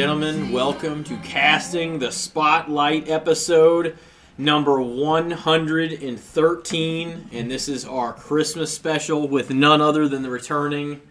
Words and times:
Gentlemen, 0.00 0.50
welcome 0.50 1.04
to 1.04 1.18
Casting 1.18 1.98
the 1.98 2.10
Spotlight 2.10 3.10
episode 3.10 3.98
number 4.38 4.80
113. 4.80 7.28
And 7.30 7.50
this 7.50 7.68
is 7.68 7.84
our 7.84 8.14
Christmas 8.14 8.74
special 8.74 9.28
with 9.28 9.50
none 9.50 9.82
other 9.82 10.08
than 10.08 10.22
the 10.22 10.30
returning 10.30 11.02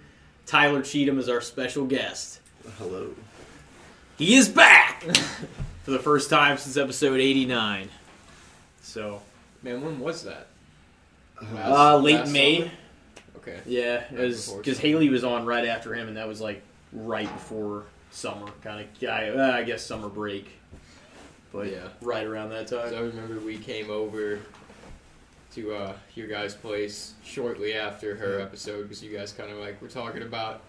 Tylor 0.47 0.81
Cheatham 0.81 1.19
as 1.19 1.29
our 1.29 1.39
special 1.39 1.85
guest. 1.85 2.39
Hello. 2.79 3.11
He 4.17 4.33
is 4.33 4.49
back 4.49 5.03
for 5.83 5.91
the 5.91 5.99
first 5.99 6.31
time 6.31 6.57
since 6.57 6.75
episode 6.75 7.19
89. 7.19 7.89
So, 8.81 9.21
Man, 9.61 9.83
when 9.83 9.99
was 9.99 10.23
that? 10.23 10.47
uh, 11.39 11.99
late 11.99 12.15
last 12.15 12.31
May. 12.31 12.61
summer? 12.61 12.71
Okay. 13.35 13.59
Yeah, 13.67 14.05
because. 14.09 14.51
Haley 14.79 15.09
was 15.09 15.23
on 15.23 15.45
right 15.45 15.67
after 15.67 15.93
him, 15.93 16.07
and 16.07 16.17
that 16.17 16.27
was 16.27 16.41
like 16.41 16.63
right 16.91 17.31
before 17.31 17.83
summer, 18.11 18.47
kind 18.61 18.81
of. 19.01 19.09
I, 19.09 19.29
uh, 19.29 19.51
I 19.57 19.63
guess 19.63 19.85
summer 19.85 20.09
break, 20.09 20.47
but 21.51 21.67
Yeah. 21.71 21.87
right 22.01 22.25
around 22.25 22.49
that 22.49 22.67
time. 22.67 22.89
So 22.89 22.97
I 22.97 23.01
remember 23.01 23.39
we 23.39 23.57
came 23.57 23.89
over 23.89 24.39
to 25.55 25.73
uh, 25.73 25.93
your 26.15 26.27
guys' 26.27 26.53
place 26.55 27.13
shortly 27.23 27.73
after 27.73 28.15
her 28.15 28.39
episode 28.39 28.83
because 28.83 29.03
you 29.03 29.15
guys 29.15 29.31
kind 29.31 29.51
of 29.51 29.57
like 29.57 29.81
were 29.81 29.87
talking 29.87 30.21
about 30.21 30.61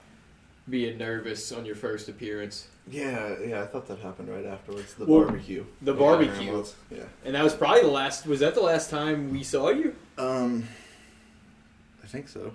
being 0.69 0.97
nervous 0.99 1.51
on 1.53 1.65
your 1.67 1.75
first 1.75 2.09
appearance. 2.09 2.69
Yeah, 2.91 3.35
yeah, 3.47 3.63
I 3.63 3.67
thought 3.67 3.87
that 3.89 3.99
happened 3.99 4.29
right 4.31 4.47
afterwards. 4.47 4.95
The 4.95 5.05
Well, 5.05 5.25
barbecue. 5.25 5.65
the 5.83 5.93
barbecue. 5.95 6.65
Yeah. 6.91 7.03
and 7.25 7.35
that 7.35 7.45
was 7.45 7.55
probably 7.55 7.83
the 7.83 7.89
last. 7.89 8.27
Was 8.27 8.41
that 8.41 8.55
the 8.55 8.63
last 8.63 8.91
time 8.91 9.31
we 9.33 9.43
saw 9.43 9.69
you? 9.71 9.95
Um, 10.19 10.67
I 12.03 12.07
think 12.07 12.29
so. 12.29 12.53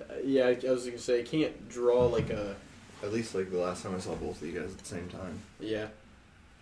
Uh, 0.00 0.14
yeah, 0.24 0.46
I 0.46 0.70
was 0.70 0.86
gonna 0.86 0.98
say 0.98 1.20
I 1.20 1.22
can't 1.24 1.68
draw 1.68 2.06
like 2.06 2.30
a. 2.30 2.56
At 3.02 3.12
least 3.12 3.34
like 3.34 3.50
the 3.50 3.58
last 3.58 3.82
time 3.82 3.94
I 3.94 3.98
saw 3.98 4.14
both 4.14 4.40
of 4.42 4.48
you 4.48 4.58
guys 4.58 4.70
at 4.72 4.78
the 4.78 4.84
same 4.86 5.08
time. 5.08 5.40
Yeah, 5.60 5.86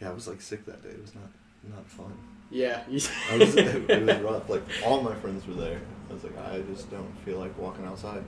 Yeah, 0.01 0.11
I 0.11 0.13
was 0.13 0.27
like 0.29 0.41
sick 0.41 0.65
that 0.67 0.83
day. 0.83 0.91
It 0.91 1.01
was 1.01 1.15
not 1.15 1.29
not 1.77 1.87
fun. 1.87 2.13
yeah. 2.51 2.83
I 3.31 3.37
was, 3.39 3.55
it, 3.57 3.91
it 3.91 4.03
was 4.05 4.19
rough. 4.19 4.49
Like 4.51 4.63
all 4.85 5.01
my 5.03 5.15
friends 5.15 5.47
were 5.47 5.55
there. 5.55 5.81
I 6.11 6.13
was 6.13 6.25
like, 6.25 6.37
I 6.39 6.61
just 6.73 6.91
don't 6.91 7.11
feel 7.25 7.39
like 7.39 7.57
walking 7.59 7.85
outside. 7.87 8.23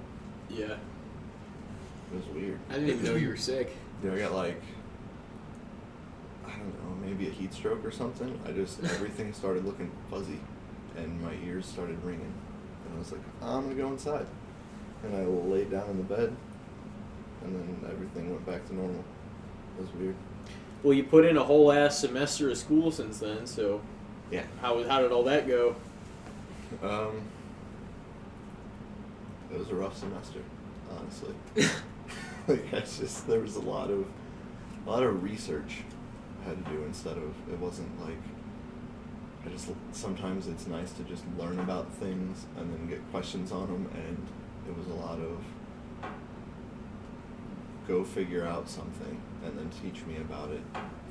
yeah. 0.49 0.77
It 2.13 2.15
was 2.17 2.25
weird. 2.35 2.59
I 2.71 2.75
didn't 2.75 2.89
even 2.91 3.05
know 3.05 3.17
you 3.17 3.29
were 3.29 3.37
sick. 3.37 3.77
Dude, 4.01 4.15
I 4.15 4.19
got 4.19 4.33
like, 4.33 4.63
I 6.47 6.51
don't 6.51 6.69
know, 6.85 7.07
maybe 7.07 7.27
a 7.27 7.31
heat 7.31 7.53
stroke 7.53 7.85
or 7.85 7.91
something. 7.91 8.39
I 8.47 8.53
just 8.53 8.83
everything 8.85 9.33
started 9.33 9.65
looking 9.65 9.91
fuzzy, 10.11 10.39
and 10.97 11.21
my 11.21 11.33
ears 11.45 11.67
started 11.67 12.03
ringing, 12.05 12.33
and 12.85 12.95
I 12.95 12.99
was 12.99 13.11
like, 13.13 13.21
I'm 13.43 13.65
gonna 13.65 13.75
go 13.75 13.89
inside, 13.89 14.27
and 15.05 15.17
I 15.17 15.25
laid 15.25 15.71
down 15.73 15.91
in 15.91 15.97
the 15.99 16.05
bed, 16.05 16.35
and 17.47 17.83
then 17.83 17.91
everything 17.91 18.31
went 18.31 18.45
back 18.47 18.67
to 18.69 18.75
normal. 18.75 19.05
It 19.79 19.83
was 19.83 19.93
weird. 19.95 20.15
Well, 20.83 20.93
you 20.95 21.05
put 21.05 21.25
in 21.25 21.37
a 21.37 21.45
whole 21.45 21.73
ass 21.73 21.99
semester 21.99 22.51
of 22.51 22.59
school 22.59 22.91
since 22.91 23.19
then, 23.19 23.47
so 23.47 23.81
Yeah. 24.31 24.45
how 24.61 24.83
how 24.85 25.01
did 25.01 25.13
all 25.13 25.25
that 25.25 25.47
go? 25.47 25.77
Um. 26.83 27.23
It 29.53 29.59
was 29.59 29.71
a 29.71 29.75
rough 29.75 29.97
semester, 29.97 30.41
honestly. 30.91 31.35
like 32.49 32.73
it's 32.73 32.99
just 32.99 33.27
there 33.27 33.41
was 33.41 33.57
a 33.57 33.61
lot 33.61 33.91
of, 33.91 34.05
a 34.87 34.91
lot 34.91 35.03
of 35.03 35.23
research 35.23 35.83
I 36.45 36.51
had 36.51 36.65
to 36.65 36.71
do 36.71 36.83
instead 36.85 37.17
of 37.17 37.35
it 37.51 37.59
wasn't 37.59 37.89
like. 38.05 38.19
I 39.45 39.49
just 39.51 39.69
sometimes 39.93 40.49
it's 40.49 40.67
nice 40.67 40.91
to 40.93 41.03
just 41.05 41.23
learn 41.39 41.61
about 41.61 41.93
things 41.95 42.47
and 42.59 42.73
then 42.73 42.89
get 42.89 43.01
questions 43.13 43.53
on 43.53 43.67
them, 43.69 43.89
and 43.95 44.27
it 44.69 44.77
was 44.77 44.87
a 44.89 44.95
lot 44.95 45.19
of. 45.21 45.39
Go 47.89 48.05
figure 48.05 48.45
out 48.45 48.69
something 48.69 49.21
and 49.45 49.59
then 49.59 49.71
teach 49.83 50.05
me 50.07 50.17
about 50.17 50.51
it 50.51 50.63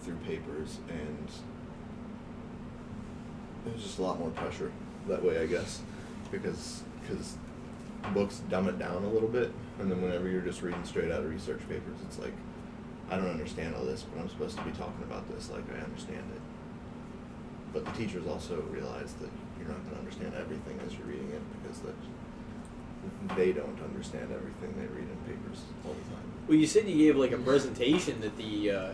through 0.01 0.17
papers 0.17 0.79
and 0.89 1.29
it 3.65 3.73
was 3.73 3.81
just 3.81 3.99
a 3.99 4.01
lot 4.01 4.19
more 4.19 4.29
pressure 4.31 4.71
that 5.07 5.23
way, 5.23 5.39
I 5.39 5.45
guess, 5.45 5.81
because 6.31 6.83
because 7.01 7.35
books 8.13 8.41
dumb 8.49 8.67
it 8.67 8.77
down 8.77 9.03
a 9.03 9.09
little 9.09 9.29
bit, 9.29 9.51
and 9.79 9.89
then 9.89 10.01
whenever 10.01 10.29
you're 10.29 10.41
just 10.41 10.61
reading 10.61 10.83
straight 10.83 11.11
out 11.11 11.21
of 11.21 11.29
research 11.29 11.61
papers, 11.67 11.97
it's 12.03 12.19
like 12.19 12.33
I 13.09 13.17
don't 13.17 13.29
understand 13.29 13.75
all 13.75 13.85
this, 13.85 14.03
but 14.03 14.19
I'm 14.21 14.29
supposed 14.29 14.57
to 14.57 14.63
be 14.63 14.71
talking 14.71 15.03
about 15.03 15.27
this 15.33 15.49
like 15.49 15.63
I 15.73 15.83
understand 15.83 16.23
it. 16.33 16.41
But 17.73 17.85
the 17.85 17.91
teachers 17.91 18.25
also 18.27 18.61
realize 18.71 19.13
that 19.21 19.29
you're 19.59 19.67
not 19.67 19.81
going 19.83 19.95
to 19.95 19.99
understand 19.99 20.33
everything 20.35 20.79
as 20.85 20.93
you're 20.93 21.07
reading 21.07 21.29
it 21.31 21.41
because 21.61 21.79
that 21.79 21.95
they 23.35 23.51
don't 23.51 23.79
understand 23.81 24.31
everything 24.31 24.73
they 24.79 24.87
read 24.87 25.07
in 25.09 25.17
papers 25.27 25.61
all 25.85 25.93
the 25.93 26.14
time. 26.14 26.14
Well, 26.47 26.57
you 26.57 26.67
said 26.67 26.87
you 26.87 26.95
gave 26.97 27.15
like 27.15 27.31
a 27.31 27.37
presentation 27.37 28.21
that 28.21 28.37
the 28.37 28.71
uh, 28.71 28.91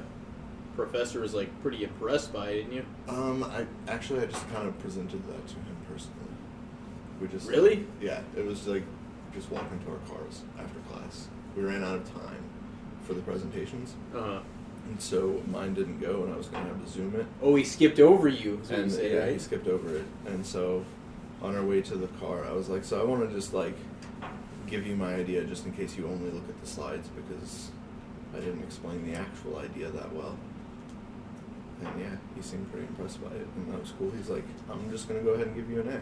professor 0.75 1.19
was 1.19 1.33
like 1.33 1.49
pretty 1.61 1.83
impressed 1.83 2.31
by, 2.33 2.53
didn't 2.53 2.73
you? 2.73 2.85
Um, 3.09 3.43
I 3.43 3.65
actually 3.91 4.21
I 4.21 4.25
just 4.27 4.49
kind 4.51 4.67
of 4.67 4.77
presented 4.79 5.25
that 5.27 5.47
to 5.47 5.55
him 5.55 5.75
personally. 5.91 6.17
We 7.19 7.27
just 7.27 7.49
Really? 7.49 7.85
yeah. 8.01 8.21
It 8.37 8.45
was 8.45 8.67
like 8.67 8.83
just 9.33 9.51
walking 9.51 9.79
to 9.79 9.91
our 9.91 9.97
cars 10.17 10.41
after 10.59 10.79
class. 10.91 11.27
We 11.55 11.63
ran 11.63 11.83
out 11.83 11.95
of 11.95 12.13
time 12.13 12.43
for 13.03 13.13
the 13.13 13.21
presentations, 13.21 13.95
Uh 14.15 14.21
huh. 14.21 14.39
and 14.89 15.01
so 15.01 15.41
mine 15.51 15.73
didn't 15.73 15.99
go, 15.99 16.23
and 16.23 16.33
I 16.33 16.37
was 16.37 16.47
gonna 16.47 16.67
have 16.67 16.83
to 16.83 16.89
zoom 16.89 17.15
it. 17.15 17.25
Oh, 17.41 17.55
he 17.55 17.63
skipped 17.65 17.99
over 17.99 18.27
you. 18.29 18.61
And 18.69 18.85
you 18.85 18.89
say, 18.89 19.13
yeah, 19.13 19.19
right? 19.23 19.33
he 19.33 19.39
skipped 19.39 19.67
over 19.67 19.95
it, 19.97 20.05
and 20.25 20.45
so 20.45 20.85
on 21.41 21.55
our 21.55 21.63
way 21.63 21.81
to 21.81 21.95
the 21.95 22.07
car, 22.19 22.45
I 22.45 22.51
was 22.53 22.69
like, 22.69 22.83
so 22.85 23.01
I 23.01 23.03
want 23.03 23.27
to 23.27 23.35
just 23.35 23.53
like 23.53 23.75
give 24.71 24.87
you 24.87 24.95
my 24.95 25.13
idea 25.15 25.43
just 25.43 25.65
in 25.65 25.73
case 25.73 25.97
you 25.97 26.07
only 26.07 26.31
look 26.31 26.47
at 26.47 26.59
the 26.61 26.65
slides 26.67 27.09
because 27.09 27.69
I 28.35 28.39
didn't 28.39 28.63
explain 28.63 29.05
the 29.05 29.17
actual 29.19 29.57
idea 29.57 29.89
that 29.91 30.11
well. 30.13 30.37
And 31.81 31.99
yeah, 31.99 32.15
he 32.35 32.41
seemed 32.41 32.71
pretty 32.71 32.87
impressed 32.87 33.21
by 33.21 33.35
it, 33.35 33.47
and 33.55 33.73
that 33.73 33.81
was 33.81 33.91
cool. 33.99 34.11
He's 34.11 34.29
like, 34.29 34.45
I'm 34.69 34.89
just 34.89 35.07
gonna 35.07 35.19
go 35.19 35.31
ahead 35.31 35.47
and 35.47 35.55
give 35.55 35.69
you 35.69 35.81
an 35.81 35.89
A. 35.89 36.01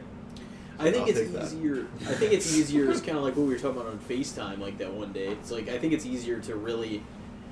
I 0.81 0.91
think 0.91 1.03
I'll 1.03 1.09
it's 1.09 1.19
take 1.19 1.33
that. 1.33 1.45
easier. 1.45 1.87
I 2.01 2.13
think 2.13 2.31
it's 2.31 2.55
easier. 2.55 2.89
It's 2.89 3.01
kind 3.01 3.17
of 3.17 3.23
like 3.23 3.35
what 3.35 3.47
we 3.47 3.53
were 3.53 3.59
talking 3.59 3.81
about 3.81 3.91
on 3.91 3.99
Facetime, 3.99 4.59
like 4.59 4.77
that 4.77 4.93
one 4.93 5.11
day. 5.11 5.27
It's 5.27 5.51
like 5.51 5.67
I 5.67 5.79
think 5.79 5.93
it's 5.93 6.05
easier 6.05 6.39
to 6.41 6.55
really, 6.55 7.03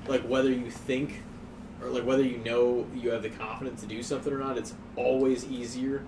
like 0.06 0.22
whether 0.22 0.50
you 0.50 0.70
think, 0.70 1.22
or 1.82 1.88
like 1.88 2.04
whether 2.04 2.22
you 2.22 2.38
know 2.38 2.86
you 2.94 3.10
have 3.10 3.22
the 3.22 3.30
confidence 3.30 3.80
to 3.80 3.86
do 3.86 4.02
something 4.02 4.32
or 4.32 4.38
not. 4.38 4.56
It's 4.56 4.74
always 4.96 5.44
easier 5.46 6.04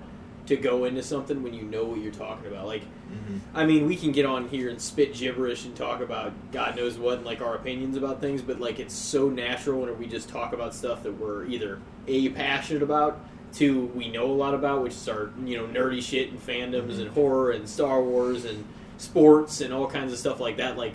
to 0.50 0.56
go 0.56 0.84
into 0.84 1.02
something 1.02 1.42
when 1.42 1.54
you 1.54 1.62
know 1.62 1.84
what 1.84 2.00
you're 2.00 2.12
talking 2.12 2.46
about. 2.46 2.66
Like, 2.66 2.82
Mm-hmm. 3.10 3.38
I 3.56 3.64
mean, 3.66 3.88
we 3.88 3.96
can 3.96 4.12
get 4.12 4.24
on 4.24 4.46
here 4.48 4.68
and 4.70 4.80
spit 4.80 5.14
gibberish 5.14 5.64
and 5.64 5.74
talk 5.74 6.00
about 6.00 6.32
God 6.52 6.76
knows 6.76 6.96
what, 6.96 7.14
and 7.18 7.26
like 7.26 7.40
our 7.40 7.56
opinions 7.56 7.96
about 7.96 8.20
things, 8.20 8.40
but 8.40 8.60
like 8.60 8.78
it's 8.78 8.94
so 8.94 9.28
natural 9.28 9.80
whenever 9.80 9.98
we 9.98 10.06
just 10.06 10.28
talk 10.28 10.52
about 10.52 10.72
stuff 10.76 11.02
that 11.02 11.18
we're 11.18 11.44
either 11.46 11.80
a 12.06 12.28
passionate 12.28 12.84
about, 12.84 13.18
two 13.52 13.86
we 13.96 14.06
know 14.08 14.26
a 14.26 14.32
lot 14.32 14.54
about, 14.54 14.84
which 14.84 14.92
is 14.92 15.08
our 15.08 15.30
you 15.44 15.56
know 15.56 15.66
nerdy 15.66 16.00
shit 16.00 16.30
and 16.30 16.38
fandoms 16.40 16.94
Mhm. 16.94 17.00
and 17.00 17.10
horror 17.10 17.50
and 17.50 17.68
Star 17.68 18.00
Wars 18.00 18.44
and 18.44 18.64
sports 18.96 19.60
and 19.60 19.74
all 19.74 19.88
kinds 19.88 20.12
of 20.12 20.18
stuff 20.20 20.38
like 20.38 20.58
that. 20.58 20.76
Like, 20.76 20.94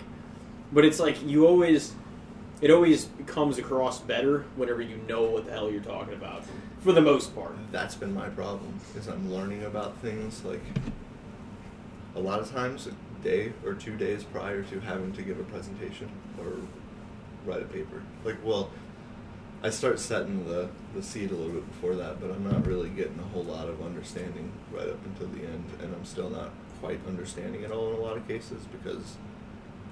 but 0.72 0.86
it's 0.86 0.98
like 0.98 1.22
you 1.22 1.46
always, 1.46 1.92
it 2.62 2.70
always 2.70 3.10
comes 3.26 3.58
across 3.58 4.00
better 4.00 4.46
whenever 4.56 4.80
you 4.80 4.96
know 5.06 5.24
what 5.24 5.44
the 5.44 5.52
hell 5.52 5.70
you're 5.70 5.82
talking 5.82 6.14
about, 6.14 6.44
for 6.86 6.92
the 6.92 7.02
most 7.02 7.34
part. 7.34 7.56
That's 7.72 7.96
been 7.96 8.14
my 8.14 8.28
problem 8.28 8.78
is 8.96 9.08
I'm 9.08 9.32
learning 9.32 9.64
about 9.64 9.98
things 9.98 10.44
like 10.44 10.60
a 12.14 12.20
lot 12.20 12.38
of 12.38 12.48
times 12.52 12.86
a 12.86 12.92
day 13.24 13.52
or 13.64 13.74
two 13.74 13.96
days 13.96 14.22
prior 14.22 14.62
to 14.62 14.78
having 14.78 15.12
to 15.14 15.22
give 15.22 15.40
a 15.40 15.42
presentation 15.42 16.08
or 16.38 16.52
write 17.44 17.62
a 17.62 17.64
paper. 17.64 18.02
Like, 18.24 18.36
well, 18.44 18.70
I 19.64 19.70
start 19.70 19.98
setting 19.98 20.46
the, 20.46 20.68
the 20.94 21.02
seed 21.02 21.32
a 21.32 21.34
little 21.34 21.54
bit 21.54 21.66
before 21.72 21.96
that, 21.96 22.20
but 22.20 22.30
I'm 22.30 22.48
not 22.48 22.64
really 22.64 22.90
getting 22.90 23.18
a 23.18 23.34
whole 23.34 23.42
lot 23.42 23.68
of 23.68 23.82
understanding 23.82 24.52
right 24.70 24.88
up 24.88 25.04
until 25.06 25.26
the 25.26 25.44
end, 25.44 25.64
and 25.82 25.92
I'm 25.92 26.04
still 26.04 26.30
not 26.30 26.50
quite 26.80 27.00
understanding 27.08 27.62
it 27.62 27.72
all 27.72 27.94
in 27.94 27.96
a 27.96 28.00
lot 28.00 28.16
of 28.16 28.28
cases 28.28 28.62
because 28.70 29.16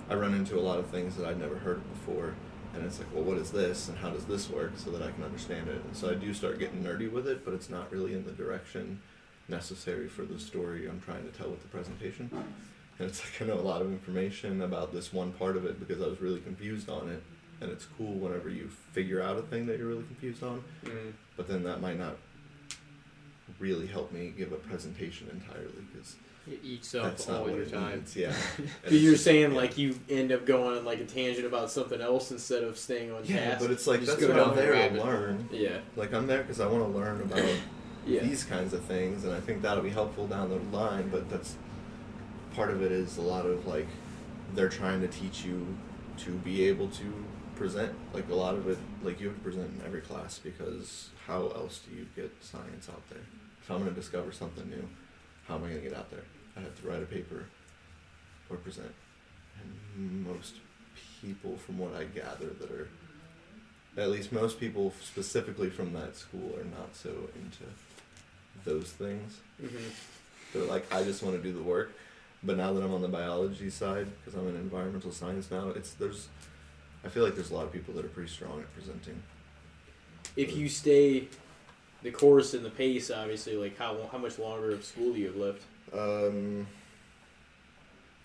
I 0.08 0.14
run 0.14 0.32
into 0.32 0.56
a 0.56 0.62
lot 0.62 0.78
of 0.78 0.86
things 0.86 1.16
that 1.16 1.26
I've 1.26 1.40
never 1.40 1.56
heard 1.56 1.82
before, 1.92 2.36
and 2.74 2.84
it's 2.84 2.98
like, 2.98 3.08
well, 3.14 3.24
what 3.24 3.38
is 3.38 3.50
this, 3.50 3.88
and 3.88 3.98
how 3.98 4.10
does 4.10 4.24
this 4.24 4.50
work, 4.50 4.72
so 4.76 4.90
that 4.90 5.02
I 5.02 5.10
can 5.10 5.22
understand 5.22 5.68
it. 5.68 5.82
And 5.84 5.96
so 5.96 6.10
I 6.10 6.14
do 6.14 6.34
start 6.34 6.58
getting 6.58 6.82
nerdy 6.82 7.10
with 7.10 7.26
it, 7.26 7.44
but 7.44 7.54
it's 7.54 7.70
not 7.70 7.90
really 7.92 8.14
in 8.14 8.24
the 8.24 8.32
direction 8.32 9.00
necessary 9.48 10.08
for 10.08 10.22
the 10.22 10.38
story 10.38 10.88
I'm 10.88 11.00
trying 11.00 11.24
to 11.24 11.30
tell 11.30 11.50
with 11.50 11.62
the 11.62 11.68
presentation. 11.68 12.30
And 12.32 13.08
it's 13.08 13.22
like 13.40 13.42
I 13.42 13.52
know 13.52 13.60
a 13.60 13.62
lot 13.62 13.82
of 13.82 13.90
information 13.90 14.62
about 14.62 14.92
this 14.92 15.12
one 15.12 15.32
part 15.32 15.56
of 15.56 15.64
it 15.64 15.78
because 15.78 16.02
I 16.02 16.06
was 16.06 16.20
really 16.20 16.40
confused 16.40 16.88
on 16.88 17.08
it, 17.08 17.22
and 17.60 17.70
it's 17.70 17.86
cool 17.96 18.14
whenever 18.14 18.48
you 18.48 18.68
figure 18.92 19.22
out 19.22 19.38
a 19.38 19.42
thing 19.42 19.66
that 19.66 19.78
you're 19.78 19.88
really 19.88 20.04
confused 20.04 20.42
on, 20.42 20.64
mm-hmm. 20.84 21.10
but 21.36 21.48
then 21.48 21.62
that 21.64 21.80
might 21.80 21.98
not 21.98 22.16
really 23.58 23.86
help 23.86 24.10
me 24.10 24.32
give 24.36 24.52
a 24.52 24.56
presentation 24.56 25.28
entirely 25.32 25.84
because 25.92 26.16
It 26.46 26.60
eats 26.62 26.94
up 26.94 27.04
that's 27.04 27.26
not 27.28 27.38
all 27.38 27.42
what 27.44 27.54
your 27.54 27.62
it 27.62 27.72
time. 27.72 27.96
needs. 27.98 28.14
Yeah, 28.16 28.26
And 28.58 28.66
Because 28.66 28.92
it's 28.92 29.02
you're 29.02 29.12
just- 29.12 29.24
saying 29.24 29.50
yeah. 29.52 29.56
like 29.56 29.78
you 29.78 29.98
end 30.10 30.30
up 30.32 30.44
going 30.44 30.76
on 30.78 30.84
like 30.84 31.00
a 31.00 31.04
tangent 31.06 31.46
about 31.46 31.70
something 31.70 32.00
else 32.00 32.30
instead 32.30 32.62
of 32.64 32.76
staying 32.78 33.12
on 33.12 33.22
Yeah, 33.24 33.36
task. 33.50 33.60
but 33.62 33.70
it's 33.70 33.86
like 33.86 34.00
Just 34.00 34.12
that's 34.12 34.20
go 34.22 34.28
what 34.28 34.36
down 34.36 34.50
I'm 34.50 34.56
the 34.56 34.62
there 34.62 34.72
to 34.72 34.78
rabbit. 34.78 35.04
learn. 35.04 35.48
yeah, 35.50 35.78
Like 35.96 36.12
I'm 36.12 36.26
there 36.26 36.42
because 36.42 36.60
I 36.60 36.66
want 36.66 36.84
to 36.84 36.98
learn 36.98 37.20
about 37.22 37.42
yeah, 38.06 38.20
these 38.20 38.44
kinds 38.44 38.74
of 38.74 38.82
things, 38.84 39.24
and 39.24 39.32
I 39.34 39.40
think 39.40 39.62
that'll 39.62 39.82
be 39.82 39.88
helpful 39.90 40.26
down 40.26 40.50
the 40.50 40.76
line. 40.76 41.08
But 41.08 41.30
that's 41.30 41.56
part 42.54 42.70
of 42.70 42.82
it 42.82 42.92
is 42.92 43.16
a 43.16 43.22
lot 43.22 43.46
of 43.46 43.66
like 43.66 43.86
they're 44.54 44.68
trying 44.68 45.00
to 45.00 45.08
teach 45.08 45.44
you 45.44 45.66
to 46.18 46.30
be 46.30 46.68
able 46.68 46.88
to 46.88 47.24
present. 47.56 47.92
Like 48.12 48.28
a 48.28 48.34
lot 48.34 48.54
of 48.54 48.68
it, 48.68 48.76
like 49.02 49.18
you 49.20 49.28
have 49.28 49.36
to 49.36 49.42
present 49.42 49.70
in 49.80 49.86
every 49.86 50.02
class 50.02 50.38
because 50.38 51.08
how 51.26 51.48
else 51.56 51.80
do 51.88 51.96
you 51.96 52.06
get 52.14 52.30
science 52.42 52.90
out 52.90 53.02
there? 53.08 53.22
If 53.62 53.70
I'm 53.70 53.78
going 53.78 53.88
to 53.88 53.98
discover 53.98 54.30
something 54.30 54.68
new, 54.68 54.86
how 55.48 55.54
am 55.54 55.64
I 55.64 55.68
going 55.70 55.82
to 55.82 55.88
get 55.88 55.96
out 55.98 56.10
there? 56.10 56.20
I 56.56 56.60
have 56.60 56.80
to 56.80 56.88
write 56.88 57.02
a 57.02 57.06
paper 57.06 57.44
or 58.50 58.56
present. 58.56 58.92
And 59.60 60.26
most 60.26 60.54
people, 61.20 61.56
from 61.56 61.78
what 61.78 61.94
I 61.94 62.04
gather, 62.04 62.46
that 62.46 62.70
are 62.70 62.88
at 63.96 64.10
least 64.10 64.32
most 64.32 64.58
people 64.58 64.92
specifically 65.02 65.70
from 65.70 65.92
that 65.92 66.16
school 66.16 66.52
are 66.58 66.64
not 66.64 66.94
so 66.94 67.10
into 67.36 67.64
those 68.64 68.90
things. 68.90 69.38
Mm-hmm. 69.62 69.88
They're 70.52 70.68
like, 70.68 70.92
I 70.92 71.02
just 71.04 71.22
want 71.22 71.36
to 71.36 71.42
do 71.42 71.52
the 71.52 71.62
work. 71.62 71.92
But 72.42 72.56
now 72.58 72.72
that 72.72 72.82
I'm 72.82 72.92
on 72.92 73.00
the 73.00 73.08
biology 73.08 73.70
side, 73.70 74.06
because 74.18 74.38
I'm 74.38 74.48
in 74.48 74.56
environmental 74.56 75.12
science 75.12 75.50
now, 75.50 75.70
it's 75.70 75.94
there's, 75.94 76.28
I 77.04 77.08
feel 77.08 77.24
like 77.24 77.34
there's 77.34 77.50
a 77.50 77.54
lot 77.54 77.64
of 77.64 77.72
people 77.72 77.94
that 77.94 78.04
are 78.04 78.08
pretty 78.08 78.28
strong 78.28 78.60
at 78.60 78.72
presenting. 78.74 79.22
If 80.36 80.54
you 80.56 80.68
stay 80.68 81.28
the 82.02 82.10
course 82.10 82.52
and 82.52 82.64
the 82.64 82.70
pace, 82.70 83.10
obviously, 83.10 83.56
like 83.56 83.78
how 83.78 83.96
how 84.12 84.18
much 84.18 84.38
longer 84.38 84.72
of 84.72 84.84
school 84.84 85.14
do 85.14 85.20
you 85.20 85.26
have 85.26 85.36
left? 85.36 85.62
Um, 85.94 86.66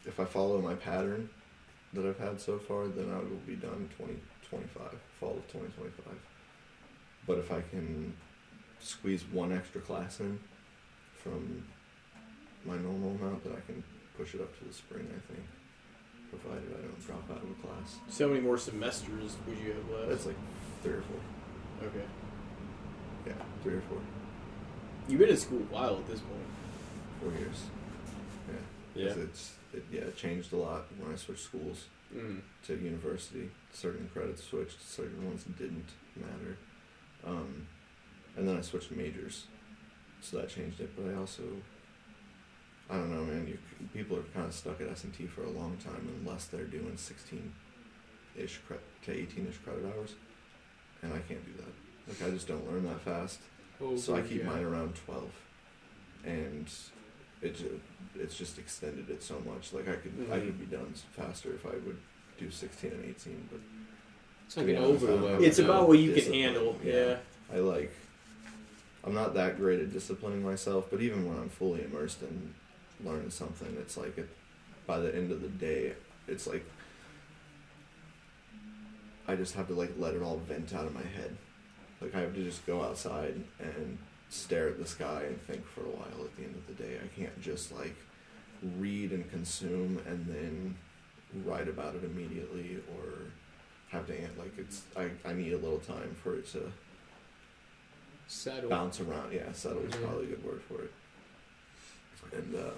if 0.06 0.20
I 0.20 0.26
follow 0.26 0.60
my 0.62 0.74
pattern 0.74 1.30
that 1.94 2.06
I've 2.06 2.18
had 2.18 2.42
so 2.42 2.58
far, 2.58 2.88
then 2.88 3.12
I 3.12 3.18
will 3.18 3.42
be 3.46 3.56
done 3.56 3.90
2025, 3.98 5.00
fall 5.20 5.38
of 5.38 5.48
2025. 5.52 6.14
But 7.28 7.38
if 7.38 7.52
I 7.52 7.62
can 7.62 8.14
squeeze 8.80 9.24
one 9.32 9.52
extra 9.52 9.82
class 9.82 10.20
in 10.20 10.40
from 11.16 11.64
my 12.66 12.76
normal 12.78 13.12
amount, 13.12 13.44
then 13.44 13.54
I 13.54 13.66
can 13.66 13.84
push 14.18 14.34
it 14.34 14.42
up 14.42 14.58
to 14.60 14.66
the 14.66 14.74
spring, 14.74 15.08
I 15.08 15.32
think, 15.32 15.46
provided 16.30 16.74
I 16.74 16.82
don't 16.82 17.06
drop 17.06 17.30
out 17.30 17.44
of 17.44 17.50
a 17.52 17.68
class. 17.68 17.98
So 18.10 18.26
how 18.28 18.34
many 18.34 18.44
more 18.44 18.58
semesters 18.58 19.38
would 19.48 19.58
you 19.58 19.74
have 19.74 19.90
left? 19.92 20.10
That's 20.10 20.26
like 20.26 20.36
three 20.82 20.94
or 20.94 21.02
four. 21.02 21.88
okay. 21.88 22.06
Yeah, 23.28 23.34
three 23.64 23.76
or 23.76 23.82
four. 23.82 24.00
You've 25.08 25.20
been 25.20 25.30
in 25.30 25.38
school 25.38 25.60
a 25.60 25.74
while 25.74 25.96
at 25.96 26.08
this 26.08 26.20
point. 26.20 26.42
Four 27.22 27.32
years. 27.32 27.64
Yeah. 28.96 29.04
Yeah. 29.06 29.24
It's, 29.24 29.54
it, 29.74 29.86
yeah, 29.92 30.02
it 30.02 30.16
changed 30.18 30.54
a 30.54 30.58
lot 30.58 30.86
when 30.98 31.12
I 31.14 31.16
switched 31.16 31.44
schools. 31.44 31.86
Mm. 32.16 32.42
to 32.66 32.74
university. 32.74 33.52
Certain 33.72 34.10
credits 34.12 34.44
switched, 34.44 34.82
certain 34.82 35.24
ones 35.28 35.44
didn't 35.60 35.90
matter. 36.16 36.58
Um, 37.24 37.68
and 38.36 38.48
then 38.48 38.58
I 38.58 38.62
switched 38.62 38.90
majors, 38.92 39.46
so 40.20 40.38
that 40.38 40.50
changed 40.50 40.80
it. 40.80 40.90
But 40.98 41.14
I 41.14 41.18
also, 41.20 41.44
I 42.90 42.96
don't 42.96 43.12
know, 43.14 43.24
man. 43.26 43.48
You 43.48 43.60
people 43.94 44.18
are 44.18 44.24
kind 44.34 44.48
of 44.48 44.56
stuck 44.56 44.82
at 44.82 44.90
S 44.90 45.04
and 45.04 45.14
T 45.14 45.28
for 45.28 45.44
a 45.44 45.52
long 45.52 45.78
time 45.78 46.10
unless 46.20 46.46
they're 46.48 46.64
doing 46.64 46.98
sixteen 46.98 47.54
ish 48.36 48.58
cre- 48.68 48.74
to 49.06 49.12
eighteen 49.16 49.46
ish 49.48 49.58
credit 49.60 49.86
hours, 49.96 50.16
and 51.04 51.14
I 51.14 51.20
can't 51.20 51.46
do 51.46 51.52
that. 51.62 51.74
Like 52.24 52.28
I 52.28 52.34
just 52.34 52.48
don't 52.48 52.68
learn 52.72 52.86
that 52.88 53.02
fast. 53.02 53.38
Oh, 53.80 53.96
So 53.96 54.16
I 54.16 54.22
keep 54.22 54.40
yeah. 54.42 54.50
mine 54.50 54.64
around 54.64 54.96
twelve, 55.06 55.30
and 56.26 56.68
it 57.42 57.56
ju- 57.58 57.80
it's 58.16 58.36
just 58.38 58.58
extended 58.60 59.10
it 59.10 59.24
so 59.24 59.40
much. 59.46 59.72
Like 59.74 59.88
I 59.88 59.96
could 59.96 60.14
I 60.32 60.38
Mhm. 60.40 60.46
could 60.46 60.60
be 60.60 60.76
done 60.76 60.94
faster 61.16 61.54
if 61.54 61.66
I 61.66 61.72
would 61.72 61.98
do 62.38 62.50
sixteen 62.52 62.92
and 62.92 63.06
eighteen, 63.06 63.48
but 63.52 63.60
It's 64.46 64.58
like 64.58 64.68
an 64.68 64.72
be 64.74 64.78
honest, 64.78 65.04
I 65.04 65.08
don't 65.08 65.16
overload. 65.20 65.42
It's 65.44 65.60
about 65.60 65.88
what 65.88 66.00
you 66.00 66.14
can 66.14 66.34
handle. 66.34 66.80
Yeah. 66.84 66.94
Yeah. 66.94 67.18
I 67.54 67.58
like. 67.60 67.92
I'm 69.04 69.14
not 69.14 69.34
that 69.36 69.58
great 69.58 69.80
at 69.80 69.94
disciplining 69.94 70.44
myself, 70.44 70.88
but 70.92 71.00
even 71.02 71.28
when 71.28 71.38
I'm 71.38 71.50
fully 71.50 71.84
immersed 71.84 72.22
in 72.22 72.54
learning 73.04 73.30
something, 73.30 73.76
it's 73.80 73.96
like 73.96 74.18
it, 74.18 74.28
by 74.86 75.00
the 75.00 75.16
end 75.16 75.32
of 75.32 75.42
the 75.42 75.48
day, 75.48 75.94
it's 76.28 76.46
like 76.48 76.66
I 79.28 79.36
just 79.36 79.54
have 79.56 79.68
to 79.68 79.74
like 79.74 79.92
let 79.98 80.16
it 80.16 80.22
all 80.22 80.38
vent 80.40 80.74
out 80.74 80.86
of 80.86 80.94
my 80.94 81.02
head. 81.04 81.38
Like 82.02 82.16
I 82.16 82.20
have 82.22 82.34
to 82.36 82.44
just 82.44 82.66
go 82.66 82.82
outside 82.84 83.36
and 83.60 83.98
stare 84.30 84.68
at 84.70 84.80
the 84.80 84.86
sky 84.86 85.24
and 85.28 85.42
think 85.42 85.66
for 85.66 85.82
a 85.82 85.90
while. 85.90 86.26
At 86.26 86.36
the 86.38 86.44
end 86.44 86.56
of 86.56 86.68
the 86.68 86.82
day, 86.82 86.98
I 87.04 87.08
can't 87.20 87.40
just 87.42 87.72
like 87.72 87.96
read 88.78 89.12
and 89.12 89.30
consume 89.30 90.00
and 90.08 90.26
then 90.28 90.76
write 91.46 91.68
about 91.68 91.96
it 91.96 92.04
immediately 92.04 92.78
or 92.96 93.06
have 93.90 94.06
to 94.08 94.14
like 94.38 94.58
it's 94.58 94.84
I, 94.96 95.10
I 95.28 95.34
need 95.34 95.54
a 95.54 95.58
little 95.58 95.80
time 95.80 96.16
for 96.24 96.36
it 96.36 96.48
to 96.52 96.72
Settle. 98.28 98.70
bounce 98.70 99.00
around. 99.02 99.34
Yeah, 99.34 99.52
settle 99.54 99.82
is 99.84 99.96
probably 99.96 100.26
a 100.26 100.30
good 100.30 100.46
word 100.46 100.62
for 100.62 100.84
it. 100.84 100.92
And 102.32 102.56
um, 102.56 102.72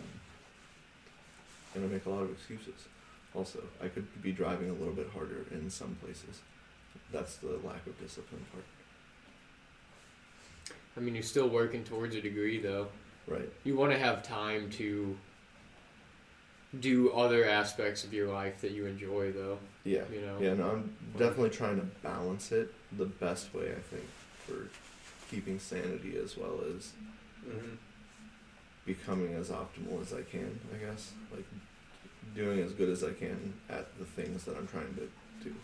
and 1.76 1.84
I 1.86 1.88
make 1.88 2.06
a 2.06 2.10
lot 2.10 2.24
of 2.24 2.32
excuses. 2.32 2.88
Also, 3.34 3.60
I 3.84 3.88
could 3.88 4.06
be 4.22 4.32
driving 4.32 4.70
a 4.70 4.74
little 4.74 4.94
bit 4.94 5.10
harder 5.14 5.46
in 5.52 5.70
some 5.70 5.96
places. 6.02 6.42
That's 7.12 7.38
the 7.38 7.60
lack 7.64 7.86
of 7.88 8.00
discipline 8.00 8.46
part. 8.52 8.66
I 10.98 11.00
mean, 11.00 11.14
you're 11.16 11.24
still 11.24 11.48
working 11.50 11.84
towards 11.84 12.16
a 12.16 12.22
degree, 12.22 12.60
though. 12.60 12.88
Right. 13.28 13.50
You 13.64 13.76
want 13.76 13.92
to 13.94 13.98
have 14.00 14.24
time 14.24 14.70
to 14.72 15.16
do 16.80 17.12
other 17.12 17.46
aspects 17.46 18.04
of 18.04 18.14
your 18.14 18.28
life 18.32 18.62
that 18.62 18.72
you 18.72 18.86
enjoy, 18.86 19.32
though. 19.32 19.58
Yeah. 19.84 20.04
You 20.14 20.22
know. 20.22 20.38
Yeah, 20.40 20.54
no, 20.54 20.70
I'm 20.72 20.96
definitely 21.18 21.50
trying 21.50 21.80
to 21.80 21.86
balance 22.04 22.52
it 22.52 22.74
the 22.98 23.06
best 23.06 23.54
way 23.54 23.72
I 23.72 23.80
think 23.80 24.06
for 24.48 24.68
keeping 25.30 25.60
sanity 25.60 26.18
as 26.22 26.38
well 26.38 26.60
as 26.76 26.92
Mm-hmm. 27.48 27.74
becoming 28.86 29.34
as 29.34 29.50
optimal 29.50 30.00
as 30.00 30.14
I 30.14 30.22
can, 30.22 30.60
I 30.76 30.78
guess. 30.86 31.12
Like 31.32 31.44
doing 32.36 32.60
as 32.60 32.72
good 32.72 32.88
as 32.90 33.04
I 33.04 33.14
can 33.14 33.54
at 33.68 33.98
the 33.98 34.06
things 34.06 34.44
that 34.44 34.56
I'm 34.56 34.68
trying 34.68 34.94
to 34.94 35.10
do. 35.44 35.56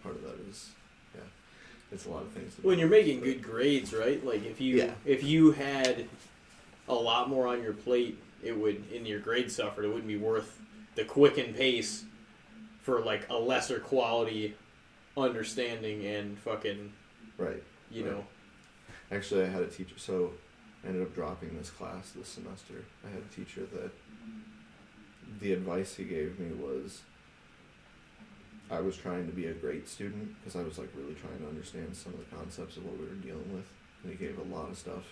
Part 0.00 0.14
of 0.14 0.22
that 0.22 0.36
is. 0.48 0.70
It's 1.90 2.06
a 2.06 2.10
lot 2.10 2.22
of 2.22 2.30
things 2.30 2.54
to 2.56 2.62
When 2.62 2.78
you're 2.78 2.88
making 2.88 3.20
good 3.20 3.42
grades, 3.42 3.92
right? 3.94 4.24
Like 4.24 4.44
if 4.44 4.60
you 4.60 4.76
Yeah. 4.76 4.94
if 5.04 5.22
you 5.22 5.52
had 5.52 6.06
a 6.88 6.94
lot 6.94 7.28
more 7.28 7.46
on 7.46 7.62
your 7.62 7.72
plate, 7.72 8.18
it 8.42 8.56
would 8.56 8.90
in 8.92 9.06
your 9.06 9.20
grade 9.20 9.50
suffered. 9.50 9.84
It 9.84 9.88
wouldn't 9.88 10.06
be 10.06 10.16
worth 10.16 10.58
the 10.94 11.04
quick 11.04 11.38
and 11.38 11.54
pace 11.54 12.04
for 12.82 13.00
like 13.00 13.28
a 13.30 13.36
lesser 13.38 13.78
quality 13.80 14.54
understanding 15.16 16.04
and 16.06 16.38
fucking 16.38 16.92
Right. 17.36 17.62
you 17.90 18.04
Right. 18.04 18.12
know. 18.12 18.26
Actually 19.10 19.44
I 19.44 19.46
had 19.48 19.62
a 19.62 19.66
teacher 19.68 19.98
so 19.98 20.34
I 20.84 20.88
ended 20.88 21.02
up 21.02 21.14
dropping 21.14 21.56
this 21.56 21.70
class 21.70 22.10
this 22.12 22.28
semester. 22.28 22.84
I 23.04 23.08
had 23.10 23.22
a 23.22 23.34
teacher 23.34 23.62
that 23.72 23.90
the 25.40 25.52
advice 25.52 25.96
he 25.96 26.04
gave 26.04 26.38
me 26.38 26.52
was 26.52 27.02
I 28.70 28.80
was 28.80 28.96
trying 28.96 29.26
to 29.26 29.32
be 29.32 29.46
a 29.46 29.52
great 29.52 29.88
student 29.88 30.34
because 30.38 30.58
I 30.58 30.62
was 30.62 30.78
like 30.78 30.90
really 30.94 31.14
trying 31.14 31.38
to 31.38 31.46
understand 31.46 31.96
some 31.96 32.12
of 32.14 32.18
the 32.18 32.36
concepts 32.36 32.76
of 32.76 32.84
what 32.84 32.98
we 32.98 33.06
were 33.06 33.14
dealing 33.14 33.52
with. 33.52 33.66
And 34.02 34.12
he 34.12 34.18
gave 34.18 34.38
a 34.38 34.54
lot 34.54 34.70
of 34.70 34.78
stuff 34.78 35.04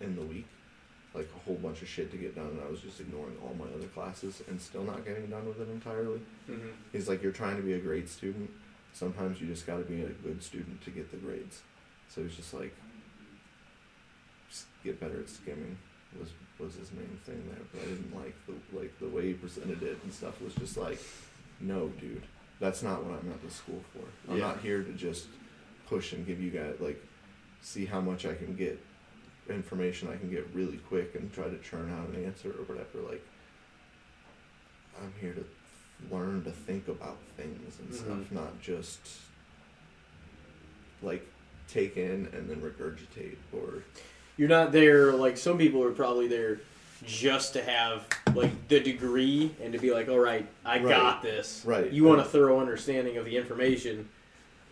in 0.00 0.14
the 0.16 0.22
week, 0.22 0.46
like 1.14 1.28
a 1.34 1.38
whole 1.40 1.56
bunch 1.56 1.82
of 1.82 1.88
shit 1.88 2.10
to 2.12 2.16
get 2.16 2.34
done, 2.34 2.46
and 2.46 2.60
I 2.66 2.70
was 2.70 2.80
just 2.80 3.00
ignoring 3.00 3.36
all 3.42 3.54
my 3.58 3.66
other 3.76 3.88
classes 3.88 4.42
and 4.48 4.60
still 4.60 4.84
not 4.84 5.04
getting 5.04 5.26
done 5.26 5.46
with 5.46 5.60
it 5.60 5.68
entirely. 5.68 6.20
Mm-hmm. 6.48 6.68
He's 6.92 7.08
like, 7.08 7.22
You're 7.22 7.32
trying 7.32 7.56
to 7.56 7.62
be 7.62 7.74
a 7.74 7.80
great 7.80 8.08
student. 8.08 8.50
Sometimes 8.92 9.40
you 9.40 9.46
just 9.46 9.66
got 9.66 9.76
to 9.76 9.84
be 9.84 10.02
a 10.02 10.08
good 10.08 10.42
student 10.42 10.82
to 10.82 10.90
get 10.90 11.10
the 11.10 11.16
grades. 11.16 11.60
So 12.08 12.22
he's 12.22 12.34
just 12.34 12.54
like, 12.54 12.74
just 14.48 14.66
get 14.82 14.98
better 14.98 15.20
at 15.20 15.28
skimming 15.28 15.76
was 16.18 16.30
was 16.58 16.74
his 16.74 16.92
main 16.92 17.18
thing 17.24 17.42
there. 17.48 17.64
But 17.72 17.82
I 17.82 17.84
didn't 17.86 18.14
like 18.14 18.34
the 18.46 18.78
like 18.78 18.98
the 18.98 19.08
way 19.08 19.28
he 19.28 19.34
presented 19.34 19.82
it 19.82 19.98
and 20.02 20.12
stuff 20.12 20.40
was 20.40 20.54
just 20.54 20.76
like, 20.76 21.00
no, 21.60 21.88
dude, 22.00 22.22
that's 22.60 22.82
not 22.82 23.02
what 23.04 23.18
I'm 23.18 23.30
at 23.32 23.42
the 23.42 23.50
school 23.50 23.82
for. 23.92 24.30
I'm 24.30 24.38
Yeah. 24.38 24.46
not 24.48 24.60
here 24.60 24.82
to 24.82 24.92
just 24.92 25.26
push 25.88 26.12
and 26.12 26.26
give 26.26 26.40
you 26.40 26.50
guys 26.50 26.76
like, 26.78 27.02
see 27.62 27.84
how 27.86 28.00
much 28.00 28.24
I 28.26 28.34
can 28.34 28.54
get 28.54 28.78
information 29.48 30.08
I 30.08 30.16
can 30.16 30.30
get 30.30 30.46
really 30.54 30.76
quick 30.76 31.14
and 31.16 31.32
try 31.32 31.48
to 31.48 31.58
churn 31.58 31.90
out 31.90 32.08
an 32.10 32.24
answer 32.24 32.50
or 32.50 32.62
whatever. 32.64 33.00
Like, 33.08 33.22
I'm 35.02 35.12
here 35.20 35.32
to 35.32 35.44
learn 36.14 36.44
to 36.44 36.52
think 36.52 36.86
about 36.88 37.18
things 37.36 37.78
and 37.80 37.92
stuff, 37.94 38.06
Mhm. 38.30 38.32
not 38.32 38.60
just 38.62 39.00
like 41.02 41.26
take 41.66 41.96
in 41.96 42.28
and 42.32 42.48
then 42.48 42.60
regurgitate 42.60 43.36
or 43.52 43.82
You're 44.36 44.48
not 44.48 44.70
there 44.72 45.12
like 45.12 45.36
some 45.36 45.56
people 45.58 45.82
are 45.82 45.92
probably 45.92 46.28
there 46.28 46.60
just 47.06 47.52
to 47.54 47.62
have 47.64 48.06
like 48.34 48.68
the 48.68 48.80
degree 48.80 49.54
and 49.62 49.72
to 49.72 49.78
be 49.78 49.90
like, 49.92 50.08
all 50.08 50.18
right, 50.18 50.46
I 50.64 50.78
Right. 50.78 50.88
got 50.88 51.22
this. 51.22 51.62
Right. 51.64 51.90
You 51.90 52.04
want 52.04 52.20
a 52.20 52.24
thorough 52.24 52.60
understanding 52.60 53.16
of 53.16 53.24
the 53.24 53.36
information 53.36 54.08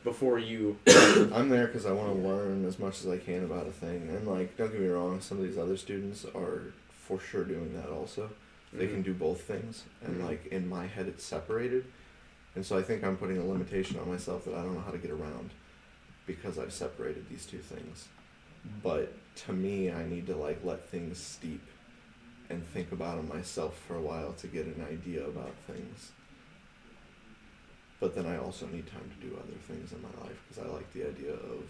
before 0.05 0.39
you. 0.39 0.77
I'm 0.87 1.49
there 1.49 1.67
because 1.67 1.87
I 1.87 1.93
want 1.93 2.15
to 2.15 2.29
learn 2.29 2.65
as 2.67 2.79
much 2.79 3.01
as 3.01 3.09
I 3.09 3.19
can 3.19 3.45
about 3.45 3.67
a 3.67 3.73
thing. 3.73 4.09
And 4.09 4.27
like, 4.27 4.57
don't 4.57 4.71
get 4.71 4.81
me 4.81 4.89
wrong, 4.89 5.21
some 5.21 5.39
of 5.39 5.45
these 5.45 5.59
other 5.59 5.77
students 5.77 6.25
are 6.35 6.73
for 6.91 7.19
sure 7.19 7.45
doing 7.45 7.75
that 7.75 7.89
also. 7.91 8.31
They 8.71 8.87
can 8.87 9.01
do 9.01 9.15
both 9.15 9.41
things, 9.41 9.85
and 10.05 10.21
Mhm. 10.21 10.25
like 10.27 10.47
in 10.49 10.69
my 10.69 10.87
head, 10.87 11.09
it's 11.09 11.25
separated. 11.25 11.87
And 12.55 12.67
so 12.67 12.77
I 12.77 12.83
think 12.83 13.03
I'm 13.03 13.17
putting 13.17 13.39
a 13.39 13.45
limitation 13.47 13.99
on 13.99 14.11
myself 14.11 14.45
that 14.45 14.53
I 14.55 14.63
don't 14.63 14.75
know 14.75 14.81
how 14.83 14.91
to 14.91 14.99
get 14.99 15.11
around 15.11 15.51
because 16.27 16.59
I've 16.59 16.73
separated 16.75 17.27
these 17.31 17.47
two 17.47 17.59
things. 17.61 18.09
But 18.83 19.15
to 19.47 19.55
me, 19.55 19.91
I 19.91 20.07
need 20.07 20.27
to 20.27 20.37
like 20.37 20.61
let 20.65 20.87
things 20.91 21.19
steep 21.19 21.63
and 22.51 22.67
think 22.69 22.93
about 22.93 23.17
them 23.17 23.29
myself 23.29 23.79
for 23.87 23.97
a 23.97 24.01
while 24.01 24.33
to 24.35 24.47
get 24.47 24.67
an 24.67 24.85
idea 24.91 25.25
about 25.27 25.55
things. 25.67 26.13
but 28.01 28.15
then 28.15 28.27
I 28.27 28.39
also 28.39 28.65
need 28.69 28.87
time 28.87 29.11
to 29.11 29.27
do 29.27 29.35
other 29.37 29.59
things 29.67 29.91
in 29.93 30.01
my 30.01 30.23
life 30.25 30.39
because 30.49 30.65
I 30.65 30.73
like 30.73 30.93
the 30.93 31.03
idea 31.09 31.33
of 31.33 31.65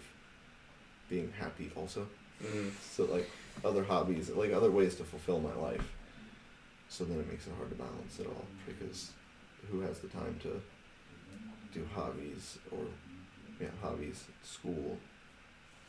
being 1.09 1.33
happy 1.39 1.71
also. 1.75 2.07
Mhm. 2.43 2.71
So 2.95 3.05
like 3.05 3.27
other 3.65 3.83
hobbies, 3.83 4.29
like 4.29 4.51
other 4.53 4.69
ways 4.69 4.93
to 4.97 5.03
fulfill 5.03 5.39
my 5.39 5.55
life. 5.55 5.87
So 6.87 7.03
then 7.03 7.19
it 7.19 7.27
makes 7.31 7.47
it 7.47 7.53
hard 7.57 7.69
to 7.71 7.75
balance 7.75 8.19
it 8.19 8.27
all 8.27 8.45
because 8.67 9.09
who 9.71 9.79
has 9.81 9.99
the 9.99 10.07
time 10.07 10.37
to 10.43 10.61
do 11.73 11.83
hobbies 11.95 12.59
or 12.71 12.85
yeah 13.59 13.69
hobbies, 13.81 14.25
school, 14.43 14.97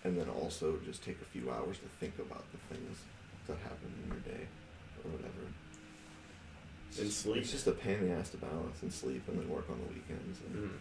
and 0.04 0.16
then 0.18 0.28
also 0.30 0.78
just 0.86 1.04
take 1.04 1.20
a 1.20 1.24
few 1.26 1.50
hours 1.50 1.76
to 1.78 1.88
think 2.00 2.18
about 2.18 2.44
the 2.52 2.74
things 2.74 2.96
that 3.46 3.58
happen 3.58 3.92
in 4.04 4.08
your 4.10 4.20
day 4.20 4.46
or 5.04 5.10
whatever. 5.10 5.46
It's 6.88 6.98
And 6.98 7.06
just, 7.08 7.20
sleep. 7.22 7.36
It's 7.42 7.52
just 7.52 7.66
a 7.66 7.72
pain 7.72 7.98
in 7.98 8.08
the 8.08 8.14
ass 8.14 8.30
to 8.30 8.36
balance 8.38 8.82
and 8.82 8.92
sleep 8.92 9.22
and 9.28 9.38
then 9.38 9.48
work 9.48 9.68
on 9.70 9.78
the 9.80 9.86
weekends. 9.94 10.40
And 10.46 10.70
Mhm. 10.70 10.76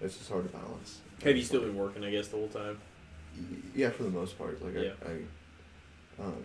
It's 0.00 0.16
just 0.18 0.30
hard 0.30 0.50
to 0.50 0.56
balance. 0.56 1.00
Have 1.22 1.36
you 1.36 1.44
still 1.44 1.60
been 1.60 1.76
working? 1.76 2.02
I 2.04 2.10
guess 2.10 2.28
the 2.28 2.36
whole 2.36 2.48
time. 2.48 2.78
Yeah, 3.74 3.90
for 3.90 4.02
the 4.02 4.10
most 4.10 4.36
part. 4.36 4.60
Like 4.62 4.74
Yeah. 4.74 4.92
I, 5.06 5.12
I 6.22 6.24
um, 6.26 6.42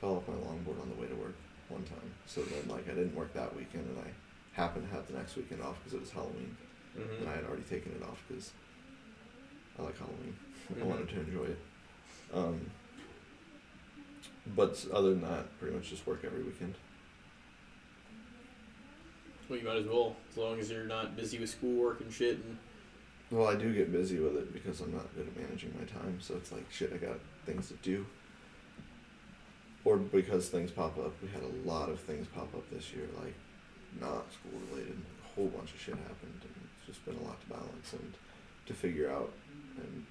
fell 0.00 0.16
off 0.16 0.26
my 0.28 0.34
longboard 0.34 0.80
on 0.80 0.88
the 0.88 1.00
way 1.00 1.06
to 1.06 1.14
work 1.14 1.34
one 1.68 1.82
time. 1.84 2.10
So 2.26 2.42
then, 2.42 2.68
like, 2.68 2.86
I 2.88 2.94
didn't 2.94 3.14
work 3.14 3.32
that 3.34 3.54
weekend, 3.54 3.86
and 3.88 3.98
I 3.98 4.10
happened 4.60 4.88
to 4.88 4.94
have 4.94 5.06
the 5.06 5.12
next 5.14 5.36
weekend 5.36 5.62
off 5.62 5.78
because 5.78 5.94
it 5.94 6.00
was 6.00 6.10
Halloween, 6.10 6.56
Mhm. 6.98 7.20
and 7.20 7.28
I 7.28 7.34
had 7.36 7.44
already 7.44 7.62
taken 7.62 7.92
it 7.92 8.02
off 8.02 8.18
because 8.28 8.52
I 9.78 9.82
like 9.82 9.96
Halloween. 9.98 10.36
I 10.70 10.74
Mhm. 10.80 10.84
wanted 10.84 11.08
to 11.10 11.20
enjoy 11.20 11.44
it. 11.44 11.58
Um, 12.34 12.70
but 14.46 14.84
other 14.92 15.10
than 15.10 15.22
that, 15.22 15.58
pretty 15.58 15.74
much 15.74 15.90
just 15.90 16.06
work 16.06 16.24
every 16.24 16.42
weekend. 16.42 16.74
Well, 19.48 19.58
you 19.58 19.66
might 19.66 19.76
as 19.76 19.86
well, 19.86 20.16
as 20.30 20.36
long 20.36 20.58
as 20.58 20.70
you're 20.70 20.84
not 20.84 21.16
busy 21.16 21.38
with 21.38 21.50
schoolwork 21.50 22.00
and 22.00 22.12
shit. 22.12 22.36
And 22.36 22.58
Well, 23.30 23.48
I 23.48 23.54
do 23.54 23.72
get 23.74 23.92
busy 23.92 24.18
with 24.18 24.36
it 24.36 24.52
because 24.52 24.80
I'm 24.80 24.92
not 24.92 25.14
good 25.14 25.26
at 25.26 25.36
managing 25.36 25.74
my 25.78 25.84
time. 25.84 26.18
So 26.20 26.34
it's 26.36 26.52
like, 26.52 26.64
shit, 26.70 26.92
I 26.92 26.96
got 26.96 27.18
things 27.44 27.68
to 27.68 27.74
do. 27.74 28.06
Or 29.84 29.96
because 29.96 30.48
things 30.48 30.70
pop 30.70 30.96
up. 30.98 31.12
We 31.22 31.28
had 31.28 31.42
a 31.42 31.68
lot 31.68 31.88
of 31.88 31.98
things 32.00 32.26
pop 32.28 32.54
up 32.54 32.68
this 32.70 32.92
year, 32.92 33.08
like 33.22 33.34
not 34.00 34.32
school 34.32 34.58
related. 34.70 34.96
A 35.24 35.34
whole 35.34 35.48
bunch 35.48 35.72
of 35.74 35.80
shit 35.80 35.96
happened, 35.96 36.40
and 36.42 36.68
it's 36.78 36.86
just 36.86 37.04
been 37.04 37.16
a 37.16 37.22
lot 37.22 37.40
to 37.42 37.48
balance 37.48 37.92
and 37.92 38.14
to 38.66 38.74
figure 38.74 39.10
out. 39.10 39.32
And 39.76 40.06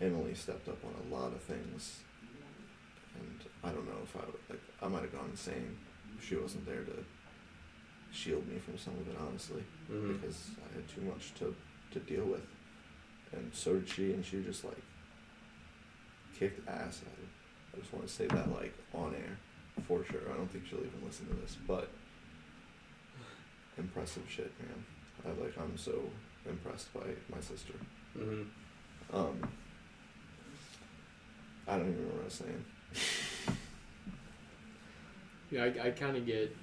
Emily 0.00 0.34
stepped 0.34 0.68
up 0.68 0.78
on 0.84 0.92
a 1.10 1.14
lot 1.14 1.32
of 1.32 1.40
things, 1.42 2.00
and 3.20 3.40
I 3.62 3.70
don't 3.70 3.86
know 3.86 3.98
if 4.02 4.16
I 4.16 4.20
would 4.20 4.34
like. 4.48 4.60
I 4.82 4.88
might 4.88 5.02
have 5.02 5.12
gone 5.12 5.28
insane 5.30 5.76
if 6.18 6.26
she 6.26 6.36
wasn't 6.36 6.66
there 6.66 6.82
to 6.82 7.04
shield 8.12 8.46
me 8.48 8.58
from 8.58 8.76
some 8.78 8.94
of 8.94 9.06
it, 9.08 9.16
honestly 9.20 9.62
Mhm. 9.90 10.20
because 10.20 10.50
I 10.68 10.74
had 10.74 10.88
too 10.88 11.02
much 11.02 11.32
to, 11.34 11.54
to 11.92 11.98
deal 12.00 12.24
with. 12.24 12.44
And 13.32 13.54
so 13.54 13.74
did 13.74 13.88
she, 13.88 14.12
and 14.12 14.24
she 14.24 14.42
just 14.42 14.64
like 14.64 14.82
kicked 16.38 16.66
ass 16.68 17.02
at 17.06 17.12
it. 17.22 17.28
I 17.76 17.80
just 17.80 17.92
want 17.92 18.06
to 18.06 18.12
say 18.12 18.26
that 18.26 18.50
like 18.52 18.74
on 18.92 19.14
air 19.14 19.36
for 19.86 20.04
sure. 20.04 20.20
I 20.32 20.36
don't 20.36 20.50
think 20.50 20.66
she'll 20.66 20.78
even 20.80 21.04
listen 21.04 21.26
to 21.28 21.34
this, 21.34 21.56
but 21.66 21.88
impressive 23.78 24.24
shit, 24.28 24.52
man. 24.60 24.84
I 25.24 25.40
like 25.40 25.56
I'm 25.58 25.76
so 25.76 26.02
impressed 26.48 26.92
by 26.92 27.06
my 27.32 27.40
sister. 27.40 27.74
Mhm. 28.18 28.46
Um, 29.12 29.40
I 31.68 31.76
don't 31.76 31.82
even 31.82 31.92
remember 31.94 32.14
what 32.16 32.22
I 32.22 32.24
was 32.24 32.34
saying. 32.34 32.64
Yeah, 35.50 35.64
I, 35.64 35.88
I 35.88 35.90
kind 35.90 36.16
of 36.16 36.24
get. 36.26 36.56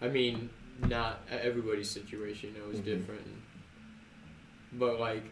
I 0.00 0.08
mean, 0.08 0.50
not 0.88 1.20
everybody's 1.30 1.88
situation 1.90 2.54
you 2.54 2.60
know, 2.62 2.70
is 2.70 2.80
Mhm. 2.80 2.84
different, 2.84 3.26
but 4.72 4.98
like 4.98 5.22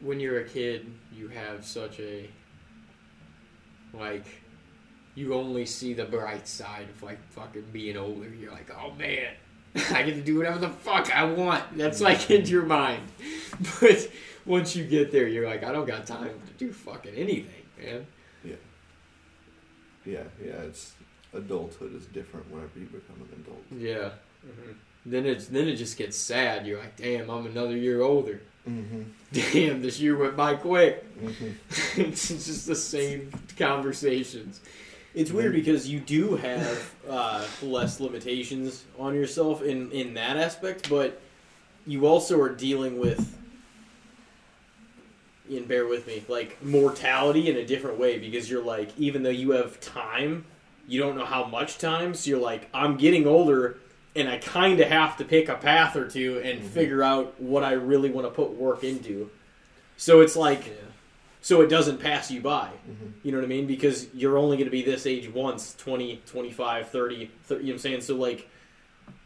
when 0.00 0.20
you're 0.20 0.40
a 0.40 0.44
kid, 0.48 0.86
you 1.14 1.28
have 1.28 1.64
such 1.64 2.00
a 2.00 2.28
like 3.92 4.26
you 5.14 5.34
only 5.34 5.66
see 5.66 5.92
the 5.92 6.04
bright 6.04 6.46
side 6.46 6.88
of 6.88 7.02
like 7.02 7.18
fucking 7.32 7.64
being 7.72 7.96
older. 7.96 8.28
You're 8.28 8.52
like, 8.52 8.70
oh 8.70 8.92
man, 8.92 9.32
I 9.90 10.02
get 10.02 10.14
to 10.16 10.22
do 10.22 10.36
whatever 10.38 10.58
the 10.58 10.68
fuck 10.68 11.14
I 11.14 11.24
want. 11.24 11.76
That's 11.76 12.00
like 12.00 12.30
in 12.30 12.46
your 12.46 12.64
mind, 12.64 13.02
but 13.80 14.08
once 14.46 14.76
you 14.76 14.84
get 14.84 15.12
there, 15.12 15.26
you're 15.28 15.46
like, 15.48 15.64
I 15.64 15.72
don't 15.72 15.86
got 15.86 16.06
time 16.06 16.28
to 16.46 16.52
do 16.64 16.72
fucking 16.72 17.14
anything, 17.14 17.64
man. 17.82 18.06
Yeah. 20.04 20.12
Yeah, 20.12 20.46
yeah. 20.46 20.52
It's 20.62 20.92
adulthood 21.34 21.94
is 21.94 22.06
different 22.06 22.50
whenever 22.50 22.78
you 22.78 22.86
become 22.86 23.16
an 23.20 23.42
adult. 23.44 23.62
Yeah. 23.76 24.10
Mhm. 24.46 24.74
Then 25.06 25.26
it's 25.26 25.46
then 25.46 25.68
it 25.68 25.76
just 25.76 25.96
gets 25.96 26.16
sad. 26.16 26.66
You're 26.66 26.78
like, 26.78 26.96
damn, 26.96 27.30
I'm 27.30 27.46
another 27.46 27.76
year 27.76 28.02
older. 28.02 28.40
Mm-hmm. 28.68 29.02
Damn, 29.32 29.80
this 29.80 29.98
year 30.00 30.16
went 30.18 30.36
by 30.36 30.54
quick. 30.54 31.02
Mm-hmm. 31.18 32.00
it's 32.02 32.28
just 32.28 32.66
the 32.66 32.76
same 32.76 33.32
conversations. 33.56 34.60
It's 35.14 35.32
weird 35.32 35.54
because 35.54 35.88
you 35.88 35.98
do 35.98 36.36
have 36.36 36.94
uh, 37.08 37.46
less 37.62 38.00
limitations 38.00 38.84
on 38.98 39.14
yourself 39.14 39.62
in 39.62 39.90
in 39.92 40.14
that 40.14 40.36
aspect, 40.36 40.90
but 40.90 41.20
you 41.86 42.06
also 42.06 42.38
are 42.40 42.50
dealing 42.54 42.98
with. 43.00 43.36
And 45.50 45.66
bear 45.66 45.86
with 45.86 46.06
me, 46.06 46.22
like 46.28 46.62
mortality 46.62 47.50
in 47.50 47.56
a 47.56 47.66
different 47.66 47.98
way 47.98 48.18
because 48.18 48.48
you're 48.48 48.62
like, 48.62 48.90
even 48.96 49.24
though 49.24 49.30
you 49.30 49.50
have 49.50 49.80
time, 49.80 50.44
you 50.86 51.00
don't 51.00 51.16
know 51.16 51.24
how 51.24 51.44
much 51.44 51.78
time. 51.78 52.14
So 52.14 52.30
you're 52.30 52.38
like, 52.40 52.68
I'm 52.72 52.96
getting 52.96 53.26
older, 53.26 53.78
and 54.14 54.28
I 54.28 54.38
kind 54.38 54.78
of 54.80 54.88
have 54.88 55.16
to 55.16 55.24
pick 55.24 55.48
a 55.48 55.56
path 55.56 55.96
or 55.96 56.06
two 56.08 56.38
and 56.44 56.60
Mhm. 56.62 56.66
figure 56.68 57.02
out 57.02 57.40
what 57.40 57.64
I 57.64 57.72
really 57.72 58.10
want 58.10 58.26
to 58.28 58.30
put 58.30 58.50
work 58.52 58.84
into. 58.84 59.30
So 59.96 60.20
it's 60.20 60.36
like, 60.36 60.72
so 61.42 61.62
it 61.62 61.68
doesn't 61.68 61.98
pass 61.98 62.30
you 62.30 62.40
by. 62.40 62.68
Mm-hmm. 62.88 63.06
You 63.24 63.32
know 63.32 63.38
what 63.38 63.44
I 63.44 63.48
mean? 63.48 63.66
Because 63.66 64.06
you're 64.14 64.38
only 64.38 64.56
going 64.56 64.66
to 64.66 64.70
be 64.70 64.82
this 64.82 65.04
age 65.06 65.28
once 65.32 65.74
20, 65.78 66.22
25, 66.26 66.88
30, 66.90 67.30
30 67.44 67.60
you 67.64 67.66
know 67.66 67.72
what 67.72 67.72
I'm 67.74 67.78
saying? 67.78 68.00
So, 68.02 68.14
like, 68.14 68.48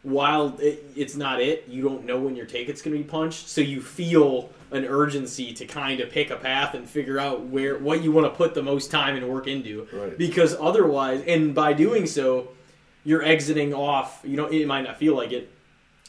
while 0.01 0.55
it, 0.59 0.83
it's 0.95 1.15
not 1.15 1.41
it, 1.41 1.65
you 1.67 1.83
don't 1.83 2.05
know 2.05 2.19
when 2.19 2.35
your 2.35 2.45
ticket's 2.45 2.81
going 2.81 2.95
to 2.97 3.03
be 3.03 3.07
punched. 3.09 3.47
So, 3.47 3.61
you 3.61 3.81
feel 3.81 4.49
an 4.75 4.85
urgency 4.85 5.53
to 5.53 5.65
kind 5.65 5.99
of 5.99 6.09
pick 6.09 6.29
a 6.29 6.35
path 6.35 6.73
and 6.73 6.89
figure 6.89 7.19
out 7.19 7.45
where 7.45 7.77
what 7.77 8.03
you 8.03 8.11
want 8.11 8.25
to 8.25 8.35
put 8.35 8.53
the 8.53 8.63
most 8.63 8.91
time 8.91 9.15
and 9.15 9.27
work 9.27 9.47
into. 9.47 9.87
Right. 9.91 10.17
Because 10.17 10.55
otherwise, 10.59 11.23
and 11.25 11.55
by 11.55 11.73
doing 11.73 12.05
so, 12.05 12.49
you're 13.03 13.23
exiting 13.23 13.73
off. 13.73 14.21
You 14.23 14.37
know, 14.37 14.47
it 14.47 14.65
might 14.67 14.83
not 14.83 14.97
feel 14.97 15.15
like 15.15 15.31
it. 15.31 15.51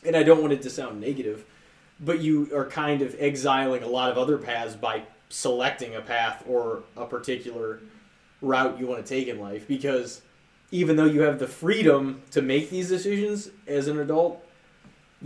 And 0.04 0.16
I 0.16 0.22
don't 0.22 0.40
want 0.40 0.52
it 0.52 0.62
to 0.62 0.70
sound 0.70 1.00
negative, 1.00 1.44
but 2.00 2.20
you 2.20 2.50
are 2.54 2.66
kind 2.66 3.02
of 3.02 3.16
exiling 3.18 3.82
a 3.82 3.88
lot 3.88 4.10
of 4.10 4.18
other 4.18 4.38
paths 4.38 4.76
by 4.76 5.02
selecting 5.28 5.94
a 5.94 6.00
path 6.00 6.44
or 6.46 6.84
a 6.96 7.06
particular 7.06 7.80
route 8.40 8.78
you 8.78 8.86
want 8.86 9.04
to 9.04 9.08
take 9.08 9.28
in 9.28 9.40
life 9.40 9.66
because 9.66 10.22
even 10.70 10.96
though 10.96 11.04
you 11.04 11.22
have 11.22 11.38
the 11.38 11.48
freedom 11.48 12.22
to 12.30 12.42
make 12.42 12.70
these 12.70 12.88
decisions 12.88 13.50
as 13.66 13.88
an 13.88 13.98
adult 13.98 14.45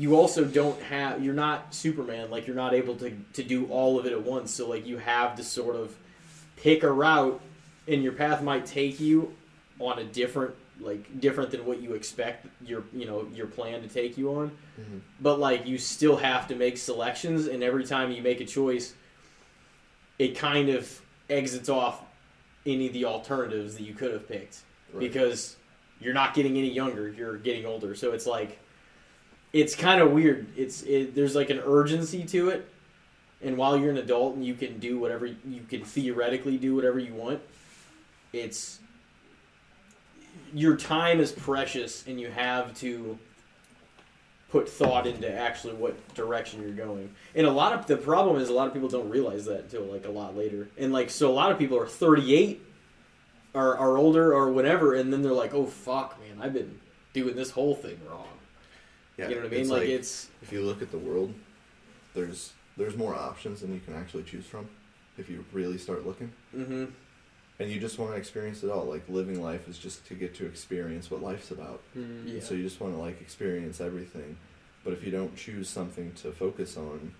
you 0.01 0.15
also 0.17 0.45
don't 0.45 0.81
have 0.83 1.23
you're 1.25 1.35
not 1.35 1.75
superman 1.75 2.31
like 2.31 2.47
you're 2.47 2.57
not 2.57 2.73
able 2.75 2.95
to 2.97 3.11
to 3.33 3.43
do 3.43 3.67
all 3.67 3.99
of 3.99 4.07
it 4.07 4.13
at 4.13 4.23
once 4.23 4.53
so 4.55 4.69
like 4.69 4.87
you 4.87 4.97
have 4.99 5.37
to 5.37 5.43
sort 5.43 5.77
of 5.77 5.95
pick 6.57 6.83
a 6.85 6.91
route 6.91 7.41
and 7.89 8.03
your 8.03 8.13
path 8.13 8.43
might 8.43 8.65
take 8.67 9.01
you 9.01 9.35
on 9.79 9.99
a 9.99 10.05
different 10.05 10.55
like 10.81 11.21
different 11.21 11.51
than 11.51 11.67
what 11.67 11.83
you 11.83 11.93
expect 11.95 12.47
your 12.65 12.85
you 12.93 13.05
know 13.05 13.27
your 13.35 13.47
plan 13.47 13.83
to 13.83 13.89
take 13.89 14.17
you 14.17 14.31
on 14.35 14.51
Mm-hmm. 14.81 14.99
but 15.21 15.39
like 15.39 15.67
you 15.67 15.77
still 15.77 16.17
have 16.17 16.49
to 16.49 16.55
make 16.55 16.79
selections 16.79 17.47
and 17.49 17.63
every 17.63 17.85
time 17.85 18.13
you 18.13 18.23
make 18.23 18.41
a 18.41 18.47
choice 18.47 18.95
it 20.19 20.39
kind 20.39 20.71
of 20.71 21.01
exits 21.29 21.69
off 21.69 22.01
any 22.65 22.87
of 22.87 22.93
the 22.95 23.05
alternatives 23.05 23.75
that 23.77 23.83
you 23.83 23.93
could 23.95 24.13
have 24.13 24.27
picked 24.29 24.61
Right. 24.93 25.01
because 25.01 25.57
you're 26.01 26.15
not 26.15 26.33
getting 26.35 26.57
any 26.57 26.71
younger 26.71 27.09
you're 27.11 27.37
getting 27.37 27.67
older 27.67 27.95
so 27.95 28.13
it's 28.13 28.27
like 28.27 28.59
it's 29.53 29.75
kind 29.75 30.01
of 30.01 30.13
weird 30.13 30.47
it's 30.57 30.83
it, 30.83 31.15
there's 31.15 31.35
like 31.35 31.51
an 31.51 31.61
urgency 31.65 32.25
to 32.25 32.51
it 32.51 32.69
and 33.43 33.57
while 33.57 33.77
you're 33.77 33.91
an 33.91 33.99
adult 33.99 34.35
and 34.35 34.45
you 34.45 34.55
can 34.55 34.79
do 34.79 34.99
whatever 34.99 35.27
you 35.27 35.63
can 35.69 35.85
theoretically 35.85 36.57
do 36.57 36.75
whatever 36.75 36.99
you 36.99 37.15
want 37.15 37.41
it's 38.33 38.81
your 40.53 40.77
time 40.77 41.21
is 41.21 41.33
precious 41.33 42.07
and 42.07 42.21
you 42.21 42.31
have 42.31 42.75
to 42.75 43.19
put 44.51 44.69
thought 44.69 45.07
into 45.07 45.33
actually 45.33 45.75
what 45.75 46.15
direction 46.15 46.61
you're 46.61 46.73
going. 46.73 47.15
And 47.35 47.47
a 47.47 47.51
lot 47.51 47.73
of 47.73 47.87
the 47.87 47.97
problem 47.97 48.41
is 48.41 48.49
a 48.49 48.53
lot 48.53 48.67
of 48.67 48.75
people 48.75 48.89
don't 48.89 49.09
realize 49.09 49.45
that 49.45 49.61
until 49.61 49.85
like 49.85 50.07
a 50.07 50.11
lot 50.11 50.37
later. 50.37 50.69
And 50.77 50.93
like 50.93 51.11
so 51.11 51.31
a 51.31 51.33
lot 51.33 51.53
of 51.53 51.59
people 51.59 51.79
are 51.79 51.87
38 51.87 52.61
or 53.55 53.77
are 53.77 53.97
older 53.97 54.35
or 54.35 54.51
whatever 54.51 54.95
and 54.95 55.13
then 55.13 55.23
they're 55.23 55.33
like, 55.33 55.55
"Oh 55.55 55.67
fuck, 55.67 56.19
man, 56.21 56.45
I've 56.45 56.53
been 56.53 56.81
doing 57.13 57.37
this 57.37 57.51
whole 57.51 57.75
thing 57.75 57.99
wrong." 58.09 58.27
Yeah, 59.19 59.29
you 59.29 59.35
know 59.37 59.41
what 59.43 59.47
I 59.47 59.51
mean? 59.51 59.61
it's 59.61 59.71
Like, 59.71 59.89
it's 59.89 60.29
if 60.43 60.53
you 60.53 60.63
look 60.63 60.83
at 60.83 60.91
the 60.91 60.99
world, 60.99 61.35
there's 62.15 62.53
there's 62.77 62.97
more 62.97 63.15
options 63.15 63.61
than 63.61 63.75
you 63.75 63.81
can 63.81 63.95
actually 63.95 64.23
choose 64.23 64.47
from 64.47 64.69
if 65.19 65.29
you 65.29 65.45
really 65.53 65.79
start 65.79 66.07
looking. 66.07 66.33
mhm. 66.57 66.91
And 67.59 67.71
you 67.71 67.79
just 67.79 67.99
want 67.99 68.13
to 68.13 68.17
experience 68.17 68.63
it 68.63 68.71
all. 68.71 68.87
Like 68.87 69.07
living 69.09 69.43
life 69.43 69.69
is 69.69 69.77
just 69.77 70.07
to 70.07 70.15
get 70.15 70.35
to 70.37 70.47
experience 70.47 71.11
what 71.11 71.21
life's 71.23 71.51
about. 71.51 71.83
Mm, 71.95 72.35
Yeah. 72.37 72.41
So 72.41 72.55
you 72.55 72.63
just 72.63 72.81
want 72.81 72.95
to 72.95 72.99
like 72.99 73.21
experience 73.21 73.83
everything. 73.83 74.39
But 74.83 74.95
if 74.95 75.05
you 75.05 75.11
don't 75.11 75.37
choose 75.37 75.69
something 75.69 76.13
to 76.23 76.33
focus 76.33 76.79
on, 76.79 77.13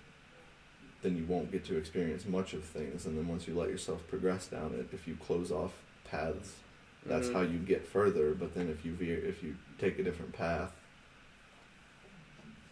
then 1.03 1.15
you 1.15 1.25
won't 1.25 1.51
get 1.51 1.63
to 1.65 1.77
experience 1.77 2.25
much 2.25 2.53
of 2.53 2.63
things. 2.63 3.05
And 3.05 3.15
then 3.15 3.27
once 3.27 3.47
you 3.47 3.53
let 3.53 3.69
yourself 3.69 4.07
progress 4.07 4.47
down 4.47 4.73
it, 4.73 4.87
if 4.91 5.07
you 5.07 5.15
close 5.15 5.51
off 5.51 5.73
paths, 6.05 6.55
that's 7.05 7.27
Mhm. 7.27 7.33
how 7.33 7.41
you 7.41 7.59
get 7.59 7.85
further. 7.85 8.33
But 8.33 8.55
then 8.55 8.67
if 8.67 8.83
you 8.83 8.93
veer, 8.93 9.17
if 9.23 9.43
you 9.43 9.57
take 9.77 9.99
a 9.99 10.03
different 10.03 10.33
path, 10.33 10.71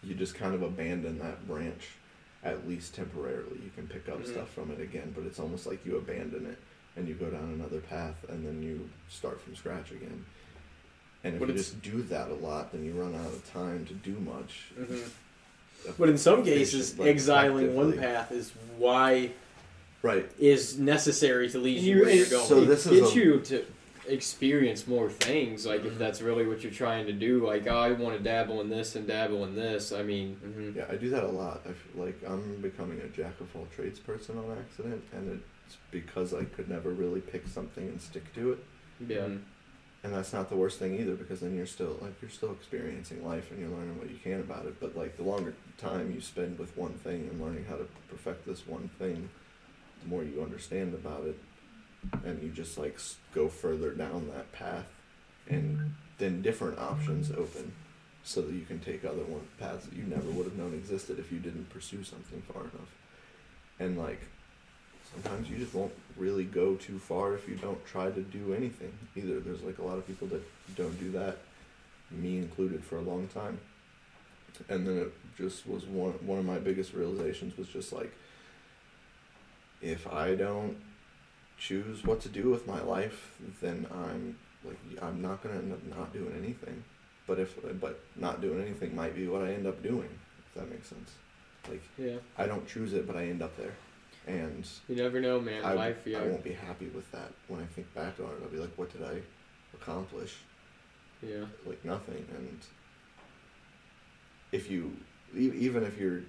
you 0.02 0.14
just 0.14 0.34
kind 0.34 0.54
of 0.54 0.62
abandon 0.62 1.18
that 1.18 1.46
branch, 1.46 1.88
at 2.42 2.66
least 2.68 2.94
temporarily. 2.94 3.60
You 3.62 3.70
can 3.74 3.86
pick 3.86 4.08
up 4.08 4.22
Mhm. 4.22 4.28
stuff 4.32 4.50
from 4.52 4.70
it 4.70 4.80
again, 4.80 5.12
but 5.14 5.24
it's 5.26 5.38
almost 5.38 5.66
like 5.66 5.84
you 5.84 5.96
abandon 5.96 6.46
it 6.46 6.58
and 6.96 7.06
you 7.08 7.14
go 7.14 7.30
down 7.30 7.52
another 7.54 7.80
path, 7.80 8.16
and 8.28 8.44
then 8.44 8.62
you 8.62 8.88
start 9.08 9.40
from 9.40 9.54
scratch 9.54 9.90
again. 9.92 10.24
And 11.22 11.34
if 11.34 11.40
But 11.40 11.48
you 11.48 11.54
it's- 11.54 11.70
just 11.70 11.82
do 11.82 12.02
that 12.04 12.30
a 12.30 12.34
lot, 12.34 12.72
then 12.72 12.84
you 12.84 12.92
run 12.92 13.14
out 13.14 13.26
of 13.32 13.48
time 13.52 13.84
to 13.86 13.94
do 13.94 14.12
much. 14.20 14.64
Mhm. 14.78 15.08
But 15.98 16.08
in 16.08 16.18
some 16.18 16.42
cases, 16.44 16.98
like, 16.98 17.08
exiling 17.08 17.74
one 17.74 17.92
path 17.92 18.32
is 18.32 18.52
why 18.76 19.30
Right. 20.02 20.28
is 20.38 20.78
necessary 20.78 21.48
to 21.50 21.58
lead 21.58 21.80
you 21.80 21.96
you, 21.98 22.02
where 22.04 22.14
you're 22.14 22.26
going. 22.26 22.46
So 22.46 22.64
this 22.64 22.86
is 22.86 23.00
gets 23.00 23.12
a- 23.12 23.18
you 23.18 23.40
to 23.40 23.64
experience 24.10 24.86
more 24.86 25.08
things. 25.10 25.64
Like 25.66 25.84
if 25.84 25.94
Mhm. 25.94 25.98
that's 25.98 26.20
really 26.20 26.46
what 26.46 26.62
you're 26.62 26.72
trying 26.72 27.06
to 27.06 27.12
do. 27.12 27.46
Like 27.46 27.66
oh, 27.66 27.76
I 27.76 27.92
want 27.92 28.16
to 28.18 28.22
dabble 28.22 28.60
in 28.60 28.68
this 28.68 28.96
and 28.96 29.06
dabble 29.06 29.44
in 29.44 29.54
this. 29.54 29.92
I 29.92 30.02
mean, 30.02 30.36
Mhm. 30.44 30.76
Yeah, 30.76 30.86
I 30.90 30.96
do 30.96 31.10
that 31.10 31.24
a 31.24 31.28
lot. 31.28 31.62
I 31.66 31.72
feel 31.72 32.04
like 32.04 32.18
I'm 32.26 32.60
becoming 32.60 33.00
a 33.00 33.08
jack 33.08 33.40
of 33.40 33.54
all 33.56 33.66
trades 33.74 33.98
person 33.98 34.36
on 34.38 34.56
accident, 34.58 35.02
and 35.12 35.40
it's 35.66 35.76
because 35.90 36.34
I 36.34 36.44
could 36.44 36.68
never 36.68 36.90
really 36.90 37.20
pick 37.20 37.46
something 37.46 37.86
and 37.88 38.00
stick 38.00 38.32
to 38.34 38.52
it. 38.52 38.58
yeah. 39.08 39.18
Mhm. 39.26 39.40
And 40.02 40.14
that's 40.14 40.32
not 40.32 40.48
the 40.48 40.56
worst 40.56 40.78
thing 40.78 40.98
either, 40.98 41.14
because 41.14 41.40
then 41.40 41.54
you're 41.54 41.66
still 41.66 41.98
like 42.00 42.14
you're 42.22 42.30
still 42.30 42.52
experiencing 42.52 43.22
life 43.24 43.50
and 43.50 43.60
you're 43.60 43.68
learning 43.68 43.98
what 43.98 44.08
you 44.10 44.16
can 44.22 44.40
about 44.40 44.64
it. 44.66 44.80
But 44.80 44.96
like 44.96 45.16
the 45.18 45.22
longer 45.22 45.54
time 45.76 46.10
you 46.14 46.20
spend 46.22 46.58
with 46.58 46.74
one 46.76 46.94
thing 46.94 47.28
and 47.30 47.40
learning 47.40 47.66
how 47.68 47.76
to 47.76 47.86
perfect 48.08 48.46
this 48.46 48.66
one 48.66 48.88
thing, 48.98 49.28
the 50.02 50.08
more 50.08 50.24
you 50.24 50.42
understand 50.42 50.94
about 50.94 51.26
it, 51.26 51.38
and 52.24 52.42
you 52.42 52.48
just 52.50 52.78
like 52.78 52.98
go 53.34 53.48
further 53.48 53.90
down 53.92 54.30
that 54.34 54.52
path, 54.52 54.86
and 55.48 55.94
then 56.18 56.42
different 56.42 56.78
options 56.78 57.30
open, 57.30 57.72
so 58.24 58.42
that 58.42 58.52
you 58.52 58.64
can 58.64 58.78
take 58.78 59.04
other 59.04 59.24
one 59.24 59.46
paths 59.58 59.86
that 59.86 59.94
you 59.96 60.04
never 60.04 60.28
would 60.30 60.44
have 60.44 60.56
known 60.56 60.74
existed 60.74 61.18
if 61.18 61.32
you 61.32 61.38
didn't 61.38 61.68
pursue 61.70 62.04
something 62.04 62.42
far 62.52 62.62
enough. 62.62 62.94
And 63.78 63.98
like 63.98 64.20
sometimes 65.12 65.48
you 65.48 65.56
just 65.56 65.74
won't 65.74 65.92
really 66.16 66.44
go 66.44 66.76
too 66.76 66.98
far 66.98 67.34
if 67.34 67.48
you 67.48 67.56
don't 67.56 67.84
try 67.86 68.10
to 68.10 68.20
do 68.20 68.54
anything 68.54 68.92
either. 69.16 69.40
There's 69.40 69.62
like 69.62 69.78
a 69.78 69.82
lot 69.82 69.98
of 69.98 70.06
people 70.06 70.28
that 70.28 70.42
don't 70.76 70.98
do 71.00 71.10
that, 71.12 71.38
me 72.10 72.38
included, 72.38 72.84
for 72.84 72.98
a 72.98 73.02
long 73.02 73.26
time. 73.28 73.58
And 74.68 74.86
then 74.86 74.98
it 74.98 75.12
just 75.38 75.66
was 75.66 75.86
one 75.86 76.12
one 76.26 76.38
of 76.38 76.44
my 76.44 76.58
biggest 76.58 76.92
realizations 76.92 77.56
was 77.56 77.68
just 77.68 77.92
like 77.92 78.12
if 79.80 80.06
I 80.06 80.34
don't 80.34 80.76
choose 81.60 82.02
what 82.04 82.20
to 82.22 82.28
do 82.28 82.50
with 82.50 82.66
my 82.66 82.80
life, 82.82 83.36
then 83.60 83.86
I'm 83.92 84.36
like 84.64 84.78
I'm 85.00 85.22
not 85.22 85.42
gonna 85.42 85.56
end 85.56 85.72
up 85.72 85.84
not 85.86 86.12
doing 86.12 86.34
anything. 86.36 86.82
But 87.26 87.38
if 87.38 87.54
but 87.80 88.00
not 88.16 88.40
doing 88.40 88.60
anything 88.60 88.96
might 88.96 89.14
be 89.14 89.28
what 89.28 89.42
I 89.42 89.52
end 89.52 89.66
up 89.66 89.80
doing, 89.82 90.08
if 90.46 90.54
that 90.54 90.68
makes 90.68 90.88
sense. 90.88 91.12
Like 91.68 91.82
Yeah. 91.96 92.16
I 92.36 92.46
don't 92.46 92.66
choose 92.66 92.92
it, 92.94 93.06
but 93.06 93.16
I 93.16 93.26
end 93.26 93.42
up 93.42 93.56
there, 93.56 93.74
and 94.26 94.66
You 94.88 94.96
never 94.96 95.20
know, 95.20 95.38
man. 95.40 95.64
I, 95.64 95.74
Life. 95.74 95.98
Yeah. 96.06 96.18
I 96.18 96.26
won't 96.26 96.42
be 96.42 96.54
happy 96.54 96.88
with 96.88 97.10
that 97.12 97.30
when 97.48 97.60
I 97.60 97.66
think 97.66 97.92
back 97.94 98.18
on 98.18 98.26
it. 98.26 98.42
I'll 98.42 98.48
be 98.48 98.58
like, 98.58 98.76
what 98.76 98.90
did 98.90 99.04
I 99.04 99.20
accomplish? 99.74 100.36
Yeah. 101.22 101.44
Like 101.66 101.84
nothing. 101.84 102.24
And 102.36 102.58
if 104.50 104.70
you, 104.70 104.96
even 105.36 105.84
if 105.84 105.98
you're 105.98 106.22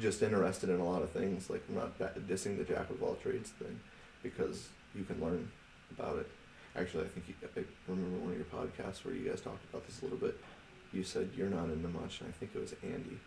just 0.00 0.22
interested 0.22 0.70
in 0.70 0.80
a 0.80 0.84
lot 0.84 1.02
of 1.02 1.10
things, 1.10 1.50
like 1.50 1.62
I'm 1.68 1.76
not 1.76 1.98
dissing 2.26 2.56
the 2.56 2.64
jack 2.64 2.88
of 2.90 3.02
all 3.02 3.16
trades 3.16 3.50
thing, 3.50 3.78
because 4.22 4.68
you 4.94 5.04
can 5.04 5.20
learn 5.20 5.50
about 5.98 6.18
it. 6.18 6.28
Actually, 6.76 7.04
I 7.04 7.08
think 7.08 7.28
you, 7.28 7.34
I 7.42 7.64
remember 7.88 8.18
one 8.18 8.32
of 8.32 8.36
your 8.36 8.46
podcasts 8.46 9.04
where 9.04 9.14
you 9.14 9.28
guys 9.28 9.40
talked 9.40 9.64
about 9.70 9.86
this 9.86 10.00
a 10.00 10.04
little 10.04 10.18
bit. 10.18 10.38
You 10.92 11.02
said 11.04 11.30
you're 11.36 11.48
not 11.48 11.64
into 11.64 11.88
much, 11.88 12.20
and 12.20 12.28
I 12.28 12.32
think 12.32 12.52
it 12.54 12.60
was 12.60 12.74
Andy 12.82 13.18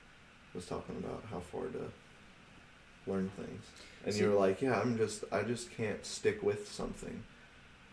was 0.53 0.65
talking 0.65 0.95
about 0.97 1.23
how 1.32 1.39
far 1.39 1.63
to 1.63 1.91
learn 3.08 3.29
things, 3.36 3.63
and 4.06 4.13
See- 4.13 4.21
you 4.21 4.29
were 4.29 4.39
like, 4.39 4.62
"Yeah, 4.62 4.79
I'm 4.79 4.97
just, 4.97 5.23
I 5.32 5.43
just 5.43 5.71
can't 5.71 6.06
stick 6.06 6.41
with 6.43 6.71
something." 6.71 7.23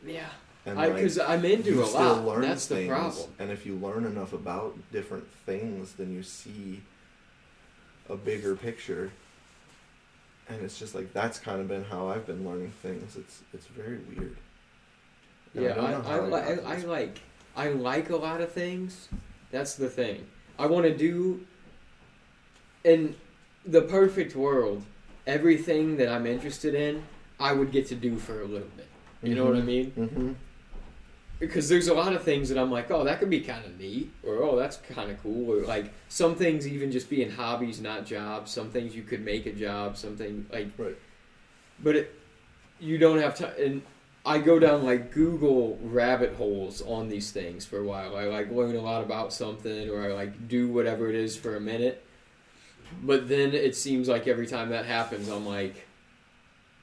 Yeah. 0.05 0.29
And 0.67 0.79
I 0.79 0.87
like, 0.87 0.97
because 0.97 1.19
I'm 1.19 1.45
into 1.45 1.83
a 1.83 1.87
lot. 1.87 2.43
That's 2.43 2.67
the 2.67 2.87
problem. 2.87 3.31
And 3.39 3.51
if 3.51 3.65
you 3.65 3.77
learn 3.77 4.05
enough 4.05 4.33
about 4.35 4.77
different 4.93 5.27
things, 5.47 5.95
then 5.95 6.13
you 6.13 6.23
see 6.23 6.83
a 8.09 8.17
bigger 8.17 8.55
picture. 8.55 9.11
And 10.51 10.63
it's 10.63 10.79
just 10.79 10.95
like 10.95 11.13
that's 11.13 11.39
kind 11.39 11.61
of 11.61 11.69
been 11.69 11.85
how 11.85 12.09
I've 12.09 12.27
been 12.27 12.45
learning 12.49 12.73
things. 12.83 13.17
It's 13.17 13.43
it's 13.53 13.67
very 13.67 13.99
weird. 13.99 14.37
And 15.55 15.65
Yeah, 15.65 15.75
I, 15.75 16.17
I, 16.17 16.21
li- 16.21 16.61
I, 16.65 16.75
I 16.75 16.77
like 16.79 17.21
I 17.57 17.69
like 17.69 18.11
a 18.11 18.17
lot 18.17 18.41
of 18.41 18.51
things. 18.53 19.09
That's 19.51 19.75
the 19.75 19.89
thing. 19.89 20.27
I 20.59 20.67
want 20.67 20.87
to 20.87 20.97
do 20.97 21.47
in 22.85 23.17
the 23.67 23.83
perfect 23.83 24.35
world 24.35 24.85
everything 25.27 25.97
that 25.99 26.09
I'm 26.09 26.27
interested 26.27 26.75
in. 26.75 27.03
I 27.39 27.53
would 27.53 27.73
get 27.73 27.87
to 27.89 27.95
do 27.95 28.19
for 28.19 28.43
a 28.43 28.45
little 28.45 28.69
bit. 28.77 28.87
You 29.23 29.35
know 29.35 29.45
what 29.47 29.57
I 29.57 29.63
mean? 29.63 29.93
Mm-hmm. 29.93 30.33
Because 31.41 31.69
there's 31.69 31.89
a 31.89 31.95
lot 31.95 32.13
of 32.13 32.23
things 32.23 32.49
that 32.51 32.59
I'm 32.59 32.71
like, 32.71 32.91
oh, 32.91 33.03
that 33.05 33.19
could 33.19 33.31
be 33.31 33.41
kind 33.41 33.65
of 33.65 33.81
neat, 33.81 34.13
or 34.23 34.43
oh, 34.43 34.57
that's 34.57 34.77
kind 34.77 35.11
of 35.11 35.21
cool, 35.23 35.51
or 35.51 35.65
like 35.65 35.87
some 36.09 36.35
things 36.37 36.69
even 36.69 36.93
just 36.93 37.11
being 37.11 37.31
hobbies, 37.31 37.81
not 37.81 38.07
jobs. 38.07 38.53
Some 38.53 38.71
things 38.71 38.95
you 38.95 39.03
could 39.03 39.25
make 39.25 39.47
a 39.47 39.53
job. 39.53 39.97
Something 39.97 40.47
like 40.53 40.69
Right. 40.79 40.97
but 41.83 41.97
it, 41.97 42.15
you 42.79 42.99
don't 42.99 43.19
have 43.19 43.35
time. 43.37 43.53
And 43.59 43.83
I 44.25 44.39
go 44.39 44.59
down 44.59 44.85
like 44.85 45.13
Google 45.13 45.79
rabbit 45.83 46.35
holes 46.35 46.83
on 46.83 47.09
these 47.09 47.31
things 47.31 47.65
for 47.65 47.79
a 47.79 47.85
while. 47.85 48.17
I 48.17 48.25
like 48.25 48.51
learn 48.51 48.77
a 48.77 48.81
lot 48.83 49.03
about 49.03 49.33
something, 49.33 49.89
or 49.89 50.03
I 50.05 50.09
like 50.13 50.47
do 50.47 50.69
whatever 50.69 51.09
it 51.09 51.15
is 51.15 51.37
for 51.39 51.57
a 51.57 51.61
minute. 51.61 52.05
But 53.03 53.29
then 53.29 53.55
it 53.55 53.77
seems 53.77 54.09
like 54.09 54.27
every 54.29 54.47
time 54.47 54.69
that 54.71 54.85
happens, 54.85 55.29
I'm 55.29 55.47
like, 55.47 55.87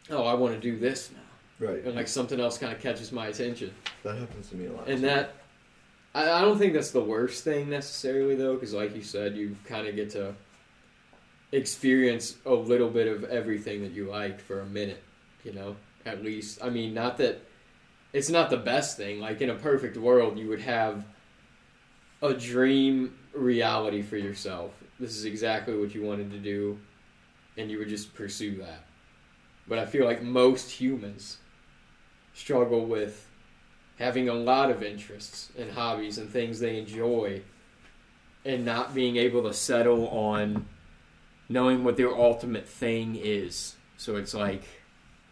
oh, 0.09 0.23
I 0.25 0.33
want 0.33 0.55
to 0.55 0.59
do 0.59 0.79
this 0.79 1.11
now, 1.11 1.19
Right. 1.59 1.83
and 1.83 1.95
like 1.95 2.07
something 2.07 2.39
else 2.39 2.57
kind 2.57 2.71
of 2.71 2.79
catches 2.79 3.11
my 3.11 3.27
attention, 3.27 3.73
that 4.03 4.17
happens 4.17 4.49
to 4.49 4.55
me 4.55 4.67
a 4.67 4.71
lot. 4.73 4.87
and 4.87 4.99
too. 4.99 5.05
that. 5.07 5.33
I 6.13 6.29
I 6.31 6.41
don't 6.41 6.57
think 6.57 6.73
that's 6.73 6.91
the 6.91 7.03
worst 7.03 7.43
thing 7.43 7.69
necessarily, 7.69 8.35
though, 8.35 8.53
because 8.55 8.73
like 8.73 8.95
you 8.95 9.01
said, 9.03 9.35
you 9.35 9.55
kind 9.65 9.87
of 9.87 9.95
get 9.95 10.09
to 10.11 10.33
experience 11.51 12.35
a 12.45 12.53
little 12.53 12.89
bit 12.89 13.07
of 13.07 13.23
everything 13.25 13.81
that 13.81 13.91
you 13.91 14.09
liked 14.09 14.41
for 14.41 14.61
a 14.61 14.65
minute, 14.65 15.01
you 15.43 15.53
know, 15.53 15.75
at 16.05 16.23
least. 16.23 16.59
I 16.63 16.69
mean, 16.69 16.93
not 16.93 17.17
that 17.17 17.41
it's 18.13 18.29
not 18.29 18.49
the 18.49 18.57
best 18.57 18.97
thing. 18.97 19.19
Like 19.19 19.41
in 19.41 19.49
a 19.49 19.55
perfect 19.55 19.97
world, 19.97 20.37
you 20.37 20.47
would 20.49 20.61
have 20.61 21.05
a 22.21 22.33
dream 22.33 23.17
reality 23.33 24.01
for 24.01 24.17
yourself. 24.17 24.71
This 24.99 25.15
is 25.15 25.25
exactly 25.25 25.77
what 25.77 25.93
you 25.93 26.03
wanted 26.03 26.31
to 26.31 26.39
do, 26.39 26.79
and 27.57 27.69
you 27.69 27.77
would 27.79 27.89
just 27.89 28.13
pursue 28.13 28.57
that. 28.57 28.83
But 29.67 29.79
I 29.79 29.85
feel 29.85 30.05
like 30.05 30.23
most 30.23 30.71
humans 30.71 31.37
struggle 32.37 32.85
with 32.85 33.27
having 33.97 34.29
a 34.29 34.33
lot 34.33 34.69
of 34.69 34.83
interests 34.83 35.49
and 35.57 35.71
hobbies 35.71 36.19
and 36.19 36.29
things 36.29 36.59
they 36.59 36.77
enjoy 36.77 37.41
and 38.45 38.63
not 38.63 38.93
being 38.93 39.17
able 39.17 39.41
to 39.41 39.53
settle 39.53 40.07
on 40.09 40.65
knowing 41.49 41.83
what 41.83 41.97
their 41.97 42.15
ultimate 42.15 42.67
thing 42.67 43.15
is. 43.15 43.75
So 43.97 44.15
it's 44.17 44.35
like, 44.35 44.63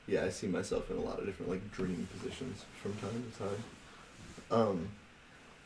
Yeah, 0.07 0.25
I 0.25 0.29
see 0.29 0.47
myself 0.47 0.89
in 0.89 0.97
a 0.97 1.01
lot 1.01 1.19
of 1.19 1.27
different 1.27 1.51
like 1.51 1.71
dream 1.71 2.07
positions 2.17 2.65
from 2.81 2.93
time 2.95 3.31
to 3.31 3.39
time. 3.39 3.63
Um, 4.49 4.89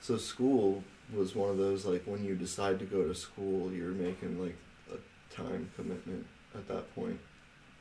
so 0.01 0.17
school 0.17 0.83
was 1.13 1.35
one 1.35 1.49
of 1.49 1.57
those 1.57 1.85
like 1.85 2.03
when 2.03 2.25
you 2.25 2.35
decide 2.35 2.79
to 2.79 2.85
go 2.85 3.07
to 3.07 3.15
school, 3.15 3.71
you're 3.71 3.91
making 3.91 4.41
like 4.41 4.57
a 4.91 5.33
time 5.33 5.71
commitment 5.77 6.25
at 6.53 6.67
that 6.67 6.93
point 6.95 7.19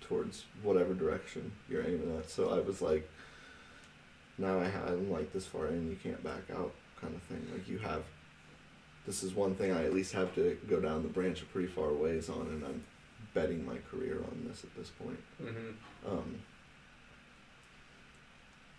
towards 0.01 0.45
whatever 0.63 0.95
direction 0.95 1.51
you're 1.69 1.83
aiming 1.83 2.17
at. 2.19 2.31
So 2.31 2.51
I 2.51 2.61
was 2.61 2.81
like, 2.81 3.09
now 4.39 4.59
I 4.59 4.65
I'm 4.65 5.11
like 5.11 5.33
this 5.33 5.47
far 5.47 5.67
in, 5.67 5.91
you 5.91 5.97
can't 5.97 6.23
back 6.23 6.51
out, 6.53 6.73
kind 7.01 7.15
of 7.15 7.23
thing. 7.23 7.47
Like 7.53 7.69
you 7.69 7.79
have, 7.79 8.05
this 9.07 9.23
is 9.23 9.35
one 9.35 9.55
thing 9.55 9.73
I 9.73 9.85
at 9.85 9.93
least 9.93 10.13
have 10.13 10.35
to 10.37 10.57
go 10.69 10.81
down 10.81 11.03
the 11.03 11.09
branch 11.09 11.43
a 11.43 11.45
pretty 11.47 11.69
far 11.69 11.93
ways 11.93 12.29
on, 12.29 12.43
and 12.43 12.65
I'm 12.65 12.85
betting 13.35 13.65
my 13.67 13.77
career 13.91 14.19
on 14.31 14.45
this 14.49 14.65
at 14.65 14.75
this 14.77 14.91
point. 14.91 15.21
Mm-hmm. 15.43 16.11
Um, 16.11 16.41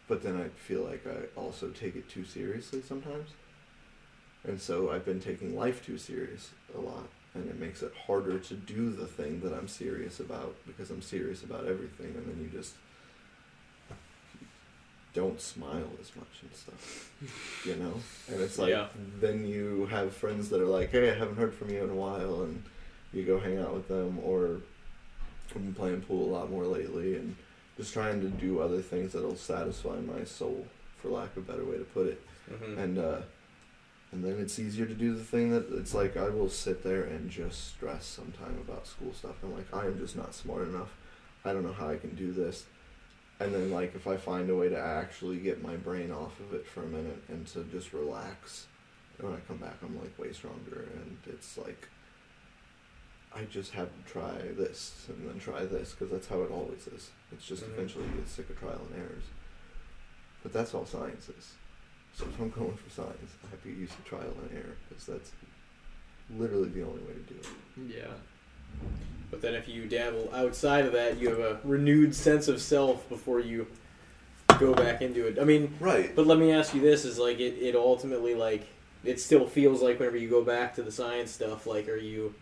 but 0.08 0.24
then 0.24 0.38
I 0.41 0.50
feel 0.60 0.84
like 0.84 1.06
I 1.06 1.39
also 1.39 1.69
take 1.69 1.95
it 1.95 2.10
too 2.10 2.26
seriously 2.26 2.82
sometimes. 2.82 3.30
And 4.43 4.60
so 4.60 4.91
I've 4.91 5.06
been 5.06 5.19
taking 5.19 5.56
life 5.56 5.86
too 5.86 5.98
serious 5.98 6.50
a 6.76 6.80
lot. 6.80 7.08
And 7.36 7.48
it 7.48 7.60
makes 7.60 7.84
it 7.84 7.93
harder 8.08 8.39
to 8.39 8.54
do 8.56 8.89
the 8.89 9.06
thing 9.06 9.39
that 9.41 9.54
I'm 9.54 9.67
serious 9.67 10.19
about 10.19 10.56
because 10.65 10.89
I'm 10.89 11.04
serious 11.04 11.43
about 11.43 11.67
everything. 11.67 12.15
And 12.15 12.26
then 12.26 12.39
you 12.41 12.50
just 12.50 12.74
don't 15.13 15.41
smile 15.41 15.89
as 16.00 16.15
much 16.15 16.28
and 16.41 16.54
stuff. 16.54 17.12
You 17.65 17.76
know? 17.76 17.93
And 18.32 18.41
it's 18.41 18.58
like 18.60 18.69
Yeah. 18.69 18.88
then 19.19 19.45
you 19.45 19.88
have 19.88 20.13
friends 20.13 20.50
that 20.50 20.62
are 20.62 20.65
like, 20.65 20.91
Hey, 20.91 21.10
I 21.12 21.15
haven't 21.15 21.38
heard 21.38 21.54
from 21.54 21.69
you 21.72 21.84
in 21.84 21.89
a 21.89 21.95
while 21.95 22.43
and 22.43 22.63
you 23.12 23.24
go 23.24 23.39
hang 23.39 23.58
out 23.58 23.74
with 23.74 23.88
them 23.88 24.19
or 24.24 24.62
I've 25.50 25.54
been 25.56 25.74
playing 25.74 26.02
pool 26.02 26.30
a 26.30 26.32
lot 26.38 26.52
more 26.52 26.65
lately 26.65 27.15
and 27.15 27.36
just 27.76 27.91
trying 27.93 28.22
to 28.22 28.28
do 28.28 28.60
other 28.60 28.82
things 28.82 29.13
that'll 29.13 29.36
satisfy 29.36 29.95
my 30.02 30.24
soul, 30.26 30.67
for 31.02 31.10
lack 31.10 31.36
of 31.36 31.50
a 31.50 31.52
better 31.52 31.65
way 31.65 31.78
to 31.78 31.86
put 31.86 32.08
it. 32.08 32.22
Mhm. 32.52 32.78
And 32.78 32.98
uh 33.00 33.22
and 34.12 34.24
then 34.24 34.39
it's 34.39 34.58
easier 34.60 34.86
to 34.88 34.93
do 34.95 35.13
the 35.15 35.24
thing 35.24 35.52
that 35.52 35.72
it's 35.72 35.93
like 35.93 36.17
I 36.17 36.30
will 36.30 36.50
sit 36.50 36.84
there 36.84 37.04
and 37.04 37.30
just 37.30 37.69
stress 37.69 38.06
sometime 38.06 38.58
about 38.67 38.88
school 38.88 39.13
stuff. 39.13 39.36
I'm 39.43 39.54
like, 39.54 39.72
I 39.74 39.86
am 39.86 39.98
just 40.00 40.15
not 40.15 40.34
smart 40.34 40.67
enough. 40.67 40.89
I 41.45 41.54
don't 41.54 41.63
know 41.63 41.74
how 41.74 41.89
I 41.89 41.98
can 41.98 42.15
do 42.15 42.32
this. 42.32 42.65
And 43.39 43.54
then 43.54 43.71
like 43.71 43.95
if 43.95 44.06
I 44.08 44.17
find 44.17 44.49
a 44.49 44.56
way 44.56 44.69
to 44.69 44.78
actually 44.80 45.38
get 45.38 45.62
my 45.63 45.75
brain 45.78 46.12
off 46.12 46.39
of 46.39 46.54
it 46.54 46.67
for 46.67 46.84
a 46.84 46.88
minute 46.88 47.21
and 47.30 47.47
to 47.47 47.63
just 47.65 47.93
relax, 47.93 48.67
and 49.17 49.28
when 49.30 49.38
I 49.38 49.41
come 49.47 49.58
back 49.58 49.75
I'm 49.82 49.97
like 49.99 50.17
way 50.19 50.34
stronger 50.34 50.88
and 50.95 51.17
it's 51.25 51.58
like 51.58 51.88
I 53.34 53.43
just 53.45 53.71
have 53.73 53.88
to 53.89 54.12
try 54.12 54.34
this 54.58 55.06
and 55.08 55.30
then 55.30 55.39
try 55.39 55.63
this 55.65 55.91
because 55.91 56.10
that's 56.12 56.28
how 56.28 56.41
it 56.41 56.52
always 56.52 56.88
is. 56.88 57.12
It's 57.32 57.45
just 57.45 57.63
Mhm. 57.63 57.73
eventually 57.73 58.06
you 58.06 58.12
get 58.15 58.28
sick 58.28 58.49
of 58.49 58.60
trial 58.60 58.82
and 58.91 59.02
errors. 59.02 59.23
But 60.43 60.52
that's 60.52 60.73
all 60.73 60.86
science 60.86 61.30
is. 61.30 61.54
So 62.15 62.25
if 62.25 62.39
I'm 62.39 62.49
going 62.49 62.75
for 62.75 62.89
science, 62.89 63.32
I 63.45 63.49
have 63.52 63.62
to 63.63 63.69
use 63.69 63.91
the 63.95 64.02
trial 64.04 64.36
and 64.41 64.52
error 64.58 64.75
because 64.89 65.06
that's 65.06 65.32
literally 66.32 66.69
the 66.69 66.82
only 66.84 67.04
way 67.04 67.13
to 67.13 67.19
do 67.19 67.36
it. 67.39 67.95
Yeah. 67.95 68.13
But 69.32 69.42
then 69.42 69.54
if 69.54 69.68
you 69.68 69.86
dabble 69.86 70.30
outside 70.34 70.86
of 70.86 70.94
that, 70.94 71.18
you 71.20 71.30
have 71.30 71.40
a 71.40 71.60
renewed 71.64 72.16
sense 72.16 72.48
of 72.48 72.62
self 72.62 73.08
before 73.10 73.40
you 73.40 73.68
go 74.60 74.74
back 74.74 75.02
into 75.02 75.28
it. 75.28 75.38
I 75.40 75.44
mean, 75.44 75.74
Right. 75.80 76.16
but 76.16 76.26
let 76.26 76.40
me 76.40 76.52
ask 76.52 76.74
you 76.74 76.82
this: 76.82 77.06
is 77.06 77.18
like 77.20 77.40
it, 77.40 77.54
it 77.62 77.76
ultimately 77.76 78.34
like 78.36 78.68
it 79.04 79.20
still 79.20 79.48
feels 79.48 79.82
like 79.82 80.00
whenever 80.00 80.18
you 80.18 80.30
go 80.30 80.44
back 80.44 80.74
to 80.76 80.84
the 80.84 80.92
science 80.92 81.32
stuff, 81.32 81.68
like 81.68 81.88
are 81.88 81.96
you? 81.96 82.34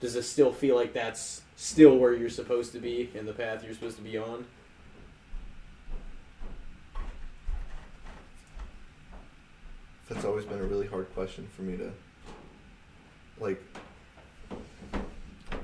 Does 0.00 0.14
it 0.14 0.22
still 0.24 0.52
feel 0.52 0.76
like 0.76 0.92
that's 0.92 1.42
still 1.56 1.96
where 1.96 2.12
you're 2.14 2.28
supposed 2.30 2.72
to 2.72 2.78
be 2.78 3.10
and 3.18 3.26
the 3.26 3.32
path 3.32 3.64
you're 3.64 3.74
supposed 3.74 3.96
to 3.96 4.02
be 4.02 4.16
on? 4.16 4.44
That's 10.08 10.24
always 10.24 10.44
been 10.44 10.60
a 10.60 10.64
really 10.64 10.86
hard 10.86 11.12
question 11.14 11.48
for 11.56 11.62
me 11.62 11.76
to 11.78 11.90
like 13.40 13.60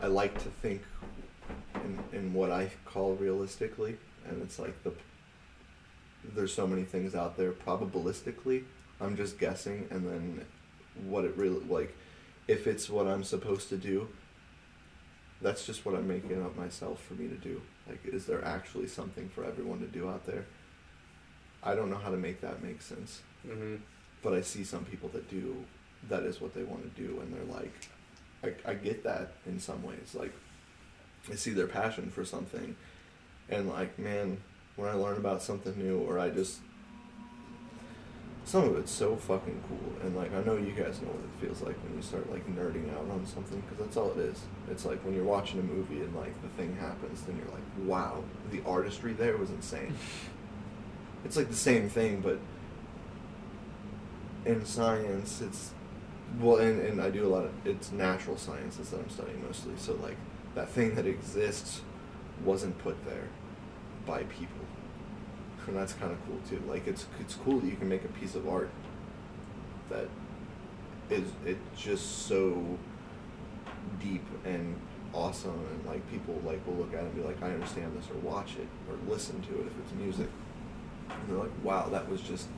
I 0.02 0.06
like 0.06 0.34
to 0.42 0.48
think 0.48 0.82
in 1.76 1.98
in 2.12 2.34
what 2.34 2.50
I 2.50 2.70
call 2.84 3.14
realistically 3.14 3.96
and 4.28 4.42
it's 4.42 4.58
like 4.58 4.82
the 4.82 4.92
there's 6.34 6.52
so 6.54 6.66
many 6.66 6.82
things 6.82 7.14
out 7.14 7.36
there 7.36 7.52
probabilistically 7.52 8.64
I'm 9.00 9.16
just 9.16 9.38
guessing 9.38 9.86
and 9.90 10.06
then 10.06 10.44
what 11.06 11.24
it 11.24 11.36
really 11.36 11.64
like 11.64 11.96
if 12.48 12.66
it's 12.66 12.90
what 12.90 13.06
I'm 13.06 13.24
supposed 13.24 13.68
to 13.70 13.76
do 13.76 14.08
that's 15.40 15.66
just 15.66 15.84
what 15.84 15.94
I'm 15.94 16.06
making 16.06 16.40
up 16.44 16.56
myself 16.56 17.02
for 17.02 17.14
me 17.14 17.26
to 17.26 17.34
do. 17.34 17.60
Like 17.88 18.04
is 18.04 18.26
there 18.26 18.44
actually 18.44 18.86
something 18.88 19.28
for 19.28 19.44
everyone 19.44 19.80
to 19.80 19.86
do 19.86 20.08
out 20.08 20.26
there? 20.26 20.46
I 21.64 21.74
don't 21.74 21.90
know 21.90 21.98
how 21.98 22.10
to 22.10 22.16
make 22.16 22.40
that 22.40 22.62
make 22.62 22.82
sense. 22.82 23.22
Mm-hmm. 23.46 23.76
but 24.22 24.34
I 24.34 24.40
see 24.40 24.62
some 24.62 24.84
people 24.84 25.08
that 25.14 25.28
do 25.28 25.64
that 26.08 26.22
is 26.22 26.40
what 26.40 26.54
they 26.54 26.62
want 26.62 26.82
to 26.82 27.02
do 27.02 27.20
and 27.20 27.34
they're 27.34 27.56
like 27.56 27.74
I, 28.42 28.52
I 28.64 28.74
get 28.74 29.04
that 29.04 29.32
in 29.46 29.58
some 29.58 29.82
ways. 29.82 30.14
Like 30.14 30.32
I 31.30 31.34
see 31.36 31.50
their 31.52 31.66
passion 31.66 32.10
for 32.10 32.24
something 32.24 32.76
and 33.48 33.68
like 33.68 33.98
man 33.98 34.38
when 34.76 34.88
I 34.88 34.94
learn 34.94 35.16
about 35.16 35.42
something 35.42 35.76
new 35.76 35.98
or 35.98 36.18
I 36.18 36.30
just 36.30 36.60
some 38.44 38.64
of 38.64 38.76
it's 38.76 38.90
so 38.90 39.14
fucking 39.14 39.62
cool. 39.68 39.92
And 40.02 40.16
like 40.16 40.34
I 40.34 40.42
know 40.42 40.56
you 40.56 40.72
guys 40.72 41.00
know 41.00 41.08
what 41.08 41.22
it 41.22 41.46
feels 41.46 41.62
like 41.62 41.76
when 41.84 41.94
you 41.94 42.02
start 42.02 42.30
like 42.30 42.44
nerding 42.56 42.92
out 42.92 43.08
on 43.10 43.24
something 43.26 43.60
because 43.60 43.78
that's 43.84 43.96
all 43.96 44.10
it 44.12 44.18
is. 44.18 44.40
It's 44.70 44.84
like 44.84 45.04
when 45.04 45.14
you're 45.14 45.24
watching 45.24 45.60
a 45.60 45.62
movie 45.62 46.00
and 46.00 46.14
like 46.16 46.40
the 46.42 46.48
thing 46.48 46.76
happens 46.76 47.22
then 47.22 47.36
you're 47.36 47.52
like 47.52 47.88
wow 47.88 48.24
the 48.50 48.62
artistry 48.66 49.12
there 49.12 49.36
was 49.36 49.50
insane. 49.50 49.94
It's 51.24 51.36
like 51.36 51.48
the 51.48 51.54
same 51.54 51.88
thing 51.88 52.20
but 52.20 52.40
in 54.44 54.64
science 54.64 55.40
it's 55.40 55.70
well 56.40 56.56
and, 56.56 56.80
and 56.80 57.00
i 57.00 57.10
do 57.10 57.26
a 57.26 57.28
lot 57.28 57.44
of 57.44 57.50
it's 57.64 57.92
natural 57.92 58.36
sciences 58.36 58.90
that 58.90 59.00
i'm 59.00 59.10
studying 59.10 59.42
mostly 59.44 59.72
so 59.76 59.94
like 60.02 60.16
that 60.54 60.68
thing 60.68 60.94
that 60.94 61.06
exists 61.06 61.82
wasn't 62.44 62.76
put 62.78 63.04
there 63.06 63.28
by 64.06 64.22
people. 64.24 64.66
And 65.66 65.76
that's 65.76 65.92
kind 65.92 66.12
of 66.12 66.18
cool 66.26 66.38
too. 66.48 66.62
Like 66.68 66.86
it's 66.86 67.06
it's 67.20 67.34
cool 67.34 67.60
that 67.60 67.66
you 67.66 67.76
can 67.76 67.88
make 67.88 68.04
a 68.04 68.08
piece 68.08 68.34
of 68.34 68.48
art 68.48 68.70
that 69.88 70.08
is 71.08 71.28
it's 71.46 71.80
just 71.80 72.26
so 72.26 72.78
deep 74.00 74.24
and 74.44 74.74
awesome 75.12 75.66
and 75.70 75.86
like 75.86 76.08
people 76.10 76.40
like 76.44 76.66
will 76.66 76.74
look 76.74 76.94
at 76.94 77.00
it 77.00 77.04
and 77.04 77.14
be 77.14 77.20
like 77.20 77.42
i 77.42 77.50
understand 77.50 77.94
this 77.94 78.08
or 78.08 78.14
watch 78.20 78.56
it 78.56 78.66
or 78.88 78.96
listen 79.12 79.38
to 79.42 79.60
it 79.60 79.66
if 79.66 79.72
it's 79.78 79.92
music. 80.00 80.28
And 81.08 81.28
they're 81.28 81.38
like 81.38 81.52
wow 81.62 81.88
that 81.90 82.08
was 82.08 82.20
just 82.20 82.48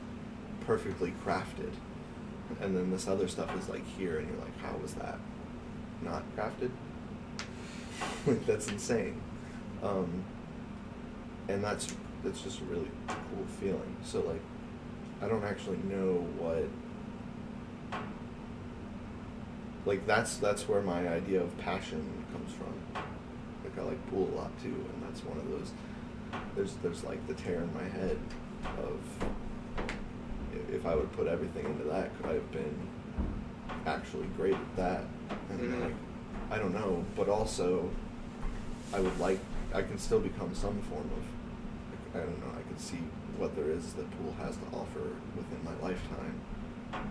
perfectly 0.65 1.13
crafted 1.23 1.73
and 2.61 2.75
then 2.75 2.91
this 2.91 3.07
other 3.07 3.27
stuff 3.27 3.55
is 3.57 3.69
like 3.69 3.85
here 3.97 4.19
and 4.19 4.27
you're 4.27 4.39
like 4.39 4.57
how 4.59 4.75
was 4.77 4.93
that 4.95 5.17
not 6.01 6.23
crafted? 6.35 6.71
Like 8.27 8.45
that's 8.45 8.67
insane. 8.67 9.21
Um, 9.83 10.23
and 11.47 11.63
that's 11.63 11.93
that's 12.23 12.41
just 12.41 12.59
a 12.59 12.63
really 12.65 12.89
cool 13.07 13.45
feeling. 13.59 13.95
So 14.03 14.21
like 14.21 14.41
i 15.21 15.27
don't 15.27 15.45
actually 15.45 15.77
know 15.77 16.27
what 16.37 16.67
like 19.85 20.05
that's 20.05 20.37
that's 20.37 20.67
where 20.67 20.81
my 20.81 21.07
idea 21.07 21.41
of 21.41 21.57
passion 21.59 22.03
comes 22.33 22.51
from. 22.53 22.73
Like 23.63 23.79
i 23.79 23.81
like 23.83 24.09
pool 24.09 24.29
a 24.33 24.35
lot 24.35 24.51
too 24.61 24.67
and 24.69 25.03
that's 25.03 25.23
one 25.23 25.37
of 25.37 25.49
those 25.49 25.71
there's 26.55 26.73
there's 26.75 27.03
like 27.03 27.25
the 27.27 27.33
tear 27.33 27.61
in 27.61 27.73
my 27.73 27.83
head 27.83 28.17
of 28.79 28.99
if 30.71 30.85
I 30.85 30.95
would 30.95 31.11
put 31.13 31.27
everything 31.27 31.65
into 31.65 31.83
that, 31.85 32.15
could 32.17 32.29
I 32.29 32.33
have 32.33 32.51
been 32.51 32.75
actually 33.85 34.27
great 34.37 34.53
at 34.55 34.75
that? 34.75 35.03
And 35.49 35.59
Mhm. 35.59 35.81
like, 35.81 35.93
I 36.51 36.57
don't 36.57 36.73
know, 36.73 37.03
but 37.15 37.29
also, 37.29 37.89
I 38.93 38.99
would 38.99 39.17
like, 39.19 39.39
I 39.73 39.81
can 39.81 39.97
still 39.97 40.19
become 40.19 40.53
some 40.53 40.79
form 40.83 41.09
of, 41.17 42.15
I 42.15 42.23
don't 42.23 42.39
know, 42.39 42.51
I 42.57 42.61
can 42.67 42.77
see 42.77 42.99
what 43.37 43.55
there 43.55 43.69
is 43.69 43.93
that 43.93 44.09
pool 44.17 44.33
has 44.39 44.55
to 44.55 44.65
offer 44.73 45.15
within 45.35 45.59
my 45.65 45.73
lifetime. 45.85 46.35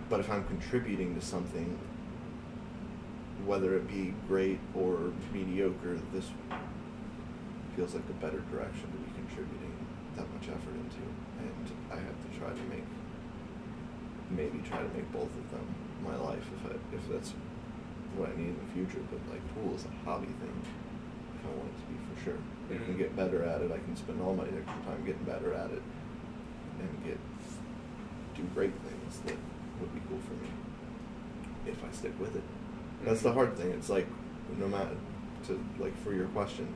But 0.09 0.19
if 0.19 0.31
I'm 0.31 0.43
contributing 0.45 1.13
to 1.15 1.21
something, 1.21 1.77
whether 3.45 3.75
it 3.75 3.87
be 3.87 4.13
great 4.27 4.59
or 4.73 5.11
mediocre, 5.31 5.99
this 6.13 6.31
feels 7.75 7.93
like 7.93 8.03
a 8.09 8.13
better 8.13 8.39
direction 8.51 8.89
to 8.89 8.97
be 8.97 9.11
contributing 9.13 9.73
that 10.15 10.25
much 10.33 10.47
effort 10.47 10.73
into. 10.73 11.03
And 11.39 11.71
I 11.91 11.97
have 11.97 12.15
to 12.15 12.39
try 12.39 12.49
to 12.49 12.63
make, 12.69 12.87
maybe 14.29 14.59
try 14.67 14.77
to 14.79 14.89
make 14.95 15.09
both 15.11 15.29
of 15.35 15.51
them 15.51 15.65
my 16.03 16.15
life 16.17 16.43
if 16.55 16.71
I, 16.71 16.75
if 16.95 17.03
that's 17.09 17.33
what 18.15 18.29
I 18.29 18.35
need 18.37 18.49
in 18.55 18.59
the 18.59 18.71
future. 18.73 19.03
But 19.11 19.19
like 19.31 19.41
pool 19.55 19.75
is 19.75 19.85
a 19.85 19.93
hobby 20.05 20.27
thing. 20.27 20.57
If 21.39 21.45
I 21.45 21.49
want 21.55 21.69
it 21.69 21.77
to 21.81 21.87
be 21.91 21.97
for 22.09 22.17
sure, 22.23 22.39
I 22.71 22.83
can 22.83 22.97
get 22.97 23.15
better 23.15 23.43
at 23.43 23.61
it. 23.61 23.71
I 23.71 23.77
can 23.77 23.95
spend 23.95 24.21
all 24.21 24.33
my 24.35 24.45
extra 24.45 24.79
time 24.87 25.03
getting 25.05 25.23
better 25.23 25.53
at 25.53 25.69
it, 25.71 25.81
and 26.79 26.89
get 27.05 27.17
do 28.35 28.43
great 28.53 28.73
things 28.83 29.19
that 29.25 29.35
would 29.79 29.93
be 29.93 30.01
cool 30.09 30.19
for 30.27 30.33
me 30.43 30.49
if 31.67 31.81
I 31.83 31.91
stick 31.95 32.13
with 32.19 32.35
it. 32.35 32.43
That's 33.03 33.21
the 33.21 33.29
Mhm. 33.31 33.33
hard 33.35 33.57
thing. 33.57 33.71
It's 33.71 33.89
like 33.89 34.07
no 34.59 34.67
matter 34.67 34.95
to 35.47 35.59
like 35.79 35.95
for 36.03 36.13
your 36.13 36.27
question, 36.27 36.67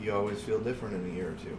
you 0.00 0.12
always 0.12 0.42
feel 0.42 0.58
different 0.60 0.94
in 0.94 1.10
a 1.10 1.14
year 1.14 1.28
or 1.30 1.34
two. 1.34 1.56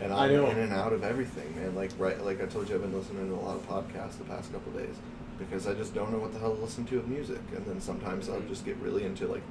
And 0.00 0.12
I 0.12 0.26
I'm 0.26 0.32
know. 0.32 0.46
in 0.50 0.58
and 0.58 0.72
out 0.72 0.92
of 0.92 1.02
everything, 1.04 1.54
man. 1.56 1.74
Like 1.74 1.90
right, 1.98 2.22
like 2.24 2.42
I 2.42 2.46
told 2.46 2.68
you, 2.68 2.74
I've 2.74 2.82
been 2.82 2.96
listening 2.96 3.28
to 3.28 3.34
a 3.34 3.40
lot 3.42 3.56
of 3.56 3.66
podcasts 3.68 4.18
the 4.18 4.24
past 4.24 4.52
couple 4.52 4.72
of 4.76 4.78
days 4.78 4.94
because 5.38 5.66
I 5.66 5.74
just 5.74 5.94
don't 5.94 6.12
know 6.12 6.18
what 6.18 6.32
the 6.32 6.38
hell 6.38 6.54
to 6.54 6.60
listen 6.60 6.84
to 6.86 6.98
of 6.98 7.08
music. 7.08 7.40
And 7.54 7.64
then 7.66 7.80
sometimes 7.80 8.28
I'll 8.28 8.40
Mhm. 8.40 8.48
just 8.48 8.64
get 8.64 8.76
really 8.76 9.04
into 9.04 9.26
like 9.26 9.42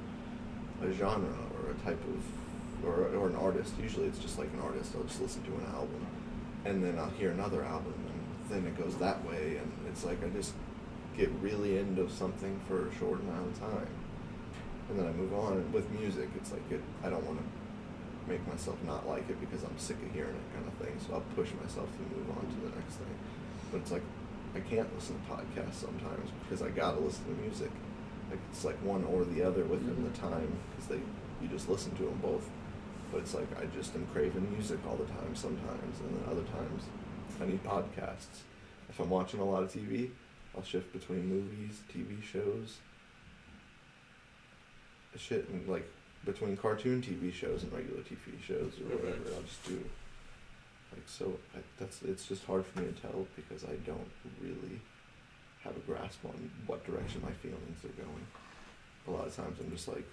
a 0.82 0.92
genre 0.92 1.34
or 1.62 1.70
a 1.70 1.74
type 1.84 2.00
of 2.04 2.86
or 2.86 3.08
or 3.16 3.26
an 3.28 3.36
artist. 3.36 3.72
Usually 3.82 4.06
it's 4.06 4.18
just 4.18 4.38
like 4.38 4.48
an 4.52 4.60
artist. 4.60 4.92
I'll 4.96 5.04
just 5.04 5.20
listen 5.20 5.42
to 5.44 5.52
an 5.52 5.66
album, 5.74 6.06
and 6.64 6.82
then 6.84 6.98
I'll 6.98 7.10
hear 7.10 7.30
another 7.32 7.62
album, 7.64 7.94
and 8.06 8.50
then 8.50 8.66
it 8.70 8.78
goes 8.78 8.96
that 8.98 9.24
way. 9.26 9.56
And 9.56 9.72
it's 9.88 10.04
like 10.04 10.22
I 10.24 10.28
just 10.28 10.52
get 11.16 11.30
really 11.42 11.78
into 11.78 12.08
something 12.10 12.60
for 12.68 12.86
a 12.88 12.94
short 12.94 13.18
amount 13.20 13.48
of 13.48 13.58
time, 13.58 13.88
and 14.90 14.98
then 14.98 15.06
I 15.06 15.12
move 15.12 15.32
on. 15.34 15.54
And 15.54 15.72
with 15.72 15.90
music, 15.90 16.28
it's 16.36 16.52
like 16.52 16.62
it, 16.70 16.82
I 17.02 17.08
don't 17.10 17.24
want 17.24 17.38
to 17.38 17.44
make 18.28 18.46
myself 18.48 18.76
not 18.84 19.08
like 19.08 19.28
it 19.28 19.40
because 19.40 19.62
I'm 19.62 19.78
sick 19.78 19.96
of 20.02 20.12
hearing 20.12 20.34
it, 20.34 20.46
kind 20.54 20.66
of 20.66 20.74
thing. 20.74 20.98
So 21.00 21.14
I'll 21.14 21.26
push 21.34 21.50
myself 21.62 21.88
to 21.90 22.02
move 22.16 22.28
on 22.30 22.46
to 22.46 22.56
the 22.68 22.76
next 22.76 22.96
thing. 22.96 23.14
But 23.70 23.78
it's 23.78 23.92
like 23.92 24.02
I 24.54 24.60
can't 24.60 24.92
listen 24.94 25.20
to 25.20 25.32
podcasts 25.32 25.74
sometimes 25.74 26.30
because 26.42 26.62
I 26.62 26.70
gotta 26.70 27.00
listen 27.00 27.24
to 27.24 27.42
music. 27.42 27.70
Like 28.30 28.40
it's 28.50 28.64
like 28.64 28.76
one 28.82 29.04
or 29.04 29.24
the 29.24 29.42
other 29.42 29.64
within 29.64 30.02
the 30.02 30.10
mm-hmm. 30.10 30.28
time 30.28 30.52
because 30.70 30.88
they 30.88 31.00
you 31.42 31.48
just 31.48 31.68
listen 31.68 31.94
to 31.96 32.02
them 32.04 32.18
both. 32.22 32.48
but 33.12 33.18
it's 33.18 33.34
like 33.34 33.48
I 33.60 33.66
just 33.76 33.94
am 33.94 34.06
craving 34.12 34.50
music 34.52 34.78
all 34.88 34.96
the 34.96 35.04
time 35.04 35.34
sometimes, 35.34 36.00
and 36.00 36.16
then 36.16 36.24
other 36.30 36.44
times 36.44 36.84
I 37.40 37.46
need 37.46 37.62
podcasts. 37.64 38.42
If 38.88 39.00
I'm 39.00 39.10
watching 39.10 39.40
a 39.40 39.44
lot 39.44 39.62
of 39.62 39.72
TV, 39.72 40.10
I'll 40.56 40.64
shift 40.64 40.92
between 40.92 41.26
movies, 41.26 41.82
TV 41.92 42.22
shows, 42.22 42.78
shit, 45.16 45.48
and 45.48 45.66
like 45.68 45.88
between 46.26 46.56
cartoon 46.56 47.00
TV 47.00 47.32
shows 47.32 47.62
and 47.62 47.72
regular 47.72 48.02
TV 48.02 48.38
shows 48.46 48.72
or 48.80 48.84
Mhm. 48.96 49.00
whatever. 49.04 49.34
I'll 49.34 49.42
just 49.42 49.64
do 49.64 49.82
like 50.92 51.02
so. 51.06 51.38
I, 51.54 51.60
that's 51.78 52.02
it's 52.02 52.26
just 52.26 52.44
hard 52.44 52.66
for 52.66 52.80
me 52.80 52.86
to 52.92 53.00
tell 53.00 53.26
because 53.36 53.64
I 53.64 53.76
don't 53.86 54.10
really 54.42 54.80
have 55.62 55.76
a 55.76 55.80
grasp 55.80 56.24
on 56.26 56.50
what 56.66 56.84
direction 56.84 57.22
my 57.22 57.32
feelings 57.32 57.82
are 57.84 58.02
going. 58.02 58.26
A 59.08 59.10
lot 59.10 59.26
of 59.28 59.34
times 59.36 59.58
I'm 59.60 59.70
just 59.70 59.88
like, 59.88 60.04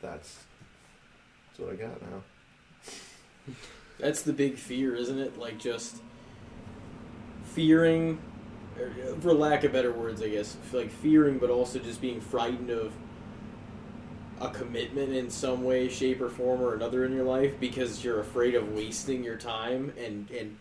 that's 0.00 0.44
that's 1.48 1.58
what 1.58 1.72
I 1.72 1.76
got 1.76 2.00
now. 2.02 2.22
That's 3.98 4.20
the 4.20 4.32
big 4.34 4.56
fear, 4.58 4.94
isn't 4.94 5.18
it? 5.18 5.38
Like 5.38 5.58
just 5.58 6.02
fearing, 7.44 8.18
or, 8.78 8.90
for 9.20 9.32
lack 9.32 9.64
of 9.64 9.72
better 9.72 9.90
words, 9.90 10.20
I 10.20 10.28
guess, 10.28 10.54
like 10.72 10.90
fearing, 10.90 11.38
but 11.38 11.48
also 11.48 11.78
just 11.78 12.02
being 12.02 12.20
frightened 12.20 12.68
of 12.68 12.92
a 14.40 14.48
commitment 14.50 15.12
in 15.12 15.30
some 15.30 15.64
way, 15.64 15.88
shape, 15.88 16.20
or 16.20 16.28
form 16.28 16.60
or 16.60 16.74
another 16.74 17.04
in 17.04 17.12
your 17.12 17.24
life 17.24 17.58
because 17.58 18.04
you're 18.04 18.20
afraid 18.20 18.54
of 18.54 18.72
wasting 18.72 19.24
your 19.24 19.36
time 19.36 19.92
and 19.98 20.30
and 20.30 20.56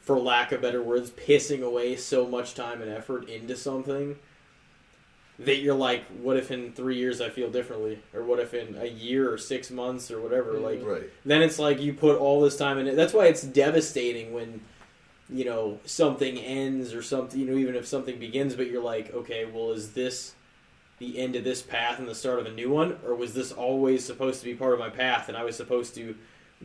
for 0.00 0.18
lack 0.18 0.52
of 0.52 0.60
better 0.62 0.80
words, 0.82 1.10
pissing 1.10 1.64
away 1.64 1.96
so 1.96 2.26
much 2.28 2.54
time 2.54 2.80
and 2.80 2.90
effort 2.90 3.28
into 3.28 3.56
something 3.56 4.16
that 5.38 5.56
you're 5.56 5.74
like, 5.74 6.04
what 6.22 6.36
if 6.36 6.50
in 6.50 6.72
three 6.72 6.96
years 6.96 7.20
I 7.20 7.28
feel 7.28 7.50
differently, 7.50 7.98
or 8.14 8.22
what 8.22 8.38
if 8.38 8.54
in 8.54 8.76
a 8.76 8.86
year 8.86 9.30
or 9.30 9.36
six 9.36 9.70
months 9.70 10.10
or 10.10 10.20
whatever, 10.20 10.54
mm-hmm. 10.54 10.64
like 10.64 10.80
Right. 10.84 11.10
then 11.24 11.42
it's 11.42 11.58
like 11.58 11.80
you 11.80 11.92
put 11.92 12.18
all 12.18 12.40
this 12.40 12.56
time 12.56 12.78
in 12.78 12.86
it. 12.86 12.94
That's 12.96 13.12
why 13.12 13.26
it's 13.26 13.42
devastating 13.42 14.32
when 14.32 14.60
you 15.28 15.44
know 15.44 15.80
something 15.84 16.38
ends 16.38 16.94
or 16.94 17.02
something. 17.02 17.38
You 17.38 17.46
know, 17.46 17.58
even 17.58 17.74
if 17.74 17.86
something 17.86 18.18
begins, 18.18 18.54
but 18.54 18.70
you're 18.70 18.82
like, 18.82 19.12
okay, 19.12 19.44
well, 19.44 19.72
is 19.72 19.92
this 19.92 20.34
the 20.98 21.18
end 21.18 21.36
of 21.36 21.44
this 21.44 21.62
path 21.62 21.98
and 21.98 22.08
the 22.08 22.14
start 22.14 22.38
of 22.38 22.46
a 22.46 22.50
new 22.52 22.70
one, 22.70 22.98
or 23.06 23.14
was 23.14 23.34
this 23.34 23.52
always 23.52 24.04
supposed 24.04 24.40
to 24.40 24.46
be 24.46 24.54
part 24.54 24.72
of 24.72 24.78
my 24.78 24.88
path, 24.90 25.28
and 25.28 25.36
I 25.36 25.44
was 25.44 25.56
supposed 25.56 25.94
to 25.96 26.14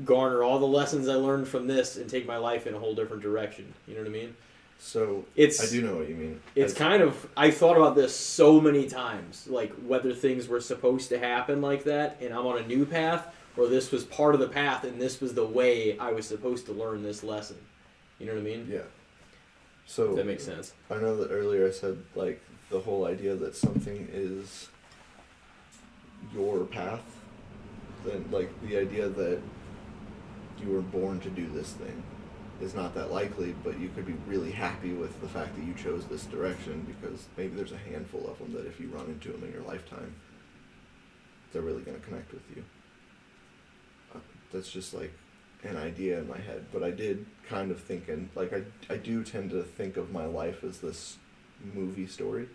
garner 0.06 0.42
all 0.42 0.58
the 0.60 0.66
lessons 0.68 1.10
I 1.10 1.16
learned 1.16 1.48
from 1.50 1.68
this 1.68 1.98
and 1.98 2.10
take 2.10 2.26
my 2.26 2.38
life 2.38 2.66
in 2.66 2.74
a 2.74 2.80
whole 2.80 2.96
different 2.96 3.22
direction? 3.24 3.74
You 3.88 3.96
know 3.96 4.02
what 4.02 4.08
I 4.10 4.12
mean? 4.14 4.36
So 4.80 5.26
It's 5.36 5.62
I 5.62 5.70
do 5.70 5.82
know 5.84 5.98
what 5.98 6.10
you 6.10 6.16
mean. 6.16 6.42
it's 6.56 6.74
I- 6.76 6.78
kind 6.78 7.04
of 7.04 7.28
I 7.38 7.52
thought 7.52 7.78
about 7.78 7.96
this 7.96 8.16
so 8.16 8.60
many 8.62 8.88
times, 8.88 9.48
like 9.48 9.72
whether 9.86 10.14
things 10.14 10.48
were 10.48 10.62
supposed 10.62 11.10
to 11.10 11.20
happen 11.20 11.62
like 11.62 11.84
that, 11.84 12.18
and 12.22 12.34
I'm 12.34 12.48
on 12.48 12.58
a 12.58 12.66
new 12.66 12.86
path, 12.86 13.28
or 13.58 13.68
this 13.68 13.92
was 13.92 14.06
part 14.06 14.34
of 14.34 14.40
the 14.40 14.48
path, 14.48 14.84
and 14.86 15.00
this 15.00 15.20
was 15.22 15.34
the 15.36 15.46
way 15.46 16.00
I 16.00 16.12
was 16.14 16.26
supposed 16.26 16.66
to 16.68 16.72
learn 16.72 17.04
this 17.04 17.22
lesson. 17.22 17.58
You 18.18 18.28
know 18.28 18.34
what 18.34 18.40
I 18.42 18.44
mean? 18.44 18.68
yeah. 18.72 18.80
So 19.86 20.12
If 20.12 20.16
that 20.16 20.26
makes 20.26 20.46
sense. 20.46 20.74
I 20.90 20.96
know 20.96 21.18
that 21.18 21.30
earlier 21.32 21.68
I 21.68 21.72
said 21.72 21.98
like 22.16 22.42
the 22.72 22.80
whole 22.80 23.06
idea 23.06 23.36
that 23.36 23.56
something 23.56 24.08
is 24.12 24.70
your 26.34 26.66
path, 26.66 27.04
then 28.06 28.26
like 28.32 28.50
the 28.68 28.78
idea 28.78 29.10
that 29.10 29.40
you 30.60 30.70
were 30.70 30.82
born 30.82 31.20
to 31.20 31.30
do 31.30 31.48
this 31.50 31.74
thing 31.74 32.04
is 32.62 32.74
not 32.74 32.94
that 32.96 33.12
likely, 33.12 33.54
but 33.64 33.80
you 33.80 33.90
could 33.90 34.06
be 34.06 34.16
really 34.28 34.52
happy 34.52 34.94
with 34.94 35.20
the 35.22 35.28
fact 35.28 35.56
that 35.56 35.66
you 35.66 35.74
chose 35.74 36.06
this 36.06 36.26
direction 36.26 36.86
because 36.88 37.26
maybe 37.36 37.56
there's 37.56 37.72
a 37.72 37.78
handful 37.78 38.28
of 38.28 38.38
them 38.38 38.54
that 38.54 38.66
if 38.66 38.80
you 38.80 38.88
run 38.88 39.06
into 39.06 39.32
them 39.32 39.44
in 39.44 39.52
your 39.52 39.64
lifetime, 39.64 40.16
they're 41.52 41.64
really 41.64 41.82
going 41.82 42.00
to 42.00 42.06
connect 42.06 42.32
with 42.32 42.44
you. 42.56 42.64
Uh, 44.16 44.20
that's 44.54 44.72
just 44.72 44.94
like 44.94 45.12
an 45.64 45.76
idea 45.76 46.20
in 46.20 46.28
my 46.28 46.38
head, 46.38 46.66
but 46.72 46.84
I 46.84 46.92
did 46.92 47.26
kind 47.50 47.72
of 47.72 47.80
think, 47.80 48.08
and 48.08 48.30
like 48.36 48.54
I, 48.54 48.62
I 48.94 48.98
do 48.98 49.24
tend 49.24 49.50
to 49.52 49.64
think 49.64 49.98
of 49.98 50.12
my 50.12 50.26
life 50.26 50.64
as 50.64 50.80
this 50.80 51.18
movie 51.74 52.08
story, 52.08 52.48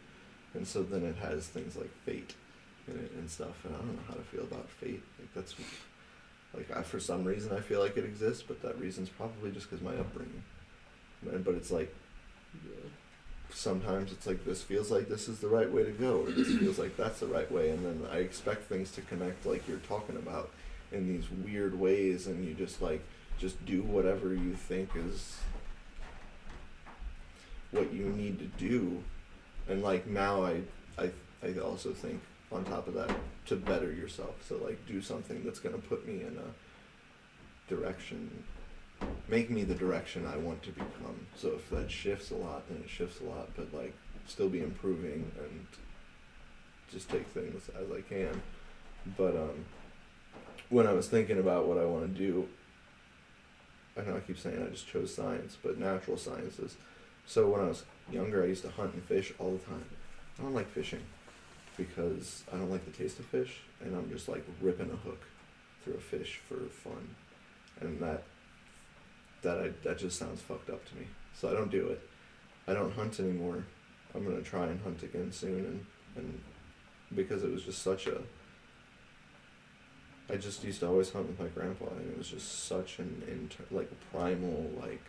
and 0.57 0.67
so 0.67 0.83
then 0.83 1.05
it 1.05 1.17
has 1.17 1.47
things 1.47 1.77
like 1.77 1.91
fate 2.05 2.35
in 2.89 2.95
it 2.97 3.13
and 3.17 3.31
stuff, 3.31 3.65
and 3.65 3.75
I 3.75 3.79
don't 3.79 3.95
know 3.95 4.03
how 4.09 4.15
to 4.15 4.23
feel 4.23 4.43
about 4.43 4.69
fate. 4.69 5.03
Like 5.19 5.33
that's 5.35 5.55
like 6.55 6.77
I, 6.77 6.83
for 6.83 6.99
some 6.99 7.25
reason 7.25 7.53
I 7.57 7.61
feel 7.61 7.81
like 7.81 7.97
it 7.97 8.05
exists, 8.05 8.43
but 8.47 8.63
that 8.63 8.79
reason's 8.81 9.09
probably 9.09 9.51
just 9.51 9.71
because 9.71 9.85
my 9.85 9.95
upbringing. 9.95 10.43
But 11.23 11.55
it's 11.55 11.71
like 11.71 11.95
sometimes 13.51 14.13
it's 14.13 14.27
like 14.27 14.45
this 14.45 14.63
feels 14.63 14.91
like 14.91 15.09
this 15.09 15.29
is 15.29 15.41
the 15.41 15.49
right 15.49 15.71
way 15.71 15.85
to 15.85 15.93
go, 15.93 16.21
or 16.23 16.31
this 16.31 16.49
feels 16.59 16.79
like 16.79 16.97
that's 16.97 17.21
the 17.21 17.27
right 17.27 17.51
way, 17.51 17.71
and 17.71 17.85
then 17.85 18.09
I 18.13 18.19
expect 18.19 18.65
things 18.65 18.91
to 18.93 19.01
connect 19.03 19.47
like 19.47 19.67
you're 19.69 19.79
talking 19.79 20.17
about 20.17 20.51
in 20.93 21.09
these 21.09 21.25
weird 21.45 21.79
ways, 21.79 22.27
and 22.27 22.45
you 22.45 22.55
just 22.55 22.81
like 22.81 23.03
just 23.39 23.65
do 23.67 23.83
whatever 23.83 24.33
you 24.33 24.55
think 24.55 24.91
is 24.95 25.39
what 27.71 27.93
you 27.93 28.07
need 28.07 28.39
to 28.39 28.47
do, 28.47 29.03
and 29.69 29.83
like 29.83 30.07
now 30.07 30.45
I 30.45 30.63
I 30.99 31.11
I 31.43 31.59
also 31.59 31.93
think 31.93 32.21
on 32.53 32.65
top 32.65 32.89
of 32.89 32.95
that 32.95 33.11
to 33.47 33.57
better 33.57 33.93
yourself, 33.93 34.35
so 34.49 34.57
like 34.57 34.85
do 34.87 35.01
something 35.01 35.43
that's 35.45 35.59
gonna 35.59 35.79
put 35.79 36.07
me 36.07 36.21
in 36.21 36.39
a 36.39 37.69
direction 37.69 38.45
make 39.29 39.51
me 39.51 39.65
the 39.65 39.75
direction 39.75 40.27
I 40.27 40.37
want 40.37 40.63
to 40.65 40.71
become. 40.71 41.27
So 41.37 41.49
if 41.49 41.69
that 41.71 41.91
shifts 41.91 42.31
a 42.31 42.37
lot, 42.37 42.69
then 42.69 42.79
it 42.85 42.91
shifts 42.91 43.21
a 43.21 43.25
lot, 43.25 43.51
but 43.57 43.73
like 43.75 43.95
still 44.27 44.49
be 44.49 44.61
improving 44.61 45.31
and 45.39 45.67
just 46.91 47.09
take 47.09 47.27
things 47.29 47.69
as 47.81 47.91
I 47.91 48.01
can. 48.03 48.41
But 49.17 49.37
um, 49.37 49.65
when 50.69 50.87
I 50.87 50.93
was 50.93 51.09
thinking 51.09 51.39
about 51.39 51.67
what 51.67 51.79
I 51.79 51.85
want 51.85 52.03
to 52.13 52.19
do, 52.19 52.49
I 53.97 54.03
know 54.03 54.17
I 54.17 54.21
keep 54.21 54.39
saying 54.39 54.63
I 54.63 54.71
just 54.71 54.87
chose 54.87 55.15
science, 55.15 55.57
but 55.63 55.79
natural 55.79 56.17
sciences. 56.17 56.77
So 57.27 57.49
when 57.49 57.61
I 57.61 57.69
was 57.69 57.85
younger, 58.11 58.43
I 58.43 58.47
used 58.47 58.63
to 58.63 58.71
hunt 58.71 58.95
and 58.95 59.03
fish 59.05 59.33
all 59.39 59.53
the 59.53 59.59
time. 59.59 59.85
I 60.39 60.43
don't 60.43 60.55
like 60.55 60.71
fishing 60.71 61.03
because 61.77 62.45
I 62.53 62.57
don't 62.57 62.71
like 62.71 62.85
the 62.85 62.91
taste 62.91 63.19
of 63.19 63.27
fish, 63.27 63.61
and 63.81 63.95
I'm 63.95 64.09
just 64.11 64.29
like 64.29 64.45
ripping 64.61 64.91
a 64.91 64.97
hook 64.97 65.23
through 65.83 65.95
a 65.95 65.99
fish 66.01 66.41
for 66.49 66.57
fun, 66.69 67.15
and 67.81 68.01
that 68.01 68.23
that 69.43 69.59
I 69.59 69.71
that 69.83 69.99
just 69.99 70.19
sounds 70.19 70.41
fucked 70.41 70.71
up 70.71 70.85
to 70.89 70.97
me. 70.97 71.07
So 71.35 71.51
I 71.51 71.53
don't 71.53 71.71
do 71.71 71.89
it. 71.89 72.01
I 72.67 72.75
don't 72.75 72.93
hunt 72.93 73.21
anymore. 73.21 73.65
I'm 74.15 74.25
gonna 74.25 74.43
try 74.43 74.67
and 74.67 74.81
hunt 74.81 75.03
again 75.03 75.33
soon, 75.33 75.59
and 75.65 75.87
and 76.17 76.41
because 77.15 77.43
it 77.43 77.53
was 77.53 77.65
just 77.65 77.83
such 77.83 78.07
a. 78.07 78.21
I 80.29 80.37
just 80.37 80.65
used 80.65 80.81
to 80.81 80.89
always 80.89 81.11
hunt 81.11 81.29
with 81.29 81.39
my 81.39 81.47
grandpa, 81.47 81.87
and 81.87 82.11
it 82.11 82.19
was 82.19 82.29
just 82.29 82.67
such 82.67 82.99
an 82.99 83.23
inter 83.29 83.65
like 83.71 83.91
primal 84.13 84.71
like. 84.81 85.03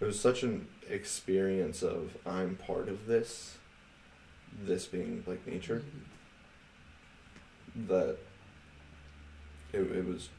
It 0.00 0.04
was 0.04 0.20
such 0.20 0.44
an 0.44 0.68
experience 0.90 1.82
of 1.82 2.16
I'm 2.26 2.56
part 2.56 2.88
of 2.88 3.06
this. 3.06 3.56
This 4.64 4.86
being 4.86 5.22
like 5.26 5.46
nature, 5.46 5.82
that 7.86 8.16
it, 9.72 9.80
it 9.80 10.06
was 10.06 10.30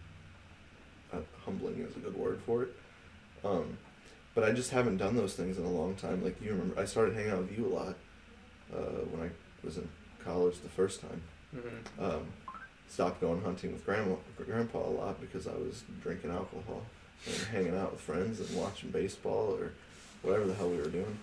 uh, 1.14 1.18
humbling 1.46 1.80
is 1.80 1.96
a 1.96 2.00
good 2.00 2.18
word 2.18 2.42
for 2.46 2.64
it. 2.64 2.76
Um, 3.46 3.78
but 4.36 4.44
I 4.44 4.52
just 4.52 4.72
haven't 4.72 4.98
done 4.98 5.16
those 5.16 5.36
things 5.36 5.58
in 5.58 5.64
a 5.64 5.70
long 5.70 5.96
time. 5.96 6.24
Like 6.24 6.42
you 6.42 6.52
remember, 6.52 6.80
I 6.80 6.86
started 6.86 7.16
hanging 7.16 7.32
out 7.32 7.40
with 7.40 7.58
you 7.58 7.68
a 7.68 7.74
lot 7.74 7.96
uh, 8.74 9.06
when 9.12 9.28
I 9.28 9.30
was 9.64 9.78
in 9.78 9.88
college 10.24 10.60
the 10.62 10.70
first 10.70 11.02
time. 11.02 11.22
Mm-hmm. 11.56 12.04
Um, 12.04 12.28
stopped 12.88 13.22
going 13.22 13.42
hunting 13.42 13.72
with 13.74 13.86
grandma, 13.86 14.16
grandpa 14.38 14.80
a 14.80 14.90
lot 14.90 15.22
because 15.22 15.48
I 15.48 15.54
was 15.54 15.84
drinking 16.02 16.32
alcohol 16.32 16.84
and 17.26 17.36
hanging 17.52 17.78
out 17.78 17.92
with 17.92 18.02
friends 18.02 18.40
and 18.40 18.60
watching 18.60 18.90
baseball 18.92 19.58
or 19.60 19.74
whatever 20.22 20.46
the 20.46 20.54
hell 20.54 20.70
we 20.70 20.78
were 20.78 20.90
doing. 20.90 21.18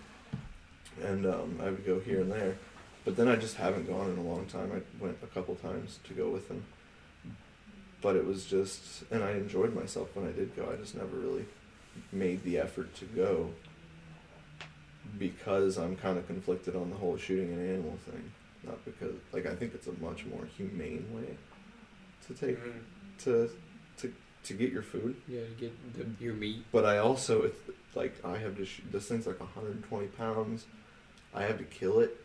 And 1.03 1.25
um, 1.25 1.59
I 1.61 1.65
would 1.65 1.85
go 1.85 1.99
here 1.99 2.21
and 2.21 2.31
there, 2.31 2.57
but 3.05 3.15
then 3.15 3.27
I 3.27 3.35
just 3.35 3.55
haven't 3.55 3.87
gone 3.87 4.09
in 4.11 4.17
a 4.17 4.21
long 4.23 4.45
time. 4.47 4.71
I 4.73 5.03
went 5.03 5.17
a 5.23 5.27
couple 5.27 5.55
times 5.55 5.99
to 6.05 6.13
go 6.13 6.29
with 6.29 6.49
him, 6.49 6.63
but 8.01 8.15
it 8.15 8.25
was 8.25 8.45
just, 8.45 9.03
and 9.11 9.23
I 9.23 9.31
enjoyed 9.31 9.75
myself 9.75 10.15
when 10.15 10.27
I 10.27 10.31
did 10.31 10.55
go. 10.55 10.69
I 10.71 10.75
just 10.75 10.95
never 10.95 11.15
really 11.15 11.45
made 12.11 12.43
the 12.43 12.57
effort 12.57 12.95
to 12.95 13.05
go 13.05 13.51
because 15.17 15.77
I'm 15.77 15.95
kind 15.95 16.17
of 16.17 16.27
conflicted 16.27 16.75
on 16.75 16.89
the 16.89 16.95
whole 16.95 17.17
shooting 17.17 17.53
an 17.53 17.69
animal 17.73 17.97
thing. 18.09 18.31
Not 18.63 18.83
because, 18.85 19.13
like, 19.31 19.45
I 19.45 19.55
think 19.55 19.73
it's 19.73 19.87
a 19.87 19.93
much 20.03 20.25
more 20.25 20.45
humane 20.57 21.05
way 21.13 21.37
to 22.27 22.33
take 22.33 22.57
Mhm. 22.59 22.73
to 23.19 23.49
to 24.47 24.53
to 24.53 24.59
get 24.59 24.71
your 24.71 24.81
food. 24.81 25.15
Yeah, 25.27 25.41
to 25.41 25.47
get 25.59 25.97
the, 26.19 26.23
your 26.23 26.33
meat. 26.33 26.63
But 26.71 26.85
I 26.85 26.97
also, 26.97 27.43
it's 27.43 27.59
like 27.95 28.13
I 28.23 28.37
have 28.37 28.55
to. 28.57 28.65
Sh- 28.65 28.81
this 28.91 29.07
thing's 29.07 29.27
like 29.27 29.39
120 29.39 30.07
pounds. 30.07 30.65
I 31.33 31.43
have 31.43 31.57
to 31.57 31.63
kill 31.65 31.99
it, 31.99 32.15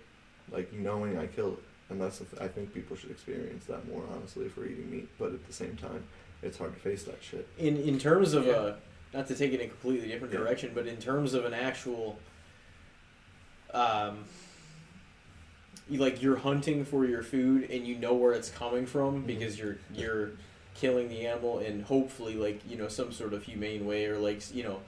like 0.51 0.73
knowing 0.73 1.19
I 1.19 1.27
kill 1.27 1.55
it, 1.55 1.59
and 1.91 2.01
that's. 2.01 2.19
The 2.19 2.25
th- 2.27 2.43
I 2.43 2.49
think 2.49 2.73
people 2.75 2.97
should 2.97 3.11
experience 3.11 3.67
that 3.67 3.87
more 3.89 4.05
honestly 4.15 4.49
for 4.49 4.65
eating 4.65 4.91
meat. 4.91 5.09
But 5.19 5.33
at 5.33 5.47
the 5.47 5.53
same 5.53 5.77
time, 5.77 6.05
it's 6.43 6.59
hard 6.59 6.75
to 6.75 6.81
face 6.81 7.05
that 7.05 7.19
shit. 7.23 7.47
In 7.59 7.77
in 7.77 7.99
terms 7.99 8.35
of 8.35 8.47
Yeah. 8.47 8.53
uh, 8.53 8.75
not 9.15 9.27
to 9.29 9.35
take 9.35 9.53
it 9.53 9.61
in 9.61 9.67
a 9.67 9.71
completely 9.71 10.09
different 10.09 10.33
Yeah. 10.33 10.41
direction, 10.41 10.71
but 10.75 10.87
in 10.87 10.97
terms 10.97 11.35
of 11.35 11.45
an 11.45 11.53
actual, 11.55 12.19
um, 13.75 14.25
you 15.91 15.99
like 15.99 16.23
you're 16.23 16.37
hunting 16.37 16.85
for 16.85 17.05
your 17.05 17.23
food 17.23 17.69
and 17.71 17.87
you 17.87 17.97
know 17.97 18.15
where 18.15 18.33
it's 18.33 18.49
coming 18.51 18.87
from 18.87 19.23
Mhm. 19.23 19.27
because 19.27 19.59
you're 19.59 19.77
you're 19.95 20.31
killing 20.75 21.09
the 21.09 21.27
animal 21.27 21.59
and 21.59 21.85
hopefully 21.85 22.35
like 22.35 22.61
you 22.69 22.77
know 22.77 22.89
some 22.89 23.13
sort 23.13 23.35
of 23.35 23.43
humane 23.45 23.87
way 23.87 24.07
or 24.07 24.19
like 24.19 24.43
you 24.55 24.63
know 24.63 24.81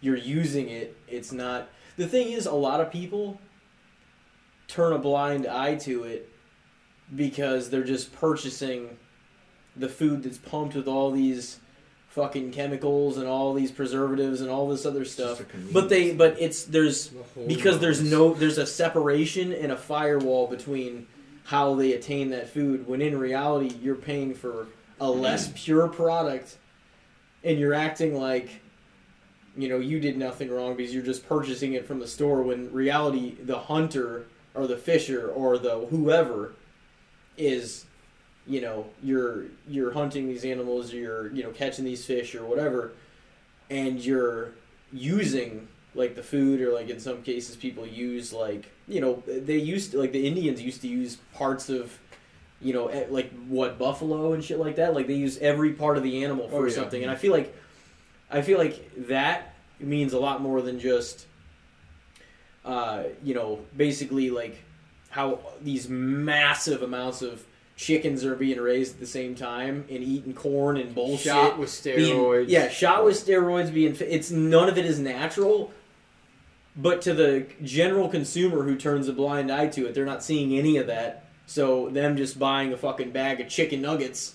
you're 0.00 0.16
using 0.16 0.68
it 0.68 0.96
it's 1.06 1.32
not 1.32 1.68
the 1.96 2.06
thing 2.06 2.32
is 2.32 2.46
a 2.46 2.52
lot 2.52 2.80
of 2.80 2.90
people 2.90 3.40
turn 4.66 4.92
a 4.92 4.98
blind 4.98 5.46
eye 5.46 5.74
to 5.74 6.04
it 6.04 6.28
because 7.14 7.70
they're 7.70 7.84
just 7.84 8.12
purchasing 8.12 8.96
the 9.76 9.88
food 9.88 10.22
that's 10.22 10.38
pumped 10.38 10.74
with 10.74 10.86
all 10.86 11.10
these 11.10 11.60
fucking 12.08 12.50
chemicals 12.52 13.16
and 13.16 13.26
all 13.26 13.54
these 13.54 13.70
preservatives 13.70 14.40
and 14.40 14.50
all 14.50 14.68
this 14.68 14.84
other 14.84 15.04
stuff. 15.04 15.42
But 15.72 15.88
they 15.88 16.12
but 16.14 16.36
it's 16.40 16.64
there's 16.64 17.08
The 17.08 17.46
because 17.46 17.78
there's 17.78 18.02
no 18.02 18.34
there's 18.34 18.58
a 18.58 18.66
separation 18.66 19.52
and 19.52 19.72
a 19.72 19.76
firewall 19.76 20.46
between 20.48 21.06
how 21.44 21.74
they 21.74 21.92
attain 21.92 22.30
that 22.30 22.48
food 22.50 22.86
when 22.86 23.00
in 23.00 23.18
reality 23.18 23.74
you're 23.80 23.94
paying 23.94 24.34
for 24.34 24.66
a 25.00 25.10
less 25.10 25.46
mm-hmm. 25.46 25.54
pure 25.56 25.88
product 25.88 26.56
and 27.44 27.58
you're 27.58 27.74
acting 27.74 28.18
like 28.18 28.60
you 29.56 29.68
know 29.68 29.78
you 29.78 30.00
did 30.00 30.16
nothing 30.16 30.50
wrong 30.50 30.76
because 30.76 30.92
you're 30.92 31.02
just 31.02 31.28
purchasing 31.28 31.74
it 31.74 31.86
from 31.86 31.98
the 31.98 32.06
store 32.06 32.42
when 32.42 32.72
reality 32.72 33.36
the 33.42 33.58
hunter 33.58 34.26
or 34.54 34.66
the 34.66 34.76
fisher 34.76 35.28
or 35.28 35.58
the 35.58 35.86
whoever 35.90 36.54
is 37.36 37.84
you 38.46 38.60
know 38.60 38.86
you're 39.02 39.44
you're 39.68 39.92
hunting 39.92 40.28
these 40.28 40.44
animals 40.44 40.92
or 40.92 40.96
you're 40.96 41.32
you 41.32 41.42
know 41.42 41.50
catching 41.50 41.84
these 41.84 42.04
fish 42.04 42.34
or 42.34 42.44
whatever 42.44 42.92
and 43.70 44.00
you're 44.00 44.52
using 44.92 45.68
like 45.94 46.14
the 46.14 46.22
food 46.22 46.60
or 46.60 46.72
like 46.72 46.88
in 46.88 46.98
some 46.98 47.22
cases 47.22 47.56
people 47.56 47.86
use 47.86 48.32
like 48.32 48.70
you 48.86 49.00
know 49.00 49.22
they 49.26 49.58
used 49.58 49.92
to, 49.92 49.98
like 49.98 50.12
the 50.12 50.26
indians 50.26 50.60
used 50.60 50.80
to 50.80 50.88
use 50.88 51.18
parts 51.34 51.68
of 51.68 51.98
you 52.60 52.72
know 52.72 52.88
eh, 52.88 53.04
like 53.10 53.30
what 53.48 53.78
buffalo 53.78 54.32
and 54.32 54.42
shit 54.44 54.58
like 54.58 54.76
that 54.76 54.94
like 54.94 55.06
they 55.06 55.14
use 55.14 55.38
every 55.38 55.72
part 55.72 55.96
of 55.96 56.02
the 56.02 56.24
animal 56.24 56.48
for 56.48 56.64
Oh, 56.64 56.66
yeah. 56.66 56.74
something 56.74 57.02
and 57.02 57.10
i 57.10 57.14
feel 57.14 57.32
like 57.32 57.54
i 58.30 58.42
feel 58.42 58.58
like 58.58 59.06
that 59.08 59.54
means 59.80 60.12
a 60.12 60.18
lot 60.18 60.40
more 60.42 60.60
than 60.60 60.80
just 60.80 61.26
uh 62.64 63.04
you 63.22 63.34
know 63.34 63.60
basically 63.76 64.30
like 64.30 64.56
how 65.10 65.38
these 65.62 65.88
massive 65.88 66.82
amounts 66.82 67.22
of 67.22 67.44
chickens 67.76 68.24
are 68.24 68.34
being 68.34 68.58
raised 68.60 68.94
at 68.94 69.00
the 69.00 69.06
same 69.06 69.34
time 69.36 69.84
and 69.88 70.02
eating 70.02 70.34
corn 70.34 70.76
and 70.76 70.94
bullshit 70.94 71.26
shot 71.32 71.58
with 71.58 71.80
being- 71.84 72.16
steroids. 72.16 72.46
yeah, 72.48 72.68
shot 72.68 73.04
with 73.04 73.14
steroids 73.24 73.72
being 73.72 73.96
it's 74.00 74.30
none 74.32 74.68
of 74.68 74.76
it 74.76 74.84
is 74.84 74.98
natural. 74.98 75.70
But 76.76 77.02
to 77.02 77.14
the 77.14 77.46
general 77.62 78.08
consumer 78.08 78.62
who 78.64 78.76
turns 78.76 79.08
a 79.08 79.12
blind 79.12 79.50
eye 79.50 79.68
to 79.68 79.86
it, 79.86 79.94
they're 79.94 80.04
not 80.04 80.22
seeing 80.24 80.56
any 80.58 80.76
of 80.76 80.86
that. 80.88 81.24
So 81.48 81.88
them 81.88 82.18
just 82.18 82.38
buying 82.38 82.74
a 82.74 82.76
fucking 82.76 83.10
bag 83.10 83.40
of 83.40 83.48
chicken 83.48 83.80
nuggets 83.80 84.34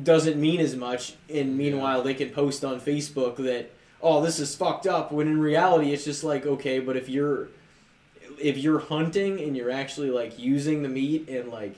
doesn't 0.00 0.40
mean 0.40 0.60
as 0.60 0.76
much. 0.76 1.14
And 1.28 1.58
meanwhile, 1.58 2.02
they 2.02 2.14
can 2.14 2.30
post 2.30 2.64
on 2.64 2.80
Facebook 2.80 3.36
that 3.38 3.72
oh, 4.00 4.22
this 4.22 4.38
is 4.38 4.54
fucked 4.54 4.86
up. 4.86 5.10
When 5.10 5.26
in 5.26 5.40
reality, 5.40 5.92
it's 5.92 6.04
just 6.04 6.22
like 6.22 6.46
okay, 6.46 6.78
but 6.78 6.96
if 6.96 7.08
you're 7.08 7.48
if 8.40 8.56
you're 8.56 8.78
hunting 8.78 9.40
and 9.40 9.56
you're 9.56 9.70
actually 9.70 10.10
like 10.10 10.38
using 10.38 10.84
the 10.84 10.88
meat 10.88 11.28
and 11.28 11.50
like 11.50 11.74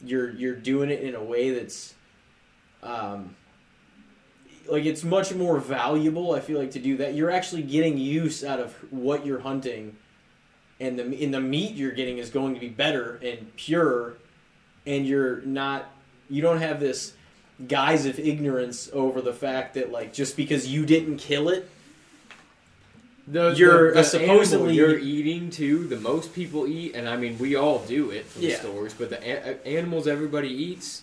you're 0.00 0.30
you're 0.30 0.56
doing 0.56 0.90
it 0.90 1.02
in 1.02 1.14
a 1.14 1.22
way 1.22 1.50
that's 1.50 1.92
um 2.82 3.36
like 4.68 4.84
it's 4.84 5.02
much 5.02 5.34
more 5.34 5.58
valuable 5.58 6.32
i 6.32 6.40
feel 6.40 6.58
like 6.58 6.70
to 6.70 6.78
do 6.78 6.96
that 6.96 7.14
you're 7.14 7.30
actually 7.30 7.62
getting 7.62 7.98
use 7.98 8.44
out 8.44 8.60
of 8.60 8.72
what 8.92 9.26
you're 9.26 9.40
hunting 9.40 9.96
and 10.82 10.98
the 10.98 11.04
in 11.22 11.30
the 11.30 11.40
meat 11.40 11.74
you're 11.74 11.92
getting 11.92 12.18
is 12.18 12.28
going 12.30 12.54
to 12.54 12.60
be 12.60 12.68
better 12.68 13.18
and 13.22 13.54
pure 13.56 14.14
and 14.86 15.06
you're 15.06 15.40
not 15.42 15.88
you 16.28 16.42
don't 16.42 16.58
have 16.60 16.80
this 16.80 17.14
guise 17.68 18.04
of 18.06 18.18
ignorance 18.18 18.90
over 18.92 19.20
the 19.20 19.32
fact 19.32 19.74
that 19.74 19.92
like 19.92 20.12
just 20.12 20.36
because 20.36 20.66
you 20.66 20.84
didn't 20.84 21.18
kill 21.18 21.48
it 21.48 21.68
The, 23.28 23.54
You're 23.56 23.90
the, 23.94 24.00
the 24.00 24.04
supposedly- 24.04 24.74
you're 24.74 24.98
eating 24.98 25.48
too. 25.50 25.86
The 25.86 26.00
most 26.00 26.34
people 26.34 26.66
eat, 26.66 26.96
and 26.96 27.08
I 27.08 27.16
mean 27.16 27.38
we 27.38 27.54
all 27.54 27.78
do 27.86 28.10
it 28.10 28.26
from 28.26 28.42
Yeah. 28.42 28.56
stores. 28.58 28.94
But 28.94 29.10
the 29.10 29.20
a- 29.22 29.64
animals 29.64 30.08
everybody 30.08 30.48
eats 30.48 31.02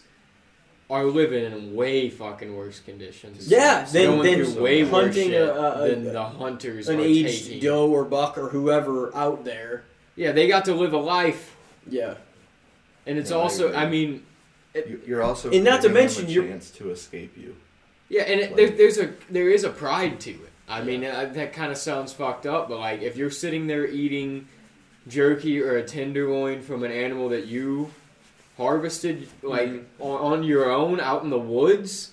are 0.90 1.06
living 1.06 1.46
in 1.46 1.76
way 1.76 2.10
fucking 2.10 2.56
worse 2.56 2.80
conditions. 2.80 3.48
Yeah, 3.48 3.86
then- 3.92 4.18
Going 4.18 4.24
then 4.24 4.46
through 4.46 4.64
way 4.64 4.84
worse 4.84 4.92
hunting 4.92 5.30
shit 5.30 5.42
a- 5.42 5.84
a- 5.84 5.88
than 5.90 6.08
a- 6.08 6.12
the 6.12 6.24
hunters 6.24 6.90
an 6.90 7.00
are 7.00 7.04
aged 7.04 7.46
taking. 7.46 7.62
doe 7.62 7.88
or 7.92 8.04
buck 8.06 8.38
or 8.38 8.50
whoever 8.50 9.16
out 9.16 9.46
there 9.46 9.84
Yeah, 10.16 10.32
they 10.32 10.48
got 10.48 10.66
to 10.66 10.74
live 10.74 10.92
a 10.94 10.98
life, 10.98 11.56
yeah 11.90 12.16
and 13.06 13.18
it's 13.18 13.30
Yeah, 13.32 13.38
also. 13.38 13.68
agree. 13.68 13.78
I 13.80 13.90
mean, 13.90 14.24
You- 14.76 15.02
You're 15.06 15.24
also 15.24 15.50
And 15.52 15.64
not 15.64 15.82
to 15.82 15.90
mention 15.90 16.28
a 16.28 16.30
you're- 16.30 16.48
chance 16.48 16.70
to 16.72 16.92
escape 16.92 17.36
you. 17.36 17.56
Yeah, 18.08 18.22
and 18.22 18.40
it, 18.40 18.50
Like- 18.52 18.56
there, 18.56 18.70
there's 18.70 18.98
a 19.00 19.14
there 19.30 19.50
is 19.50 19.64
a 19.64 19.70
pride 19.70 20.20
to 20.22 20.30
it. 20.32 20.50
I 20.70 20.84
mean, 20.84 21.04
uh, 21.04 21.32
that 21.34 21.54
kind 21.54 21.72
of 21.72 21.78
sounds 21.80 22.14
fucked 22.14 22.46
up, 22.46 22.70
but 22.70 22.78
like 22.80 23.02
if 23.02 23.18
you're 23.18 23.32
sitting 23.32 23.66
there 23.66 23.88
eating 23.88 24.48
jerky 25.08 25.60
or 25.62 25.76
a 25.76 25.84
tenderloin 25.84 26.62
from 26.62 26.84
an 26.84 26.92
animal 26.92 27.30
that 27.30 27.48
you 27.48 27.90
harvested, 28.60 29.28
like 29.42 29.70
Mhm. 29.70 29.86
on, 30.00 30.34
on 30.34 30.44
your 30.44 30.70
own 30.70 31.00
out 31.00 31.24
in 31.24 31.30
the 31.30 31.40
woods, 31.40 32.12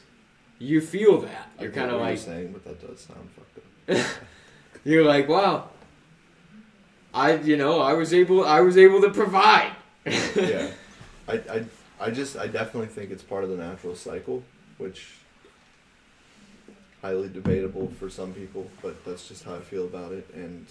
you 0.61 0.81
feel 0.81 1.21
that. 1.23 1.49
You're 1.61 1.73
kind 1.73 1.91
of 1.91 2.01
like 2.01 2.19
saying, 2.19 2.53
but 2.53 2.65
that 2.65 2.81
does 2.87 3.01
sound 3.01 3.29
fucked 3.37 3.59
up. 4.01 4.07
you're 4.85 5.05
like, 5.05 5.29
wow. 5.29 5.69
I 7.13 7.37
you 7.39 7.57
know 7.57 7.81
I 7.81 7.95
was 7.95 8.13
able 8.15 8.45
I 8.45 8.61
was 8.61 8.77
able 8.77 9.01
to 9.03 9.11
provide. 9.11 9.73
yeah, 10.07 10.69
I, 11.27 11.33
I, 11.57 11.65
I 11.99 12.11
just, 12.11 12.37
I 12.37 12.47
definitely 12.47 12.87
think 12.89 13.11
it's 13.11 13.23
part 13.25 13.43
of 13.43 13.51
the 13.51 13.57
natural 13.57 13.97
cycle, 13.97 14.45
which 14.79 15.15
highly 17.03 17.29
debatable 17.29 17.91
for 17.99 18.09
some 18.09 18.33
people, 18.33 18.71
but 18.83 19.05
that's 19.05 19.27
just 19.27 19.43
how 19.45 19.57
I 19.57 19.61
feel 19.61 19.85
about 19.85 20.13
it. 20.13 20.29
And 20.35 20.67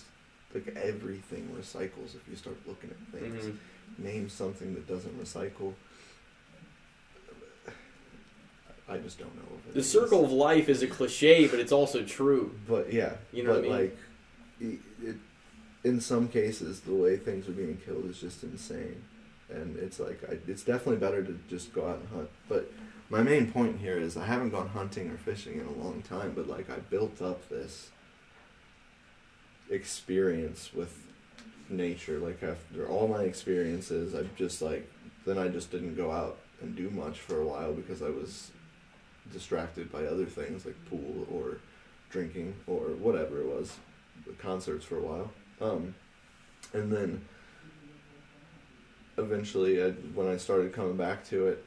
like 0.53 0.67
everything 0.77 1.49
recycles 1.59 2.15
if 2.15 2.21
you 2.29 2.37
start 2.37 2.55
looking 2.65 2.91
at 2.91 3.19
things. 3.19 3.45
Mhm. 3.45 3.57
Name 3.97 4.29
something 4.29 4.73
that 4.73 4.87
doesn't 4.87 5.17
recycle. 5.21 5.73
I 8.87 8.97
just 8.97 9.17
don't 9.17 9.35
know. 9.35 9.41
The 9.73 9.79
is. 9.79 9.91
circle 9.91 10.23
of 10.23 10.31
life 10.31 10.69
is 10.69 10.83
a 10.83 10.87
cliche 10.87 11.47
but 11.47 11.59
it's 11.59 11.71
also 11.71 12.03
true 12.03 12.53
But 12.67 12.93
yeah, 12.93 13.13
You 13.31 13.43
know 13.43 13.53
but 13.53 13.63
what 13.63 13.71
I 13.71 13.79
mean? 13.79 13.81
like, 13.81 13.97
it, 14.61 14.79
it, 15.03 15.15
in 15.83 15.99
some 16.01 16.27
cases, 16.27 16.81
the 16.81 16.93
way 16.93 17.17
things 17.17 17.47
are 17.47 17.51
being 17.51 17.77
killed 17.85 18.05
is 18.09 18.19
just 18.19 18.43
insane, 18.43 19.03
and 19.49 19.75
it's 19.77 19.99
like 19.99 20.19
I, 20.29 20.37
it's 20.47 20.63
definitely 20.63 20.97
better 20.97 21.23
to 21.23 21.37
just 21.49 21.73
go 21.73 21.87
out 21.87 21.99
and 21.99 22.09
hunt. 22.09 22.29
But 22.49 22.71
my 23.09 23.21
main 23.21 23.51
point 23.51 23.79
here 23.79 23.97
is 23.97 24.17
I 24.17 24.25
haven't 24.25 24.49
gone 24.49 24.69
hunting 24.69 25.09
or 25.11 25.17
fishing 25.17 25.59
in 25.59 25.65
a 25.67 25.71
long 25.71 26.01
time, 26.01 26.33
but 26.35 26.47
like 26.47 26.69
I 26.71 26.77
built 26.77 27.21
up 27.21 27.49
this 27.49 27.89
experience 29.69 30.71
with 30.73 31.04
nature. 31.69 32.19
Like 32.19 32.43
after 32.43 32.87
all 32.87 33.07
my 33.07 33.23
experiences, 33.23 34.15
I've 34.15 34.35
just 34.35 34.61
like 34.61 34.89
then 35.25 35.37
I 35.37 35.47
just 35.47 35.71
didn't 35.71 35.95
go 35.95 36.11
out 36.11 36.37
and 36.61 36.75
do 36.75 36.89
much 36.89 37.19
for 37.19 37.41
a 37.41 37.45
while 37.45 37.73
because 37.73 38.01
I 38.01 38.09
was 38.09 38.51
distracted 39.31 39.91
by 39.91 40.05
other 40.05 40.25
things 40.25 40.65
like 40.65 40.75
pool 40.89 41.27
or 41.31 41.57
drinking 42.09 42.55
or 42.67 42.89
whatever 42.95 43.41
it 43.41 43.47
was, 43.47 43.75
concerts 44.37 44.85
for 44.85 44.97
a 44.97 45.01
while. 45.01 45.31
Um, 45.59 45.95
and 46.73 46.91
then 46.91 47.25
eventually, 49.17 49.83
I, 49.83 49.91
when 50.13 50.27
I 50.27 50.37
started 50.37 50.73
coming 50.73 50.97
back 50.97 51.25
to 51.29 51.47
it, 51.47 51.65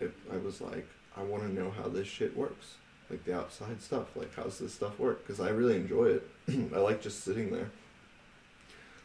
it, 0.00 0.12
I 0.32 0.36
was 0.38 0.60
like, 0.60 0.86
I 1.16 1.22
want 1.22 1.44
to 1.44 1.52
know 1.52 1.70
how 1.70 1.88
this 1.88 2.06
shit 2.06 2.36
works, 2.36 2.74
like 3.08 3.24
the 3.24 3.36
outside 3.36 3.80
stuff. 3.80 4.16
Like, 4.16 4.34
how's 4.34 4.58
this 4.58 4.74
stuff 4.74 4.98
work? 4.98 5.26
Because 5.26 5.40
I 5.40 5.50
really 5.50 5.76
enjoy 5.76 6.06
it. 6.06 6.28
I 6.74 6.78
like 6.78 7.00
just 7.00 7.24
sitting 7.24 7.50
there, 7.50 7.70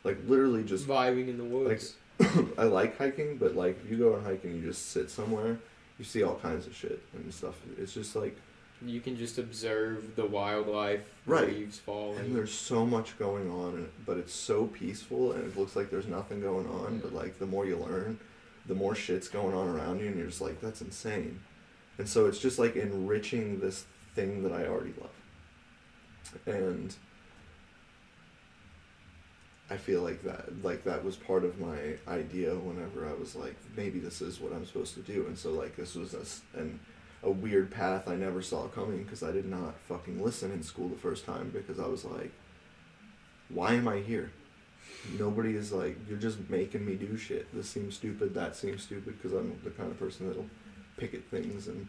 like 0.04 0.18
literally 0.28 0.64
just. 0.64 0.88
Vibing 0.88 1.28
in 1.30 1.38
the 1.38 1.44
woods. 1.44 1.96
Like, 2.20 2.32
I 2.58 2.64
like 2.64 2.98
hiking, 2.98 3.38
but 3.38 3.56
like 3.56 3.80
if 3.84 3.92
you 3.92 3.98
go 3.98 4.14
on 4.16 4.24
hiking, 4.24 4.56
you 4.56 4.62
just 4.62 4.92
sit 4.92 5.10
somewhere, 5.10 5.60
you 5.98 6.06
see 6.06 6.24
all 6.24 6.36
kinds 6.36 6.68
of 6.68 6.76
shit 6.76 7.02
and 7.14 7.34
stuff. 7.34 7.56
It's 7.80 7.94
just 7.94 8.16
like 8.16 8.38
you 8.84 9.00
can 9.00 9.16
just 9.16 9.38
observe 9.38 10.16
the 10.16 10.26
wildlife, 10.26 11.02
Right. 11.28 11.48
leaves 11.50 11.78
falling. 11.78 12.18
And 12.20 12.36
there's 12.36 12.52
so 12.54 12.84
much 12.86 13.18
going 13.20 13.50
on, 13.52 13.90
but 14.08 14.18
it's 14.18 14.34
so 14.34 14.66
peaceful, 14.66 15.34
and 15.34 15.44
it 15.44 15.56
looks 15.58 15.76
like 15.76 15.92
there's 15.92 16.08
nothing 16.08 16.42
going 16.42 16.68
on. 16.68 17.00
But 17.00 17.14
like 17.14 17.38
the 17.40 17.46
more 17.46 17.66
you 17.66 17.78
learn, 17.78 18.20
the 18.66 18.74
more 18.76 18.96
shit's 18.96 19.28
going 19.28 19.56
on 19.56 19.68
around 19.68 20.00
you, 20.00 20.08
and 20.08 20.18
you're 20.18 20.28
just 20.28 20.42
like, 20.42 20.60
that's 20.62 20.82
insane. 20.82 21.40
And 22.00 22.08
so 22.10 22.26
it's 22.26 22.40
just 22.40 22.58
like 22.58 22.76
enriching 22.76 23.60
this 23.60 23.86
thing 24.16 24.42
that 24.44 24.52
I 24.52 24.66
already 24.66 24.94
love. 25.00 25.10
And 26.48 26.96
I 29.72 29.78
feel 29.78 30.02
like 30.02 30.22
that, 30.24 30.64
like 30.64 30.84
that 30.84 31.04
was 31.04 31.16
part 31.16 31.46
of 31.46 31.60
my 31.60 31.96
idea 32.08 32.54
whenever 32.56 33.08
I 33.08 33.14
was 33.14 33.36
like, 33.36 33.56
maybe 33.78 34.00
this 34.00 34.22
is 34.22 34.42
what 34.42 34.52
I'm 34.52 34.66
supposed 34.66 34.96
to 34.96 35.00
do. 35.02 35.26
And 35.28 35.38
so 35.38 35.52
like 35.52 35.78
this 35.78 35.96
was 35.96 36.14
a, 36.14 36.60
an, 36.60 36.80
a 37.24 37.32
weird 37.32 37.72
path 37.72 38.10
I 38.10 38.16
never 38.16 38.42
saw 38.42 38.68
coming 38.68 39.04
because 39.04 39.24
I 39.24 39.32
did 39.32 39.46
not 39.46 39.80
fucking 39.88 40.22
listen 40.22 40.52
in 40.52 40.62
school 40.62 40.90
the 40.90 40.98
first 40.98 41.26
time 41.26 41.52
because 41.54 41.80
I 41.80 41.88
was 41.88 42.04
like, 42.04 42.32
why 43.48 43.74
am 43.76 43.88
I 43.88 44.00
here? 44.00 44.32
Nobody 45.18 45.56
is 45.56 45.72
like, 45.72 45.98
you're 46.10 46.18
just 46.18 46.50
making 46.50 46.86
me 46.86 46.96
do 46.96 47.16
shit. 47.16 47.48
This 47.54 47.70
seems 47.70 47.96
stupid, 47.96 48.34
that 48.34 48.58
seems 48.58 48.84
stupid 48.84 49.22
because 49.22 49.38
I'm 49.38 49.58
the 49.64 49.70
kind 49.70 49.90
of 49.90 49.98
person 49.98 50.28
that'll 50.28 50.50
pick 50.98 51.14
at 51.14 51.24
things 51.26 51.68
and 51.68 51.88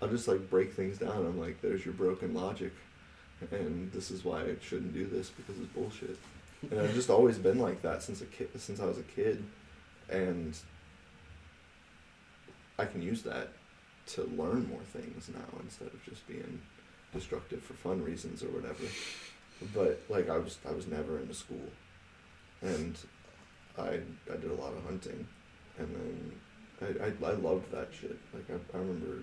I'll 0.00 0.08
just 0.08 0.28
like 0.28 0.48
break 0.48 0.72
things 0.72 0.96
down. 0.96 1.26
I'm 1.26 1.38
like, 1.38 1.60
there's 1.60 1.84
your 1.84 1.94
broken 1.94 2.34
logic, 2.34 2.72
and 3.50 3.90
this 3.92 4.10
is 4.10 4.24
why 4.24 4.42
I 4.42 4.56
shouldn't 4.62 4.92
do 4.92 5.06
this 5.06 5.30
because 5.30 5.58
it's 5.60 5.72
bullshit. 5.72 6.18
And 6.70 6.80
I've 6.80 6.94
just 6.94 7.10
always 7.10 7.38
been 7.38 7.58
like 7.58 7.82
that 7.82 8.02
since 8.02 8.20
a 8.20 8.26
kid, 8.26 8.48
since 8.60 8.80
I 8.80 8.86
was 8.86 8.98
a 8.98 9.02
kid, 9.02 9.44
and 10.08 10.56
I 12.78 12.84
can 12.86 13.02
use 13.02 13.22
that 13.22 13.48
to 14.06 14.22
learn 14.24 14.68
more 14.68 14.82
things 14.82 15.28
now 15.32 15.60
instead 15.62 15.88
of 15.88 16.04
just 16.04 16.26
being 16.26 16.60
destructive 17.12 17.62
for 17.62 17.74
fun 17.74 18.02
reasons 18.02 18.42
or 18.42 18.48
whatever. 18.48 18.84
But 19.74 20.02
like 20.08 20.28
I 20.28 20.38
was, 20.38 20.58
I 20.68 20.72
was 20.72 20.86
never 20.86 21.18
into 21.18 21.34
school, 21.34 21.70
and 22.62 22.96
I 23.78 24.00
I 24.32 24.36
did 24.36 24.50
a 24.50 24.54
lot 24.54 24.72
of 24.72 24.84
hunting, 24.84 25.26
and 25.78 25.94
then 25.94 26.32
I 27.00 27.06
I, 27.06 27.30
I 27.30 27.34
loved 27.34 27.70
that 27.72 27.88
shit. 27.98 28.18
Like 28.34 28.50
I, 28.50 28.76
I 28.76 28.80
remember 28.80 29.22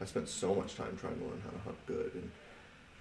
I 0.00 0.04
spent 0.04 0.28
so 0.28 0.54
much 0.54 0.76
time 0.76 0.96
trying 1.00 1.18
to 1.18 1.24
learn 1.24 1.42
how 1.44 1.50
to 1.50 1.58
hunt 1.58 1.86
good 1.86 2.12
and 2.14 2.30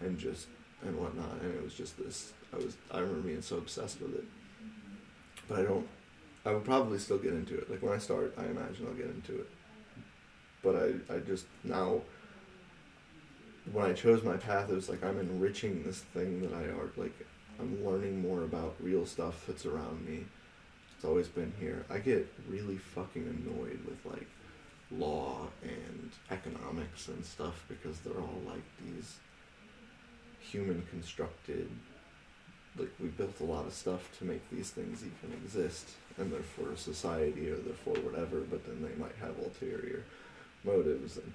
and 0.01 0.17
just 0.19 0.47
and 0.83 0.97
whatnot, 0.97 1.41
and 1.41 1.55
it 1.55 1.63
was 1.63 1.73
just 1.73 1.97
this. 1.97 2.33
I 2.53 2.57
was 2.57 2.77
I 2.91 2.99
remember 2.99 3.27
being 3.27 3.41
so 3.41 3.57
obsessed 3.57 4.01
with 4.01 4.15
it, 4.15 4.25
but 5.47 5.59
I 5.59 5.63
don't. 5.63 5.87
I 6.45 6.53
would 6.53 6.65
probably 6.65 6.99
still 6.99 7.17
get 7.17 7.33
into 7.33 7.57
it. 7.57 7.69
Like 7.69 7.81
when 7.81 7.93
I 7.93 7.97
start, 7.97 8.33
I 8.37 8.45
imagine 8.45 8.87
I'll 8.87 8.93
get 8.93 9.07
into 9.07 9.35
it. 9.41 9.49
But 10.63 10.75
I 10.75 11.15
I 11.15 11.19
just 11.19 11.45
now. 11.63 12.01
When 13.71 13.85
I 13.85 13.93
chose 13.93 14.23
my 14.23 14.37
path, 14.37 14.69
it 14.71 14.75
was 14.75 14.89
like 14.89 15.03
I'm 15.03 15.19
enriching 15.19 15.83
this 15.83 15.99
thing 15.99 16.41
that 16.41 16.53
I 16.53 16.63
are 16.63 16.89
like. 16.97 17.13
I'm 17.59 17.85
learning 17.85 18.21
more 18.21 18.43
about 18.43 18.75
real 18.79 19.05
stuff 19.05 19.43
that's 19.45 19.65
around 19.65 20.05
me. 20.07 20.25
It's 20.95 21.03
always 21.03 21.27
been 21.27 21.51
here. 21.59 21.85
I 21.89 21.97
get 21.97 22.25
really 22.47 22.77
fucking 22.77 23.23
annoyed 23.23 23.79
with 23.85 23.99
like 24.05 24.27
law 24.91 25.47
and 25.61 26.11
economics 26.31 27.09
and 27.09 27.23
stuff 27.23 27.63
because 27.67 27.99
they're 27.99 28.19
all 28.19 28.41
like 28.45 28.63
these 28.83 29.17
human 30.39 30.83
constructed 30.89 31.69
like 32.79 32.91
we 32.99 33.07
built 33.07 33.39
a 33.41 33.43
lot 33.43 33.65
of 33.65 33.73
stuff 33.73 34.09
to 34.17 34.25
make 34.25 34.41
these 34.49 34.69
things 34.69 35.03
even 35.03 35.37
exist 35.37 35.89
and 36.17 36.31
they're 36.31 36.39
for 36.41 36.75
society 36.75 37.49
or 37.49 37.55
they're 37.57 37.73
for 37.73 37.99
whatever 38.01 38.41
but 38.41 38.65
then 38.65 38.81
they 38.81 38.95
might 39.01 39.15
have 39.19 39.37
ulterior 39.39 40.03
motives 40.63 41.17
and 41.17 41.33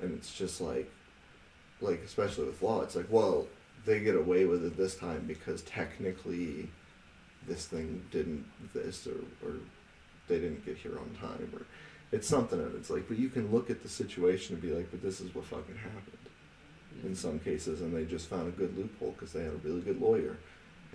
and 0.00 0.12
it's 0.12 0.34
just 0.34 0.60
like 0.60 0.90
like 1.80 2.00
especially 2.04 2.46
with 2.46 2.62
law 2.62 2.82
it's 2.82 2.96
like 2.96 3.06
well 3.10 3.46
they 3.84 4.00
get 4.00 4.16
away 4.16 4.44
with 4.44 4.64
it 4.64 4.76
this 4.76 4.96
time 4.96 5.24
because 5.26 5.62
technically 5.62 6.68
this 7.46 7.66
thing 7.66 8.02
didn't 8.10 8.44
this 8.72 9.06
or, 9.06 9.18
or 9.46 9.54
they 10.28 10.38
didn't 10.38 10.64
get 10.64 10.76
here 10.76 10.98
on 10.98 11.10
time 11.20 11.50
or 11.54 11.62
it's 12.12 12.28
something 12.28 12.60
of 12.60 12.74
it's 12.74 12.90
like 12.90 13.06
but 13.08 13.18
you 13.18 13.28
can 13.28 13.50
look 13.52 13.70
at 13.70 13.82
the 13.82 13.88
situation 13.88 14.54
and 14.54 14.62
be 14.62 14.70
like 14.70 14.90
but 14.90 15.02
this 15.02 15.20
is 15.20 15.34
what 15.34 15.44
fucking 15.44 15.76
happened 15.76 16.18
in 17.02 17.10
mm-hmm. 17.10 17.14
some 17.14 17.38
cases 17.38 17.80
and 17.80 17.94
they 17.94 18.04
just 18.04 18.28
found 18.28 18.48
a 18.48 18.52
good 18.52 18.76
loophole 18.76 19.12
because 19.12 19.32
they 19.32 19.42
had 19.42 19.52
a 19.52 19.56
really 19.56 19.80
good 19.80 20.00
lawyer 20.00 20.36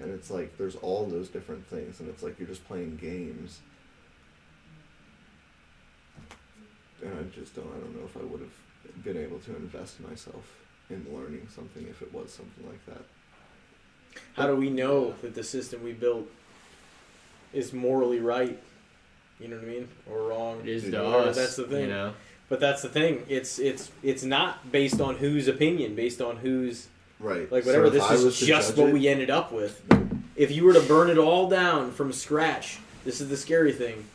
and 0.02 0.12
it's 0.12 0.30
like 0.32 0.58
there's 0.58 0.76
all 0.78 1.06
those 1.06 1.30
different 1.30 1.66
things 1.68 2.00
and 2.00 2.10
it's 2.10 2.24
like 2.24 2.38
you're 2.40 2.48
just 2.48 2.66
playing 2.68 2.96
games 2.98 3.60
and 7.04 7.12
i 7.14 7.24
just 7.40 7.56
don't 7.56 7.68
i 7.68 7.80
don't 7.80 7.96
know 7.96 8.06
if 8.06 8.16
i 8.18 8.24
would 8.24 8.42
have 8.42 9.04
been 9.04 9.18
able 9.18 9.40
to 9.40 9.56
invest 9.56 10.00
myself 10.02 10.46
in 10.90 11.06
learning 11.14 11.48
something 11.54 11.86
if 11.88 12.02
it 12.02 12.14
was 12.14 12.34
something 12.34 12.66
like 12.68 12.84
that 12.86 13.04
How 14.34 14.48
do 14.48 14.56
we 14.56 14.70
know 14.70 15.14
that 15.22 15.36
the 15.36 15.44
system 15.44 15.84
we 15.84 15.94
built 15.94 16.28
is 17.54 17.74
morally 17.74 18.20
right? 18.20 18.58
You 19.40 19.48
know 19.48 19.56
what 19.58 19.66
I 19.66 19.68
mean, 19.68 19.88
or 20.10 20.22
wrong? 20.30 20.60
It 20.62 20.68
is 20.68 20.84
Dude, 20.84 20.94
to 20.94 21.04
or 21.06 21.22
us. 21.30 21.36
that's 21.36 21.56
the 21.56 21.64
thing. 21.64 21.82
You 21.82 21.88
know. 21.88 22.14
But 22.50 22.60
that's 22.60 22.82
the 22.82 22.90
thing. 22.90 23.24
It's 23.30 23.58
it's 23.60 23.92
it's 24.04 24.24
not 24.24 24.72
based 24.72 25.00
on 25.00 25.16
whose 25.16 25.48
opinion, 25.48 25.96
based 25.96 26.22
on 26.22 26.38
whose 26.38 26.88
right 27.20 27.52
like 27.52 27.66
whatever. 27.66 27.86
if 27.88 27.94
this 27.94 28.12
is 28.12 28.40
just 28.40 28.78
what 28.78 28.90
it- 28.90 28.94
we 28.94 29.08
ended 29.08 29.30
up 29.30 29.52
with. 29.52 29.82
If 30.36 30.52
you 30.52 30.64
were 30.64 30.74
to 30.74 30.82
burn 30.82 31.10
it 31.10 31.18
all 31.18 31.50
down 31.50 31.92
from 31.92 32.14
scratch, 32.14 32.80
this 33.04 33.20
is 33.20 33.28
the 33.30 33.36
scary 33.38 33.74
thing, 33.74 34.06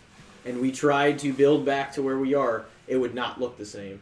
and 0.47 0.61
we 0.61 0.73
tried 0.73 1.19
to 1.21 1.33
build 1.33 1.67
back 1.67 1.93
to 1.95 2.03
where 2.03 2.17
we 2.19 2.35
are, 2.35 2.65
it 2.89 2.97
would 2.97 3.15
not 3.15 3.41
look 3.41 3.59
the 3.59 3.67
same. 3.67 4.01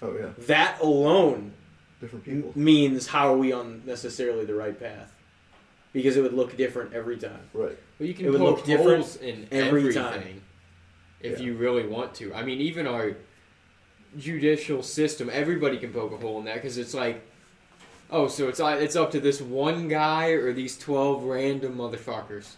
oh 0.00 0.14
yeah 0.18 0.30
That 0.46 0.80
alone 0.80 1.52
different 2.00 2.26
m- 2.26 2.34
people 2.36 2.52
means 2.54 3.06
how 3.08 3.32
are 3.32 3.36
we 3.36 3.52
on 3.52 3.82
necessarily 3.86 4.44
the 4.46 4.54
right 4.54 4.78
path? 4.78 5.12
Because 5.92 6.16
it 6.16 6.22
would 6.22 6.32
look 6.32 6.56
different 6.56 6.94
every 6.94 7.18
time. 7.18 7.42
right 7.52 7.76
Well, 7.98 8.08
you 8.08 8.14
can 8.14 8.26
It 8.26 8.30
would 8.30 8.38
poke 8.40 8.56
look 8.58 8.66
different 8.66 9.02
holes 9.04 9.16
in 9.16 9.46
every 9.52 9.80
everything 9.82 10.02
time. 10.02 10.40
if 11.20 11.38
Yeah. 11.38 11.44
you 11.44 11.54
really 11.54 11.86
want 11.86 12.14
to. 12.16 12.32
I 12.34 12.42
mean, 12.42 12.60
even 12.62 12.86
our 12.86 13.14
judicial 14.18 14.82
system, 14.82 15.30
everybody 15.32 15.78
can 15.78 15.92
poke 15.92 16.12
a 16.12 16.16
hole 16.16 16.38
in 16.38 16.44
that 16.46 16.54
because 16.54 16.78
it's 16.78 16.94
like, 16.94 17.22
oh, 18.12 18.28
so 18.28 18.48
it's 18.48 18.60
uh, 18.60 18.76
it's 18.80 18.94
up 18.94 19.10
to 19.12 19.20
this 19.20 19.40
one 19.40 19.88
guy 19.88 20.28
or 20.30 20.52
these 20.52 20.78
twelve 20.78 21.24
random 21.24 21.76
motherfuckers 21.76 22.52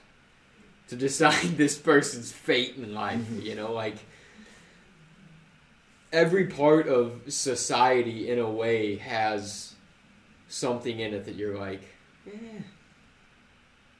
to 0.88 0.96
decide 0.96 1.56
this 1.56 1.78
person's 1.78 2.30
fate 2.32 2.74
in 2.76 2.92
life. 2.92 3.20
Mhm. 3.20 3.42
You 3.42 3.54
know, 3.54 3.72
like 3.72 3.96
every 6.12 6.46
part 6.46 6.86
of 6.88 7.22
society, 7.28 8.28
in 8.30 8.38
a 8.38 8.50
way, 8.50 8.96
has 8.96 9.74
something 10.48 11.00
in 11.00 11.14
it 11.14 11.24
that 11.24 11.34
you're 11.34 11.58
like, 11.58 11.82
eh, 12.26 12.60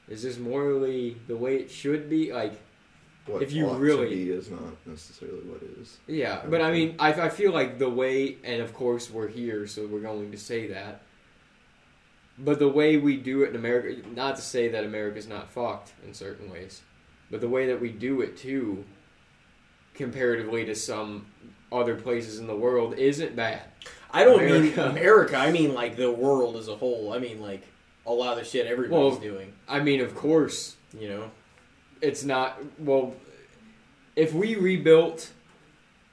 is 0.07 0.23
this 0.23 0.37
morally 0.37 1.17
the 1.27 1.35
way 1.35 1.57
it 1.57 1.69
should 1.71 2.09
be? 2.09 2.31
Like, 2.31 2.53
what 3.25 3.41
If 3.41 3.51
you 3.51 3.69
really- 3.71 4.09
be 4.25 4.29
is 4.31 4.49
not 4.51 4.75
necessarily 4.85 5.39
what 5.41 5.61
is 5.81 5.97
yeah, 6.07 6.43
but 6.47 6.61
I 6.61 6.71
mean, 6.71 6.95
I, 6.99 7.13
I 7.13 7.29
feel 7.29 7.51
like 7.51 7.79
the 7.79 7.89
way, 7.89 8.37
and 8.43 8.61
of 8.61 8.73
course 8.73 9.09
we're 9.09 9.27
here, 9.27 9.65
so 9.67 9.85
we're 9.87 9.99
going 10.01 10.31
to 10.31 10.37
say 10.37 10.67
that. 10.67 11.01
But 12.37 12.59
the 12.59 12.67
way 12.67 12.97
we 12.97 13.15
do 13.17 13.43
it 13.43 13.49
in 13.51 13.55
America, 13.55 14.01
not 14.13 14.35
to 14.35 14.41
say 14.41 14.67
that 14.69 14.83
America's 14.83 15.27
not 15.27 15.49
fucked 15.51 15.93
in 16.05 16.13
certain 16.13 16.51
ways, 16.51 16.81
but 17.31 17.39
the 17.41 17.47
way 17.47 17.67
that 17.67 17.79
we 17.79 17.89
do 17.89 18.21
it 18.21 18.35
too, 18.37 18.83
comparatively 19.93 20.65
to 20.65 20.75
some 20.75 21.25
other 21.71 21.95
places 21.95 22.39
in 22.39 22.47
the 22.47 22.55
world, 22.55 22.93
isn't 22.95 23.35
bad. 23.35 23.61
I 24.11 24.23
don't 24.23 24.39
America. 24.41 24.81
mean 24.81 24.91
America. 24.97 25.37
I 25.37 25.51
mean 25.51 25.73
like 25.73 25.95
the 25.95 26.11
world 26.11 26.55
as 26.57 26.67
a 26.67 26.75
whole. 26.75 27.13
I 27.13 27.19
mean 27.19 27.41
like 27.41 27.63
a 28.05 28.11
lot 28.11 28.33
of 28.33 28.39
the 28.39 28.45
shit 28.45 28.67
everybody's 28.67 29.11
Well- 29.13 29.19
doing. 29.19 29.53
I 29.67 29.79
mean, 29.79 30.01
of 30.01 30.15
course, 30.15 30.75
You 30.97 31.09
know. 31.09 31.31
it's 32.01 32.23
not 32.23 32.59
well 32.79 33.15
if 34.15 34.33
we 34.33 34.55
rebuilt 34.55 35.31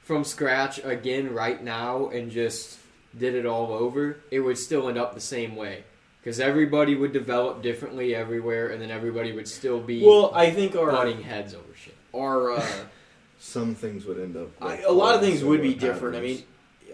from 0.02 0.24
scratch 0.24 0.80
again 0.84 1.32
right 1.34 1.62
now 1.62 2.08
and 2.08 2.30
just 2.30 2.78
did 3.16 3.34
it 3.34 3.46
all 3.46 3.72
over 3.72 4.16
it 4.30 4.40
would 4.40 4.58
still 4.58 4.88
end 4.88 4.98
up 4.98 5.14
the 5.14 5.20
same 5.20 5.54
way 5.54 5.84
because 6.22 6.38
everybody 6.38 6.94
would 6.94 7.12
develop 7.12 7.62
differently 7.62 8.14
everywhere 8.14 8.68
and 8.68 8.80
then 8.80 8.90
everybody 8.90 9.32
would 9.32 9.48
still 9.48 9.80
be 9.80 10.04
Well, 10.04 10.30
I 10.34 10.50
think 10.50 10.76
our 10.76 10.90
butting 10.90 11.22
heads 11.22 11.54
over 11.54 11.74
shit 11.74 11.96
our 12.14 12.52
uh, 12.52 12.66
some 13.38 13.74
things 13.74 14.04
would 14.04 14.20
end 14.20 14.36
up 14.36 14.48
like, 14.60 14.82
a 14.86 14.92
lot 14.92 15.14
of 15.14 15.20
things 15.20 15.42
would 15.42 15.62
be 15.62 15.74
similar 15.74 15.94
different. 15.94 16.16
I 16.16 16.20
mean, 16.20 16.42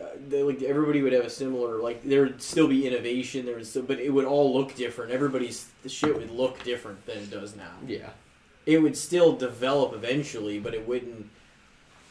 uh, 0.01 0.07
they, 0.29 0.43
like 0.43 0.63
everybody 0.63 1.03
would 1.03 1.13
have 1.13 1.25
a 1.25 1.31
similar 1.31 1.79
like 1.79 2.03
there 2.05 2.23
would 2.23 2.43
still 2.43 2.69
be 2.69 2.87
innovation. 2.87 3.47
There 3.47 3.57
would 3.57 3.67
still, 3.67 3.83
but 3.83 3.99
it 4.01 4.11
would 4.11 4.25
all 4.25 4.55
look 4.55 4.75
different. 4.75 5.13
Everybody's 5.13 5.69
the 5.83 5.89
shit 5.89 6.17
would 6.17 6.31
look 6.31 6.63
different 6.65 7.05
than 7.07 7.19
it 7.19 7.31
does 7.31 7.57
now. 7.57 7.73
yeah 7.87 8.11
It 8.67 8.83
would 8.83 8.97
still 8.97 9.33
develop 9.35 9.93
eventually, 9.95 10.59
but 10.59 10.75
it 10.75 10.87
wouldn't. 10.87 11.31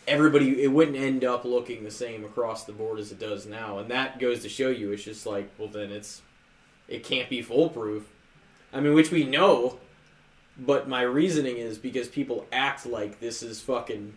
Everybody, 0.07 0.63
it 0.63 0.71
wouldn't 0.71 0.95
end 0.95 1.25
up 1.25 1.43
looking 1.43 1.83
the 1.83 1.91
same 1.91 2.23
across 2.23 2.63
the 2.63 2.71
board 2.71 2.97
as 2.97 3.11
it 3.11 3.19
does 3.19 3.45
now, 3.45 3.79
and 3.79 3.91
that 3.91 4.19
goes 4.19 4.41
to 4.43 4.49
show 4.49 4.69
you 4.69 4.93
it's 4.93 5.03
just 5.03 5.25
like, 5.25 5.49
well, 5.57 5.67
then 5.67 5.91
it's, 5.91 6.21
it 6.87 7.03
can't 7.03 7.29
be 7.29 7.41
foolproof. 7.41 8.07
I 8.73 8.79
mean, 8.79 8.93
which 8.93 9.11
we 9.11 9.23
know, 9.23 9.79
but 10.57 10.87
my 10.87 11.01
reasoning 11.01 11.57
is 11.57 11.77
because 11.77 12.07
people 12.07 12.45
act 12.51 12.85
like 12.85 13.19
this 13.19 13.43
is 13.43 13.61
fucking 13.61 14.13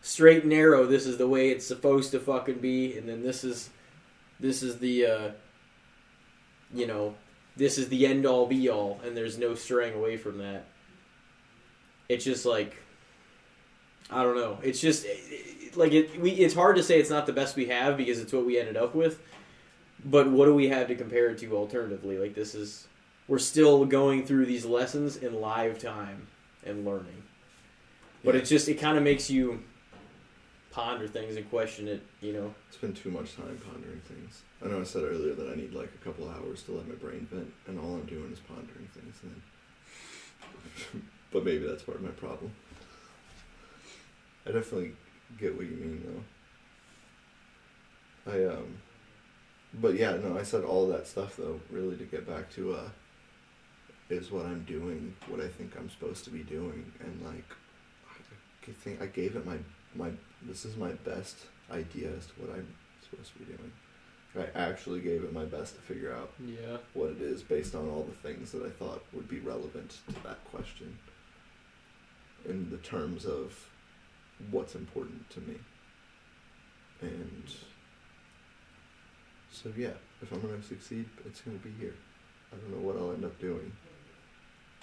straight 0.00 0.42
and 0.42 0.50
narrow. 0.50 0.86
This 0.86 1.06
is 1.06 1.18
the 1.18 1.28
way 1.28 1.50
it's 1.50 1.66
supposed 1.66 2.10
to 2.12 2.20
fucking 2.20 2.58
be, 2.58 2.96
and 2.96 3.08
then 3.08 3.22
this 3.22 3.44
is, 3.44 3.70
this 4.40 4.62
is 4.62 4.78
the, 4.78 5.06
uh, 5.06 5.30
you 6.74 6.86
know, 6.86 7.14
this 7.56 7.78
is 7.78 7.88
the 7.88 8.06
end 8.06 8.26
all 8.26 8.46
be 8.46 8.68
all, 8.68 9.00
and 9.04 9.16
there's 9.16 9.38
no 9.38 9.54
straying 9.54 9.94
away 9.94 10.16
from 10.16 10.38
that. 10.38 10.64
It's 12.08 12.24
just 12.24 12.44
like, 12.44 12.76
I 14.10 14.22
don't 14.22 14.36
know. 14.36 14.58
It's 14.62 14.80
just 14.80 15.06
like 15.74 15.92
it. 15.92 16.20
We 16.20 16.32
it's 16.32 16.54
hard 16.54 16.76
to 16.76 16.82
say 16.82 16.98
it's 16.98 17.10
not 17.10 17.26
the 17.26 17.32
best 17.32 17.56
we 17.56 17.66
have 17.66 17.96
because 17.96 18.18
it's 18.18 18.32
what 18.32 18.44
we 18.44 18.58
ended 18.58 18.76
up 18.76 18.94
with. 18.94 19.20
But 20.04 20.28
what 20.30 20.46
do 20.46 20.54
we 20.54 20.68
have 20.68 20.88
to 20.88 20.94
compare 20.94 21.30
it 21.30 21.38
to 21.38 21.56
alternatively? 21.56 22.18
Like 22.18 22.34
this 22.34 22.54
is 22.54 22.86
we're 23.28 23.38
still 23.38 23.84
going 23.84 24.26
through 24.26 24.46
these 24.46 24.64
lessons 24.64 25.16
in 25.16 25.40
live 25.40 25.78
time 25.78 26.26
and 26.64 26.84
learning. 26.84 27.22
But 28.24 28.34
Yeah. 28.34 28.40
it 28.42 28.44
just 28.44 28.68
it 28.68 28.74
kind 28.74 28.96
of 28.96 29.04
makes 29.04 29.30
you 29.30 29.62
ponder 30.70 31.06
things 31.06 31.36
and 31.36 31.48
question 31.50 31.86
it. 31.88 32.02
You 32.20 32.32
know. 32.32 32.54
Spend 32.70 32.96
too 32.96 33.10
much 33.10 33.36
time 33.36 33.58
pondering 33.64 34.00
things. 34.08 34.42
I 34.64 34.68
know 34.68 34.80
I 34.80 34.84
said 34.84 35.04
earlier 35.04 35.34
that 35.34 35.50
I 35.50 35.54
need 35.54 35.72
like 35.72 35.90
a 35.94 36.04
couple 36.04 36.28
hours 36.28 36.62
to 36.64 36.72
let 36.72 36.88
my 36.88 36.94
brain 36.94 37.26
vent, 37.30 37.52
and 37.66 37.78
all 37.78 37.94
I'm 37.94 38.06
doing 38.06 38.32
is 38.32 38.38
pondering 38.40 38.88
things. 38.94 39.16
Then, 39.22 39.42
but 41.32 41.44
maybe 41.44 41.66
that's 41.66 41.82
part 41.82 41.98
of 41.98 42.04
my 42.04 42.10
problem. 42.10 42.52
I 44.46 44.50
definitely 44.52 44.92
get 45.38 45.56
what 45.56 45.66
you 45.66 45.76
mean, 45.76 46.22
though. 48.24 48.32
I 48.32 48.44
um, 48.54 48.74
but 49.74 49.94
yeah, 49.94 50.16
no, 50.16 50.36
I 50.38 50.42
said 50.42 50.64
all 50.64 50.88
that 50.88 51.06
stuff 51.06 51.36
though, 51.36 51.60
really 51.70 51.96
to 51.96 52.04
get 52.04 52.26
back 52.26 52.50
to 52.54 52.74
uh, 52.74 52.88
is 54.10 54.30
what 54.30 54.44
I'm 54.46 54.64
doing, 54.64 55.14
what 55.28 55.40
I 55.40 55.48
think 55.48 55.74
I'm 55.78 55.88
supposed 55.90 56.24
to 56.24 56.30
be 56.30 56.42
doing, 56.42 56.92
and 57.00 57.22
like, 57.24 57.44
I 58.68 58.72
think 58.72 59.00
I 59.02 59.06
gave 59.06 59.36
it 59.36 59.46
my 59.46 59.56
my. 59.94 60.10
This 60.42 60.64
is 60.64 60.76
my 60.76 60.92
best 60.92 61.36
idea 61.70 62.10
as 62.16 62.26
to 62.26 62.32
what 62.38 62.50
I'm 62.56 62.66
supposed 63.08 63.32
to 63.34 63.38
be 63.38 63.44
doing. 63.46 63.72
I 64.34 64.58
actually 64.58 65.00
gave 65.00 65.24
it 65.24 65.32
my 65.32 65.44
best 65.44 65.74
to 65.76 65.80
figure 65.82 66.12
out 66.12 66.32
Yeah. 66.42 66.78
what 66.94 67.10
it 67.10 67.20
is 67.20 67.42
based 67.42 67.74
on 67.74 67.86
all 67.88 68.02
the 68.04 68.28
things 68.28 68.50
that 68.52 68.64
I 68.64 68.70
thought 68.70 69.04
would 69.12 69.28
be 69.28 69.40
relevant 69.40 69.98
to 70.08 70.22
that 70.22 70.42
question 70.50 70.96
in 72.48 72.70
the 72.70 72.78
terms 72.78 73.26
of 73.26 73.68
what's 74.50 74.74
important 74.74 75.28
to 75.30 75.40
me. 75.42 75.56
And 77.02 77.44
so, 79.52 79.70
yeah, 79.76 79.92
if 80.22 80.32
I'm 80.32 80.40
going 80.40 80.60
to 80.60 80.66
succeed, 80.66 81.08
it's 81.26 81.40
going 81.42 81.58
to 81.58 81.64
be 81.64 81.72
here. 81.78 81.94
I 82.52 82.56
don't 82.56 82.70
know 82.70 82.86
what 82.86 82.96
I'll 82.96 83.12
end 83.12 83.24
up 83.24 83.38
doing, 83.40 83.70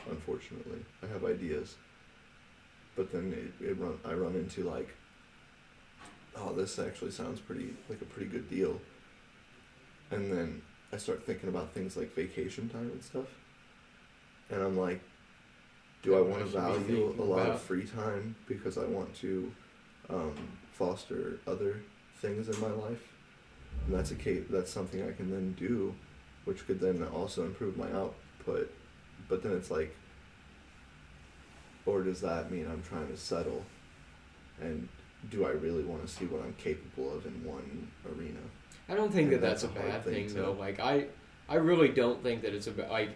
unfortunately. 0.10 0.80
I 1.04 1.08
have 1.08 1.26
ideas. 1.26 1.76
But 2.96 3.12
then 3.12 3.34
it, 3.34 3.66
it 3.66 3.80
run, 3.80 3.98
I 4.06 4.14
run 4.14 4.36
into 4.36 4.64
like, 4.64 4.90
oh, 6.36 6.54
this 6.54 6.80
actually 6.80 7.12
sounds 7.12 7.40
pretty 7.40 7.74
like 7.90 8.02
a 8.02 8.06
pretty 8.06 8.30
good 8.30 8.50
deal. 8.50 8.80
And 10.12 10.32
then 10.32 10.62
I 10.92 10.98
start 10.98 11.26
thinking 11.26 11.50
about 11.50 11.72
things 11.74 11.96
like 11.96 12.14
vacation 12.16 12.70
time 12.70 12.90
and 12.92 13.04
stuff. 13.04 13.28
And 14.50 14.62
I'm 14.62 14.78
like, 14.78 15.02
do 16.02 16.16
I 16.18 16.22
want 16.22 16.40
to 16.40 16.46
value 16.46 17.16
a 17.20 17.24
lot 17.24 17.42
about. 17.42 17.56
of 17.56 17.62
free 17.62 17.86
time 17.86 18.36
because 18.48 18.78
I 18.78 18.86
want 18.86 19.14
to 19.18 19.52
um, 20.10 20.36
foster 20.72 21.40
other 21.46 21.82
things 22.22 22.50
in 22.50 22.60
my 22.60 22.72
life? 22.72 23.09
And 23.90 23.98
that's 23.98 24.12
a 24.12 24.16
case, 24.16 24.44
that's 24.52 24.72
something 24.72 25.02
I 25.02 25.12
can 25.14 25.32
then 25.32 25.56
do, 25.58 25.96
which 26.46 26.68
could 26.68 26.80
then 26.80 27.04
also 27.12 27.44
improve 27.44 27.76
my 27.76 27.92
output. 27.92 28.72
But 29.28 29.42
then 29.42 29.54
it's 29.54 29.72
like, 29.72 29.96
or 31.88 32.04
does 32.04 32.22
that 32.22 32.52
mean 32.52 32.68
I'm 32.72 32.84
trying 32.84 33.08
to 33.08 33.18
settle? 33.18 33.66
And 34.62 34.88
do 35.32 35.44
I 35.44 35.50
really 35.50 35.84
want 35.84 36.06
to 36.06 36.08
see 36.08 36.26
what 36.26 36.44
I'm 36.44 36.54
capable 36.60 37.12
of 37.16 37.26
in 37.26 37.44
one 37.44 37.88
arena? 38.08 38.38
I 38.88 38.94
don't 38.94 39.12
think 39.12 39.32
that 39.32 39.42
that's, 39.42 39.64
that's 39.64 39.76
a 39.76 39.80
a 39.80 39.82
bad 39.82 40.04
thing 40.04 40.28
thing, 40.28 40.36
though. 40.36 40.52
Like 40.52 40.80
I, 40.80 41.06
I 41.48 41.56
really 41.56 41.90
don't 41.90 42.22
think 42.22 42.44
that 42.44 42.54
it's 42.54 42.68
about 42.68 42.92
like, 42.92 43.10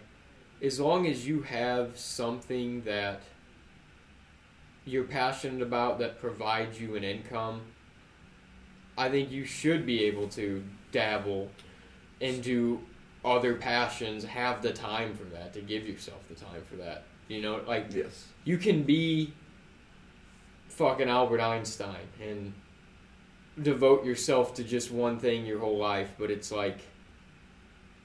as 0.60 0.80
long 0.80 1.06
as 1.06 1.24
you 1.24 1.42
have 1.42 1.96
something 1.96 2.82
that 2.82 3.20
you're 4.84 5.04
passionate 5.04 5.62
about 5.62 6.00
that 6.00 6.18
provides 6.18 6.80
you 6.80 6.96
an 6.96 7.04
income, 7.04 7.60
I 8.96 9.08
think 9.08 9.30
you 9.30 9.44
should 9.44 9.84
be 9.86 10.04
able 10.04 10.28
to 10.30 10.62
dabble 10.92 11.50
into 12.20 12.80
other 13.24 13.54
passions, 13.54 14.24
have 14.24 14.62
the 14.62 14.72
time 14.72 15.14
for 15.14 15.24
that, 15.24 15.52
to 15.54 15.60
give 15.60 15.86
yourself 15.86 16.28
the 16.28 16.34
time 16.34 16.62
for 16.70 16.76
that. 16.76 17.04
You 17.28 17.40
know, 17.42 17.60
like 17.66 17.86
Yes. 17.94 18.26
you 18.44 18.58
can 18.58 18.82
be 18.82 19.32
fucking 20.68 21.08
Albert 21.08 21.40
Einstein 21.40 22.06
and 22.20 22.52
devote 23.60 24.04
yourself 24.04 24.54
to 24.54 24.64
just 24.64 24.90
one 24.90 25.18
thing 25.18 25.46
your 25.46 25.58
whole 25.60 25.78
life, 25.78 26.10
but 26.18 26.30
it's 26.30 26.52
like 26.52 26.78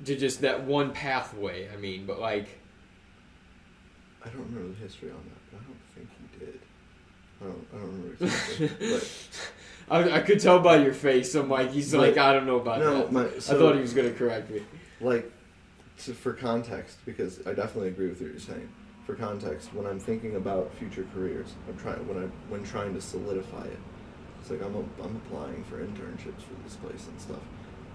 to 0.05 0.15
just 0.15 0.41
that 0.41 0.63
one 0.63 0.91
pathway. 0.93 1.67
I 1.71 1.75
mean, 1.75 2.05
but 2.05 2.19
like 2.19 2.47
I 4.23 4.29
don't 4.29 4.45
remember 4.53 4.69
the 4.73 4.79
history 4.83 5.09
on 5.11 5.17
that, 5.17 5.51
but 5.51 5.59
I 5.59 5.63
don't 5.63 5.79
think 5.95 6.09
he 6.39 6.45
did. 6.45 6.59
I 7.41 7.45
don't, 7.45 7.67
I 7.73 7.77
don't 7.77 7.91
remember 7.91 8.25
exactly. 8.25 8.69
but 8.79 9.09
I, 9.89 10.17
I 10.17 10.19
could 10.21 10.39
tell 10.39 10.59
by 10.59 10.77
your 10.77 10.93
face. 10.93 11.33
I'm 11.35 11.49
like, 11.49 11.71
he's 11.71 11.93
like, 11.93 12.17
I 12.17 12.33
don't 12.33 12.45
know 12.45 12.57
about 12.57 12.79
no, 12.79 12.97
that. 12.99 13.11
my, 13.11 13.25
I 13.25 13.29
thought 13.29 13.75
he 13.75 13.81
was 13.81 13.93
gonna 13.93 14.11
correct 14.11 14.49
me. 14.49 14.61
like, 15.01 15.31
to, 15.99 16.13
for 16.13 16.33
context, 16.33 16.97
because 17.05 17.45
I 17.45 17.53
definitely 17.53 17.89
agree 17.89 18.07
with 18.07 18.21
what 18.21 18.31
you're 18.31 18.39
saying. 18.39 18.69
For 19.05 19.15
context, 19.15 19.73
when 19.73 19.87
I'm 19.87 19.99
thinking 19.99 20.35
about 20.35 20.73
future 20.75 21.05
careers, 21.13 21.53
I'm 21.67 21.77
trying 21.77 22.07
when 22.07 22.23
I 22.23 22.27
when 22.49 22.63
trying 22.63 22.93
to 22.93 23.01
solidify 23.01 23.65
it. 23.65 23.79
It's 24.41 24.51
like 24.51 24.61
I'm 24.61 24.75
a, 24.75 25.03
I'm 25.03 25.15
applying 25.25 25.63
for 25.63 25.83
internships 25.83 26.43
for 26.43 26.53
this 26.63 26.75
place 26.75 27.07
and 27.07 27.19
stuff. 27.19 27.41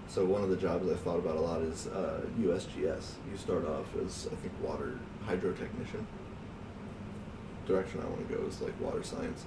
So 0.07 0.25
one 0.25 0.43
of 0.43 0.49
the 0.49 0.57
jobs 0.57 0.89
I've 0.89 0.99
thought 0.99 1.17
about 1.17 1.37
a 1.37 1.39
lot 1.39 1.61
is 1.61 1.87
uh, 1.87 2.21
USGS. 2.39 3.13
You 3.31 3.37
start 3.37 3.65
off 3.65 3.85
as 4.03 4.27
I 4.31 4.35
think 4.35 4.53
water 4.61 4.99
hydro 5.25 5.53
technician. 5.53 6.05
Direction 7.65 8.01
I 8.01 8.05
want 8.05 8.27
to 8.27 8.35
go 8.35 8.43
is 8.45 8.61
like 8.61 8.79
water 8.79 9.01
science. 9.01 9.45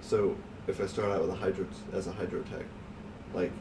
So 0.00 0.36
if 0.66 0.80
I 0.80 0.86
start 0.86 1.10
out 1.10 1.22
with 1.22 1.30
a 1.30 1.36
hydro 1.36 1.66
as 1.92 2.06
a 2.06 2.12
hydrotech, 2.12 2.64
like 3.34 3.52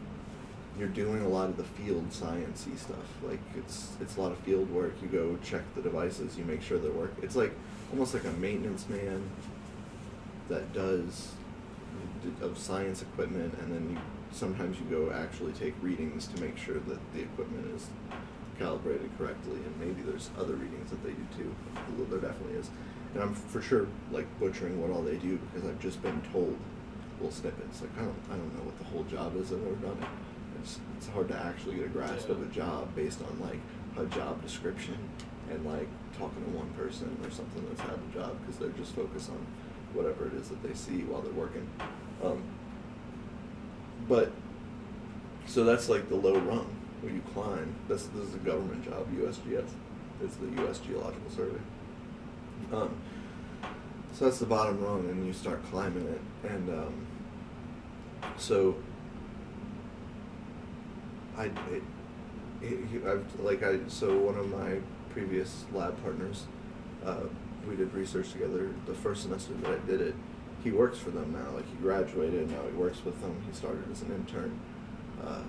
you're 0.77 0.87
doing 0.87 1.21
a 1.21 1.27
lot 1.27 1.49
of 1.49 1.57
the 1.57 1.63
field 1.63 2.09
sciencey 2.09 2.77
stuff. 2.77 2.97
Like 3.23 3.39
it's 3.55 3.89
it's 3.99 4.17
a 4.17 4.21
lot 4.21 4.31
of 4.31 4.37
field 4.39 4.69
work. 4.71 4.93
You 5.01 5.07
go 5.07 5.37
check 5.43 5.63
the 5.75 5.81
devices. 5.81 6.37
You 6.37 6.45
make 6.45 6.61
sure 6.61 6.77
they 6.77 6.89
work. 6.89 7.13
It's 7.21 7.35
like 7.35 7.53
almost 7.91 8.13
like 8.13 8.23
a 8.23 8.31
maintenance 8.31 8.87
man 8.87 9.29
that 10.49 10.73
does 10.73 11.33
of 12.41 12.57
science 12.57 13.01
equipment, 13.01 13.53
and 13.59 13.73
then 13.73 13.89
you 13.91 13.97
sometimes 14.31 14.77
you 14.79 14.85
go 14.85 15.11
actually 15.11 15.51
take 15.53 15.73
readings 15.81 16.27
to 16.27 16.41
make 16.41 16.57
sure 16.57 16.75
that 16.75 16.99
the 17.13 17.21
equipment 17.21 17.67
is 17.75 17.87
calibrated 18.57 19.09
correctly, 19.17 19.57
and 19.57 19.77
maybe 19.79 20.01
there's 20.03 20.29
other 20.39 20.53
readings 20.53 20.89
that 20.89 21.03
they 21.03 21.11
do 21.11 21.25
too. 21.35 21.55
There 22.09 22.19
definitely 22.19 22.57
is, 22.57 22.69
and 23.13 23.23
I'm 23.23 23.33
for 23.33 23.61
sure 23.61 23.87
like 24.11 24.27
butchering 24.39 24.81
what 24.81 24.91
all 24.91 25.01
they 25.01 25.17
do 25.17 25.37
because 25.37 25.67
I've 25.67 25.79
just 25.79 26.01
been 26.01 26.21
told 26.31 26.57
little 27.21 27.31
snippets. 27.31 27.81
Like 27.81 27.91
I 27.97 28.01
don't 28.01 28.21
I 28.31 28.35
don't 28.35 28.57
know 28.57 28.65
what 28.65 28.77
the 28.77 28.85
whole 28.85 29.03
job 29.03 29.35
is. 29.37 29.51
I've 29.51 29.61
never 29.61 29.75
done 29.75 29.97
it. 30.01 30.09
It's 30.61 30.79
it's 30.97 31.07
hard 31.09 31.27
to 31.29 31.37
actually 31.37 31.75
get 31.75 31.85
a 31.85 31.89
grasp 31.89 32.29
of 32.29 32.41
a 32.41 32.49
job 32.53 32.93
based 32.95 33.21
on 33.21 33.39
like 33.39 33.59
a 33.97 34.05
job 34.15 34.41
description 34.41 34.97
and 35.49 35.65
like 35.65 35.87
talking 36.17 36.43
to 36.43 36.49
one 36.51 36.69
person 36.71 37.15
or 37.23 37.29
something 37.29 37.65
that's 37.69 37.81
had 37.81 37.97
the 38.09 38.19
job 38.19 38.37
because 38.41 38.57
they're 38.57 38.69
just 38.69 38.95
focused 38.95 39.29
on 39.29 39.45
whatever 39.93 40.27
it 40.27 40.33
is 40.33 40.49
that 40.49 40.63
they 40.63 40.73
see 40.73 41.03
while 41.03 41.21
they're 41.21 41.33
working. 41.33 41.67
Um, 42.23 42.41
but 44.07 44.31
so 45.45 45.63
that's 45.63 45.89
like 45.89 46.09
the 46.09 46.15
low 46.15 46.39
rung 46.39 46.75
where 47.01 47.13
you 47.13 47.21
climb. 47.33 47.75
This 47.87 48.07
this 48.07 48.29
is 48.29 48.35
a 48.35 48.39
government 48.39 48.83
job. 48.83 49.07
USGS. 49.15 49.69
It's 50.23 50.35
the 50.35 50.47
U.S. 50.61 50.77
Geological 50.79 51.31
Survey. 51.35 51.59
Um, 52.71 52.95
so 54.13 54.25
that's 54.25 54.37
the 54.37 54.45
bottom 54.45 54.79
rung, 54.83 55.09
and 55.09 55.25
you 55.25 55.33
start 55.33 55.63
climbing 55.71 56.07
it, 56.07 56.21
and 56.47 56.69
um, 56.69 56.93
so 58.37 58.75
I 61.37 61.45
it, 61.45 61.83
it, 62.61 63.05
I've 63.05 63.39
like 63.39 63.63
I 63.63 63.79
so 63.87 64.17
one 64.17 64.37
of 64.37 64.49
my 64.49 64.77
previous 65.09 65.65
lab 65.73 66.01
partners, 66.03 66.45
uh, 67.05 67.21
we 67.67 67.75
did 67.75 67.93
research 67.93 68.31
together. 68.31 68.69
The 68.85 68.93
first 68.93 69.23
semester 69.23 69.53
that 69.53 69.71
I 69.71 69.87
did 69.87 70.01
it, 70.01 70.15
he 70.63 70.71
works 70.71 70.97
for 70.97 71.11
them 71.11 71.33
now. 71.33 71.55
Like 71.55 71.69
he 71.69 71.75
graduated, 71.81 72.49
now 72.51 72.61
he 72.69 72.75
works 72.75 73.03
with 73.03 73.19
them. 73.21 73.35
He 73.47 73.55
started 73.55 73.83
as 73.91 74.01
an 74.01 74.11
intern, 74.11 74.59
uh, 75.23 75.41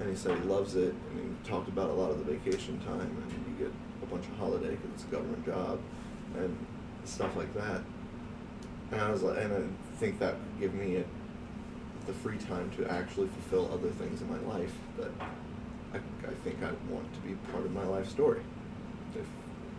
and 0.00 0.10
he 0.10 0.16
said 0.16 0.38
he 0.38 0.44
loves 0.44 0.74
it. 0.74 0.94
And 1.10 1.36
he 1.44 1.48
talked 1.50 1.68
about 1.68 1.90
a 1.90 1.94
lot 1.94 2.10
of 2.10 2.24
the 2.24 2.32
vacation 2.32 2.78
time, 2.80 3.00
and 3.00 3.58
you 3.58 3.66
get 3.66 3.72
a 4.02 4.06
bunch 4.06 4.26
of 4.26 4.36
holiday 4.38 4.70
because 4.70 4.90
it's 4.94 5.04
a 5.04 5.08
government 5.08 5.44
job, 5.44 5.78
and 6.36 6.56
stuff 7.04 7.36
like 7.36 7.52
that. 7.54 7.82
And 8.90 9.00
I 9.00 9.10
was 9.10 9.22
like, 9.22 9.38
and 9.38 9.52
I 9.52 9.96
think 9.96 10.18
that 10.18 10.34
could 10.34 10.60
give 10.60 10.74
me 10.74 10.96
a, 10.96 11.04
the 12.08 12.14
free 12.14 12.38
time 12.38 12.70
to 12.76 12.90
actually 12.90 13.28
fulfill 13.28 13.70
other 13.72 13.90
things 13.90 14.22
in 14.22 14.28
my 14.32 14.40
life 14.52 14.72
that 14.98 15.10
I, 15.92 15.98
I 15.98 16.32
think 16.42 16.56
I 16.62 16.70
want 16.92 17.06
to 17.14 17.20
be 17.20 17.34
part 17.52 17.64
of 17.64 17.72
my 17.72 17.84
life 17.84 18.08
story. 18.08 18.40
If 19.14 19.26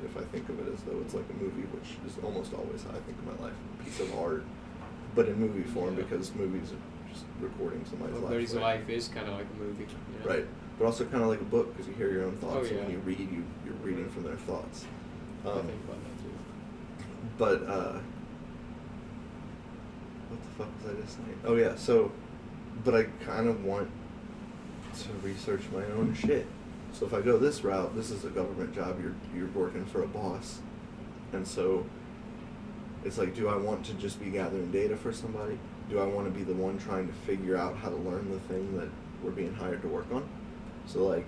if 0.06 0.16
I 0.16 0.22
think 0.32 0.48
of 0.48 0.60
it 0.66 0.72
as 0.74 0.82
though 0.84 0.98
it's 1.02 1.14
like 1.14 1.26
a 1.30 1.44
movie, 1.44 1.64
which 1.76 1.98
is 2.08 2.18
almost 2.24 2.54
always 2.54 2.84
how 2.84 2.92
I 2.92 3.02
think 3.04 3.18
of 3.20 3.26
my 3.38 3.46
life, 3.48 3.54
a 3.80 3.84
piece 3.84 4.00
of 4.00 4.16
art, 4.18 4.46
but 5.16 5.28
in 5.28 5.36
movie 5.40 5.64
form 5.64 5.98
Yeah. 5.98 6.04
because 6.04 6.34
movies 6.36 6.72
are 6.72 7.12
just 7.12 7.26
recording 7.42 7.84
somebody's 7.90 8.16
life. 8.16 8.24
Everybody's 8.26 8.50
story. 8.50 8.64
life 8.64 8.90
is 8.90 9.08
kind 9.10 9.28
of 9.28 9.34
like 9.34 9.48
a 9.54 9.58
movie. 9.62 9.84
you 9.84 10.20
know? 10.24 10.30
Right, 10.34 10.46
but 10.78 10.86
also 10.86 11.04
kind 11.06 11.24
of 11.24 11.30
like 11.30 11.42
a 11.42 11.46
book 11.52 11.74
because 11.76 11.88
you 11.90 11.96
hear 11.96 12.12
your 12.14 12.26
own 12.26 12.38
thoughts, 12.38 12.70
Oh, 12.72 12.76
and 12.76 12.84
when 12.86 12.92
you 12.92 13.00
read, 13.00 13.20
you 13.20 13.44
you're 13.66 13.74
reading 13.84 14.08
from 14.10 14.24
their 14.24 14.38
thoughts. 14.38 14.86
I 15.46 15.50
Um, 15.50 15.62
think 15.68 15.84
about 15.84 15.98
that 16.06 16.16
too. 16.24 16.36
but 17.38 17.68
uh, 17.68 18.00
what 20.30 20.42
the 20.44 20.50
fuck 20.50 20.84
was 20.84 20.98
I 20.98 21.02
just 21.02 21.16
saying? 21.18 21.40
Oh 21.46 21.56
yeah, 21.56 21.76
so, 21.76 22.12
but 22.84 22.96
I 22.96 23.04
kind 23.26 23.48
of 23.48 23.64
want 23.64 23.90
to 25.00 25.10
research 25.24 25.62
my 25.74 25.84
own 25.98 26.14
shit. 26.14 26.46
So 26.94 27.06
if 27.06 27.14
I 27.14 27.22
go 27.22 27.38
this 27.38 27.64
route, 27.64 27.96
this 27.96 28.12
is 28.12 28.26
a 28.26 28.30
government 28.30 28.74
job. 28.74 29.00
You're 29.02 29.16
you're 29.36 29.50
working 29.50 29.86
for 29.86 30.04
a 30.04 30.08
boss, 30.08 30.60
and 31.34 31.48
so 31.48 31.86
it's 33.04 33.18
like, 33.18 33.36
do 33.36 33.48
I 33.48 33.56
want 33.56 33.86
to 33.86 33.94
just 33.94 34.20
be 34.20 34.30
gathering 34.30 34.72
data 34.72 34.96
for 34.96 35.14
somebody? 35.14 35.58
Do 35.90 36.00
I 36.00 36.06
want 36.06 36.32
to 36.32 36.32
be 36.32 36.44
the 36.44 36.54
one 36.54 36.78
trying 36.78 37.08
to 37.08 37.14
figure 37.14 37.56
out 37.56 37.78
how 37.78 37.90
to 37.90 37.96
learn 37.96 38.30
the 38.32 38.40
thing 38.42 38.78
that 38.78 38.90
we're 39.24 39.32
being 39.32 39.54
hired 39.56 39.82
to 39.82 39.88
work 39.88 40.12
on? 40.12 40.28
So 40.86 41.06
like, 41.06 41.26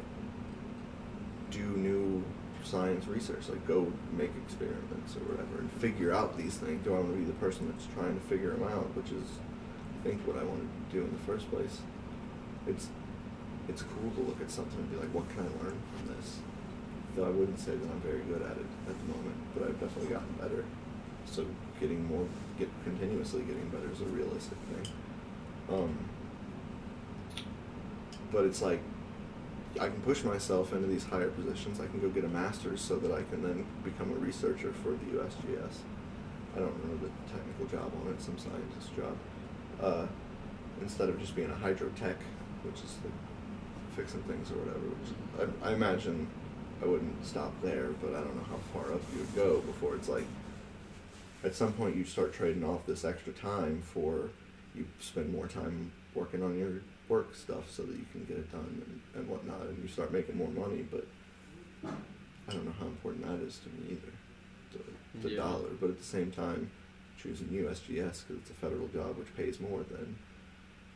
do 1.49 1.59
new 1.59 2.23
science 2.63 3.07
research, 3.07 3.49
like 3.49 3.65
go 3.67 3.91
make 4.13 4.31
experiments 4.45 5.15
or 5.15 5.21
whatever, 5.31 5.59
and 5.59 5.71
figure 5.73 6.13
out 6.13 6.37
these 6.37 6.55
things. 6.55 6.83
Do 6.83 6.95
I 6.95 6.99
want 6.99 7.13
to 7.13 7.19
be 7.19 7.25
the 7.25 7.33
person 7.33 7.67
that's 7.69 7.87
trying 7.93 8.13
to 8.13 8.25
figure 8.25 8.51
them 8.51 8.63
out, 8.63 8.95
which 8.95 9.11
is, 9.11 9.39
I 9.99 10.07
think, 10.07 10.25
what 10.27 10.37
I 10.37 10.43
wanted 10.43 10.67
to 10.67 10.97
do 10.97 11.03
in 11.03 11.11
the 11.11 11.23
first 11.25 11.49
place. 11.49 11.79
It's 12.67 12.89
it's 13.69 13.83
cool 13.83 14.11
to 14.11 14.21
look 14.21 14.41
at 14.41 14.51
something 14.51 14.77
and 14.79 14.91
be 14.91 14.97
like, 14.97 15.13
what 15.13 15.29
can 15.29 15.45
I 15.45 15.49
learn 15.63 15.77
from 15.95 16.15
this? 16.15 16.39
Though 17.15 17.25
I 17.25 17.29
wouldn't 17.29 17.59
say 17.59 17.75
that 17.75 17.89
I'm 17.89 18.01
very 18.01 18.21
good 18.21 18.41
at 18.41 18.57
it 18.57 18.69
at 18.89 18.95
the 18.97 19.07
moment, 19.13 19.35
but 19.53 19.63
I've 19.63 19.79
definitely 19.79 20.11
gotten 20.11 20.33
better. 20.33 20.65
So 21.25 21.45
getting 21.79 22.05
more, 22.07 22.25
get 22.57 22.69
continuously 22.83 23.41
getting 23.41 23.67
better 23.69 23.89
is 23.91 24.01
a 24.01 24.05
realistic 24.05 24.57
thing. 24.73 24.93
Um, 25.69 25.97
but 28.31 28.45
it's 28.45 28.61
like 28.61 28.79
I 29.79 29.87
can 29.87 30.01
push 30.01 30.23
myself 30.23 30.73
into 30.73 30.87
these 30.87 31.05
higher 31.05 31.29
positions. 31.29 31.79
I 31.79 31.87
can 31.87 31.99
go 32.01 32.09
get 32.09 32.25
a 32.25 32.27
master's 32.27 32.81
so 32.81 32.97
that 32.97 33.11
I 33.11 33.23
can 33.23 33.41
then 33.41 33.65
become 33.83 34.11
a 34.11 34.15
researcher 34.15 34.73
for 34.73 34.89
the 34.89 35.17
USGS. 35.17 35.77
I 36.55 36.59
don't 36.59 36.73
remember 36.83 37.07
the 37.07 37.33
technical 37.33 37.65
job 37.67 37.91
on 38.01 38.13
it, 38.13 38.21
some 38.21 38.37
scientist 38.37 38.95
job. 38.95 39.15
Uh, 39.81 40.07
instead 40.81 41.09
of 41.09 41.19
just 41.19 41.35
being 41.35 41.49
a 41.49 41.53
hydrotech, 41.53 42.17
which 42.63 42.83
is 42.83 42.97
fixing 43.95 44.21
things 44.23 44.51
or 44.51 44.55
whatever. 44.55 44.79
Which 44.79 45.51
I, 45.63 45.69
I 45.69 45.73
imagine 45.73 46.27
I 46.81 46.85
wouldn't 46.85 47.25
stop 47.25 47.53
there, 47.61 47.89
but 48.01 48.09
I 48.11 48.21
don't 48.21 48.35
know 48.35 48.47
how 48.49 48.59
far 48.73 48.93
up 48.93 49.01
you 49.13 49.19
would 49.19 49.35
go 49.35 49.59
before 49.61 49.95
it's 49.95 50.09
like. 50.09 50.25
At 51.43 51.55
some 51.55 51.73
point, 51.73 51.95
you 51.95 52.05
start 52.05 52.33
trading 52.33 52.63
off 52.63 52.85
this 52.85 53.03
extra 53.03 53.33
time 53.33 53.81
for 53.81 54.29
you 54.75 54.85
spend 54.99 55.33
more 55.33 55.47
time 55.47 55.91
working 56.13 56.43
on 56.43 56.57
your 56.57 56.81
work 57.11 57.35
stuff 57.35 57.69
so 57.69 57.83
that 57.83 57.91
you 57.91 58.05
can 58.13 58.23
get 58.23 58.37
it 58.37 58.49
done 58.51 58.81
and, 58.87 59.01
and 59.21 59.29
whatnot, 59.29 59.61
and 59.67 59.77
you 59.83 59.87
start 59.89 60.13
making 60.13 60.37
more 60.37 60.47
money. 60.49 60.85
But 60.89 61.05
I 61.83 62.51
don't 62.53 62.65
know 62.65 62.73
how 62.79 62.85
important 62.85 63.27
that 63.27 63.45
is 63.45 63.59
to 63.59 63.69
me 63.69 63.97
either, 63.97 64.13
the, 64.73 65.27
the 65.27 65.33
Yeah. 65.35 65.41
dollar. 65.43 65.69
But 65.79 65.89
at 65.89 65.97
the 65.99 66.05
same 66.17 66.31
time, 66.31 66.71
choosing 67.21 67.47
USGS 67.49 68.23
because 68.23 68.37
it's 68.41 68.49
a 68.49 68.53
federal 68.53 68.87
job 68.87 69.17
which 69.17 69.35
pays 69.35 69.59
more 69.59 69.83
than 69.91 70.15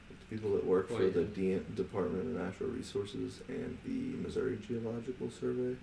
the 0.09 0.16
people 0.36 0.51
that 0.53 0.66
work 0.66 0.88
for 0.89 1.03
the. 1.09 1.26
D- 1.26 1.59
Department 1.76 2.24
of 2.30 2.41
Natural 2.45 2.70
Resources 2.70 3.41
and 3.49 3.78
the 3.86 3.99
Missouri 4.26 4.57
Geological 4.66 5.30
Survey 5.30 5.76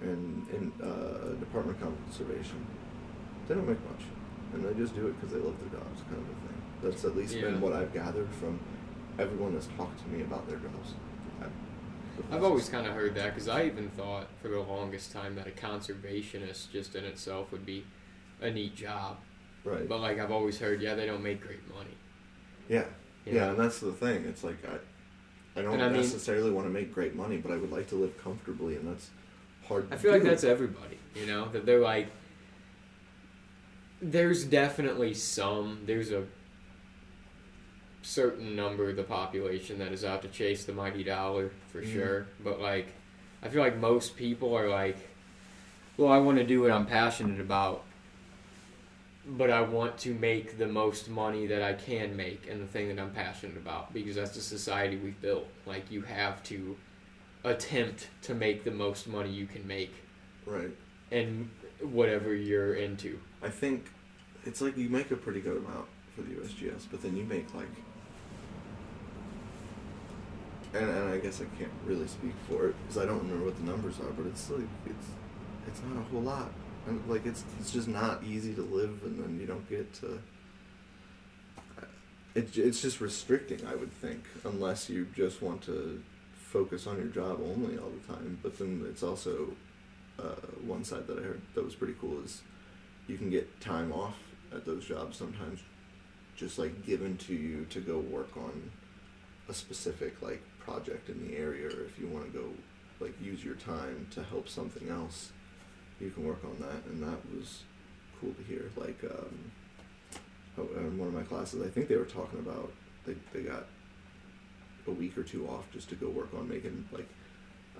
and, 0.00 0.46
and 0.56 0.72
uh, 0.80 1.34
Department 1.40 1.76
of 1.82 1.92
Conservation. 2.06 2.64
They 3.48 3.54
don't 3.56 3.66
make 3.68 3.82
much, 3.90 4.04
and 4.54 4.64
they 4.64 4.72
just 4.80 4.94
do 4.94 5.08
it 5.08 5.20
because 5.20 5.34
they 5.34 5.40
love 5.42 5.58
their 5.60 5.80
jobs, 5.80 6.00
kind 6.08 6.22
of 6.22 6.28
a 6.30 6.38
thing. 6.46 6.62
That's 6.84 7.04
at 7.04 7.16
least 7.16 7.34
Yeah. 7.34 7.42
been 7.50 7.60
what 7.60 7.72
I've 7.72 7.92
gathered 7.92 8.28
from 8.40 8.58
everyone 9.20 9.54
has 9.54 9.66
talked 9.76 10.00
to 10.02 10.08
me 10.08 10.22
about 10.22 10.48
their 10.48 10.58
jobs. 10.58 10.94
I've 12.30 12.44
always 12.44 12.68
kind 12.68 12.86
of 12.86 12.92
heard 12.92 13.14
that 13.14 13.34
because 13.34 13.48
I 13.48 13.64
even 13.64 13.88
thought 13.90 14.26
for 14.42 14.48
the 14.48 14.60
longest 14.60 15.10
time 15.10 15.34
that 15.36 15.46
a 15.46 15.50
conservationist 15.50 16.70
just 16.70 16.94
in 16.94 17.04
itself 17.04 17.50
would 17.50 17.64
be 17.64 17.84
a 18.42 18.50
neat 18.50 18.74
job. 18.76 19.16
right. 19.64 19.88
But 19.88 20.00
like 20.00 20.18
I've 20.18 20.30
always 20.30 20.58
heard, 20.58 20.82
yeah, 20.82 20.94
they 20.94 21.06
don't 21.06 21.22
make 21.22 21.40
great 21.40 21.66
money. 21.74 21.94
Yeah. 22.68 22.84
you 23.24 23.34
Yeah, 23.34 23.46
know? 23.46 23.50
and 23.52 23.58
that's 23.58 23.80
the 23.80 23.92
thing. 23.92 24.24
It's 24.26 24.44
like 24.44 24.58
I, 24.66 25.58
I 25.58 25.62
don't 25.62 25.80
I 25.80 25.88
mean- 25.88 25.96
necessarily 25.96 26.50
want 26.50 26.66
to 26.66 26.70
make 26.70 26.92
great 26.92 27.14
money, 27.14 27.38
but 27.38 27.52
I 27.52 27.56
would 27.56 27.72
like 27.72 27.88
to 27.88 27.94
live 27.94 28.16
comfortably, 28.22 28.76
and 28.76 28.86
that's 28.86 29.08
hard. 29.66 29.86
I 29.90 29.96
feel 29.96 30.12
like 30.12 30.22
that's 30.22 30.44
everybody, 30.44 30.98
you 31.14 31.24
know, 31.26 31.48
that 31.48 31.64
they're 31.64 31.80
like, 31.80 32.08
there's 34.02 34.44
definitely 34.44 35.14
some, 35.14 35.80
there's 35.86 36.10
a 36.10 36.24
certain 38.02 38.56
number 38.56 38.88
of 38.90 38.96
the 38.96 39.02
population 39.02 39.78
that 39.78 39.92
is 39.92 40.04
out 40.04 40.22
to 40.22 40.28
chase 40.28 40.64
the 40.64 40.72
mighty 40.72 41.04
dollar 41.04 41.50
for 41.68 41.82
Mhm. 41.82 41.92
sure. 41.92 42.26
But 42.42 42.60
like, 42.60 42.88
I 43.42 43.48
feel 43.48 43.62
like 43.62 43.76
most 43.76 44.16
people 44.16 44.54
are 44.56 44.68
like, 44.68 44.96
well, 45.96 46.10
I 46.10 46.18
want 46.18 46.38
to 46.38 46.44
do 46.44 46.62
what 46.62 46.70
I'm 46.70 46.86
passionate 46.86 47.40
about, 47.40 47.84
but 49.26 49.50
I 49.50 49.60
want 49.60 49.98
to 49.98 50.14
make 50.14 50.56
the 50.58 50.66
most 50.66 51.08
money 51.10 51.46
that 51.46 51.62
I 51.62 51.74
can 51.74 52.16
make 52.16 52.46
in 52.46 52.58
the 52.58 52.66
thing 52.66 52.88
that 52.88 53.00
I'm 53.00 53.10
passionate 53.10 53.56
about 53.58 53.92
because 53.92 54.16
that's 54.16 54.34
the 54.34 54.40
society 54.40 54.96
we've 54.96 55.20
built. 55.20 55.46
Like, 55.66 55.90
you 55.90 56.02
have 56.02 56.42
to 56.44 56.76
attempt 57.44 58.08
to 58.22 58.34
make 58.34 58.64
the 58.64 58.70
most 58.70 59.06
money 59.08 59.30
you 59.30 59.46
can 59.46 59.66
make 59.66 59.94
right. 60.46 60.70
and 61.10 61.50
whatever 61.80 62.34
you're 62.34 62.74
into. 62.74 63.18
I 63.42 63.48
think 63.50 63.86
it's 64.44 64.60
like 64.60 64.76
you 64.76 64.88
make 64.88 65.10
a 65.10 65.16
pretty 65.16 65.40
good 65.40 65.56
amount 65.58 65.86
for 66.14 66.22
the 66.22 66.34
USGS, 66.34 66.86
but 66.90 67.02
then 67.02 67.16
you 67.16 67.24
make 67.24 67.52
like, 67.54 67.68
and, 70.74 70.88
and 70.88 71.12
I 71.12 71.18
guess 71.18 71.40
I 71.40 71.44
can't 71.58 71.72
really 71.84 72.06
speak 72.06 72.34
for 72.48 72.68
it 72.68 72.76
because 72.82 72.98
I 73.02 73.06
don't 73.06 73.18
remember 73.18 73.46
what 73.46 73.56
the 73.56 73.64
numbers 73.64 73.98
are, 74.00 74.10
but 74.16 74.26
it's 74.26 74.50
like 74.50 74.68
it's 74.86 75.06
it's 75.66 75.80
not 75.82 76.00
a 76.00 76.04
whole 76.10 76.22
lot. 76.22 76.50
And 76.86 77.02
like 77.08 77.26
it's 77.26 77.44
it's 77.58 77.72
just 77.72 77.88
not 77.88 78.22
easy 78.24 78.54
to 78.54 78.62
live, 78.62 79.02
and 79.04 79.22
then 79.22 79.38
you 79.40 79.46
don't 79.46 79.68
get 79.68 79.92
to. 79.94 80.20
It, 82.34 82.56
it's 82.56 82.80
just 82.80 83.00
restricting, 83.00 83.66
I 83.66 83.74
would 83.74 83.92
think, 83.92 84.22
unless 84.44 84.88
you 84.88 85.08
just 85.16 85.42
want 85.42 85.62
to 85.62 86.00
focus 86.34 86.86
on 86.86 86.96
your 86.96 87.08
job 87.08 87.40
only 87.42 87.76
all 87.76 87.90
the 87.90 88.12
time. 88.12 88.38
But 88.40 88.56
then 88.56 88.86
it's 88.88 89.02
also 89.02 89.48
uh, 90.18 90.36
one 90.64 90.84
side 90.84 91.06
that 91.08 91.18
I 91.18 91.22
heard 91.22 91.40
that 91.54 91.64
was 91.64 91.74
pretty 91.74 91.94
cool 92.00 92.22
is 92.24 92.42
you 93.08 93.18
can 93.18 93.30
get 93.30 93.60
time 93.60 93.92
off 93.92 94.16
at 94.52 94.64
those 94.64 94.84
jobs 94.84 95.16
sometimes 95.16 95.60
just 96.36 96.58
like 96.58 96.84
given 96.84 97.16
to 97.18 97.34
you 97.34 97.66
to 97.70 97.80
go 97.80 97.98
work 97.98 98.36
on 98.36 98.70
a 99.48 99.54
specific 99.54 100.20
like 100.22 100.42
project 100.70 101.08
in 101.08 101.26
the 101.26 101.36
area 101.36 101.66
or 101.66 101.84
if 101.84 101.98
you 101.98 102.06
want 102.06 102.24
to 102.24 102.38
go 102.38 102.44
like 103.00 103.14
use 103.20 103.44
your 103.44 103.54
time 103.56 104.06
to 104.10 104.22
help 104.22 104.48
something 104.48 104.88
else 104.88 105.32
you 106.00 106.10
can 106.10 106.24
work 106.24 106.42
on 106.44 106.56
that 106.60 106.84
and 106.86 107.02
that 107.02 107.18
was 107.34 107.62
cool 108.20 108.32
to 108.34 108.42
hear. 108.44 108.70
Like 108.76 109.02
um 109.04 109.50
oh, 110.58 110.68
in 110.76 110.98
one 110.98 111.08
of 111.08 111.14
my 111.14 111.22
classes 111.22 111.62
i 111.66 111.68
think 111.68 111.88
they 111.88 111.96
were 111.96 112.04
talking 112.04 112.38
about 112.38 112.72
they, 113.06 113.14
they 113.32 113.42
got 113.42 113.66
a 114.86 114.90
week 114.90 115.16
or 115.16 115.22
two 115.22 115.46
off 115.48 115.64
just 115.72 115.88
to 115.88 115.94
go 115.94 116.08
work 116.08 116.30
on 116.36 116.48
making 116.48 116.86
like 116.92 117.08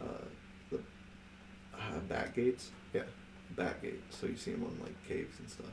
uh, 0.00 0.24
the 0.70 0.78
uh, 1.74 1.98
back 2.08 2.34
gates? 2.34 2.70
Yeah 2.92 3.02
back 3.56 3.82
gates 3.82 4.16
so 4.16 4.26
you 4.26 4.36
see 4.36 4.52
them 4.52 4.62
on 4.64 4.78
like 4.84 4.94
caves 5.08 5.38
and 5.40 5.48
stuff 5.50 5.66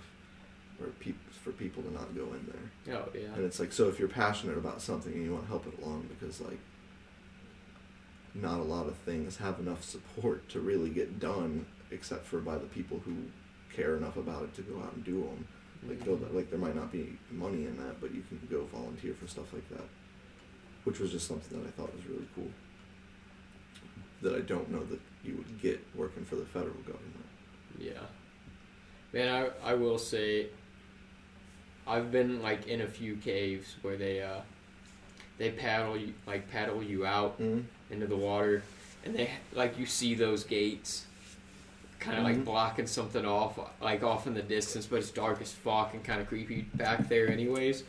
where 0.77 0.89
peop- 0.99 1.31
for 1.31 1.51
people 1.51 1.83
to 1.83 1.91
not 1.91 2.15
go 2.15 2.23
in 2.33 2.45
there. 2.51 2.97
Oh 2.97 3.09
yeah. 3.13 3.33
and 3.35 3.45
it's 3.45 3.59
like, 3.59 3.71
so 3.71 3.87
if 3.89 3.99
you're 3.99 4.07
passionate 4.07 4.57
about 4.57 4.81
something 4.81 5.13
and 5.13 5.23
you 5.23 5.31
want 5.31 5.45
to 5.45 5.49
help 5.49 5.67
it 5.67 5.81
along, 5.83 6.07
because 6.07 6.41
like, 6.41 6.59
not 8.41 8.59
a 8.59 8.63
lot 8.63 8.87
of 8.87 8.95
things 8.97 9.37
have 9.37 9.59
enough 9.59 9.83
support 9.83 10.47
to 10.49 10.59
really 10.59 10.89
get 10.89 11.19
done, 11.19 11.65
except 11.91 12.25
for 12.25 12.39
by 12.39 12.57
the 12.57 12.67
people 12.67 12.99
who 13.05 13.15
care 13.73 13.97
enough 13.97 14.17
about 14.17 14.43
it 14.43 14.53
to 14.55 14.61
go 14.61 14.79
out 14.79 14.93
and 14.93 15.03
do 15.03 15.21
them. 15.21 15.47
Like, 15.87 16.03
go, 16.05 16.19
like 16.33 16.49
there 16.49 16.59
might 16.59 16.75
not 16.75 16.91
be 16.91 17.17
money 17.31 17.65
in 17.65 17.77
that, 17.77 18.01
but 18.01 18.13
you 18.13 18.23
can 18.27 18.39
go 18.49 18.65
volunteer 18.65 19.13
for 19.13 19.27
stuff 19.27 19.53
like 19.53 19.67
that, 19.69 19.85
which 20.83 20.99
was 20.99 21.11
just 21.11 21.27
something 21.27 21.59
that 21.59 21.67
I 21.67 21.71
thought 21.71 21.95
was 21.95 22.05
really 22.05 22.27
cool. 22.35 22.49
That 24.21 24.35
I 24.35 24.39
don't 24.41 24.69
know 24.71 24.83
that 24.85 24.99
you 25.23 25.35
would 25.37 25.61
get 25.61 25.79
working 25.95 26.25
for 26.25 26.35
the 26.35 26.45
federal 26.45 26.73
government. 26.77 27.25
Yeah. 27.77 28.01
Man, 29.13 29.51
I 29.63 29.71
I 29.71 29.73
will 29.75 29.99
say 29.99 30.47
I've 31.85 32.11
been 32.11 32.41
like 32.41 32.67
in 32.67 32.81
a 32.81 32.87
few 32.87 33.15
caves 33.17 33.75
where 33.83 33.95
they 33.95 34.21
uh 34.21 34.41
they 35.37 35.51
paddle 35.51 35.95
you 35.95 36.13
like 36.25 36.49
paddle 36.49 36.81
you 36.83 37.05
out 37.05 37.39
Mm-hmm. 37.39 37.61
Into 37.91 38.07
the 38.07 38.15
water 38.15 38.63
and 39.05 39.15
they 39.15 39.29
like 39.53 39.77
you 39.79 39.85
see 39.85 40.13
those 40.15 40.43
gates 40.43 41.05
kind 41.99 42.17
of 42.17 42.23
like 42.23 42.35
Mhm. 42.37 42.45
blocking 42.45 42.87
something 42.87 43.25
off 43.25 43.59
like 43.81 44.03
off 44.03 44.27
in 44.27 44.33
the 44.33 44.41
distance 44.41 44.85
but 44.85 44.97
it's 44.99 45.09
dark 45.09 45.41
as 45.41 45.51
fuck 45.51 45.93
and 45.93 46.03
kind 46.03 46.21
of 46.21 46.27
creepy 46.27 46.61
back 46.73 47.07
there 47.09 47.29
anyways 47.29 47.83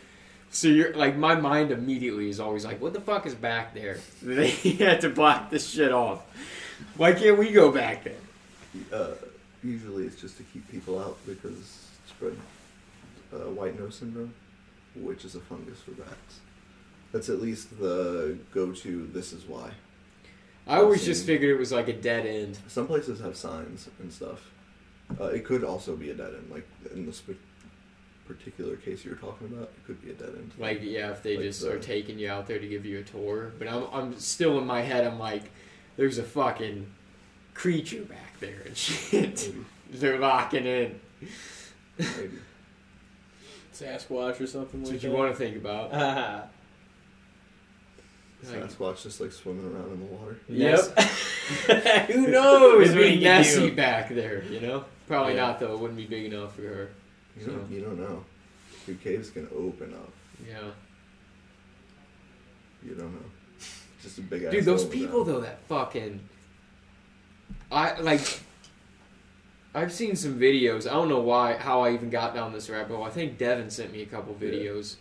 so 0.50 0.68
you're 0.68 0.94
like 0.94 1.16
my 1.16 1.34
mind 1.34 1.70
immediately 1.70 2.28
is 2.30 2.40
always 2.40 2.64
like 2.64 2.80
what 2.80 2.92
the 2.94 3.00
fuck 3.00 3.26
is 3.26 3.34
back 3.34 3.74
there 3.74 3.98
they 4.22 4.48
had 4.50 5.00
to 5.00 5.10
block 5.10 5.50
this 5.50 5.68
shit 5.68 5.92
off 5.92 6.22
why 6.96 7.12
can't 7.12 7.38
we 7.38 7.50
go 7.52 7.70
back 7.72 8.04
there 8.04 8.14
Uh, 8.92 9.14
usually 9.64 10.04
it's 10.04 10.20
just 10.20 10.36
to 10.36 10.42
keep 10.44 10.66
people 10.70 10.98
out 10.98 11.18
because 11.26 11.88
spread 12.06 12.36
uh, 13.32 13.50
white 13.50 13.78
nose 13.78 13.96
syndrome, 13.96 14.32
which 14.94 15.24
is 15.24 15.34
a 15.34 15.40
fungus 15.40 15.80
for 15.80 15.90
bats. 15.92 16.38
That's 17.12 17.28
at 17.28 17.42
least 17.42 17.78
the 17.78 18.38
go-to. 18.54 19.06
This 19.12 19.32
is 19.32 19.44
why. 19.44 19.70
I 20.68 20.76
always 20.76 21.00
I've 21.00 21.06
just 21.06 21.26
figured 21.26 21.50
it 21.50 21.58
was 21.58 21.72
like 21.72 21.88
a 21.88 21.92
dead 21.92 22.26
end 22.26 22.58
Some 22.68 22.86
places 22.86 23.20
have 23.20 23.36
signs 23.36 23.88
and 24.00 24.12
stuff. 24.12 24.50
Uh, 25.18 25.24
it 25.24 25.44
could 25.44 25.64
also 25.64 25.96
be 25.96 26.10
a 26.10 26.14
dead 26.14 26.34
end, 26.34 26.50
like 26.50 26.68
in 26.94 27.06
this 27.06 27.22
particular 28.26 28.76
case 28.76 29.04
you're 29.04 29.14
talking 29.16 29.46
about. 29.48 29.70
It 29.76 29.86
could 29.86 30.02
be 30.02 30.10
a 30.10 30.14
dead 30.14 30.34
end. 30.36 30.52
Like 30.58 30.80
yeah, 30.82 31.10
if 31.10 31.22
they 31.22 31.36
Like 31.36 31.46
just 31.46 31.62
the- 31.62 31.72
are 31.72 31.78
taking 31.78 32.18
you 32.18 32.28
out 32.30 32.46
there 32.46 32.58
to 32.58 32.66
give 32.68 32.84
you 32.84 32.98
a 32.98 33.02
tour. 33.02 33.52
But 33.58 33.68
I'm 33.68 33.84
I'm 33.92 34.18
still 34.18 34.58
in 34.58 34.66
my 34.66 34.82
head. 34.82 35.06
I'm 35.06 35.18
like, 35.18 35.44
there's 35.96 36.18
a 36.18 36.22
fucking 36.22 36.86
creature 37.54 38.02
back 38.02 38.38
there 38.38 38.60
and 38.66 38.76
shit. 38.86 39.50
They're 39.90 40.18
locking 40.18 40.66
in. 40.66 41.00
Maybe. 41.98 42.38
Sasquatch 43.72 44.40
or 44.40 44.46
something 44.46 44.80
That's 44.80 44.92
like 44.92 45.02
what 45.02 45.10
you 45.10 45.16
want 45.16 45.32
to 45.32 45.38
think 45.38 45.56
about. 45.56 46.50
Like, 48.44 48.62
Sasquatch 48.64 49.02
just 49.02 49.20
like 49.20 49.32
swimming 49.32 49.64
around 49.74 49.92
in 49.92 49.98
the 50.00 50.06
water. 50.06 50.36
yep. 50.48 50.78
Who 52.10 52.28
knows? 52.28 52.88
What 52.90 52.96
It'd 52.98 53.10
he 53.12 53.16
be 53.18 53.24
Nessie 53.24 53.70
do. 53.70 53.76
back 53.76 54.08
there, 54.10 54.44
you 54.44 54.60
know? 54.60 54.84
Probably 55.08 55.34
Yeah. 55.34 55.40
not 55.46 55.58
though. 55.60 55.72
It 55.74 55.78
wouldn't 55.80 55.96
be 55.96 56.06
big 56.06 56.32
enough 56.32 56.54
for 56.54 56.62
her. 56.62 56.90
You 57.38 57.46
don't, 57.46 57.70
you 57.70 57.80
don't 57.80 57.98
know. 57.98 58.24
Your 58.86 58.96
caves 58.96 59.30
gonna 59.30 59.48
open 59.56 59.92
up. 59.94 60.12
Yeah. 60.48 60.70
You 62.84 62.94
don't 62.94 63.12
know. 63.12 63.20
just 64.02 64.18
a 64.18 64.20
big 64.22 64.44
ass. 64.44 64.52
Dude, 64.52 64.64
those 64.64 64.84
people 64.84 65.24
down. 65.24 65.34
though 65.34 65.40
that 65.40 65.60
fucking 65.68 66.20
I 67.72 67.98
like 68.00 68.20
I've 69.74 69.92
seen 69.92 70.16
some 70.16 70.38
videos. 70.38 70.86
I 70.88 70.94
don't 70.94 71.08
know 71.08 71.20
why 71.20 71.54
how 71.54 71.80
I 71.82 71.92
even 71.92 72.08
got 72.10 72.34
down 72.34 72.52
this 72.52 72.70
rabbit 72.70 72.94
hole. 72.94 73.04
I 73.04 73.10
think 73.10 73.36
Devin 73.38 73.70
sent 73.70 73.92
me 73.92 74.02
a 74.02 74.06
couple 74.06 74.36
Yeah. 74.40 74.48
videos 74.50 74.96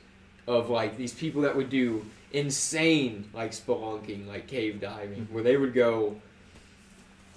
of 0.48 0.70
like 0.70 0.98
these 0.98 1.14
people 1.14 1.42
that 1.44 1.56
would 1.56 1.70
do 1.70 2.06
insane 2.32 3.30
like 3.34 3.52
spelunking, 3.52 4.28
like 4.28 4.48
cave 4.48 4.80
diving, 4.82 5.28
where 5.32 5.44
they 5.44 5.58
would 5.58 5.74
go 5.74 6.16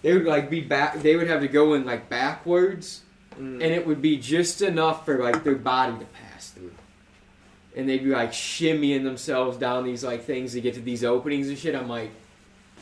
they 0.03 0.15
would 0.15 0.25
like 0.25 0.49
be 0.49 0.61
back 0.63 1.01
they 1.03 1.15
would 1.17 1.29
have 1.29 1.41
to 1.43 1.49
go 1.49 1.75
in 1.75 1.85
like 1.85 2.09
backwards 2.09 3.03
Mm. 3.39 3.55
and 3.55 3.63
it 3.63 3.87
would 3.87 4.03
be 4.03 4.17
just 4.19 4.61
enough 4.61 5.05
for 5.05 5.23
like 5.23 5.45
their 5.45 5.55
body 5.55 5.97
to 6.01 6.05
pass 6.07 6.51
through. 6.51 6.73
And 7.77 7.89
they'd 7.89 8.03
be 8.03 8.11
like 8.11 8.33
shimmying 8.33 9.05
themselves 9.05 9.57
down 9.57 9.85
these 9.85 10.03
like 10.03 10.25
things 10.25 10.53
to 10.55 10.61
get 10.61 10.75
to 10.75 10.81
these 10.81 11.05
openings 11.05 11.49
and 11.49 11.57
shit. 11.57 11.77
I'm 11.77 11.89
like, 11.89 12.11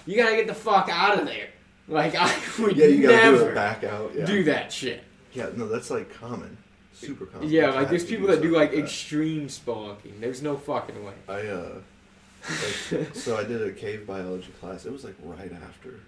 you 0.07 0.17
gotta 0.17 0.37
get 0.37 0.47
the 0.47 0.55
fuck 0.55 0.89
out 0.91 1.21
of 1.21 1.27
there. 1.27 1.49
Like 1.87 2.15
I 2.19 2.35
would 2.59 2.77
Yeah, 2.77 2.87
you 2.87 3.03
gotta 3.03 3.17
do 3.17 3.33
never 3.33 3.51
it 3.51 3.55
back 3.55 3.85
out. 3.85 4.13
Yeah. 4.15 4.25
do 4.25 4.43
that 4.45 4.73
shit. 4.73 5.05
Yeah, 5.35 5.51
no, 5.55 5.69
that's 5.69 5.91
like 5.91 6.13
common, 6.15 6.57
super 6.95 7.27
common. 7.27 7.49
Yeah, 7.51 7.71
like 7.73 7.91
there's 7.91 8.07
people 8.07 8.27
that 8.29 8.41
do 8.41 8.49
stuff 8.49 8.61
like 8.63 8.71
that. 8.73 8.79
extreme 8.79 9.49
spelunking. 9.49 10.19
There's 10.19 10.41
no 10.43 10.57
fucking 10.57 11.05
way. 11.05 11.13
I 11.29 11.41
uh, 11.47 11.75
like, 12.49 13.15
so 13.15 13.37
I 13.37 13.45
did 13.45 13.63
a 13.63 13.73
cave 13.73 14.07
biology 14.07 14.53
class. 14.61 14.87
It 14.87 14.93
was 14.93 15.05
like 15.05 15.15
right 15.23 15.53
after, 15.53 16.01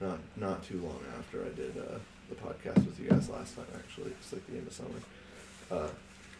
not 0.00 0.18
not 0.36 0.62
too 0.64 0.80
long 0.80 1.00
after 1.18 1.44
I 1.44 1.50
did 1.50 1.76
uh, 1.78 1.98
the 2.28 2.34
podcast 2.34 2.84
with 2.86 2.98
you 3.00 3.08
guys 3.08 3.28
last 3.28 3.56
time. 3.56 3.66
Actually, 3.74 4.12
it's 4.12 4.32
like 4.32 4.46
the 4.46 4.58
end 4.58 4.66
of 4.66 4.72
summer. 4.72 5.00
Uh, 5.70 5.88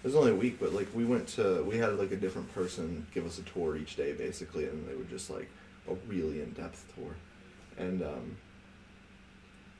it 0.03 0.07
was 0.07 0.15
only 0.15 0.31
a 0.31 0.37
week, 0.37 0.59
but 0.61 0.73
like 0.73 0.89
we 0.95 1.05
went 1.05 1.27
to 1.29 1.63
we 1.65 1.77
had 1.79 1.99
like 1.99 2.13
a 2.13 2.17
different 2.17 2.53
person 2.55 3.07
give 3.13 3.27
us 3.27 3.39
a 3.39 3.43
tour 3.43 3.77
each 3.77 3.97
day 3.97 4.13
basically, 4.13 4.67
and 4.67 4.89
they 4.89 4.95
were 4.95 5.05
just 5.05 5.31
like 5.31 5.49
a 5.89 5.95
really 6.07 6.41
in 6.41 6.51
depth 6.53 6.93
tour, 6.95 7.15
and 7.77 8.03
um, 8.03 8.37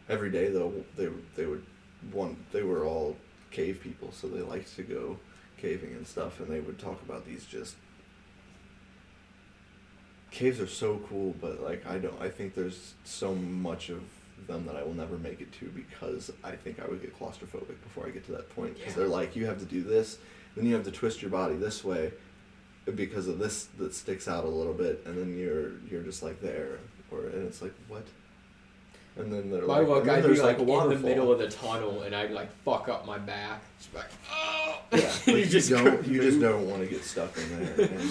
every 0.09 0.31
day 0.31 0.49
though 0.49 0.73
they 0.97 1.09
they 1.37 1.47
would 1.47 1.65
one 2.13 2.37
they 2.53 2.63
were 2.63 2.85
all 2.85 3.17
cave 3.51 3.81
people, 3.83 4.13
so 4.13 4.27
they 4.29 4.43
liked 4.43 4.75
to 4.77 4.83
go 4.83 5.19
caving 5.57 5.93
and 5.93 6.07
stuff, 6.07 6.41
and 6.41 6.49
they 6.49 6.61
would 6.61 6.79
talk 6.79 7.01
about 7.03 7.25
these 7.27 7.45
just 7.45 7.77
caves 10.31 10.61
are 10.61 10.67
so 10.67 11.01
cool, 11.09 11.35
but 11.41 11.63
like 11.63 11.87
I 11.87 11.99
don't. 11.99 12.21
I 12.21 12.29
think 12.29 12.55
there's 12.55 12.95
so 13.05 13.35
much 13.35 13.89
of 13.91 14.03
them 14.47 14.67
that 14.67 14.77
I 14.77 14.83
will 14.83 14.95
never 14.95 15.17
make 15.19 15.41
it 15.41 15.53
to 15.61 15.67
because 15.67 16.31
I 16.45 16.53
think 16.53 16.81
I 16.81 16.87
would 16.87 17.03
get 17.03 17.19
claustrophobic 17.19 17.83
before 17.83 18.07
I 18.07 18.11
get 18.11 18.25
to 18.27 18.33
that 18.33 18.55
point. 18.55 18.75
Because 18.79 18.93
Yeah. 18.95 19.01
they're 19.01 19.09
like, 19.09 19.37
you 19.37 19.47
have 19.47 19.59
to 19.59 19.65
do 19.67 19.83
this, 19.83 20.19
then 20.57 20.65
you 20.67 20.75
have 20.75 20.85
to 20.85 20.91
twist 20.93 21.21
your 21.23 21.31
body 21.31 21.57
this 21.57 21.83
way, 21.85 22.13
because 22.95 23.29
of 23.29 23.39
this 23.39 23.67
that 23.79 23.95
sticks 23.95 24.29
out 24.29 24.45
a 24.45 24.49
little 24.49 24.73
bit, 24.73 25.03
and 25.07 25.19
then 25.19 25.37
you're 25.37 25.73
you're 25.91 26.03
just 26.03 26.23
like 26.23 26.41
there, 26.41 26.79
or 27.11 27.27
and 27.27 27.47
it's 27.47 27.61
like 27.63 27.75
what. 27.89 28.05
And 29.17 29.33
then 29.33 29.51
they're 29.51 29.67
My 29.67 29.81
like, 29.81 29.89
luck, 29.89 30.03
and 30.03 30.11
I'd 30.13 30.17
be 30.23 30.29
there's, 30.29 30.43
like, 30.43 30.59
a 30.59 30.63
in 30.63 30.89
the 30.91 30.97
middle 31.09 31.33
of 31.33 31.41
the 31.41 31.49
tunnel 31.49 32.03
and 32.03 32.15
I'd 32.15 32.31
like 32.31 32.53
fuck 32.65 32.89
up 32.89 33.05
my 33.05 33.19
back. 33.19 33.61
Just 33.79 33.91
be 33.93 33.99
like, 33.99 34.11
oh! 34.33 34.79
Yeah, 34.93 35.13
you 35.27 35.33
like, 35.41 35.49
just 35.51 35.71
don't 35.71 35.85
couldn't 35.85 36.13
you 36.13 36.23
just 36.23 36.41
don't 36.41 36.71
want 36.71 36.83
to 36.83 36.89
get 36.89 37.03
stuck 37.03 37.37
in 37.37 37.77
there. 37.77 37.89
And 37.89 38.11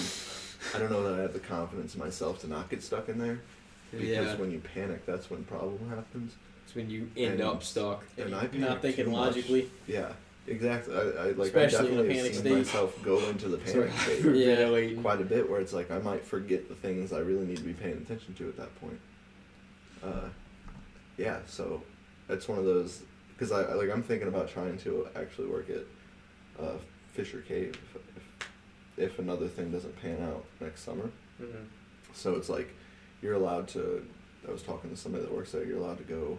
I 0.74 0.78
don't 0.78 0.90
know 0.90 1.02
that 1.10 1.18
I 1.18 1.22
have 1.22 1.32
the 1.32 1.38
confidence 1.40 1.94
in 1.94 2.00
myself 2.00 2.40
to 2.42 2.46
not 2.48 2.68
get 2.68 2.82
stuck 2.82 3.08
in 3.08 3.18
there 3.18 3.40
because 3.90 4.06
Yeah, 4.08 4.34
when 4.36 4.50
you 4.50 4.60
panic, 4.74 5.06
that's 5.06 5.30
when 5.30 5.44
problem 5.44 5.88
happens. 5.90 6.34
it's 6.64 6.74
when 6.74 6.90
you 6.90 7.10
end 7.16 7.34
and- 7.34 7.42
up 7.42 7.62
stuck. 7.62 8.04
And 8.18 8.34
I 8.34 8.42
Not 8.42 8.52
panic 8.52 8.80
thinking 8.82 9.12
logically. 9.12 9.70
Yeah, 9.86 10.12
exactly. 10.46 10.94
I, 10.94 10.98
I 11.00 11.24
like 11.30 11.48
Especially 11.54 11.78
I 11.78 11.80
in 11.80 11.86
a 11.86 12.02
definitely 12.02 12.14
panic 12.14 12.34
have 12.34 12.42
seen 12.42 12.52
myself 12.58 13.02
go 13.02 13.18
into 13.28 13.48
the 13.48 13.58
panic 13.58 13.92
state 13.98 14.24
Yeah. 14.34 15.00
Quite 15.02 15.20
a 15.20 15.24
bit, 15.24 15.48
where 15.48 15.60
it's 15.60 15.72
like 15.72 15.90
I 15.90 15.98
might 15.98 16.24
forget 16.24 16.68
the 16.68 16.74
things 16.74 17.12
I 17.12 17.18
really 17.20 17.46
need 17.46 17.56
to 17.58 17.64
be 17.64 17.72
paying 17.72 17.96
attention 17.96 18.34
to 18.34 18.48
at 18.48 18.56
that 18.58 18.80
point. 18.80 19.00
Uh, 20.04 20.28
yeah, 21.16 21.38
so 21.46 21.82
it's 22.28 22.46
one 22.46 22.58
of 22.58 22.64
those 22.64 23.02
because 23.32 23.52
I 23.52 23.62
I- 23.62 23.74
like 23.74 23.90
I'm 23.90 24.02
thinking 24.02 24.28
about 24.28 24.48
trying 24.48 24.76
to 24.78 25.08
actually 25.16 25.48
work 25.48 25.68
at 25.70 25.84
uh, 26.62 26.76
Fisher 27.14 27.40
Cave 27.48 27.76
if, 28.98 29.18
another 29.18 29.48
thing 29.48 29.70
doesn't 29.70 30.00
pan 30.02 30.20
out 30.22 30.44
next 30.60 30.82
summer. 30.82 31.10
Mhm. 31.40 31.66
So 32.14 32.34
it's 32.36 32.48
like 32.48 32.68
you're 33.22 33.34
allowed 33.34 33.68
to. 33.68 34.04
I 34.46 34.50
was 34.52 34.62
talking 34.62 34.90
to 34.90 34.96
somebody 34.96 35.24
that 35.24 35.32
works 35.32 35.52
there. 35.52 35.64
You're 35.64 35.78
allowed 35.78 35.98
to 35.98 36.04
go 36.04 36.38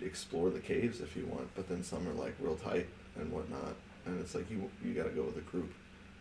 explore 0.00 0.50
the 0.50 0.60
caves 0.60 1.00
if 1.00 1.16
you 1.16 1.26
want, 1.26 1.48
but 1.54 1.68
then 1.68 1.82
some 1.82 2.06
are 2.08 2.12
like 2.12 2.34
real 2.40 2.56
tight 2.56 2.86
and 3.16 3.30
whatnot, 3.32 3.74
and 4.06 4.20
it's 4.20 4.34
like 4.34 4.50
you 4.50 4.70
you 4.84 4.92
got 4.94 5.04
to 5.04 5.10
go 5.10 5.22
with 5.22 5.36
a 5.36 5.40
group. 5.50 5.72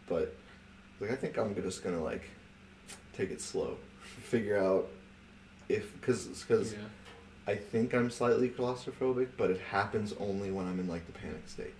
But 0.07 0.35
like 0.99 1.11
I 1.11 1.15
think 1.15 1.37
I'm 1.37 1.53
just 1.55 1.83
gonna 1.83 2.01
like 2.03 2.23
take 3.13 3.31
it 3.31 3.41
slow, 3.41 3.77
figure 4.23 4.57
out 4.57 4.87
if 5.69 5.93
because 5.99 6.27
because 6.27 6.73
Yeah. 6.73 6.79
I 7.45 7.55
think 7.55 7.93
I'm 7.93 8.09
slightly 8.09 8.47
claustrophobic, 8.49 9.29
but 9.37 9.49
it 9.51 9.59
happens 9.59 10.13
only 10.19 10.49
when 10.49 10.65
I'm 10.65 10.79
in 10.79 10.87
like 10.87 11.05
the 11.05 11.11
panic 11.11 11.47
state. 11.47 11.73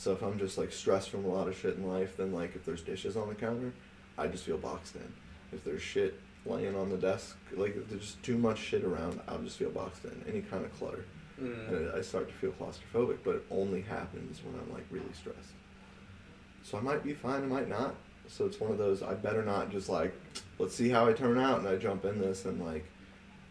So 0.00 0.12
if 0.12 0.22
I'm 0.22 0.38
just 0.38 0.56
like 0.56 0.72
stressed 0.72 1.10
from 1.10 1.26
a 1.26 1.28
lot 1.28 1.46
of 1.46 1.54
shit 1.54 1.76
in 1.76 1.86
life, 1.86 2.16
then 2.16 2.32
like 2.32 2.56
if 2.56 2.64
there's 2.64 2.80
dishes 2.80 3.18
on 3.18 3.28
the 3.28 3.34
counter, 3.34 3.70
I 4.16 4.28
just 4.28 4.44
feel 4.44 4.56
boxed 4.56 4.94
in. 4.96 5.12
If 5.52 5.62
there's 5.62 5.82
shit 5.82 6.18
laying 6.46 6.74
on 6.74 6.88
the 6.88 6.96
desk, 6.96 7.36
like 7.54 7.76
if 7.76 7.86
there's 7.90 8.16
too 8.22 8.38
much 8.38 8.56
shit 8.58 8.82
around, 8.82 9.20
I'll 9.28 9.40
just 9.42 9.58
feel 9.58 9.68
boxed 9.68 10.06
in. 10.06 10.24
Any 10.26 10.40
kind 10.40 10.64
of 10.64 10.72
clutter, 10.78 11.04
Mm. 11.38 11.68
and 11.68 11.90
I 11.92 12.00
start 12.00 12.28
to 12.28 12.34
feel 12.34 12.52
claustrophobic. 12.52 13.18
But 13.24 13.34
it 13.36 13.44
only 13.50 13.82
happens 13.82 14.40
when 14.42 14.54
I'm 14.58 14.72
like 14.72 14.86
really 14.90 15.12
stressed. 15.12 15.52
So 16.62 16.78
I 16.78 16.80
might 16.80 17.04
be 17.04 17.12
fine, 17.12 17.42
I 17.42 17.46
might 17.46 17.68
not. 17.68 17.94
So 18.26 18.46
it's 18.46 18.58
one 18.58 18.70
of 18.72 18.78
those. 18.78 19.02
I 19.02 19.12
better 19.12 19.44
not 19.44 19.70
just 19.70 19.90
like, 19.90 20.14
let's 20.58 20.74
see 20.74 20.88
how 20.88 21.06
I 21.08 21.12
turn 21.12 21.36
out, 21.38 21.58
and 21.58 21.68
I 21.68 21.76
jump 21.76 22.06
in 22.06 22.18
this, 22.18 22.46
and 22.46 22.64
like, 22.64 22.86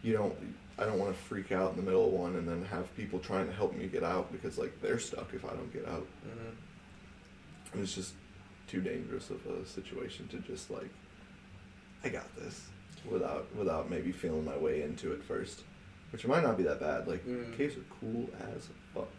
you 0.02 0.14
don't. 0.14 0.34
I 0.80 0.84
don't 0.86 0.98
want 0.98 1.14
to 1.14 1.22
freak 1.24 1.52
out 1.52 1.70
in 1.72 1.76
the 1.76 1.82
middle 1.82 2.06
of 2.06 2.12
one 2.12 2.36
and 2.36 2.48
then 2.48 2.64
have 2.70 2.94
people 2.96 3.18
trying 3.18 3.46
to 3.46 3.52
help 3.52 3.76
me 3.76 3.86
get 3.86 4.02
out 4.02 4.32
because 4.32 4.56
like 4.58 4.80
they're 4.80 4.98
stuck 4.98 5.32
if 5.34 5.44
I 5.44 5.48
don't 5.50 5.72
get 5.72 5.86
out. 5.86 6.06
Mhm. 6.26 7.74
And 7.74 7.82
it's 7.82 7.94
just 7.94 8.14
too 8.66 8.80
dangerous 8.80 9.28
of 9.30 9.44
a 9.46 9.66
situation 9.66 10.26
to 10.28 10.38
just 10.38 10.70
like, 10.70 10.88
I 12.02 12.08
got 12.08 12.34
this 12.36 12.66
without 13.10 13.46
without 13.54 13.90
maybe 13.90 14.10
feeling 14.10 14.44
my 14.44 14.56
way 14.56 14.82
into 14.82 15.12
it 15.12 15.22
first, 15.22 15.62
which 16.12 16.26
might 16.26 16.42
not 16.42 16.56
be 16.56 16.62
that 16.64 16.80
bad. 16.80 17.06
Like 17.06 17.26
Mm. 17.26 17.56
caves 17.56 17.76
are 17.76 17.84
cool 18.00 18.30
as 18.56 18.68
fuck. 18.94 19.12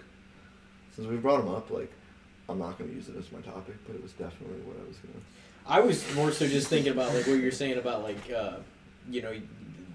Since 0.95 1.07
we 1.07 1.17
brought 1.17 1.43
them 1.45 1.53
up, 1.53 1.69
like 1.69 1.91
I'm 2.49 2.57
not 2.57 2.79
gonna 2.79 2.91
use 2.91 3.07
it 3.07 3.15
as 3.17 3.31
my 3.31 3.39
topic, 3.41 3.75
but 3.85 3.95
it 3.95 4.01
was 4.01 4.13
definitely 4.13 4.59
what 4.61 4.77
I 4.83 4.87
was 4.87 4.97
gonna. 4.97 5.23
I 5.67 5.79
was 5.79 6.03
more 6.15 6.31
so 6.31 6.47
just 6.47 6.67
thinking 6.69 6.91
about 6.91 7.13
like 7.13 7.27
what 7.27 7.35
you're 7.39 7.51
saying 7.51 7.77
about 7.77 8.01
like 8.01 8.31
uh, 8.31 8.57
you 9.09 9.21
know 9.21 9.33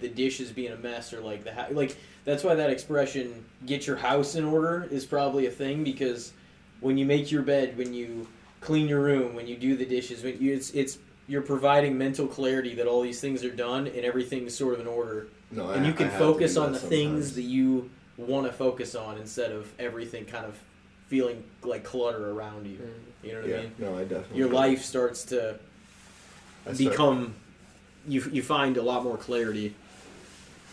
the 0.00 0.08
dishes 0.08 0.50
being 0.50 0.72
a 0.72 0.76
mess 0.76 1.12
or 1.12 1.20
like 1.20 1.44
the 1.44 1.52
ha- 1.54 1.66
like 1.70 1.96
that's 2.24 2.42
why 2.44 2.54
that 2.54 2.70
expression 2.70 3.44
"get 3.64 3.86
your 3.86 3.96
house 3.96 4.34
in 4.34 4.44
order" 4.44 4.86
is 4.90 5.04
probably 5.04 5.46
a 5.46 5.50
thing 5.50 5.84
because 5.84 6.32
when 6.80 6.98
you 6.98 7.06
make 7.06 7.30
your 7.30 7.42
bed, 7.42 7.76
when 7.78 7.94
you 7.94 8.26
clean 8.60 8.88
your 8.88 9.00
room, 9.00 9.34
when 9.34 9.46
you 9.46 9.56
do 9.56 9.76
the 9.76 9.86
dishes, 9.86 10.22
when 10.22 10.40
you 10.40 10.54
it's 10.54 10.70
it's 10.70 10.98
you're 11.28 11.42
providing 11.42 11.98
mental 11.98 12.26
clarity 12.26 12.74
that 12.76 12.86
all 12.86 13.02
these 13.02 13.20
things 13.20 13.42
are 13.44 13.50
done 13.50 13.86
and 13.88 14.04
everything's 14.04 14.56
sort 14.56 14.74
of 14.74 14.80
in 14.80 14.86
order, 14.86 15.26
No, 15.50 15.70
and 15.70 15.84
I, 15.84 15.88
you 15.88 15.94
can 15.94 16.06
I 16.06 16.10
focus 16.10 16.56
on 16.56 16.72
that 16.72 16.82
the 16.82 16.86
things 16.86 17.34
that 17.34 17.42
you 17.42 17.90
want 18.16 18.46
to 18.46 18.52
focus 18.52 18.94
on 18.94 19.18
instead 19.18 19.50
of 19.50 19.68
everything 19.78 20.24
kind 20.24 20.44
of 20.46 20.56
feeling 21.08 21.42
like 21.62 21.84
clutter 21.84 22.30
around 22.30 22.66
you. 22.66 22.78
Mm. 22.78 23.26
You 23.26 23.32
know 23.32 23.40
what 23.40 23.48
yeah, 23.50 23.56
I 23.56 23.60
mean? 23.62 23.72
no, 23.78 23.98
I 23.98 24.02
definitely. 24.04 24.38
Your 24.38 24.50
life 24.50 24.84
starts 24.84 25.24
to 25.26 25.58
I 26.66 26.72
start- 26.72 26.78
become 26.90 27.34
you 28.06 28.22
you 28.30 28.42
find 28.42 28.76
a 28.76 28.82
lot 28.82 29.02
more 29.02 29.16
clarity. 29.16 29.74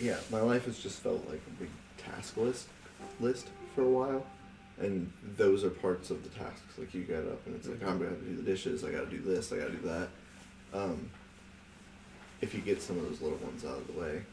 Yeah, 0.04 0.18
my 0.30 0.42
life 0.42 0.66
has 0.66 0.78
just 0.80 1.00
felt 1.00 1.28
like 1.30 1.42
a 1.48 1.62
big 1.62 1.70
task 1.98 2.36
list 2.36 2.68
list 3.22 3.48
for 3.74 3.84
a 3.84 3.90
while, 3.90 4.26
and 4.78 5.12
those 5.38 5.64
are 5.64 5.70
parts 5.70 6.12
of 6.12 6.24
the 6.24 6.30
tasks. 6.30 6.78
Like 6.78 6.94
you 6.94 7.04
get 7.04 7.20
up 7.20 7.46
and 7.46 7.56
it's 7.56 7.68
like 7.68 7.82
I'm 7.84 7.98
gonna 7.98 8.10
have 8.10 8.20
to 8.20 8.26
do 8.26 8.36
the 8.36 8.44
dishes. 8.44 8.84
I 8.84 8.92
got 8.92 9.10
to 9.10 9.18
do 9.18 9.22
this. 9.22 9.54
I 9.54 9.58
got 9.58 9.68
to 9.68 9.72
do 9.72 9.88
that. 9.88 10.10
Um, 10.74 11.10
if 12.42 12.54
you 12.54 12.60
get 12.60 12.82
some 12.82 12.98
of 12.98 13.04
those 13.04 13.22
little 13.22 13.38
ones 13.38 13.64
out 13.64 13.78
of 13.78 13.88
the 13.88 13.94
way, 13.94 14.24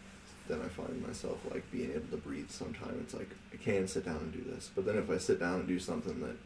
then 0.48 0.60
I 0.60 0.68
find 0.68 1.06
myself 1.06 1.38
like 1.52 1.70
being 1.70 1.92
able 1.92 2.08
to 2.08 2.16
breathe. 2.16 2.50
Sometimes 2.50 3.00
it's 3.02 3.14
like 3.14 3.30
I 3.52 3.56
can 3.56 3.86
sit 3.86 4.04
down 4.04 4.16
and 4.16 4.32
do 4.32 4.42
this, 4.50 4.70
but 4.74 4.84
then 4.84 4.98
if 4.98 5.08
I 5.08 5.18
sit 5.18 5.38
down 5.38 5.60
and 5.60 5.68
do 5.68 5.78
something 5.78 6.20
that 6.20 6.36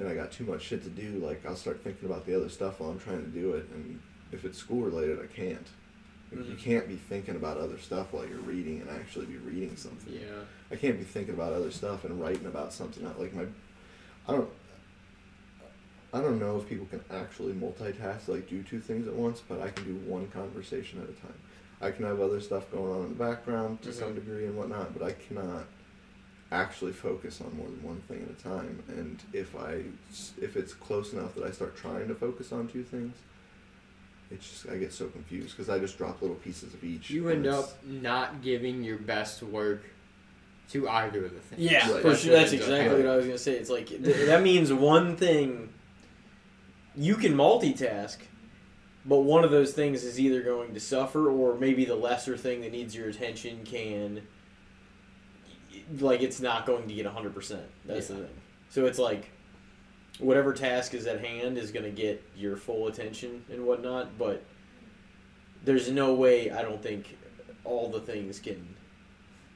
and 0.00 0.08
I 0.08 0.14
got 0.14 0.32
too 0.32 0.44
much 0.44 0.62
shit 0.62 0.82
to 0.82 0.90
do, 0.90 1.24
like 1.24 1.46
I'll 1.46 1.56
start 1.56 1.84
thinking 1.84 2.08
about 2.08 2.26
the 2.26 2.34
other 2.34 2.48
stuff 2.48 2.80
while 2.80 2.90
I'm 2.90 2.98
trying 2.98 3.22
to 3.22 3.30
do 3.30 3.52
it, 3.52 3.68
and 3.72 4.00
if 4.32 4.44
it's 4.44 4.58
school 4.58 4.80
related, 4.80 5.20
I 5.20 5.26
can't. 5.26 5.66
Like, 6.32 6.48
You 6.48 6.56
can't 6.56 6.86
be 6.88 6.96
thinking 6.96 7.36
about 7.36 7.56
other 7.56 7.78
stuff 7.78 8.12
while 8.12 8.26
you're 8.26 8.38
reading 8.38 8.80
and 8.80 8.90
actually 8.90 9.26
be 9.26 9.38
reading 9.38 9.76
something. 9.76 10.12
Yeah. 10.12 10.42
I 10.70 10.76
can't 10.76 10.98
be 10.98 11.04
thinking 11.04 11.34
about 11.34 11.52
other 11.52 11.70
stuff 11.70 12.04
and 12.04 12.20
writing 12.20 12.46
about 12.46 12.72
something. 12.72 13.06
I- 13.06 13.18
Like 13.18 13.34
my, 13.34 13.46
I 14.28 14.32
don't, 14.32 14.50
I 16.12 16.20
don't 16.20 16.38
know 16.38 16.56
if 16.58 16.68
people 16.68 16.86
can 16.86 17.02
actually 17.10 17.52
multitask, 17.52 18.28
like 18.28 18.48
do 18.48 18.62
two 18.62 18.80
things 18.80 19.06
at 19.06 19.14
once, 19.14 19.42
but 19.46 19.60
I 19.60 19.68
can 19.70 19.84
do 19.84 19.94
one 20.10 20.28
conversation 20.28 21.00
at 21.02 21.08
a 21.08 21.12
time. 21.12 21.34
I 21.80 21.90
can 21.90 22.04
have 22.06 22.20
other 22.20 22.40
stuff 22.40 22.70
going 22.72 22.90
on 22.92 23.02
in 23.04 23.08
the 23.10 23.24
background 23.24 23.82
to 23.82 23.92
some 23.92 24.12
Mhm. 24.12 24.16
degree 24.16 24.46
and 24.46 24.56
whatnot, 24.56 24.98
but 24.98 25.02
I 25.06 25.12
cannot 25.12 25.66
actually 26.50 26.92
focus 26.92 27.40
on 27.42 27.54
more 27.56 27.66
than 27.66 27.82
one 27.82 28.00
thing 28.08 28.22
at 28.22 28.30
a 28.30 28.42
time. 28.42 28.82
And 28.88 29.22
if 29.34 29.54
I, 29.54 29.82
if 30.40 30.56
it's 30.56 30.72
close 30.72 31.12
enough 31.12 31.34
that 31.34 31.44
I 31.44 31.50
start 31.50 31.76
trying 31.76 32.08
to 32.08 32.14
focus 32.14 32.52
on 32.52 32.68
two 32.68 32.82
things, 32.84 33.14
it's 34.30 34.48
just 34.48 34.68
I 34.68 34.76
get 34.76 34.92
so 34.92 35.06
confused 35.08 35.56
because 35.56 35.68
I 35.70 35.78
just 35.78 35.96
drop 35.98 36.20
little 36.20 36.36
pieces 36.36 36.74
of 36.74 36.82
each. 36.84 37.10
You 37.10 37.28
end 37.28 37.46
up 37.46 37.70
not 37.84 38.42
giving 38.42 38.82
your 38.84 38.98
best 38.98 39.42
work 39.42 39.84
to 40.70 40.88
either 40.88 41.24
of 41.24 41.32
the 41.32 41.40
things. 41.40 41.62
Yeah, 41.62 41.90
Right. 41.90 42.02
for 42.02 42.08
That's 42.10 42.20
sure. 42.22 42.32
That's 42.34 42.52
exactly 42.52 43.02
what 43.02 43.10
I 43.10 43.16
was 43.16 43.24
gonna 43.26 43.38
say. 43.38 43.52
It's 43.52 43.70
like 43.70 43.86
th- 43.88 44.02
that 44.26 44.42
means 44.42 44.72
one 44.72 45.16
thing. 45.16 45.70
You 46.94 47.14
can 47.14 47.34
multitask, 47.34 48.18
but 49.06 49.20
one 49.20 49.44
of 49.44 49.50
those 49.50 49.72
things 49.72 50.02
is 50.04 50.18
either 50.20 50.42
going 50.42 50.74
to 50.74 50.80
suffer, 50.80 51.30
or 51.30 51.56
maybe 51.56 51.84
the 51.84 51.94
lesser 51.94 52.36
thing 52.36 52.60
that 52.62 52.72
needs 52.72 52.94
your 52.94 53.08
attention 53.08 53.60
can, 53.64 54.22
like, 56.00 56.22
it's 56.22 56.40
not 56.40 56.66
going 56.66 56.88
to 56.88 56.94
get 56.94 57.06
hundred 57.06 57.34
percent. 57.34 57.62
That's 57.84 58.08
the 58.08 58.14
thing. 58.16 58.28
So 58.70 58.86
it's 58.86 58.98
like, 58.98 59.30
whatever 60.18 60.52
task 60.52 60.94
is 60.94 61.06
at 61.06 61.24
hand 61.24 61.58
is 61.58 61.70
going 61.70 61.84
to 61.84 61.90
get 61.90 62.22
your 62.36 62.56
full 62.56 62.88
attention 62.88 63.44
and 63.50 63.64
whatnot. 63.64 64.18
But 64.18 64.42
there's 65.64 65.90
no 65.90 66.14
way 66.14 66.50
I 66.50 66.62
don't 66.62 66.82
think 66.82 67.16
all 67.64 67.88
the 67.88 68.00
things 68.00 68.38
can 68.38 68.74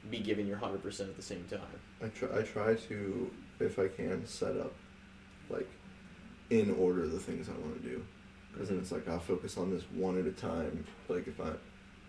be 0.09 0.19
given 0.19 0.47
your 0.47 0.57
hundred 0.57 0.83
percent 0.83 1.09
at 1.09 1.15
the 1.15 1.21
same 1.23 1.45
time. 1.45 1.59
I 2.01 2.07
try, 2.07 2.39
I 2.39 2.41
try 2.41 2.75
to, 2.75 3.31
if 3.59 3.79
I 3.79 3.87
can, 3.87 4.25
set 4.25 4.57
up, 4.57 4.73
like, 5.49 5.69
in 6.49 6.75
order 6.75 7.07
the 7.07 7.19
things 7.19 7.47
I 7.47 7.53
want 7.53 7.81
to 7.81 7.89
do. 7.89 8.05
Because 8.51 8.69
then 8.69 8.77
it's 8.77 8.91
like 8.91 9.07
I'll 9.07 9.19
focus 9.19 9.57
on 9.57 9.71
this 9.71 9.83
one 9.93 10.19
at 10.19 10.27
a 10.27 10.31
time. 10.31 10.85
Like, 11.07 11.27
if 11.27 11.39
I, 11.39 11.51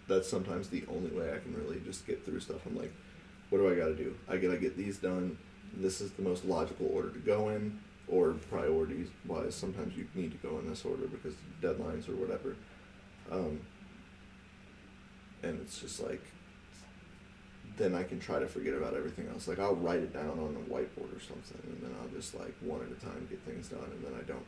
that's 0.08 0.28
sometimes 0.28 0.68
the 0.68 0.84
only 0.90 1.10
way 1.10 1.32
I 1.32 1.38
can 1.38 1.54
really 1.54 1.80
just 1.84 2.06
get 2.06 2.24
through 2.24 2.40
stuff. 2.40 2.66
I'm 2.66 2.76
like, 2.76 2.92
what 3.50 3.58
do 3.58 3.70
I 3.70 3.74
got 3.76 3.86
to 3.86 3.94
do? 3.94 4.14
I 4.28 4.36
got 4.36 4.50
to 4.50 4.58
get 4.58 4.76
these 4.76 4.98
done. 4.98 5.38
This 5.72 6.00
is 6.00 6.10
the 6.12 6.22
most 6.22 6.44
logical 6.44 6.90
order 6.92 7.10
to 7.10 7.18
go 7.20 7.48
in. 7.50 7.78
Or 8.06 8.32
priorities 8.50 9.08
wise, 9.26 9.54
sometimes 9.54 9.96
you 9.96 10.06
need 10.14 10.32
to 10.32 10.46
go 10.46 10.58
in 10.58 10.68
this 10.68 10.84
order 10.84 11.06
because 11.06 11.34
deadlines 11.62 12.08
or 12.08 12.14
whatever. 12.14 12.54
Um, 13.30 13.60
and 15.42 15.60
it's 15.60 15.78
just 15.78 16.02
like, 16.02 16.22
then 17.76 17.94
I 17.94 18.02
can 18.04 18.20
try 18.20 18.38
to 18.38 18.46
forget 18.46 18.74
about 18.74 18.94
everything 18.94 19.28
else. 19.28 19.48
Like 19.48 19.58
I'll 19.58 19.74
write 19.74 20.00
it 20.00 20.12
down 20.12 20.30
on 20.30 20.56
a 20.56 20.72
whiteboard 20.72 21.16
or 21.16 21.20
something, 21.20 21.60
and 21.64 21.82
then 21.82 21.94
I'll 22.00 22.08
just 22.08 22.34
like 22.34 22.54
one 22.60 22.80
at 22.80 22.88
a 22.88 23.04
time 23.04 23.26
get 23.28 23.40
things 23.40 23.68
done, 23.68 23.90
and 23.90 24.04
then 24.04 24.12
I 24.18 24.22
don't. 24.22 24.44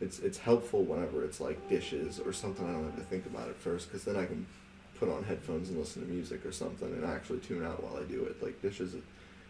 It's 0.00 0.18
it's 0.18 0.38
helpful 0.38 0.82
whenever 0.82 1.24
it's 1.24 1.40
like 1.40 1.68
dishes 1.68 2.20
or 2.20 2.32
something 2.32 2.68
I 2.68 2.72
don't 2.72 2.84
have 2.84 2.96
to 2.96 3.02
think 3.02 3.26
about 3.26 3.48
at 3.48 3.56
first, 3.56 3.88
because 3.88 4.04
then 4.04 4.16
I 4.16 4.26
can 4.26 4.46
put 4.98 5.08
on 5.08 5.24
headphones 5.24 5.68
and 5.70 5.78
listen 5.78 6.02
to 6.04 6.08
music 6.08 6.44
or 6.44 6.52
something, 6.52 6.88
and 6.88 7.04
actually 7.04 7.38
tune 7.38 7.64
out 7.64 7.82
while 7.82 7.96
I 7.96 8.04
do 8.04 8.24
it. 8.24 8.42
Like 8.42 8.60
dishes, 8.60 8.94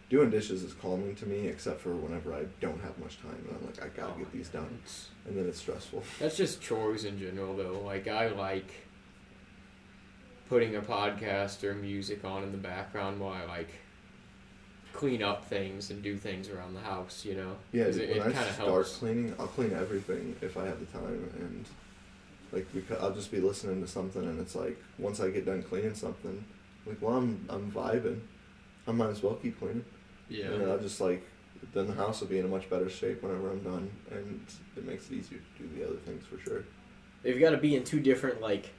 doing 0.09 0.29
dishes 0.29 0.63
is 0.63 0.73
calming 0.73 1.15
to 1.15 1.25
me, 1.25 1.47
except 1.47 1.81
for 1.81 1.95
whenever 1.95 2.33
I 2.33 2.45
don't 2.59 2.81
have 2.81 2.97
much 2.99 3.21
time, 3.21 3.43
and 3.47 3.57
I'm 3.57 3.65
like 3.65 3.83
I 3.83 3.87
gotta 3.89 4.13
oh, 4.15 4.19
get 4.19 4.31
these 4.31 4.49
done, 4.49 4.79
and 5.25 5.37
then 5.37 5.47
it's 5.47 5.59
stressful. 5.59 6.03
That's 6.19 6.35
just 6.35 6.61
chores 6.61 7.05
in 7.05 7.19
general, 7.19 7.55
though. 7.55 7.81
Like 7.85 8.07
I 8.07 8.29
like 8.29 8.69
putting 10.49 10.75
a 10.75 10.81
podcast 10.81 11.63
or 11.63 11.75
music 11.75 12.25
on 12.25 12.43
in 12.43 12.51
the 12.51 12.57
background 12.57 13.19
while 13.19 13.33
I 13.33 13.45
like 13.45 13.69
clean 14.93 15.21
up 15.21 15.45
things 15.45 15.91
and 15.91 16.01
do 16.01 16.17
things 16.17 16.49
around 16.49 16.73
the 16.73 16.81
house. 16.81 17.23
You 17.23 17.35
know, 17.35 17.55
yeah, 17.71 17.85
dude, 17.85 17.97
it, 17.97 18.09
when 18.09 18.27
it 18.27 18.29
I 18.29 18.31
kind 18.33 18.47
of 18.47 18.53
start 18.55 18.69
helps. 18.69 18.97
cleaning, 18.97 19.35
I'll 19.39 19.47
clean 19.47 19.73
everything 19.73 20.35
if 20.41 20.57
I 20.57 20.65
have 20.65 20.79
the 20.79 20.87
time, 20.87 21.29
and 21.39 21.65
like 22.51 22.71
because 22.73 22.97
I'll 22.99 23.13
just 23.13 23.31
be 23.31 23.39
listening 23.39 23.79
to 23.81 23.87
something, 23.87 24.23
and 24.23 24.39
it's 24.39 24.55
like 24.55 24.81
once 24.97 25.19
I 25.19 25.29
get 25.29 25.45
done 25.45 25.61
cleaning 25.61 25.93
something, 25.93 26.43
like 26.87 26.97
well 26.99 27.17
I'm 27.17 27.45
I'm 27.47 27.71
vibing, 27.71 28.21
I 28.87 28.91
might 28.91 29.09
as 29.09 29.21
well 29.21 29.35
keep 29.35 29.59
cleaning, 29.59 29.85
Yeah, 30.29 30.45
and 30.45 30.69
I'll 30.71 30.77
just 30.79 31.01
like 31.01 31.23
then 31.73 31.87
the 31.87 31.93
house 31.93 32.21
will 32.21 32.27
be 32.27 32.39
in 32.39 32.45
a 32.45 32.47
much 32.47 32.69
better 32.69 32.89
shape 32.89 33.21
whenever 33.21 33.49
I'm 33.51 33.59
done, 33.61 33.89
and 34.11 34.45
it 34.77 34.85
makes 34.85 35.07
it 35.09 35.13
easier 35.15 35.39
to 35.57 35.63
do 35.63 35.69
the 35.77 35.85
other 35.87 35.97
things 35.97 36.23
for 36.25 36.39
sure. 36.39 36.63
They've 37.23 37.39
got 37.39 37.49
to 37.51 37.57
be 37.57 37.75
in 37.75 37.83
two 37.83 37.99
different 37.99 38.39
like. 38.41 38.69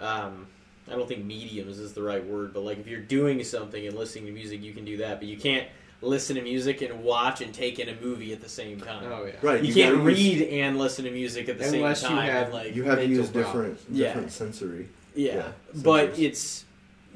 Um, 0.00 0.46
I 0.90 0.92
don't 0.92 1.06
think 1.08 1.24
mediums 1.24 1.78
is 1.78 1.92
the 1.92 2.02
right 2.02 2.24
word, 2.24 2.54
but 2.54 2.60
like 2.62 2.78
if 2.78 2.86
you're 2.86 3.00
doing 3.00 3.42
something 3.44 3.86
and 3.86 3.96
listening 3.96 4.26
to 4.26 4.32
music, 4.32 4.62
you 4.62 4.72
can 4.72 4.84
do 4.84 4.98
that, 4.98 5.18
but 5.18 5.28
you 5.28 5.36
can't 5.36 5.66
listen 6.00 6.36
to 6.36 6.42
music 6.42 6.80
and 6.80 7.02
watch 7.02 7.40
and 7.40 7.52
take 7.52 7.78
in 7.80 7.88
a 7.88 8.00
movie 8.00 8.32
at 8.32 8.40
the 8.40 8.48
same 8.48 8.80
time. 8.80 9.10
oh 9.12 9.26
yeah, 9.26 9.32
Right, 9.42 9.60
You, 9.60 9.68
you 9.68 9.74
can't 9.74 9.96
gotta 9.96 10.10
use- 10.10 10.18
read 10.40 10.48
and 10.60 10.78
listen 10.78 11.04
to 11.04 11.10
music 11.10 11.48
at 11.48 11.58
the 11.58 11.66
Unless 11.66 12.02
same 12.02 12.12
you 12.12 12.16
time. 12.16 12.30
have- 12.30 12.52
like 12.52 12.74
You 12.76 12.84
have 12.84 12.98
to 13.00 13.06
use 13.06 13.26
different 13.28 13.76
problems. 13.76 13.84
Yeah. 13.90 14.26
sensory. 14.28 14.88
Yeah, 15.16 15.34
Yeah, 15.34 15.52
but 15.82 16.12
sensors. 16.14 16.18
it's 16.20 16.64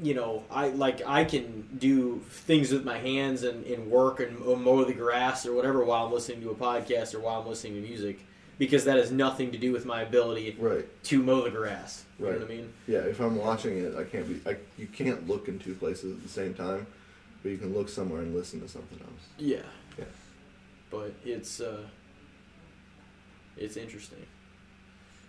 you 0.01 0.13
know 0.13 0.43
I 0.49 0.69
like 0.69 1.01
I 1.05 1.23
can 1.23 1.67
do 1.77 2.21
things 2.29 2.71
with 2.71 2.83
my 2.83 2.97
hands 2.97 3.43
and, 3.43 3.65
and 3.65 3.89
work 3.91 4.19
and 4.19 4.39
mow 4.39 4.83
the 4.83 4.93
grass 4.93 5.45
or 5.45 5.53
whatever 5.53 5.83
while 5.85 6.05
I'm 6.07 6.11
listening 6.11 6.41
to 6.41 6.49
a 6.49 6.55
podcast 6.55 7.13
or 7.13 7.19
while 7.19 7.41
I'm 7.41 7.47
listening 7.47 7.75
to 7.75 7.81
music 7.87 8.25
because 8.57 8.85
that 8.85 8.97
has 8.97 9.11
nothing 9.11 9.51
to 9.51 9.57
do 9.57 9.71
with 9.71 9.85
my 9.85 10.01
ability 10.01 10.55
Right. 10.59 10.85
to 11.05 11.21
mow 11.23 11.41
the 11.43 11.49
grass. 11.51 12.05
You 12.19 12.25
Right. 12.25 12.33
know 12.35 12.45
what 12.45 12.51
I 12.51 12.55
mean? 12.55 12.73
Yeah. 12.87 12.99
If 12.99 13.19
I'm 13.19 13.35
watching 13.35 13.77
it, 13.77 13.95
I 13.95 14.03
can't 14.03 14.27
be. 14.27 14.49
I, 14.49 14.57
you 14.77 14.87
can't 14.87 15.27
look 15.27 15.47
in 15.47 15.59
two 15.59 15.73
places 15.75 16.15
at 16.17 16.23
the 16.23 16.29
same 16.29 16.53
time, 16.53 16.85
but 17.41 17.49
you 17.49 17.57
can 17.57 17.73
look 17.73 17.89
somewhere 17.89 18.21
and 18.21 18.33
listen 18.35 18.61
to 18.61 18.67
something 18.67 18.99
else. 19.01 19.23
Yeah. 19.37 19.57
Yeah. 19.97 20.05
But 20.89 21.13
it's 21.25 21.59
uh 21.61 21.81
it's 23.57 23.77
interesting. 23.77 24.25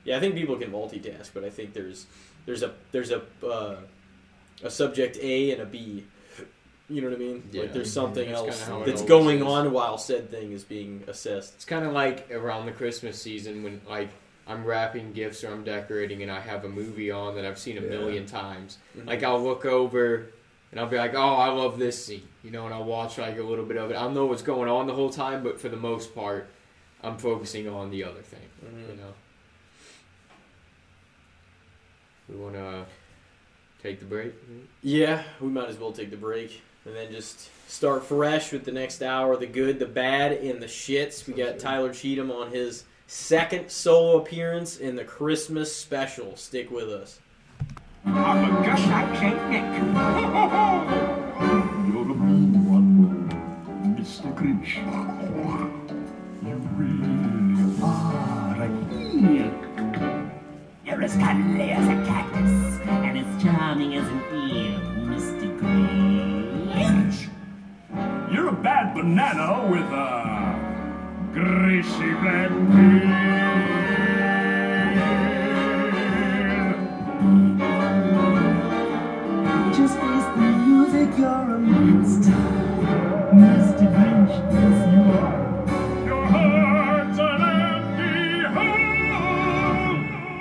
Yeah, 0.05 0.17
I 0.17 0.21
think 0.21 0.35
people 0.35 0.57
can 0.57 0.71
multitask, 0.71 1.31
but 1.35 1.45
I 1.45 1.51
think 1.51 1.73
there's 1.75 2.07
there's 2.47 2.63
a 2.63 2.73
there's 2.93 3.11
a 3.11 3.23
uh, 3.47 3.77
a 4.63 4.71
subject 4.71 5.19
A 5.21 5.53
and 5.53 5.63
a 5.63 5.67
B. 5.67 6.05
You 6.89 7.01
know 7.01 7.09
what 7.09 7.17
I 7.17 7.19
mean? 7.19 7.49
Yeah. 7.51 7.63
Like 7.63 7.73
there's 7.73 7.93
something 7.93 8.27
That's 8.29 8.39
else 8.39 8.59
kinda 8.61 8.65
how 8.75 8.83
it 8.83 8.87
that's 8.87 9.03
going 9.03 9.39
is. 9.39 9.45
on 9.45 9.73
while 9.73 9.97
said 9.97 10.31
thing 10.31 10.53
is 10.53 10.65
being 10.65 11.03
assessed. 11.09 11.55
It's 11.55 11.65
kind 11.65 11.85
of 11.87 11.93
like 11.93 12.31
around 12.31 12.67
the 12.67 12.73
Christmas 12.73 13.21
season 13.21 13.63
when 13.63 13.81
like 13.89 14.11
I'm 14.47 14.65
wrapping 14.65 15.13
gifts 15.15 15.43
or 15.43 15.51
I'm 15.51 15.65
decorating 15.65 16.23
and 16.23 16.31
I 16.31 16.41
have 16.41 16.65
a 16.65 16.69
movie 16.69 17.11
on 17.11 17.37
that 17.37 17.47
I've 17.47 17.59
seen 17.59 17.79
a 17.79 17.81
Yeah. 17.81 17.89
million 17.89 18.27
times. 18.27 18.77
Mhm. 18.99 19.07
Like 19.07 19.23
I'll 19.23 19.43
look 19.43 19.65
over 19.65 20.27
and 20.71 20.79
I'll 20.81 20.87
be 20.87 20.99
like, 20.99 21.15
"Oh, 21.15 21.35
I 21.37 21.49
love 21.49 21.79
this 21.79 22.05
scene," 22.05 22.29
you 22.43 22.51
know, 22.51 22.67
and 22.67 22.75
I'll 22.75 22.85
watch 22.85 23.17
like 23.17 23.39
a 23.39 23.43
little 23.43 23.65
bit 23.65 23.79
of 23.79 23.91
it. 23.91 23.97
I 23.97 24.03
don't 24.03 24.13
know 24.15 24.27
what's 24.27 24.43
going 24.43 24.69
on 24.69 24.87
the 24.87 24.93
whole 24.95 25.09
time, 25.11 25.43
but 25.43 25.59
for 25.59 25.71
the 25.71 25.77
most 25.79 26.15
part, 26.15 26.49
I'm 27.03 27.17
focusing 27.17 27.67
on 27.67 27.91
the 27.91 28.05
other 28.05 28.21
thing. 28.21 28.49
Mhm. 28.63 28.91
You 28.91 28.97
know. 29.03 29.15
We 32.29 32.37
want 32.37 32.55
to 32.55 32.85
take 33.85 34.01
the 34.01 34.07
break. 34.07 34.33
Yeah, 34.83 35.23
we 35.41 35.49
might 35.49 35.69
as 35.69 35.79
well 35.79 35.93
take 35.93 36.11
the 36.11 36.17
break 36.17 36.63
and 36.87 36.97
then 36.97 37.13
just 37.13 37.51
start 37.71 38.03
fresh 38.05 38.51
with 38.51 38.65
the 38.65 38.73
next 38.73 39.03
hour. 39.03 39.37
The 39.37 39.47
good, 39.47 39.79
the 39.79 39.87
bad, 39.87 40.33
and 40.33 40.61
the 40.61 40.67
shits. 40.67 41.27
We 41.27 41.35
got 41.35 41.59
Tyler 41.59 41.93
Cheatham 41.93 42.31
on 42.31 42.51
his 42.51 42.85
second 43.07 43.71
solo 43.71 44.19
appearance 44.19 44.79
in 44.79 44.97
the 44.97 45.05
Christmas 45.05 45.75
special. 45.75 46.35
Stick 46.37 46.71
with 46.71 46.89
us. 46.89 47.21
I'm 48.07 48.57
a 48.57 48.65
just 48.65 48.87
like 48.87 49.19
Saint 49.19 49.51
Nick. 49.51 49.65
You're 51.93 52.05
the 52.07 52.15
blue 52.15 52.47
one, 52.73 53.29
Mr. 53.99 54.35
Grinch. 54.35 54.77
You 56.43 56.55
really 56.77 57.83
are 57.83 58.63
a 58.63 58.69
heel. 59.21 59.53
You're 60.87 61.03
as 61.03 61.17
cuddly 61.17 61.71
as 61.71 61.87
a 61.87 62.07
cactus 62.07 62.64
and 63.17 63.27
as 63.27 63.43
charming 63.43 63.95
as 63.95 64.09
an 64.09 64.21
eel, 64.35 64.81
Mr. 65.07 65.47
Grinch. 65.61 67.29
You're 68.33 68.49
a 68.49 68.53
bad 68.53 68.95
banana 68.95 69.67
with 69.71 69.83
a 69.83 70.57
greasy 71.33 72.13
black 72.15 72.51
peel. 72.51 73.11
Just 79.77 79.95
face 79.99 80.29
the 80.35 80.47
music, 80.67 81.11
you're 81.19 81.55
a 81.55 81.59
monster. 81.59 82.39
Mr. 83.33 83.87
Grinch, 83.95 84.35
yes 84.53 84.79
you 84.93 85.03
are. 85.21 85.39
Your 86.07 86.25
heart's 86.27 87.19
an 87.19 87.43
empty 87.71 88.17
hole. 88.55 89.99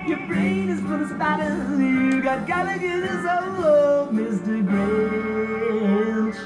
Your 0.09 0.21
brain 0.27 0.69
is 0.69 0.79
full 0.81 1.01
of 1.01 1.09
spiders. 1.09 1.92
You 2.33 2.39
got 2.39 2.47
Gallagher's 2.47 3.21
soul, 3.21 4.07
Mr. 4.07 4.65
Grinch. 4.67 6.39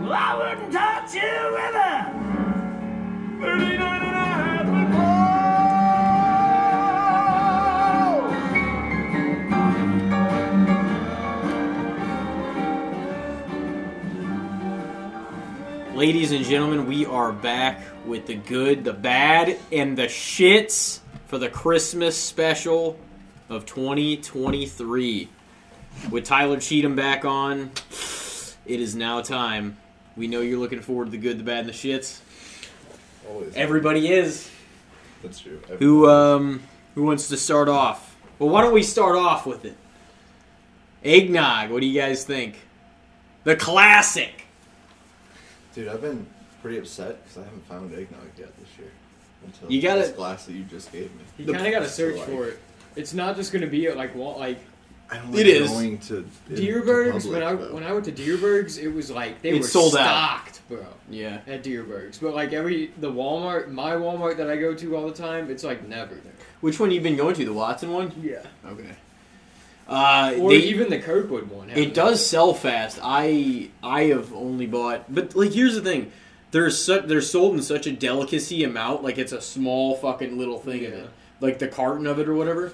Well, 0.00 0.12
I 0.14 0.34
wouldn't 0.38 0.72
you 1.12 1.32
with 1.52 1.74
a 1.76 2.10
39 3.42 4.02
and 4.02 4.16
a 4.16 4.24
half 4.32 4.66
pole. 15.84 15.94
Ladies 15.94 16.32
and 16.32 16.42
gentlemen, 16.46 16.86
we 16.86 17.04
are 17.04 17.32
back 17.32 17.82
with 18.06 18.24
the 18.26 18.36
good, 18.36 18.84
the 18.84 18.94
bad, 18.94 19.58
and 19.70 19.98
the 19.98 20.06
shits 20.06 21.00
for 21.26 21.36
the 21.36 21.50
Christmas 21.50 22.16
special 22.16 22.98
of 23.50 23.66
2023. 23.66 25.28
With 26.10 26.24
Tylor 26.24 26.60
Cheatham 26.60 26.94
back 26.94 27.24
on, 27.24 27.72
it 28.64 28.80
is 28.80 28.94
now 28.94 29.20
time. 29.20 29.76
We 30.16 30.28
know 30.28 30.40
you're 30.40 30.58
looking 30.58 30.80
forward 30.80 31.06
to 31.06 31.10
the 31.10 31.18
good, 31.18 31.38
the 31.38 31.42
bad, 31.44 31.60
and 31.60 31.68
the 31.68 31.72
shits. 31.72 32.20
Always. 33.28 33.54
Everybody 33.54 34.08
is. 34.10 34.50
That's 35.22 35.40
true. 35.40 35.60
Who 35.78 36.08
um 36.08 36.62
Who 36.94 37.02
wants 37.04 37.28
to 37.28 37.36
start 37.36 37.68
off? 37.68 38.16
Well, 38.38 38.48
why 38.48 38.62
don't 38.62 38.72
we 38.72 38.82
start 38.82 39.16
off 39.16 39.46
with 39.46 39.64
it? 39.64 39.76
Eggnog. 41.04 41.70
What 41.70 41.80
do 41.80 41.86
you 41.86 42.00
guys 42.00 42.24
think? 42.24 42.56
The 43.44 43.56
classic. 43.56 44.44
Dude, 45.74 45.88
I've 45.88 46.00
been 46.00 46.26
pretty 46.62 46.78
upset 46.78 47.22
because 47.22 47.38
I 47.38 47.44
haven't 47.44 47.66
found 47.66 47.92
eggnog 47.92 48.20
yet 48.38 48.56
this 48.58 48.68
year. 48.78 48.90
Until 49.44 49.70
You 49.70 49.80
gotta- 49.82 50.00
this 50.02 50.10
glass 50.10 50.46
that 50.46 50.52
you 50.52 50.64
just 50.64 50.92
gave 50.92 51.10
me. 51.14 51.22
You 51.38 51.52
kind 51.52 51.66
of 51.66 51.72
got 51.72 51.80
to 51.80 51.88
search 51.88 52.16
like- 52.16 52.26
for 52.28 52.48
it. 52.48 52.58
It's 52.96 53.14
not 53.14 53.36
just 53.36 53.52
going 53.52 53.62
to 53.62 53.68
be 53.68 53.86
at 53.86 53.96
like 53.96 54.14
Wal- 54.14 54.38
like 54.38 54.58
I 55.10 55.16
don't 55.16 55.34
It 55.34 55.38
like 55.38 55.46
is. 55.46 55.70
going 55.70 55.98
to 55.98 56.16
in- 56.18 56.56
Dierbergs. 56.56 57.28
when 57.30 57.42
I 57.42 57.54
though. 57.54 57.74
when 57.74 57.82
I 57.82 57.92
went 57.92 58.04
to 58.04 58.12
Dierbergs, 58.12 58.78
it 58.78 58.88
was 58.88 59.10
like 59.10 59.42
they 59.42 59.50
It 59.50 59.60
were 59.60 59.66
sold 59.66 59.96
out. 59.96 60.04
stocked, 60.44 60.60
bro. 60.68 60.86
Yeah. 61.10 61.40
At 61.48 61.64
Dierbergs, 61.64 62.20
but 62.20 62.34
like 62.34 62.52
every 62.52 62.92
the 62.98 63.10
Walmart, 63.10 63.70
my 63.72 63.92
Walmart 63.92 64.36
that 64.36 64.48
I 64.48 64.56
go 64.56 64.74
to 64.74 64.96
all 64.96 65.06
the 65.08 65.14
time, 65.14 65.50
it's 65.50 65.64
like 65.64 65.86
never 65.88 66.14
there. 66.14 66.32
Which 66.60 66.78
one 66.78 66.90
you 66.90 67.00
been 67.00 67.16
going 67.16 67.34
to? 67.36 67.44
The 67.44 67.52
Watson 67.52 67.92
one? 67.92 68.12
Yeah. 68.22 68.42
Okay. 68.66 68.90
Uh, 69.88 70.34
Or 70.38 70.50
they- 70.50 70.58
even 70.58 70.88
the 70.90 70.98
Kirkwood 71.00 71.50
one. 71.50 71.70
It 71.70 71.94
does 71.94 72.24
sell 72.24 72.54
fast. 72.54 72.98
I 73.02 73.70
I 73.82 74.04
have 74.04 74.32
only 74.32 74.66
bought, 74.66 75.12
but 75.12 75.34
like 75.34 75.52
here's 75.52 75.74
the 75.74 75.80
thing, 75.80 76.12
they're 76.52 76.70
su- 76.70 77.02
they're 77.04 77.20
sold 77.20 77.56
in 77.56 77.62
such 77.62 77.88
a 77.88 77.92
delicacy 77.92 78.62
amount. 78.62 79.02
Like 79.02 79.18
it's 79.18 79.32
a 79.32 79.40
small 79.40 79.96
fucking 79.96 80.38
little 80.38 80.58
thing 80.60 80.84
of 80.86 80.92
it, 80.92 81.10
like 81.40 81.58
the 81.58 81.68
carton 81.68 82.06
of 82.06 82.18
it 82.18 82.28
or 82.28 82.34
whatever. 82.34 82.72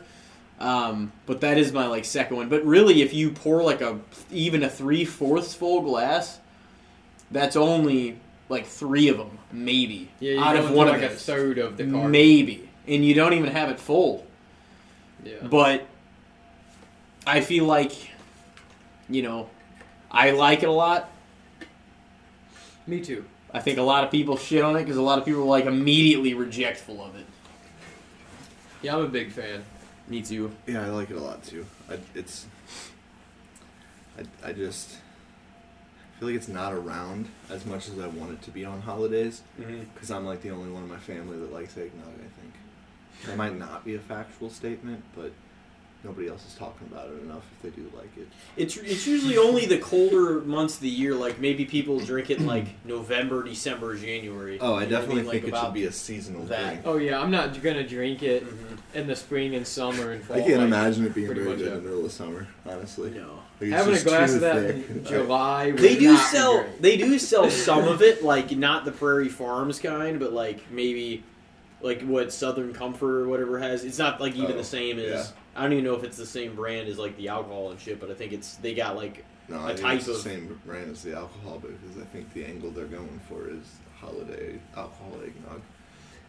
Um, 0.58 1.12
but 1.26 1.40
that 1.42 1.58
is 1.58 1.72
my 1.72 1.86
like 1.86 2.04
second 2.04 2.36
one. 2.36 2.48
But 2.48 2.64
really, 2.64 3.02
if 3.02 3.12
you 3.12 3.30
pour 3.30 3.62
like 3.62 3.80
a 3.80 4.00
even 4.30 4.62
a 4.62 4.70
three 4.70 5.04
fourths 5.04 5.54
full 5.54 5.82
glass, 5.82 6.38
that's 7.30 7.56
only 7.56 8.18
like 8.48 8.66
three 8.66 9.08
of 9.08 9.18
them, 9.18 9.38
maybe 9.52 10.08
Yeah, 10.20 10.42
out 10.42 10.56
of 10.56 10.70
one 10.70 10.86
like 10.88 11.02
of 11.02 11.12
a 11.12 11.14
third 11.14 11.58
of 11.58 11.76
the 11.76 11.90
car. 11.90 12.08
maybe, 12.08 12.68
and 12.86 13.04
you 13.04 13.12
don't 13.12 13.32
even 13.32 13.50
have 13.50 13.70
it 13.70 13.80
full. 13.80 14.24
Yeah. 15.24 15.34
But 15.42 15.86
I 17.26 17.40
feel 17.40 17.64
like, 17.64 17.92
you 19.08 19.22
know, 19.22 19.50
I 20.10 20.30
like 20.30 20.62
it 20.62 20.68
a 20.68 20.72
lot. 20.72 21.10
Me 22.86 23.00
too. 23.00 23.24
I 23.52 23.58
think 23.58 23.78
a 23.78 23.82
lot 23.82 24.04
of 24.04 24.10
people 24.12 24.36
shit 24.36 24.62
on 24.62 24.76
it 24.76 24.80
because 24.84 24.96
a 24.96 25.02
lot 25.02 25.18
of 25.18 25.24
people 25.24 25.44
like 25.44 25.64
immediately 25.66 26.34
rejectful 26.34 27.02
of 27.04 27.16
it. 27.16 27.26
Yeah, 28.82 28.96
I'm 28.96 29.04
a 29.04 29.08
big 29.08 29.30
fan. 29.32 29.64
Me 30.08 30.22
too. 30.22 30.52
Yeah, 30.66 30.84
I 30.86 30.90
like 30.90 31.10
it 31.10 31.16
a 31.16 31.20
lot 31.20 31.42
too. 31.42 31.66
I, 31.90 31.98
it's, 32.14 32.46
I, 34.18 34.48
I 34.48 34.52
just 34.52 34.98
feel 36.18 36.28
like 36.28 36.36
it's 36.36 36.48
not 36.48 36.72
around 36.72 37.28
as 37.50 37.66
much 37.66 37.88
as 37.88 37.98
I 37.98 38.06
want 38.06 38.32
it 38.32 38.42
to 38.42 38.50
be 38.50 38.64
on 38.64 38.80
holidays 38.82 39.42
Mm-hmm. 39.60 39.80
because 39.94 40.10
I'm 40.10 40.24
like 40.24 40.42
the 40.42 40.50
only 40.50 40.70
one 40.70 40.84
in 40.84 40.88
my 40.88 40.96
family 40.98 41.38
that 41.38 41.52
likes 41.52 41.76
eggnog. 41.76 42.06
I 42.06 42.40
think 42.40 42.54
that 43.26 43.36
might 43.36 43.58
not 43.58 43.84
be 43.84 43.94
a 43.94 43.98
factual 43.98 44.50
statement, 44.50 45.02
but 45.16 45.32
nobody 46.04 46.28
else 46.28 46.46
is 46.46 46.54
talking 46.54 46.86
about 46.90 47.08
it 47.08 47.20
enough 47.22 47.42
if 47.56 47.62
they 47.74 47.80
do 47.82 47.90
like 47.96 48.10
it. 48.16 48.28
It's 48.56 48.76
it's 48.76 49.06
usually 49.06 49.36
only 49.38 49.66
the 49.66 49.78
colder 49.78 50.40
months 50.42 50.74
of 50.76 50.80
the 50.80 50.88
year. 50.88 51.14
Like 51.14 51.40
maybe 51.40 51.64
people 51.64 51.98
drink 52.00 52.30
it 52.30 52.40
like 52.40 52.66
November, 52.84 53.42
December, 53.42 53.96
January. 53.96 54.58
Oh, 54.60 54.74
I 54.74 54.82
You 54.84 54.90
know 54.90 54.96
what 54.96 55.00
definitely 55.00 55.22
mean? 55.22 55.30
think 55.30 55.44
Like, 55.44 55.52
it 55.54 55.64
should 55.64 55.74
be 55.74 55.84
a 55.84 55.92
seasonal 55.92 56.44
that. 56.44 56.66
drink. 56.68 56.82
Oh 56.84 56.98
yeah, 56.98 57.20
I'm 57.20 57.30
not 57.30 57.60
gonna 57.62 57.86
drink 57.86 58.22
it 58.22 58.44
Mhm. 58.46 58.78
in 58.94 59.06
the 59.06 59.16
spring 59.16 59.54
and 59.54 59.66
summer 59.66 60.12
and 60.12 60.22
fall. 60.22 60.36
I 60.36 60.40
can't 60.40 60.52
like, 60.58 60.66
imagine 60.66 61.06
it 61.06 61.14
being 61.14 61.26
pretty 61.26 61.40
very 61.42 61.50
much 61.56 61.58
good 61.64 61.72
out. 61.72 61.78
in 61.78 61.82
the 61.84 61.88
middle 61.90 62.06
of 62.06 62.12
summer, 62.12 62.46
honestly. 62.64 63.10
No. 63.10 63.40
Like, 63.60 63.70
Having 63.70 63.92
a 63.92 63.96
just 63.96 64.06
glass 64.06 64.28
too 64.30 64.34
of 64.36 64.40
that 64.42 64.74
thick. 64.74 64.90
in 64.90 65.04
July. 65.04 65.70
They 65.70 65.96
do 65.96 66.14
sell. 66.16 66.58
great. 66.60 66.82
They 66.82 66.96
do 66.98 67.18
sell 67.18 67.50
some 67.50 67.88
of 67.88 68.02
it, 68.02 68.22
like 68.22 68.50
not 68.56 68.84
the 68.84 68.92
Prairie 68.92 69.30
Farms 69.30 69.78
kind, 69.80 70.20
but 70.20 70.32
like 70.34 70.70
maybe 70.70 71.22
like 71.80 72.02
what 72.02 72.32
Southern 72.32 72.72
Comfort 72.74 73.22
or 73.22 73.28
whatever 73.28 73.58
has. 73.58 73.84
It's 73.84 73.98
not 73.98 74.20
like 74.20 74.34
even 74.36 74.52
Oh, 74.52 74.58
the 74.58 74.64
same 74.64 74.98
as. 74.98 75.06
yeah. 75.06 75.26
I 75.56 75.62
don't 75.62 75.72
even 75.72 75.84
know 75.84 75.94
if 75.94 76.04
it's 76.04 76.16
the 76.16 76.26
same 76.26 76.54
brand 76.54 76.88
as 76.88 76.98
like 76.98 77.16
the 77.16 77.28
alcohol 77.28 77.70
and 77.70 77.80
shit, 77.80 77.98
but 78.00 78.10
I 78.10 78.14
think 78.14 78.32
it's 78.32 78.56
they 78.56 78.74
got 78.74 78.96
like 78.96 79.24
No, 79.48 79.56
a 79.58 79.66
I 79.68 79.74
type 79.74 79.96
it's 79.98 80.06
the 80.06 80.12
of- 80.12 80.18
same 80.18 80.60
brand 80.66 80.90
as 80.90 81.02
the 81.02 81.14
alcohol 81.16 81.58
because 81.60 82.00
I 82.00 82.04
think 82.06 82.32
the 82.34 82.44
angle 82.44 82.70
they're 82.70 82.84
going 82.86 83.20
for 83.28 83.48
is 83.48 83.64
holiday 84.00 84.58
alcohol 84.76 85.12
eggnog. 85.24 85.62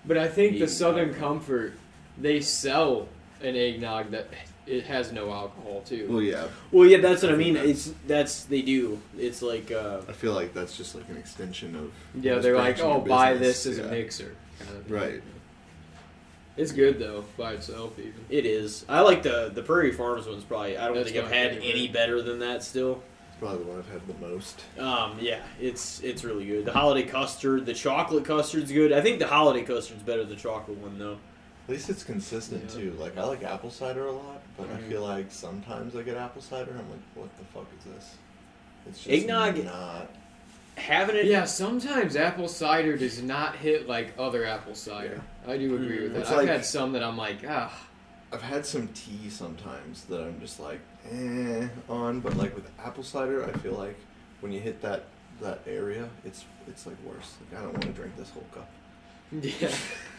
But 0.06 0.18
I 0.18 0.28
think 0.28 0.60
the 0.60 0.68
Southern 0.68 1.14
Comfort, 1.14 1.74
they 2.18 2.40
sell 2.40 3.10
an 3.42 3.56
eggnog 3.56 4.12
that 4.12 4.28
it 4.66 4.84
has 4.86 5.12
no 5.12 5.32
alcohol 5.32 5.82
too. 5.86 6.08
Well, 6.10 6.22
yeah, 6.22 6.48
Well, 6.72 6.88
yeah, 6.88 6.98
that's 7.00 7.24
what 7.24 7.32
I, 7.32 7.36
I 7.36 7.38
mean. 7.38 7.54
that's- 7.56 7.88
It's 7.88 7.94
that's 8.08 8.44
they 8.46 8.62
do. 8.62 9.02
It's 9.18 9.42
like 9.42 9.72
uh, 9.72 10.02
I 10.08 10.14
feel 10.14 10.34
like 10.34 10.54
that's 10.54 10.76
just 10.78 10.96
like 10.96 11.08
an 11.10 11.18
extension 11.18 11.76
of 11.76 11.92
yeah, 12.24 12.40
they're 12.40 12.56
like, 12.56 12.78
branching 12.78 12.86
oh, 12.86 13.00
buy 13.02 13.34
this 13.34 13.66
as 13.66 13.80
a 13.80 13.88
mixer. 13.88 14.36
Kind 14.60 14.78
of 14.78 14.84
thing. 14.86 14.94
Right. 14.94 15.22
It's 16.58 16.72
good 16.72 17.00
though 17.00 17.24
by 17.38 17.54
itself 17.54 17.98
even. 18.00 18.14
it 18.30 18.46
is. 18.46 18.84
I 18.90 19.02
like 19.02 19.22
the 19.24 19.52
the 19.54 19.62
Prairie 19.64 19.92
Farms 19.92 20.26
one's 20.28 20.44
probably. 20.44 20.78
I 20.78 20.86
don't 20.88 20.96
That's 20.98 21.12
think 21.12 21.24
I've 21.24 21.32
had 21.32 21.52
favorite. 21.52 21.70
any 21.70 21.88
better 21.88 22.22
than 22.22 22.40
that. 22.40 22.64
Still, 22.64 23.04
It's 23.30 23.38
probably 23.40 23.60
the 23.64 23.70
one 23.70 23.78
I've 23.80 23.90
had 23.90 24.02
the 24.08 24.28
most. 24.28 24.62
um, 24.80 25.18
yeah, 25.22 25.42
it's 25.62 26.02
it's 26.02 26.24
really 26.24 26.46
good. 26.46 26.66
The 26.66 26.72
holiday 26.74 27.08
custard, 27.08 27.66
the 27.68 27.74
chocolate 27.76 28.26
custard's 28.26 28.72
good. 28.72 28.92
I 28.92 29.02
think 29.02 29.20
the 29.20 29.28
holiday 29.28 29.64
custard's 29.64 30.02
better 30.04 30.22
than 30.24 30.30
the 30.30 30.42
chocolate 30.42 30.78
one 30.80 30.98
though. 30.98 31.18
At 31.68 31.72
least 31.74 31.90
it's 31.90 32.04
consistent 32.04 32.64
Yeah. 32.74 32.80
too. 32.80 32.92
Like 33.00 33.18
I 33.18 33.24
like 33.26 33.44
apple 33.44 33.70
cider 33.70 34.08
a 34.08 34.12
lot, 34.12 34.42
but 34.58 34.68
Mhm. 34.70 34.78
I 34.78 34.90
feel 34.90 35.02
like 35.04 35.28
sometimes 35.32 35.96
I 35.96 36.02
get 36.02 36.18
apple 36.18 36.42
cider 36.42 36.72
and 36.72 36.80
I'm 36.80 36.90
like, 36.90 37.00
what 37.14 37.30
the 37.38 37.46
fuck 37.54 37.68
is 37.78 37.94
this? 37.94 38.16
It's 38.88 38.98
just 39.04 39.10
Eggnog- 39.10 39.64
not. 39.66 40.10
Having 40.76 41.16
it, 41.18 41.26
Yeah, 41.26 41.44
sometimes 41.46 42.16
apple 42.16 42.48
cider 42.48 42.96
does 42.98 43.22
not 43.22 43.56
hit 43.56 43.88
like 43.88 44.14
other 44.18 44.46
apple 44.46 44.76
cider. 44.76 45.22
I 45.48 45.58
do 45.58 45.76
agree 45.76 46.02
with 46.04 46.14
that. 46.14 46.20
It's 46.22 46.30
I've 46.32 46.38
like- 46.38 46.48
had 46.50 46.66
some 46.66 46.92
that 46.94 47.04
I'm 47.04 47.18
like, 47.18 47.38
ah, 47.48 47.72
I've 48.32 48.42
had 48.42 48.66
some 48.66 48.90
tea 48.90 49.30
sometimes 49.30 50.04
that 50.06 50.22
I'm 50.22 50.40
just 50.42 50.60
like, 50.60 50.80
eh, 51.12 51.68
on, 51.88 52.20
but 52.20 52.36
like 52.36 52.54
with 52.56 52.70
apple 52.84 53.04
cider, 53.04 53.46
I 53.46 53.52
feel 53.60 53.74
like 53.74 53.98
when 54.42 54.52
you 54.52 54.60
hit 54.60 54.82
that 54.82 55.06
that 55.42 55.62
area, 55.68 56.10
it's 56.26 56.44
it's 56.68 56.86
like 56.86 56.98
worse. 57.06 57.36
Like 57.52 57.60
I 57.60 57.64
don't 57.64 57.74
want 57.74 57.84
to 57.84 57.90
drink 57.92 58.18
this 58.18 58.30
whole 58.30 58.46
cup. 58.54 58.70
yeah. 59.32 59.70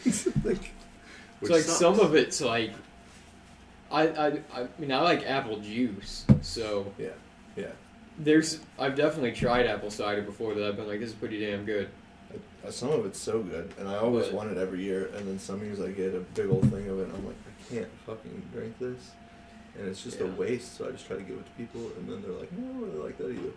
like, 0.43 0.71
It's 1.41 1.49
like 1.49 1.61
some 1.61 1.99
of 1.99 2.15
it's 2.15 2.41
like, 2.41 2.71
I, 3.91 4.07
I 4.07 4.27
I 4.53 4.67
mean 4.79 4.91
I 4.91 5.01
like 5.01 5.23
apple 5.29 5.59
juice, 5.59 6.25
so 6.41 6.91
Yeah, 6.97 7.09
yeah. 7.55 7.67
there's 8.17 8.59
I've 8.79 8.95
definitely 8.95 9.33
tried 9.33 9.67
apple 9.67 9.91
cider 9.91 10.21
before 10.21 10.53
that 10.55 10.67
I've 10.67 10.75
been 10.77 10.87
like 10.87 10.99
this 10.99 11.09
is 11.09 11.15
pretty 11.15 11.39
damn 11.45 11.65
good. 11.65 11.89
Uh, 12.65 12.71
Some 12.71 12.89
of 12.91 13.05
it's 13.05 13.19
so 13.19 13.41
good, 13.41 13.73
and 13.79 13.87
I 13.87 13.97
always 13.97 14.25
But- 14.27 14.33
want 14.35 14.51
it 14.51 14.57
every 14.57 14.83
year. 14.83 15.09
And 15.15 15.27
then 15.27 15.39
some 15.39 15.63
years 15.63 15.79
I 15.79 15.91
get 15.91 16.13
a 16.13 16.19
big 16.19 16.49
old 16.49 16.63
thing 16.71 16.87
of 16.89 16.99
it, 16.99 17.03
and 17.03 17.13
I'm 17.15 17.25
like, 17.25 17.35
I 17.47 17.73
can't 17.73 17.87
fucking 18.05 18.49
drink 18.53 18.77
this, 18.79 19.11
and 19.77 19.87
it's 19.87 20.03
just 20.03 20.19
a 20.19 20.25
waste. 20.27 20.77
So 20.77 20.87
I 20.87 20.91
just 20.91 21.07
try 21.07 21.15
to 21.15 21.21
give 21.23 21.37
it 21.37 21.45
to 21.45 21.51
people, 21.51 21.81
and 21.97 22.09
then 22.09 22.21
they're 22.21 22.31
like, 22.37 22.51
"No, 22.51 22.65
I 22.65 22.73
don't 22.73 22.81
really 22.81 23.03
like 23.03 23.17
that 23.17 23.29
either." 23.29 23.53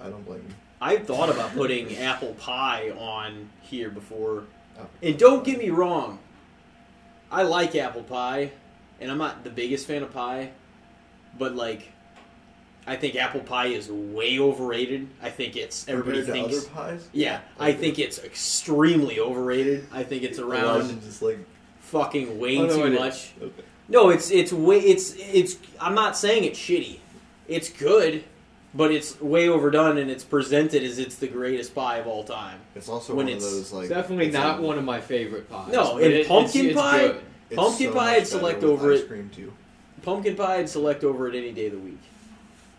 I 0.00 0.08
don't 0.08 0.24
blame 0.24 0.44
you. 0.48 0.54
I've 0.80 1.06
thought 1.06 1.30
about 1.30 1.52
putting 1.54 1.96
apple 1.96 2.34
pie 2.34 2.90
on 2.90 3.50
here 3.62 3.88
before. 3.90 4.44
Oh. 4.78 4.86
And 5.02 5.18
don't 5.18 5.44
get 5.44 5.58
me 5.58 5.70
wrong, 5.70 6.18
I 7.30 7.42
like 7.42 7.74
apple 7.76 8.02
pie, 8.02 8.50
and 9.00 9.10
I'm 9.10 9.18
not 9.18 9.44
the 9.44 9.50
biggest 9.50 9.86
fan 9.86 10.02
of 10.02 10.12
pie, 10.12 10.50
but 11.38 11.54
like, 11.54 11.91
I 12.86 12.96
think 12.96 13.14
apple 13.16 13.40
pie 13.40 13.66
is 13.66 13.88
way 13.90 14.38
overrated. 14.40 15.06
I 15.22 15.30
think 15.30 15.56
it's 15.56 15.86
everybody 15.88 16.22
Compared 16.24 16.44
to 16.44 16.50
thinks. 16.50 16.66
other 16.66 16.74
pies. 16.74 17.08
Yeah, 17.12 17.40
I 17.58 17.72
think 17.72 17.98
it's 17.98 18.18
extremely 18.24 19.20
overrated. 19.20 19.86
I 19.92 20.02
think 20.02 20.24
it's 20.24 20.38
around 20.40 21.00
just 21.02 21.22
like 21.22 21.38
fucking 21.80 22.38
way 22.40 22.58
Oh, 22.58 22.66
no, 22.66 22.76
too 22.76 22.86
it 22.86 22.92
is. 22.94 22.98
much. 22.98 23.32
okay. 23.40 23.62
No, 23.88 24.10
it's 24.10 24.30
it's 24.30 24.52
way 24.52 24.78
it's 24.80 25.14
it's. 25.16 25.58
I'm 25.80 25.94
not 25.94 26.16
saying 26.16 26.44
it's 26.44 26.58
shitty. 26.58 26.98
It's 27.48 27.68
good, 27.68 28.24
but 28.74 28.90
it's 28.90 29.20
way 29.20 29.48
overdone, 29.48 29.98
and 29.98 30.10
it's 30.10 30.24
presented 30.24 30.82
as 30.82 30.98
it's 30.98 31.16
the 31.16 31.28
greatest 31.28 31.74
pie 31.74 31.98
of 31.98 32.06
all 32.06 32.24
time. 32.24 32.58
It's 32.74 32.88
also 32.88 33.14
When 33.14 33.26
one 33.26 33.36
it's- 33.36 33.44
of 33.46 33.52
those 33.58 33.72
like 33.72 33.88
definitely 33.90 34.26
it's 34.26 34.34
not 34.34 34.58
a- 34.58 34.62
one 34.62 34.78
of 34.78 34.84
my 34.84 35.00
favorite 35.00 35.48
pies. 35.50 35.72
No, 35.72 35.98
and 35.98 36.12
it- 36.12 36.26
pumpkin 36.26 36.66
it's 36.66 36.80
pie? 36.80 37.14
it's 37.50 37.56
pumpkin 37.56 37.88
so 37.88 37.92
pie, 37.94 38.06
much 38.12 38.16
I'd 38.22 38.26
select 38.26 38.64
over 38.64 38.92
ice 38.92 39.00
it. 39.00 39.08
cream 39.08 39.30
too. 39.34 39.52
Pumpkin 40.02 40.34
pie, 40.36 40.56
I'd 40.56 40.68
select 40.68 41.04
over 41.04 41.28
it 41.28 41.34
any 41.36 41.52
day 41.52 41.66
of 41.66 41.72
the 41.72 41.78
week. 41.78 42.00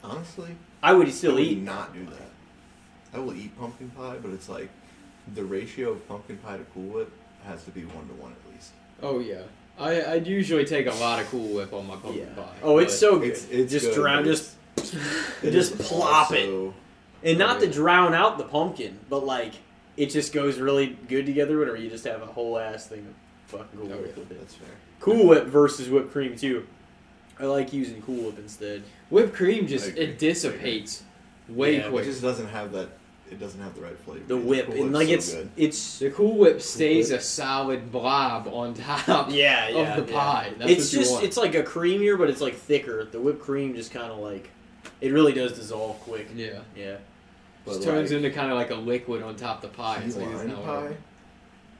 Honestly, 0.03 0.55
I 0.81 0.93
would 0.93 1.07
I 1.07 1.11
still 1.11 1.35
would 1.35 1.43
eat. 1.43 1.61
not 1.61 1.93
do 1.93 2.05
that. 2.05 2.29
I 3.13 3.19
will 3.19 3.33
eat 3.35 3.57
pumpkin 3.59 3.89
pie, 3.91 4.17
but 4.21 4.31
it's 4.31 4.49
like 4.49 4.69
the 5.33 5.43
ratio 5.43 5.91
of 5.91 6.07
pumpkin 6.07 6.37
pie 6.37 6.57
to 6.57 6.63
Cool 6.73 6.83
Whip 6.83 7.11
has 7.45 7.63
to 7.65 7.71
be 7.71 7.85
one 7.85 8.07
to 8.07 8.13
one 8.15 8.31
at 8.33 8.53
least. 8.53 8.71
Oh 9.01 9.19
yeah, 9.19 9.43
I 9.79 10.03
I'd 10.13 10.27
usually 10.27 10.65
take 10.65 10.87
a 10.87 10.93
lot 10.95 11.19
of 11.19 11.27
Cool 11.29 11.55
Whip 11.55 11.71
on 11.73 11.87
my 11.87 11.95
pumpkin 11.95 12.27
Yeah. 12.35 12.43
pie. 12.43 12.55
Oh, 12.63 12.79
it's 12.79 12.97
so 12.97 13.17
good. 13.19 13.29
It's, 13.29 13.47
it's 13.49 13.71
just 13.71 13.85
good, 13.87 13.95
drown, 13.95 14.23
just 14.25 14.55
it 14.77 15.51
just 15.51 15.79
is 15.79 15.87
plop 15.87 16.31
it. 16.33 16.73
and 17.23 17.37
not 17.39 17.59
to 17.61 17.67
drown 17.67 18.13
out 18.13 18.37
the 18.37 18.43
pumpkin, 18.43 18.99
but 19.09 19.25
like 19.25 19.53
it 19.95 20.07
just 20.07 20.33
goes 20.33 20.59
really 20.59 20.97
good 21.07 21.25
together. 21.25 21.57
Whenever 21.59 21.77
you 21.77 21.89
just 21.89 22.03
have 22.05 22.21
a 22.21 22.25
whole 22.25 22.57
ass 22.57 22.87
thing 22.87 22.99
of 23.07 23.13
fucking 23.47 23.79
Cool 23.79 23.93
Oh, 23.93 23.97
Whip 23.97 24.13
yeah. 24.15 24.19
with 24.23 24.31
it. 24.31 24.39
That's 24.39 24.55
fair. 24.55 24.67
Cool 24.99 25.27
Whip 25.27 25.45
versus 25.45 25.87
whipped 25.89 26.11
cream 26.11 26.35
too. 26.35 26.65
I 27.43 27.47
like 27.47 27.73
using 27.73 28.01
Cool 28.01 28.23
Whip 28.25 28.37
instead. 28.39 28.83
whipped 29.09 29.33
cream 29.33 29.67
just 29.67 29.95
it 29.97 30.17
dissipates 30.19 31.03
way 31.49 31.77
Yeah, 31.77 31.93
It 31.95 32.03
just 32.05 32.21
doesn't 32.21 32.47
have 32.47 32.71
that 32.73 32.89
it 33.31 33.39
doesn't 33.39 33.59
have 33.61 33.73
the 33.73 33.81
right 33.81 33.97
flavor. 33.99 34.23
the 34.27 34.35
Cool 34.35 34.43
whip 34.43 34.67
Whip's 34.69 34.81
and 34.81 34.93
like 34.93 35.07
so 35.07 35.13
it's 35.13 35.33
good. 35.33 35.49
it's 35.57 35.99
The 35.99 36.09
Cool 36.11 36.37
Whip 36.37 36.61
stays 36.61 37.09
a 37.11 37.19
solid 37.19 37.91
blob 37.91 38.47
on 38.47 38.73
top 38.75 39.29
yeah, 39.31 39.67
yeah 39.69 39.95
of 39.97 40.05
the 40.05 40.11
yeah. 40.13 40.19
pie. 40.19 40.53
That's 40.59 40.71
it's 40.71 40.85
what 40.87 40.93
you 40.93 40.99
just 40.99 41.11
want. 41.13 41.25
it's 41.25 41.37
like 41.37 41.55
a 41.55 41.63
creamier, 41.63 42.17
but 42.17 42.29
it's 42.29 42.41
like 42.41 42.55
thicker. 42.55 43.05
The 43.05 43.19
whipped 43.19 43.41
cream 43.41 43.73
just 43.75 43.91
kind 43.91 44.11
of 44.11 44.19
like 44.19 44.49
it 45.01 45.11
really 45.11 45.33
does 45.33 45.53
dissolve 45.53 45.99
quick. 46.01 46.29
yeah. 46.35 46.59
Yeah, 46.75 46.97
But 47.65 47.71
Just 47.73 47.83
turns 47.83 48.11
into 48.11 48.29
kind 48.29 48.51
of 48.51 48.57
like 48.57 48.69
a 48.71 48.75
liquid 48.75 49.23
on 49.23 49.35
top 49.35 49.63
of 49.63 49.71
the 49.71 49.75
pie. 49.77 49.99
key 49.99 50.05
It's 50.07 50.15
like 50.17 50.33
lime 50.33 50.47
not 50.49 50.63
pie 50.63 50.81
working. 50.83 50.97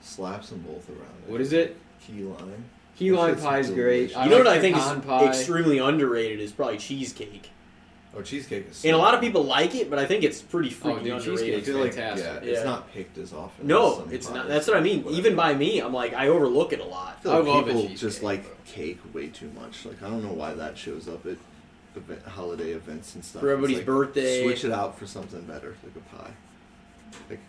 slaps 0.01 0.49
them 0.49 0.59
both 0.68 0.89
around. 0.89 1.01
It. 1.28 1.32
What 1.32 1.39
is 1.41 1.53
it? 1.53 1.78
Key 2.05 2.24
lime. 2.24 2.66
Key 3.03 3.11
lime 3.11 3.35
pie 3.37 3.59
is 3.59 3.69
great. 3.69 3.97
delicious. 4.09 4.17
I 4.17 4.23
you 4.25 4.29
know 4.29 4.35
like 4.37 4.45
what 4.45 4.57
I 4.57 4.61
think 4.61 4.75
pecan 4.77 4.97
is 4.99 5.05
pie. 5.05 5.25
extremely 5.27 5.77
underrated 5.79 6.39
is 6.39 6.51
probably 6.51 6.77
cheesecake. 6.77 7.49
Oh, 8.15 8.21
cheesecake 8.21 8.67
is. 8.69 8.85
And 8.85 8.93
a 8.93 8.97
lot 8.97 9.15
of 9.15 9.21
people 9.21 9.43
like 9.43 9.73
it, 9.73 9.89
but 9.89 9.97
I 9.97 10.05
think 10.05 10.23
it's 10.23 10.39
pretty 10.39 10.69
Oh, 10.69 10.71
freaking 10.87 11.03
dude, 11.03 11.13
underrated. 11.13 11.31
I 11.55 11.57
cheesecake's 11.61 11.65
feel 11.67 11.77
like 11.79 11.93
fantastic. 11.93 12.25
yeah, 12.43 12.49
Yeah. 12.51 12.55
it's 12.57 12.63
not 12.65 12.91
picked 12.93 13.17
as 13.17 13.33
often. 13.33 13.63
as 13.65 13.67
No, 13.67 13.95
some 13.97 14.11
it's 14.13 14.27
pies. 14.27 14.35
not. 14.35 14.47
That's 14.47 14.67
what 14.67 14.77
I 14.77 14.81
mean. 14.81 15.03
Whatever. 15.03 15.17
Even 15.19 15.35
by 15.35 15.53
me, 15.55 15.79
I'm 15.79 15.93
like 15.93 16.13
I 16.13 16.27
overlook 16.27 16.73
it 16.73 16.79
a 16.79 16.85
lot. 16.85 17.17
I 17.19 17.23
feel 17.23 17.31
I 17.31 17.37
love 17.39 17.47
a 17.47 17.65
people 17.65 17.81
cheesecake. 17.81 17.97
just 17.97 18.21
like 18.23 18.65
cake 18.65 18.99
way 19.13 19.27
too 19.27 19.49
much. 19.59 19.83
Like 19.85 20.01
I 20.03 20.09
don't 20.09 20.23
know 20.23 20.33
why 20.33 20.53
that 20.53 20.77
shows 20.77 21.07
up 21.07 21.25
at 21.25 21.37
event, 21.95 22.21
holiday 22.27 22.71
events 22.71 23.15
and 23.15 23.25
stuff. 23.25 23.41
For 23.41 23.49
everybody's 23.49 23.77
like, 23.77 23.85
birthday. 23.87 24.43
Switch 24.43 24.63
it 24.63 24.71
out 24.71 24.97
for 24.99 25.07
something 25.07 25.41
better, 25.45 25.75
like 25.83 25.95
a 25.95 26.15
pie. 26.15 26.31
Like 27.31 27.39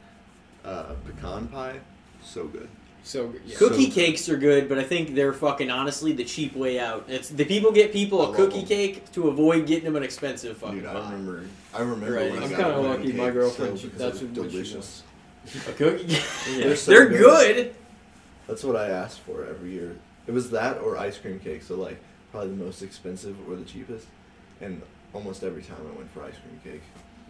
uh, 0.64 0.94
pecan 1.06 1.48
pie, 1.48 1.80
so 2.22 2.46
good. 2.46 2.68
So. 3.04 3.32
Yeah. 3.46 3.56
Cookie 3.58 3.88
So- 3.90 3.94
cakes 3.94 4.28
are 4.28 4.36
good, 4.36 4.68
but 4.68 4.78
I 4.78 4.82
think 4.82 5.14
they're 5.14 5.32
fucking 5.34 5.70
honestly 5.70 6.12
the 6.12 6.24
cheap 6.24 6.56
way 6.56 6.80
out. 6.80 7.04
It's 7.08 7.28
the 7.28 7.44
people 7.44 7.70
get 7.70 7.92
people 7.92 8.20
I 8.20 8.24
a 8.24 8.26
love 8.28 8.36
cookie 8.36 8.58
them. 8.60 8.66
cake 8.66 9.12
to 9.12 9.28
avoid 9.28 9.66
getting 9.66 9.84
them 9.84 9.96
an 9.96 10.02
expensive 10.02 10.56
fucking 10.56 10.78
Dude, 10.78 10.86
I 10.86 10.94
pie. 10.94 11.10
remember. 11.12 11.44
I 11.74 11.80
remember. 11.80 12.12
Right. 12.12 12.30
When 12.32 12.42
I 12.42 12.46
I'm 12.46 12.50
kind 12.52 12.62
of 12.72 12.84
lucky. 12.84 13.00
wedding 13.02 13.16
My 13.18 13.24
cake, 13.26 13.34
girlfriend, 13.34 13.78
so 13.78 13.86
that's 13.88 14.20
what 14.20 14.32
delicious. 14.34 15.02
A 15.68 15.72
cookie. 15.72 16.04
Yeah. 16.50 16.64
They're 16.68 16.76
so 16.76 16.90
They're 16.92 17.08
good. 17.08 17.20
good. 17.56 17.74
That's 18.48 18.64
what 18.64 18.76
I 18.76 18.88
asked 18.88 19.20
for 19.20 19.44
every 19.46 19.70
year. 19.72 19.96
It 20.26 20.32
was 20.32 20.50
that 20.50 20.78
or 20.78 20.96
ice 20.96 21.18
cream 21.18 21.38
cake. 21.38 21.62
So 21.62 21.74
like 21.76 21.98
probably 22.32 22.50
the 22.56 22.64
most 22.64 22.82
expensive 22.82 23.36
or 23.48 23.56
the 23.56 23.64
cheapest. 23.64 24.06
And 24.62 24.80
almost 25.12 25.42
every 25.44 25.62
time 25.62 25.76
I 25.92 25.96
went 25.98 26.10
for 26.12 26.22
ice 26.22 26.34
cream 26.42 26.58
cake. 26.74 26.82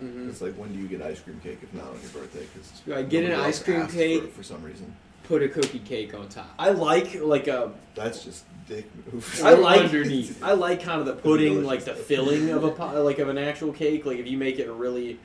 Mhm. 0.03 0.29
It's 0.29 0.41
like 0.41 0.55
when 0.55 0.73
do 0.73 0.79
you 0.79 0.87
get 0.89 1.03
ice 1.03 1.19
cream 1.21 1.41
cake 1.43 1.59
if 1.63 1.73
not 1.75 1.87
on 1.87 1.99
your 2.03 2.11
birthday? 2.23 2.47
Because 2.55 2.97
I 2.97 3.03
get 3.03 3.25
an 3.25 3.33
ice 3.33 3.61
cream 3.63 3.87
cake. 3.89 4.23
for, 4.23 4.29
for 4.29 4.43
some 4.45 4.63
reason. 4.63 4.95
Put 5.25 5.43
a 5.43 5.49
cookie 5.49 5.79
cake 5.79 6.15
on 6.15 6.29
top. 6.29 6.49
I 6.59 6.71
like 6.71 7.21
like 7.21 7.49
a 7.49 7.73
That's 7.95 8.23
just 8.23 8.45
dick 8.67 8.87
move. 9.13 9.41
I 9.43 9.55
like 9.55 9.81
underneath. 9.81 10.43
I 10.45 10.53
like 10.53 10.83
kind 10.83 11.01
of 11.01 11.07
the 11.07 11.15
pudding, 11.15 11.61
delicious. 11.61 11.87
like 11.87 11.97
the 11.97 12.03
filling 12.03 12.51
of 12.51 12.65
a 12.65 12.71
pie, 12.73 12.99
like 12.99 13.19
of 13.19 13.29
an 13.29 13.39
actual 13.39 13.73
cake. 13.73 14.05
Like 14.05 14.19
if 14.19 14.27
you 14.27 14.37
make 14.37 14.59
it 14.59 14.69
a 14.69 14.73
really, 14.73 15.19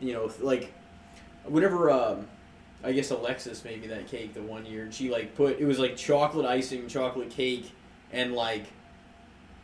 you 0.00 0.12
know, 0.12 0.30
like 0.40 0.72
whenever 1.44 1.90
um, 1.90 2.26
I 2.84 2.92
guess 2.92 3.10
Alexis 3.10 3.64
made 3.64 3.80
me 3.82 3.88
that 3.88 4.08
cake 4.08 4.34
the 4.34 4.42
one 4.42 4.64
year, 4.66 4.82
and 4.84 4.92
she 4.94 5.10
like 5.10 5.34
put 5.34 5.58
it 5.58 5.64
was 5.64 5.78
like 5.78 5.96
chocolate 5.96 6.46
icing, 6.46 6.88
chocolate 6.88 7.30
cake, 7.30 7.72
and 8.12 8.34
like, 8.34 8.66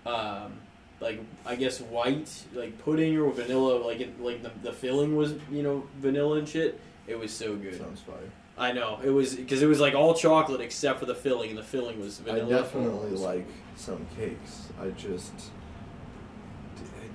um, 0.07 0.55
like 1.01 1.20
I 1.45 1.57
guess 1.57 1.80
white 1.80 2.30
like 2.55 2.78
pudding 2.84 3.16
or 3.18 3.30
vanilla, 3.32 3.78
like 3.84 4.01
it, 4.01 4.20
like 4.20 4.43
the 4.43 4.51
the 4.62 4.72
filling 4.72 5.16
was 5.16 5.34
you 5.51 5.62
know 5.62 5.86
vanilla 6.01 6.39
and 6.39 6.49
shit. 6.49 6.80
It 7.07 7.18
was 7.18 7.32
so 7.32 7.57
good. 7.57 7.78
Sounds 7.78 8.01
fire. 8.01 8.18
I 8.59 8.73
know 8.73 8.99
it 9.05 9.11
was 9.11 9.35
because 9.37 9.63
it 9.63 9.67
was 9.67 9.81
like 9.81 9.95
all 9.95 10.15
chocolate 10.15 10.61
except 10.61 10.99
for 11.01 11.07
the 11.07 11.15
filling, 11.15 11.51
and 11.51 11.59
the 11.59 11.63
filling 11.63 12.01
was 12.01 12.21
I 12.21 12.25
vanilla. 12.33 12.49
definitely 12.63 13.11
like 13.11 13.47
some 13.77 14.07
cakes. 14.17 14.69
I 14.81 14.89
just. 14.91 15.33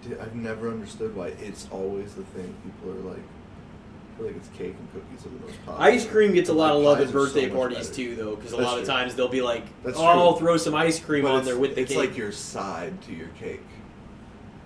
I 0.10 0.22
I've 0.24 0.36
never 0.36 0.70
understood 0.70 1.16
why 1.16 1.28
it's 1.28 1.68
always 1.72 2.14
the 2.16 2.24
thing 2.24 2.54
people 2.64 2.91
are 2.91 3.14
like. 3.14 3.24
I 3.24 4.18
feel 4.18 4.28
like 4.28 4.36
it's 4.36 4.50
cake 4.50 4.76
and 4.78 4.91
cookies 4.94 5.26
are 5.26 5.30
the 5.30 5.46
most 5.46 5.66
popular. 5.66 5.89
Ice 5.91 6.06
cream 6.06 6.34
gets 6.34 6.48
a 6.50 6.54
lot 6.54 6.76
of 6.76 6.84
love 6.84 7.00
at 7.00 7.06
are 7.06 7.08
so 7.08 7.14
birthday 7.14 7.50
parties 7.50 7.88
better. 7.89 7.94
too, 7.96 8.16
though, 8.16 8.36
because 8.36 8.54
a 8.54 8.58
That's 8.58 8.68
lot 8.70 8.80
of 8.80 8.86
times 8.86 9.16
they'll 9.16 9.28
be 9.28 9.41
like, 9.41 9.64
That's 9.84 9.98
"Oh, 9.98 10.04
I'll 10.06 10.36
throw 10.36 10.56
some 10.58 10.76
ice 10.76 11.00
cream 11.00 11.24
But 11.24 11.32
on 11.32 11.46
there 11.46 11.58
with 11.58 11.74
the 11.76 11.82
it's 11.82 11.89
cake." 11.94 11.98
like 12.10 12.18
your 12.18 12.32
side 12.32 13.02
to 13.04 13.14
your 13.14 13.30
cake. 13.39 13.62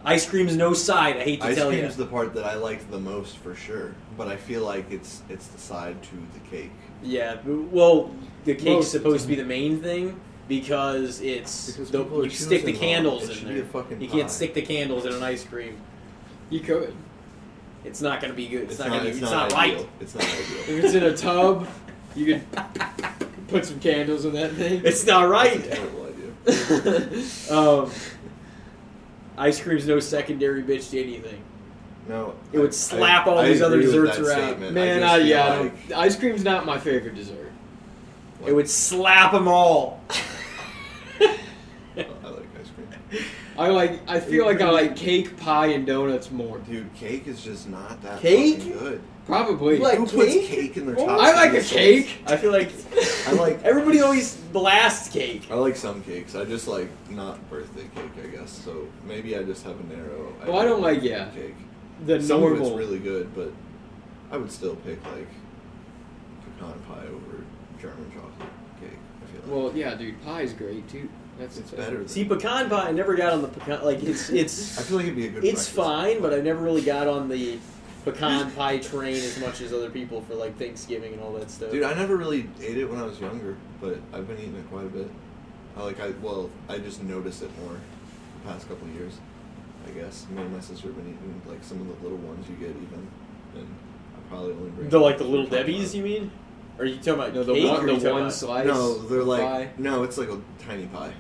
ice 0.04 0.28
cream's 0.30 0.56
no 0.58 0.74
side. 0.74 1.16
I 1.18 1.24
hate 1.24 1.40
to 1.42 1.48
Ice 1.48 1.56
tell 1.56 1.72
you. 1.72 1.78
Ice 1.78 1.82
cream's 1.84 1.96
the 1.98 2.06
part 2.08 2.34
that 2.34 2.44
I 2.44 2.56
liked 2.56 2.92
the 2.92 3.00
most 3.00 3.38
for 3.38 3.56
sure, 3.56 3.96
but 4.18 4.28
I 4.28 4.36
feel 4.36 4.64
like 4.64 4.92
it's 4.92 5.22
it's 5.30 5.48
the 5.48 5.60
side 5.60 6.02
to 6.04 6.16
the 6.34 6.40
cake. 6.50 6.72
yeah, 7.04 7.38
well, 7.46 8.12
the 8.46 8.54
cake's 8.56 8.66
Most 8.66 8.92
supposed 8.92 9.22
to 9.24 9.28
be 9.28 9.36
the 9.36 9.46
main 9.46 9.80
thing 9.82 10.20
because 10.48 11.22
it's 11.22 11.72
Because 11.72 11.92
the, 11.92 12.04
you 12.04 12.30
stick 12.30 12.66
the 12.66 12.74
candles. 12.74 13.30
It 13.30 13.40
in 13.40 13.46
there. 13.46 13.54
be 13.56 13.60
a 13.62 13.66
fucking 13.66 14.02
you 14.02 14.08
pie. 14.08 14.16
can't 14.18 14.32
stick 14.32 14.54
the 14.54 14.62
candles 14.62 15.06
in 15.06 15.14
an 15.14 15.24
ice 15.24 15.44
cream. 15.44 15.78
You 16.50 16.62
could. 16.62 16.96
It's 17.86 18.02
not 18.02 18.20
going 18.22 18.32
to 18.32 18.36
be 18.38 18.48
good. 18.48 18.64
It's, 18.70 18.80
not, 18.80 18.90
going 18.90 19.02
to. 19.04 19.08
It's, 19.10 19.18
it's 19.22 19.32
not, 19.32 19.54
ideal. 19.54 19.78
right. 19.78 19.90
It's 20.00 20.16
not 20.16 20.24
ideal. 20.24 20.78
If 20.78 20.84
it's 20.84 20.94
in 20.94 21.04
a 21.04 21.16
tub, 21.16 21.68
you 22.16 22.26
could 22.26 22.44
put 23.50 23.66
some 23.66 23.80
candles 23.80 24.26
in 24.26 24.34
that 24.34 24.52
thing. 24.54 24.82
It's 24.84 25.06
not 25.06 25.24
It's 25.24 25.28
a 25.28 25.30
right. 25.30 25.64
terrible 25.64 26.06
idea. 26.06 27.52
um, 27.52 27.92
ice 29.38 29.62
cream's 29.62 29.88
no 29.88 30.00
secondary 30.00 30.64
bitch 30.64 30.90
to 30.92 31.02
anything. 31.02 31.42
No, 32.08 32.36
It 32.54 32.60
would 32.60 32.74
slap 32.74 33.28
I- 33.28 33.30
all 33.32 33.40
I 33.40 33.50
these 33.50 33.62
other 33.62 33.82
desserts 33.82 34.18
around. 34.18 34.38
statement. 34.42 34.74
Man, 34.74 35.02
just 35.02 35.14
I, 35.14 35.18
yeah, 35.18 35.60
like- 35.60 35.90
don't- 35.90 35.98
ice 36.00 36.16
cream's 36.16 36.44
not 36.44 36.66
my 36.66 36.78
favorite 36.80 37.16
dessert. 37.16 37.52
It 38.46 38.54
would 38.54 38.70
slap 38.70 39.32
them 39.34 39.48
all. 39.48 40.02
I 40.10 41.26
like 41.98 42.46
ice 42.60 42.70
cream. 42.76 43.24
I 43.58 43.68
like. 43.70 44.00
I 44.08 44.20
feel 44.20 44.46
like 44.46 44.62
I 44.62 44.70
like 44.70 44.96
cake, 44.96 45.36
pie, 45.38 45.68
and 45.68 45.86
donuts 45.86 46.30
more. 46.32 46.60
Dude, 46.60 46.94
cake 46.94 47.28
is 47.28 47.42
just 47.44 47.68
not 47.68 48.02
that 48.04 48.20
Cake? 48.22 48.64
good. 48.64 49.02
Probably. 49.26 49.78
You 49.78 49.84
like 49.84 49.98
Who 49.98 50.06
puts 50.06 50.32
cake? 50.34 50.48
cake 50.48 50.78
in 50.78 50.86
their 50.86 50.96
top? 50.96 51.20
I 51.20 51.34
like 51.34 51.52
a 51.54 51.62
six? 51.62 51.70
cake. 51.72 52.22
I 52.28 52.38
feel 52.38 52.52
like 52.52 52.70
I 53.28 53.32
like 53.34 53.62
everybody 53.66 54.00
always 54.00 54.36
blasts 54.54 55.10
cake. 55.10 55.48
I 55.52 55.56
like 55.56 55.76
some 55.76 56.02
cakes. 56.04 56.36
I 56.36 56.46
just 56.46 56.68
like 56.68 56.88
not 57.10 57.38
birthday 57.50 57.88
cake, 57.96 58.12
I 58.24 58.28
guess. 58.28 58.52
So 58.52 58.88
maybe 59.06 59.36
I 59.36 59.44
just 59.44 59.66
have 59.66 59.78
a 59.80 59.84
narrow. 59.94 60.32
Well, 60.46 60.60
I 60.60 60.64
don't 60.66 60.82
like- 60.82 61.02
yeah. 61.02 61.26
cake. 61.32 61.56
The 62.06 62.22
Some 62.22 62.42
normal. 62.42 62.62
of 62.62 62.68
it's 62.68 62.78
really 62.78 63.00
good, 63.00 63.34
but 63.36 63.52
I 64.32 64.38
would 64.38 64.52
still 64.52 64.76
pick 64.78 65.04
like 65.06 65.28
pecan 66.56 66.80
pie 66.88 67.06
over 67.08 67.44
German 67.82 68.12
chocolate 68.12 68.50
cake. 68.82 68.90
I 69.24 69.26
feel 69.32 69.42
like. 69.56 69.66
well, 69.66 69.76
yeah, 69.76 69.96
dude, 69.96 70.24
pie's 70.26 70.54
great 70.54 70.88
too. 70.90 71.10
That's 71.40 71.58
it's 71.58 71.72
better. 71.72 71.98
Than, 72.00 72.08
See, 72.08 72.26
pecan 72.26 72.70
pie. 72.70 72.88
I 72.88 72.92
never 72.92 73.16
got 73.16 73.34
on 73.34 73.42
the 73.42 73.48
pecan. 73.48 73.84
Like 73.84 74.04
it's 74.04 74.30
it's. 74.32 74.78
I 74.78 74.82
feel 74.84 74.98
like 74.98 75.06
it'd 75.08 75.16
be 75.18 75.28
a 75.28 75.30
good. 75.30 75.44
it's 75.44 75.70
breakfast. 75.70 75.76
fine, 75.76 76.22
but 76.22 76.34
I 76.34 76.42
never 76.42 76.62
really 76.64 76.82
got 76.82 77.08
on 77.08 77.30
the 77.30 77.58
pecan 78.06 78.52
pie 78.56 78.78
train 78.80 79.16
as 79.16 79.40
much 79.40 79.62
as 79.62 79.74
other 79.74 79.90
people 79.90 80.22
for 80.22 80.36
like 80.36 80.58
Thanksgiving 80.58 81.14
and 81.14 81.22
all 81.22 81.34
that 81.34 81.52
stuff. 81.52 81.72
Dude, 81.72 81.84
I 81.84 81.94
never 81.94 82.16
really 82.18 82.50
ate 82.62 82.78
it 82.78 82.86
when 82.90 83.00
I 83.00 83.04
was 83.04 83.20
younger, 83.20 83.56
but 83.82 84.00
I've 84.14 84.28
been 84.28 84.38
eating 84.40 84.56
it 84.56 84.70
quite 84.70 84.86
a 84.86 84.90
bit. 84.90 85.10
I 85.76 85.84
like 85.84 86.00
I 86.00 86.10
well, 86.22 86.50
I 86.68 86.80
just 86.80 87.04
noticed 87.04 87.44
it 87.44 87.52
more 87.60 87.74
the 87.74 88.50
past 88.52 88.68
couple 88.68 88.88
of 88.88 88.96
years. 88.96 89.14
I 89.88 89.92
guess 89.92 90.26
me 90.30 90.42
and 90.42 90.54
my 90.54 90.60
sister 90.60 90.88
have 90.88 90.96
been 90.98 91.06
eating 91.08 91.42
like 91.46 91.64
some 91.64 91.80
of 91.82 91.88
the 91.88 91.94
little 92.04 92.18
ones 92.20 92.46
you 92.50 92.56
get 92.56 92.70
even, 92.76 93.08
and 93.56 93.68
I 94.16 94.30
probably 94.30 94.54
only 94.54 94.70
bring 94.72 94.90
the 94.90 95.00
like 95.00 95.18
the 95.18 95.24
little 95.24 95.48
Debbie's, 95.48 95.96
you 95.96 96.04
mean? 96.04 96.32
Or 96.78 96.84
are 96.84 96.88
you 96.88 96.98
talking 96.98 97.14
about 97.16 97.34
No, 97.34 97.44
the 97.44 97.54
cake? 97.54 97.66
or 97.66 97.70
one, 97.74 97.86
the 98.00 98.12
one 98.12 98.22
about- 98.24 98.34
slice. 98.34 98.68
No, 98.68 98.98
they're 99.00 99.24
like 99.24 99.42
pie. 99.42 99.70
no, 99.78 100.04
it's 100.04 100.18
like 100.18 100.30
a 100.30 100.40
tiny 100.60 100.86
pie. 100.88 101.14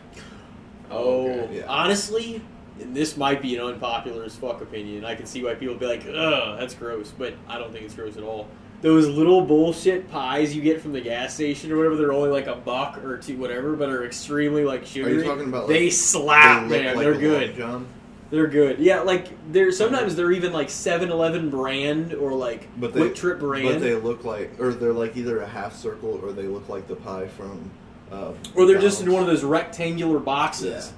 Oh, 0.92 1.30
Okay. 1.30 1.58
Yeah. 1.58 1.64
honestly, 1.68 2.42
and 2.80 2.96
this 2.96 3.18
might 3.18 3.42
be 3.42 3.56
an 3.58 3.64
unpopular 3.64 4.24
as 4.24 4.36
fuck 4.36 4.62
opinion. 4.62 5.04
I 5.04 5.16
can 5.16 5.26
see 5.26 5.44
why 5.44 5.56
people 5.56 5.76
be 5.76 5.86
like, 5.88 6.06
"Ugh, 6.08 6.60
that's 6.60 6.74
gross," 6.76 7.12
but 7.18 7.34
I 7.48 7.58
don't 7.58 7.72
think 7.72 7.86
it's 7.86 7.96
gross 7.96 8.18
at 8.18 8.24
all. 8.24 8.48
Those 8.82 9.08
little 9.08 9.42
bullshit 9.42 10.10
pies 10.12 10.56
you 10.56 10.62
get 10.62 10.80
from 10.80 10.94
the 10.94 11.02
gas 11.02 11.34
station 11.34 11.72
or 11.72 11.78
whatever, 11.78 11.96
they're 11.96 12.14
only 12.14 12.30
like 12.30 12.46
a 12.46 12.56
buck 12.56 13.04
or 13.04 13.18
two, 13.18 13.36
whatever, 13.38 13.76
but 13.76 13.90
are 13.90 14.06
extremely 14.06 14.64
like 14.64 14.86
sugary. 14.86 15.14
Are 15.14 15.16
you 15.16 15.24
talking 15.24 15.46
about, 15.48 15.68
they 15.68 15.90
slap, 15.90 16.70
They 16.70 16.84
man. 16.84 16.96
like 16.96 17.04
they're 17.04 17.14
a 17.14 17.18
good. 17.18 17.56
They're 18.30 18.48
good. 18.48 18.80
Yeah, 18.80 19.02
like 19.02 19.30
they're 19.52 19.72
sometimes 19.72 20.16
they're 20.16 20.32
even 20.32 20.52
like 20.52 20.68
7-Eleven 20.68 21.50
brand 21.50 22.14
or 22.14 22.34
like 22.34 22.68
but 22.80 22.94
they 22.94 23.10
QuikTrip 23.10 23.40
brand, 23.40 23.66
But 23.66 23.80
they 23.80 23.96
look 23.96 24.26
like, 24.26 24.60
or 24.60 24.74
they're 24.74 24.94
like 24.94 25.16
either 25.16 25.40
a 25.40 25.48
half 25.48 25.76
circle 25.76 26.20
or 26.22 26.34
they 26.34 26.44
look 26.48 26.68
like 26.68 26.88
the 26.88 26.96
pie 26.96 27.28
from. 27.28 27.72
Uh, 28.12 28.34
or 28.56 28.66
they're 28.66 28.80
just 28.80 29.02
in 29.02 29.12
one 29.12 29.22
of 29.22 29.28
those 29.28 29.44
rectangular 29.44 30.20
boxes, 30.20 30.94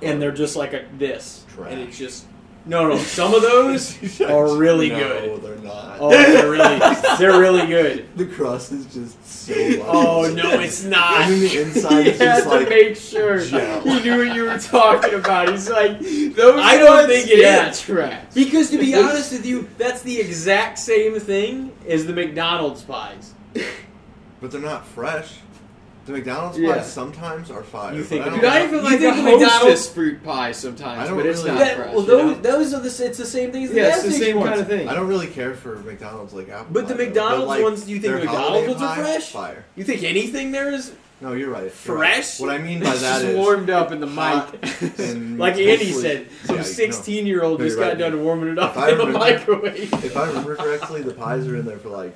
and 0.00 0.20
they're 0.22 0.32
just 0.32 0.56
like 0.56 0.72
a 0.72 0.84
this, 0.96 1.44
Trash. 1.48 1.72
and 1.72 1.80
it's 1.80 1.98
just 1.98 2.26
no, 2.64 2.88
no. 2.88 2.96
Some 2.96 3.34
of 3.34 3.42
those 3.42 4.20
are 4.20 4.56
really 4.56 4.88
good. 4.88 5.28
no, 5.28 5.36
good. 5.38 5.42
they're 5.42 5.64
not. 5.64 5.96
Oh, 6.00 6.10
they're 6.10 6.50
really, 6.50 6.78
they're 7.18 7.38
really 7.40 7.66
good. 7.66 8.08
The 8.16 8.26
crust 8.26 8.72
is 8.72 8.86
just 8.86 9.24
so. 9.26 9.54
Oh, 9.86 10.20
light. 10.20 10.30
Oh 10.30 10.34
no, 10.34 10.60
it's 10.60 10.84
not. 10.84 11.22
And 11.22 11.32
then 11.32 11.40
the 11.40 11.62
inside 11.62 12.04
he 12.04 12.10
is 12.10 12.18
had 12.18 12.26
just 12.36 12.42
to 12.44 12.48
like. 12.50 12.68
make 12.68 12.96
sure 12.96 13.38
gel. 13.44 13.80
he 13.80 14.00
knew 14.02 14.18
what 14.26 14.34
you 14.36 14.44
were 14.44 14.58
talking 14.58 15.14
about. 15.14 15.48
He's 15.50 15.68
like, 15.70 15.98
those 16.00 16.60
I 16.60 16.76
don't 16.78 16.96
ones, 16.96 17.06
think 17.08 17.28
it 17.30 17.38
yeah, 17.40 17.70
is. 17.70 17.80
trash. 17.80 18.24
Because 18.34 18.70
to 18.70 18.78
be 18.78 18.94
honest 18.94 19.32
with 19.32 19.46
you, 19.46 19.68
that's 19.78 20.02
the 20.02 20.20
exact 20.20 20.78
same 20.78 21.18
thing 21.18 21.72
as 21.88 22.06
the 22.06 22.12
McDonald's 22.12 22.82
pies. 22.82 23.32
But 24.40 24.50
they're 24.50 24.60
not 24.60 24.84
fresh. 24.84 25.36
The 26.04 26.12
McDonald's 26.12 26.58
Yeah. 26.58 26.74
pies 26.74 26.92
sometimes 26.92 27.48
are 27.50 27.62
fire. 27.62 27.94
You 27.94 28.02
think 28.02 28.24
but 28.24 28.32
I 28.32 28.36
don't- 28.40 28.44
I 28.52 28.64
even 28.64 28.74
You 28.76 28.80
like 28.82 28.98
think 28.98 29.16
the 29.16 29.22
the 29.22 29.30
McDonald's- 29.30 29.52
Hostess 29.54 29.88
fruit 29.90 30.24
pie 30.24 30.50
sometimes, 30.52 31.00
I 31.00 31.06
don't 31.06 31.16
but 31.16 31.26
it's 31.26 31.38
really- 31.44 31.50
not 31.52 31.58
That- 31.60 31.76
fresh. 31.76 31.92
well, 31.94 32.00
you 32.00 32.06
those, 32.06 32.36
know? 32.36 32.42
those 32.42 32.74
are 32.74 32.80
the. 32.80 33.04
It's 33.06 33.18
the 33.18 33.24
same 33.26 33.52
thing 33.52 33.64
as 33.64 33.70
the 33.70 33.76
yeah, 33.76 33.88
gas 33.90 34.04
it's 34.04 34.18
the 34.18 34.24
same 34.24 34.36
ones. 34.36 34.48
kind 34.48 34.60
of 34.60 34.66
thing. 34.68 34.88
I 34.88 34.94
don't 34.94 35.06
really 35.06 35.28
care 35.28 35.54
for 35.54 35.76
McDonald's 35.76 36.32
like 36.32 36.48
apple 36.48 36.66
But 36.72 36.88
the 36.88 36.94
pie, 36.94 36.98
though. 36.98 37.04
McDonald's 37.06 37.46
like, 37.48 37.62
ones, 37.62 37.82
do 37.84 37.92
you 37.92 38.00
think 38.00 38.14
McDonald's 38.14 38.68
ones 38.68 38.82
are 38.82 38.96
fresh? 38.96 39.28
Fire. 39.30 39.64
You 39.76 39.84
think 39.84 40.02
anything 40.02 40.50
there 40.50 40.72
is 40.72 40.90
No, 41.20 41.34
you're 41.34 41.50
right. 41.50 41.70
You're 41.86 41.96
right. 41.96 42.12
Fresh? 42.24 42.40
What 42.40 42.50
I 42.50 42.58
mean 42.58 42.80
by 42.80 42.86
that 42.86 42.94
is. 42.96 43.02
It's 43.02 43.02
that 43.02 43.20
just 43.20 43.24
is 43.26 43.36
warmed 43.36 43.70
up 43.70 43.92
in 43.92 44.00
the 44.00 44.08
hot 44.08 44.60
mic. 44.60 44.98
and 44.98 45.38
like 45.44 45.54
Andy 45.56 45.92
said? 45.92 46.26
Some 46.46 46.56
Yeah, 46.56 46.62
sixteen-year-old 46.62 47.60
No, 47.60 47.64
just 47.64 47.78
got 47.78 47.90
right. 47.90 47.98
done 47.98 48.24
warming 48.24 48.48
it 48.50 48.58
up 48.58 48.72
If 48.72 48.78
I 48.82 48.90
in 48.90 48.98
the 48.98 49.06
microwave. 49.06 49.92
If 50.04 50.16
I 50.16 50.26
remember 50.26 50.56
correctly, 50.56 51.02
the 51.02 51.12
pies 51.14 51.46
are 51.46 51.54
in 51.54 51.64
there 51.70 51.78
for 51.78 51.90
like 51.90 52.12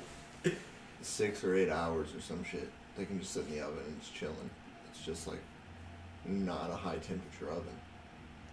six 1.01 1.41
or 1.43 1.55
eight 1.55 1.69
hours 1.69 2.09
or 2.13 2.19
some 2.21 2.43
shit. 2.43 2.69
They 2.97 3.05
can 3.05 3.19
just 3.19 3.33
sit 3.33 3.45
in 3.47 3.55
the 3.55 3.61
oven 3.61 3.79
and 3.85 3.95
it's 3.99 4.09
chilling. 4.09 4.49
It's 4.91 5.01
just 5.05 5.27
like 5.27 5.39
not 6.25 6.69
a 6.71 6.75
high 6.75 6.97
temperature 6.97 7.49
oven. 7.51 7.63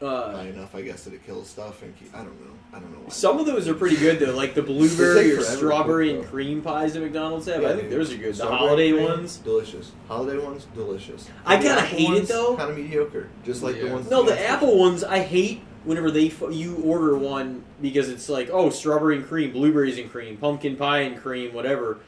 Uh, 0.02 0.36
High 0.36 0.48
enough, 0.48 0.74
I 0.74 0.82
guess, 0.82 1.04
that 1.04 1.14
it 1.14 1.24
kills 1.24 1.48
stuff 1.48 1.82
and 1.82 1.96
keep, 1.98 2.12
I 2.14 2.18
don't 2.18 2.38
know. 2.44 2.52
I 2.74 2.80
don't 2.80 2.90
know. 2.92 2.98
Why. 2.98 3.08
some 3.10 3.38
of 3.38 3.46
those 3.46 3.68
are 3.68 3.74
pretty 3.74 3.96
good 3.96 4.18
though, 4.18 4.34
like 4.36 4.54
the 4.54 4.60
blueberry 4.72 5.32
or 5.32 5.40
strawberry 5.40 6.10
cook, 6.10 6.20
and 6.22 6.28
cream 6.30 6.62
pies 6.62 6.92
that 6.94 7.00
McDonald's 7.00 7.46
have. 7.46 7.62
Yeah, 7.62 7.70
I 7.70 7.76
think 7.76 7.88
dude. 7.88 8.00
those 8.00 8.12
are 8.12 8.16
good. 8.16 8.34
The 8.34 8.44
holiday 8.46 8.90
cream, 8.92 9.04
ones. 9.04 9.36
delicious. 9.38 9.92
Holiday 10.08 10.44
ones, 10.44 10.66
delicious. 10.74 11.30
I 11.46 11.56
kinda 11.56 11.80
hate 11.80 12.10
it, 12.10 12.28
though. 12.28 12.56
Kind 12.56 12.70
of 12.72 12.76
mediocre, 12.76 13.30
just 13.44 13.62
like 13.62 13.80
the 13.80 13.88
ones. 13.88 14.10
No, 14.10 14.24
the 14.24 14.34
gas 14.34 14.50
apple 14.50 14.76
ones 14.76 15.04
I 15.04 15.20
hate. 15.20 15.62
Whenever 15.84 16.10
they 16.10 16.26
f- 16.28 16.42
you 16.50 16.76
order 16.76 17.16
one 17.16 17.62
because 17.80 18.08
it's 18.08 18.28
like 18.28 18.48
oh 18.50 18.70
strawberry 18.70 19.16
and 19.16 19.26
cream, 19.26 19.52
blueberries 19.52 19.96
and 19.98 20.10
cream, 20.10 20.36
pumpkin 20.38 20.76
pie 20.76 21.00
and 21.00 21.16
cream, 21.18 21.54
whatever. 21.54 21.98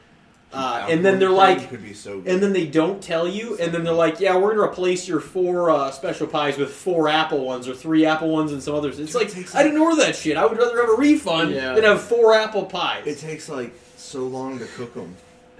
Uh, 0.53 0.87
and 0.89 1.03
then 1.05 1.19
they're 1.19 1.29
like, 1.29 1.69
could 1.69 1.83
be 1.83 1.93
so 1.93 2.19
good. 2.21 2.31
and 2.31 2.41
then 2.41 2.53
they 2.53 2.65
don't 2.65 3.03
tell 3.03 3.27
you, 3.27 3.57
and 3.59 3.73
then 3.73 3.83
they're 3.83 3.93
like, 3.93 4.19
yeah, 4.21 4.35
we're 4.37 4.51
gonna 4.55 4.61
replace 4.63 5.05
your 5.07 5.19
four 5.19 5.69
uh, 5.69 5.91
special 5.91 6.25
pies 6.25 6.57
with 6.57 6.71
four 6.71 7.09
apple 7.09 7.43
ones 7.43 7.67
or 7.67 7.75
three 7.75 8.05
apple 8.05 8.29
ones 8.29 8.53
and 8.53 8.63
some 8.63 8.73
others. 8.73 8.97
It's 8.97 9.11
Dude, 9.11 9.21
like 9.23 9.31
it 9.31 9.35
takes 9.35 9.53
I 9.53 9.61
didn't 9.63 9.81
order 9.81 9.97
that 9.97 10.15
shit. 10.15 10.37
I 10.37 10.45
would 10.45 10.57
rather 10.57 10.79
have 10.79 10.89
a 10.89 10.95
refund 10.95 11.51
Yeah. 11.51 11.73
than 11.73 11.83
have 11.83 12.01
four 12.01 12.33
apple 12.33 12.65
pies. 12.65 13.05
It 13.05 13.17
takes 13.19 13.49
like 13.49 13.73
so 13.97 14.25
long 14.25 14.57
to 14.59 14.65
cook 14.67 14.93
them, 14.93 15.15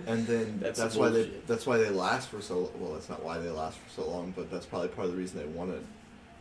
and 0.07 0.25
then 0.25 0.59
That's 0.61 0.79
that's, 0.79 0.95
why 0.95 1.09
they 1.09 1.23
bullshit. 1.23 1.47
that's 1.47 1.65
why 1.67 1.77
they 1.77 1.89
last 1.89 2.29
for 2.29 2.41
so 2.41 2.71
well. 2.79 2.93
That's 2.93 3.09
not 3.09 3.21
why 3.21 3.39
they 3.39 3.49
last 3.49 3.77
for 3.79 4.01
so 4.01 4.09
long, 4.09 4.31
but 4.37 4.49
that's 4.49 4.65
probably 4.65 4.87
part 4.87 5.07
of 5.07 5.11
the 5.11 5.17
reason 5.17 5.37
they 5.39 5.45
want 5.47 5.71
to 5.71 5.79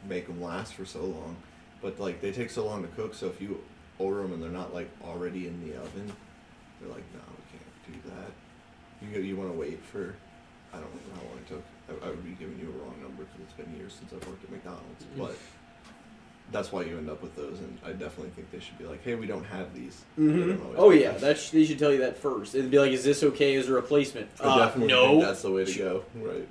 make 0.08 0.28
them 0.28 0.40
last 0.40 0.74
for 0.74 0.84
so 0.86 1.00
long. 1.00 1.34
But 1.82 1.98
like 1.98 2.20
they 2.20 2.30
take 2.30 2.50
so 2.50 2.64
long 2.64 2.82
to 2.82 2.88
cook, 2.90 3.12
so 3.14 3.26
if 3.26 3.40
you 3.40 3.60
order 3.98 4.22
them 4.22 4.34
and 4.34 4.42
they're 4.42 4.50
not 4.50 4.72
like 4.72 4.88
already 5.04 5.48
in 5.48 5.68
the 5.68 5.76
oven, 5.78 6.12
they're 6.80 6.90
like, 6.90 7.02
no, 7.12 7.20
we 7.28 7.58
can't 7.58 8.04
do 8.04 8.10
that. 8.10 8.30
You 9.12 9.20
you 9.20 9.36
want 9.36 9.52
to 9.52 9.58
wait 9.58 9.82
for 9.84 10.14
I 10.72 10.78
don't 10.78 10.92
know 10.94 11.14
how 11.14 11.22
long 11.28 11.38
it 11.38 11.48
took. 11.48 11.62
I, 12.02 12.06
I 12.06 12.10
would 12.10 12.24
be 12.24 12.32
giving 12.32 12.58
you 12.58 12.68
a 12.68 12.82
wrong 12.82 12.94
number 13.00 13.24
because 13.24 13.40
it's 13.42 13.52
been 13.52 13.74
years 13.76 13.92
since 13.94 14.12
I've 14.12 14.26
worked 14.28 14.44
at 14.44 14.50
McDonald's, 14.50 15.04
Mm-hmm. 15.04 15.22
but. 15.22 15.36
That's 16.52 16.70
why 16.70 16.82
you 16.82 16.96
end 16.96 17.10
up 17.10 17.22
with 17.22 17.34
those, 17.34 17.58
and 17.58 17.76
I 17.84 17.90
definitely 17.90 18.30
think 18.30 18.52
they 18.52 18.60
should 18.60 18.78
be 18.78 18.84
like, 18.84 19.02
"Hey, 19.02 19.16
we 19.16 19.26
don't 19.26 19.42
have 19.46 19.74
these." 19.74 20.04
hmm 20.14 20.52
always 20.62 20.78
Oh 20.78 20.90
yeah, 20.90 21.10
that. 21.10 21.50
they 21.52 21.64
should 21.64 21.76
tell 21.80 21.90
you 21.92 21.98
that 21.98 22.16
first. 22.18 22.54
It'd 22.54 22.70
be 22.70 22.78
like, 22.78 22.92
is 22.92 23.02
this 23.02 23.24
okay 23.24 23.56
as 23.56 23.68
a 23.68 23.72
replacement? 23.72 24.28
I 24.40 24.44
Uh, 24.44 24.58
definitely 24.64 24.92
no. 24.94 25.08
think 25.08 25.22
that's 25.24 25.42
the 25.42 25.50
way 25.50 25.64
to 25.64 25.76
go. 25.76 26.04
Right. 26.14 26.46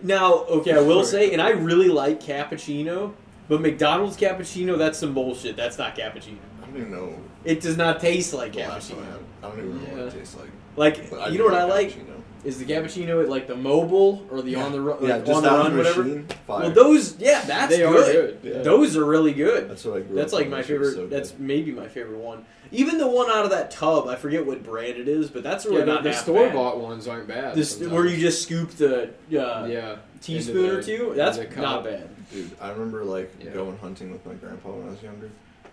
Now, 0.00 0.32
okay, 0.44 0.74
I 0.74 0.80
will 0.80 1.02
say, 1.02 1.32
and 1.32 1.42
I 1.42 1.50
really 1.50 1.88
like 1.88 2.20
cappuccino, 2.22 3.14
but 3.48 3.60
McDonald's 3.60 4.16
cappuccino, 4.16 4.78
that's 4.78 5.00
some 5.00 5.12
bullshit. 5.12 5.56
That's 5.56 5.76
not 5.76 5.96
cappuccino. 5.96 6.38
I 6.62 6.66
don't 6.66 6.76
even 6.76 6.92
know 6.92 7.18
It 7.44 7.60
does 7.60 7.76
not 7.76 7.98
taste 7.98 8.32
like 8.32 8.52
the 8.52 8.60
last 8.60 8.90
time 8.90 9.00
I 9.00 9.02
cappuccino. 9.02 9.06
had. 9.10 9.20
I 9.42 9.48
don't 9.48 9.58
even 9.58 9.76
know 9.84 9.90
what 10.04 10.14
it 10.14 10.18
tastes 10.20 10.36
like. 10.36 10.50
Like, 10.76 11.10
But 11.10 11.32
you 11.32 11.38
know 11.38 11.44
what 11.44 11.54
I 11.54 11.64
like? 11.64 11.90
cappuccino. 11.90 12.12
Is 12.44 12.58
the 12.60 12.64
cappuccino 12.64 13.20
at 13.24 13.28
like 13.28 13.48
the 13.48 13.56
mobile 13.56 14.24
or 14.30 14.40
the 14.40 14.54
on 14.54 14.70
the 14.70 14.80
run, 14.80 14.98
yeah, 15.02 15.16
like, 15.16 15.26
just 15.26 15.36
on 15.36 15.42
the 15.42 15.50
out 15.50 15.58
of 15.58 15.64
run, 15.66 15.72
the 15.72 15.78
whatever? 15.78 16.02
machine, 16.04 16.26
fire. 16.46 16.60
Well, 16.60 16.70
those, 16.70 17.18
yeah, 17.18 17.40
that's 17.44 17.74
They 17.76 17.82
are 17.82 17.92
good. 17.92 18.42
good, 18.42 18.54
yeah. 18.54 18.62
Those 18.62 18.96
are 18.96 19.04
really 19.04 19.32
good. 19.32 19.68
That's 19.68 19.84
what 19.84 19.96
I 19.96 20.00
grew 20.02 20.14
That's 20.14 20.32
up 20.32 20.38
like 20.38 20.44
on. 20.46 20.50
my 20.52 20.56
That 20.58 20.62
shit 20.66 20.74
favorite. 20.74 20.86
was 20.86 20.94
so 20.94 21.06
that's 21.08 21.30
good. 21.32 21.40
maybe 21.40 21.72
my 21.72 21.88
favorite 21.88 22.18
one. 22.20 22.44
Even 22.70 22.98
the 22.98 23.06
one 23.08 23.28
out 23.30 23.44
of 23.44 23.50
that 23.50 23.72
tub, 23.72 24.06
I 24.06 24.14
forget 24.14 24.46
what 24.46 24.62
brand 24.62 24.96
it 24.96 25.08
is, 25.08 25.28
but 25.28 25.42
that's 25.42 25.64
really 25.66 25.78
Yeah, 25.78 25.84
the, 25.86 25.94
not 25.94 26.02
the 26.04 26.12
half 26.12 26.22
store 26.22 26.44
bad. 26.46 26.54
bought 26.54 26.78
ones 26.78 27.08
aren't 27.08 27.26
bad. 27.26 27.56
This 27.56 27.70
sometimes. 27.72 27.92
where 27.92 28.06
you 28.06 28.16
just 28.16 28.42
scoop 28.42 28.70
the 28.72 29.04
uh, 29.08 29.66
yeah 29.66 29.96
teaspoon 30.20 30.56
into 30.56 30.70
or 30.72 30.76
the- 30.76 30.82
two. 30.82 31.12
That's 31.16 31.38
into 31.38 31.52
the 31.52 31.60
not 31.62 31.82
bad. 31.84 32.08
Dude, 32.32 32.50
I 32.60 32.70
remember 32.70 33.02
like 33.02 33.32
Yeah. 33.42 33.50
going 33.50 33.76
hunting 33.78 34.12
with 34.12 34.24
my 34.24 34.34
grandpa 34.34 34.70
when 34.70 34.86
I 34.86 34.90
was 34.90 35.02
younger, 35.02 35.30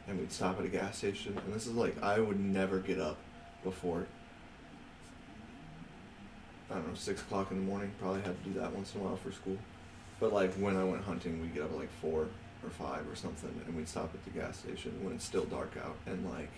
and 0.08 0.20
we'd 0.20 0.32
stop 0.32 0.58
at 0.60 0.66
a 0.66 0.70
gas 0.70 0.98
station, 0.98 1.38
and 1.46 1.54
this 1.54 1.68
is 1.68 1.74
like 1.74 2.02
I 2.02 2.20
would 2.20 2.40
never 2.40 2.80
get 2.80 3.00
up 3.00 3.18
before. 3.64 4.08
I 6.74 6.78
don't 6.78 6.88
know, 6.88 6.96
six 6.96 7.22
o'clock 7.22 7.52
in 7.52 7.58
the 7.58 7.64
morning. 7.64 7.92
Probably 8.00 8.22
had 8.22 8.44
to 8.44 8.50
do 8.50 8.60
that 8.60 8.74
once 8.74 8.96
in 8.96 9.02
a 9.02 9.04
while 9.04 9.16
for 9.16 9.32
school. 9.32 9.58
But 10.20 10.34
like 10.34 10.54
when 10.56 10.76
I 10.76 10.84
went 10.84 11.04
hunting, 11.04 11.40
we'd 11.40 11.54
get 11.54 11.64
up 11.64 11.72
at 11.72 11.78
like 11.78 11.92
four 12.02 12.28
or 12.64 12.70
five 12.70 13.08
or 13.10 13.16
something, 13.16 13.62
and 13.66 13.76
we'd 13.76 13.88
stop 13.88 14.12
at 14.14 14.24
the 14.24 14.32
gas 14.32 14.58
station 14.58 14.92
when 15.04 15.14
it's 15.14 15.26
still 15.26 15.46
dark 15.46 15.74
out, 15.84 15.96
and 16.08 16.28
like 16.30 16.52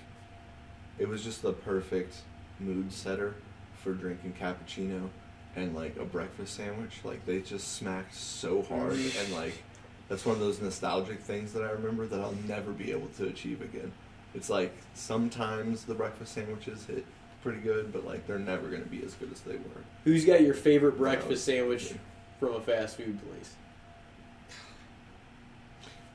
it 0.97 1.07
was 1.07 1.23
just 1.23 1.41
the 1.41 1.51
perfect 1.51 2.15
mood 2.59 2.91
setter 2.93 3.35
for 3.83 3.93
drinking 3.93 4.33
cappuccino 4.39 5.09
and 5.57 5.75
like 5.75 5.97
a 5.97 6.05
breakfast 6.05 6.55
sandwich. 6.55 6.99
Like 7.03 7.25
they 7.25 7.41
just 7.41 7.73
smacked 7.73 8.15
so 8.15 8.61
hard, 8.63 8.93
and 8.93 9.33
like 9.33 9.63
that's 10.07 10.25
one 10.25 10.35
of 10.35 10.41
those 10.41 10.61
nostalgic 10.61 11.19
things 11.19 11.51
that 11.53 11.63
I 11.63 11.71
remember 11.71 12.05
that 12.07 12.21
I'll 12.21 12.37
never 12.47 12.71
be 12.71 12.91
able 12.91 13.07
to 13.17 13.27
achieve 13.27 13.61
again. 13.61 13.91
It's 14.33 14.49
like 14.49 14.73
sometimes 14.93 15.83
the 15.85 15.95
breakfast 15.95 16.33
sandwiches 16.33 16.85
hit 16.85 17.05
pretty 17.45 17.59
good, 17.61 17.93
but 17.93 18.05
like 18.05 18.25
they're 18.27 18.39
never 18.39 18.67
gonna 18.69 18.83
be 18.85 19.03
as 19.05 19.13
good 19.13 19.31
as 19.31 19.39
they 19.41 19.53
were. 19.53 19.81
Who's 20.03 20.25
got 20.25 20.41
your 20.41 20.55
favorite 20.55 20.95
Yeah. 20.95 20.99
breakfast 20.99 21.45
sandwich 21.45 21.93
from 22.39 22.55
a 22.55 22.59
fast 22.61 22.97
food 22.97 23.19
place? 23.29 23.53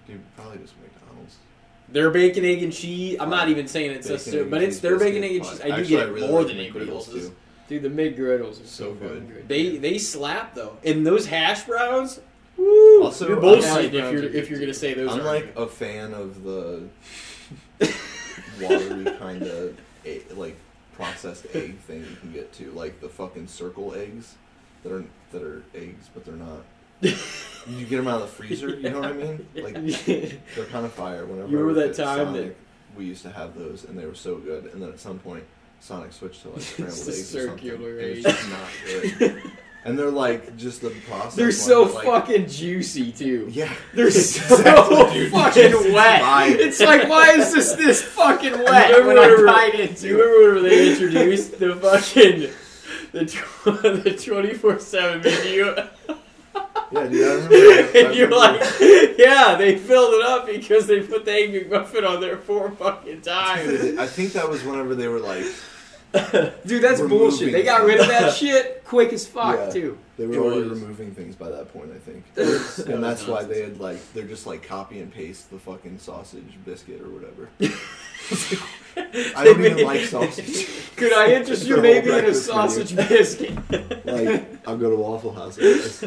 Dude, 0.06 0.20
probably 0.36 0.58
just 0.58 0.74
McDonald's. 0.82 1.36
Their 1.88 2.10
bacon, 2.10 2.44
egg, 2.44 2.62
and 2.62 2.72
cheese. 2.72 3.16
I'm 3.20 3.30
not 3.30 3.48
even 3.48 3.66
saying 3.68 3.92
it's 3.92 4.06
Bacon, 4.06 4.12
necessary, 4.14 4.44
egg, 4.44 4.50
but 4.50 4.62
it's 4.62 4.78
their 4.80 4.98
bacon, 4.98 5.22
biscuit, 5.22 5.30
egg, 5.30 5.36
and 5.36 5.50
cheese. 5.50 5.60
I 5.60 5.66
do 5.66 5.72
Actually, 5.72 5.88
get 5.88 6.08
it 6.08 6.12
really 6.12 6.28
more 6.28 6.38
like 6.40 6.48
than 6.48 6.56
anybody 6.58 6.86
McGriddles, 6.86 6.90
else's. 6.94 7.28
too. 7.28 7.34
Dude, 7.68 7.82
the 7.82 7.88
McGriddles 7.88 8.50
are 8.62 8.66
So 8.66 8.84
so 8.84 8.94
good. 8.94 9.28
good. 9.28 9.48
They 9.48 9.76
they 9.76 9.98
slap 9.98 10.54
though, 10.54 10.76
and 10.84 11.06
those 11.06 11.26
hash 11.26 11.62
browns. 11.64 12.20
Woo! 12.56 13.04
Also, 13.04 13.26
you're 13.28 13.36
hash 13.40 13.42
bullshit 13.42 13.94
if 13.94 14.12
you're 14.12 14.24
if 14.24 14.50
you're 14.50 14.58
gonna 14.60 14.74
say 14.74 14.94
those. 14.94 15.12
I'm 15.12 15.20
are 15.20 15.24
like 15.24 15.52
a 15.56 15.66
fan 15.68 16.12
of 16.12 16.42
the 16.42 16.82
watery 18.60 19.04
kind 19.18 19.42
of 19.44 19.78
eh, 20.04 20.18
like 20.34 20.56
processed 21.00 21.46
egg 21.54 21.78
thing 21.80 22.00
you 22.00 22.16
can 22.20 22.32
get 22.32 22.52
to, 22.54 22.70
like 22.72 23.00
the 23.00 23.08
fucking 23.08 23.46
circle 23.48 23.94
eggs 23.94 24.34
that 24.82 24.92
are 24.92 25.04
that 25.32 25.42
are 25.42 25.62
eggs, 25.74 26.08
but 26.12 26.24
they're 26.24 26.34
not. 26.34 26.62
You 27.02 27.86
get 27.86 27.96
them 27.96 28.08
out 28.08 28.20
of 28.22 28.28
the 28.28 28.34
freezer. 28.36 28.68
You 28.70 28.90
know 28.90 29.00
what 29.00 29.10
I 29.10 29.12
mean? 29.14 29.46
Like 29.54 29.74
they're 29.74 30.64
kind 30.66 30.84
of 30.84 30.92
fire. 30.92 31.24
Whenever 31.24 31.48
You 31.48 31.58
remember 31.58 31.80
that 31.80 31.98
at 31.98 32.04
time 32.04 32.32
that- 32.34 32.54
we 32.96 33.04
used 33.04 33.22
to 33.22 33.30
have 33.30 33.56
those, 33.56 33.84
and 33.84 33.96
they 33.98 34.04
were 34.04 34.14
so 34.16 34.36
good. 34.36 34.64
And 34.72 34.82
then 34.82 34.88
at 34.90 34.98
some 34.98 35.18
point, 35.20 35.44
Sonic 35.80 36.12
switched 36.12 36.42
to 36.42 36.48
like 36.50 36.60
scrambled 36.62 36.98
eggs 37.08 37.34
or 37.34 37.46
something. 37.46 37.48
circular 37.68 37.98
and 37.98 38.00
egg. 38.00 38.16
it's 38.16 38.26
just 38.26 38.50
not 38.50 39.18
good. 39.18 39.42
and 39.84 39.98
they're 39.98 40.10
like 40.10 40.56
just 40.56 40.82
the 40.82 40.90
process. 41.08 41.34
They're 41.36 41.52
so 41.52 41.82
like, 41.84 42.04
fucking 42.04 42.48
juicy 42.48 43.12
too. 43.12 43.48
Yeah, 43.50 43.72
They're 43.94 44.10
so 44.10 44.54
Exactly, 44.56 45.30
fucking 45.30 45.92
wet. 45.94 46.20
fine. 46.20 46.52
It's 46.58 46.80
like, 46.80 47.08
why 47.08 47.30
is 47.32 47.52
this 47.52 47.72
this 47.72 48.02
fucking 48.02 48.52
wet 48.52 48.90
remember 48.90 49.06
when 49.08 49.18
I 49.18 49.20
whenever- 49.22 49.46
bite 49.46 49.72
Do 49.72 49.82
into 49.82 50.16
remember 50.18 50.54
when 50.54 50.64
they 50.64 50.90
introduced 50.92 51.58
the 51.58 51.76
fucking 51.76 52.50
the 53.12 53.24
tw- 53.26 53.82
the 54.04 54.22
twenty 54.22 54.54
four 54.54 54.78
seven 54.78 55.22
menu? 55.22 55.64
yeah, 56.92 57.06
dude. 57.06 57.26
I 57.26 57.34
remember. 57.46 57.98
And 57.98 58.14
you're 58.14 58.30
like, 58.30 58.60
yeah, 59.18 59.54
they 59.56 59.78
filled 59.78 60.14
it 60.14 60.22
up 60.22 60.46
because 60.46 60.86
they 60.86 61.00
put 61.00 61.24
the 61.24 61.32
egg 61.32 61.70
McMuffin 61.70 62.06
on 62.08 62.20
there 62.20 62.36
four 62.36 62.70
fucking 62.72 63.20
times. 63.22 63.98
I 63.98 64.06
think 64.06 64.32
that 64.34 64.48
was 64.48 64.62
whenever 64.64 64.94
they 64.94 65.08
were 65.08 65.20
like 65.20 65.44
Dude, 66.66 66.82
that's 66.82 67.00
Removing 67.00 67.08
bullshit. 67.08 67.52
They 67.52 67.62
got 67.62 67.84
rid 67.84 68.00
of 68.00 68.08
that 68.08 68.32
shit 68.36 68.82
quick 68.84 69.12
as 69.12 69.26
fuck 69.26 69.56
Yeah. 69.56 69.70
too. 69.70 69.98
they 70.16 70.26
were 70.26 70.34
It 70.34 70.38
already 70.38 70.68
was. 70.68 70.80
removing 70.80 71.12
things 71.14 71.36
by 71.36 71.48
that 71.50 71.72
point. 71.72 71.90
I 71.94 71.98
think, 71.98 72.24
That 72.34 72.86
and 72.88 73.02
that's 73.04 73.26
why 73.26 73.44
they 73.44 73.62
had 73.62 73.78
like 73.80 73.98
they're 74.12 74.24
just 74.26 74.46
like 74.46 74.66
copy 74.66 74.98
and 75.00 75.12
paste 75.12 75.50
the 75.50 75.58
fucking 75.58 75.98
sausage 75.98 76.58
biscuit 76.64 77.00
or 77.00 77.08
whatever. 77.10 77.48
I 79.34 79.44
don't 79.44 79.64
even 79.64 79.84
like 79.84 80.00
sausage. 80.06 80.66
Could 80.96 81.12
I 81.12 81.32
interest 81.32 81.66
you 81.66 81.74
Their 81.76 81.82
maybe 81.82 82.08
in 82.08 82.14
a 82.14 82.18
breakfast 82.18 82.46
sausage 82.46 82.96
biscuit? 82.96 83.56
Like 84.04 84.66
I'll 84.66 84.76
go 84.76 84.90
to 84.90 84.96
Waffle 84.96 85.32
House. 85.32 85.58
I 85.58 85.62
guess. 85.62 86.04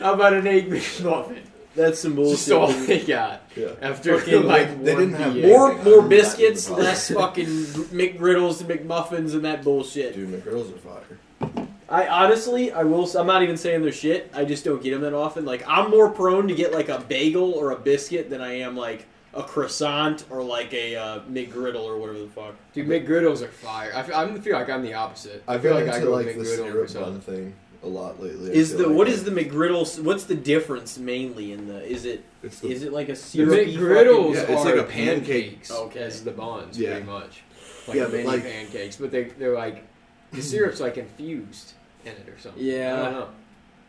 How 0.00 0.14
about 0.14 0.32
an 0.32 0.46
egg 0.46 0.68
McMuffin? 0.68 1.38
That's 1.74 1.98
some 1.98 2.14
bullshit. 2.14 2.36
Just 2.38 2.50
all 2.52 2.66
they 2.86 3.00
got 3.00 3.42
Yeah. 3.56 3.70
after 3.82 4.18
Fucking, 4.18 4.44
like 4.44 4.82
they 4.84 4.94
one 4.94 5.10
didn't 5.10 5.20
have 5.20 5.36
more 5.36 5.74
more 5.82 6.02
biscuits, 6.02 6.68
less 6.70 7.10
fucking 7.10 7.46
McGriddles 7.46 8.60
and 8.60 8.70
McMuffins 8.70 9.34
and 9.34 9.44
that 9.44 9.62
bullshit. 9.64 10.14
Dude, 10.14 10.30
McGriddles 10.30 10.74
are 10.74 10.78
fire. 10.78 11.66
I 11.88 12.06
honestly, 12.08 12.72
I 12.72 12.82
will. 12.84 13.04
I'm 13.16 13.26
not 13.26 13.42
even 13.42 13.56
saying 13.56 13.82
they're 13.82 13.92
shit. 13.92 14.30
I 14.34 14.44
just 14.44 14.64
don't 14.64 14.82
get 14.82 14.90
them 14.92 15.02
that 15.02 15.14
often. 15.14 15.44
Like 15.44 15.64
I'm 15.68 15.90
more 15.90 16.10
prone 16.10 16.48
to 16.48 16.54
get 16.54 16.72
like 16.72 16.88
a 16.88 17.00
bagel 17.00 17.52
or 17.52 17.72
a 17.72 17.76
biscuit 17.76 18.30
than 18.30 18.40
I 18.40 18.58
am 18.60 18.76
like 18.76 19.06
a 19.34 19.42
croissant 19.42 20.24
or 20.30 20.42
like 20.42 20.72
a 20.72 20.96
uh, 20.96 21.20
McGriddle 21.22 21.82
or 21.84 21.98
whatever 21.98 22.20
the 22.20 22.28
fuck. 22.28 22.54
Dude, 22.72 22.86
McGriddles 22.88 23.42
are 23.42 23.48
fire. 23.48 23.92
I 23.94 24.02
feel, 24.02 24.14
I 24.14 24.38
feel 24.38 24.56
like 24.56 24.70
I'm 24.70 24.82
the 24.82 24.94
opposite. 24.94 25.42
I 25.46 25.54
I've 25.54 25.62
feel 25.62 25.74
like 25.74 25.88
I 25.88 25.96
into 25.96 26.06
go 26.06 26.12
like 26.12 26.26
the 26.26 26.32
McGriddle 26.34 26.40
or 26.74 26.86
syrup 26.86 26.88
something. 26.90 27.12
bun 27.12 27.20
thing. 27.20 27.54
A 27.84 27.88
lot 27.88 28.20
lately. 28.22 28.50
I 28.50 28.54
Is 28.54 28.70
feel 28.70 28.78
the 28.78 28.86
like. 28.88 28.96
what 28.96 29.08
is 29.08 29.24
the 29.24 29.30
McGriddle? 29.30 30.00
What's 30.02 30.24
the 30.24 30.34
difference 30.34 30.98
mainly 30.98 31.52
in 31.52 31.68
the? 31.68 31.84
Is 31.84 32.04
it 32.04 32.24
It's 32.42 32.60
the, 32.60 32.68
is 32.70 32.82
it 32.82 32.92
like 32.92 33.08
a 33.08 33.12
The 33.12 33.16
syrupy 33.16 33.76
McGriddles 33.76 34.34
Yeah, 34.34 34.40
it's 34.42 34.50
are 34.50 34.64
like 34.64 34.76
a 34.76 34.84
pancakes. 34.84 35.70
Okay. 35.70 36.00
as 36.00 36.24
the 36.24 36.30
buns, 36.30 36.78
Yeah. 36.78 36.92
pretty 36.92 37.06
much. 37.06 37.42
Like 37.86 37.96
Yeah, 37.96 38.04
but 38.04 38.12
mini 38.12 38.24
like- 38.24 38.42
pancakes, 38.42 38.96
but 38.96 39.10
they 39.10 39.24
they're 39.24 39.54
like 39.54 39.84
the 40.32 40.42
syrup's 40.42 40.80
like 40.80 40.96
infused 40.96 41.74
in 42.04 42.12
it 42.12 42.28
or 42.28 42.38
something. 42.38 42.62
Yeah. 42.64 42.94
I 43.00 43.04
don't 43.04 43.12
know. 43.12 43.28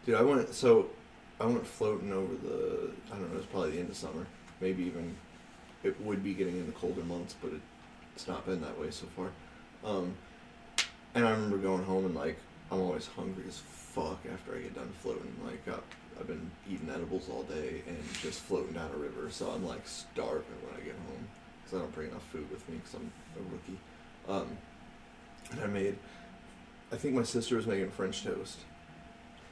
Dude, 0.05 0.15
I 0.15 0.21
went 0.21 0.53
so 0.53 0.87
I 1.39 1.45
went 1.45 1.65
floating 1.65 2.11
over 2.11 2.33
the 2.35 2.91
I 3.11 3.15
don't 3.17 3.31
know, 3.33 3.37
it's 3.37 3.47
probably 3.47 3.71
the 3.71 3.79
end 3.79 3.89
of 3.89 3.95
summer. 3.97 4.25
Maybe 4.61 4.83
even 4.83 5.15
it 5.83 5.99
would 6.01 6.23
be 6.23 6.33
getting 6.33 6.55
into 6.57 6.65
the 6.67 6.77
colder 6.77 7.03
months, 7.03 7.35
but 7.41 7.51
it, 7.53 7.61
it's 8.15 8.27
not 8.27 8.45
been 8.45 8.59
that 8.61 8.79
way 8.79 8.89
so 8.91 9.05
far. 9.15 9.29
Um, 9.83 10.15
and 11.13 11.25
I 11.25 11.31
remember 11.31 11.57
going 11.57 11.83
home 11.83 12.05
and 12.05 12.15
like 12.15 12.37
I'm 12.71 12.79
always 12.81 13.05
hungry 13.07 13.43
as 13.47 13.57
fuck 13.95 14.19
after 14.31 14.55
I 14.55 14.59
get 14.59 14.75
done 14.75 14.91
floating. 15.01 15.33
Like 15.43 15.63
uh, 15.67 15.79
I've 16.19 16.27
been 16.27 16.51
eating 16.69 16.89
edibles 16.93 17.29
all 17.29 17.43
day 17.43 17.81
and 17.87 17.97
just 18.21 18.41
floating 18.41 18.73
down 18.73 18.91
a 18.93 18.97
river, 18.97 19.29
so 19.31 19.49
I'm 19.49 19.65
like 19.65 19.87
starving 19.87 20.59
when 20.67 20.75
I 20.75 20.83
get 20.83 20.95
home 21.07 21.27
because 21.63 21.79
I 21.79 21.81
don't 21.81 21.95
bring 21.95 22.09
enough 22.09 22.27
food 22.31 22.49
with 22.51 22.67
me 22.69 22.77
because 22.77 22.95
I'm 22.95 23.11
a 23.37 23.53
rookie. 23.53 23.79
Um, 24.27 24.57
and 25.51 25.61
I 25.61 25.67
made, 25.67 25.95
I 26.91 26.95
think 26.95 27.15
my 27.15 27.23
sister 27.23 27.55
was 27.55 27.67
making 27.67 27.89
French 27.91 28.23
toast. 28.23 28.59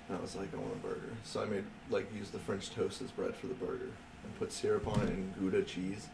And 0.10 0.18
I 0.18 0.22
was 0.22 0.36
like, 0.36 0.54
I 0.54 0.58
want 0.58 0.74
a 0.74 0.88
burger. 0.88 1.14
So 1.24 1.42
I 1.42 1.46
made, 1.46 1.64
like, 1.90 2.14
use 2.14 2.30
the 2.30 2.40
French 2.40 2.72
toast 2.72 3.02
as 3.02 3.10
bread 3.12 3.36
for 3.36 3.48
the 3.48 3.54
burger 3.54 3.90
and 4.24 4.40
put 4.40 4.52
syrup 4.52 4.88
on 4.88 5.02
it 5.02 5.10
and 5.10 5.34
Gouda 5.40 5.64
cheese. 5.64 6.08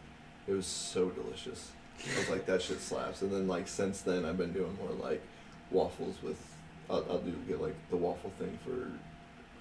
It 0.46 0.52
was 0.52 0.66
so 0.66 1.10
delicious. 1.10 1.72
I 2.14 2.18
was 2.18 2.30
like, 2.30 2.46
that 2.46 2.62
shit 2.62 2.80
slaps. 2.80 3.22
And 3.22 3.32
then, 3.32 3.48
like, 3.48 3.66
since 3.66 4.00
then, 4.02 4.24
I've 4.24 4.38
been 4.38 4.52
doing 4.52 4.76
more, 4.80 4.92
like, 4.92 5.22
waffles 5.70 6.16
with, 6.22 6.49
I'll, 6.90 7.06
I'll 7.08 7.18
do, 7.18 7.32
get, 7.46 7.62
like, 7.62 7.76
the 7.90 7.96
waffle 7.96 8.32
thing 8.38 8.58
for, 8.64 8.90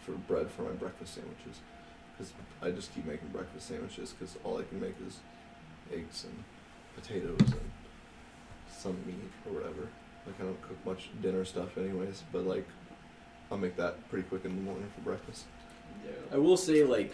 for 0.03 0.17
bread 0.17 0.49
for 0.49 0.63
my 0.63 0.71
breakfast 0.71 1.13
sandwiches. 1.13 1.61
Because 2.17 2.33
I 2.61 2.71
just 2.71 2.93
keep 2.93 3.05
making 3.05 3.29
breakfast 3.29 3.67
sandwiches 3.67 4.13
because 4.17 4.35
all 4.43 4.57
I 4.57 4.63
can 4.63 4.81
make 4.81 4.95
is 5.07 5.19
eggs 5.93 6.25
and 6.25 6.43
potatoes 6.95 7.39
and 7.39 7.71
some 8.69 8.97
meat 9.05 9.31
or 9.47 9.53
whatever. 9.53 9.87
Like, 10.25 10.39
I 10.39 10.43
don't 10.43 10.61
cook 10.61 10.77
much 10.85 11.09
dinner 11.21 11.45
stuff, 11.45 11.77
anyways, 11.77 12.23
but, 12.31 12.45
like, 12.45 12.67
I'll 13.51 13.57
make 13.57 13.77
that 13.77 14.09
pretty 14.09 14.27
quick 14.27 14.45
in 14.45 14.55
the 14.55 14.61
morning 14.61 14.89
for 14.95 15.01
breakfast. 15.01 15.45
Yeah. 16.05 16.35
I 16.35 16.37
will 16.37 16.57
say, 16.57 16.83
like, 16.83 17.13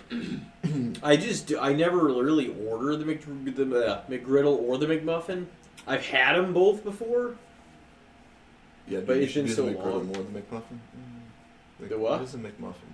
I 1.03 1.17
just 1.17 1.47
do, 1.47 1.59
I 1.59 1.73
never 1.73 1.97
really 1.97 2.55
order 2.67 2.95
the, 2.95 3.05
Mc, 3.05 3.55
the 3.55 3.85
uh, 3.85 4.03
McGriddle 4.09 4.61
or 4.61 4.77
the 4.77 4.87
McMuffin. 4.87 5.45
I've 5.87 6.05
had 6.05 6.35
them 6.35 6.53
both 6.53 6.83
before. 6.83 7.35
Yeah, 8.87 8.99
But 8.99 9.17
you 9.17 9.23
it's 9.23 9.31
should 9.31 9.45
been 9.45 9.55
do 9.55 9.55
so 9.55 9.65
long. 9.65 10.05
more 10.07 10.15
than 10.17 10.25
McMuffin. 10.27 10.77
Mc- 11.79 11.89
The 11.89 11.97
what? 11.97 12.11
What 12.13 12.21
is 12.21 12.33
a 12.35 12.37
McMuffin? 12.37 12.91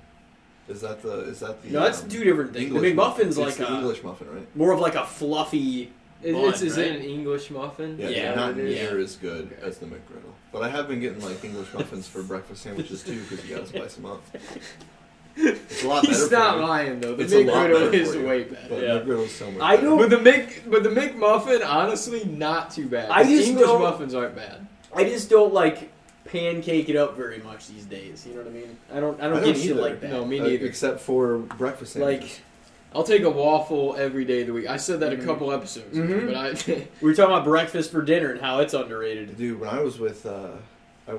Is 0.70 0.82
that 0.82 1.02
the 1.02 1.20
is 1.22 1.40
that 1.42 1.62
the 1.64 1.70
No, 1.70 1.82
that's 1.82 2.04
um, 2.04 2.10
two 2.10 2.24
different 2.24 2.54
things. 2.54 2.70
The 2.72 2.76
English 2.76 2.96
muffin? 2.96 3.28
McMuffin's 3.28 3.38
It's 3.38 3.60
like 3.60 3.68
the 3.68 3.74
a, 3.74 3.78
English 3.78 4.04
muffin, 4.04 4.28
right? 4.34 4.56
more 4.56 4.72
of 4.72 4.80
like 4.80 4.96
a 4.96 5.06
fluffy. 5.06 5.92
Bun, 6.24 6.36
it's 6.36 6.62
is 6.62 6.78
right? 6.78 6.86
it 6.86 6.96
an 6.98 7.02
English 7.02 7.50
muffin? 7.50 7.98
Yeah, 8.00 8.10
Yeah, 8.10 8.36
not 8.36 8.52
it 8.52 8.60
is. 8.60 8.76
near 8.76 9.00
as 9.00 9.16
good 9.16 9.52
Okay. 9.54 9.68
as 9.68 9.80
the 9.80 9.88
McGriddle. 9.88 10.32
But 10.54 10.62
I 10.62 10.70
have 10.70 10.88
been 10.88 11.00
getting 11.00 11.20
like 11.22 11.44
English 11.44 11.74
muffins 11.74 12.08
for 12.08 12.22
breakfast 12.22 12.62
sandwiches 12.62 13.04
too 13.04 13.22
because 13.24 13.44
you 13.44 13.56
gotta 13.56 13.68
spice 13.68 13.96
them 13.96 14.06
up. 14.06 14.22
It's 15.36 15.84
a 15.84 15.88
lot 15.88 16.04
better. 16.04 16.14
He's 16.14 16.28
for 16.28 16.34
not 16.34 16.60
lying 16.60 17.00
though. 17.00 17.16
The 17.16 17.24
It's 17.24 17.34
a 17.34 17.44
lot 17.46 17.70
McGriddle 17.70 17.94
is 17.94 18.16
you, 18.16 18.28
way 18.28 18.44
better. 18.44 18.68
But 18.70 18.82
Yeah. 18.84 18.90
McGriddle's 19.00 19.32
so 19.32 19.50
much. 19.50 19.62
I 19.62 19.76
better. 19.78 19.88
don't- 19.88 19.98
But 19.98 20.10
the 20.10 20.20
Mc, 20.20 20.64
but 20.70 20.84
the 20.84 20.90
McMuffin, 20.90 21.66
honestly, 21.66 22.26
not 22.26 22.70
too 22.72 22.88
bad. 22.88 23.10
I 23.10 23.24
just 23.24 23.48
English 23.50 23.66
don't- 23.66 23.82
muffins 23.82 24.14
aren't 24.14 24.36
bad. 24.36 24.68
I 24.96 25.04
just 25.04 25.30
don't 25.30 25.54
like 25.54 25.92
pancake 26.26 26.90
it 26.90 26.96
up 26.96 27.16
very 27.16 27.40
much 27.40 27.68
these 27.68 27.86
days. 27.86 28.26
You 28.26 28.34
know 28.34 28.42
what 28.42 28.48
I 28.48 28.52
mean? 28.52 28.78
I 28.94 29.00
don't. 29.00 29.20
I 29.22 29.28
don't 29.30 29.38
I 29.38 29.42
don't 29.42 29.56
shit 29.56 29.72
either. 29.72 29.82
like 29.82 30.02
that. 30.02 30.10
No, 30.12 30.26
me 30.26 30.40
Uh, 30.40 30.44
neither. 30.48 30.66
except 30.66 31.00
for 31.02 31.38
breakfast 31.40 31.94
sandwiches. 31.94 32.24
like 32.24 32.42
I'll 32.94 33.04
take 33.06 33.24
a 33.24 33.30
waffle 33.30 33.96
every 33.98 34.26
day 34.26 34.42
of 34.42 34.48
the 34.48 34.54
week. 34.54 34.68
I 34.68 34.76
said 34.76 35.00
that 35.00 35.14
Mhm. 35.14 35.22
a 35.24 35.26
couple 35.26 35.52
episodes, 35.54 35.98
ago, 35.98 36.08
Mhm. 36.14 36.26
but 36.28 36.36
I 36.36 36.88
we 37.02 37.10
were 37.10 37.16
talking 37.16 37.34
about 37.34 37.46
breakfast 37.46 37.90
for 37.92 38.02
dinner 38.02 38.32
and 38.32 38.42
how 38.42 38.60
it's 38.60 38.74
underrated. 38.74 39.38
Dude, 39.38 39.60
when 39.62 39.70
I 39.70 39.82
was 39.82 39.98
with, 39.98 40.26
uh, 40.26 40.50
I, 41.08 41.14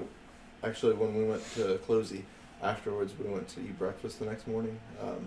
actually 0.62 0.92
when 0.94 1.14
we 1.16 1.24
went 1.24 1.42
to 1.54 1.78
Closey, 1.86 2.24
afterwards 2.62 3.14
we 3.18 3.28
went 3.30 3.48
to 3.48 3.60
eat 3.60 3.78
breakfast 3.78 4.18
the 4.18 4.26
next 4.26 4.46
morning. 4.46 4.78
Um, 5.02 5.24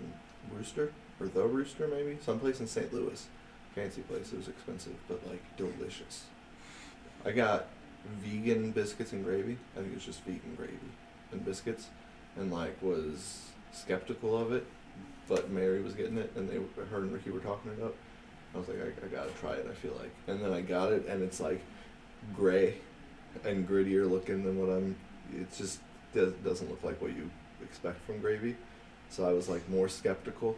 Rooster 0.56 0.92
or 1.20 1.26
the 1.26 1.42
Rooster 1.42 1.88
maybe, 1.88 2.16
someplace 2.24 2.60
in 2.60 2.68
St. 2.68 2.94
Louis, 2.94 3.26
fancy 3.74 4.02
place. 4.02 4.32
It 4.32 4.36
was 4.38 4.46
expensive, 4.48 4.94
but 5.08 5.20
like 5.26 5.42
delicious. 5.56 6.24
I 7.24 7.32
got 7.32 7.66
vegan 8.20 8.70
biscuits 8.70 9.12
and 9.12 9.24
gravy. 9.24 9.56
I 9.74 9.80
think 9.80 9.92
it 9.92 9.94
was 9.94 10.04
just 10.04 10.22
vegan 10.22 10.54
gravy 10.56 10.78
and 11.32 11.44
biscuits, 11.44 11.88
and 12.36 12.52
like 12.52 12.80
was 12.82 13.50
skeptical 13.72 14.36
of 14.36 14.52
it, 14.52 14.66
but 15.28 15.50
Mary 15.50 15.82
was 15.82 15.94
getting 15.94 16.18
it, 16.18 16.32
and 16.36 16.48
they 16.48 16.56
her 16.90 16.98
and 16.98 17.12
Ricky 17.12 17.30
were 17.30 17.40
talking 17.40 17.72
it 17.72 17.82
up. 17.82 17.94
I 18.54 18.58
was 18.58 18.68
like, 18.68 18.78
I, 18.78 19.06
I 19.06 19.08
gotta 19.08 19.30
try 19.32 19.52
it. 19.52 19.66
I 19.70 19.74
feel 19.74 19.92
like, 20.00 20.10
and 20.26 20.42
then 20.42 20.52
I 20.52 20.60
got 20.60 20.92
it, 20.92 21.06
and 21.06 21.22
it's 21.22 21.40
like 21.40 21.62
gray 22.34 22.76
and 23.44 23.68
grittier 23.68 24.08
looking 24.10 24.44
than 24.44 24.58
what 24.58 24.70
I'm. 24.74 24.96
It 25.34 25.48
just 25.56 25.80
does, 26.14 26.32
doesn't 26.44 26.68
look 26.70 26.82
like 26.84 27.00
what 27.02 27.10
you 27.14 27.30
expect 27.62 28.04
from 28.06 28.20
gravy. 28.20 28.56
So 29.10 29.28
I 29.28 29.32
was 29.32 29.48
like 29.48 29.68
more 29.68 29.88
skeptical. 29.88 30.56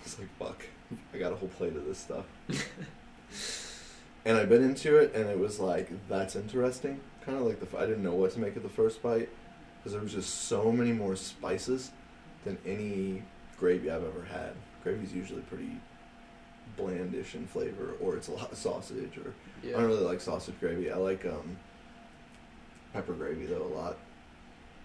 I 0.00 0.04
was 0.04 0.18
like, 0.18 0.28
fuck, 0.38 0.64
I 1.12 1.18
got 1.18 1.32
a 1.32 1.36
whole 1.36 1.48
plate 1.48 1.76
of 1.76 1.84
this 1.86 1.98
stuff. 1.98 2.24
and 4.24 4.36
I 4.36 4.44
bit 4.44 4.62
into 4.62 4.96
it, 4.96 5.14
and 5.14 5.28
it 5.28 5.38
was 5.38 5.60
like, 5.60 5.90
that's 6.08 6.36
interesting. 6.36 7.00
Kind 7.24 7.38
of 7.38 7.44
like 7.44 7.60
the. 7.60 7.78
I 7.78 7.86
didn't 7.86 8.02
know 8.02 8.14
what 8.14 8.32
to 8.32 8.40
make 8.40 8.56
of 8.56 8.62
the 8.62 8.68
first 8.68 9.02
bite 9.02 9.28
because 9.78 9.92
there 9.92 10.02
was 10.02 10.12
just 10.12 10.46
so 10.46 10.72
many 10.72 10.92
more 10.92 11.16
spices 11.16 11.90
than 12.44 12.58
any 12.66 13.22
gravy 13.58 13.90
I've 13.90 14.04
ever 14.04 14.24
had. 14.24 14.52
Gravy's 14.82 15.12
usually 15.12 15.42
pretty 15.42 15.80
blandish 16.76 17.34
in 17.34 17.46
flavor, 17.46 17.94
or 18.00 18.16
it's 18.16 18.28
a 18.28 18.32
lot 18.32 18.52
of 18.52 18.58
sausage, 18.58 19.16
or 19.18 19.34
I 19.66 19.72
don't 19.72 19.86
really 19.86 20.04
like 20.04 20.20
sausage 20.20 20.58
gravy. 20.60 20.90
I 20.90 20.96
like 20.96 21.24
um, 21.24 21.56
pepper 22.92 23.12
gravy 23.12 23.46
though 23.46 23.62
a 23.62 23.74
lot. 23.74 23.96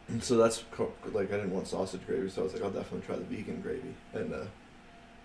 And 0.08 0.24
so 0.24 0.38
that's 0.38 0.64
like 1.12 1.32
I 1.32 1.38
didn't 1.38 1.52
want 1.52 1.68
sausage 1.68 2.06
gravy, 2.06 2.30
so 2.30 2.42
I 2.42 2.44
was 2.46 2.54
like, 2.54 2.64
I'll 2.64 2.72
definitely 2.72 3.06
try 3.06 3.16
the 3.16 3.24
vegan 3.24 3.62
gravy. 3.62 3.94
And 4.14 4.34
uh, 4.34 4.46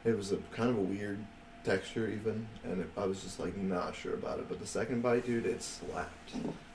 it 0.05 0.17
was 0.17 0.33
a 0.33 0.37
kind 0.53 0.71
of 0.71 0.79
a 0.79 0.83
weird 0.83 1.25
texture 1.65 2.09
even, 2.09 2.47
and 2.65 2.81
it, 2.83 2.89
I 2.97 3.05
was 3.07 3.23
just 3.23 3.41
like 3.41 3.57
not 3.57 3.95
sure 3.95 4.15
about 4.15 4.39
it. 4.39 4.49
But 4.49 4.61
the 4.61 4.67
second 4.67 5.03
bite, 5.03 5.27
dude, 5.27 5.47
it 5.47 5.63
slapped. 5.63 6.33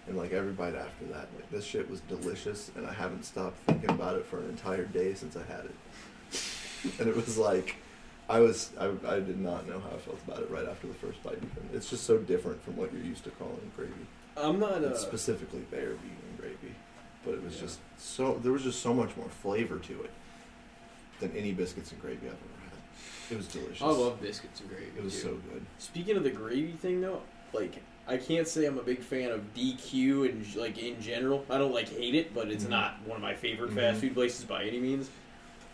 And 0.07 0.17
like 0.17 0.31
every 0.33 0.51
bite 0.53 0.75
after 0.75 1.05
that, 1.05 1.27
like 1.35 1.49
this 1.51 1.63
shit 1.65 1.89
was 1.89 2.01
delicious, 2.01 2.71
and 2.75 2.85
I 2.87 2.93
haven't 2.93 3.23
stopped 3.25 3.57
thinking 3.67 3.91
about 3.91 4.15
it 4.15 4.25
for 4.25 4.39
an 4.39 4.49
entire 4.49 4.85
day 4.85 5.13
since 5.13 5.35
I 5.37 5.43
had 5.43 5.65
it. 5.65 6.41
and 6.99 7.07
it 7.07 7.15
was 7.15 7.37
like. 7.37 7.75
I 8.31 8.41
was 8.41 8.69
I, 8.79 8.91
I 9.07 9.19
did 9.21 9.39
not 9.39 9.67
know 9.67 9.79
how 9.79 9.89
I 9.89 9.97
felt 9.97 10.19
about 10.27 10.43
it 10.43 10.51
right 10.51 10.67
after 10.69 10.85
the 10.85 10.93
first 10.93 11.23
bite. 11.23 11.37
Even 11.37 11.67
it's 11.73 11.89
just 11.89 12.03
so 12.03 12.19
different 12.19 12.61
from 12.63 12.77
what 12.77 12.93
you're 12.93 13.01
used 13.01 13.23
to 13.23 13.31
calling 13.31 13.71
gravy. 13.75 13.91
I'm 14.37 14.59
not. 14.59 14.83
It's 14.83 14.99
specifically 15.01 15.65
their 15.71 15.93
vegan 15.93 16.37
gravy, 16.39 16.75
but 17.25 17.33
it 17.33 17.43
was 17.43 17.55
Yeah. 17.55 17.61
just 17.61 17.79
so 17.97 18.39
there 18.43 18.51
was 18.51 18.61
just 18.61 18.83
so 18.83 18.93
much 18.93 19.17
more 19.17 19.29
flavor 19.29 19.79
to 19.79 19.93
it 20.03 20.11
than 21.19 21.35
any 21.35 21.53
biscuits 21.53 21.91
and 21.91 21.99
gravy 22.03 22.27
I've 22.27 22.33
ever 22.33 22.35
had. 22.35 22.58
It 23.31 23.37
was 23.37 23.47
delicious. 23.47 23.81
I 23.81 23.85
love 23.87 24.21
biscuits 24.21 24.59
and 24.61 24.69
gravy. 24.69 24.87
It 24.97 25.03
was 25.03 25.13
dude. 25.13 25.21
so 25.23 25.29
good. 25.51 25.65
Speaking 25.77 26.17
of 26.17 26.23
the 26.23 26.29
gravy 26.31 26.71
thing, 26.73 27.01
though, 27.01 27.21
like 27.53 27.81
I 28.07 28.17
can't 28.17 28.47
say 28.47 28.65
I'm 28.65 28.77
a 28.79 28.83
big 28.83 29.01
fan 29.01 29.29
of 29.31 29.53
DQ 29.53 30.29
and 30.29 30.55
like 30.55 30.77
in 30.79 30.99
general. 31.01 31.45
I 31.49 31.57
don't 31.59 31.73
like 31.73 31.89
hate 31.89 32.15
it, 32.15 32.33
but 32.33 32.49
it's 32.49 32.63
Mhm. 32.65 32.69
not 32.69 32.99
one 33.05 33.17
of 33.17 33.21
my 33.21 33.35
favorite 33.35 33.71
Mhm. 33.71 33.75
fast 33.75 34.01
food 34.01 34.13
places 34.15 34.45
by 34.45 34.63
any 34.63 34.79
means. 34.79 35.09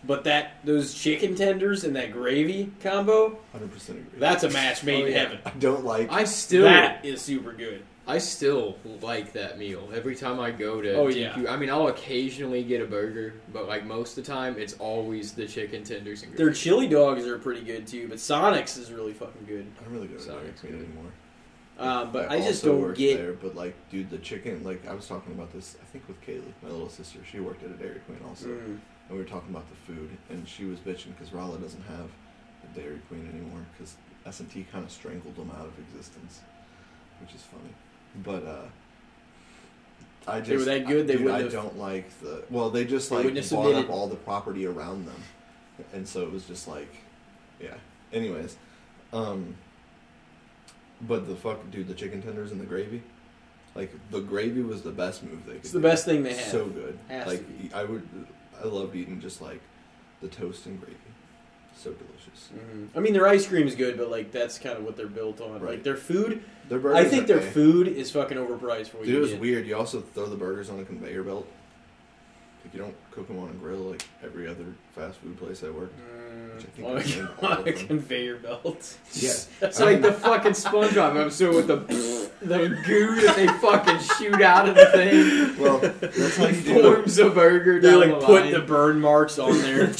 But 0.04 0.26
that 0.26 0.58
those 0.66 0.94
chicken 0.94 1.34
tenders 1.36 1.84
and 1.84 1.96
that 1.96 2.12
gravy 2.12 2.72
combo, 2.84 3.40
Hundred 3.52 3.72
percent 3.72 4.00
agree. 4.00 4.20
that's 4.20 4.44
a 4.44 4.50
match 4.52 4.84
made 4.84 5.04
Oh, 5.04 5.08
in 5.08 5.14
heaven. 5.14 5.40
I 5.46 5.50
don't 5.52 5.84
like. 5.86 6.12
I 6.12 6.26
still 6.26 6.64
That 6.66 7.04
is 7.06 7.22
super 7.22 7.54
good. 7.54 7.84
I 8.08 8.20
still 8.20 8.78
like 9.02 9.34
that 9.34 9.58
meal 9.58 9.90
every 9.94 10.16
time 10.16 10.40
I 10.40 10.52
go 10.52 10.80
to. 10.80 10.94
Oh, 10.94 11.08
TQ. 11.08 11.44
yeah. 11.44 11.52
I 11.52 11.58
mean, 11.58 11.72
I'll 11.72 11.88
occasionally 11.88 12.64
get 12.64 12.82
a 12.82 12.86
burger, 12.86 13.34
but 13.52 13.68
like 13.68 13.84
most 13.86 14.18
of 14.18 14.26
the 14.26 14.32
time, 14.32 14.58
it's 14.60 14.74
always 14.74 15.34
the 15.34 15.48
chicken 15.48 15.84
tenders 15.84 16.22
and 16.22 16.36
Their 16.38 16.52
chili 16.52 16.88
dogs 16.88 17.26
are 17.26 17.40
pretty 17.40 17.62
good 17.62 17.88
too, 17.88 18.08
but 18.08 18.20
Sonic's 18.20 18.78
is 18.78 18.92
really 18.92 19.14
fucking 19.14 19.46
good. 19.48 19.66
I 19.80 19.84
don't 19.84 19.94
really 19.94 20.08
go 20.08 20.18
to 20.18 20.22
Sonic's 20.22 20.62
Dairy 20.62 20.76
anymore. 20.76 21.12
Um, 21.78 22.12
but 22.12 22.32
I 22.32 22.36
I 22.36 22.42
just 22.42 22.64
don't 22.64 22.80
worked 22.80 23.00
get. 23.00 23.18
there. 23.18 23.34
But 23.34 23.56
like, 23.56 23.76
dude, 23.90 24.10
the 24.10 24.20
chicken. 24.20 24.64
Like, 24.64 24.88
I 24.88 24.94
was 24.94 25.08
talking 25.08 25.34
about 25.34 25.52
this. 25.52 25.76
I 25.82 25.86
think 25.86 26.08
with 26.08 26.22
Kaylee, 26.22 26.54
my 26.62 26.70
little 26.70 26.90
sister. 26.90 27.20
She 27.30 27.40
worked 27.40 27.64
at 27.64 27.72
a 27.72 27.74
Dairy 27.74 28.00
Queen 28.06 28.20
also. 28.28 28.48
Mm. 28.48 28.66
and 28.66 28.80
we 29.10 29.18
were 29.18 29.24
talking 29.24 29.50
about 29.50 29.66
the 29.70 29.94
food, 29.94 30.10
and 30.30 30.48
she 30.48 30.66
was 30.66 30.80
bitching 30.80 31.18
because 31.18 31.34
Raleigh 31.34 31.60
doesn't 31.60 31.84
have 31.84 32.08
a 32.64 32.80
Dairy 32.80 33.02
Queen 33.10 33.28
anymore 33.34 33.66
because 33.78 33.96
S 34.26 34.40
and 34.40 34.50
T 34.50 34.66
kind 34.72 34.86
of 34.86 34.92
strangled 34.92 35.36
them 35.36 35.52
out 35.52 35.66
of 35.66 35.74
existence, 35.80 36.42
which 37.20 37.34
is 37.36 37.42
funny. 37.42 37.74
But 38.24 38.46
uh, 38.46 38.62
I 40.28 40.40
just 40.40 40.50
They 40.50 40.58
were 40.58 40.64
that 40.66 40.88
good, 40.88 41.08
they 41.08 41.14
dude, 41.18 41.26
wouldn't 41.26 41.50
I 41.50 41.52
don't 41.56 41.78
like 41.78 42.10
the. 42.22 42.44
Well, 42.50 42.70
they 42.70 42.86
just 42.86 43.10
They 43.10 43.18
like 43.24 43.34
bought 43.34 43.44
submitted- 43.44 43.86
up 43.86 43.90
all 43.90 44.08
the 44.08 44.16
property 44.16 44.66
around 44.66 45.06
them, 45.08 45.22
and 45.94 46.08
so 46.08 46.24
it 46.24 46.32
was 46.32 46.46
just 46.46 46.68
like, 46.68 46.94
yeah. 47.62 47.74
Anyways, 48.14 48.56
um, 49.14 49.56
but 51.02 51.28
the 51.28 51.36
fuck, 51.36 51.70
dude, 51.72 51.88
the 51.88 51.94
chicken 51.94 52.22
tenders 52.22 52.52
and 52.52 52.62
the 52.62 52.66
gravy, 52.66 53.02
Like 53.76 53.92
the 54.12 54.22
gravy 54.22 54.62
was 54.62 54.82
the 54.82 54.92
best 54.92 55.22
move 55.24 55.46
they 55.46 55.54
could. 55.54 55.62
It's 55.62 55.72
the 55.72 55.80
do. 55.80 55.84
best 55.84 56.06
thing 56.06 56.24
they 56.24 56.34
have. 56.34 56.48
So 56.48 56.68
good. 56.68 56.98
Has 57.10 57.28
like. 57.28 57.44
I 57.74 57.84
would, 57.84 58.08
I 58.64 58.68
loved 58.68 58.96
eating 58.96 59.20
just 59.20 59.42
like 59.42 59.60
the 60.22 60.28
toast 60.30 60.66
and 60.66 60.80
gravy. 60.80 60.96
So 61.76 61.92
delicious. 61.92 62.50
Mhm. 62.56 62.88
I 62.96 63.00
mean, 63.00 63.14
their 63.14 63.28
ice 63.28 63.46
cream 63.48 63.68
is 63.68 63.76
good, 63.76 63.98
but 63.98 64.10
like 64.10 64.32
that's 64.32 64.58
kind 64.58 64.78
of 64.78 64.84
what 64.86 64.96
they're 64.96 65.08
built 65.08 65.42
on. 65.42 65.54
Like 65.54 65.62
Right. 65.62 65.84
their 65.84 65.96
food, 65.98 66.42
Their 66.70 66.80
burgers 66.80 66.98
I 66.98 67.04
think 67.06 67.28
their 67.28 67.38
okay. 67.38 67.50
food 67.50 67.88
is 67.88 68.10
fucking 68.12 68.38
overpriced 68.38 68.88
for 68.88 68.98
what 68.98 69.06
Dude, 69.06 69.14
you 69.14 69.18
it 69.18 69.22
was 69.22 69.32
get. 69.32 69.40
weird. 69.42 69.68
You 69.68 69.76
also 69.78 70.02
throw 70.02 70.26
the 70.28 70.36
burgers 70.38 70.70
on 70.70 70.80
a 70.80 70.84
conveyor 70.86 71.24
belt. 71.24 71.48
Like 72.64 72.74
you 72.74 72.80
don't 72.80 72.96
cook 73.12 73.28
them 73.28 73.38
on 73.38 73.50
a 73.50 73.54
grill 73.54 73.78
like 73.92 74.04
every 74.24 74.48
other 74.48 74.66
fast 74.96 75.20
food 75.20 75.38
place 75.38 75.64
I 75.64 75.70
worked. 75.70 75.94
Mm, 76.00 76.56
Which 76.56 76.64
I 76.64 76.68
think 76.70 76.88
on 76.88 76.98
is 76.98 77.18
a, 77.18 77.46
on 77.62 77.68
a 77.68 77.74
conveyor 77.74 78.38
belt. 78.38 78.98
Yeah. 79.14 79.34
It's 79.62 79.80
like 79.80 80.02
the 80.02 80.14
fucking 80.14 80.54
SpongeBob 80.54 81.20
episode 81.22 81.54
with 81.56 81.68
the 81.68 81.76
the 82.42 82.70
goo 82.88 83.16
that 83.22 83.36
they 83.36 83.48
fucking 83.48 84.00
shoot 84.18 84.42
out 84.42 84.68
of 84.70 84.76
the 84.76 84.86
thing. 84.88 85.62
Well, 85.62 85.78
that's 85.80 86.38
how 86.38 86.48
you 86.48 86.62
do. 86.62 86.74
The, 86.74 86.82
Forms 86.82 87.18
a 87.20 87.30
burger 87.30 87.80
They 87.80 87.94
like 87.94 88.20
the 88.20 88.26
put 88.26 88.44
line. 88.46 88.54
the 88.54 88.60
burn 88.62 89.00
marks 89.02 89.38
on 89.38 89.58
there. 89.62 89.92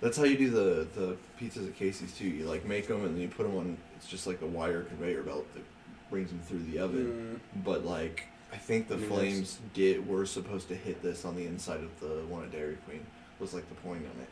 That's 0.00 0.16
how 0.16 0.24
you 0.24 0.36
do 0.36 0.50
the 0.50 0.86
the 0.94 1.16
pizzas 1.40 1.66
at 1.68 1.76
Casey's 1.76 2.12
too. 2.12 2.28
You 2.28 2.44
like 2.46 2.64
make 2.64 2.86
them 2.88 3.04
and 3.04 3.14
then 3.14 3.22
you 3.22 3.28
put 3.28 3.44
them 3.46 3.56
on. 3.56 3.76
It's 3.96 4.06
just 4.08 4.26
like 4.26 4.40
a 4.42 4.46
wire 4.46 4.82
conveyor 4.82 5.22
belt 5.22 5.46
that 5.54 5.64
brings 6.10 6.30
them 6.30 6.40
through 6.40 6.62
the 6.70 6.78
oven. 6.78 7.40
Mm. 7.56 7.64
But 7.64 7.84
like, 7.84 8.24
I 8.52 8.56
think 8.56 8.88
the 8.88 8.98
flames 8.98 9.58
did 9.74 10.06
were 10.06 10.26
supposed 10.26 10.68
to 10.68 10.74
hit 10.74 11.02
this 11.02 11.24
on 11.24 11.34
the 11.36 11.46
inside 11.46 11.80
of 11.80 11.98
the 12.00 12.24
one 12.28 12.44
at 12.44 12.52
Dairy 12.52 12.76
Queen. 12.86 13.04
Was 13.38 13.52
like 13.54 13.68
the 13.68 13.74
point 13.76 13.98
on 14.00 14.22
it. 14.22 14.28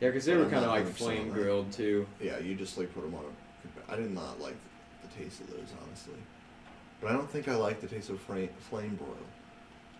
yeah, 0.00 0.08
because 0.08 0.24
they 0.24 0.36
were 0.36 0.44
I'm 0.44 0.50
kind 0.50 0.64
of 0.64 0.70
not 0.70 0.76
like 0.78 0.86
100% 0.86 0.92
flame 0.94 1.20
on 1.22 1.28
that. 1.28 1.34
grilled 1.34 1.72
too. 1.72 2.06
Yeah, 2.20 2.38
you 2.38 2.54
just 2.54 2.78
like 2.78 2.92
put 2.94 3.02
them 3.02 3.14
on 3.14 3.24
a. 3.24 3.92
I 3.92 3.96
did 3.96 4.12
not 4.12 4.40
like 4.40 4.56
the 5.02 5.08
taste 5.22 5.40
of 5.40 5.50
those 5.50 5.66
honestly, 5.84 6.14
but 7.00 7.10
I 7.10 7.12
don't 7.14 7.28
think 7.30 7.48
I 7.48 7.56
like 7.56 7.80
the 7.80 7.88
taste 7.88 8.08
of 8.10 8.20
flame 8.20 8.50
flame 8.58 8.94
broil. 8.96 9.16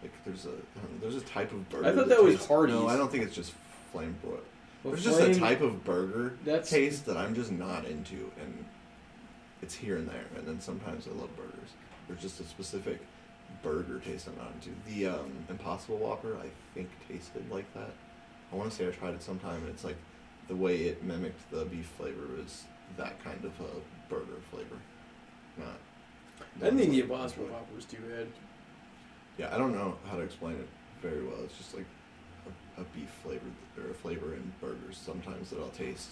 Like 0.02 0.12
there's 0.24 0.46
a 0.46 0.50
I 0.50 0.52
don't 0.80 0.92
know, 0.94 1.00
there's 1.00 1.16
a 1.16 1.26
type 1.26 1.50
of 1.52 1.68
burger. 1.68 1.86
I 1.86 1.92
thought 1.92 2.08
that 2.08 2.22
was 2.22 2.34
tastes- 2.36 2.48
Hardee's. 2.48 2.74
No, 2.76 2.86
I 2.88 2.96
don't 2.96 3.10
think 3.10 3.24
it's 3.24 3.34
just 3.34 3.52
flame 3.92 4.16
broil. 4.22 4.40
Well, 4.82 4.92
there's 4.92 5.04
just 5.04 5.20
a 5.20 5.34
type 5.34 5.60
of 5.60 5.84
burger 5.84 6.38
That's 6.44 6.70
taste 6.70 7.04
that 7.06 7.16
I'm 7.16 7.34
just 7.34 7.52
not 7.52 7.84
into, 7.84 8.30
and 8.40 8.64
it's 9.60 9.74
here 9.74 9.96
and 9.96 10.08
there. 10.08 10.24
And 10.36 10.46
then 10.46 10.60
sometimes 10.60 11.06
I 11.06 11.10
love 11.10 11.34
burgers. 11.36 11.70
There's 12.08 12.22
just 12.22 12.40
a 12.40 12.44
specific 12.44 13.00
burger 13.62 13.98
taste 13.98 14.28
I'm 14.28 14.36
not 14.36 14.52
into. 14.54 14.70
The 14.86 15.18
um, 15.18 15.30
Impossible 15.48 15.98
Whopper 15.98 16.36
I 16.36 16.46
think 16.74 16.88
tasted 17.08 17.50
like 17.50 17.72
that. 17.74 17.90
I 18.52 18.56
want 18.56 18.70
to 18.70 18.76
say 18.76 18.88
I 18.88 18.90
tried 18.90 19.14
it 19.14 19.22
sometime, 19.22 19.60
and 19.60 19.68
it's 19.68 19.84
like 19.84 19.96
the 20.48 20.56
way 20.56 20.76
it 20.82 21.02
mimicked 21.04 21.50
the 21.50 21.64
beef 21.66 21.86
flavor 21.98 22.26
is 22.42 22.64
that 22.96 23.22
kind 23.22 23.44
of 23.44 23.52
a 23.60 24.08
burger 24.08 24.40
flavor. 24.50 24.76
Not. 25.58 25.78
I 26.56 26.70
think 26.70 26.90
the 26.90 27.02
not- 27.02 27.10
Impossible 27.10 27.44
Whopper 27.46 27.74
was 27.76 27.84
too 27.84 27.98
bad. 27.98 28.26
Yeah, 29.38 29.54
I 29.54 29.58
don't 29.58 29.72
know 29.72 29.96
how 30.10 30.16
to 30.16 30.22
explain 30.22 30.56
it 30.56 30.68
very 31.00 31.24
well. 31.24 31.38
It's 31.44 31.56
just 31.56 31.74
like 31.74 31.86
a, 32.80 32.96
beef 32.96 33.10
flavor 33.22 33.46
or 33.78 33.90
a 33.90 33.94
flavor 33.94 34.34
in 34.34 34.52
burgers 34.60 34.96
sometimes 34.96 35.50
that 35.50 35.60
I'll 35.60 35.68
taste, 35.68 36.08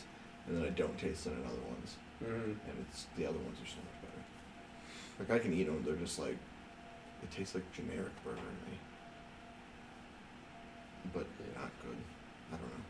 and 0.46 0.56
then 0.56 0.64
I 0.64 0.70
don't 0.70 0.96
taste 0.98 1.26
it 1.26 1.30
in 1.32 1.38
other 1.44 1.62
ones, 1.68 1.96
Mm. 2.22 2.44
and 2.44 2.86
it's 2.88 3.06
the 3.16 3.24
other 3.26 3.38
ones 3.38 3.56
are 3.62 3.66
so 3.68 3.76
much 3.76 4.02
better. 4.02 4.22
Like 5.18 5.30
I 5.30 5.42
can 5.42 5.52
eat 5.54 5.64
them; 5.64 5.82
they're 5.86 5.94
just 5.96 6.18
like 6.18 6.36
it 7.22 7.30
tastes 7.30 7.54
like 7.54 7.64
generic 7.72 8.12
burger 8.24 8.36
to 8.36 8.70
me, 8.70 8.78
but 11.12 11.26
they're 11.38 11.62
not 11.62 11.70
good. 11.82 11.96
I 12.52 12.56
don't 12.56 12.62
know. 12.62 12.84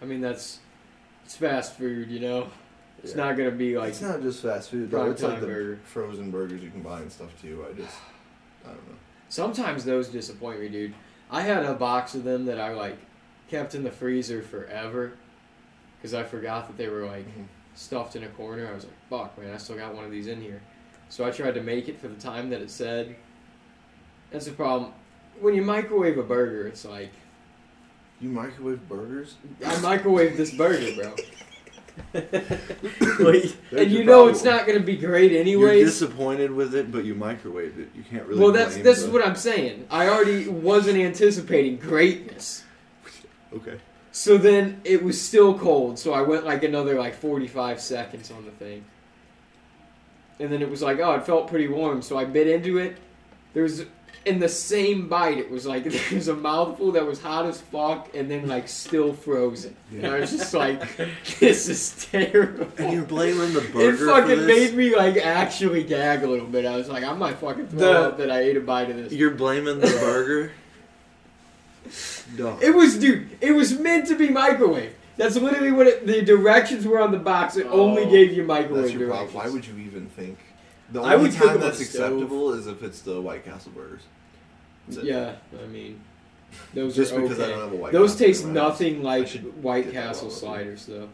I 0.00 0.04
mean, 0.04 0.20
that's 0.20 0.58
it's 1.24 1.36
fast 1.36 1.76
food, 1.76 2.10
you 2.10 2.20
know. 2.20 2.48
It's 3.02 3.12
Yeah. 3.12 3.24
not 3.28 3.36
gonna 3.36 3.50
be 3.50 3.76
like 3.78 3.90
it's 3.90 4.02
not 4.02 4.20
just 4.22 4.42
fast 4.42 4.70
food. 4.70 4.90
though. 4.90 5.10
It's 5.10 5.22
like 5.22 5.40
the 5.40 5.46
burger. 5.46 5.80
frozen 5.84 6.30
burgers 6.30 6.62
you 6.62 6.70
can 6.70 6.82
buy 6.82 7.00
and 7.00 7.10
stuff 7.10 7.30
too. 7.40 7.64
I 7.68 7.72
just, 7.74 7.96
I 8.64 8.68
don't 8.68 8.88
know. 8.88 8.96
Sometimes 9.28 9.84
those 9.84 10.08
disappoint 10.08 10.60
me, 10.60 10.68
dude. 10.68 10.94
I 11.32 11.40
had 11.40 11.64
a 11.64 11.72
box 11.72 12.14
of 12.14 12.24
them 12.24 12.44
that 12.44 12.60
I 12.60 12.74
like 12.74 12.98
kept 13.48 13.74
in 13.74 13.82
the 13.82 13.90
freezer 13.90 14.42
forever 14.42 15.14
because 15.96 16.12
I 16.12 16.24
forgot 16.24 16.66
that 16.66 16.76
they 16.76 16.88
were 16.88 17.06
like 17.06 17.26
mm-hmm. 17.26 17.44
stuffed 17.74 18.14
in 18.14 18.22
a 18.22 18.28
corner. 18.28 18.68
I 18.68 18.74
was 18.74 18.84
like, 18.84 19.08
"Fuck, 19.08 19.38
man, 19.38 19.54
I 19.54 19.56
still 19.56 19.76
got 19.76 19.94
one 19.94 20.04
of 20.04 20.10
these 20.10 20.26
in 20.26 20.42
here." 20.42 20.60
So 21.08 21.24
I 21.24 21.30
tried 21.30 21.54
to 21.54 21.62
make 21.62 21.88
it 21.88 21.98
for 21.98 22.08
the 22.08 22.20
time 22.20 22.50
that 22.50 22.60
it 22.60 22.70
said. 22.70 23.16
That's 24.30 24.44
the 24.44 24.52
problem. 24.52 24.92
When 25.40 25.54
you 25.54 25.62
microwave 25.62 26.18
a 26.18 26.22
burger, 26.22 26.66
it's 26.66 26.84
like 26.84 27.12
You 28.20 28.28
microwave 28.28 28.88
burgers? 28.88 29.36
I 29.66 29.78
microwave 29.80 30.36
this 30.36 30.54
burger, 30.54 30.94
bro, 30.94 31.14
There's 32.12 33.56
and 33.76 33.90
you 33.90 34.04
know 34.04 34.28
it's 34.28 34.44
not 34.44 34.66
gonna 34.66 34.80
be 34.80 34.96
great 34.96 35.32
You're 35.32 35.40
anyways. 35.40 35.84
disappointed 35.86 36.50
with 36.50 36.74
it, 36.74 36.90
but 36.90 37.04
you 37.04 37.14
microwaved 37.14 37.78
it. 37.78 37.90
You 37.94 38.02
can't 38.02 38.26
really. 38.26 38.40
well, 38.40 38.52
that's 38.52 38.76
this 38.76 39.00
the- 39.00 39.06
is 39.06 39.10
what 39.10 39.26
I'm 39.26 39.36
saying. 39.36 39.86
I 39.90 40.08
already 40.08 40.48
wasn't 40.48 40.98
anticipating 40.98 41.76
greatness. 41.76 42.64
Okay. 43.54 43.78
So 44.10 44.36
then 44.36 44.80
it 44.84 45.02
was 45.02 45.20
still 45.20 45.58
cold, 45.58 45.98
so 45.98 46.12
I 46.12 46.20
went 46.22 46.44
like 46.44 46.62
another 46.64 46.98
like 46.98 47.14
45 47.14 47.80
seconds 47.80 48.30
on 48.30 48.44
the 48.44 48.50
thing. 48.52 48.84
And 50.38 50.52
then 50.52 50.60
it 50.60 50.68
was 50.68 50.82
like, 50.82 50.98
oh, 50.98 51.12
it 51.12 51.24
felt 51.24 51.48
pretty 51.48 51.68
warm, 51.68 52.02
so 52.02 52.18
I 52.18 52.24
bit 52.24 52.46
into 52.46 52.78
it. 52.78 52.96
There 53.54 53.62
was, 53.62 53.84
in 54.24 54.38
the 54.38 54.48
same 54.48 55.08
bite, 55.08 55.38
it 55.38 55.50
was 55.50 55.66
like, 55.66 55.84
there 55.90 56.00
was 56.14 56.28
a 56.28 56.34
mouthful 56.36 56.92
that 56.92 57.04
was 57.04 57.20
hot 57.20 57.46
as 57.46 57.60
fuck 57.60 58.08
and 58.14 58.30
then 58.30 58.46
like 58.48 58.68
still 58.68 59.12
frozen. 59.12 59.74
And 59.90 60.06
I 60.06 60.20
was 60.20 60.30
just 60.30 60.54
like, 60.54 60.80
this 61.40 61.68
is 61.68 62.06
terrible. 62.10 62.68
And 62.78 62.92
you're 62.92 63.04
blaming 63.04 63.52
the 63.52 63.60
It 63.64 63.72
burger 63.72 63.96
for 63.96 64.06
fucking 64.06 64.46
this? 64.46 64.70
made 64.72 64.76
me 64.76 64.94
like 64.96 65.16
actually 65.16 65.82
gag 65.84 66.22
a 66.22 66.26
little 66.28 66.46
bit. 66.46 66.64
I 66.66 66.76
was 66.76 66.88
like, 66.88 67.02
I 67.04 67.12
might 67.14 67.36
fucking 67.38 67.68
throw 67.68 67.78
The- 67.78 68.00
up 68.08 68.18
that 68.18 68.30
I 68.30 68.40
ate 68.40 68.56
a 68.56 68.60
bite 68.60 68.90
of 68.90 68.96
this. 68.96 69.12
You're 69.12 69.32
blaming 69.32 69.80
the 69.80 69.86
burger. 69.88 70.52
Dog. 72.36 72.62
It 72.62 72.74
was, 72.74 72.96
dude. 72.98 73.28
It 73.40 73.52
was 73.52 73.78
meant 73.78 74.06
to 74.08 74.14
be 74.16 74.28
microwave. 74.28 74.94
That's 75.16 75.36
literally 75.36 75.72
what 75.72 75.86
it, 75.86 76.06
the 76.06 76.22
directions 76.22 76.86
were 76.86 77.00
on 77.00 77.10
the 77.12 77.18
box. 77.18 77.56
It 77.56 77.66
only 77.66 78.04
Oh, 78.04 78.10
gave 78.10 78.32
you 78.32 78.44
microwave 78.44 78.82
That's 78.84 78.94
your 78.94 79.08
directions. 79.08 79.32
problem. 79.32 79.50
Why 79.50 79.52
would 79.52 79.66
you 79.66 79.76
even 79.84 80.06
think? 80.06 80.38
The 80.92 81.00
I 81.00 81.14
only 81.14 81.28
would 81.30 81.36
cook 81.38 81.48
time 81.48 81.60
that's 81.60 81.80
a 81.80 81.84
stove. 81.84 82.12
acceptable 82.12 82.52
is 82.54 82.66
if 82.66 82.82
it's 82.82 83.00
the 83.00 83.20
White 83.20 83.44
Castle 83.44 83.72
burgers. 83.74 84.02
Yeah, 84.88 85.36
I 85.62 85.66
mean, 85.68 86.00
those 86.74 86.94
Just 86.94 87.12
are 87.12 87.20
because 87.22 87.40
I 87.40 87.48
don't 87.48 87.60
have 87.60 87.72
a 87.72 87.76
White 87.76 87.92
Those 87.92 88.12
Castle 88.12 88.26
taste 88.26 88.42
in 88.44 88.48
house. 88.54 88.54
nothing 88.80 89.02
like 89.02 89.28
White 89.62 89.90
Castle 89.92 90.26
all 90.26 90.30
over. 90.32 90.38
sliders, 90.40 90.86
though. 90.86 91.08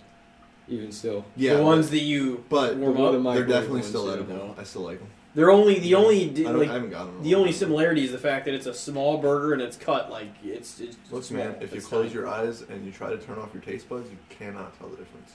Even 0.68 0.92
still, 0.92 1.24
Yeah, 1.36 1.54
the 1.54 1.62
ones 1.62 1.88
that 1.90 2.00
you 2.02 2.44
but 2.50 2.76
warm 2.76 2.96
Well, 2.98 3.16
up, 3.16 3.22
the 3.22 3.32
they're 3.32 3.46
definitely 3.46 3.82
still 3.82 4.10
edible. 4.10 4.34
no. 4.36 4.54
I 4.58 4.64
still 4.64 4.82
like 4.82 4.98
them. 4.98 5.08
they're 5.34 5.50
only 5.50 5.78
the 5.78 5.94
only 5.94 6.46
I, 6.46 6.50
like 6.50 6.68
I 6.68 6.72
haven't 6.74 6.90
gotten 6.90 7.14
them. 7.14 7.22
the 7.22 7.34
only 7.36 7.52
similarity 7.52 8.04
is 8.04 8.12
the 8.12 8.18
fact 8.18 8.44
that 8.44 8.52
it's 8.54 8.66
a 8.66 8.74
small 8.74 9.16
burger 9.16 9.54
and 9.54 9.62
it's 9.62 9.78
cut 9.78 10.10
like 10.10 10.28
it's. 10.44 10.78
it's 10.80 10.96
Look, 11.10 11.24
small. 11.24 11.42
man, 11.44 11.56
if 11.62 11.74
you 11.74 11.80
close 11.80 12.06
tiny. 12.08 12.14
your 12.14 12.28
eyes 12.28 12.62
and 12.62 12.84
you 12.84 12.92
try 12.92 13.08
to 13.08 13.16
turn 13.16 13.38
off 13.38 13.48
your 13.54 13.62
taste 13.62 13.88
buds, 13.88 14.10
you 14.10 14.18
cannot 14.28 14.78
tell 14.78 14.88
the 14.90 14.96
difference. 14.96 15.32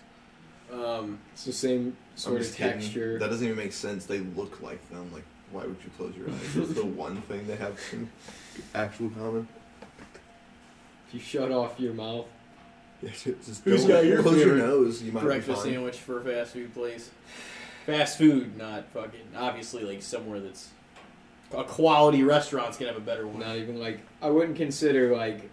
Um, 0.72 1.20
it's 1.34 1.46
the 1.46 1.54
same 1.54 1.96
sort 2.16 2.38
of 2.38 2.44
just 2.44 2.58
kidding. 2.58 2.80
texture. 2.80 3.20
That 3.20 3.30
doesn't 3.30 3.46
even 3.46 3.58
make 3.58 3.74
sense. 3.74 4.06
They 4.06 4.20
look 4.20 4.62
like 4.62 4.88
them. 4.90 5.10
Like, 5.14 5.24
why 5.52 5.62
would 5.66 5.78
you 5.84 5.90
close 5.98 6.16
your 6.16 6.30
eyes? 6.30 6.56
It's 6.56 6.74
the 6.74 6.86
one 6.86 7.22
thing 7.24 7.46
they 7.48 7.56
have 7.56 7.80
in 7.92 8.10
actual 8.74 9.10
common. 9.12 9.48
If 11.08 11.14
you 11.16 11.20
shut 11.20 11.52
off 11.52 11.80
your 11.80 11.94
mouth, 11.94 12.26
Yeah, 13.02 13.10
just 13.24 13.64
Who's 13.64 13.82
don't 13.82 13.88
got 13.92 14.06
your 14.06 14.22
close 14.24 14.40
your 14.44 14.56
nose. 14.56 15.02
You 15.04 15.12
might 15.12 15.24
breakfast 15.24 15.64
be 15.64 15.70
fine. 15.70 15.74
sandwich 15.74 15.98
for 15.98 16.22
a 16.22 16.24
fast 16.24 16.54
food 16.54 16.74
place. 16.74 17.12
Fast 17.86 18.18
food, 18.18 18.58
not 18.58 18.86
fucking. 18.94 19.28
Obviously, 19.36 19.84
like 19.84 20.02
somewhere 20.02 20.40
that's 20.40 20.70
a 21.56 21.64
quality 21.64 22.24
restaurant's 22.24 22.78
gonna 22.78 22.92
have 22.92 23.00
a 23.02 23.06
better 23.06 23.28
one. 23.28 23.42
not 23.42 23.58
even 23.58 23.80
like 23.80 24.00
I 24.22 24.30
wouldn't 24.30 24.58
consider 24.58 25.16
like. 25.16 25.50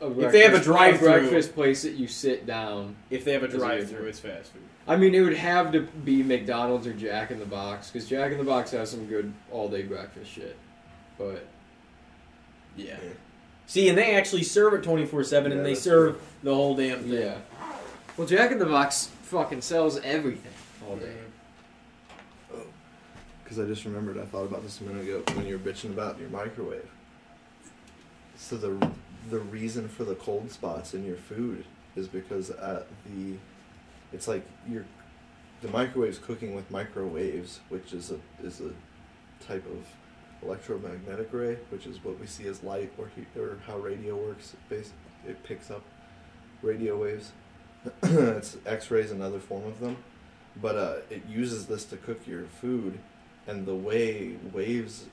A 0.00 0.20
If 0.20 0.32
they 0.32 0.40
have 0.42 0.54
a 0.54 0.60
drive-thru- 0.60 1.08
breakfast 1.08 1.54
place 1.54 1.82
that 1.82 1.92
you 1.92 2.06
sit 2.08 2.46
down. 2.46 2.96
If 3.10 3.24
they 3.24 3.32
have 3.32 3.42
a 3.42 3.46
Is 3.46 3.54
it 3.54 3.58
drive-through, 3.58 4.06
it's 4.06 4.18
fast 4.20 4.52
food. 4.52 4.62
I 4.88 4.96
mean, 4.96 5.14
it 5.14 5.20
would 5.20 5.36
have 5.36 5.72
to 5.72 5.80
be 5.82 6.22
McDonald's 6.22 6.86
or 6.86 6.92
Jack 6.94 7.30
in 7.30 7.38
the 7.38 7.44
Box 7.46 7.90
because 7.90 8.08
Jack 8.08 8.32
in 8.32 8.38
the 8.38 8.44
Box 8.44 8.70
has 8.70 8.90
some 8.90 9.06
good 9.06 9.32
all-day 9.50 9.82
breakfast 9.82 10.30
shit. 10.32 10.56
But 11.18 11.46
Yeah. 12.76 12.96
Yeah. 13.02 13.10
See, 13.66 13.88
and 13.88 13.96
they 13.96 14.16
actually 14.16 14.42
serve 14.42 14.74
it 14.74 14.82
twenty 14.82 15.04
four 15.06 15.22
seven, 15.22 15.52
Yeah, 15.52 15.58
and 15.58 15.66
they 15.66 15.74
that's 15.74 15.82
serve 15.84 16.18
the 16.42 16.52
whole 16.54 16.74
damn 16.74 17.02
thing. 17.02 17.12
yeah, 17.12 17.36
well, 18.16 18.26
Jack 18.26 18.50
in 18.50 18.58
the 18.58 18.66
Box 18.66 19.10
fucking 19.22 19.60
sells 19.60 19.98
everything 20.00 20.50
all 20.88 20.96
day. 20.96 21.12
Oh. 22.52 22.62
Because 23.44 23.60
I 23.60 23.66
just 23.66 23.84
remembered, 23.84 24.18
I 24.18 24.24
thought 24.24 24.44
about 24.44 24.62
this 24.64 24.80
a 24.80 24.84
minute 24.84 25.02
ago 25.04 25.22
when 25.36 25.46
you 25.46 25.56
were 25.56 25.62
bitching 25.72 25.90
about 25.92 26.18
your 26.18 26.30
microwave. 26.30 26.88
So 28.36 28.56
the 28.56 28.90
the 29.28 29.38
reason 29.38 29.88
for 29.88 30.04
the 30.04 30.14
cold 30.14 30.50
spots 30.50 30.94
in 30.94 31.04
your 31.04 31.16
food 31.16 31.64
is 31.96 32.08
because 32.08 32.50
at 32.50 32.86
the, 33.06 33.36
it's 34.12 34.28
like 34.28 34.44
you're, 34.68 34.86
the 35.60 35.68
microwave's 35.68 36.18
cooking 36.18 36.54
with 36.54 36.70
microwaves, 36.70 37.60
which 37.68 37.92
is 37.92 38.10
a 38.10 38.18
is 38.42 38.60
a 38.60 38.70
type 39.44 39.64
of 39.66 39.84
electromagnetic 40.42 41.28
ray, 41.32 41.58
which 41.68 41.86
is 41.86 42.02
what 42.02 42.18
we 42.18 42.26
see 42.26 42.46
as 42.46 42.62
light 42.62 42.90
or 42.96 43.10
or 43.36 43.58
how 43.66 43.76
radio 43.76 44.16
works. 44.16 44.56
Basically, 44.68 44.96
it 45.28 45.42
picks 45.44 45.70
up 45.70 45.82
radio 46.62 46.96
waves. 46.96 47.32
it's 48.02 48.56
X-rays, 48.64 49.10
another 49.10 49.38
form 49.38 49.64
of 49.64 49.80
them, 49.80 49.96
but 50.60 50.76
uh, 50.76 50.96
it 51.10 51.22
uses 51.26 51.66
this 51.66 51.84
to 51.86 51.96
cook 51.96 52.26
your 52.26 52.44
food 52.44 52.98
and 53.46 53.66
the 53.66 53.74
way 53.74 54.36
waves 54.52 55.06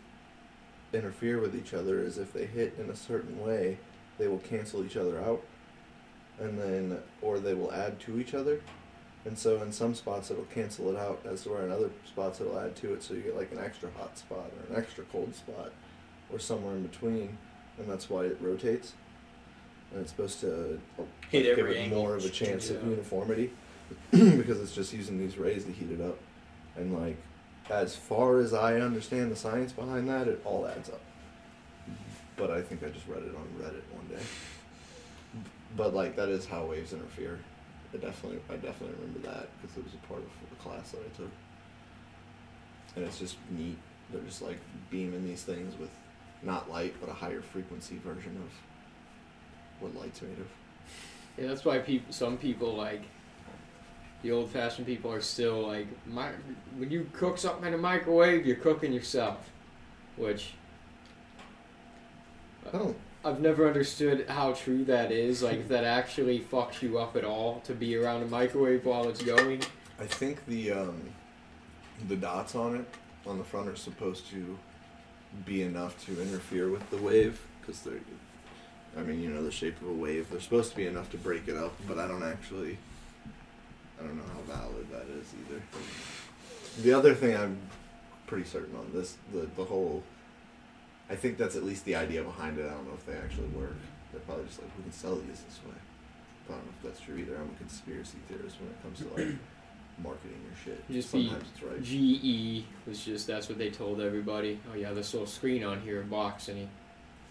interfere 0.94 1.40
with 1.40 1.56
each 1.56 1.74
other 1.74 2.00
is 2.00 2.18
if 2.18 2.34
they 2.34 2.46
hit 2.46 2.76
in 2.80 2.90
a 2.90 2.96
certain 2.96 3.44
way, 3.44 3.78
they 4.18 4.28
will 4.28 4.40
cancel 4.40 4.84
each 4.84 4.98
other 4.98 5.20
out, 5.22 5.42
and 6.40 6.60
then 6.60 7.00
or 7.22 7.40
they 7.40 7.54
will 7.54 7.72
add 7.72 8.00
to 8.02 8.20
each 8.20 8.34
other. 8.34 8.62
And 9.26 9.38
so 9.38 9.62
in 9.62 9.72
some 9.74 9.94
spots 9.94 10.32
it'll 10.32 10.46
cancel 10.46 10.90
it 10.90 10.96
out, 10.98 11.20
as 11.26 11.44
to 11.44 11.50
where 11.50 11.66
in 11.66 11.72
other 11.72 11.90
spots 12.06 12.40
it'll 12.40 12.58
add 12.60 12.76
to 12.78 12.94
it, 12.94 13.04
so 13.04 13.14
you 13.14 13.22
get 13.22 13.36
like 13.36 13.52
an 13.52 13.60
extra 13.60 13.90
hot 13.98 14.18
spot 14.18 14.46
or 14.70 14.74
an 14.74 14.82
extra 14.82 15.04
cold 15.12 15.36
spot, 15.36 15.72
or 16.32 16.40
somewhere 16.40 16.76
in 16.76 16.84
between, 16.84 17.38
and 17.78 17.90
that's 17.90 18.10
why 18.10 18.24
it 18.24 18.38
rotates. 18.42 18.94
And 19.92 20.02
it's 20.02 20.12
supposed 20.12 20.40
to 20.42 20.80
Hit 21.30 21.56
give 21.56 21.66
it 21.66 21.78
angle. 21.78 22.00
more 22.00 22.16
of 22.16 22.26
a 22.26 22.30
chance 22.30 22.70
of 22.70 22.84
uniformity 22.84 23.52
because 24.12 24.60
it's 24.62 24.76
just 24.76 24.92
using 24.94 25.18
these 25.18 25.38
rays 25.38 25.64
to 25.64 25.72
heat 25.72 25.92
it 25.92 26.02
up. 26.02 26.18
And 26.76 26.94
like, 26.98 27.16
as 27.70 27.96
far 27.96 28.40
as 28.40 28.54
I 28.54 28.80
understand 28.82 29.32
the 29.32 29.36
science 29.36 29.72
behind 29.72 30.10
that, 30.10 30.28
it 30.28 30.42
all 30.46 30.68
adds 30.68 30.90
up. 30.90 31.00
But 32.36 32.52
I 32.52 32.62
think 32.62 32.84
I 32.84 32.90
just 32.90 33.08
read 33.08 33.24
it 33.24 33.34
on 33.36 33.48
Reddit 33.62 33.82
But 35.76 35.94
like, 35.94 36.16
that 36.16 36.30
is 36.30 36.46
how 36.46 36.66
waves 36.66 36.94
interfere. 36.94 37.40
I 37.94 37.98
definitely, 37.98 38.40
I 38.50 38.56
definitely 38.56 38.96
remember 39.00 39.20
that 39.28 39.48
because 39.62 39.78
it 39.78 39.84
was 39.84 39.94
a 39.94 40.08
part 40.08 40.20
of 40.20 40.30
the 40.50 40.56
class 40.58 40.92
that 40.92 41.00
I 41.00 41.16
took. 41.16 41.32
And 42.96 43.06
it's 43.06 43.20
just 43.20 43.38
neat. 43.52 43.78
They're 44.12 44.22
just 44.22 44.42
like 44.42 44.58
beaming 44.90 45.26
these 45.26 45.44
things 45.44 45.78
with 45.78 45.92
not 46.44 46.70
light, 46.70 46.96
but 47.00 47.10
a 47.10 47.14
higher 47.14 47.42
frequency 47.42 47.98
version 47.98 48.38
of 48.38 48.52
what 49.80 49.96
light's 50.02 50.22
made 50.22 50.40
of. 50.40 50.48
Yeah, 51.38 51.48
that's 51.48 51.64
why 51.66 51.80
people, 51.80 52.12
some 52.12 52.38
people 52.38 52.76
like 52.76 53.04
the 54.24 54.32
old-fashioned 54.32 54.88
people 54.88 55.12
are 55.12 55.22
still 55.22 55.68
like, 55.68 55.88
my, 56.08 56.32
when 56.78 56.90
you 56.90 57.08
cook 57.14 57.38
something 57.38 57.68
in 57.68 57.74
a 57.74 57.78
microwave, 57.78 58.46
you're 58.46 58.56
cooking 58.56 58.92
yourself, 58.92 59.52
which 60.16 60.54
I 62.68 62.78
don't 62.78 62.98
I've 63.28 63.42
never 63.42 63.68
understood 63.68 64.26
how 64.30 64.54
true 64.54 64.86
that 64.86 65.12
is. 65.12 65.44
Like, 65.44 65.68
that 65.68 65.84
actually 65.84 66.40
fucks 66.40 66.82
you 66.82 66.98
up 66.98 67.18
at 67.18 67.26
all 67.26 67.60
to 67.66 67.74
be 67.74 67.98
around 67.98 68.24
a 68.24 68.28
microwave 68.28 68.86
while 68.86 69.10
it's 69.10 69.22
going. 69.22 69.64
I 70.00 70.06
think 70.06 70.46
the 70.46 70.72
um, 70.72 71.02
the 72.08 72.16
dots 72.16 72.56
on 72.56 72.78
it 72.78 72.86
on 73.26 73.38
the 73.38 73.44
front 73.44 73.68
are 73.68 73.76
supposed 73.76 74.30
to 74.30 74.58
be 75.46 75.62
enough 75.62 76.06
to 76.06 76.22
interfere 76.22 76.70
with 76.70 76.90
the 76.90 76.98
wave 76.98 77.42
because 77.60 77.82
they're. 77.82 78.00
I 78.98 79.02
mean, 79.02 79.20
you 79.22 79.30
know 79.30 79.44
the 79.44 79.52
shape 79.52 79.80
of 79.82 79.90
a 79.90 79.94
wave. 79.94 80.30
They're 80.30 80.40
supposed 80.40 80.72
to 80.72 80.78
be 80.78 80.88
enough 80.88 81.12
to 81.12 81.18
break 81.18 81.50
it 81.50 81.58
up, 81.58 81.74
but 81.86 82.00
I 82.00 82.08
don't 82.08 82.24
actually. 82.24 82.78
I 84.00 84.04
don't 84.04 84.16
know 84.16 84.24
how 84.34 84.54
valid 84.56 84.90
that 84.92 85.06
is 85.20 85.34
either. 85.50 85.62
The 86.82 86.94
other 86.94 87.14
thing 87.14 87.36
I'm 87.36 87.58
pretty 88.26 88.46
certain 88.46 88.76
on 88.78 88.90
this 88.94 89.18
the 89.34 89.50
the 89.58 89.66
whole. 89.66 90.04
I 91.10 91.16
think 91.16 91.38
that's 91.38 91.56
at 91.56 91.64
least 91.64 91.86
the 91.86 91.96
idea 91.96 92.24
behind 92.24 92.58
it. 92.60 92.66
I 92.66 92.74
don't 92.74 92.86
know 92.88 92.94
if 92.94 93.06
they 93.06 93.14
actually 93.14 93.48
work. 93.48 93.76
They're 94.12 94.22
probably 94.22 94.46
just 94.46 94.62
like 94.62 94.70
we 94.78 94.84
can 94.84 94.92
sell 94.92 95.16
these 95.16 95.42
this 95.42 95.60
way. 95.66 95.74
I 96.50 96.52
don't 96.54 96.66
know 96.66 96.72
if 96.78 96.84
that's 96.84 97.00
true 97.00 97.18
either. 97.18 97.36
I'm 97.36 97.50
a 97.54 97.58
conspiracy 97.58 98.18
theorist 98.28 98.58
when 98.60 98.70
it 98.70 98.82
comes 98.84 99.00
to 99.00 99.06
like 99.14 99.36
marketing 100.04 100.38
your 100.46 100.58
shit. 100.76 100.90
Just 100.92 101.10
Sometimes 101.10 101.44
it's 101.54 101.64
right. 101.64 101.82
GE 101.82 102.66
was 102.88 103.04
just 103.04 103.28
that's 103.28 103.50
what 103.50 103.58
they 103.58 103.70
told 103.70 104.02
everybody. 104.02 104.60
Oh 104.72 104.76
yeah, 104.76 104.94
this 104.94 105.14
little 105.14 105.28
screen 105.28 105.64
on 105.64 105.82
here 105.82 106.02
blocks 106.04 106.50
any 106.50 106.68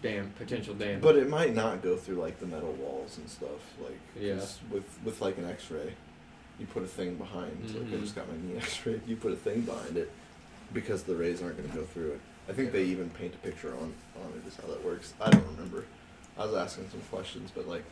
damn 0.03 0.29
potential 0.31 0.73
damage. 0.75 1.01
But 1.01 1.15
it 1.15 1.27
might 1.29 1.55
not 1.55 1.81
go 1.81 1.95
through 1.97 2.17
like 2.17 2.39
the 2.39 2.45
metal 2.45 2.73
walls 2.73 3.17
and 3.17 3.27
stuff. 3.29 3.49
Like 3.83 3.99
Yeah. 4.19 4.35
with 4.71 4.85
with 5.03 5.21
like 5.21 5.37
an 5.39 5.45
X-ray, 5.45 5.93
you 6.59 6.65
put 6.67 6.83
a 6.83 6.87
thing 6.87 7.15
behind. 7.15 7.59
Like 7.73 7.81
I 7.93 7.95
Mhm. 7.97 8.01
just 8.01 8.15
got 8.15 8.27
my 8.27 8.37
knee 8.37 8.57
X-ray. 8.57 9.01
You 9.07 9.15
put 9.17 9.31
a 9.31 9.35
thing 9.35 9.61
behind 9.61 9.97
it 9.97 10.11
because 10.73 11.03
the 11.03 11.15
rays 11.15 11.41
aren't 11.41 11.57
going 11.57 11.69
to 11.69 11.75
go 11.75 11.83
through 11.85 12.11
it. 12.13 12.19
I 12.49 12.53
think 12.53 12.71
they 12.71 12.83
even 12.83 13.09
paint 13.11 13.33
a 13.33 13.37
picture 13.37 13.73
on 13.73 13.93
on 14.23 14.33
it. 14.35 14.47
Is 14.47 14.55
how 14.55 14.67
that 14.67 14.83
works. 14.83 15.13
I 15.21 15.29
don't 15.29 15.45
remember. 15.55 15.85
I 16.37 16.45
was 16.45 16.55
asking 16.55 16.89
some 16.89 17.01
questions, 17.11 17.51
but 17.53 17.67
like 17.67 17.83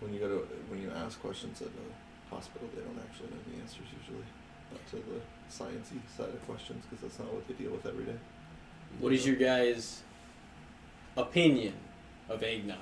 when 0.00 0.12
you 0.14 0.20
go 0.20 0.28
to 0.28 0.46
when 0.68 0.80
you 0.80 0.90
ask 1.04 1.20
questions 1.20 1.60
at 1.60 1.68
a 1.68 2.34
hospital, 2.34 2.68
they 2.74 2.82
don't 2.82 2.98
actually 3.08 3.28
know 3.28 3.42
the 3.52 3.60
answers 3.60 3.86
usually. 4.00 4.24
Not 4.72 4.84
to 4.90 4.96
the 4.96 5.20
sciencey 5.50 6.00
side 6.16 6.28
of 6.28 6.44
questions 6.46 6.84
because 6.88 7.02
that's 7.02 7.18
not 7.18 7.32
what 7.32 7.46
they 7.46 7.54
deal 7.54 7.70
with 7.70 7.86
every 7.86 8.04
day. 8.04 8.16
What 8.98 9.12
is 9.12 9.26
your 9.26 9.36
guys' 9.36 10.02
opinion 11.16 11.74
of 12.28 12.42
eggnog? 12.42 12.78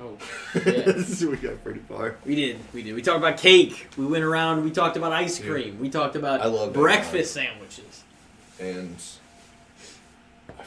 oh 0.00 0.16
yeah. 0.66 1.26
we 1.26 1.36
got 1.36 1.62
pretty 1.64 1.80
far. 1.80 2.16
We 2.24 2.34
did, 2.34 2.58
we 2.72 2.82
did. 2.82 2.94
We 2.94 3.02
talked 3.02 3.18
about 3.18 3.38
cake. 3.38 3.88
We 3.96 4.06
went 4.06 4.24
around. 4.24 4.64
We 4.64 4.70
talked 4.70 4.96
about 4.96 5.12
ice 5.12 5.38
cream. 5.40 5.78
We 5.80 5.88
talked 5.88 6.16
about 6.16 6.40
I 6.40 6.46
love 6.46 6.72
breakfast 6.72 7.34
sandwiches. 7.34 8.04
and 8.60 8.96
I 8.96 9.19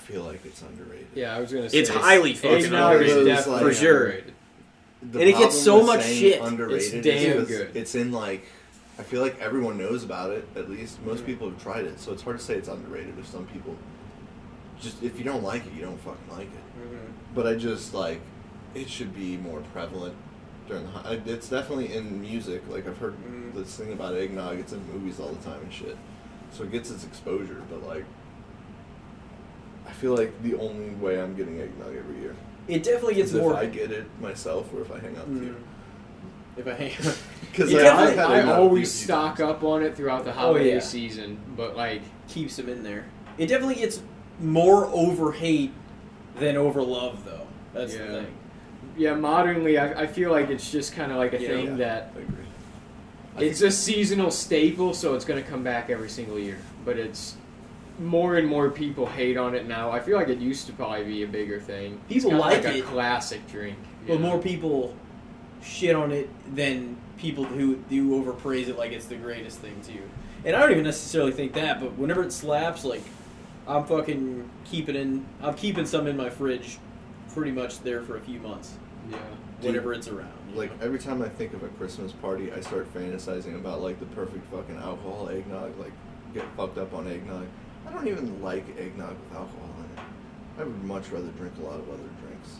feel 0.03 0.23
like 0.23 0.45
it's 0.45 0.61
underrated. 0.61 1.07
yeah, 1.15 1.35
I 1.35 1.39
was 1.39 1.51
gonna 1.51 1.69
say 1.69 1.77
It's 1.79 1.89
highly 1.89 2.33
fucking 2.33 2.65
eggnog 2.65 3.01
is 3.01 3.11
underrated. 3.11 3.25
definitely 3.27 3.63
For 3.63 3.73
sure. 3.73 3.97
underrated. 4.05 4.33
The 5.11 5.19
And 5.19 5.29
it 5.29 5.31
gets 5.33 5.39
problem 5.41 5.61
so 5.63 5.77
with 5.79 5.85
much 5.87 6.01
saying 6.03 6.19
shit. 6.19 6.41
Underrated 6.41 6.93
It's 6.93 7.05
damn 7.05 7.37
is 7.37 7.47
'cause 7.47 7.57
good. 7.57 7.75
It's 7.75 7.95
in 7.95 8.11
like, 8.11 8.45
I 8.97 9.03
feel 9.03 9.21
like 9.21 9.39
everyone 9.41 9.77
knows 9.77 10.03
about 10.03 10.31
it. 10.31 10.47
At 10.55 10.69
least 10.69 11.01
most 11.05 11.21
Yeah. 11.21 11.25
people 11.25 11.49
have 11.49 11.61
tried 11.61 11.85
it, 11.85 11.99
so 11.99 12.11
it's 12.13 12.21
hard 12.21 12.37
to 12.37 12.43
say 12.43 12.55
it's 12.55 12.69
underrated. 12.69 13.15
If 13.19 13.27
some 13.27 13.45
people 13.47 13.75
just 14.79 15.01
if 15.03 15.17
you 15.17 15.23
don't 15.25 15.43
like 15.43 15.65
it, 15.65 15.73
you 15.73 15.81
don't 15.81 15.99
fucking 15.99 16.29
like 16.37 16.47
it. 16.47 16.93
But 17.35 17.47
I 17.47 17.55
just 17.55 17.93
like 17.93 18.21
it 18.75 18.89
should 18.89 19.13
be 19.15 19.37
more 19.37 19.61
prevalent 19.73 20.15
during 20.67 20.83
the. 20.85 20.89
hi- 20.91 21.19
It's 21.25 21.49
definitely 21.49 21.93
in 21.93 22.21
music. 22.21 22.61
Like 22.69 22.87
I've 22.87 22.97
heard 22.97 23.15
Mm. 23.27 23.53
this 23.55 23.75
thing 23.75 23.91
about 23.93 24.15
eggnog. 24.15 24.59
It's 24.59 24.71
in 24.73 24.81
movies 24.91 25.19
all 25.19 25.29
the 25.29 25.43
time 25.43 25.59
and 25.63 25.73
shit. 25.73 25.97
So 26.51 26.63
it 26.63 26.71
gets 26.71 26.89
its 26.91 27.03
exposure, 27.03 27.61
but 27.69 27.85
like. 27.87 28.05
I 29.87 29.91
feel 29.91 30.15
like 30.15 30.41
the 30.43 30.55
only 30.55 30.89
way 30.95 31.19
I'm 31.21 31.35
getting 31.35 31.59
eggnog 31.59 31.95
every 31.95 32.19
year 32.21 32.35
It 32.67 32.83
definitely 32.83 33.15
gets 33.15 33.29
is 33.29 33.35
if 33.35 33.41
more. 33.41 33.55
I 33.55 33.65
get 33.65 33.91
it 33.91 34.05
myself 34.21 34.73
or 34.73 34.81
if 34.81 34.91
I 34.91 34.99
hang 34.99 35.17
out 35.17 35.27
with 35.27 35.41
Mm. 35.41 35.45
you. 35.47 35.55
If 36.55 36.67
I 36.67 36.73
hang, 36.73 36.91
Because 37.51 37.71
Yeah, 37.71 37.81
Yeah, 37.83 37.97
I've 37.97 38.09
I've 38.09 38.15
had 38.15 38.25
I, 38.25 38.33
I 38.33 38.39
eggnog 38.39 38.59
always 38.59 38.91
stock 38.91 39.37
times. 39.37 39.49
up 39.49 39.63
on 39.63 39.83
it 39.83 39.95
throughout 39.97 40.23
the 40.25 40.31
holiday 40.33 40.73
yeah. 40.75 40.79
season, 40.79 41.37
but 41.57 41.75
like 41.75 42.01
keeps 42.27 42.55
them 42.55 42.69
in 42.69 42.83
there. 42.83 43.05
It 43.37 43.47
definitely 43.47 43.75
gets 43.75 44.01
more 44.39 44.85
over 44.87 45.31
hate 45.31 45.73
than 46.39 46.55
over 46.57 46.81
love, 46.81 47.25
though. 47.25 47.47
That's 47.73 47.93
Yeah. 47.95 48.05
the 48.07 48.13
thing. 48.21 48.27
yeah, 48.97 49.13
modernly 49.15 49.77
I, 49.79 50.03
I 50.03 50.07
feel 50.07 50.29
like 50.31 50.49
it's 50.49 50.71
just 50.71 50.93
kind 50.95 51.11
of 51.11 51.17
like 51.17 51.33
a 51.33 51.41
Yeah. 51.41 51.47
thing 51.49 51.65
Yeah. 51.71 51.75
that 51.77 52.11
I 52.15 52.19
agree. 52.19 52.35
I 53.35 53.43
it's 53.45 53.61
a 53.61 53.71
seasonal 53.71 54.29
staple, 54.29 54.93
so 54.93 55.15
it's 55.15 55.25
going 55.25 55.43
to 55.43 55.49
come 55.49 55.63
back 55.63 55.89
every 55.89 56.09
single 56.09 56.37
year. 56.37 56.57
But 56.85 56.97
it's 56.99 57.35
more 57.99 58.37
and 58.37 58.47
more 58.47 58.69
people 58.69 59.05
hate 59.05 59.37
on 59.37 59.55
it 59.55 59.67
now. 59.67 59.91
I 59.91 59.99
feel 59.99 60.17
like 60.17 60.29
it 60.29 60.39
used 60.39 60.67
to 60.67 60.73
probably 60.73 61.03
be 61.03 61.23
a 61.23 61.27
bigger 61.27 61.59
thing. 61.59 61.99
People 62.09 62.31
kinda 62.31 62.43
like 62.43 62.63
like 62.63 62.75
it. 62.75 62.79
a 62.79 62.83
classic 62.83 63.47
drink. 63.47 63.77
But 64.07 64.19
know? 64.19 64.29
more 64.29 64.39
people 64.39 64.95
shit 65.61 65.95
on 65.95 66.11
it 66.11 66.29
than 66.55 66.97
people 67.17 67.45
who 67.45 67.75
do 67.89 68.15
overpraise 68.15 68.67
it 68.67 68.77
like 68.77 68.91
it's 68.91 69.05
the 69.05 69.15
greatest 69.15 69.59
thing 69.59 69.79
too. 69.85 70.01
And 70.45 70.55
I 70.55 70.59
don't 70.59 70.71
even 70.71 70.83
necessarily 70.83 71.31
think 71.31 71.53
that, 71.53 71.79
but 71.79 71.97
whenever 71.97 72.23
it 72.23 72.33
slaps, 72.33 72.83
like 72.83 73.03
I'm 73.67 73.85
fucking 73.85 74.49
keeping 74.65 74.95
in. 74.95 75.25
I'm 75.41 75.53
keeping 75.53 75.85
some 75.85 76.07
in 76.07 76.17
my 76.17 76.29
fridge, 76.29 76.79
pretty 77.33 77.51
much 77.51 77.79
there 77.81 78.01
for 78.01 78.17
a 78.17 78.19
few 78.19 78.39
months, 78.39 78.73
Yeah. 79.09 79.17
whenever 79.61 79.93
it's 79.93 80.07
around. 80.09 80.33
Like 80.53 80.77
know? 80.79 80.85
every 80.85 80.99
time 80.99 81.21
I 81.21 81.29
think 81.29 81.53
of 81.53 81.63
a 81.63 81.69
Christmas 81.69 82.11
party, 82.11 82.51
I 82.51 82.59
start 82.59 82.93
fantasizing 82.93 83.55
about 83.55 83.81
like 83.81 83.99
the 83.99 84.05
perfect 84.07 84.45
fucking 84.51 84.77
alcohol 84.77 85.29
eggnog. 85.29 85.77
Like 85.79 85.93
get 86.33 86.43
fucked 86.57 86.77
up 86.77 86.93
on 86.93 87.07
eggnog. 87.07 87.45
I 87.87 87.91
don't 87.91 88.07
even 88.07 88.41
like 88.41 88.65
eggnog 88.79 89.09
with 89.11 89.33
alcohol 89.37 89.69
in 89.79 89.99
it. 89.99 90.05
I 90.59 90.63
would 90.63 90.83
much 90.83 91.09
rather 91.09 91.27
drink 91.29 91.53
a 91.59 91.63
lot 91.63 91.79
of 91.79 91.89
other 91.89 92.03
drinks. 92.21 92.57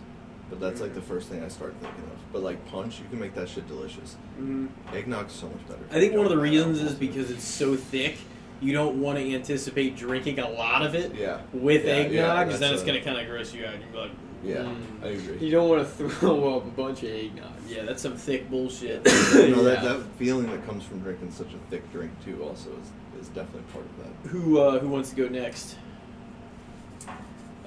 But 0.50 0.60
that's 0.60 0.82
like 0.82 0.94
the 0.94 1.02
first 1.02 1.30
thing 1.30 1.44
I 1.44 1.48
start 1.48 1.74
thinking 1.80 2.04
of. 2.04 2.32
But 2.34 2.44
like 2.44 2.64
punch, 2.68 3.00
you 3.00 3.06
can 3.10 3.20
make 3.20 3.34
that 3.36 3.50
shit 3.50 3.68
delicious. 3.68 4.18
Mhm. 4.40 4.68
Eggnog 4.94 5.28
is 5.28 5.34
so 5.34 5.48
much 5.48 5.68
better. 5.68 5.82
I 5.92 6.00
think 6.00 6.14
one 6.14 6.26
of 6.26 6.32
the 6.32 6.38
reasons 6.38 6.82
is 6.82 6.94
because 6.94 7.32
it's 7.32 7.46
so 7.46 7.76
thick. 7.76 8.18
You 8.62 8.72
don't 8.74 9.02
want 9.02 9.18
to 9.18 9.34
anticipate 9.34 9.96
drinking 9.98 10.40
a 10.40 10.50
lot 10.50 10.84
of 10.86 10.96
it 10.96 11.16
yeah, 11.16 11.42
with 11.54 11.86
Yeah, 11.86 11.98
yeah, 11.98 12.00
eggnog, 12.04 12.48
because 12.48 12.60
then 12.60 12.74
it's 12.74 12.84
gonna 12.84 13.02
kind 13.02 13.18
of 13.20 13.28
gross 13.28 13.54
you 13.54 13.66
out. 13.66 13.74
You're 13.92 14.02
like, 14.04 14.12
yeah, 14.44 14.56
Mm. 14.58 15.04
I 15.04 15.08
agree. 15.08 15.38
You 15.46 15.52
don't 15.52 15.70
want 15.70 15.82
to 15.82 16.10
throw 16.10 16.58
up 16.58 16.66
a 16.66 16.70
bunch 16.70 17.04
of 17.04 17.10
eggnog. 17.10 17.52
yeah, 17.68 17.84
that's 17.84 18.02
some 18.02 18.16
thick 18.16 18.50
bullshit. 18.50 19.06
you 19.34 19.50
know, 19.56 19.64
that, 19.64 19.82
that 19.84 20.02
feeling 20.18 20.50
that 20.52 20.66
comes 20.66 20.84
from 20.84 21.00
drinking 21.00 21.32
such 21.32 21.48
a 21.54 21.70
thick 21.70 21.90
drink 21.92 22.12
too 22.24 22.42
also 22.44 22.70
is, 22.70 22.92
is 23.24 23.30
definitely 23.30 23.64
part 23.72 23.86
of 23.86 23.98
that. 24.04 24.30
who 24.30 24.60
uh, 24.60 24.80
who 24.80 24.90
wants 24.90 25.10
to 25.12 25.16
go 25.16 25.28
next? 25.28 25.78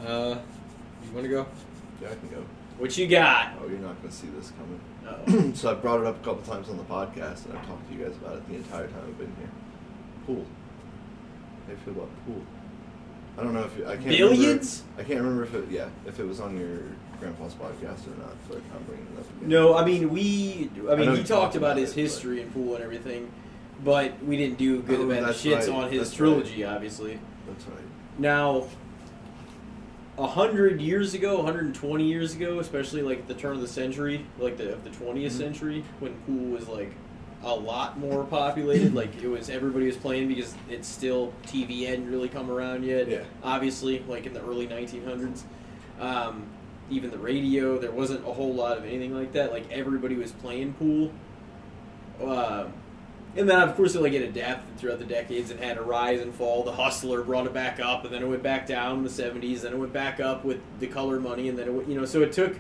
Uh, 0.01 0.37
you 1.05 1.13
want 1.13 1.25
to 1.25 1.29
go? 1.29 1.47
Yeah, 2.03 2.09
I 2.11 2.15
can 2.15 2.29
go. 2.29 2.45
What 2.79 2.97
you 2.99 3.07
got? 3.07 3.55
Oh, 3.61 3.67
you're 3.69 3.79
not 3.79 3.97
going 4.03 4.11
to 4.11 4.15
see 4.15 4.29
this 4.29 4.53
coming. 4.59 4.81
So 5.55 5.71
I 5.71 5.75
brought 5.75 6.01
it 6.01 6.07
up 6.07 6.21
a 6.21 6.25
couple 6.25 6.43
times 6.43 6.69
on 6.69 6.77
the 6.77 6.83
podcast, 6.85 7.47
and 7.47 7.57
I've 7.57 7.67
talked 7.67 7.89
to 7.89 7.95
you 7.97 8.05
guys 8.05 8.17
about 8.17 8.37
it 8.37 8.49
the 8.49 8.57
entire 8.57 8.87
time 8.89 9.03
I've 9.07 9.19
been 9.19 9.33
here. 9.39 9.51
Pool. 10.27 10.45
How 11.67 11.73
you 11.73 11.79
feel 11.79 11.95
about 11.95 12.09
pool? 12.27 12.43
I 13.39 13.43
don't 13.43 13.55
know 13.55 13.63
if 13.63 13.77
you, 13.79 13.87
I 13.87 13.97
can't 13.97 14.09
Billions? 14.09 14.83
Remember, 14.83 15.01
I 15.01 15.05
can't 15.05 15.21
remember 15.21 15.45
if 15.45 15.55
it 15.55 15.71
yeah 15.71 15.89
if 16.07 16.19
it 16.21 16.25
was 16.27 16.41
on 16.41 16.59
your 16.59 16.81
grandpa's 17.21 17.55
podcast 17.55 18.07
or 18.07 18.19
not, 18.19 18.35
but 18.49 18.59
I'm 18.75 18.83
bringing 18.85 19.07
it 19.15 19.21
up 19.21 19.31
again. 19.37 19.49
No, 19.49 19.77
I 19.77 19.85
mean 19.85 20.11
we. 20.11 20.71
I 20.89 20.93
I 20.93 20.97
mean 20.97 21.07
know 21.07 21.15
he 21.15 21.23
talked 21.23 21.55
about 21.55 21.73
about 21.73 21.77
his 21.79 21.93
it, 21.93 22.01
history 22.01 22.41
and 22.43 22.53
pool 22.53 22.75
and 22.75 22.83
everything, 22.83 23.31
but 23.85 24.23
we 24.25 24.37
didn't 24.37 24.59
do 24.59 24.81
good 24.83 25.01
Oh, 25.01 25.07
that's 25.09 25.43
shits 25.45 25.69
right. 25.69 25.85
on 25.85 25.91
his 25.93 26.03
That's 26.03 26.15
trilogy, 26.15 26.65
obviously. 26.65 27.19
That's 27.47 27.65
right. 27.67 27.77
Now, 28.19 28.65
a 30.19 30.27
hundred 30.27 30.81
years 30.81 31.13
ago, 31.15 31.37
120 31.37 32.05
years 32.05 32.35
ago, 32.35 32.59
especially 32.59 33.03
like 33.03 33.27
the 33.29 33.35
turn 33.35 33.55
of 33.55 33.61
the 33.61 33.69
century, 33.69 34.25
like 34.39 34.57
the 34.57 34.73
of 34.73 34.83
the 34.85 34.91
20th 34.91 35.33
Mhm. 35.33 35.39
century, 35.39 35.85
when 36.01 36.15
pool 36.27 36.53
was 36.57 36.69
like 36.69 36.93
a 37.45 37.55
lot 37.55 37.99
more 37.99 38.25
populated, 38.25 38.95
like 38.95 39.11
it 39.23 39.29
was 39.29 39.51
everybody 39.51 39.87
was 39.87 39.97
playing 39.97 40.29
because 40.29 40.55
it's 40.71 40.89
still 40.89 41.33
TV 41.47 41.85
hadn't 41.85 42.11
really 42.11 42.29
come 42.31 42.51
around 42.51 42.83
yet. 42.85 43.09
Yeah. 43.09 43.25
Obviously, 43.45 44.03
like 44.09 44.25
in 44.27 44.33
the 44.33 44.41
early 44.43 44.67
1900s, 44.67 45.45
um, 46.01 46.45
even 46.91 47.11
the 47.11 47.19
radio, 47.19 47.79
there 47.79 47.91
wasn't 47.91 48.27
a 48.27 48.33
whole 48.33 48.55
lot 48.55 48.79
of 48.79 48.85
anything 48.87 49.15
like 49.15 49.33
that. 49.33 49.53
Like 49.53 49.71
everybody 49.71 50.15
was 50.17 50.33
playing 50.33 50.73
pool. 50.75 51.13
Uh, 52.25 52.65
and 53.37 53.49
then, 53.49 53.61
of 53.61 53.77
course, 53.77 53.95
it 53.95 54.01
like 54.01 54.15
it 54.15 54.23
adapted 54.23 54.79
throughout 54.79 54.99
the 54.99 55.05
decades 55.05 55.51
and 55.51 55.61
had 55.61 55.77
a 55.77 55.83
rise 55.83 56.21
and 56.21 56.35
fall. 56.35 56.63
The 56.63 56.73
Hustler 56.73 57.23
brought 57.23 57.47
it 57.47 57.53
back 57.53 57.79
up, 57.81 58.05
and 58.05 58.13
then 58.13 58.23
it 58.23 58.27
went 58.27 58.43
back 58.43 58.67
down 58.67 58.99
in 58.99 59.05
the 59.05 59.11
'70s. 59.11 59.61
Then 59.61 59.73
it 59.73 59.79
went 59.79 59.93
back 59.93 60.21
up 60.21 60.45
with 60.45 60.61
the 60.81 60.87
color 60.87 61.21
money, 61.21 61.49
and 61.49 61.59
then 61.59 61.69
it 61.69 61.89
you 61.89 61.99
know, 61.99 62.07
so 62.07 62.23
it 62.23 62.33
took 62.33 62.57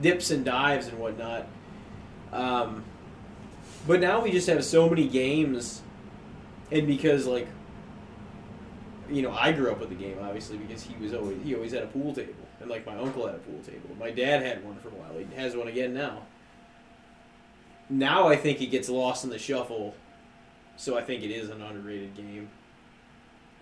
dips 0.00 0.30
and 0.30 0.44
dives 0.44 0.86
and 0.86 0.98
whatnot. 0.98 1.46
Um, 2.32 2.84
but 3.86 4.00
now 4.00 4.22
we 4.22 4.30
just 4.30 4.48
have 4.48 4.64
so 4.64 4.88
many 4.88 5.08
games, 5.08 5.80
and 6.70 6.86
because 6.86 7.26
like, 7.26 7.48
you 9.10 9.22
know, 9.22 9.32
I 9.32 9.52
grew 9.52 9.70
up 9.70 9.80
with 9.80 9.88
the 9.88 9.94
game 9.94 10.18
obviously 10.20 10.58
because 10.58 10.82
he 10.82 10.94
was 11.02 11.14
always 11.14 11.42
he 11.42 11.54
always 11.54 11.72
had 11.72 11.84
a 11.84 11.88
pool 11.88 12.14
table, 12.14 12.34
and 12.60 12.68
like 12.68 12.84
my 12.84 12.96
uncle 12.96 13.26
had 13.26 13.36
a 13.36 13.38
pool 13.38 13.60
table. 13.64 13.96
My 13.98 14.10
dad 14.10 14.42
had 14.42 14.62
one 14.62 14.76
for 14.76 14.88
a 14.88 14.92
while. 14.92 15.18
He 15.18 15.26
has 15.36 15.56
one 15.56 15.68
again 15.68 15.94
now. 15.94 16.22
Now 17.88 18.28
I 18.28 18.36
think 18.36 18.60
it 18.62 18.66
gets 18.66 18.88
lost 18.88 19.24
in 19.24 19.30
the 19.30 19.38
shuffle, 19.38 19.94
so 20.76 20.96
I 20.98 21.02
think 21.02 21.22
it 21.22 21.30
is 21.30 21.50
an 21.50 21.62
underrated 21.62 22.14
game. 22.16 22.48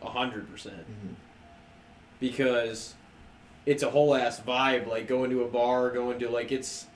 A 0.02 0.08
hundred 0.08 0.50
percent 0.50 0.76
Mm-hmm. 0.78 1.12
because 2.18 2.94
it's 3.66 3.82
a 3.82 3.90
whole 3.90 4.14
ass 4.14 4.40
vibe. 4.40 4.86
Like 4.86 5.06
going 5.06 5.30
to 5.30 5.42
a 5.42 5.48
bar, 5.48 5.90
going 5.90 6.18
to 6.20 6.28
like 6.30 6.52
it's 6.52 6.86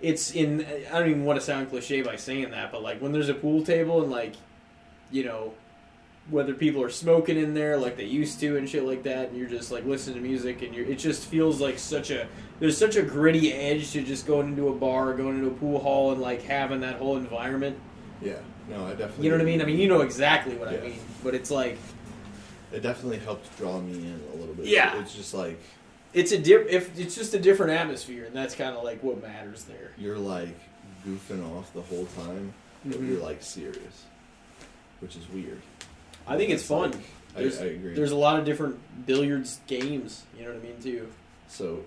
it's 0.00 0.32
in. 0.32 0.66
I 0.92 0.98
don't 0.98 1.08
even 1.10 1.24
want 1.24 1.38
to 1.38 1.44
sound 1.44 1.70
cliche 1.70 2.02
by 2.02 2.16
saying 2.16 2.50
that, 2.50 2.72
but 2.72 2.82
like 2.82 3.00
when 3.00 3.12
there's 3.12 3.28
a 3.28 3.34
pool 3.34 3.62
table 3.62 4.02
and 4.02 4.10
like 4.10 4.34
you 5.10 5.24
know 5.24 5.54
whether 6.30 6.54
people 6.54 6.80
are 6.82 6.88
smoking 6.90 7.36
in 7.36 7.52
there 7.52 7.76
like 7.76 7.96
they 7.96 8.04
used 8.04 8.38
to 8.40 8.56
and 8.56 8.68
shit 8.68 8.84
like 8.84 9.02
that, 9.04 9.28
and 9.28 9.38
you're 9.38 9.48
just 9.48 9.70
like 9.70 9.84
listening 9.84 10.16
to 10.16 10.22
music 10.22 10.62
and 10.62 10.74
you're 10.74 10.86
it 10.86 10.98
just 10.98 11.26
feels 11.26 11.60
like 11.60 11.78
such 11.78 12.10
a 12.10 12.26
there's 12.58 12.76
such 12.78 12.96
a 12.96 13.02
gritty 13.02 13.52
edge 13.52 13.92
to 13.92 14.02
just 14.02 14.26
going 14.26 14.48
into 14.48 14.68
a 14.68 14.74
bar, 14.74 15.14
going 15.14 15.36
into 15.38 15.48
a 15.48 15.54
pool 15.54 15.78
hall, 15.78 16.10
and 16.12 16.20
like 16.20 16.42
having 16.42 16.80
that 16.80 16.96
whole 16.96 17.16
environment. 17.16 17.78
Yeah. 18.20 18.34
No, 18.68 18.86
I 18.86 18.90
definitely. 18.90 19.24
You 19.24 19.30
know 19.30 19.36
what 19.36 19.42
I 19.42 19.46
mean? 19.46 19.62
I 19.62 19.64
mean, 19.64 19.78
you 19.78 19.88
know 19.88 20.00
exactly 20.02 20.54
what 20.56 20.68
I 20.68 20.78
mean, 20.78 20.98
but 21.24 21.34
it's 21.34 21.50
like 21.50 21.78
It 22.72 22.80
definitely 22.80 23.18
helped 23.18 23.56
draw 23.58 23.78
me 23.80 23.92
in 23.92 24.20
a 24.32 24.36
little 24.36 24.54
bit. 24.54 24.66
Yeah. 24.66 24.98
It's 25.00 25.14
just 25.14 25.34
like 25.34 25.60
it's 26.14 26.32
a 26.32 26.38
dip. 26.38 26.68
If 26.70 26.98
it's 26.98 27.14
just 27.14 27.34
a 27.34 27.38
different 27.40 27.72
atmosphere, 27.72 28.24
and 28.26 28.34
that's 28.36 28.54
kind 28.54 28.76
of 28.76 28.84
like 28.84 29.02
what 29.02 29.20
matters 29.22 29.64
there. 29.64 29.90
you're 29.98 30.18
like 30.18 30.54
goofing 31.06 31.44
off 31.56 31.72
the 31.74 31.82
whole 31.82 32.06
time, 32.16 32.52
but 32.84 33.00
Mhm. 33.00 33.08
you're 33.08 33.20
like 33.22 33.42
serious, 33.42 34.04
which 35.00 35.16
is 35.16 35.28
weird. 35.30 35.60
I 36.26 36.36
think 36.36 36.50
it's 36.50 36.62
fun. 36.64 36.92
like- 36.92 37.00
I, 37.34 37.40
I 37.40 37.44
agree. 37.68 37.94
there's 37.94 38.10
a 38.12 38.16
lot 38.16 38.38
of 38.38 38.44
different 38.44 38.78
billiards 39.06 39.60
games. 39.66 40.22
You 40.38 40.44
know 40.44 40.52
what 40.52 40.60
I 40.60 40.64
mean 40.64 40.80
too. 40.82 41.08
So 41.48 41.82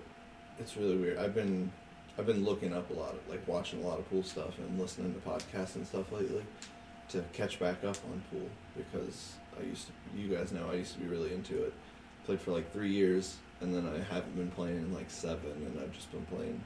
it's 0.58 0.76
really 0.76 0.96
weird. 0.96 1.18
I've 1.18 1.34
been 1.34 1.70
I've 2.18 2.26
been 2.26 2.44
looking 2.44 2.72
up 2.72 2.90
a 2.90 2.94
lot 2.94 3.12
of 3.12 3.28
like 3.28 3.46
watching 3.46 3.82
a 3.84 3.86
lot 3.86 3.98
of 3.98 4.08
pool 4.08 4.22
stuff 4.22 4.58
and 4.58 4.80
listening 4.80 5.14
to 5.14 5.20
podcasts 5.20 5.76
and 5.76 5.86
stuff 5.86 6.10
lately 6.10 6.44
to 7.10 7.22
catch 7.32 7.60
back 7.60 7.84
up 7.84 7.96
on 8.10 8.22
pool 8.30 8.48
because 8.76 9.34
I 9.58 9.64
used 9.64 9.86
to 9.86 9.92
you 10.18 10.34
guys 10.34 10.50
know 10.50 10.68
I 10.70 10.76
used 10.76 10.94
to 10.94 11.00
be 11.00 11.08
really 11.08 11.32
into 11.34 11.62
it. 11.62 11.74
Played 12.24 12.40
for 12.40 12.52
like 12.52 12.72
three 12.72 12.90
years 12.90 13.36
and 13.60 13.74
then 13.74 13.86
I 13.86 13.98
haven't 14.14 14.34
been 14.34 14.50
playing 14.50 14.78
in 14.78 14.94
like 14.94 15.10
seven 15.10 15.52
and 15.52 15.78
I've 15.78 15.92
just 15.92 16.10
been 16.10 16.24
playing 16.26 16.62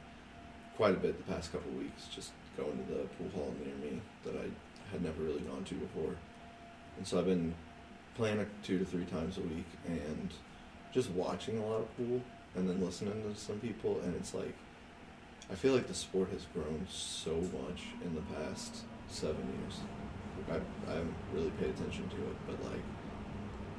quite 0.77 0.94
a 0.94 0.98
bit 0.98 1.18
the 1.27 1.32
past 1.32 1.52
couple 1.52 1.70
weeks, 1.72 2.06
just 2.14 2.31
going 2.56 2.85
to 2.86 2.94
the 2.94 3.05
pool 3.18 3.31
hall 3.35 3.55
near 3.64 3.74
me 3.90 4.01
that 4.24 4.36
I 4.36 4.48
had 4.93 5.02
never 5.02 5.22
really 5.22 5.40
gone 5.40 5.64
to 5.64 5.74
before. 5.74 6.14
And 6.97 7.06
so 7.06 7.18
I've 7.18 7.27
been 7.27 7.55
playing 8.14 8.47
two 8.62 8.78
to 8.78 8.85
three 8.85 9.05
times 9.05 9.36
a 9.36 9.43
week 9.43 9.66
and 9.86 10.31
just 10.93 11.10
watching 11.10 11.59
a 11.59 11.66
lot 11.66 11.81
of 11.81 11.97
pool 11.97 12.20
and 12.55 12.68
then 12.68 12.85
listening 12.85 13.22
to 13.22 13.39
some 13.39 13.59
people 13.59 14.01
and 14.05 14.14
it's 14.14 14.32
like 14.32 14.55
I 15.51 15.55
feel 15.55 15.74
like 15.74 15.89
the 15.89 15.94
sport 15.94 16.31
has 16.31 16.47
grown 16.55 16.86
so 16.89 17.35
much 17.35 17.82
in 18.05 18.14
the 18.14 18.20
past 18.35 18.85
seven 19.09 19.43
years. 19.59 19.81
I 20.48 20.90
I 20.90 20.94
haven't 20.94 21.14
really 21.32 21.51
paid 21.51 21.70
attention 21.70 22.09
to 22.09 22.16
it, 22.16 22.36
but 22.47 22.64
like 22.70 22.82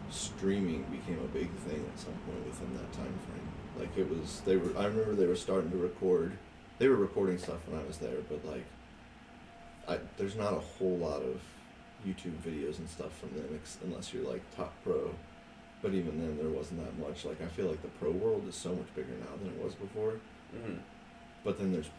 streaming 0.09 0.83
became 0.83 1.19
a 1.19 1.27
big 1.27 1.49
thing 1.55 1.85
at 1.91 1.99
some 1.99 2.13
point 2.25 2.45
within 2.45 2.73
that 2.73 2.91
time 2.93 3.17
frame. 3.25 3.49
Like 3.79 3.97
it 3.97 4.09
was 4.09 4.41
they 4.45 4.57
were 4.57 4.77
I 4.77 4.85
remember 4.85 5.15
they 5.15 5.27
were 5.27 5.35
starting 5.35 5.71
to 5.71 5.77
record 5.77 6.33
they 6.77 6.87
were 6.87 6.95
recording 6.95 7.37
stuff 7.37 7.59
when 7.67 7.79
I 7.79 7.85
was 7.85 7.97
there, 7.97 8.19
but 8.29 8.43
like 8.45 8.65
I 9.87 9.99
there's 10.17 10.35
not 10.35 10.53
a 10.53 10.59
whole 10.59 10.97
lot 10.97 11.21
of 11.21 11.41
YouTube 12.05 12.37
videos 12.45 12.79
and 12.79 12.89
stuff 12.89 13.17
from 13.19 13.29
them 13.35 13.47
ex- 13.55 13.77
unless 13.83 14.13
you're 14.13 14.27
like 14.27 14.41
top 14.55 14.73
pro. 14.83 15.13
But 15.81 15.93
even 15.93 16.19
then, 16.19 16.37
there 16.37 16.49
wasn't 16.49 16.83
that 16.83 16.97
much. 16.99 17.25
Like 17.25 17.41
I 17.41 17.47
feel 17.47 17.67
like 17.67 17.81
the 17.81 17.87
pro 17.87 18.11
world 18.11 18.47
is 18.47 18.55
so 18.55 18.69
much 18.69 18.93
bigger 18.95 19.13
now 19.19 19.35
than 19.41 19.53
it 19.53 19.63
was 19.63 19.73
before. 19.73 20.19
Mm-hmm. 20.55 20.77
But 21.43 21.57
then 21.57 21.71
there's 21.71 21.89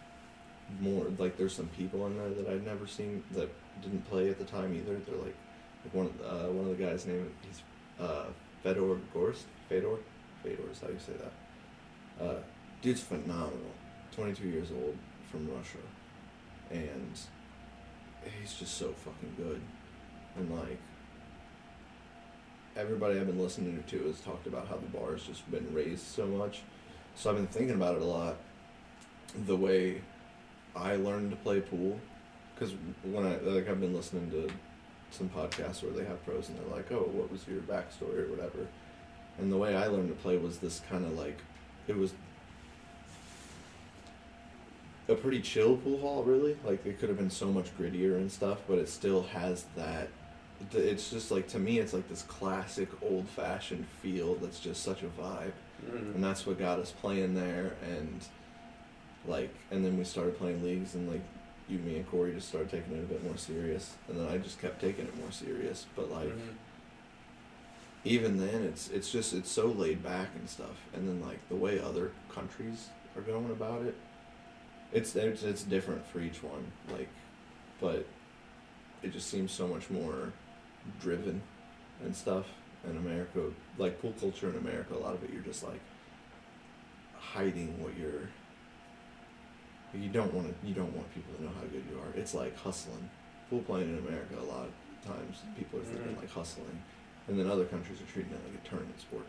more. 0.80 1.06
Like 1.18 1.36
there's 1.36 1.54
some 1.54 1.68
people 1.68 2.06
in 2.06 2.16
there 2.16 2.30
that 2.30 2.48
I'd 2.48 2.64
never 2.64 2.86
seen 2.86 3.22
that 3.32 3.50
didn't 3.82 4.08
play 4.08 4.30
at 4.30 4.38
the 4.38 4.44
time 4.44 4.74
either. 4.74 4.98
They're 5.06 5.16
like, 5.16 5.36
like 5.84 5.94
one 5.94 6.12
uh, 6.24 6.48
one 6.48 6.70
of 6.70 6.76
the 6.78 6.84
guys' 6.84 7.06
name 7.06 7.32
he's 7.42 7.62
uh, 8.00 8.26
Fedor 8.62 8.98
Gorst. 9.12 9.46
Fedor, 9.68 9.96
Fedor 10.42 10.70
is 10.70 10.80
how 10.80 10.88
you 10.88 10.98
say 10.98 11.12
that. 11.12 12.24
Uh, 12.24 12.38
dude's 12.80 13.00
phenomenal. 13.00 13.72
22 14.14 14.46
years 14.46 14.68
old 14.70 14.94
from 15.30 15.48
Russia, 15.56 15.78
and 16.70 17.18
he's 18.40 18.52
just 18.52 18.76
so 18.76 18.92
fucking 18.92 19.34
good. 19.38 19.60
And 20.36 20.50
like 20.58 20.78
everybody 22.76 23.18
I've 23.18 23.26
been 23.26 23.42
listening 23.42 23.82
to 23.86 23.98
has 24.04 24.20
talked 24.20 24.46
about 24.46 24.68
how 24.68 24.76
the 24.76 24.86
bar 24.86 25.12
has 25.12 25.22
just 25.22 25.50
been 25.50 25.66
raised 25.72 26.06
so 26.06 26.26
much. 26.26 26.62
So 27.14 27.30
I've 27.30 27.36
been 27.36 27.46
thinking 27.46 27.74
about 27.74 27.96
it 27.96 28.02
a 28.02 28.06
lot. 28.06 28.36
The 29.46 29.56
way 29.56 30.00
I 30.76 30.96
learned 30.96 31.30
to 31.30 31.36
play 31.36 31.60
pool, 31.60 31.98
because 32.54 32.74
when 33.02 33.24
I 33.26 33.36
like 33.38 33.68
I've 33.68 33.80
been 33.80 33.94
listening 33.94 34.30
to 34.30 34.48
some 35.10 35.28
podcasts 35.28 35.82
where 35.82 35.92
they 35.92 36.04
have 36.04 36.24
pros 36.24 36.48
and 36.48 36.58
they're 36.58 36.76
like, 36.76 36.90
"Oh, 36.92 37.08
what 37.12 37.30
was 37.32 37.46
your 37.48 37.60
backstory 37.60 38.26
or 38.26 38.30
whatever," 38.30 38.66
and 39.38 39.50
the 39.50 39.56
way 39.56 39.74
I 39.76 39.86
learned 39.86 40.08
to 40.08 40.14
play 40.14 40.36
was 40.36 40.58
this 40.58 40.80
kind 40.88 41.04
of 41.04 41.12
like 41.18 41.38
it 41.88 41.96
was 41.96 42.12
a 45.08 45.14
pretty 45.14 45.40
chill 45.40 45.76
pool 45.78 45.98
hall, 45.98 46.22
really. 46.22 46.56
Like 46.64 46.84
it 46.86 46.98
could 47.00 47.08
have 47.08 47.18
been 47.18 47.30
so 47.30 47.46
much 47.52 47.76
grittier 47.78 48.16
and 48.16 48.30
stuff, 48.30 48.58
but 48.68 48.78
it 48.78 48.88
still 48.88 49.22
has 49.24 49.64
that. 49.76 50.08
It's 50.72 51.10
just 51.10 51.30
like 51.30 51.48
to 51.48 51.58
me, 51.58 51.78
it's 51.80 51.92
like 51.92 52.08
this 52.08 52.22
classic 52.22 52.88
old 53.02 53.28
fashioned 53.28 53.86
feel 54.00 54.36
that's 54.36 54.60
just 54.60 54.82
such 54.82 55.02
a 55.02 55.06
vibe 55.06 55.52
Mm-hmm. 55.84 56.14
and 56.14 56.22
that's 56.22 56.46
what 56.46 56.60
got 56.60 56.78
us 56.78 56.92
playing 56.92 57.34
there 57.34 57.72
and 57.82 58.20
like 59.26 59.54
and 59.70 59.84
then 59.84 59.96
we 59.98 60.04
started 60.04 60.36
playing 60.38 60.62
leagues 60.64 60.94
and 60.94 61.08
like 61.10 61.22
you 61.68 61.78
me 61.78 61.96
and 61.96 62.10
corey 62.10 62.32
just 62.32 62.48
started 62.48 62.70
taking 62.70 62.96
it 62.96 63.00
a 63.04 63.06
bit 63.06 63.22
more 63.24 63.36
serious. 63.36 63.94
And 64.08 64.18
then 64.18 64.28
i 64.28 64.36
just 64.38 64.60
kept 64.60 64.80
taking 64.80 65.04
it 65.06 65.16
more 65.18 65.30
serious. 65.30 65.86
But 65.96 66.10
like 66.10 66.28
Mm-hmm. 66.28 66.56
even 68.04 68.38
then 68.38 68.62
it's 68.64 68.88
it's 68.90 69.10
just 69.12 69.32
it's 69.32 69.50
so 69.50 69.66
laid 69.66 70.02
back 70.02 70.28
and 70.38 70.48
stuff. 70.48 70.76
And 70.94 71.08
then 71.08 71.20
like 71.26 71.46
the 71.48 71.56
way 71.56 71.78
other 71.80 72.10
countries 72.28 72.88
are 73.16 73.22
going 73.22 73.50
about 73.50 73.82
it 73.82 73.94
it's 74.92 75.14
it's, 75.16 75.42
it's 75.42 75.62
different 75.62 76.06
for 76.06 76.20
each 76.20 76.42
one 76.42 76.64
like 76.90 77.08
but 77.80 78.06
it 79.02 79.12
just 79.12 79.28
seems 79.30 79.50
so 79.52 79.66
much 79.66 79.88
more 79.90 80.32
driven 81.00 81.40
and 82.04 82.14
stuff. 82.14 82.46
In 82.88 82.96
america 82.96 83.40
like 83.78 84.00
pool 84.02 84.12
culture 84.18 84.48
in 84.50 84.56
america 84.56 84.94
a 84.94 84.98
lot 84.98 85.14
of 85.14 85.22
it 85.22 85.30
you're 85.32 85.42
just 85.42 85.62
like 85.62 85.80
hiding 87.18 87.80
what 87.82 87.96
you're 87.96 88.28
you 89.94 90.08
don't 90.08 90.32
want 90.32 90.48
to 90.48 90.66
you 90.66 90.74
don't 90.74 90.94
want 90.96 91.12
people 91.14 91.34
to 91.36 91.42
know 91.44 91.50
how 91.54 91.62
good 91.62 91.84
you 91.90 91.98
are. 91.98 92.18
It's 92.18 92.34
like 92.34 92.56
hustling. 92.58 93.08
Pool 93.50 93.60
playing 93.60 93.90
in 93.90 93.98
america 93.98 94.34
a 94.40 94.48
lot 94.50 94.66
of 94.66 95.06
times 95.06 95.38
people 95.58 95.80
are 95.80 95.84
thinking 95.84 96.14
Mhm. 96.14 96.20
like 96.20 96.30
hustling. 96.30 96.82
And 97.28 97.38
then 97.38 97.46
other 97.50 97.64
countries 97.66 98.00
are 98.00 98.10
treating 98.12 98.32
it 98.32 98.40
like 98.44 98.64
a 98.64 98.68
tournament 98.68 99.00
sport 99.00 99.26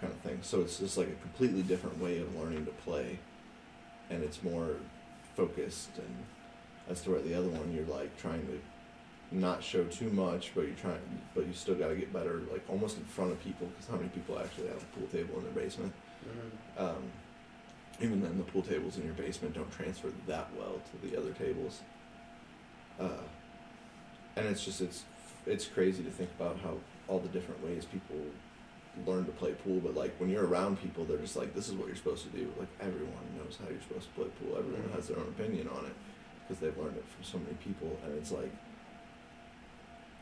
kind 0.00 0.12
of 0.12 0.18
thing. 0.20 0.38
So 0.42 0.60
it's 0.60 0.78
just 0.78 0.96
like 0.98 1.08
a 1.08 1.14
completely 1.22 1.62
different 1.62 1.98
way 2.00 2.18
of 2.18 2.34
learning 2.36 2.64
to 2.66 2.72
play. 2.72 3.18
And 4.10 4.22
it's 4.22 4.42
more 4.42 4.76
focused. 5.36 5.90
And 5.98 6.24
as 6.88 7.02
to 7.02 7.10
where 7.10 7.20
the 7.22 7.34
other 7.34 7.48
one 7.48 7.72
you're 7.72 7.84
like 7.86 8.16
trying 8.18 8.46
to 8.48 8.60
not 9.32 9.62
show 9.62 9.84
too 9.84 10.10
much 10.10 10.50
but 10.56 10.62
you're 10.62 10.74
trying 10.74 10.98
but 11.36 11.46
you 11.46 11.52
still 11.52 11.76
got 11.76 11.86
to 11.88 11.94
get 11.94 12.12
better 12.12 12.40
like 12.50 12.64
almost 12.68 12.96
in 12.98 13.04
front 13.04 13.30
of 13.30 13.40
people 13.44 13.68
because 13.68 13.86
how 13.86 13.94
many 13.96 14.08
people 14.08 14.36
actually 14.40 14.66
have 14.66 14.82
a 14.82 14.98
pool 14.98 15.06
table 15.06 15.38
in 15.38 15.44
their 15.44 15.52
basement? 15.52 15.92
Mm-hmm. 16.26 16.84
um, 16.84 17.02
even 18.00 18.20
then 18.22 18.36
the 18.38 18.44
pool 18.44 18.62
tables 18.62 18.96
in 18.96 19.04
your 19.04 19.14
basement 19.14 19.54
don't 19.54 19.70
transfer 19.72 20.08
that 20.26 20.48
well 20.58 20.80
to 20.90 21.06
the 21.08 21.16
other 21.16 21.32
tables 21.32 21.80
uh, 22.98 23.08
and 24.36 24.46
it's 24.46 24.64
just 24.64 24.80
it's 24.80 25.04
it's 25.46 25.66
crazy 25.66 26.02
to 26.02 26.10
think 26.10 26.30
about 26.38 26.58
how 26.62 26.74
all 27.08 27.18
the 27.18 27.28
different 27.28 27.62
ways 27.64 27.84
people 27.86 28.16
learn 29.06 29.24
to 29.24 29.30
play 29.32 29.52
pool, 29.64 29.80
but 29.80 29.94
like 29.94 30.14
when 30.18 30.28
you're 30.28 30.44
around 30.46 30.78
people, 30.82 31.04
they're 31.04 31.16
just 31.16 31.36
like, 31.36 31.54
this 31.54 31.68
is 31.68 31.74
what 31.74 31.86
you're 31.86 31.96
supposed 31.96 32.24
to 32.24 32.36
do. 32.36 32.52
Like 32.58 32.68
everyone 32.80 33.24
knows 33.38 33.56
how 33.58 33.68
you're 33.70 33.80
supposed 33.80 34.08
to 34.08 34.20
play 34.20 34.28
pool. 34.40 34.58
Everyone 34.58 34.82
Mhm. 34.82 34.94
has 34.94 35.08
their 35.08 35.16
own 35.18 35.28
opinion 35.28 35.68
on 35.68 35.86
it 35.86 35.92
because 36.46 36.60
they've 36.60 36.76
learned 36.76 36.96
it 36.98 37.04
from 37.08 37.24
so 37.24 37.38
many 37.38 37.54
people, 37.64 37.96
and 38.04 38.14
it's 38.18 38.30
like, 38.32 38.50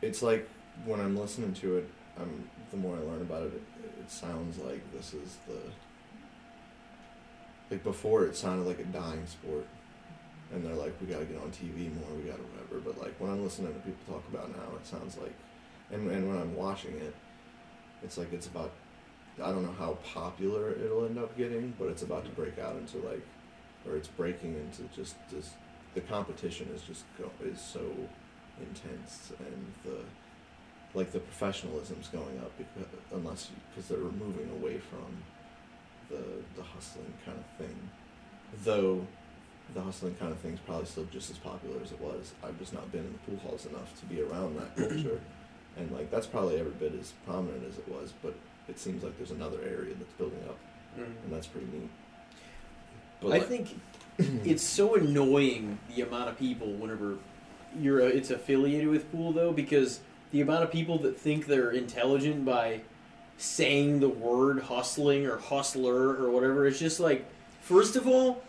it's 0.01 0.21
like 0.21 0.47
when 0.85 0.99
I'm 1.01 1.17
listening 1.17 1.53
to 1.55 1.77
it, 1.77 1.89
I'm 2.17 2.47
the 2.71 2.77
more 2.77 2.95
I 2.95 2.99
learn 2.99 3.21
about 3.21 3.43
it, 3.43 3.53
it, 3.53 3.63
it 4.01 4.09
sounds 4.11 4.57
like 4.59 4.81
this 4.93 5.13
is 5.13 5.37
the 5.47 5.59
like 7.69 7.83
before 7.83 8.25
it 8.25 8.35
sounded 8.35 8.67
like 8.67 8.79
a 8.79 8.85
dying 8.85 9.25
sport. 9.27 9.67
And 10.51 10.65
they're 10.65 10.73
like 10.73 10.95
we 10.99 11.05
got 11.05 11.19
to 11.19 11.25
get 11.25 11.37
on 11.37 11.51
tv 11.51 11.93
more 11.93 12.09
we 12.17 12.23
got 12.23 12.37
to 12.37 12.41
whatever 12.41 12.79
but 12.83 12.99
like 12.99 13.13
when 13.19 13.29
i'm 13.29 13.43
listening 13.43 13.71
to 13.71 13.79
people 13.81 14.15
talk 14.15 14.23
about 14.33 14.49
now 14.49 14.75
it 14.75 14.83
sounds 14.83 15.15
like 15.17 15.35
and, 15.91 16.09
and 16.09 16.27
when 16.27 16.37
i'm 16.37 16.55
watching 16.55 16.95
it 16.95 17.13
it's 18.01 18.17
like 18.17 18.33
it's 18.33 18.47
about 18.47 18.71
i 19.43 19.51
don't 19.51 19.61
know 19.61 19.75
how 19.77 19.93
popular 20.03 20.71
it'll 20.71 21.05
end 21.05 21.19
up 21.19 21.37
getting 21.37 21.71
but 21.77 21.87
it's 21.89 22.01
about 22.01 22.25
to 22.25 22.31
break 22.31 22.57
out 22.57 22.75
into 22.77 22.97
like 23.07 23.21
or 23.87 23.95
it's 23.95 24.07
breaking 24.07 24.55
into 24.55 24.81
just 24.95 25.15
this 25.29 25.51
the 25.93 26.01
competition 26.01 26.67
is 26.73 26.81
just 26.81 27.03
go 27.17 27.29
is 27.45 27.61
so 27.61 27.81
intense 28.59 29.31
and 29.39 29.73
the 29.83 29.99
like 30.97 31.11
the 31.11 31.19
professionalism's 31.19 32.07
going 32.07 32.39
up 32.39 32.51
because 32.57 32.89
unless 33.13 33.51
because 33.69 33.87
they're 33.87 33.99
moving 33.99 34.49
away 34.59 34.79
from 34.79 35.05
the 36.09 36.21
the 36.55 36.63
hustling 36.63 37.13
kind 37.25 37.37
of 37.37 37.45
thing. 37.65 37.75
Though 38.63 39.05
the 39.73 39.81
hustling 39.81 40.15
kind 40.15 40.31
of 40.31 40.39
thing 40.39 40.53
is 40.53 40.59
probably 40.65 40.85
still 40.85 41.05
just 41.11 41.29
as 41.29 41.37
popular 41.37 41.75
as 41.83 41.91
it 41.91 42.01
was. 42.01 42.33
I've 42.43 42.57
just 42.57 42.73
not 42.73 42.91
been 42.91 43.01
in 43.05 43.13
the 43.13 43.19
pool 43.19 43.39
halls 43.47 43.65
enough 43.67 43.97
to 43.99 44.05
be 44.07 44.21
around 44.21 44.57
that 44.57 44.75
culture. 44.89 45.21
And 45.77 45.91
like 45.91 46.09
that's 46.09 46.25
probably 46.27 46.59
every 46.59 46.71
bit 46.73 46.93
as 46.99 47.13
prominent 47.25 47.63
as 47.69 47.77
it 47.77 47.87
was 47.87 48.11
but 48.23 48.33
it 48.67 48.79
seems 48.79 49.03
like 49.03 49.15
there's 49.17 49.31
another 49.31 49.59
area 49.63 49.93
that's 49.93 50.13
building 50.13 50.41
up 50.49 50.57
and 50.97 51.31
that's 51.31 51.47
pretty 51.47 51.67
neat. 51.67 51.89
But 53.21 53.27
I 53.27 53.29
like- 53.37 53.47
think 53.47 53.79
it's 54.17 54.63
so 54.63 54.95
annoying 54.95 55.77
the 55.95 56.01
amount 56.01 56.29
of 56.29 56.37
people 56.39 56.71
whenever 56.73 57.17
you're 57.79 58.01
uh, 58.01 58.05
it's 58.05 58.31
affiliated 58.31 58.87
with 58.89 59.11
pool 59.11 59.31
though 59.31 59.53
because 59.53 59.99
the 60.31 60.41
amount 60.41 60.63
of 60.63 60.71
people 60.71 60.97
that 60.99 61.17
think 61.19 61.45
they're 61.45 61.71
intelligent 61.71 62.43
by 62.43 62.81
saying 63.39 63.99
the 64.01 64.09
word 64.09 64.61
hustling 64.63 65.25
or 65.25 65.37
hustler 65.37 66.09
or 66.23 66.29
whatever. 66.29 66.67
It's 66.67 66.77
just 66.79 66.99
like 66.99 67.25
first 67.61 67.95
of 67.95 68.07
all 68.07 68.43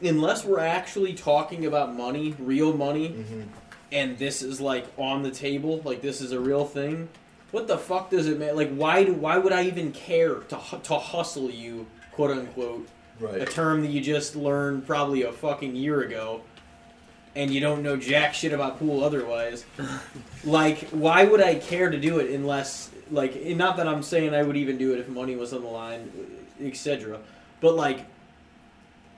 unless 0.00 0.44
we're 0.44 0.60
actually 0.60 1.12
talking 1.12 1.66
about 1.66 1.94
money 1.96 2.34
real 2.38 2.72
money 2.72 3.08
Mhm. 3.08 3.44
and 3.90 4.16
this 4.18 4.42
is 4.42 4.60
like 4.60 4.86
on 4.96 5.22
the 5.24 5.30
table 5.30 5.80
like 5.84 6.02
this 6.02 6.20
is 6.20 6.30
a 6.30 6.38
real 6.38 6.64
thing 6.64 7.08
what 7.50 7.66
the 7.66 7.76
fuck 7.76 8.08
does 8.08 8.28
it 8.28 8.38
matter 8.38 8.52
like 8.54 8.72
why 8.74 9.02
do 9.02 9.12
why 9.12 9.36
would 9.38 9.52
i 9.52 9.64
even 9.64 9.90
care 9.90 10.36
to 10.36 10.56
to 10.84 10.94
hustle 10.94 11.50
you 11.50 11.86
quote 12.12 12.30
unquote 12.30 12.86
a 13.32 13.44
term 13.44 13.82
that 13.82 13.90
you 13.90 14.00
just 14.00 14.36
learned 14.36 14.86
probably 14.86 15.22
a 15.24 15.32
fucking 15.32 15.74
year 15.74 16.02
ago 16.02 16.42
and 17.34 17.52
you 17.52 17.58
don't 17.60 17.82
know 17.82 17.96
jack 17.96 18.34
shit 18.34 18.52
about 18.52 18.78
pool 18.78 19.02
otherwise? 19.02 19.64
Like 20.44 20.88
why 20.90 21.24
would 21.24 21.40
i 21.42 21.56
care 21.56 21.90
to 21.90 21.98
do 21.98 22.20
it 22.20 22.30
unless 22.30 22.90
like 23.10 23.34
and 23.36 23.58
not 23.58 23.76
that 23.76 23.88
i'm 23.88 24.02
saying 24.02 24.34
i 24.34 24.42
would 24.42 24.56
even 24.56 24.78
do 24.78 24.92
it 24.92 25.00
if 25.00 25.08
money 25.08 25.36
was 25.36 25.52
on 25.52 25.62
the 25.62 25.68
line 25.68 26.10
etc 26.60 27.18
but 27.60 27.74
like 27.74 28.06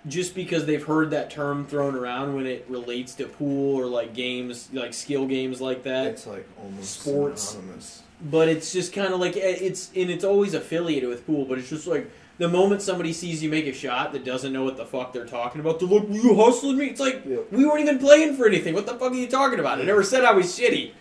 just 0.09 0.35
because 0.35 0.65
they've 0.67 0.85
heard 0.85 1.11
that 1.11 1.31
term 1.31 1.67
thrown 1.67 1.95
around 1.95 2.35
when 2.35 2.47
it 2.47 2.65
relates 2.69 3.15
to 3.15 3.27
pool 3.27 3.77
or 3.77 3.87
like 3.87 4.15
games 4.15 4.69
like 4.73 4.95
skill 4.95 5.27
games 5.27 5.61
like 5.61 5.83
that 5.83 6.07
it's 6.07 6.27
like 6.27 6.49
almost 6.63 7.01
sports. 7.01 7.43
synonymous. 7.51 8.03
But 8.23 8.49
it's 8.49 8.71
just 8.71 8.93
kind 8.93 9.15
of 9.15 9.21
like 9.21 9.37
eh, 9.37 9.57
it's 9.61 9.91
and 9.95 10.11
it's 10.11 10.25
always 10.25 10.55
affiliated 10.55 11.09
with 11.09 11.27
pool 11.27 11.45
but 11.45 11.59
it's 11.59 11.69
just 11.69 11.87
like 11.87 12.11
the 12.39 12.49
moment 12.49 12.81
somebody 12.81 13.13
sees 13.13 13.43
you 13.43 13.51
make 13.51 13.67
a 13.67 13.73
shot 13.73 14.13
that 14.13 14.25
doesn't 14.25 14.53
know 14.53 14.65
what 14.65 14.79
the 14.79 14.87
fuck 14.87 15.13
they're 15.13 15.27
talking 15.27 15.61
about 15.61 15.79
they're 15.79 15.89
like 15.89 16.09
you 16.09 16.35
hustling 16.35 16.79
me? 16.79 16.87
It's 16.87 17.01
like 17.01 17.23
we 17.25 17.67
weren't 17.67 17.81
even 17.81 17.99
playing 17.99 18.37
for 18.37 18.47
anything. 18.47 18.73
What 18.75 18.87
the 18.87 18.95
fuck 18.95 19.13
are 19.13 19.15
you 19.15 19.27
talking 19.27 19.61
about? 19.61 19.79
I 19.79 19.85
never 19.85 20.03
said 20.03 20.25
i 20.25 20.33
was 20.33 20.47
shitty. 20.47 20.93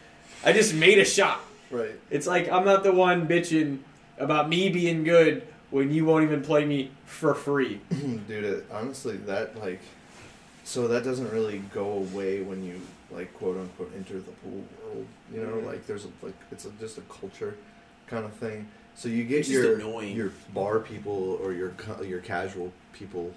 I 0.44 0.52
just 0.52 0.74
made 0.74 1.00
a 1.00 1.06
shot 1.06 1.40
right. 1.72 1.92
It's 2.10 2.28
like 2.28 2.50
i'm 2.50 2.66
not 2.66 2.84
the 2.84 2.92
one 2.92 3.28
bitching 3.28 3.80
about 4.18 4.50
me 4.50 4.70
being 4.70 5.04
good 5.04 5.48
when 5.72 5.92
you 5.92 6.04
won't 6.06 6.24
even 6.24 6.42
play 6.42 6.66
me 6.66 6.92
for 7.06 7.34
free. 7.36 7.80
Dude 7.90 8.44
it, 8.44 8.66
honestly 8.72 9.18
that 9.18 9.58
like 9.60 9.80
so 10.64 10.88
that 10.88 11.04
doesn't 11.04 11.32
really 11.32 11.60
go 11.74 11.92
away 11.94 12.42
when 12.42 12.64
you 12.64 12.82
like 13.12 13.34
quote 13.36 13.58
unquote 13.58 13.92
enter 13.96 14.16
the 14.16 14.32
pool 14.32 14.64
world. 14.84 15.06
You 15.34 15.42
know 15.46 15.60
like 15.68 15.86
there's 15.88 16.06
a 16.06 16.10
like 16.22 16.36
it's 16.52 16.66
a, 16.66 16.72
just 16.80 16.98
a 16.98 17.02
culture 17.02 17.56
kind 18.08 18.26
of 18.26 18.34
thing. 18.34 18.68
So 18.96 19.08
you 19.08 19.24
get 19.24 19.40
It's 19.40 19.50
your 19.50 19.76
annoying. 19.76 20.16
your 20.16 20.32
bar 20.54 20.80
people 20.80 21.40
or 21.42 21.54
your 21.54 21.74
your 22.04 22.20
casual 22.20 22.72
people 22.94 23.34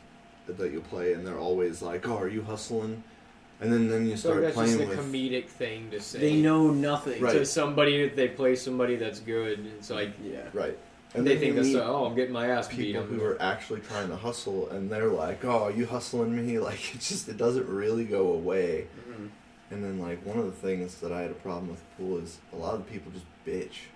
that 0.48 0.72
you 0.72 0.80
play 0.80 1.12
and 1.12 1.24
they're 1.26 1.38
always 1.38 1.82
like 1.82 2.08
oh 2.08 2.16
are 2.18 2.28
you 2.28 2.42
hustling 2.42 3.04
and 3.62 3.72
then 3.72 3.88
then 3.88 4.06
you 4.06 4.16
start 4.16 4.18
So 4.18 4.28
start 4.28 4.42
that's 4.42 4.56
just 4.56 4.76
playing 4.76 4.90
a 4.92 4.96
with 4.96 4.98
comedic 5.12 5.46
thing 5.48 5.90
to 5.90 6.00
say. 6.00 6.18
they 6.18 6.34
know 6.36 6.70
nothing 6.70 7.22
Right. 7.22 7.32
to 7.32 7.46
somebody 7.46 8.02
that 8.02 8.16
they 8.16 8.28
play 8.28 8.56
somebody 8.56 8.96
that's 8.96 9.20
good. 9.20 9.64
It's 9.78 9.88
like 9.90 10.12
yeah 10.22 10.48
right 10.52 10.76
and 11.14 11.18
and 11.18 11.26
they 11.26 11.32
then 11.34 11.40
think 11.40 11.50
you 11.50 11.54
that's 11.56 11.68
meet 11.68 11.76
like, 11.78 11.86
oh, 11.88 12.04
I'm 12.06 12.14
getting 12.14 12.32
my 12.32 12.46
ass 12.48 12.68
beat. 12.68 12.76
people 12.78 13.02
I'm 13.02 13.08
who 13.08 13.22
are 13.22 13.40
actually 13.40 13.80
trying 13.80 14.08
to 14.08 14.16
hustle 14.16 14.68
and 14.70 14.90
they're 14.90 15.08
like 15.08 15.44
oh 15.44 15.64
are 15.64 15.70
you 15.70 15.86
hustling 15.86 16.34
me 16.34 16.58
like 16.68 16.94
it 16.94 17.00
just 17.00 17.28
it 17.28 17.36
doesn't 17.36 17.68
really 17.68 18.04
go 18.04 18.32
away 18.32 18.86
Mhm. 19.08 19.28
And 19.70 19.82
then 19.82 19.98
like 19.98 20.24
one 20.26 20.38
of 20.38 20.44
the 20.44 20.52
things 20.52 20.96
that 20.96 21.12
I 21.12 21.22
had 21.22 21.30
a 21.30 21.34
problem 21.34 21.70
with 21.70 21.82
pool 21.96 22.18
is 22.18 22.38
a 22.52 22.56
lot 22.56 22.74
of 22.74 22.86
people 22.86 23.10
just 23.12 23.24
bitch. 23.46 23.88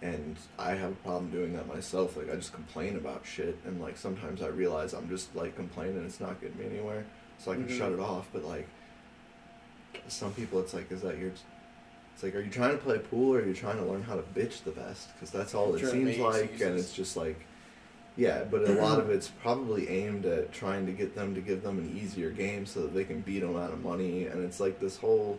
And 0.00 0.36
I 0.58 0.74
have 0.74 0.92
a 0.92 0.94
problem 0.96 1.30
doing 1.30 1.52
that 1.54 1.66
myself. 1.66 2.16
Like 2.16 2.30
I 2.30 2.34
just 2.36 2.52
complain 2.52 2.96
about 2.96 3.24
shit 3.26 3.56
and 3.64 3.80
like 3.80 3.96
sometimes 3.96 4.42
I 4.42 4.46
realize 4.48 4.92
I'm 4.94 5.08
just 5.08 5.34
like 5.34 5.56
complaining 5.56 5.96
and 5.98 6.06
it's 6.06 6.20
not 6.20 6.40
getting 6.40 6.58
me 6.58 6.66
anywhere. 6.66 7.04
So 7.38 7.50
I 7.52 7.54
can 7.56 7.66
Mhm. 7.68 7.78
shut 7.78 7.92
it 7.92 8.00
off. 8.00 8.28
But 8.32 8.44
like 8.44 8.66
some 10.08 10.32
people 10.32 10.60
it's 10.60 10.74
like 10.74 10.90
is 10.92 11.02
that 11.02 11.18
your 11.18 11.30
it's 12.14 12.22
like 12.22 12.34
are 12.34 12.40
you 12.40 12.50
trying 12.50 12.72
to 12.72 12.78
play 12.78 12.98
pool 12.98 13.34
or 13.34 13.38
are 13.38 13.46
you 13.46 13.54
trying 13.54 13.76
to 13.76 13.84
learn 13.84 14.02
how 14.02 14.16
to 14.16 14.22
bitch 14.22 14.64
the 14.64 14.70
best? 14.70 15.12
Because 15.14 15.30
that's 15.30 15.54
all 15.54 15.74
it 15.74 15.86
seems 15.86 16.18
like 16.18 16.60
and 16.60 16.78
it's 16.78 16.92
just 16.92 17.16
like 17.16 17.46
yeah, 18.16 18.42
but 18.42 18.68
a 18.68 18.72
lot 18.72 18.98
of 18.98 19.10
it's 19.10 19.28
probably 19.28 19.88
aimed 19.88 20.26
at 20.26 20.52
trying 20.52 20.86
to 20.86 20.92
get 20.92 21.14
them 21.14 21.36
to 21.36 21.40
give 21.40 21.62
them 21.62 21.78
an 21.78 21.96
easier 21.96 22.30
game 22.30 22.66
so 22.66 22.82
that 22.82 22.92
they 22.92 23.04
can 23.04 23.20
beat 23.20 23.38
them 23.40 23.56
out 23.56 23.70
of 23.70 23.84
money, 23.84 24.26
and 24.26 24.44
it's 24.44 24.58
like 24.58 24.80
this 24.80 24.96
whole, 24.96 25.38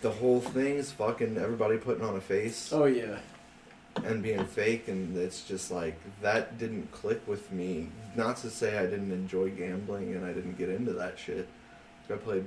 the 0.00 0.10
whole 0.12 0.40
thing 0.40 0.76
is 0.76 0.92
fucking 0.92 1.36
everybody 1.36 1.78
putting 1.78 2.04
on 2.04 2.14
a 2.14 2.20
face 2.20 2.72
oh 2.72 2.84
yeah 2.84 3.18
and 4.04 4.22
being 4.22 4.46
fake, 4.46 4.86
and 4.86 5.16
it's 5.16 5.42
just 5.42 5.72
like 5.72 5.98
that 6.22 6.56
didn't 6.56 6.90
click 6.92 7.20
with 7.26 7.50
me. 7.50 7.88
Not 8.14 8.36
to 8.38 8.50
say 8.50 8.78
I 8.78 8.86
didn't 8.86 9.10
enjoy 9.10 9.50
gambling 9.50 10.14
and 10.14 10.24
I 10.24 10.32
didn't 10.32 10.56
get 10.56 10.68
into 10.68 10.92
that 10.92 11.18
shit. 11.18 11.48
I 12.10 12.16
played 12.16 12.44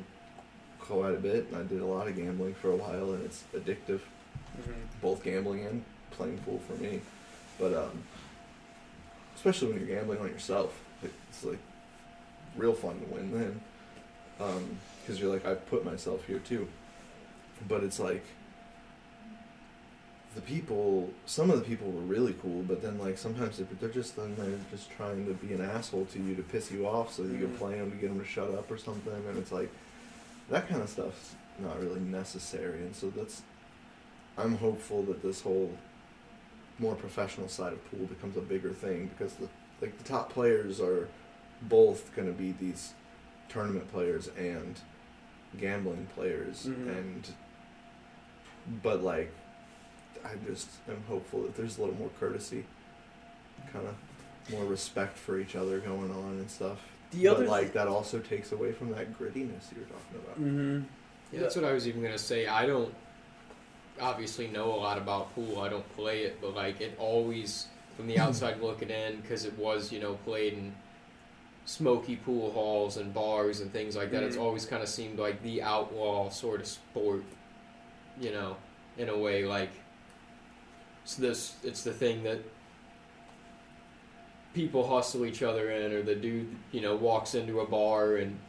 quite 0.88 1.14
a 1.16 1.20
bit, 1.20 1.48
and 1.48 1.58
I 1.58 1.64
did 1.64 1.82
a 1.82 1.86
lot 1.86 2.08
of 2.08 2.16
gambling 2.16 2.54
for 2.56 2.72
a 2.72 2.76
while, 2.76 3.14
and 3.14 3.24
it's 3.24 3.44
addictive 3.56 4.02
Mhm. 4.60 4.74
both 5.02 5.24
gambling 5.24 5.66
and 5.66 5.84
playing 6.12 6.38
pool 6.40 6.60
for 6.60 6.74
me. 6.82 7.02
But 7.60 7.74
um, 7.74 8.04
especially 9.36 9.70
when 9.74 9.78
you're 9.80 9.88
gambling 9.98 10.20
on 10.20 10.28
yourself, 10.28 10.80
it's 11.04 11.44
like 11.44 11.60
real 12.56 12.74
fun 12.74 13.00
to 13.00 13.06
win 13.08 13.32
then, 13.32 13.62
because 15.02 15.20
you're 15.20 15.32
like 15.34 15.46
I've 15.46 15.66
put 15.68 15.84
myself 15.84 16.26
here 16.26 16.40
too. 16.40 16.68
But 17.68 17.84
it's 17.84 18.00
like 18.00 18.24
the 20.36 20.42
people. 20.42 21.12
Some 21.26 21.50
of 21.50 21.58
the 21.60 21.66
people 21.66 21.90
were 21.92 22.02
really 22.02 22.36
cool, 22.42 22.62
but 22.64 22.82
then 22.82 23.00
like 23.00 23.18
sometimes 23.18 23.58
they're, 23.58 23.68
they're 23.80 23.90
just 23.90 24.16
then 24.18 24.36
they're 24.38 24.60
just 24.70 24.92
trying 24.92 25.26
to 25.26 25.34
be 25.34 25.54
an 25.54 25.62
asshole 25.62 26.06
to 26.08 26.20
you 26.22 26.36
to 26.36 26.44
piss 26.44 26.72
you 26.72 26.86
off, 26.86 27.14
so 27.14 27.24
that 27.24 27.32
you 27.34 27.40
can 27.40 27.56
Mhm. 27.56 27.58
play 27.58 27.80
them 27.80 27.90
to 27.92 27.98
get 27.98 28.10
them 28.10 28.20
to 28.20 28.26
shut 28.26 28.52
up 28.52 28.70
or 28.70 28.78
something, 28.78 29.14
and 29.30 29.38
it's 29.38 29.52
like 29.52 29.70
that 30.50 30.68
kind 30.70 30.82
of 30.82 30.90
stuff's 30.90 31.36
not 31.60 31.80
really 31.82 32.00
necessary, 32.02 32.80
and 32.82 32.96
so 32.96 33.10
that's 33.10 33.42
I'm 34.38 34.58
hopeful 34.58 35.04
that 35.04 35.22
this 35.24 35.42
whole 35.42 35.72
more 36.80 36.96
professional 36.96 37.48
side 37.48 37.72
of 37.74 37.90
pool 37.92 38.06
becomes 38.06 38.36
a 38.38 38.42
bigger 38.42 38.72
thing 38.72 39.08
because 39.08 39.34
the 39.36 39.48
like 39.82 39.98
the 39.98 40.04
top 40.04 40.32
players 40.32 40.80
are 40.82 41.08
both 41.64 42.14
going 42.16 42.28
to 42.28 42.34
be 42.34 42.52
these 42.60 42.94
tournament 43.48 43.90
players 43.92 44.28
and 44.38 44.80
gambling 45.58 46.06
players 46.16 46.66
Mhm. 46.66 46.98
and 46.98 47.30
but 48.84 49.02
like 49.04 49.32
I 50.26 50.32
just 50.48 50.68
am 50.90 51.02
hopeful 51.08 51.44
that 51.44 51.56
there's 51.56 51.78
a 51.78 51.82
little 51.82 51.96
more 51.96 52.10
courtesy 52.20 52.66
kind 53.72 53.88
of 53.88 53.96
more 54.52 54.66
respect 54.66 55.18
for 55.18 55.40
each 55.40 55.56
other 55.56 55.80
going 55.80 56.12
on 56.12 56.40
and 56.40 56.50
stuff 56.52 56.80
The 57.12 57.26
but 57.28 57.36
other 57.38 57.46
like 57.48 57.74
that 57.74 57.88
also 57.88 58.20
takes 58.20 58.52
away 58.52 58.72
from 58.72 58.90
that 58.92 59.18
grittiness 59.18 59.72
you 59.74 59.82
were 59.82 59.88
talking 59.88 60.16
about 60.24 60.40
Mm-hmm. 60.42 60.84
Yeah, 61.32 61.40
that's 61.42 61.56
what 61.56 61.66
I 61.66 61.74
was 61.74 61.88
even 61.88 62.02
gonna 62.02 62.18
say. 62.18 62.48
I 62.48 62.66
don't 62.66 62.94
obviously 64.00 64.48
know 64.48 64.74
a 64.74 64.76
lot 64.76 64.98
about 64.98 65.34
pool. 65.36 65.60
I 65.62 65.70
don't 65.70 65.88
play 65.96 66.24
it, 66.24 66.40
but 66.42 66.54
like 66.56 66.82
it 66.82 66.96
always, 67.00 67.68
from 67.98 68.08
the 68.08 68.20
outside 68.24 68.62
looking 68.62 68.90
in, 68.90 69.22
because 69.22 69.46
it 69.46 69.58
was 69.58 69.92
you 69.92 70.00
know 70.00 70.16
played 70.26 70.54
in 70.54 70.74
smoky 71.66 72.16
pool 72.18 72.52
halls 72.52 72.98
and 72.98 73.14
bars 73.14 73.60
and 73.62 73.72
things 73.74 73.96
like 73.96 74.12
that. 74.12 74.22
It's 74.24 74.36
Mhm. 74.36 74.42
always 74.42 74.66
kind 74.66 74.84
of 74.84 74.90
seemed 74.90 75.18
like 75.18 75.42
the 75.42 75.64
outlaw 75.64 76.30
sort 76.30 76.62
of 76.62 76.68
sport, 76.68 77.24
you 78.20 78.32
know, 78.32 78.56
in 78.98 79.10
a 79.10 79.18
way. 79.18 79.46
Like 79.46 79.72
it's 81.04 81.16
this 81.16 81.56
it's 81.64 81.84
the 81.84 81.94
thing 81.94 82.24
that 82.24 82.40
people 84.56 84.88
hustle 84.88 85.26
each 85.26 85.44
other 85.44 85.70
in, 85.70 85.92
or 85.92 86.02
the 86.02 86.16
dude 86.16 86.56
you 86.72 86.82
know 86.82 86.96
walks 86.96 87.36
into 87.36 87.60
a 87.60 87.68
bar 87.68 88.16
and 88.16 88.40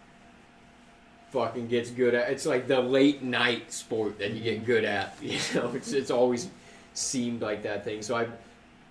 fucking 1.30 1.66
gets 1.66 1.90
good 1.90 2.14
at. 2.14 2.30
It's 2.30 2.46
like 2.46 2.66
the 2.66 2.80
late 2.80 3.22
night 3.22 3.72
sport 3.72 4.18
that 4.20 4.30
you 4.30 4.40
get 4.42 4.64
good 4.64 4.84
at. 4.84 5.14
You 5.22 5.38
know, 5.54 5.72
it's 5.74 5.92
it's 5.92 6.10
always 6.10 6.48
seemed 6.94 7.42
like 7.42 7.64
that 7.64 7.84
thing. 7.84 8.00
So 8.00 8.16
I've 8.16 8.32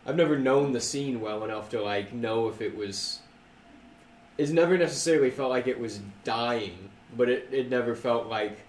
I've 0.05 0.15
never 0.15 0.37
known 0.37 0.73
the 0.73 0.81
scene 0.81 1.21
well 1.21 1.43
enough 1.43 1.69
to 1.69 1.81
like 1.81 2.13
know 2.13 2.49
if 2.49 2.61
it 2.61 2.75
was. 2.75 3.19
It's 4.37 4.51
never 4.51 4.77
necessarily 4.77 5.31
felt 5.31 5.49
like 5.49 5.67
it 5.67 5.79
was 5.79 6.01
dying, 6.25 6.89
but 7.15 7.29
it, 7.29 7.47
it 7.51 7.69
never 7.69 7.95
felt 7.95 8.27
like 8.27 8.59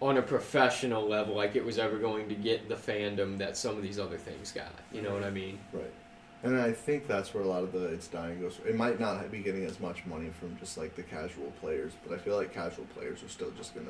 on 0.00 0.16
a 0.16 0.22
professional 0.22 1.06
level 1.06 1.34
like 1.34 1.54
it 1.54 1.62
was 1.62 1.78
ever 1.78 1.98
going 1.98 2.26
to 2.26 2.34
get 2.34 2.66
the 2.70 2.74
fandom 2.74 3.36
that 3.36 3.54
some 3.58 3.76
of 3.76 3.82
these 3.82 3.98
other 3.98 4.16
things 4.16 4.50
got. 4.50 4.72
You 4.92 5.02
know 5.02 5.12
what 5.12 5.22
I 5.22 5.30
mean? 5.30 5.58
Right. 5.72 5.92
And 6.42 6.56
I 6.58 6.72
think 6.72 7.06
that's 7.06 7.34
where 7.34 7.42
a 7.42 7.46
lot 7.46 7.62
of 7.62 7.72
the 7.72 7.84
it's 7.86 8.08
dying 8.08 8.40
goes. 8.40 8.58
It 8.66 8.74
might 8.74 8.98
not 8.98 9.30
be 9.30 9.40
getting 9.40 9.64
as 9.66 9.78
much 9.78 10.06
money 10.06 10.30
from 10.38 10.56
just 10.58 10.78
like 10.78 10.96
the 10.96 11.02
casual 11.02 11.52
players, 11.60 11.92
but 12.06 12.14
I 12.14 12.18
feel 12.18 12.36
like 12.36 12.52
casual 12.54 12.86
players 12.96 13.22
are 13.22 13.28
still 13.28 13.50
just 13.58 13.74
gonna 13.74 13.88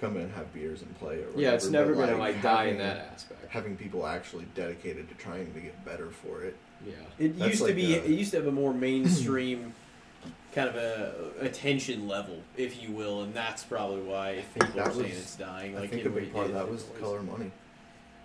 come 0.00 0.16
in 0.16 0.22
and 0.22 0.32
have 0.34 0.52
beers 0.54 0.82
and 0.82 0.96
play. 0.98 1.16
Or 1.16 1.26
Yeah, 1.34 1.52
it's 1.52 1.68
never 1.68 1.94
but, 1.94 2.06
gonna 2.06 2.18
like 2.18 2.40
die 2.42 2.66
in 2.66 2.78
that 2.78 3.08
aspect. 3.12 3.50
Having 3.50 3.76
people 3.76 4.06
actually 4.06 4.46
dedicated 4.54 5.08
to 5.08 5.14
trying 5.16 5.52
to 5.52 5.60
get 5.60 5.84
better 5.84 6.10
for 6.10 6.42
it. 6.42 6.56
Yeah. 6.86 6.92
It 7.18 7.38
That's 7.38 7.50
used 7.52 7.66
to 7.66 7.74
be. 7.74 7.94
a- 7.94 8.02
it 8.02 8.10
used 8.10 8.30
to 8.32 8.36
have 8.38 8.46
a 8.46 8.52
more 8.52 8.72
mainstream 8.74 9.74
kind 10.52 10.68
of 10.68 10.76
a 10.76 11.14
attention 11.40 12.06
level, 12.06 12.38
if 12.56 12.80
you 12.80 12.92
will, 12.92 13.22
and 13.22 13.34
that's 13.34 13.64
probably 13.64 14.02
why 14.02 14.44
people 14.54 14.80
are 14.80 14.90
saying 14.92 15.02
was- 15.10 15.18
it's 15.18 15.34
dying. 15.36 15.76
I 15.76 15.86
think 15.88 16.02
it- 16.04 16.06
a 16.06 16.10
big 16.10 16.32
part 16.32 16.46
of 16.46 16.52
that 16.54 16.70
was 16.70 16.82
it 16.82 17.00
color 17.00 17.20
money. 17.22 17.50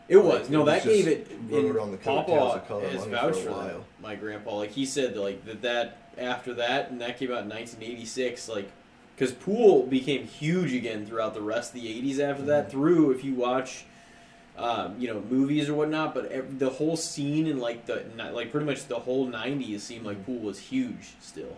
It 0.09 0.17
was 0.17 0.41
Like, 0.41 0.49
no, 0.49 0.63
it 0.63 0.65
that 0.65 0.83
gave 0.83 1.07
it. 1.07 1.27
and 1.29 1.77
on 1.77 1.91
the 1.91 1.97
Papa 1.97 2.61
has 2.91 3.05
vouched 3.05 3.39
for 3.39 3.49
that. 3.51 3.75
My 4.01 4.15
grandpa, 4.15 4.55
like 4.57 4.71
he 4.71 4.85
said, 4.85 5.15
like 5.15 5.45
that. 5.45 5.61
That 5.61 5.97
after 6.17 6.53
that, 6.55 6.89
and 6.89 6.99
that 6.99 7.17
came 7.17 7.31
out 7.31 7.43
in 7.43 7.49
1986. 7.49 8.49
Like, 8.49 8.69
because 9.15 9.33
pool 9.33 9.85
became 9.85 10.25
huge 10.25 10.73
again 10.73 11.05
throughout 11.05 11.33
the 11.35 11.41
rest 11.41 11.75
of 11.75 11.81
the 11.81 11.87
80s. 11.87 12.19
After 12.19 12.43
that, 12.45 12.67
Mhm. 12.67 12.71
through 12.71 13.11
if 13.11 13.23
you 13.23 13.35
watch. 13.35 13.85
Um, 14.57 14.95
you 14.99 15.07
know 15.07 15.21
movies 15.29 15.69
or 15.69 15.73
whatnot, 15.75 16.13
but 16.13 16.29
ev- 16.33 16.59
the 16.59 16.69
whole 16.69 16.97
scene 16.97 17.47
and 17.47 17.61
like 17.61 17.85
the 17.85 18.03
like 18.33 18.51
pretty 18.51 18.65
much 18.65 18.87
the 18.89 18.99
whole 18.99 19.25
'90s 19.25 19.79
seemed 19.83 20.05
like 20.05 20.25
pool 20.25 20.39
was 20.39 20.59
huge 20.59 21.11
still. 21.21 21.55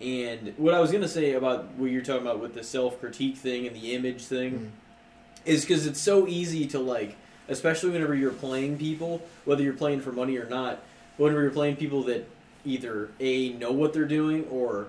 And 0.00 0.54
what 0.56 0.74
I 0.74 0.80
was 0.80 0.90
gonna 0.90 1.06
say 1.06 1.34
about 1.34 1.66
what 1.76 1.90
you're 1.92 2.02
talking 2.02 2.22
about 2.22 2.40
with 2.40 2.54
the 2.54 2.64
self 2.64 2.98
critique 2.98 3.36
thing 3.36 3.64
and 3.66 3.76
the 3.76 3.92
image 3.94 4.22
thing, 4.22 4.52
Mhm. 4.52 5.48
is 5.48 5.60
because 5.64 5.86
it's 5.86 6.00
so 6.00 6.26
easy 6.26 6.66
to 6.68 6.80
like, 6.80 7.14
especially 7.50 7.90
whenever 7.90 8.14
you're 8.14 8.30
playing 8.30 8.78
people, 8.78 9.20
whether 9.44 9.62
you're 9.62 9.72
playing 9.74 10.00
for 10.00 10.12
money 10.12 10.36
or 10.38 10.48
not, 10.48 10.80
whenever 11.18 11.42
you're 11.42 11.50
playing 11.50 11.76
people 11.76 12.02
that 12.04 12.26
either 12.64 13.10
a 13.20 13.50
know 13.54 13.72
what 13.72 13.92
they're 13.92 14.04
doing 14.04 14.44
or 14.50 14.88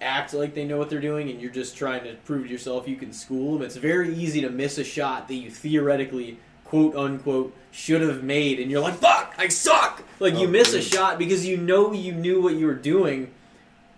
act 0.00 0.34
like 0.34 0.54
they 0.54 0.64
know 0.64 0.78
what 0.78 0.90
they're 0.90 1.00
doing, 1.00 1.30
and 1.30 1.40
you're 1.40 1.50
just 1.50 1.76
trying 1.76 2.02
to 2.04 2.14
prove 2.24 2.46
to 2.46 2.52
yourself 2.52 2.88
you 2.88 2.96
can 2.96 3.12
school 3.12 3.54
them. 3.54 3.62
It's 3.62 3.76
very 3.76 4.14
easy 4.14 4.40
to 4.42 4.50
miss 4.50 4.76
a 4.78 4.84
shot 4.84 5.28
that 5.28 5.34
you 5.34 5.50
theoretically 5.50 6.38
quote 6.64 6.96
unquote 6.96 7.54
should 7.70 8.00
have 8.02 8.22
made, 8.22 8.58
and 8.58 8.70
you're 8.70 8.80
like, 8.80 8.94
"Fuck, 8.94 9.34
I 9.38 9.48
suck!" 9.48 10.02
Like 10.18 10.34
you 10.38 10.48
Oh, 10.48 10.50
miss 10.50 10.74
a 10.74 10.82
shot 10.82 11.18
because 11.18 11.46
you 11.46 11.56
know 11.56 11.92
you 11.92 12.12
knew 12.12 12.40
what 12.42 12.54
you 12.54 12.66
were 12.66 12.74
doing. 12.74 13.30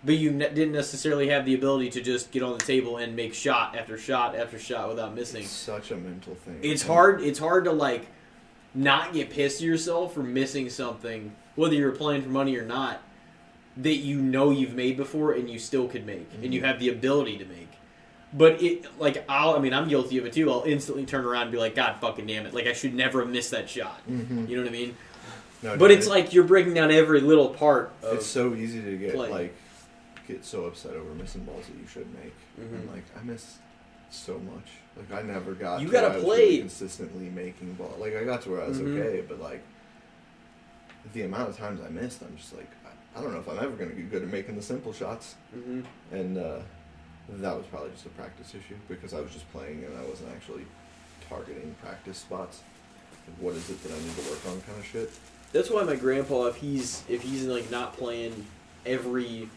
But 0.05 0.15
you 0.17 0.29
ne- 0.31 0.53
didn't 0.53 0.73
necessarily 0.73 1.29
have 1.29 1.45
the 1.45 1.55
ability 1.55 1.89
to 1.91 2.01
just 2.01 2.29
get 2.31 2.43
on 2.43 2.53
the 2.57 2.63
table 2.63 2.97
and 2.97 3.15
make 3.15 3.33
shot 3.33 3.75
after 3.75 3.97
shot 3.97 4.35
after 4.35 4.59
shot 4.59 4.87
without 4.87 5.15
missing 5.15 5.41
It's 5.41 5.49
such 5.51 5.89
a 5.91 5.97
mental 5.97 6.35
thing. 6.35 6.59
it's 6.61 6.83
hard 6.83 7.21
it's 7.21 7.39
hard 7.39 7.63
to 7.65 7.71
like 7.71 8.05
not 8.73 9.13
get 9.13 9.29
pissed 9.29 9.61
at 9.61 9.65
yourself 9.67 10.13
for 10.13 10.21
missing 10.21 10.69
something 10.69 11.33
whether 11.55 11.73
you're 11.73 11.91
playing 11.91 12.21
for 12.21 12.29
money 12.29 12.55
or 12.57 12.65
not 12.65 13.01
that 13.77 13.95
you 13.95 14.21
know 14.21 14.51
you've 14.51 14.75
made 14.75 14.95
before 14.97 15.31
and 15.33 15.49
you 15.49 15.57
still 15.59 15.87
could 15.87 16.05
make 16.05 16.29
and 16.43 16.53
you 16.53 16.61
Mhm. 16.61 16.65
have 16.65 16.79
the 16.79 16.89
ability 16.89 17.37
to 17.37 17.45
make 17.45 17.69
but 18.33 18.61
it 18.61 18.85
like 18.99 19.23
i'll 19.29 19.55
i 19.55 19.59
mean 19.59 19.73
i'm 19.73 19.87
guilty 19.87 20.17
of 20.17 20.25
it 20.25 20.33
too 20.33 20.51
i'll 20.51 20.63
instantly 20.65 21.05
turn 21.05 21.25
around 21.25 21.43
and 21.43 21.51
be 21.51 21.57
like 21.57 21.73
god 21.75 21.95
fucking 21.99 22.27
damn 22.27 22.45
it 22.45 22.53
like 22.53 22.67
i 22.67 22.73
should 22.73 22.93
never 22.93 23.21
have 23.21 23.29
missed 23.29 23.51
that 23.51 23.69
shot 23.69 24.01
Mhm. 24.09 24.47
you 24.49 24.55
know 24.57 24.61
what 24.63 24.69
i 24.69 24.71
mean 24.73 24.95
No, 25.63 25.77
but 25.77 25.87
dude, 25.87 25.97
it's 25.97 26.07
it- 26.07 26.11
like 26.11 26.33
you're 26.33 26.43
breaking 26.43 26.73
down 26.73 26.91
every 26.91 27.21
little 27.21 27.49
part 27.49 27.91
of 28.03 28.17
it's 28.17 28.27
so 28.27 28.53
easy 28.53 28.81
to 28.81 28.97
get 28.97 29.13
play. 29.15 29.29
like 29.29 29.55
get 30.27 30.43
so 30.45 30.65
upset 30.65 30.93
over 30.93 31.13
missing 31.13 31.43
balls 31.43 31.65
that 31.67 31.77
you 31.79 31.87
should 31.87 32.07
make. 32.15 32.33
And 32.57 32.87
Mhm. 32.89 32.93
like 32.93 33.03
I 33.19 33.23
miss 33.23 33.57
so 34.09 34.39
much. 34.39 34.67
Like 34.97 35.11
I 35.11 35.21
never 35.25 35.53
got. 35.53 35.81
You 35.81 35.89
gotta 35.89 36.07
where 36.07 36.13
I 36.13 36.15
was 36.17 36.23
play- 36.25 36.39
really 36.45 36.57
consistently 36.59 37.29
making 37.29 37.73
ball. 37.73 37.95
Like 37.99 38.15
I 38.15 38.23
got 38.23 38.41
to 38.43 38.49
where 38.51 38.61
I 38.61 38.67
was 38.67 38.79
Mhm. 38.79 38.97
okay, 38.99 39.21
but 39.27 39.39
like 39.39 39.61
the 41.13 41.21
amount 41.23 41.49
of 41.49 41.57
times 41.57 41.79
I 41.81 41.89
missed, 41.89 42.21
I'm 42.21 42.35
just 42.37 42.55
like 42.55 42.69
I, 42.85 43.19
I 43.19 43.21
don't 43.21 43.31
know 43.33 43.39
if 43.39 43.47
I'm 43.47 43.57
ever 43.59 43.75
gonna 43.75 43.91
get 43.93 44.09
good 44.11 44.23
at 44.23 44.29
making 44.29 44.55
the 44.55 44.61
simple 44.61 44.93
shots. 44.93 45.35
Mhm. 45.55 45.83
And 46.11 46.37
uh, 46.37 46.59
that 47.29 47.55
was 47.57 47.65
probably 47.67 47.91
just 47.91 48.05
a 48.05 48.09
practice 48.09 48.49
issue 48.49 48.75
because 48.87 49.13
I 49.13 49.19
was 49.21 49.31
just 49.31 49.51
playing 49.51 49.83
and 49.83 49.97
I 49.97 50.03
wasn't 50.03 50.29
actually 50.31 50.65
targeting 51.29 51.75
practice 51.81 52.17
spots. 52.19 52.61
Like, 53.27 53.37
what 53.39 53.55
is 53.55 53.69
it 53.69 53.81
that 53.83 53.91
I 53.91 53.97
need 53.99 54.15
to 54.15 54.29
work 54.29 54.45
on, 54.47 54.61
kind 54.61 54.77
of 54.79 54.85
shit. 54.85 55.11
That's 55.51 55.69
why 55.69 55.83
my 55.83 55.95
grandpa, 55.95 56.45
if 56.45 56.57
he's 56.57 57.03
if 57.09 57.21
he's 57.23 57.45
like 57.45 57.69
not 57.71 57.95
playing 57.97 58.45
every, 58.85 59.49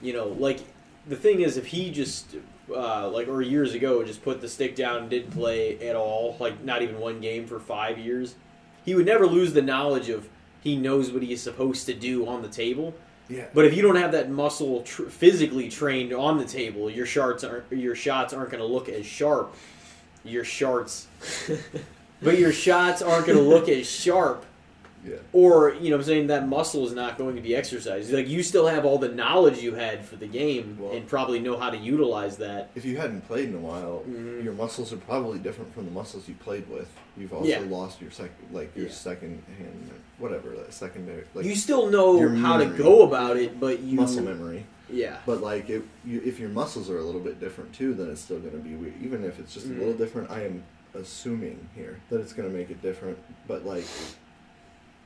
you 0.00 0.12
know, 0.12 0.28
like 0.28 0.60
the 1.06 1.16
thing 1.16 1.40
is, 1.40 1.56
if 1.56 1.66
he 1.66 1.90
just 1.90 2.36
uh, 2.74 3.08
like 3.08 3.28
or 3.28 3.42
years 3.42 3.74
ago 3.74 4.02
just 4.02 4.22
put 4.22 4.40
the 4.40 4.48
stick 4.48 4.74
down 4.74 5.02
and 5.02 5.10
didn't 5.10 5.30
play 5.30 5.78
at 5.88 5.96
all, 5.96 6.36
like 6.40 6.62
not 6.64 6.82
even 6.82 6.98
one 6.98 7.20
game 7.20 7.46
for 7.46 7.58
five 7.58 7.98
years, 7.98 8.34
he 8.84 8.94
would 8.94 9.06
never 9.06 9.26
lose 9.26 9.52
the 9.52 9.62
knowledge 9.62 10.08
of 10.08 10.28
he 10.62 10.76
knows 10.76 11.10
what 11.12 11.22
he 11.22 11.32
is 11.32 11.42
supposed 11.42 11.86
to 11.86 11.94
do 11.94 12.26
on 12.26 12.42
the 12.42 12.48
table. 12.48 12.94
Yeah. 13.28 13.46
But 13.54 13.64
if 13.64 13.74
you 13.74 13.82
don't 13.82 13.96
have 13.96 14.12
that 14.12 14.30
muscle 14.30 14.82
tr- 14.82 15.04
physically 15.04 15.68
trained 15.68 16.12
on 16.12 16.38
the 16.38 16.44
table, 16.44 16.90
your 16.90 17.06
shots 17.06 17.44
aren't 17.44 17.70
your 17.72 17.94
shots 17.94 18.32
aren't 18.32 18.50
going 18.50 18.60
to 18.60 18.66
look 18.66 18.88
as 18.88 19.06
sharp. 19.06 19.54
Your 20.24 20.44
shots, 20.44 21.06
but 22.22 22.38
your 22.38 22.52
shots 22.52 23.00
aren't 23.00 23.26
going 23.26 23.38
to 23.38 23.44
look 23.44 23.68
as 23.68 23.88
sharp 23.88 24.44
yeah. 25.06 25.16
or 25.32 25.74
you 25.80 25.90
know 25.90 25.96
i'm 25.96 26.02
saying 26.02 26.26
that 26.26 26.48
muscle 26.48 26.86
is 26.86 26.92
not 26.92 27.16
going 27.18 27.36
to 27.36 27.42
be 27.42 27.54
exercised 27.54 28.12
like 28.12 28.28
you 28.28 28.42
still 28.42 28.66
have 28.66 28.84
all 28.84 28.98
the 28.98 29.08
knowledge 29.08 29.58
you 29.58 29.74
had 29.74 30.04
for 30.04 30.16
the 30.16 30.26
game 30.26 30.76
Well- 30.80 30.92
and 30.92 31.06
probably 31.06 31.38
know 31.38 31.56
how 31.56 31.70
to 31.70 31.76
utilize 31.76 32.36
that 32.38 32.70
If 32.74 32.84
you 32.84 32.96
hadn't 32.96 33.26
played 33.26 33.48
in 33.48 33.54
a 33.54 33.58
while, 33.58 34.02
Mhm. 34.08 34.42
your 34.44 34.52
muscles 34.54 34.92
are 34.92 34.96
probably 34.96 35.38
different 35.38 35.72
from 35.74 35.84
the 35.84 35.90
muscles 35.90 36.28
you 36.28 36.34
played 36.34 36.68
with. 36.68 36.88
You've 37.16 37.32
also 37.32 37.48
Yeah. 37.48 37.60
lost 37.68 38.00
your 38.00 38.10
second, 38.10 38.48
like 38.52 38.74
your 38.76 38.86
Yeah. 38.86 38.92
second 38.92 39.42
hand, 39.58 39.90
whatever, 40.18 40.50
that 40.50 40.72
secondary, 40.72 41.24
like 41.34 41.44
you 41.46 41.54
still 41.54 41.88
know 41.90 42.28
how 42.28 42.56
to 42.58 42.66
go 42.66 43.02
about 43.02 43.36
it 43.36 43.58
but 43.60 43.80
you 43.80 43.96
muscle 43.96 44.22
memory. 44.22 44.66
yeah 44.90 45.18
But 45.26 45.40
like, 45.42 45.68
if 45.70 45.82
you, 46.04 46.20
if 46.24 46.38
your 46.40 46.48
muscles 46.50 46.90
are 46.90 46.98
a 46.98 47.02
little 47.04 47.20
bit 47.20 47.38
different 47.40 47.72
too, 47.72 47.94
then 47.94 48.10
it's 48.10 48.20
still 48.20 48.38
going 48.40 48.52
to 48.52 48.58
be 48.58 48.74
weird. 48.74 48.94
Even 49.02 49.24
if 49.24 49.38
it's 49.38 49.52
just 49.54 49.68
Mhm. 49.68 49.76
a 49.76 49.78
little 49.78 49.94
different, 49.94 50.30
I 50.30 50.42
am 50.44 50.62
assuming 50.94 51.68
here 51.74 52.00
that 52.10 52.20
it's 52.20 52.32
going 52.32 52.48
to 52.50 52.54
make 52.56 52.70
it 52.70 52.80
different. 52.82 53.18
But 53.46 53.64
like, 53.66 53.84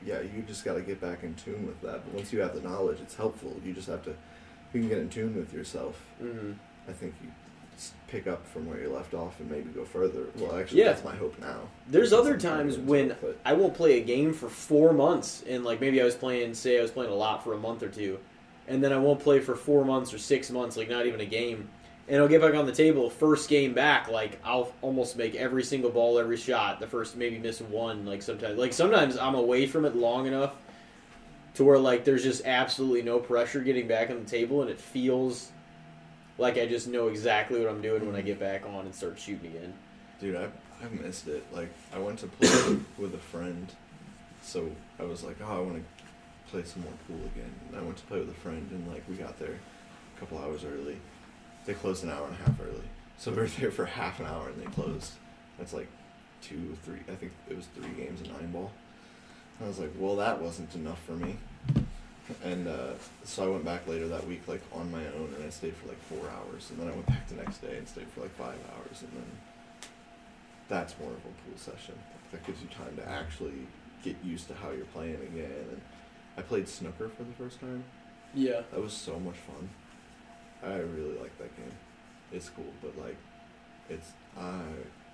yeah, 0.05 0.21
you 0.21 0.43
just 0.47 0.63
got 0.65 0.73
to 0.75 0.81
get 0.81 0.99
back 1.01 1.23
in 1.23 1.33
tune 1.35 1.65
with 1.67 1.81
that. 1.81 2.03
But 2.05 2.13
once 2.13 2.33
you 2.33 2.41
have 2.41 2.53
the 2.55 2.61
knowledge, 2.61 2.99
it's 3.01 3.15
helpful. 3.15 3.55
You 3.65 3.73
just 3.73 3.87
have 3.87 4.03
to, 4.05 4.11
you 4.73 4.79
can 4.81 4.89
get 4.89 4.97
in 4.99 5.09
tune 5.09 5.35
with 5.35 5.53
yourself. 5.53 6.01
Mhm. 6.21 6.55
I 6.87 6.91
think 6.93 7.13
you 7.23 7.29
pick 8.07 8.27
up 8.27 8.45
from 8.47 8.67
where 8.67 8.79
you 8.79 8.89
left 8.89 9.13
off 9.13 9.39
and 9.39 9.49
maybe 9.49 9.69
go 9.69 9.83
further. 9.85 10.25
Well, 10.37 10.55
actually, 10.55 10.79
Yeah. 10.81 10.89
that's 10.91 11.03
my 11.03 11.15
hope 11.15 11.39
now. 11.39 11.61
there's 11.87 12.13
other 12.13 12.33
I'm 12.33 12.39
trying 12.39 12.57
to 12.69 12.75
times 12.75 12.77
when 12.77 13.11
it, 13.11 13.39
i 13.45 13.53
won't 13.53 13.73
play 13.73 13.99
a 13.99 14.03
game 14.03 14.33
for 14.33 14.49
four 14.49 14.93
months 14.93 15.43
and 15.49 15.63
like 15.63 15.81
maybe 15.81 15.99
i 15.99 16.05
was 16.05 16.13
playing 16.15 16.53
say 16.53 16.77
i 16.77 16.81
was 16.81 16.91
playing 16.91 17.11
a 17.11 17.15
lot 17.15 17.43
for 17.43 17.53
a 17.53 17.57
month 17.57 17.81
or 17.83 17.89
two 17.89 18.17
and 18.67 18.83
then 18.83 18.93
i 18.93 18.97
won't 18.97 19.19
play 19.19 19.39
for 19.39 19.55
four 19.55 19.83
months 19.83 20.13
or 20.13 20.17
six 20.19 20.51
months 20.51 20.77
like 20.77 20.89
not 20.89 21.05
even 21.07 21.19
a 21.21 21.25
game 21.25 21.67
and 22.07 22.21
i'll 22.21 22.27
get 22.27 22.41
back 22.41 22.53
on 22.53 22.65
the 22.65 22.71
table 22.71 23.09
first 23.09 23.49
game 23.49 23.73
back 23.73 24.09
like 24.09 24.39
i'll 24.43 24.73
almost 24.81 25.17
make 25.17 25.35
every 25.35 25.63
single 25.63 25.89
ball 25.89 26.17
every 26.19 26.37
shot 26.37 26.79
the 26.79 26.87
first 26.87 27.15
maybe 27.15 27.37
miss 27.37 27.61
one 27.61 28.05
like 28.05 28.21
sometimes 28.21 28.57
like 28.57 28.73
sometimes 28.73 29.17
i'm 29.17 29.35
away 29.35 29.65
from 29.65 29.85
it 29.85 29.95
long 29.95 30.27
enough 30.27 30.53
to 31.53 31.63
where 31.63 31.77
like 31.77 32.03
there's 32.03 32.23
just 32.23 32.45
absolutely 32.45 33.01
no 33.01 33.19
pressure 33.19 33.61
getting 33.61 33.87
back 33.87 34.09
on 34.09 34.23
the 34.23 34.29
table 34.29 34.61
and 34.61 34.69
it 34.69 34.79
feels 34.79 35.51
like 36.37 36.57
i 36.57 36.65
just 36.65 36.87
know 36.87 37.07
exactly 37.07 37.59
what 37.59 37.69
i'm 37.69 37.81
doing 37.81 38.05
when 38.05 38.15
i 38.15 38.21
get 38.21 38.39
back 38.39 38.65
on 38.65 38.85
and 38.85 38.95
start 38.95 39.19
shooting 39.19 39.47
again 39.55 39.73
dude, 40.21 40.35
I 40.35 40.47
I've 40.83 40.91
missed 40.93 41.27
it. 41.27 41.43
Like, 41.51 41.69
I 41.93 41.99
went 41.99 42.19
to 42.19 42.27
play 42.27 42.77
with 42.97 43.13
a 43.13 43.17
friend, 43.17 43.67
so 44.41 44.71
I 44.99 45.03
was 45.03 45.23
like, 45.23 45.37
oh, 45.41 45.57
I 45.57 45.59
want 45.59 45.75
to 45.75 46.51
play 46.51 46.63
some 46.63 46.83
more 46.83 46.93
pool 47.07 47.19
again. 47.35 47.51
And 47.69 47.79
I 47.79 47.81
went 47.81 47.97
to 47.97 48.05
play 48.05 48.19
with 48.19 48.29
a 48.29 48.39
friend, 48.39 48.67
and 48.71 48.87
like 48.87 49.03
we 49.09 49.15
got 49.15 49.37
there 49.39 49.55
a 50.15 50.19
couple 50.19 50.37
hours 50.37 50.63
early. 50.63 50.97
They 51.65 51.73
closed 51.73 52.03
an 52.03 52.09
hour 52.09 52.25
and 52.25 52.35
a 52.35 52.39
half 52.39 52.59
early, 52.59 52.83
so 53.17 53.31
we 53.31 53.37
were 53.37 53.47
there 53.47 53.71
for 53.71 53.85
half 53.85 54.19
an 54.19 54.25
hour, 54.25 54.49
and 54.49 54.61
they 54.61 54.65
closed. 54.71 55.13
That's 55.57 55.73
like 55.73 55.87
two, 56.41 56.75
three. 56.83 56.99
I 57.07 57.15
think 57.15 57.31
it 57.49 57.55
was 57.55 57.67
three 57.75 57.91
games 58.03 58.21
of 58.21 58.31
nine 58.31 58.51
ball. 58.51 58.71
I 59.63 59.67
was 59.67 59.77
like, 59.79 59.91
well, 59.97 60.15
that 60.15 60.41
wasn't 60.41 60.73
enough 60.73 61.01
for 61.03 61.11
me. 61.11 61.37
And 62.43 62.67
uh, 62.67 62.93
so 63.23 63.43
I 63.43 63.47
went 63.47 63.65
back 63.65 63.87
later 63.87 64.07
that 64.07 64.25
week, 64.25 64.47
like 64.47 64.61
on 64.73 64.91
my 64.91 65.05
own, 65.05 65.33
and 65.35 65.43
I 65.45 65.49
stayed 65.49 65.75
for 65.75 65.87
like 65.87 66.01
four 66.03 66.29
hours. 66.29 66.69
And 66.69 66.79
then 66.79 66.87
I 66.87 66.91
went 66.91 67.05
back 67.05 67.27
the 67.27 67.35
next 67.35 67.59
day 67.59 67.77
and 67.77 67.87
stayed 67.87 68.07
for 68.07 68.21
like 68.21 68.35
five 68.35 68.57
hours. 68.73 69.01
And 69.01 69.11
then 69.13 69.31
that's 70.67 70.97
more 70.99 71.11
of 71.11 71.17
a 71.17 71.19
pool 71.21 71.57
session. 71.57 71.95
That 72.31 72.45
gives 72.45 72.61
you 72.61 72.69
time 72.69 72.95
to 72.97 73.07
actually 73.07 73.67
get 74.03 74.15
used 74.23 74.47
to 74.47 74.53
how 74.55 74.71
you're 74.71 74.85
playing 74.85 75.15
again. 75.15 75.65
And 75.69 75.81
I 76.37 76.41
played 76.41 76.67
snooker 76.67 77.09
for 77.09 77.23
the 77.23 77.33
first 77.33 77.59
time. 77.59 77.83
Yeah. 78.33 78.61
That 78.71 78.81
was 78.81 78.93
so 78.93 79.19
much 79.19 79.35
fun. 79.35 79.69
I 80.63 80.75
really 80.77 81.17
like 81.19 81.37
that 81.39 81.55
game. 81.57 81.71
It's 82.31 82.49
cool, 82.49 82.65
but 82.81 82.97
like, 82.97 83.17
it's 83.89 84.11
I 84.37 84.59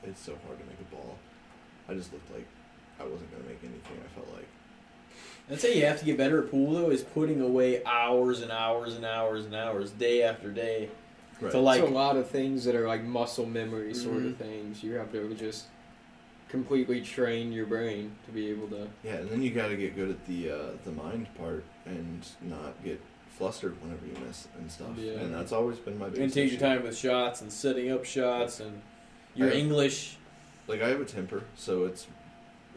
it's 0.04 0.22
so 0.22 0.34
hard 0.46 0.60
to 0.60 0.66
make 0.66 0.80
a 0.80 0.96
ball. 0.96 1.18
I 1.90 1.94
just 1.94 2.12
looked 2.14 2.32
like 2.34 2.46
I 3.00 3.04
wasn't 3.04 3.32
gonna 3.32 3.44
make 3.48 3.60
anything. 3.64 3.98
I 4.04 4.14
felt 4.16 4.28
like 4.36 4.48
I'd 5.50 5.60
say 5.62 5.78
you 5.80 5.86
have 5.86 6.00
to 6.00 6.06
get 6.06 6.18
better 6.18 6.44
at 6.44 6.52
pool 6.52 6.74
though. 6.74 6.90
Is 6.90 7.02
putting 7.02 7.42
away 7.42 7.84
hours 7.86 8.42
and 8.42 8.52
hours 8.52 8.96
and 8.96 9.06
hours 9.06 9.46
and 9.46 9.56
hours, 9.56 9.92
day 9.92 10.22
after 10.24 10.52
day, 10.52 10.90
right. 11.42 11.52
to 11.52 11.60
like 11.60 11.82
it's 11.82 11.90
a 11.90 11.94
lot 11.94 12.18
of 12.18 12.30
things 12.30 12.66
that 12.66 12.76
are 12.76 12.88
like 12.88 13.04
muscle 13.04 13.46
memory 13.46 13.94
sort 13.94 14.18
Mhm. 14.18 14.32
of 14.32 14.38
things. 14.38 14.84
You 14.84 14.94
have 14.96 15.12
to 15.14 15.34
just 15.36 15.66
completely 16.50 17.02
train 17.02 17.52
your 17.52 17.66
brain 17.66 18.12
to 18.26 18.32
be 18.32 18.48
able 18.50 18.68
to. 18.70 18.88
yeah, 19.04 19.16
and 19.16 19.30
then 19.30 19.42
you 19.42 19.50
got 19.52 19.68
to 19.70 19.76
get 19.78 19.96
good 19.96 20.10
at 20.10 20.26
the 20.28 20.52
uh, 20.52 20.58
the 20.86 20.92
mind 20.92 21.28
part 21.38 21.64
and 21.86 22.26
not 22.42 22.82
get 22.84 23.02
flustered 23.38 23.80
whenever 23.82 24.06
you 24.06 24.14
miss 24.26 24.48
and 24.58 24.72
stuff. 24.72 24.90
Yeah. 24.98 25.14
And 25.14 25.34
that's 25.34 25.52
always 25.52 25.78
been 25.78 25.98
my 26.00 26.06
biggest. 26.06 26.22
and 26.24 26.34
take 26.34 26.52
your 26.52 26.60
time 26.60 26.84
with 26.84 26.98
shots 26.98 27.42
and 27.42 27.52
setting 27.52 27.92
up 27.92 28.04
shots 28.06 28.60
and 28.60 28.82
your 29.36 29.50
I- 29.50 29.54
English. 29.54 30.18
Like 30.68 30.82
I 30.82 30.90
have 30.90 31.00
a 31.00 31.06
temper, 31.06 31.44
so 31.56 31.86
it's 31.86 32.08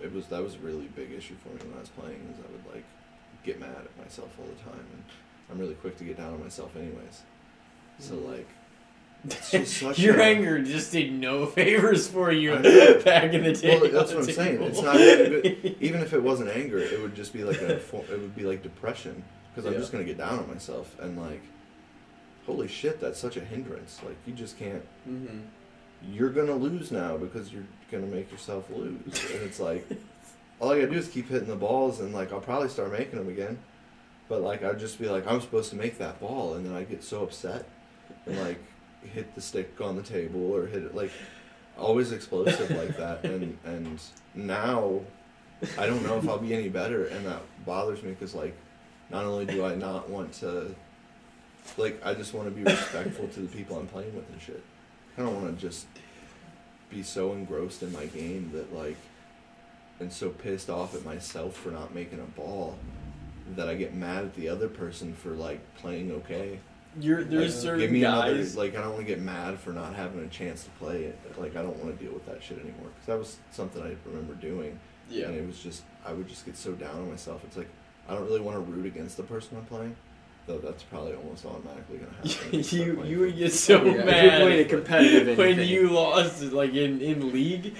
it 0.02 0.12
was 0.14 0.26
that 0.26 0.42
was 0.42 0.54
a 0.54 0.58
really 0.58 0.86
big 0.94 1.10
issue 1.12 1.34
for 1.42 1.48
me 1.48 1.56
when 1.68 1.76
I 1.76 1.80
was 1.80 1.88
playing. 1.88 2.20
Is 2.32 2.38
I 2.38 2.52
would 2.52 2.74
like 2.74 2.84
get 3.44 3.58
mad 3.58 3.70
at 3.74 3.98
myself 4.04 4.28
all 4.38 4.46
the 4.46 4.70
time, 4.70 4.84
and 4.92 5.02
I'm 5.50 5.58
really 5.58 5.74
quick 5.74 5.96
to 5.98 6.04
get 6.04 6.16
down 6.16 6.32
on 6.34 6.40
myself, 6.40 6.76
anyways. 6.76 7.22
So 7.98 8.14
Mhm. 8.14 8.28
like, 8.28 8.46
Your 9.98 10.18
a- 10.20 10.22
anger 10.24 10.62
just 10.62 10.92
did 10.92 11.12
no 11.12 11.46
favors 11.58 12.06
for 12.06 12.30
you 12.30 12.52
back 13.04 13.32
in 13.32 13.42
the 13.42 13.52
day. 13.52 13.78
Well, 13.80 13.90
that's 13.90 14.12
what 14.14 14.24
I'm 14.24 14.32
saying. 14.32 14.62
It's 14.62 14.80
not. 14.80 14.96
Even 15.82 16.00
if 16.00 16.12
it 16.12 16.22
wasn't 16.22 16.50
anger, 16.50 16.78
it 16.78 17.00
would 17.02 17.14
just 17.16 17.32
be 17.32 17.42
like 17.44 17.60
a 17.60 17.76
it 17.76 17.92
would 18.10 18.36
be 18.36 18.44
like 18.44 18.62
depression 18.62 19.24
because 19.54 19.66
I'm 19.66 19.78
just 19.78 19.92
gonna 19.92 20.04
get 20.04 20.18
down 20.18 20.38
on 20.38 20.48
myself 20.48 20.96
and 21.00 21.18
like, 21.20 21.42
holy 22.46 22.68
shit, 22.68 23.00
that's 23.00 23.18
such 23.18 23.36
a 23.36 23.40
hindrance. 23.40 24.00
Like 24.04 24.16
you 24.26 24.32
just 24.32 24.58
can't. 24.58 24.82
Mhm. 25.08 25.42
You're 26.12 26.30
gonna 26.30 26.54
lose 26.54 26.90
now 26.90 27.16
because 27.16 27.52
you're 27.52 27.66
gonna 27.90 28.06
make 28.06 28.30
yourself 28.32 28.70
lose, 28.70 29.30
and 29.32 29.42
it's 29.42 29.60
like, 29.60 29.86
all 30.60 30.70
I 30.72 30.76
gotta 30.80 30.90
do 30.90 30.96
is 30.98 31.08
keep 31.08 31.28
hitting 31.28 31.48
the 31.48 31.56
balls, 31.56 32.00
and 32.00 32.14
like 32.14 32.32
I'll 32.32 32.40
probably 32.40 32.68
start 32.68 32.92
making 32.92 33.18
them 33.18 33.28
again. 33.28 33.58
But 34.28 34.42
like 34.42 34.62
I'd 34.64 34.78
just 34.78 34.98
be 34.98 35.08
like, 35.08 35.26
I'm 35.26 35.40
supposed 35.40 35.70
to 35.70 35.76
make 35.76 35.98
that 35.98 36.20
ball, 36.20 36.54
and 36.54 36.64
then 36.64 36.72
I 36.74 36.84
get 36.84 37.02
so 37.02 37.22
upset, 37.24 37.66
and 38.26 38.38
like 38.40 38.60
hit 39.02 39.34
the 39.34 39.40
stick 39.40 39.80
on 39.80 39.96
the 39.96 40.02
table 40.02 40.52
or 40.54 40.66
hit 40.66 40.82
it 40.82 40.94
like 40.94 41.10
always 41.78 42.12
explosive 42.12 42.70
like 42.70 42.96
that, 42.96 43.24
and 43.24 43.58
and 43.64 44.00
now 44.34 45.00
I 45.78 45.86
don't 45.86 46.02
know 46.04 46.16
if 46.18 46.26
I'll 46.28 46.38
be 46.38 46.54
any 46.54 46.68
better, 46.70 47.06
and 47.06 47.26
that 47.26 47.42
bothers 47.66 48.02
me 48.02 48.10
because 48.10 48.34
like 48.34 48.54
not 49.10 49.24
only 49.24 49.46
do 49.46 49.64
I 49.64 49.74
not 49.74 50.08
want 50.08 50.32
to, 50.34 50.74
like 51.76 52.00
I 52.04 52.14
just 52.14 52.34
want 52.34 52.48
to 52.48 52.54
be 52.54 52.62
respectful 52.64 53.28
to 53.28 53.40
the 53.40 53.48
people 53.48 53.76
I'm 53.78 53.86
playing 53.86 54.14
with 54.14 54.30
and 54.30 54.40
shit. 54.40 54.62
I 55.18 55.22
don't 55.22 55.34
want 55.42 55.54
to 55.54 55.60
just 55.60 55.86
be 56.90 57.02
so 57.02 57.32
engrossed 57.32 57.82
in 57.82 57.92
my 57.92 58.06
game 58.06 58.50
that 58.54 58.74
like 58.74 58.96
and 60.00 60.12
so 60.12 60.30
pissed 60.30 60.70
off 60.70 60.94
at 60.94 61.04
myself 61.04 61.54
for 61.56 61.70
not 61.70 61.94
making 61.94 62.18
a 62.20 62.40
ball 62.40 62.78
that 63.56 63.68
I 63.68 63.74
get 63.74 63.94
mad 63.94 64.24
at 64.24 64.34
the 64.34 64.48
other 64.48 64.68
person 64.68 65.12
for 65.14 65.30
like 65.30 65.60
playing 65.76 66.10
okay. 66.12 66.58
You're, 67.00 67.22
there's 67.22 67.54
Like, 67.54 67.62
certain 67.62 67.80
give 67.80 67.90
me 67.92 68.00
guys. 68.00 68.54
another 68.54 68.66
like 68.66 68.76
I 68.76 68.82
don't 68.82 68.94
want 68.94 69.06
to 69.06 69.12
get 69.14 69.20
mad 69.22 69.58
for 69.60 69.72
not 69.72 69.94
having 69.94 70.24
a 70.24 70.28
chance 70.28 70.64
to 70.64 70.70
play 70.70 71.04
it. 71.04 71.18
Like 71.38 71.54
I 71.56 71.62
don't 71.62 71.76
want 71.84 71.96
to 71.98 72.04
deal 72.04 72.12
with 72.14 72.26
that 72.26 72.42
shit 72.42 72.58
anymore 72.58 72.88
because 72.94 73.06
that 73.06 73.18
was 73.18 73.36
something 73.52 73.82
I 73.82 73.94
remember 74.08 74.34
doing. 74.34 74.78
yeah. 75.08 75.26
And 75.26 75.36
it 75.36 75.46
was 75.46 75.60
just 75.62 75.82
I 76.04 76.12
would 76.12 76.28
just 76.28 76.46
get 76.46 76.56
so 76.56 76.72
down 76.72 76.94
on 76.96 77.10
myself. 77.10 77.42
It's 77.44 77.56
like 77.56 77.68
I 78.10 78.14
don't 78.14 78.24
really 78.26 78.40
want 78.40 78.56
to 78.56 78.60
root 78.72 78.86
against 78.86 79.16
the 79.16 79.22
person 79.22 79.56
I'm 79.56 79.64
playing, 79.66 79.94
though 80.46 80.58
that's 80.58 80.82
probably 80.82 81.14
almost 81.14 81.46
automatically 81.46 81.98
gonna 81.98 82.10
happen. 82.12 82.30
if 82.30 82.54
I 82.58 82.60
start 82.62 82.86
you 82.86 82.94
playing 82.94 83.10
you 83.10 83.18
would 83.20 83.36
get 83.38 83.52
so 83.52 83.80
Oh, 83.80 83.84
yeah. 83.84 83.90
If 83.90 83.96
you're 83.96 84.04
mad 84.06 84.40
playing 84.42 84.60
a 84.66 84.68
competitive 84.68 85.38
when 85.38 85.46
anything. 85.48 85.68
you 85.68 85.88
lost 85.90 86.42
like 86.42 86.74
in 86.74 87.00
in 87.00 87.32
league. 87.32 87.74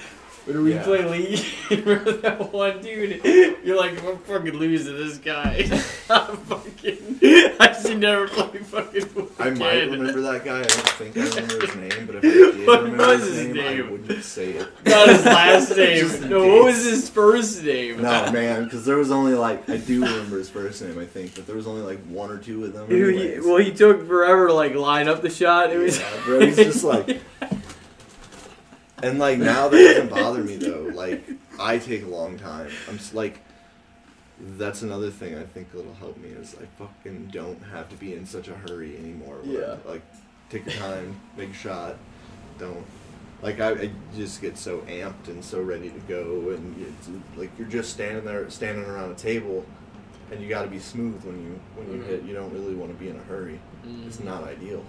When 0.47 0.63
we 0.65 0.73
Yeah. 0.73 0.83
play 0.85 1.05
league, 1.05 1.45
remember 1.71 2.13
that 2.13 2.51
one 2.53 2.81
dude? 2.81 3.23
You're 3.63 3.77
like, 3.79 4.03
I'm 4.03 4.17
fucking 4.19 4.55
losing 4.55 4.97
this 4.97 5.19
guy. 5.19 5.69
I'm 6.11 6.37
fucking. 6.39 7.19
I 7.61 7.73
should 7.81 7.99
never 8.01 8.27
play 8.29 8.59
fucking 8.59 9.29
I 9.39 9.51
might 9.51 9.73
again. 9.75 9.91
remember 10.01 10.21
that 10.23 10.45
guy. 10.45 10.59
I 10.61 10.63
don't 10.63 10.89
think 10.91 11.17
I 11.17 11.21
remember 11.29 11.67
his 11.67 11.77
name, 11.77 12.07
but 12.07 12.17
if 12.17 12.25
I 12.25 12.29
did 12.57 12.67
What 12.67 12.83
remember 12.83 13.07
was 13.07 13.23
his, 13.27 13.37
name, 13.47 13.53
name? 13.55 13.87
I 13.87 13.91
wouldn't 13.91 14.25
say 14.25 14.51
it. 14.53 14.69
Not 14.87 15.09
his 15.09 15.25
last 15.25 15.71
name. 15.77 16.07
In 16.23 16.31
no, 16.31 16.47
what 16.47 16.65
was 16.65 16.85
his 16.85 17.09
first 17.09 17.63
name? 17.63 18.03
No, 18.03 18.33
man, 18.33 18.65
because 18.65 18.85
there 18.85 18.97
was 18.97 19.11
only 19.11 19.35
like 19.35 19.69
I 19.71 19.77
do 19.77 20.01
remember 20.03 20.39
his 20.39 20.51
first 20.51 20.83
name, 20.83 20.99
I 20.99 21.07
think, 21.07 21.35
but 21.35 21.47
there 21.47 21.57
was 21.57 21.67
only 21.67 21.83
like 21.83 22.01
one 22.07 22.31
or 22.31 22.39
two 22.39 22.65
of 22.65 22.73
them. 22.73 22.89
He, 22.91 22.97
anyways. 23.03 23.45
well, 23.45 23.59
he 23.59 23.73
took 23.73 24.07
forever 24.07 24.49
to 24.49 24.53
like 24.55 24.75
line 24.75 25.09
up 25.09 25.23
the 25.23 25.31
shot. 25.31 25.71
It 25.71 25.79
was. 25.79 25.99
Yeah, 26.01 26.11
bro, 26.25 26.41
he's 26.41 26.57
just 26.57 26.85
like, 26.85 27.21
and 29.03 29.19
like 29.19 29.39
now 29.39 29.69
that 29.69 29.79
doesn't 29.79 30.11
bother 30.11 30.43
me 30.43 30.57
though. 30.57 30.91
Like 30.95 31.25
I 31.59 31.79
take 31.79 32.03
a 32.03 32.09
long 32.09 32.39
time. 32.39 32.71
I'm 32.89 32.99
just 32.99 33.15
like, 33.15 33.41
that's 34.57 34.83
another 34.83 35.11
thing 35.11 35.37
I 35.37 35.43
think 35.45 35.71
that'll 35.73 35.95
help 35.95 36.17
me 36.19 36.29
is 36.31 36.57
I 36.61 36.67
fucking 36.83 37.29
don't 37.33 37.63
have 37.65 37.89
to 37.91 37.97
be 37.97 38.15
in 38.15 38.25
such 38.27 38.49
a 38.49 38.55
hurry 38.55 38.97
anymore. 38.97 39.39
Yeah. 39.45 39.73
I'm, 39.85 39.91
Like, 39.91 40.03
take 40.49 40.65
your 40.67 40.75
time, 40.75 41.21
make 41.37 41.51
a 41.51 41.55
shot. 41.55 41.97
Don't. 42.59 42.85
Like 43.43 43.59
I, 43.61 43.71
I 43.71 43.91
just 44.15 44.43
get 44.43 44.59
so 44.59 44.79
amped 44.81 45.29
and 45.29 45.43
so 45.43 45.63
ready 45.63 45.89
to 45.91 45.99
go, 46.01 46.51
and 46.51 46.77
it's 46.83 47.09
like 47.39 47.51
you're 47.59 47.69
just 47.69 47.91
standing 47.91 48.25
there, 48.25 48.49
standing 48.51 48.85
around 48.85 49.13
a 49.13 49.15
table, 49.15 49.65
and 50.31 50.43
you 50.43 50.49
got 50.49 50.63
to 50.63 50.69
be 50.69 50.79
smooth 50.79 51.25
when 51.25 51.43
you 51.43 51.61
when 51.75 51.91
you 51.91 52.03
Mhm. 52.03 52.07
hit. 52.07 52.23
You 52.25 52.35
don't 52.35 52.53
really 52.53 52.75
want 52.75 52.93
to 52.93 52.99
be 53.03 53.09
in 53.09 53.17
a 53.17 53.23
hurry. 53.23 53.59
It's 54.07 54.19
Mhm. 54.19 54.25
not 54.25 54.45
ideal. 54.45 54.85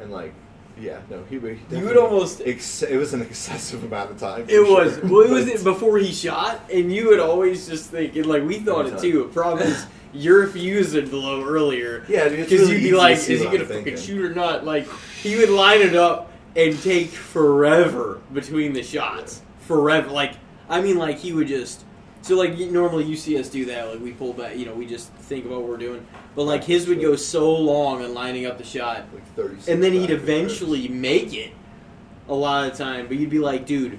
And 0.00 0.10
like, 0.10 0.34
yeah, 0.80 1.00
no, 1.10 1.22
he, 1.30 1.38
he 1.38 1.76
You 1.76 1.84
would 1.84 1.96
almost. 1.96 2.42
Ex- 2.44 2.82
it 2.82 2.96
was 2.96 3.14
an 3.14 3.22
excessive 3.22 3.84
amount 3.90 4.10
of 4.10 4.18
time. 4.18 4.46
It 4.48 4.60
was. 4.60 4.94
sure, 4.94 5.06
Well, 5.08 5.22
it 5.22 5.52
was 5.52 5.62
before 5.62 5.98
he 5.98 6.12
shot, 6.12 6.60
and 6.72 6.92
you 6.92 7.08
would 7.08 7.20
always 7.20 7.68
just 7.68 7.90
think, 7.90 8.16
and 8.16 8.26
like 8.26 8.42
we 8.42 8.58
thought 8.58 8.86
it 8.86 8.98
too. 8.98 9.24
Problem 9.32 9.68
is 9.68 9.86
your 10.12 10.46
fuse 10.48 10.94
would 10.94 11.10
blow 11.10 11.44
earlier. 11.44 12.04
Yeah, 12.08 12.28
Because 12.28 12.50
really 12.52 12.72
you'd 12.74 12.90
be 12.90 12.92
like, 12.92 13.16
is 13.16 13.26
he 13.26 13.44
gonna 13.44 13.64
fucking 13.64 13.96
shoot 13.96 14.24
or 14.24 14.34
not? 14.34 14.64
Like, 14.64 14.88
he 15.22 15.36
would 15.36 15.50
line 15.50 15.80
it 15.80 15.94
up 15.96 16.30
and 16.56 16.80
take 16.82 17.08
forever 17.08 18.20
between 18.32 18.72
the 18.72 18.82
shots. 18.82 19.42
Forever. 19.60 20.10
Like, 20.10 20.34
I 20.68 20.80
mean, 20.80 20.96
like, 20.96 21.18
he 21.18 21.32
would 21.32 21.48
just. 21.48 21.84
So, 22.22 22.36
like, 22.36 22.56
normally 22.58 23.04
you 23.04 23.16
see 23.16 23.38
us 23.38 23.48
do 23.50 23.66
that. 23.66 23.88
Like, 23.88 24.00
we 24.00 24.12
pull 24.12 24.32
back, 24.32 24.56
you 24.56 24.64
know, 24.64 24.74
we 24.74 24.86
just 24.86 25.10
think 25.12 25.44
about 25.44 25.60
what 25.60 25.68
we're 25.68 25.76
doing. 25.76 26.06
But, 26.34 26.44
like, 26.44 26.64
his 26.64 26.88
would 26.88 27.00
go 27.00 27.14
so 27.16 27.54
long 27.54 28.02
on 28.04 28.12
lining 28.12 28.44
up 28.46 28.58
the 28.58 28.64
shot. 28.64 29.04
Like 29.14 29.26
36 29.36 29.68
And 29.68 29.82
then 29.82 29.92
he'd 29.92 30.10
eventually 30.10 30.88
make 30.88 31.32
it 31.32 31.52
a 32.28 32.34
lot 32.34 32.66
of 32.66 32.76
the 32.76 32.84
time. 32.84 33.06
But 33.06 33.18
you'd 33.18 33.30
be 33.30 33.38
like, 33.38 33.66
dude, 33.66 33.98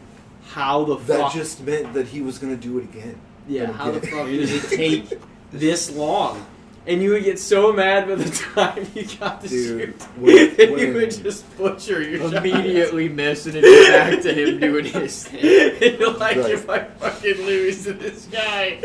how 0.49 0.83
the 0.83 0.95
forth. 0.95 1.07
That 1.07 1.19
fuck. 1.21 1.33
just 1.33 1.61
meant 1.63 1.93
that 1.93 2.07
he 2.07 2.21
was 2.21 2.37
gonna 2.37 2.57
do 2.57 2.77
it 2.79 2.83
again. 2.85 3.15
Yeah, 3.47 3.63
And 3.65 3.73
how 3.75 3.91
the 3.91 4.01
fuck 4.01 4.27
does 4.27 4.51
it 4.71 4.75
take 4.75 5.19
this 5.51 5.91
long? 5.95 6.45
And 6.87 7.01
you 7.01 7.11
would 7.11 7.23
get 7.23 7.39
so 7.39 7.73
mad 7.73 8.07
by 8.07 8.13
the 8.15 8.29
time 8.53 8.85
you 8.93 9.05
got 9.17 9.41
to 9.41 9.47
Dude, 9.47 9.81
shoot. 9.97 10.01
when- 10.17 10.49
and 10.49 10.59
you 10.59 10.71
when- 10.75 10.93
would 10.93 11.11
just 11.11 11.57
butcher 11.57 12.01
your 12.01 12.29
shot. 12.29 12.45
Immediately 12.45 13.09
miss 13.09 13.45
and 13.47 13.55
it's 13.57 13.89
back 13.89 14.21
to 14.21 14.33
him 14.33 14.59
doing 14.59 14.85
his 14.85 15.23
thing. 15.27 15.77
And 15.81 15.99
you're 15.99 16.13
like, 16.13 16.35
Right. 16.37 16.51
if 16.51 16.69
I 16.69 16.83
fucking 16.83 17.37
lose 17.45 17.85
to 17.85 17.93
this 17.93 18.25
guy. 18.31 18.79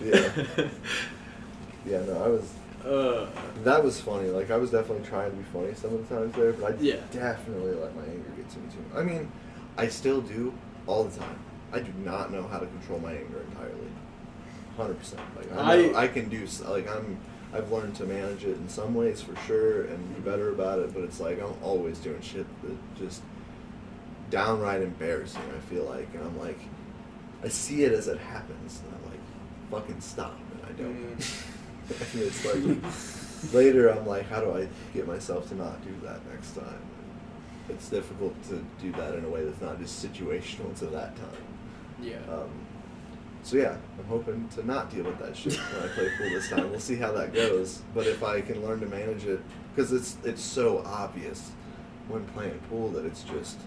Yeah, 0.00 0.44
yeah. 1.86 2.02
No, 2.04 2.22
I 2.24 2.28
was. 2.28 2.52
uh, 2.84 3.26
That 3.64 3.82
was 3.84 4.00
funny. 4.00 4.28
Like 4.28 4.50
I 4.50 4.56
was 4.56 4.70
definitely 4.70 5.06
trying 5.06 5.30
to 5.30 5.36
be 5.36 5.42
funny 5.52 5.74
some 5.74 5.94
of 5.94 6.08
the 6.08 6.14
times 6.14 6.34
there, 6.34 6.52
but 6.52 6.72
I 6.72 6.76
Yeah. 6.80 6.96
definitely 7.12 7.74
let 7.74 7.94
my 7.96 8.02
anger 8.02 8.30
get 8.36 8.48
to 8.50 8.58
me 8.58 8.66
too. 8.70 8.98
I 8.98 9.02
mean, 9.02 9.30
I 9.76 9.88
still 9.88 10.20
do 10.20 10.52
all 10.86 11.04
the 11.04 11.18
time. 11.18 11.38
I 11.72 11.80
do 11.80 11.92
not 12.04 12.32
know 12.32 12.46
how 12.48 12.58
to 12.58 12.66
control 12.66 12.98
my 13.00 13.12
anger 13.12 13.40
entirely. 13.50 13.90
Hundred 14.76 14.98
percent. 14.98 15.22
Like 15.36 15.52
I, 15.52 15.76
know 15.76 15.94
I- 15.94 16.02
I, 16.04 16.08
can 16.08 16.28
do. 16.28 16.46
Like 16.68 16.88
I'm. 16.88 17.18
I've 17.52 17.72
learned 17.72 17.94
to 17.96 18.04
manage 18.04 18.44
it 18.44 18.56
in 18.58 18.68
some 18.68 18.94
ways 18.94 19.22
for 19.22 19.34
sure, 19.46 19.82
and 19.84 20.14
be 20.14 20.20
better 20.20 20.50
about 20.50 20.78
it. 20.80 20.92
But 20.94 21.04
it's 21.04 21.18
like 21.18 21.40
I'm 21.42 21.54
always 21.62 21.98
doing 21.98 22.20
shit 22.20 22.46
that 22.62 22.76
just 22.98 23.22
downright 24.30 24.82
embarrassing. 24.82 25.40
I 25.56 25.60
feel 25.60 25.84
like, 25.84 26.08
and 26.14 26.22
I'm 26.24 26.38
like, 26.38 26.58
I 27.42 27.48
see 27.48 27.84
it 27.84 27.92
as 27.92 28.06
it 28.06 28.18
happens, 28.18 28.80
and 28.84 28.94
I'm 28.94 28.97
like, 28.97 28.97
fucking 29.70 30.00
stop, 30.00 30.38
and 30.52 30.62
I 30.66 30.72
don't. 30.80 30.96
and 32.12 32.22
it's 32.22 32.44
like 32.44 33.52
later 33.52 33.88
I'm 33.88 34.06
like, 34.06 34.28
how 34.28 34.40
do 34.40 34.52
I 34.56 34.68
get 34.94 35.06
myself 35.06 35.48
to 35.48 35.54
not 35.54 35.82
do 35.84 35.94
that 36.04 36.20
next 36.32 36.52
time? 36.54 36.80
It's 37.68 37.88
difficult 37.88 38.34
to 38.44 38.64
do 38.80 38.92
that 38.92 39.14
in 39.14 39.24
a 39.24 39.28
way 39.28 39.44
that's 39.44 39.60
not 39.60 39.78
just 39.78 40.04
situational 40.04 40.76
to 40.78 40.86
that 40.86 41.16
time. 41.16 41.42
yeah. 42.00 42.16
Um, 42.30 42.48
so 43.42 43.56
yeah, 43.56 43.76
I'm 43.98 44.04
hoping 44.06 44.48
to 44.56 44.66
not 44.66 44.90
deal 44.90 45.04
with 45.04 45.18
that 45.20 45.36
shit 45.36 45.54
when 45.56 45.82
I 45.82 45.94
play 45.94 46.10
pool 46.18 46.28
this 46.30 46.50
time. 46.50 46.70
We'll 46.70 46.80
see 46.80 46.96
how 46.96 47.12
that 47.12 47.32
goes. 47.32 47.82
But 47.94 48.06
if 48.06 48.22
I 48.22 48.40
can 48.40 48.62
learn 48.64 48.80
to 48.80 48.86
manage 48.86 49.24
it, 49.24 49.40
because 49.74 49.92
it's 49.92 50.16
it's 50.24 50.42
so 50.42 50.82
obvious 50.84 51.52
when 52.08 52.24
playing 52.26 52.58
pool 52.68 52.88
that 52.90 53.06
it's 53.06 53.22
just 53.22 53.58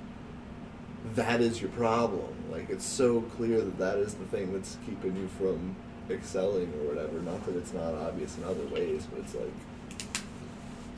that 1.16 1.42
is 1.42 1.62
your 1.62 1.72
problem. 1.72 2.34
Like 2.52 2.70
it's 2.70 2.86
so 2.86 3.22
clear 3.22 3.62
that 3.62 3.78
that 3.80 3.98
is 3.98 4.14
the 4.16 4.26
thing 4.26 4.54
that's 4.54 4.78
keeping 4.86 5.16
you 5.16 5.28
from 5.28 5.76
excelling 6.10 6.74
or 6.74 6.94
whatever. 6.94 7.20
Not 7.20 7.46
that 7.46 7.56
it's 7.56 7.74
not 7.74 7.94
obvious 7.94 8.38
in 8.38 8.44
other 8.44 8.66
ways, 8.74 9.08
but 9.12 9.20
it's 9.20 9.36
like, 9.36 9.54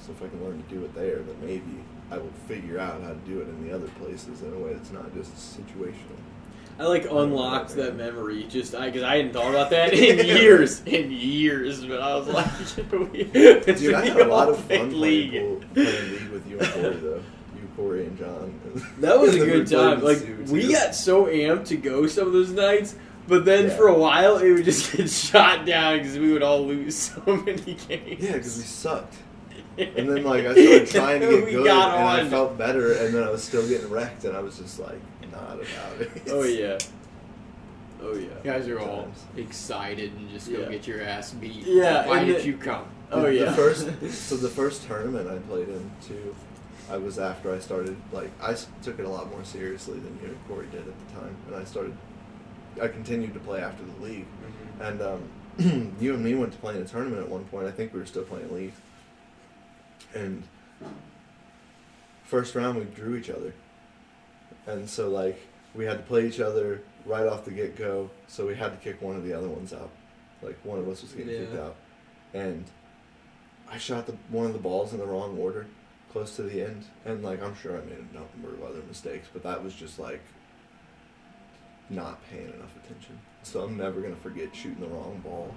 so 0.01 0.11
if 0.11 0.21
I 0.21 0.27
can 0.27 0.43
learn 0.43 0.61
to 0.61 0.75
do 0.75 0.83
it 0.83 0.93
there, 0.95 1.17
then 1.19 1.35
maybe 1.41 1.83
I 2.11 2.17
will 2.17 2.31
figure 2.47 2.79
out 2.79 3.01
how 3.01 3.09
to 3.09 3.19
do 3.25 3.39
it 3.41 3.47
in 3.47 3.67
the 3.67 3.73
other 3.73 3.87
places 3.99 4.41
in 4.41 4.53
a 4.53 4.57
way 4.57 4.73
that's 4.73 4.91
not 4.91 5.13
just 5.13 5.31
situational. 5.57 6.17
I 6.79 6.85
like 6.85 7.05
unlocked 7.05 7.75
that 7.75 7.95
memory 7.95 8.43
just 8.49 8.71
because 8.71 9.03
I 9.03 9.17
hadn't 9.17 9.33
thought 9.33 9.51
about 9.51 9.69
that 9.69 9.93
in 9.93 10.25
years, 10.25 10.81
in 10.85 11.11
years. 11.11 11.85
But 11.85 12.01
I 12.01 12.15
was 12.15 12.27
like, 12.27 12.89
Dude, 13.77 13.93
I 13.93 14.05
had 14.07 14.17
a 14.17 14.25
lot 14.25 14.49
of 14.49 14.59
fun 14.65 14.99
league. 14.99 15.31
playing, 15.31 15.59
pool, 15.59 15.69
playing 15.73 16.11
league 16.11 16.29
with 16.29 16.49
you 16.49 16.59
and 16.59 16.67
Corey 16.73 16.95
though. 16.95 17.23
You, 17.55 17.69
Corey, 17.75 18.05
and 18.07 18.17
John. 18.17 18.59
That 18.99 19.19
was 19.19 19.35
a 19.35 19.39
good 19.45 19.67
time. 19.67 20.01
Like 20.01 20.27
we 20.47 20.71
got 20.71 20.95
so 20.95 21.25
amped 21.25 21.67
to 21.67 21.77
go 21.77 22.07
some 22.07 22.25
of 22.25 22.33
those 22.33 22.49
nights, 22.51 22.95
but 23.27 23.45
then 23.45 23.65
Yeah. 23.69 23.75
for 23.77 23.87
a 23.87 23.97
while 23.97 24.37
it 24.37 24.51
would 24.51 24.65
just 24.65 24.91
get 24.97 25.09
shot 25.09 25.65
down 25.65 25.97
because 25.99 26.17
we 26.17 26.31
would 26.33 26.43
all 26.43 26.65
lose 26.65 26.95
so 27.15 27.21
many 27.25 27.75
games. 27.87 28.21
Yeah, 28.21 28.33
because 28.33 28.57
we 28.57 28.63
sucked. 28.63 29.15
And 29.77 30.07
then 30.09 30.23
like 30.23 30.45
I 30.45 30.53
started 30.53 30.87
trying 30.87 31.21
to 31.21 31.27
get 31.29 31.45
good, 31.49 31.67
and 31.67 31.69
I 32.07 32.27
felt 32.29 32.57
better, 32.57 32.93
and 32.93 33.13
then 33.13 33.23
I 33.23 33.29
was 33.29 33.43
still 33.43 33.67
getting 33.67 33.89
wrecked, 33.89 34.23
and 34.25 34.35
I 34.37 34.39
was 34.41 34.57
just 34.57 34.79
like 34.79 34.99
not 35.31 35.53
about 35.55 35.99
it. 36.01 36.11
Oh 36.29 36.43
yeah. 36.43 36.77
Oh 38.01 38.13
You 38.13 38.29
yeah. 38.43 38.51
guys 38.53 38.67
are 38.67 38.79
all 38.79 39.03
Times. 39.03 39.23
excited 39.37 40.11
and 40.13 40.29
just 40.29 40.51
go 40.51 40.59
Yeah. 40.59 40.69
get 40.69 40.85
your 40.87 41.01
ass 41.01 41.31
beat. 41.31 41.65
Yeah, 41.65 42.05
Why 42.07 42.23
did 42.25 42.41
the- 42.41 42.45
you 42.47 42.57
come? 42.57 42.85
Oh 43.11 43.27
yeah. 43.27 43.45
The 43.45 43.51
first, 43.53 43.87
so 44.11 44.35
the 44.37 44.49
first 44.49 44.83
tournament 44.83 45.29
I 45.29 45.37
played 45.49 45.69
in 45.69 45.89
too, 46.07 46.35
I 46.91 46.97
was 46.97 47.17
after 47.17 47.53
I 47.53 47.59
started 47.59 47.95
like 48.11 48.29
I 48.41 48.55
took 48.83 48.99
it 48.99 49.05
a 49.05 49.09
lot 49.09 49.29
more 49.31 49.43
seriously 49.43 49.99
than 49.99 50.19
you 50.21 50.29
and 50.29 50.47
Corey 50.47 50.67
did 50.71 50.81
at 50.81 50.85
the 51.07 51.19
time, 51.19 51.35
and 51.47 51.55
I 51.55 51.63
started. 51.63 51.95
I 52.81 52.87
continued 52.87 53.33
to 53.33 53.39
play 53.39 53.61
after 53.61 53.83
the 53.83 54.03
league, 54.05 54.25
Mhm. 54.79 54.87
and 54.89 55.01
um, 55.01 55.95
you 55.99 56.13
and 56.13 56.23
me 56.23 56.33
went 56.35 56.51
to 56.53 56.59
play 56.59 56.75
in 56.75 56.81
a 56.81 56.85
tournament 56.85 57.21
at 57.21 57.29
one 57.29 57.45
point. 57.45 57.67
I 57.67 57.71
think 57.71 57.93
we 57.93 57.99
were 57.99 58.05
still 58.05 58.23
playing 58.23 58.51
league, 58.53 58.73
and 60.13 60.43
first 62.23 62.55
round 62.55 62.77
we 62.77 62.85
drew 62.85 63.15
each 63.15 63.29
other, 63.29 63.53
and 64.67 64.89
so 64.89 65.09
like 65.09 65.39
we 65.75 65.85
had 65.85 65.97
to 65.97 66.03
play 66.03 66.27
each 66.27 66.39
other 66.39 66.81
right 67.05 67.25
off 67.27 67.45
the 67.45 67.51
get 67.51 67.75
go. 67.75 68.09
So 68.27 68.47
we 68.47 68.55
had 68.55 68.71
to 68.71 68.77
kick 68.77 69.01
one 69.01 69.15
of 69.15 69.23
the 69.23 69.33
other 69.33 69.47
ones 69.49 69.73
out, 69.73 69.89
like 70.41 70.57
one 70.63 70.79
of 70.79 70.87
us 70.87 71.01
was 71.01 71.11
getting 71.11 71.35
kicked 71.45 71.55
out, 71.55 71.75
and 72.33 72.63
I 73.69 73.77
shot 73.77 74.05
the 74.07 74.15
one 74.29 74.45
of 74.47 74.53
the 74.53 74.59
balls 74.59 74.93
in 74.93 74.99
the 74.99 75.05
wrong 75.05 75.37
order, 75.37 75.65
close 76.11 76.35
to 76.37 76.43
the 76.43 76.63
end, 76.63 76.85
and 77.05 77.23
like 77.23 77.41
I'm 77.43 77.55
sure 77.55 77.77
I 77.77 77.81
made 77.85 77.97
a 77.99 78.15
number 78.15 78.55
of 78.55 78.63
other 78.63 78.81
mistakes, 78.87 79.27
but 79.31 79.43
that 79.43 79.63
was 79.63 79.73
just 79.75 79.99
like 79.99 80.21
not 81.95 82.19
paying 82.29 82.45
enough 82.53 82.75
attention. 82.83 83.19
So 83.43 83.61
I'm 83.61 83.77
never 83.77 84.01
gonna 84.01 84.15
forget 84.15 84.55
shooting 84.55 84.79
the 84.81 84.87
wrong 84.87 85.21
ball 85.23 85.53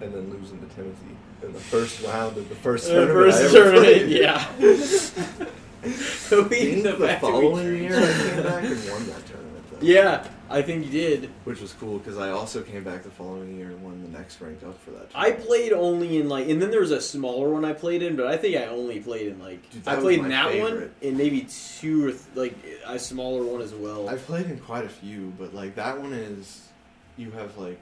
and 0.00 0.12
then 0.12 0.30
losing 0.30 0.58
to 0.60 0.74
Timothy 0.74 1.16
in 1.42 1.52
the 1.52 1.60
first 1.60 2.02
round 2.02 2.36
of 2.36 2.48
the 2.48 2.54
first 2.56 2.86
The 2.88 2.94
tournament. 3.06 3.32
First 3.34 3.52
tournament, 3.54 3.84
played. 3.84 4.08
yeah. 4.08 4.48
I 4.48 4.56
We- 6.48 6.80
the 6.80 6.92
the, 6.92 7.06
fact 7.06 7.20
that 7.22 7.32
we 7.32 7.40
following 7.40 7.82
year 7.82 7.96
I 7.98 8.12
came 8.12 8.42
back 8.42 8.64
and 8.64 8.90
won 8.90 9.06
that 9.06 9.26
tournament. 9.26 9.53
Yeah, 9.84 10.26
I 10.50 10.62
think 10.62 10.86
you 10.86 10.90
did. 10.90 11.30
Which 11.44 11.60
was 11.60 11.72
cool 11.74 11.98
because 11.98 12.18
I 12.18 12.30
also 12.30 12.62
came 12.62 12.84
back 12.84 13.02
the 13.02 13.10
following 13.10 13.56
year 13.56 13.66
and 13.68 13.82
won 13.82 14.02
the 14.02 14.08
next 14.08 14.40
rank 14.40 14.62
up 14.64 14.80
for 14.80 14.90
that. 14.92 15.08
I 15.14 15.24
tournament. 15.30 15.46
played 15.46 15.72
only 15.72 16.18
in 16.18 16.28
like, 16.28 16.48
and 16.48 16.60
then 16.60 16.70
there 16.70 16.80
was 16.80 16.90
a 16.90 17.00
smaller 17.00 17.48
one 17.50 17.64
I 17.64 17.72
played 17.72 18.02
in, 18.02 18.16
but 18.16 18.26
I 18.26 18.36
think 18.36 18.56
I 18.56 18.66
only 18.66 19.00
played 19.00 19.28
in 19.28 19.38
like, 19.38 19.68
Dude, 19.70 19.86
I 19.86 19.96
played 19.96 20.20
in 20.20 20.28
that 20.30 20.58
one 20.58 20.90
and 21.02 21.16
maybe 21.16 21.42
two 21.78 22.06
or 22.06 22.10
th- 22.10 22.22
like 22.34 22.54
a 22.86 22.98
smaller 22.98 23.44
one 23.44 23.60
as 23.60 23.74
well. 23.74 24.08
I've 24.08 24.24
played 24.24 24.46
in 24.46 24.58
quite 24.58 24.84
a 24.84 24.88
few, 24.88 25.32
but 25.38 25.54
like 25.54 25.74
that 25.76 26.00
one 26.00 26.12
is, 26.12 26.68
you 27.16 27.30
have 27.32 27.56
like, 27.58 27.78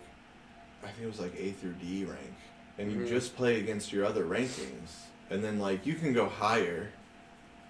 I 0.82 0.88
think 0.88 1.04
it 1.04 1.06
was 1.06 1.20
like 1.20 1.34
A 1.38 1.52
through 1.52 1.74
D 1.74 2.04
rank, 2.04 2.18
and 2.78 2.90
you 2.90 2.98
Mhm. 2.98 3.08
just 3.08 3.36
play 3.36 3.60
against 3.60 3.92
your 3.92 4.04
other 4.04 4.24
rankings, 4.24 4.90
and 5.30 5.44
then 5.44 5.58
like 5.60 5.86
you 5.86 5.94
can 5.94 6.12
go 6.12 6.26
higher, 6.26 6.90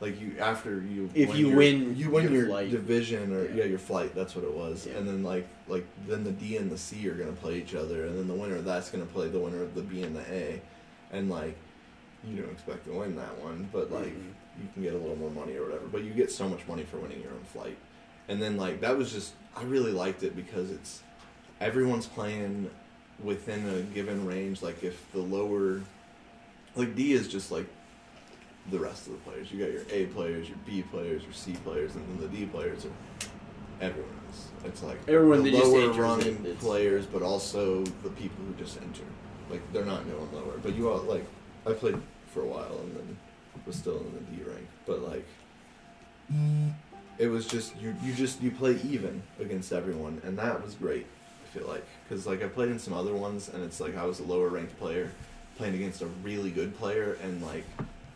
like 0.02 0.20
you 0.20 0.34
after 0.40 0.82
you 0.82 1.08
If 1.14 1.36
you 1.36 1.46
your- 1.48 1.56
win 1.56 1.96
you 1.96 2.10
win 2.10 2.32
your 2.32 2.48
your, 2.48 2.68
division 2.68 3.32
or 3.32 3.44
Yeah. 3.44 3.54
yeah. 3.58 3.64
your 3.66 3.78
flight 3.78 4.14
that's 4.16 4.34
what 4.34 4.44
it 4.44 4.52
was, 4.52 4.86
Yeah. 4.86 4.98
and 4.98 5.06
then 5.08 5.22
like 5.22 5.46
like 5.68 5.86
then 6.08 6.24
the 6.24 6.32
D 6.32 6.56
and 6.56 6.70
the 6.70 6.76
C 6.76 7.08
are 7.08 7.14
gonna 7.14 7.30
play 7.44 7.58
each 7.58 7.74
other, 7.76 8.04
and 8.06 8.18
then 8.18 8.26
the 8.26 8.34
winner 8.34 8.56
of 8.56 8.64
that's 8.64 8.90
gonna 8.90 9.06
play 9.06 9.28
the 9.28 9.38
winner 9.38 9.62
of 9.62 9.74
the 9.76 9.82
B 9.82 10.02
and 10.02 10.14
the 10.16 10.24
A, 10.30 10.60
and 11.12 11.30
like 11.30 11.56
you 12.28 12.36
don't 12.42 12.50
expect 12.50 12.84
to 12.86 12.92
win 12.92 13.14
that 13.16 13.38
one, 13.40 13.68
but 13.72 13.90
like 13.92 14.06
Mhm. 14.06 14.32
you 14.60 14.68
can 14.74 14.82
get 14.82 14.92
a 14.94 14.98
little 14.98 15.16
more 15.16 15.30
money 15.30 15.56
or 15.56 15.62
whatever. 15.66 15.86
But 15.86 16.02
you 16.02 16.10
get 16.12 16.30
so 16.32 16.48
much 16.48 16.66
money 16.68 16.82
for 16.82 16.98
winning 16.98 17.20
your 17.22 17.30
own 17.30 17.44
flight. 17.52 17.76
And 18.28 18.42
then 18.42 18.56
like 18.56 18.80
that 18.80 18.98
was 18.98 19.12
just 19.12 19.32
I 19.56 19.62
really 19.62 19.92
liked 19.92 20.22
it 20.24 20.34
because 20.34 20.70
it's 20.72 21.00
everyone's 21.60 22.06
playing 22.06 22.70
within 23.22 23.68
a 23.68 23.80
given 23.94 24.26
range. 24.26 24.62
Like 24.62 24.82
if 24.82 25.10
the 25.12 25.20
lower 25.20 25.80
like 26.74 26.96
D 26.96 27.12
is 27.12 27.28
just 27.28 27.52
like 27.52 27.66
the 28.70 28.78
rest 28.78 29.06
of 29.06 29.12
the 29.12 29.18
players. 29.18 29.50
You 29.50 29.64
got 29.64 29.72
your 29.72 29.82
A 29.90 30.06
players, 30.06 30.48
your 30.48 30.58
B 30.64 30.82
players, 30.82 31.22
your 31.22 31.32
C 31.32 31.52
players, 31.64 31.94
and 31.94 32.06
then 32.08 32.30
the 32.30 32.36
D 32.36 32.46
players 32.46 32.84
are 32.84 33.26
everyone 33.80 34.14
else. 34.28 34.48
It's 34.64 34.82
like 34.82 34.98
Everyone 35.08 35.42
the 35.42 35.50
lower 35.50 35.92
rung 35.92 36.22
players, 36.60 37.06
but 37.06 37.22
also 37.22 37.82
the 38.02 38.10
people 38.10 38.44
who 38.46 38.54
just 38.54 38.80
enter. 38.80 39.02
Like 39.50 39.60
they're 39.72 39.84
not 39.84 40.08
going 40.08 40.32
lower. 40.32 40.58
But 40.62 40.74
you 40.74 40.90
all 40.90 40.98
like 41.02 41.24
I 41.66 41.72
played 41.72 41.96
for 42.28 42.42
a 42.42 42.46
while 42.46 42.78
and 42.82 42.96
then 42.96 43.16
was 43.66 43.76
still 43.76 43.98
in 43.98 44.12
the 44.14 44.36
D 44.36 44.48
rank. 44.48 44.66
But 44.86 45.02
like 45.02 45.26
it 47.18 47.26
was 47.26 47.46
just 47.46 47.76
you 47.80 47.94
you 48.02 48.14
just 48.14 48.40
you 48.40 48.50
play 48.50 48.78
even 48.84 49.22
against 49.40 49.72
everyone 49.72 50.20
and 50.24 50.38
that 50.38 50.62
was 50.64 50.74
great. 50.74 51.06
I 51.44 51.58
feel 51.58 51.66
like 51.66 51.84
because 52.08 52.26
like 52.26 52.42
I 52.42 52.48
played 52.48 52.70
in 52.70 52.78
some 52.78 52.94
other 52.94 53.14
ones 53.14 53.48
and 53.48 53.62
it's 53.62 53.80
like 53.80 53.96
I 53.96 54.04
was 54.04 54.20
a 54.20 54.24
lower 54.24 54.48
ranked 54.48 54.78
player 54.78 55.10
playing 55.58 55.74
against 55.74 56.00
a 56.00 56.06
really 56.22 56.50
good 56.50 56.76
player 56.78 57.18
and 57.22 57.42
like 57.42 57.64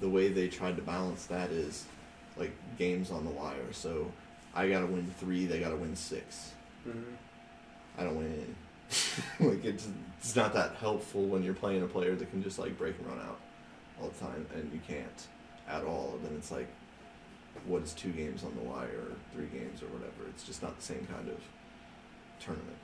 the 0.01 0.09
way 0.09 0.29
they 0.29 0.49
tried 0.49 0.77
to 0.77 0.83
balance 0.83 1.27
that 1.27 1.51
is 1.51 1.85
like 2.37 2.53
games 2.79 3.11
on 3.11 3.25
the 3.25 3.31
wire. 3.31 3.73
So 3.73 4.11
I 4.55 4.69
gotta 4.69 4.87
win 4.87 5.13
three, 5.19 5.47
they 5.47 5.61
gotta 5.61 5.77
win 5.77 5.97
six. 5.97 6.53
Mhm. 6.87 7.03
I 7.99 8.05
don't 8.05 8.17
win 8.17 8.33
any. 9.41 9.49
like 9.51 9.65
it's 9.65 9.89
it's 10.21 10.37
not 10.37 10.53
that 10.55 10.77
helpful 10.77 11.25
when 11.27 11.43
you're 11.43 11.55
playing 11.55 11.83
a 11.83 11.87
player 11.87 12.15
that 12.15 12.31
can 12.31 12.43
just 12.43 12.59
like 12.59 12.77
break 12.79 12.97
and 12.99 13.07
run 13.09 13.19
out 13.21 13.39
all 14.01 14.09
the 14.09 14.19
time, 14.25 14.47
and 14.55 14.71
you 14.73 14.81
can't 14.87 15.27
at 15.69 15.85
all. 15.85 16.19
Then 16.23 16.35
it's 16.37 16.51
like, 16.53 16.69
what 17.67 17.83
is 17.83 17.93
two 17.95 18.11
games 18.11 18.45
on 18.45 18.55
the 18.55 18.63
wire 18.63 18.87
or 18.89 19.17
three 19.35 19.47
games 19.47 19.83
or 19.83 19.87
whatever? 19.87 20.29
It's 20.29 20.45
just 20.45 20.63
not 20.63 20.77
the 20.77 20.83
same 20.83 21.07
kind 21.07 21.29
of 21.29 21.41
tournament. 22.39 22.77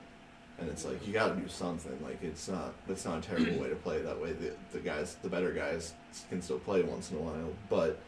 And 0.63 0.71
it's 0.71 0.85
like 0.85 1.05
you 1.05 1.11
got 1.11 1.35
to 1.35 1.41
do 1.41 1.49
something. 1.49 1.91
Like 2.01 2.23
it's 2.23 2.47
not 2.47 2.73
that's 2.87 3.03
not 3.03 3.17
a 3.17 3.21
terrible 3.21 3.61
way 3.61 3.67
to 3.67 3.75
play. 3.75 4.01
That 4.01 4.17
way 4.21 4.31
the 4.31 4.53
the 4.71 4.79
guys, 4.79 5.17
the 5.21 5.27
better 5.27 5.51
guys, 5.51 5.93
can 6.29 6.41
still 6.41 6.59
play 6.59 6.81
once 6.83 7.11
in 7.11 7.17
a 7.17 7.19
while. 7.19 7.51
But 7.69 7.99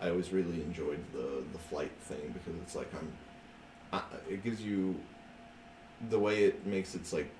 I 0.00 0.10
always 0.10 0.32
really 0.32 0.62
enjoyed 0.62 0.98
the 1.12 1.44
the 1.52 1.58
flight 1.58 1.92
thing 2.00 2.34
because 2.34 2.60
it's 2.60 2.74
like 2.74 2.92
I'm. 2.98 3.12
I, 3.92 4.02
it 4.28 4.42
gives 4.42 4.60
you 4.60 4.96
the 6.10 6.18
way 6.18 6.42
it 6.42 6.66
makes 6.66 6.96
it's 6.96 7.12
like 7.12 7.30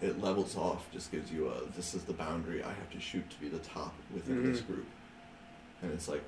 it 0.00 0.22
levels 0.22 0.56
off 0.56 0.86
just 0.92 1.10
gives 1.10 1.32
you 1.32 1.48
a 1.48 1.64
this 1.74 1.94
is 1.94 2.04
the 2.04 2.12
boundary 2.12 2.62
I 2.62 2.68
have 2.68 2.90
to 2.92 3.00
shoot 3.00 3.28
to 3.30 3.40
be 3.40 3.48
the 3.48 3.58
top 3.58 3.92
within 4.14 4.44
this 4.52 4.60
Mhm. 4.60 4.66
group. 4.68 4.86
And 5.82 5.90
it's 5.92 6.06
like 6.06 6.22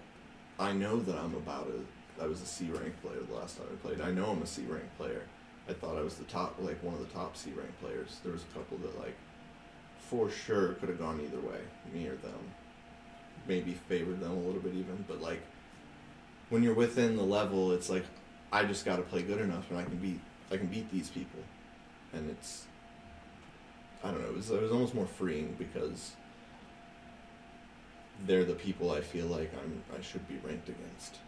I 0.59 0.73
know 0.73 0.99
that 0.99 1.17
I'm 1.17 1.37
about 1.37 1.69
a 1.69 2.25
I 2.25 2.27
was 2.27 2.43
a 2.43 2.47
C 2.47 2.71
rank 2.71 3.01
player 3.03 3.21
the 3.29 3.35
last 3.37 3.57
time 3.59 3.67
I 3.73 3.77
played. 3.87 4.01
I 4.01 4.11
know 4.11 4.27
I'm 4.31 4.43
a 4.43 4.47
C 4.47 4.63
rank 4.63 4.85
player. 4.99 5.23
I 5.71 5.73
thought 5.75 5.97
I 5.97 6.03
was 6.03 6.17
the 6.17 6.25
top 6.25 6.57
like 6.59 6.83
one 6.83 6.95
of 6.95 7.01
the 7.01 7.15
top 7.15 7.37
C 7.37 7.51
rank 7.53 7.71
players. 7.81 8.19
There 8.25 8.33
was 8.33 8.43
a 8.43 8.59
couple 8.59 8.77
that 8.79 8.99
like 8.99 9.15
for 9.99 10.29
sure 10.29 10.73
could 10.75 10.89
have 10.89 10.99
gone 10.99 11.21
either 11.21 11.41
way, 11.41 11.61
me 11.95 12.09
or 12.09 12.17
them. 12.17 12.41
Maybe 13.47 13.75
favored 13.89 14.21
them 14.21 14.33
a 14.33 14.41
little 14.41 14.61
bit 14.61 14.75
even, 14.75 15.05
but 15.07 15.21
like 15.21 15.41
when 16.49 16.65
you're 16.65 16.75
within 16.75 17.17
the 17.17 17.23
level, 17.23 17.71
it's 17.71 17.89
like 17.89 18.05
I 18.53 18.65
just 18.65 18.85
got 18.85 18.97
to 18.97 19.03
play 19.03 19.23
good 19.23 19.41
enough 19.41 19.71
and 19.71 19.79
I 19.79 19.85
can 19.85 19.97
beat 19.97 20.21
I 20.51 20.57
can 20.57 20.67
beat 20.67 20.91
these 20.91 21.09
people, 21.09 21.41
and 22.13 22.29
it's 22.29 22.65
I 24.03 24.11
don't 24.11 24.21
know. 24.21 24.29
It 24.29 24.37
was, 24.37 24.51
it 24.51 24.61
was 24.61 24.73
almost 24.73 24.95
more 24.95 25.07
freeing 25.07 25.55
because 25.57 26.13
they're 28.27 28.45
the 28.45 28.55
people 28.55 28.91
I 28.91 29.03
feel 29.03 29.27
like 29.27 29.53
I'm 29.63 29.83
I 29.97 30.03
should 30.03 30.27
be 30.27 30.39
ranked 30.45 30.69
against, 30.69 31.19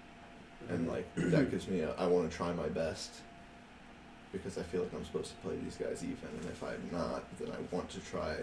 and 0.69 0.89
like 0.89 1.07
that 1.17 1.53
gives 1.53 1.69
me 1.69 1.81
a, 1.81 1.95
I 1.95 2.09
want 2.09 2.29
to 2.29 2.37
try 2.37 2.53
my 2.53 2.69
best 2.69 3.13
because 4.33 4.59
I 4.59 4.63
feel 4.63 4.83
like 4.83 4.93
I'm 4.95 5.05
supposed 5.05 5.31
to 5.31 5.37
play 5.47 5.57
these 5.63 5.77
guys 5.77 6.03
even, 6.03 6.29
and 6.41 6.45
if 6.47 6.63
I'm 6.63 6.89
not, 6.91 7.23
then 7.39 7.49
I 7.53 7.75
want 7.75 7.89
to 7.91 8.01
try. 8.01 8.37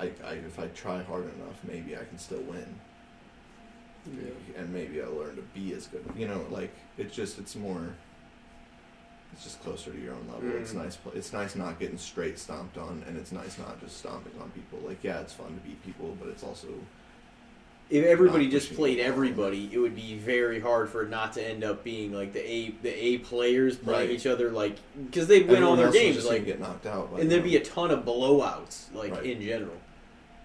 I, 0.00 0.10
I 0.24 0.32
if 0.34 0.58
I 0.58 0.66
try 0.68 1.02
hard 1.02 1.24
enough, 1.24 1.58
maybe 1.66 1.96
I 1.96 2.04
can 2.04 2.18
still 2.18 2.40
win 2.42 2.78
and 4.56 4.72
maybe 4.72 5.02
I'll 5.02 5.12
learn 5.12 5.36
to 5.36 5.42
be 5.54 5.74
as 5.74 5.86
good. 5.86 6.04
You 6.16 6.28
know, 6.28 6.44
like 6.50 6.72
it's 6.96 7.14
just 7.14 7.38
it's 7.38 7.54
more. 7.56 7.94
It's 9.34 9.44
just 9.44 9.62
closer 9.62 9.90
to 9.92 9.98
your 10.00 10.14
own 10.14 10.26
level. 10.32 10.56
It's 10.56 10.72
Mhm. 10.72 10.84
nice. 10.84 10.98
It's 11.14 11.32
nice 11.32 11.54
not 11.54 11.78
getting 11.78 11.98
straight 11.98 12.38
stomped 12.38 12.78
on, 12.78 13.04
and 13.06 13.18
it's 13.18 13.32
nice 13.32 13.58
not 13.58 13.78
just 13.80 13.98
stomping 13.98 14.32
on 14.40 14.50
people. 14.50 14.78
Like 14.86 15.04
yeah, 15.04 15.20
it's 15.20 15.34
fun 15.34 15.48
to 15.48 15.60
beat 15.68 15.82
people, 15.84 16.16
but 16.18 16.28
it's 16.30 16.42
also 16.42 16.68
if 17.90 18.04
everybody 18.04 18.48
just 18.50 18.74
played 18.74 18.98
everybody, 18.98 19.70
it 19.72 19.78
would 19.78 19.96
be 19.96 20.16
very 20.18 20.60
hard 20.60 20.90
for 20.90 21.02
it 21.02 21.10
not 21.10 21.32
to 21.34 21.42
end 21.42 21.64
up 21.64 21.82
being 21.84 22.12
like 22.12 22.32
the 22.32 22.46
A 22.50 22.70
the 22.82 22.90
A 23.06 23.18
players 23.18 23.76
playing 23.76 24.08
Right. 24.08 24.10
each 24.10 24.26
other 24.26 24.50
like 24.50 24.76
because 25.06 25.26
they'd 25.26 25.48
win 25.48 25.62
all 25.62 25.74
their 25.76 25.90
games 25.90 26.24
like 26.26 26.44
get 26.44 26.60
knocked 26.60 26.86
out. 26.86 27.10
and 27.18 27.30
there'd 27.30 27.42
them. 27.42 27.50
be 27.50 27.56
a 27.56 27.64
ton 27.64 27.90
of 27.90 28.04
blowouts 28.04 28.92
like 28.94 29.12
Right. 29.12 29.24
in 29.24 29.40
general. 29.42 29.76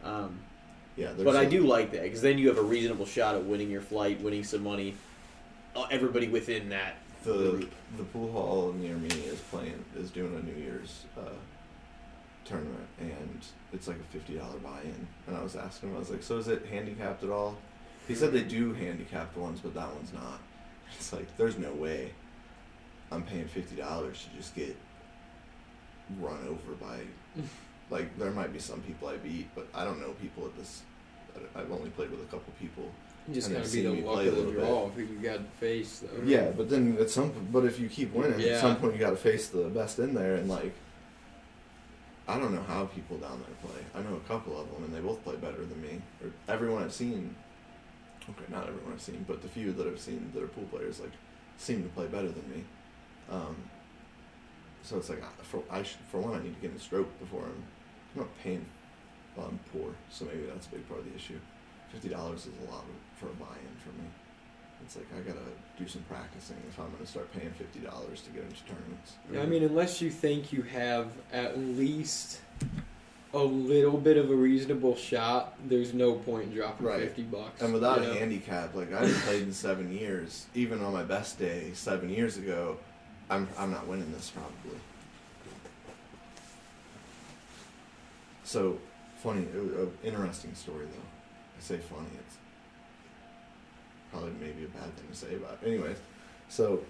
Um, 0.03 0.39
yeah. 0.95 1.11
but 1.17 1.35
I 1.35 1.45
do 1.45 1.61
like 1.65 1.91
that 1.91 2.03
because 2.03 2.21
then 2.21 2.37
you 2.37 2.47
have 2.47 2.57
a 2.57 2.63
reasonable 2.63 3.05
shot 3.05 3.35
at 3.35 3.43
winning 3.43 3.69
your 3.69 3.81
flight, 3.81 4.21
winning 4.21 4.43
some 4.43 4.63
money. 4.63 4.95
Uh, 5.75 5.85
everybody 5.91 6.27
within 6.27 6.69
that 6.69 6.97
the 7.23 7.33
group. 7.33 7.71
the 7.97 8.03
pool 8.03 8.31
hall 8.31 8.73
near 8.79 8.95
me 8.95 9.07
is 9.07 9.39
playing 9.49 9.83
is 9.97 10.11
doing 10.11 10.35
a 10.35 10.45
New 10.45 10.61
Year's 10.63 11.05
uh, 11.17 11.21
tournament, 12.45 12.87
and 12.99 13.41
it's 13.71 13.87
like 13.87 13.97
a 13.97 14.03
fifty 14.11 14.35
dollar 14.35 14.57
buy 14.59 14.81
in. 14.83 15.07
And 15.27 15.37
I 15.37 15.41
was 15.43 15.55
asking 15.55 15.89
him, 15.89 15.95
I 15.95 15.99
was 15.99 16.09
like, 16.09 16.23
"So 16.23 16.37
is 16.37 16.47
it 16.47 16.65
handicapped 16.65 17.23
at 17.23 17.29
all?" 17.29 17.57
He 18.07 18.15
said 18.15 18.33
they 18.33 18.43
do 18.43 18.73
handicapped 18.73 19.37
ones, 19.37 19.59
but 19.61 19.73
that 19.75 19.93
one's 19.93 20.13
not. 20.13 20.39
It's 20.95 21.11
like 21.11 21.37
there's 21.37 21.57
no 21.57 21.73
way 21.73 22.11
I'm 23.11 23.23
paying 23.23 23.47
fifty 23.47 23.75
dollars 23.75 24.25
to 24.29 24.37
just 24.37 24.55
get 24.55 24.75
run 26.19 26.37
over 26.47 26.73
by. 26.79 26.99
like 27.89 28.17
there 28.17 28.31
might 28.31 28.53
be 28.53 28.59
some 28.59 28.81
people 28.81 29.07
I 29.07 29.17
beat, 29.17 29.47
but 29.55 29.67
I 29.73 29.83
don't 29.85 29.99
know 29.99 30.11
people 30.21 30.45
at 30.45 30.55
this. 30.57 30.83
I've 31.55 31.71
only 31.71 31.89
played 31.89 32.11
with 32.11 32.21
a 32.21 32.25
couple 32.25 32.53
people. 32.59 32.91
You 33.27 33.33
just 33.35 33.51
gotta 33.51 33.69
be 33.69 33.81
the 33.81 33.91
luck 34.07 34.25
of 34.25 34.35
the 34.35 34.51
draw 34.51 34.89
who 34.89 35.01
you 35.01 35.17
got 35.19 35.37
to 35.37 35.43
face, 35.59 35.99
though. 35.99 36.23
Yeah, 36.23 36.51
but 36.51 36.69
then 36.69 36.97
at 36.99 37.09
some 37.09 37.31
but 37.51 37.65
if 37.65 37.79
you 37.79 37.87
keep 37.87 38.13
winning, 38.13 38.39
Yeah. 38.39 38.53
at 38.53 38.61
some 38.61 38.75
point 38.75 38.93
you 38.93 38.99
got 38.99 39.11
to 39.11 39.15
face 39.15 39.47
the 39.47 39.63
best 39.69 39.97
in 39.99 40.13
there, 40.13 40.35
and 40.35 40.49
like, 40.49 40.73
I 42.27 42.39
don't 42.39 42.53
know 42.53 42.63
how 42.63 42.85
people 42.85 43.17
down 43.17 43.43
there 43.45 43.69
play. 43.69 43.81
I 43.93 44.01
know 44.01 44.15
a 44.15 44.27
couple 44.27 44.59
of 44.59 44.71
them, 44.71 44.85
and 44.85 44.95
they 44.95 45.01
both 45.01 45.23
play 45.23 45.35
better 45.35 45.65
than 45.65 45.81
me. 45.81 46.01
Or 46.23 46.31
everyone 46.47 46.83
I've 46.83 46.93
seen. 46.93 47.35
Okay, 48.29 48.45
not 48.49 48.67
everyone 48.67 48.93
I've 48.93 49.01
seen, 49.01 49.25
but 49.27 49.41
the 49.41 49.49
few 49.49 49.73
that 49.73 49.85
I've 49.85 49.99
seen 49.99 50.31
that 50.33 50.41
are 50.41 50.47
pool 50.47 50.63
players 50.71 51.01
like 51.01 51.11
seem 51.57 51.83
to 51.83 51.89
play 51.89 52.07
better 52.07 52.29
than 52.29 52.49
me. 52.49 52.63
Um, 53.29 53.55
so 54.81 54.97
it's 54.97 55.09
like 55.09 55.23
for 55.43 55.63
I 55.69 55.83
should, 55.83 55.99
for 56.09 56.21
one 56.21 56.39
I 56.39 56.43
need 56.43 56.55
to 56.55 56.61
get 56.67 56.75
a 56.75 56.79
stroke 56.79 57.19
before 57.19 57.41
I'm, 57.41 57.63
I'm 58.15 58.21
not 58.21 58.29
paying. 58.41 58.65
Well, 59.35 59.47
I'm 59.47 59.59
poor, 59.73 59.93
so 60.09 60.25
maybe 60.25 60.45
that's 60.45 60.67
a 60.67 60.69
big 60.69 60.87
part 60.87 61.01
of 61.01 61.05
the 61.09 61.15
issue. 61.15 61.39
Fifty 61.91 62.07
dollars 62.07 62.45
is 62.45 62.53
a 62.65 62.71
lot 62.71 62.85
for 63.17 63.25
a 63.25 63.33
buy-in 63.33 63.75
for 63.83 63.89
me. 64.01 64.07
It's 64.85 64.95
like 64.97 65.07
I 65.17 65.21
gotta 65.21 65.39
do 65.77 65.87
some 65.87 66.03
practicing 66.09 66.57
if 66.69 66.77
I'm 66.79 66.91
gonna 66.91 67.05
start 67.05 67.31
paying 67.33 67.51
fifty 67.51 67.79
dollars 67.79 68.21
to 68.21 68.29
get 68.31 68.43
into 68.43 68.63
tournaments. 68.65 69.13
Yeah, 69.31 69.41
I 69.41 69.45
mean, 69.45 69.63
unless 69.63 70.01
you 70.01 70.09
think 70.09 70.51
you 70.51 70.61
have 70.63 71.07
at 71.31 71.57
least 71.57 72.39
a 73.33 73.39
little 73.43 73.97
bit 73.97 74.17
of 74.17 74.29
a 74.29 74.35
reasonable 74.35 74.95
shot, 74.95 75.55
there's 75.67 75.93
no 75.93 76.13
point 76.13 76.45
in 76.49 76.53
dropping 76.55 76.85
Right. 76.85 76.99
fifty 77.01 77.23
bucks. 77.23 77.61
and 77.61 77.73
without 77.73 77.99
a 77.99 78.03
know? 78.07 78.13
handicap, 78.13 78.75
like 78.75 78.93
I 78.93 78.99
haven't 78.99 79.15
played 79.21 79.43
in 79.43 79.53
seven 79.53 79.91
years. 79.91 80.45
Even 80.53 80.81
on 80.83 80.93
my 80.93 81.03
best 81.03 81.39
day 81.39 81.71
seven 81.73 82.09
years 82.09 82.37
ago, 82.37 82.77
I'm 83.29 83.47
I'm 83.57 83.71
not 83.71 83.87
winning 83.87 84.11
this 84.11 84.29
probably. 84.29 84.79
So 88.43 88.77
funny, 89.17 89.47
uh, 89.55 89.83
uh, 89.83 89.85
interesting 90.03 90.53
story 90.53 90.85
though. 90.85 91.07
I 91.57 91.61
say 91.61 91.77
funny, 91.77 92.09
it's 92.19 92.35
probably 94.13 94.31
maybe 94.39 94.63
a 94.63 94.67
bad 94.67 94.95
thing 94.95 95.09
to 95.09 95.15
say 95.15 95.35
about. 95.35 95.57
It. 95.61 95.67
Anyways, 95.67 95.97
so 96.47 96.81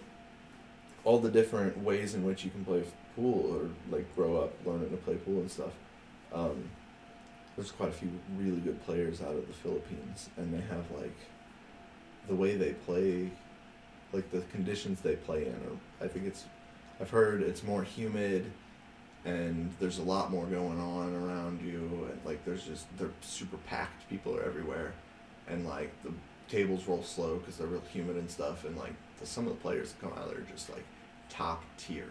all 1.03 1.19
the 1.19 1.31
different 1.31 1.77
ways 1.83 2.13
in 2.13 2.23
which 2.23 2.43
you 2.45 2.51
can 2.51 2.63
play 2.63 2.83
pool 3.15 3.55
or 3.55 3.95
like 3.95 4.13
grow 4.15 4.37
up 4.37 4.53
learning 4.65 4.89
to 4.91 4.97
play 4.97 5.15
pool 5.15 5.39
and 5.39 5.49
stuff. 5.49 5.71
Um, 6.33 6.69
there's 7.55 7.71
quite 7.71 7.89
a 7.89 7.93
few 7.93 8.09
really 8.37 8.59
good 8.59 8.83
players 8.85 9.21
out 9.21 9.35
of 9.35 9.47
the 9.47 9.53
Philippines, 9.53 10.29
and 10.37 10.53
they 10.53 10.61
have 10.61 10.85
like 10.91 11.15
the 12.27 12.35
way 12.35 12.55
they 12.55 12.73
play, 12.73 13.29
like 14.11 14.29
the 14.31 14.41
conditions 14.51 15.01
they 15.01 15.15
play 15.15 15.45
in. 15.45 15.53
Or 15.53 16.05
I 16.05 16.07
think 16.07 16.25
it's, 16.25 16.45
I've 16.99 17.11
heard 17.11 17.41
it's 17.43 17.63
more 17.63 17.83
humid, 17.83 18.51
and 19.25 19.71
there's 19.79 19.99
a 19.99 20.03
lot 20.03 20.31
more 20.31 20.45
going 20.45 20.79
on 20.79 21.13
around 21.13 21.61
you, 21.61 22.09
and 22.11 22.19
like 22.25 22.43
there's 22.45 22.65
just 22.65 22.85
they're 22.97 23.11
super 23.21 23.57
packed. 23.57 24.09
People 24.09 24.35
are 24.35 24.43
everywhere, 24.43 24.93
and 25.47 25.67
like 25.67 25.91
the 26.03 26.11
tables 26.49 26.87
roll 26.87 27.03
slow 27.03 27.37
because 27.37 27.57
they're 27.57 27.67
real 27.67 27.81
humid 27.91 28.17
and 28.17 28.29
stuff, 28.29 28.65
and 28.65 28.77
like 28.77 28.93
the, 29.19 29.25
some 29.25 29.47
of 29.47 29.53
the 29.53 29.59
players 29.59 29.93
that 29.93 30.01
come 30.01 30.17
out 30.17 30.29
there 30.29 30.39
are 30.39 30.51
just 30.51 30.69
like 30.69 30.85
top 31.29 31.63
tier. 31.77 32.07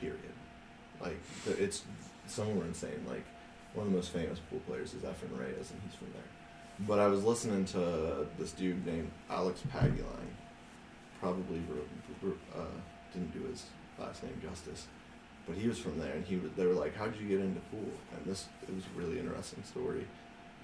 Period. 0.00 0.18
Like 1.00 1.18
it's 1.46 1.82
some 2.26 2.48
of 2.48 2.54
them 2.54 2.64
are 2.64 2.66
insane. 2.66 3.04
Like 3.08 3.24
one 3.74 3.86
of 3.86 3.92
the 3.92 3.96
most 3.96 4.10
famous 4.10 4.38
pool 4.50 4.60
players 4.66 4.94
is 4.94 5.02
Efren 5.02 5.38
Reyes, 5.38 5.70
and 5.70 5.80
he's 5.86 5.94
from 5.94 6.08
there. 6.12 6.22
But 6.80 6.98
I 6.98 7.06
was 7.06 7.24
listening 7.24 7.64
to 7.66 8.26
this 8.38 8.52
dude 8.52 8.84
named 8.84 9.10
Alex 9.30 9.62
Paguline. 9.72 10.32
Probably 11.20 11.62
uh, 12.54 12.60
didn't 13.12 13.32
do 13.32 13.48
his 13.48 13.64
last 13.98 14.22
name 14.22 14.38
justice, 14.42 14.86
but 15.46 15.56
he 15.56 15.68
was 15.68 15.78
from 15.78 15.98
there, 15.98 16.12
and 16.12 16.24
he 16.24 16.36
they 16.56 16.66
were 16.66 16.74
like, 16.74 16.94
"How 16.96 17.06
did 17.06 17.20
you 17.20 17.28
get 17.28 17.40
into 17.40 17.60
pool?" 17.70 17.92
And 18.16 18.26
this 18.26 18.46
it 18.62 18.74
was 18.74 18.84
a 18.84 18.98
really 18.98 19.18
interesting 19.18 19.62
story. 19.62 20.06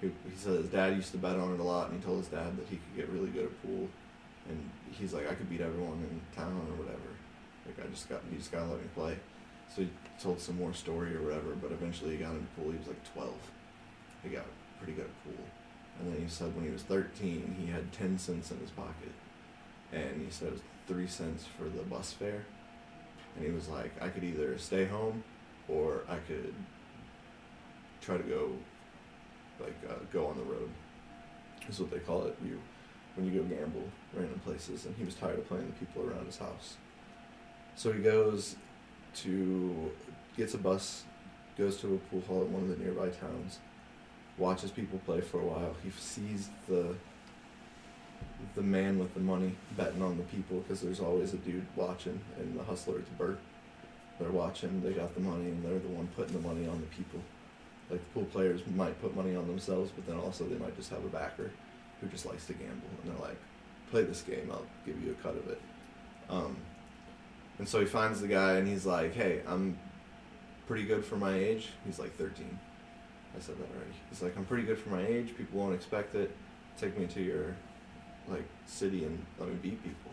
He, 0.01 0.07
he 0.07 0.35
said 0.35 0.53
his 0.57 0.67
dad 0.67 0.95
used 0.95 1.11
to 1.11 1.17
bet 1.17 1.37
on 1.37 1.53
it 1.53 1.59
a 1.59 1.63
lot, 1.63 1.89
and 1.89 1.99
he 1.99 2.05
told 2.05 2.17
his 2.17 2.27
dad 2.27 2.57
that 2.57 2.67
he 2.67 2.77
could 2.77 2.95
get 2.95 3.09
really 3.09 3.29
good 3.29 3.45
at 3.45 3.61
pool, 3.61 3.87
and 4.49 4.69
he's 4.91 5.13
like, 5.13 5.29
"I 5.29 5.35
could 5.35 5.49
beat 5.49 5.61
everyone 5.61 6.03
in 6.09 6.21
town 6.35 6.53
or 6.69 6.83
whatever." 6.83 7.11
Like 7.65 7.85
I 7.85 7.89
just 7.89 8.09
got, 8.09 8.21
you 8.31 8.37
just 8.37 8.51
gotta 8.51 8.65
let 8.65 8.81
me 8.81 8.87
play. 8.95 9.15
So 9.73 9.83
he 9.83 9.89
told 10.21 10.39
some 10.39 10.57
more 10.57 10.73
story 10.73 11.15
or 11.15 11.21
whatever, 11.21 11.55
but 11.61 11.71
eventually 11.71 12.11
he 12.11 12.17
got 12.17 12.31
into 12.31 12.47
pool. 12.57 12.71
He 12.71 12.77
was 12.77 12.87
like 12.87 13.13
12. 13.13 13.33
He 14.23 14.29
got 14.29 14.45
pretty 14.77 14.93
good 14.93 15.05
at 15.05 15.23
pool. 15.23 15.45
And 15.99 16.13
then 16.13 16.21
he 16.21 16.27
said 16.27 16.53
when 16.55 16.65
he 16.65 16.71
was 16.71 16.83
13, 16.83 17.55
he 17.59 17.71
had 17.71 17.91
10 17.93 18.17
cents 18.17 18.51
in 18.51 18.57
his 18.57 18.71
pocket. 18.71 19.11
And 19.93 20.21
he 20.21 20.29
said 20.29 20.49
it 20.49 20.53
was 20.53 20.61
3 20.87 21.07
cents 21.07 21.45
for 21.57 21.65
the 21.65 21.83
bus 21.83 22.11
fare. 22.11 22.43
And 23.35 23.45
he 23.45 23.51
was 23.51 23.69
like, 23.69 23.91
I 24.01 24.09
could 24.09 24.23
either 24.23 24.57
stay 24.57 24.85
home 24.85 25.23
or 25.69 26.01
I 26.09 26.17
could 26.17 26.53
try 28.01 28.17
to 28.17 28.23
go, 28.23 28.51
like, 29.61 29.75
uh, 29.89 29.95
go 30.11 30.27
on 30.27 30.37
the 30.37 30.43
road. 30.43 30.69
Is 31.69 31.79
what 31.79 31.91
they 31.91 31.99
call 31.99 32.25
it. 32.25 32.35
You, 32.43 32.59
when 33.15 33.31
you 33.31 33.41
go 33.41 33.43
gamble 33.43 33.83
random 34.13 34.39
places. 34.43 34.85
And 34.85 34.95
he 34.97 35.03
was 35.03 35.15
tired 35.15 35.37
of 35.37 35.47
playing 35.47 35.67
the 35.67 35.85
people 35.85 36.09
around 36.09 36.25
his 36.25 36.37
house. 36.37 36.77
So 37.75 37.91
he 37.91 38.01
goes 38.01 38.55
to 39.15 39.91
gets 40.37 40.53
a 40.53 40.57
bus, 40.57 41.03
goes 41.57 41.77
to 41.81 41.95
a 41.95 41.97
pool 42.09 42.21
hall 42.27 42.41
at 42.41 42.47
one 42.47 42.63
of 42.63 42.69
the 42.69 42.83
nearby 42.83 43.09
towns, 43.09 43.59
watches 44.37 44.71
people 44.71 44.99
play 45.05 45.21
for 45.21 45.39
a 45.39 45.45
while. 45.45 45.75
He 45.83 45.91
sees 45.91 46.49
the 46.67 46.95
the 48.55 48.61
man 48.61 48.97
with 48.97 49.13
the 49.13 49.19
money 49.19 49.55
betting 49.77 50.01
on 50.01 50.17
the 50.17 50.23
people 50.23 50.59
because 50.59 50.81
there's 50.81 50.99
always 50.99 51.33
a 51.33 51.37
dude 51.37 51.65
watching, 51.75 52.19
and 52.37 52.59
the 52.59 52.63
hustler 52.63 52.99
it's 52.99 53.09
Bert. 53.09 53.39
They're 54.19 54.31
watching. 54.31 54.81
They 54.81 54.93
got 54.93 55.13
the 55.15 55.21
money, 55.21 55.45
and 55.45 55.63
they're 55.63 55.79
the 55.79 55.87
one 55.87 56.07
putting 56.15 56.33
the 56.33 56.47
money 56.47 56.67
on 56.67 56.79
the 56.79 56.87
people. 56.87 57.19
Like 57.91 57.99
the 57.99 58.19
pool 58.19 58.25
players 58.31 58.61
might 58.73 58.99
put 59.01 59.15
money 59.15 59.35
on 59.35 59.45
themselves, 59.47 59.91
but 59.93 60.07
then 60.07 60.17
also 60.17 60.45
they 60.45 60.57
might 60.57 60.75
just 60.77 60.89
have 60.91 61.03
a 61.03 61.09
backer 61.09 61.51
who 61.99 62.07
just 62.07 62.25
likes 62.25 62.45
to 62.47 62.53
gamble, 62.53 62.87
and 63.03 63.11
they're 63.11 63.21
like, 63.21 63.37
"Play 63.91 64.03
this 64.03 64.21
game. 64.21 64.49
I'll 64.49 64.65
give 64.85 65.03
you 65.03 65.11
a 65.11 65.21
cut 65.21 65.35
of 65.35 65.47
it." 65.49 65.61
Um, 66.29 66.55
and 67.59 67.67
so 67.67 67.79
he 67.79 67.85
finds 67.85 68.21
the 68.21 68.27
guy 68.27 68.53
and 68.53 68.67
he's 68.67 68.85
like, 68.85 69.13
"Hey, 69.13 69.41
I'm 69.45 69.77
pretty 70.67 70.85
good 70.85 71.03
for 71.03 71.17
my 71.17 71.35
age." 71.35 71.69
He's 71.85 71.99
like 71.99 72.15
13. 72.15 72.57
I 73.35 73.39
said 73.39 73.57
that 73.57 73.69
already. 73.75 73.93
He's 74.09 74.21
like, 74.21 74.37
"I'm 74.37 74.45
pretty 74.45 74.63
good 74.63 74.79
for 74.79 74.89
my 74.89 75.05
age. 75.05 75.35
People 75.37 75.59
won't 75.59 75.75
expect 75.75 76.15
it. 76.15 76.35
Take 76.77 76.97
me 76.97 77.07
to 77.07 77.21
your 77.21 77.55
like 78.29 78.45
city 78.65 79.03
and 79.03 79.23
let 79.37 79.49
me 79.49 79.55
beat 79.61 79.83
people. 79.83 80.11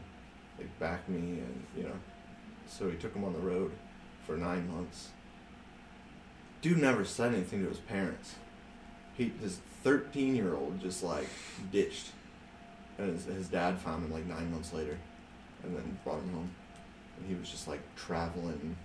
Like 0.59 0.77
back 0.81 1.09
me 1.09 1.39
and 1.39 1.65
you 1.77 1.85
know." 1.85 1.97
So 2.67 2.91
he 2.91 2.97
took 2.97 3.15
him 3.15 3.25
on 3.25 3.33
the 3.33 3.39
road 3.39 3.71
for 4.27 4.37
nine 4.37 4.69
months. 4.71 5.11
Dude 6.63 6.79
never 6.79 7.05
said 7.05 7.35
anything 7.35 7.63
to 7.63 7.69
his 7.69 7.79
parents. 7.79 8.35
He 9.17 9.33
this 9.41 9.59
13 9.85 10.35
year 10.35 10.55
old 10.55 10.81
just 10.81 11.03
like 11.03 11.29
ditched, 11.73 12.07
and 12.99 13.13
his, 13.13 13.25
his 13.25 13.49
dad 13.49 13.79
found 13.79 14.05
him 14.05 14.13
like 14.13 14.27
nine 14.27 14.51
months 14.51 14.73
later, 14.73 14.99
and 15.63 15.77
then 15.77 15.99
brought 16.05 16.19
him 16.21 16.33
home 16.33 16.51
and 17.19 17.29
he 17.29 17.35
was 17.39 17.51
just 17.51 17.69
like 17.69 17.81
traveling. 17.97 18.77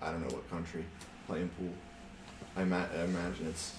I 0.00 0.10
don't 0.10 0.20
know 0.20 0.34
what 0.34 0.48
country, 0.50 0.84
playing 1.26 1.50
pool. 1.58 1.70
I, 2.56 2.62
ima- 2.62 2.88
I 2.94 3.04
imagine 3.04 3.46
it's 3.48 3.72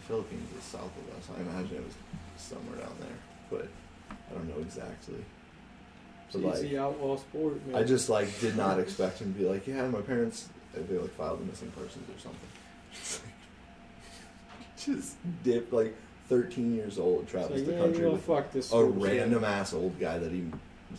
the 0.00 0.06
Philippines 0.06 0.48
is 0.56 0.64
south 0.64 0.84
of 0.84 1.16
us. 1.18 1.28
I 1.36 1.40
imagine 1.40 1.78
it 1.78 1.84
was 1.84 1.94
somewhere 2.36 2.78
down 2.78 2.94
there, 3.00 3.18
but 3.50 3.68
I 4.30 4.34
don't 4.34 4.48
know 4.48 4.60
exactly. 4.60 5.24
But 6.32 6.40
It's 6.40 6.60
like, 6.60 6.70
the 6.70 6.78
outlaw 6.78 7.16
sport, 7.16 7.66
man. 7.66 7.76
I 7.76 7.84
just 7.84 8.08
like 8.08 8.38
did 8.40 8.56
not 8.56 8.78
expect 8.78 9.20
him 9.20 9.32
to 9.32 9.38
be 9.38 9.46
like, 9.46 9.66
yeah, 9.66 9.88
my 9.88 10.00
parents 10.02 10.48
they 10.82 10.98
like 10.98 11.14
filed 11.16 11.40
a 11.40 11.44
missing 11.44 11.70
persons 11.72 12.08
or 12.08 12.18
something. 12.20 12.48
Just, 12.92 13.22
like, 13.24 13.34
just 14.84 15.16
dip 15.42 15.72
like 15.72 15.94
thirteen 16.28 16.74
years 16.74 16.98
old 16.98 17.26
travels 17.28 17.58
like, 17.60 17.66
the 17.66 17.72
yeah, 17.72 17.78
country 17.80 17.98
you 18.00 18.04
know, 18.06 18.12
with 18.12 18.24
fuck 18.24 18.52
this 18.52 18.66
a 18.66 18.68
sport 18.68 18.94
shit. 18.94 19.02
random 19.20 19.44
ass 19.44 19.72
old 19.72 19.98
guy 19.98 20.18
that 20.18 20.30
he 20.30 20.44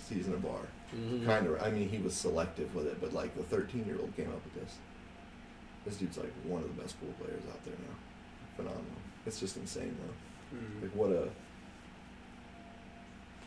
sees 0.08 0.28
in 0.28 0.34
a 0.34 0.38
bar. 0.38 0.60
Mhm. 0.96 1.26
Kind 1.26 1.46
of. 1.48 1.62
I 1.62 1.70
mean, 1.70 1.88
he 1.88 2.00
was 2.00 2.14
selective 2.16 2.74
with 2.74 2.88
it, 2.88 3.00
but 3.00 3.14
like 3.14 3.36
the 3.38 3.44
13 3.44 3.86
year 3.86 3.98
old 4.00 4.16
came 4.16 4.28
up 4.30 4.44
with 4.44 4.56
this. 4.64 4.76
This 5.86 5.98
dude's 5.98 6.18
like 6.18 6.32
one 6.44 6.62
of 6.64 6.76
the 6.76 6.82
best 6.82 7.00
pool 7.00 7.14
players 7.20 7.44
out 7.52 7.64
there 7.66 7.76
now. 7.76 7.96
phenomenal. 8.56 8.84
It's 9.26 9.40
just 9.40 9.56
insane 9.58 9.96
though. 10.02 10.58
Mhm. 10.58 10.82
Like 10.82 10.92
what 10.96 11.12
a. 11.12 11.30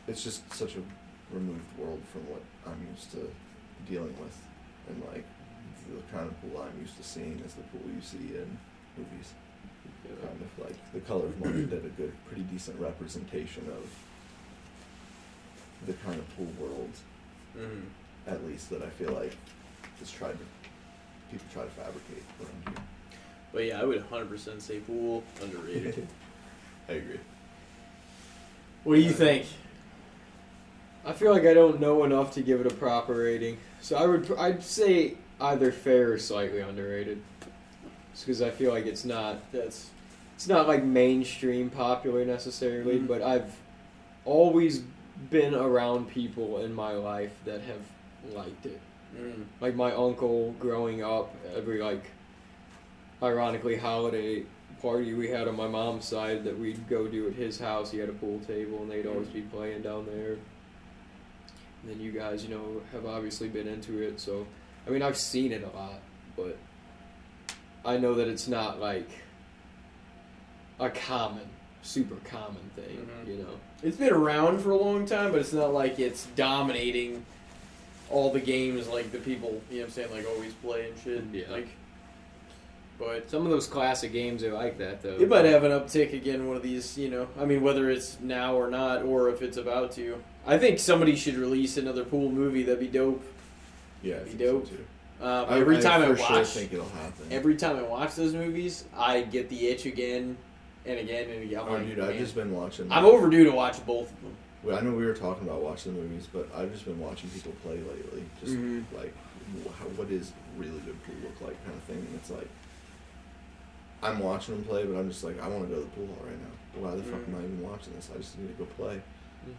It's 0.08 0.24
just 0.24 0.52
such 0.52 0.76
a 0.76 0.82
removed 1.34 1.66
world 1.78 2.00
from 2.12 2.22
what 2.30 2.42
I'm 2.66 2.86
used 2.94 3.10
to 3.12 3.30
dealing 3.88 4.14
with, 4.20 4.36
and 4.88 5.02
like 5.12 5.24
the 5.96 6.16
kind 6.16 6.28
of 6.28 6.40
pool 6.40 6.62
I'm 6.62 6.80
used 6.80 6.96
to 6.96 7.02
seeing 7.04 7.40
is 7.46 7.54
the 7.54 7.62
pool 7.64 7.82
you 7.94 8.00
see 8.02 8.34
in 8.36 8.58
movies. 8.96 9.32
Kind 10.20 10.40
of 10.42 10.64
like 10.64 10.92
the 10.92 11.00
Color 11.00 11.26
of 11.26 11.40
Money 11.40 11.64
did 11.64 11.84
a 11.84 11.88
good, 11.88 12.12
pretty 12.26 12.42
decent 12.42 12.78
representation 12.78 13.66
of 13.68 13.88
the 15.86 15.92
kind 16.04 16.18
of 16.18 16.36
pool 16.36 16.48
world, 16.60 16.90
Mhm. 17.56 17.82
at 18.26 18.44
least 18.44 18.70
that 18.70 18.82
I 18.82 18.90
feel 18.90 19.12
like 19.12 19.34
is 20.00 20.10
tried 20.10 20.32
to 20.32 20.44
people 21.30 21.46
try 21.52 21.62
to 21.64 21.70
fabricate 21.70 22.22
around 22.40 22.62
here. 22.74 22.84
But 23.52 23.64
yeah, 23.64 23.80
I 23.80 23.84
would 23.84 23.98
100% 24.10 24.60
say 24.62 24.80
pool 24.80 25.22
underrated. 25.40 26.06
I 26.88 26.92
agree. 26.94 27.20
what 28.84 28.96
do 28.96 29.00
you 29.00 29.12
think? 29.12 29.46
I 31.04 31.12
feel 31.12 31.32
like 31.32 31.46
I 31.46 31.54
don't 31.54 31.80
know 31.80 32.04
enough 32.04 32.32
to 32.34 32.42
give 32.42 32.60
it 32.60 32.66
a 32.70 32.74
proper 32.74 33.14
rating, 33.14 33.58
so 33.80 33.96
I 33.96 34.06
would 34.06 34.30
I'd 34.38 34.62
say 34.62 35.16
either 35.42 35.72
fair 35.72 36.12
or 36.12 36.18
slightly 36.18 36.60
underrated, 36.60 37.20
because 38.20 38.40
I 38.42 38.50
feel 38.50 38.70
like 38.72 38.86
it's 38.86 39.04
not 39.04 39.38
That's 39.52 39.90
it's 40.34 40.48
not 40.48 40.66
like 40.66 40.82
mainstream 40.84 41.70
popular 41.70 42.24
necessarily, 42.24 42.98
Mhm. 42.98 43.06
but 43.06 43.22
I've 43.22 43.54
always 44.24 44.82
been 45.30 45.54
around 45.54 46.08
people 46.08 46.58
in 46.64 46.74
my 46.74 46.92
life 46.92 47.32
that 47.44 47.60
have 47.62 48.34
liked 48.34 48.66
it. 48.66 48.80
mm, 49.16 49.44
Like 49.60 49.74
my 49.76 49.92
uncle 49.92 50.52
growing 50.58 51.02
up, 51.02 51.34
every 51.54 51.80
like 51.82 52.04
ironically 53.22 53.76
holiday 53.76 54.44
party 54.80 55.14
we 55.14 55.28
had 55.28 55.46
on 55.46 55.54
my 55.54 55.68
mom's 55.68 56.04
side 56.06 56.42
that 56.44 56.58
we'd 56.58 56.88
go 56.88 57.06
do 57.06 57.28
at 57.28 57.34
his 57.34 57.60
house, 57.60 57.90
he 57.92 57.98
had 57.98 58.08
a 58.08 58.12
pool 58.12 58.40
table 58.40 58.78
and 58.82 58.90
they'd 58.90 59.06
always 59.06 59.28
be 59.28 59.42
playing 59.42 59.82
down 59.82 60.06
there. 60.06 60.32
And 61.82 61.90
then 61.90 62.00
you 62.00 62.10
guys, 62.10 62.42
you 62.44 62.50
know, 62.52 62.80
have 62.92 63.06
obviously 63.06 63.48
been 63.48 63.68
into 63.68 63.98
it, 64.02 64.18
so 64.18 64.46
I 64.86 64.90
mean 64.90 65.02
I've 65.02 65.16
seen 65.16 65.52
it 65.52 65.62
a 65.62 65.76
lot, 65.76 66.00
but 66.36 66.56
I 67.84 67.96
know 67.96 68.14
that 68.14 68.28
it's 68.28 68.48
not 68.48 68.80
like 68.80 69.08
a 70.80 70.90
common, 70.90 71.48
super 71.82 72.16
common 72.24 72.62
thing, 72.76 73.08
Mhm. 73.24 73.28
you 73.28 73.36
know. 73.42 73.58
it's 73.82 73.96
been 73.96 74.12
around 74.12 74.60
for 74.60 74.70
a 74.70 74.76
long 74.76 75.06
time, 75.06 75.32
but 75.32 75.40
it's 75.40 75.52
not 75.52 75.72
like 75.74 75.98
it's 75.98 76.26
dominating 76.36 77.24
all 78.10 78.30
the 78.32 78.40
games 78.40 78.86
like 78.88 79.10
the 79.10 79.18
people, 79.18 79.60
you 79.70 79.78
know 79.78 79.82
what 79.82 79.86
I'm 79.88 79.90
saying, 79.92 80.10
like 80.12 80.26
always 80.28 80.52
play 80.54 80.88
and 80.88 80.98
shit. 81.02 81.24
Yeah. 81.32 81.50
Like, 81.50 81.68
but 82.98 83.28
Some 83.30 83.44
of 83.44 83.50
those 83.50 83.66
classic 83.66 84.12
games 84.12 84.44
are 84.44 84.52
like 84.52 84.78
that 84.78 85.02
though. 85.02 85.16
it 85.18 85.28
might 85.28 85.44
have 85.46 85.64
an 85.64 85.72
uptick 85.72 86.12
again 86.12 86.46
one 86.46 86.56
of 86.56 86.62
these, 86.62 86.96
you 86.96 87.10
know. 87.10 87.26
I 87.40 87.44
mean, 87.44 87.62
whether 87.62 87.90
it's 87.90 88.18
now 88.20 88.54
or 88.54 88.70
not, 88.70 89.02
or 89.02 89.28
if 89.30 89.42
it's 89.42 89.56
about 89.56 89.90
to. 89.92 90.22
I 90.46 90.58
think 90.58 90.78
somebody 90.78 91.16
should 91.16 91.36
release 91.36 91.76
another 91.76 92.04
pool 92.04 92.30
movie. 92.30 92.62
That'd 92.62 92.78
be 92.80 92.86
dope. 92.88 93.24
Yeah, 94.02 94.16
I 94.20 94.24
Be 94.24 94.34
dope. 94.34 94.66
so 94.66 94.72
too. 94.72 94.84
Um, 95.24 95.46
every 95.50 95.80
time 95.80 96.02
I 96.02 96.08
watch, 96.10 96.18
sure 96.18 96.44
think 96.44 96.72
it'll 96.72 96.88
happen. 96.88 97.26
every 97.30 97.56
time 97.56 97.76
I 97.76 97.82
watch 97.82 98.16
those 98.16 98.34
movies, 98.34 98.84
I 98.96 99.22
get 99.22 99.48
the 99.48 99.68
itch 99.68 99.86
again 99.86 100.36
and 100.84 100.98
again 100.98 101.30
and 101.30 101.44
again. 101.44 101.60
I'm 101.60 101.68
oh, 101.68 101.72
like, 101.74 101.86
dude, 101.86 102.00
I've 102.00 102.18
just 102.18 102.34
been 102.34 102.52
watching. 102.52 102.90
I'm 102.90 103.04
overdue 103.04 103.44
to 103.44 103.52
watch 103.52 103.84
both 103.86 104.10
of 104.10 104.20
them. 104.22 104.34
Well, 104.64 104.76
I 104.76 104.80
know 104.80 104.92
we 104.92 105.06
were 105.06 105.14
talking 105.14 105.46
about 105.46 105.60
watching 105.62 105.94
the 105.94 106.00
movies, 106.00 106.28
but 106.32 106.48
I've 106.56 106.72
just 106.72 106.84
been 106.84 106.98
watching 106.98 107.30
people 107.30 107.52
play 107.62 107.76
lately. 107.78 108.24
Just 108.40 108.54
Mhm. 108.54 108.84
like, 108.96 109.12
how, 109.78 109.86
what 109.96 110.10
is 110.10 110.32
really 110.56 110.80
good 110.80 111.00
pool 111.04 111.14
look 111.22 111.40
like, 111.40 111.64
kind 111.64 111.76
of 111.76 111.82
thing. 111.84 111.98
And 111.98 112.14
it's 112.16 112.30
like, 112.30 112.48
I'm 114.02 114.18
watching 114.18 114.56
them 114.56 114.64
play, 114.64 114.84
but 114.84 114.98
I'm 114.98 115.08
just 115.08 115.22
like, 115.22 115.40
I 115.40 115.46
want 115.48 115.68
to 115.68 115.68
go 115.68 115.76
to 115.76 115.80
the 115.82 115.90
pool 115.90 116.06
hall 116.06 116.26
right 116.26 116.38
now. 116.38 116.80
Why 116.80 116.96
the 116.96 117.02
fuck 117.02 117.20
am 117.28 117.36
I 117.36 117.38
even 117.38 117.62
watching 117.62 117.92
this? 117.94 118.10
I 118.12 118.18
just 118.18 118.38
need 118.38 118.48
to 118.48 118.64
go 118.64 118.64
play, 118.76 119.00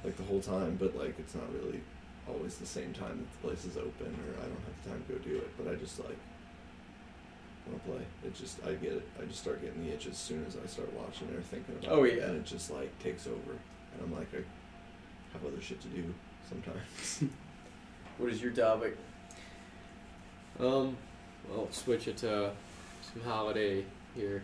like 0.04 0.18
the 0.18 0.24
whole 0.24 0.42
time. 0.42 0.76
But 0.80 0.98
like, 0.98 1.18
it's 1.20 1.36
not 1.36 1.46
really 1.54 1.80
always 2.28 2.56
the 2.58 2.66
same 2.66 2.94
time 2.94 3.18
that 3.20 3.42
the 3.42 3.48
place 3.48 3.66
is 3.66 3.78
open, 3.78 4.08
or 4.08 4.38
I 4.40 4.46
don't 4.48 4.64
have 4.66 4.84
the 4.84 4.90
time 4.90 5.04
to 5.08 5.14
go 5.14 5.20
do 5.20 5.36
it. 5.38 5.50
But 5.58 5.72
I 5.72 5.76
just 5.76 6.00
like 6.00 6.18
want 7.68 7.84
to 7.84 7.90
play. 7.92 8.02
It 8.26 8.36
just, 8.36 8.60
I 8.66 8.74
get 8.74 8.94
it. 8.94 9.08
I 9.22 9.26
just 9.26 9.40
start 9.40 9.62
getting 9.62 9.86
the 9.86 9.94
itch 9.94 10.08
as 10.08 10.18
soon 10.18 10.46
as 10.46 10.58
I 10.62 10.68
start 10.68 10.92
watching 10.94 11.30
it 11.30 11.36
or 11.36 11.42
thinking 11.42 11.76
about 11.82 11.92
Oh, 11.92 12.04
it, 12.04 12.18
yeah. 12.18 12.26
and 12.26 12.36
it 12.38 12.46
just 12.46 12.70
like 12.72 12.98
takes 13.00 13.26
over. 13.28 13.52
And 13.94 14.02
I'm 14.04 14.14
like, 14.14 14.28
I 14.34 14.38
have 15.34 15.46
other 15.46 15.62
shit 15.62 15.82
to 15.82 15.88
do 15.88 16.04
sometimes. 16.50 17.24
What 18.20 18.32
is 18.32 18.44
your 18.44 18.52
topic? 18.52 18.96
Um, 20.60 20.96
well, 21.50 21.68
switch 21.72 22.08
it 22.08 22.16
to 22.18 22.52
some 23.02 23.22
holiday 23.24 23.84
here. 24.16 24.44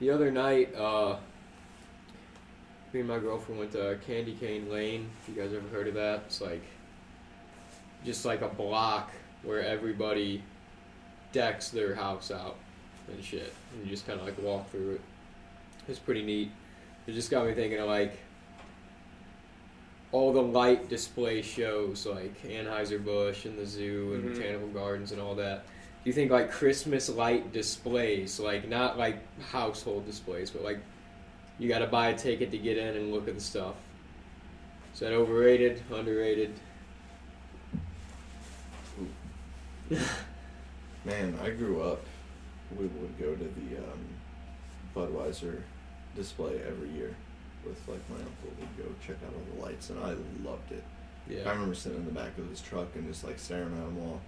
The 0.00 0.08
other 0.10 0.30
night, 0.30 0.74
uh, 0.74 1.16
me 2.92 3.00
and 3.00 3.08
my 3.08 3.18
girlfriend 3.18 3.58
went 3.58 3.72
to 3.72 3.98
Candy 4.06 4.32
Cane 4.34 4.70
Lane. 4.70 5.10
If 5.22 5.34
you 5.34 5.42
guys 5.42 5.52
ever 5.52 5.68
heard 5.68 5.88
of 5.88 5.94
that, 5.94 6.22
it's 6.26 6.40
like 6.40 6.62
just 8.04 8.24
like 8.24 8.42
a 8.42 8.48
block 8.48 9.10
where 9.42 9.62
everybody 9.62 10.42
decks 11.32 11.68
their 11.70 11.94
house 11.94 12.30
out 12.30 12.56
and 13.12 13.22
shit, 13.22 13.52
and 13.74 13.84
you 13.84 13.90
just 13.90 14.06
kind 14.06 14.18
of 14.20 14.26
like 14.26 14.40
walk 14.40 14.70
through 14.70 14.92
it. 14.94 15.00
It's 15.88 15.98
pretty 15.98 16.22
neat. 16.24 16.50
It 17.06 17.12
just 17.12 17.30
got 17.30 17.46
me 17.46 17.54
thinking 17.54 17.78
of 17.78 17.86
like 17.86 18.18
all 20.12 20.32
the 20.32 20.42
light 20.42 20.88
display 20.88 21.42
shows 21.42 22.06
like 22.06 22.40
Anheuser-Busch 22.42 23.44
and 23.44 23.58
the 23.58 23.66
zoo 23.66 24.12
and 24.14 24.24
Mhm. 24.24 24.34
botanical 24.34 24.68
gardens 24.68 25.12
and 25.12 25.20
all 25.20 25.34
that. 25.34 25.64
Do 25.66 26.10
you 26.10 26.12
think 26.12 26.30
like 26.30 26.50
Christmas 26.50 27.08
light 27.08 27.52
displays, 27.52 28.38
like 28.40 28.68
not 28.68 28.96
like 28.96 29.18
household 29.50 30.06
displays, 30.06 30.50
but 30.50 30.62
like 30.64 30.78
you 31.58 31.68
got 31.68 31.78
to 31.78 31.86
buy 31.86 32.08
a 32.08 32.16
ticket 32.16 32.50
to 32.50 32.58
get 32.58 32.76
in 32.76 32.96
and 32.96 33.12
look 33.12 33.28
at 33.28 33.34
the 33.34 33.40
stuff? 33.40 33.74
Is 34.94 35.00
that 35.00 35.12
overrated, 35.12 35.82
underrated? 35.92 36.52
Man, 41.04 41.38
I 41.42 41.50
grew 41.50 41.82
up. 41.82 42.00
We 42.76 42.86
would 42.86 43.18
go 43.18 43.34
to 43.34 43.44
the 43.44 43.76
um, 43.78 44.06
Budweiser 44.94 45.62
display 46.14 46.60
every 46.66 46.88
year 46.90 47.14
with 47.64 47.76
like 47.86 48.00
my 48.10 48.16
uncle. 48.16 48.50
We'd 48.58 48.76
go 48.76 48.90
check 49.06 49.16
out 49.24 49.32
all 49.34 49.56
the 49.56 49.62
lights, 49.62 49.90
and 49.90 50.00
I 50.00 50.14
loved 50.48 50.72
it. 50.72 50.82
Yeah. 51.28 51.48
I 51.48 51.52
remember 51.52 51.74
sitting 51.74 51.98
in 51.98 52.04
the 52.06 52.12
back 52.12 52.36
of 52.38 52.48
his 52.48 52.60
truck 52.60 52.88
and 52.94 53.06
just 53.06 53.24
like 53.24 53.38
staring 53.38 53.72
at 53.72 53.84
them 53.84 53.98
all, 54.00 54.20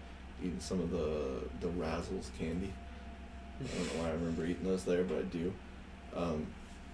eating 0.43 0.61
some 0.61 0.81
of 0.81 0.91
the 0.91 1.43
the 1.61 1.69
Razzles 1.69 2.31
candy. 2.39 2.73
I 3.61 3.67
don't 3.67 3.97
know 3.97 4.03
why 4.03 4.11
I 4.11 4.13
remember 4.13 4.45
eating 4.45 4.65
those 4.65 4.85
there, 4.85 5.03
but 5.03 5.19
I 5.19 5.23
do. 5.23 5.53
Um, 6.15 6.47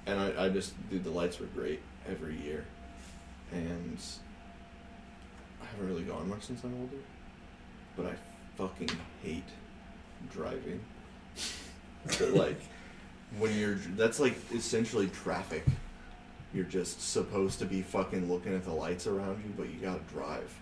and 0.07 0.19
I, 0.19 0.47
I 0.47 0.49
just, 0.49 0.73
dude, 0.91 1.05
the 1.05 1.11
lights 1.11 1.41
were 1.41 1.47
great 1.47 1.81
every 2.09 2.37
year. 2.37 2.65
And 3.53 3.99
I 5.63 5.67
haven't 5.67 5.87
really 5.87 6.03
gone 6.03 6.29
much 6.29 6.43
since 6.43 6.63
I'm 6.65 6.75
older, 6.81 6.97
but 7.97 8.07
I 8.07 8.15
fucking 8.57 8.91
hate 9.23 9.49
driving. 10.31 10.81
But, 12.19 12.35
like, 12.35 12.61
when 13.39 13.59
you're, 13.59 13.77
that's 13.97 14.21
like 14.21 14.37
essentially 14.53 15.09
traffic. 15.09 15.65
You're 16.53 16.65
just 16.65 17.01
supposed 17.01 17.59
to 17.61 17.65
be 17.65 17.81
fucking 17.81 18.31
looking 18.31 18.55
at 18.55 18.63
the 18.65 18.73
lights 18.73 19.07
around 19.07 19.43
you, 19.43 19.55
but 19.57 19.71
you 19.71 19.81
gotta 19.81 20.03
drive. 20.13 20.55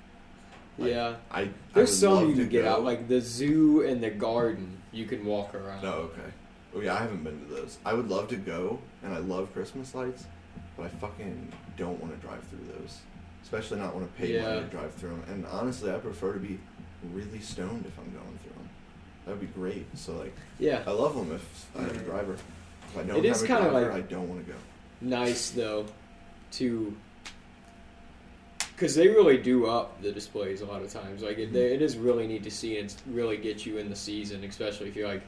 Like, 0.79 0.91
yeah. 0.91 1.17
I, 1.31 1.41
I 1.41 1.51
There's 1.75 1.99
some 1.99 2.29
you 2.29 2.35
can 2.35 2.49
get 2.49 2.63
go. 2.63 2.71
out, 2.71 2.85
like 2.85 3.09
the 3.09 3.21
zoo 3.21 3.83
and 3.83 4.03
the 4.03 4.11
garden. 4.11 4.79
You 4.93 5.05
can 5.07 5.25
walk 5.25 5.55
around. 5.55 5.85
Oh, 5.85 6.13
okay. 6.13 6.31
Oh 6.75 6.81
yeah, 6.81 6.95
I 6.95 6.99
haven't 6.99 7.23
been 7.25 7.39
to 7.49 7.55
those. 7.55 7.79
I 7.85 7.93
would 7.95 8.09
love 8.09 8.29
to 8.29 8.37
go, 8.37 8.79
and 9.03 9.13
I 9.13 9.19
love 9.19 9.53
Christmas 9.53 9.95
lights, 9.95 10.25
but 10.77 10.85
I 10.85 10.89
fucking 10.89 11.53
don't 11.77 12.01
want 12.01 12.19
to 12.19 12.27
drive 12.27 12.43
through 12.45 12.67
those. 12.79 12.99
Especially 13.43 13.79
not 13.79 13.95
want 13.95 14.07
to 14.07 14.13
pay 14.21 14.41
money 14.41 14.55
Yeah. 14.57 14.61
to 14.61 14.67
drive 14.69 14.95
through 14.95 15.11
them. 15.11 15.23
And 15.29 15.47
honestly, 15.47 15.91
I 15.93 15.99
prefer 15.99 16.33
to 16.33 16.39
be 16.39 16.59
really 17.13 17.41
stoned 17.41 17.85
if 17.87 17.99
I'm 17.99 18.11
going 18.13 18.39
through 18.43 18.53
them. 18.55 18.69
That 19.27 19.31
would 19.33 19.41
be 19.41 19.47
great. 19.49 19.87
So 19.99 20.15
like, 20.17 20.35
Yeah. 20.59 20.83
I 20.87 20.93
love 20.93 21.15
them 21.15 21.33
if 21.33 21.67
I 21.77 21.83
have 21.83 21.97
a 21.97 22.05
driver. 22.05 22.35
If 22.35 22.99
I 22.99 23.03
don't 23.03 23.17
It 23.19 23.25
is 23.27 23.41
have 23.43 23.59
a 23.59 23.69
driver, 23.71 23.89
like- 23.91 23.93
I 23.93 24.01
don't 24.03 24.29
want 24.29 24.47
to 24.47 24.53
go. 24.53 24.59
nice 25.01 25.51
though 25.51 25.85
to 26.53 26.95
because 28.75 28.95
they 28.95 29.09
really 29.09 29.37
do 29.39 29.67
up 29.67 30.01
the 30.03 30.11
displays 30.13 30.61
a 30.61 30.67
lot 30.67 30.83
of 30.83 30.91
times 30.93 31.23
like 31.23 31.39
it, 31.39 31.53
they, 31.53 31.75
it 31.75 31.83
is 31.83 31.97
really 31.97 32.27
neat 32.27 32.43
to 32.43 32.51
see 32.51 32.79
and 32.79 32.93
really 33.07 33.37
get 33.37 33.65
you 33.67 33.79
in 33.79 33.89
the 33.91 33.97
season 33.97 34.43
especially 34.45 34.89
if 34.89 34.97
you're 34.97 35.07
like 35.09 35.23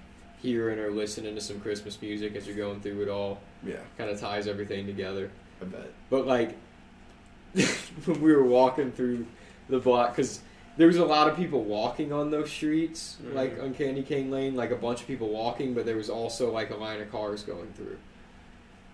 hearing 0.44 0.78
or 0.78 0.90
listening 0.90 1.34
to 1.34 1.40
some 1.40 1.58
christmas 1.60 2.00
music 2.02 2.36
as 2.36 2.46
you're 2.46 2.56
going 2.56 2.78
through 2.80 3.00
it 3.02 3.08
all 3.08 3.40
Yeah, 3.64 3.76
kind 3.96 4.10
of 4.10 4.20
ties 4.20 4.46
everything 4.46 4.86
together 4.86 5.30
I 5.62 5.64
bet. 5.64 5.90
but 6.10 6.26
like 6.26 6.54
when 8.04 8.20
we 8.20 8.32
were 8.34 8.44
walking 8.44 8.92
through 8.92 9.26
the 9.68 9.78
block 9.78 10.10
because 10.10 10.40
there 10.76 10.86
was 10.88 10.96
a 10.96 11.04
lot 11.04 11.28
of 11.28 11.36
people 11.36 11.62
walking 11.64 12.12
on 12.12 12.30
those 12.30 12.50
streets 12.50 13.16
like 13.32 13.56
Mhm. 13.58 13.62
on 13.64 13.74
candy 13.74 14.02
cane 14.02 14.30
lane 14.30 14.54
like 14.54 14.70
a 14.70 14.76
bunch 14.76 15.00
of 15.00 15.06
people 15.06 15.28
walking 15.28 15.72
but 15.72 15.86
there 15.86 15.96
was 15.96 16.10
also 16.10 16.52
like 16.52 16.70
a 16.70 16.76
line 16.76 17.00
of 17.00 17.10
cars 17.10 17.42
going 17.42 17.72
through 17.74 17.96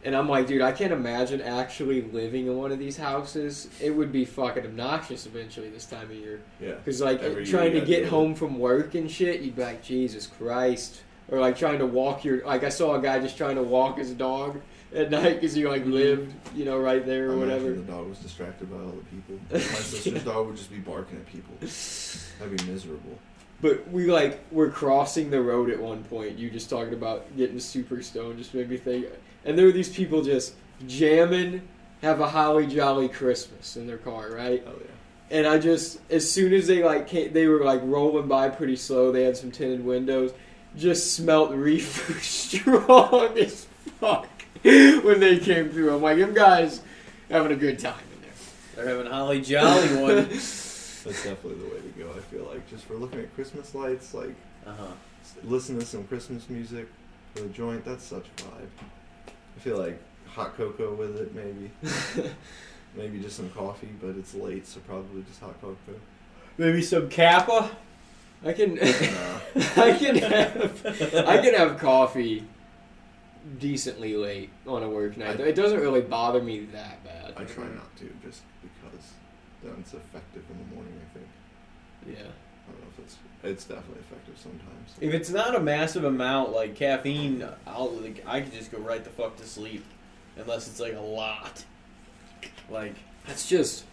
and 0.04 0.14
i'm 0.14 0.28
like 0.28 0.46
dude 0.46 0.60
i 0.62 0.70
can't 0.72 0.92
imagine 0.92 1.40
actually 1.40 2.02
living 2.02 2.46
in 2.46 2.56
one 2.56 2.70
of 2.70 2.78
these 2.78 2.96
houses 2.98 3.68
it 3.80 3.90
would 3.90 4.12
be 4.12 4.24
fucking 4.24 4.64
obnoxious 4.64 5.26
eventually 5.26 5.68
this 5.70 5.86
time 5.86 6.04
of 6.04 6.12
year 6.16 6.40
Yeah. 6.60 6.74
because 6.74 7.00
like 7.00 7.22
Every 7.22 7.44
trying 7.44 7.72
to 7.72 7.80
get 7.80 8.00
do 8.00 8.04
it. 8.04 8.08
home 8.08 8.34
from 8.34 8.58
work 8.58 8.94
and 8.94 9.10
shit 9.10 9.40
you'd 9.40 9.56
be 9.56 9.62
like 9.62 9.82
jesus 9.82 10.26
christ 10.26 11.00
or 11.30 11.38
like 11.38 11.56
trying 11.56 11.78
to 11.78 11.86
walk 11.86 12.24
your 12.24 12.44
like 12.44 12.64
I 12.64 12.68
saw 12.68 12.94
a 12.94 13.00
guy 13.00 13.18
just 13.20 13.36
trying 13.36 13.56
to 13.56 13.62
walk 13.62 13.98
his 13.98 14.12
dog 14.12 14.60
at 14.94 15.10
night 15.10 15.34
because 15.34 15.54
he 15.54 15.66
like 15.66 15.84
lived 15.86 16.34
you 16.54 16.64
know 16.64 16.78
right 16.78 17.04
there 17.04 17.30
or 17.30 17.34
I 17.34 17.36
whatever. 17.36 17.70
the 17.72 17.82
dog 17.82 18.08
was 18.08 18.18
distracted 18.18 18.70
by 18.70 18.76
all 18.78 18.92
the 18.92 19.04
people. 19.04 19.38
My 19.52 19.58
sister's 19.58 20.24
dog 20.24 20.46
would 20.48 20.56
just 20.56 20.70
be 20.70 20.78
barking 20.78 21.18
at 21.18 21.26
people. 21.26 21.54
That'd 21.60 22.58
be 22.58 22.72
miserable. 22.72 23.18
But 23.62 23.88
we 23.90 24.10
like 24.10 24.40
were 24.50 24.70
crossing 24.70 25.30
the 25.30 25.40
road 25.42 25.70
at 25.70 25.80
one 25.80 26.02
point. 26.04 26.38
You 26.38 26.50
just 26.50 26.70
talking 26.70 26.94
about 26.94 27.36
getting 27.36 27.60
super 27.60 28.02
stoned 28.02 28.38
just 28.38 28.54
made 28.54 28.70
me 28.70 28.78
think. 28.78 29.06
And 29.44 29.58
there 29.58 29.66
were 29.66 29.72
these 29.72 29.90
people 29.94 30.22
just 30.22 30.54
jamming, 30.86 31.68
have 32.02 32.20
a 32.20 32.28
holly 32.28 32.66
jolly 32.66 33.08
Christmas 33.08 33.76
in 33.76 33.86
their 33.86 33.98
car, 33.98 34.30
right? 34.32 34.62
Oh 34.66 34.72
yeah. 34.80 35.36
And 35.38 35.46
I 35.46 35.58
just 35.58 36.00
as 36.10 36.30
soon 36.30 36.52
as 36.52 36.66
they 36.66 36.82
like 36.82 37.06
came, 37.06 37.32
they 37.32 37.46
were 37.46 37.62
like 37.62 37.80
rolling 37.84 38.26
by 38.26 38.48
pretty 38.48 38.76
slow. 38.76 39.12
They 39.12 39.24
had 39.24 39.36
some 39.36 39.50
tinted 39.50 39.84
windows. 39.84 40.32
Just 40.76 41.14
smelt 41.14 41.50
reefer 41.52 42.12
strong 42.20 43.36
as 43.38 43.66
fuck 44.00 44.28
when 44.62 45.20
they 45.20 45.38
came 45.38 45.68
through. 45.70 45.94
I'm 45.94 46.02
like, 46.02 46.18
them 46.18 46.32
guys 46.34 46.80
having 47.30 47.52
a 47.52 47.56
good 47.56 47.78
time 47.78 47.94
in 48.14 48.22
there. 48.22 48.30
They're 48.76 48.96
having 48.96 49.10
a 49.10 49.14
holly 49.14 49.40
jolly 49.40 49.88
one. 50.02 50.16
That's 50.28 51.04
definitely 51.04 51.54
the 51.54 51.64
way 51.74 51.80
to 51.80 51.98
go. 51.98 52.10
I 52.16 52.20
feel 52.20 52.44
like 52.44 52.68
just 52.70 52.84
for 52.84 52.94
looking 52.94 53.20
at 53.20 53.34
Christmas 53.34 53.74
lights, 53.74 54.14
like 54.14 54.34
Uh 54.66 54.72
huh. 54.78 54.86
listen 55.44 55.78
to 55.78 55.84
some 55.86 56.04
Christmas 56.04 56.48
music 56.48 56.86
for 57.34 57.42
the 57.42 57.48
joint. 57.48 57.84
That's 57.84 58.04
such 58.04 58.26
a 58.26 58.42
vibe. 58.42 58.68
I 59.56 59.60
feel 59.60 59.78
like 59.78 59.98
hot 60.26 60.56
cocoa 60.56 60.94
with 60.94 61.16
it, 61.16 61.34
maybe. 61.34 61.70
maybe 62.96 63.18
just 63.18 63.36
some 63.36 63.50
coffee, 63.50 63.90
but 64.00 64.10
it's 64.16 64.34
late, 64.34 64.66
so 64.66 64.78
probably 64.80 65.22
just 65.22 65.40
hot 65.40 65.60
cocoa. 65.60 65.98
Maybe 66.58 66.82
some 66.82 67.08
Kappa. 67.08 67.70
I 68.44 68.52
can, 68.52 68.74
Nah. 68.76 68.82
I 69.82 69.92
can 69.98 70.16
have, 70.16 70.86
I 71.26 71.38
can 71.38 71.54
have 71.54 71.78
coffee 71.78 72.44
decently 73.58 74.16
late 74.16 74.50
on 74.66 74.82
a 74.82 74.88
work 74.88 75.16
night. 75.16 75.40
I- 75.40 75.44
it 75.44 75.54
doesn't 75.54 75.80
really 75.80 76.00
bother 76.00 76.42
me 76.42 76.60
that 76.72 77.02
bad. 77.04 77.34
I 77.36 77.44
try 77.44 77.64
not 77.68 77.94
to, 77.98 78.08
just 78.24 78.42
because 78.62 79.06
then 79.62 79.74
it's 79.80 79.92
effective 79.94 80.42
in 80.50 80.58
the 80.58 80.74
morning. 80.74 80.94
I 81.04 81.14
think. 81.14 81.26
Yeah. 82.18 82.26
I 82.68 82.72
don't 82.72 82.80
know 82.82 82.86
if 82.96 82.98
it's 83.04 83.16
it's 83.42 83.64
definitely 83.64 84.00
effective 84.00 84.38
sometimes. 84.38 84.94
If 85.00 85.12
it's 85.14 85.30
not 85.30 85.54
a 85.56 85.60
massive 85.60 86.04
amount 86.04 86.52
like 86.52 86.76
caffeine, 86.76 87.46
I'll 87.66 87.90
like 87.90 88.22
I 88.26 88.40
could 88.40 88.52
just 88.52 88.70
go 88.72 88.78
right 88.78 89.02
the 89.02 89.10
fuck 89.10 89.36
to 89.38 89.46
sleep, 89.46 89.84
unless 90.36 90.68
it's 90.68 90.80
like 90.80 90.94
a 90.94 91.00
lot. 91.00 91.64
Like 92.70 92.94
That's 93.26 93.48
just 93.48 93.84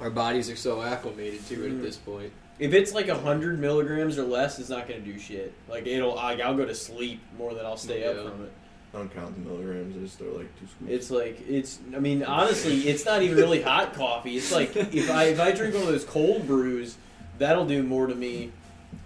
our 0.00 0.10
bodies 0.10 0.50
are 0.50 0.56
so 0.56 0.82
acclimated 0.82 1.46
to 1.46 1.64
it 1.64 1.72
Mm. 1.72 1.76
at 1.76 1.82
this 1.82 1.96
point. 1.96 2.32
If 2.58 2.72
it's 2.72 2.92
like 2.94 3.08
a 3.08 3.16
hundred 3.18 3.58
milligrams 3.58 4.18
or 4.18 4.24
less, 4.24 4.58
it's 4.58 4.68
not 4.68 4.86
gonna 4.88 5.00
do 5.00 5.18
shit. 5.18 5.52
Like 5.68 5.86
it'll 5.86 6.14
like 6.16 6.40
I'll 6.40 6.56
go 6.56 6.64
to 6.64 6.74
sleep 6.74 7.20
more 7.38 7.54
than 7.54 7.64
I'll 7.66 7.76
stay 7.76 8.04
up 8.04 8.16
Yeah. 8.16 8.30
from 8.30 8.44
it. 8.44 8.52
I 8.92 8.98
don't 8.98 9.12
count 9.12 9.34
the 9.34 9.50
milligrams. 9.50 9.96
I 9.96 10.00
just 10.00 10.18
throw 10.18 10.28
like 10.36 10.48
two 10.60 10.66
scoops. 10.66 10.90
It's 10.90 11.10
like 11.10 11.40
it's. 11.48 11.80
I 11.96 11.98
mean, 11.98 12.22
honestly, 12.22 12.88
it's 12.88 13.04
not 13.04 13.22
even 13.22 13.36
really 13.36 13.60
hot 13.60 13.94
coffee. 13.94 14.36
It's 14.36 14.52
like 14.52 14.76
if 14.76 15.10
I 15.10 15.24
if 15.24 15.40
I 15.40 15.50
drink 15.50 15.74
one 15.74 15.82
of 15.82 15.88
those 15.88 16.04
cold 16.04 16.46
brews, 16.46 16.96
that'll 17.38 17.66
do 17.66 17.82
more 17.82 18.06
to 18.06 18.14
me 18.14 18.52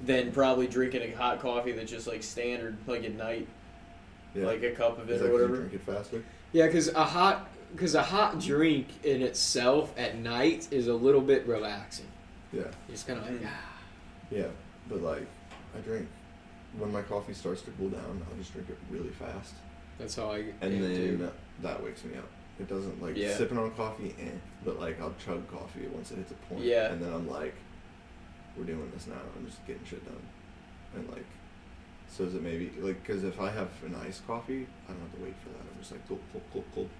than 0.05 0.31
probably 0.33 0.67
drinking 0.67 1.03
a 1.11 1.17
hot 1.17 1.41
coffee 1.41 1.73
that's 1.73 1.91
just 1.91 2.07
like 2.07 2.23
standard, 2.23 2.77
like 2.87 3.05
at 3.05 3.15
night, 3.15 3.49
yeah. 4.35 4.45
like 4.45 4.63
a 4.63 4.73
cup 4.73 4.99
of 4.99 5.09
Is 5.11 5.23
it 5.23 5.25
or 5.25 5.29
or 5.29 5.31
'cause 5.31 5.31
you 5.31 5.33
whatever. 5.49 5.57
drink 5.57 5.73
it 5.75 5.81
faster. 5.87 6.23
Yeah, 6.53 6.67
because 6.67 6.89
a 6.89 7.05
hot 7.05 7.49
because 7.73 7.95
a 7.95 8.03
hot 8.03 8.39
drink 8.41 8.89
in 9.05 9.23
itself 9.23 9.95
at 9.97 10.19
night 10.19 10.69
is 10.71 10.87
a 10.89 10.95
little 10.95 11.23
bit 11.23 11.47
relaxing. 11.47 12.07
Yeah. 12.53 12.63
You're 12.63 12.73
just 12.91 13.07
kind 13.07 13.19
of 13.19 13.31
like, 13.31 13.41
ah. 13.47 13.79
Yeah, 14.31 14.47
but 14.89 15.03
like 15.03 15.27
I 15.77 15.81
drink 15.81 16.09
when 16.79 16.93
my 16.93 17.03
coffee 17.03 17.33
starts 17.35 17.63
to 17.63 17.71
cool 17.73 17.89
down. 17.91 18.23
I'll 18.31 18.37
just 18.39 18.53
drink 18.53 18.69
it 18.69 18.79
really 18.91 19.11
fast, 19.11 19.55
that's 19.99 20.17
how 20.17 20.33
I. 20.33 20.39
and 20.61 20.83
then 20.83 20.95
too. 20.95 21.31
that 21.63 21.83
wakes 21.83 22.05
me 22.05 22.17
up. 22.17 22.29
It 22.61 22.69
doesn't 22.69 23.01
like 23.03 23.17
Yeah. 23.17 23.37
sipping 23.37 23.57
on 23.59 23.71
coffee, 23.73 24.15
eh, 24.21 24.31
but 24.65 24.79
like 24.81 25.01
I'll 25.01 25.15
chug 25.25 25.47
coffee 25.51 25.87
once 25.93 26.11
it 26.11 26.17
hits 26.19 26.33
a 26.33 26.35
point. 26.53 26.63
Yeah. 26.65 26.93
and 26.93 27.03
then 27.03 27.13
I'm 27.13 27.29
like, 27.29 27.55
we're 28.57 28.65
doing 28.65 28.91
this 28.95 29.07
now. 29.07 29.15
I'm 29.37 29.47
just 29.47 29.65
getting 29.67 29.85
shit 29.85 30.05
done, 30.05 30.21
and 30.97 31.09
like, 31.11 31.25
so 32.09 32.25
is 32.25 32.35
it 32.35 32.43
maybe 32.43 32.73
like 32.81 33.03
because 33.07 33.25
if 33.25 33.41
I 33.41 33.51
have 33.51 33.69
an 33.87 33.95
iced 34.07 34.27
coffee, 34.27 34.67
I 34.89 34.93
don't 34.93 35.01
have 35.01 35.15
to 35.19 35.23
wait 35.25 35.35
for 35.43 35.51
that. 35.51 35.61
I'm 35.73 35.79
just 35.81 35.93
like 35.93 36.07
gulp, 36.09 36.21
gulp, 36.33 36.53
gulp, 36.53 36.75
gulp, 36.75 36.91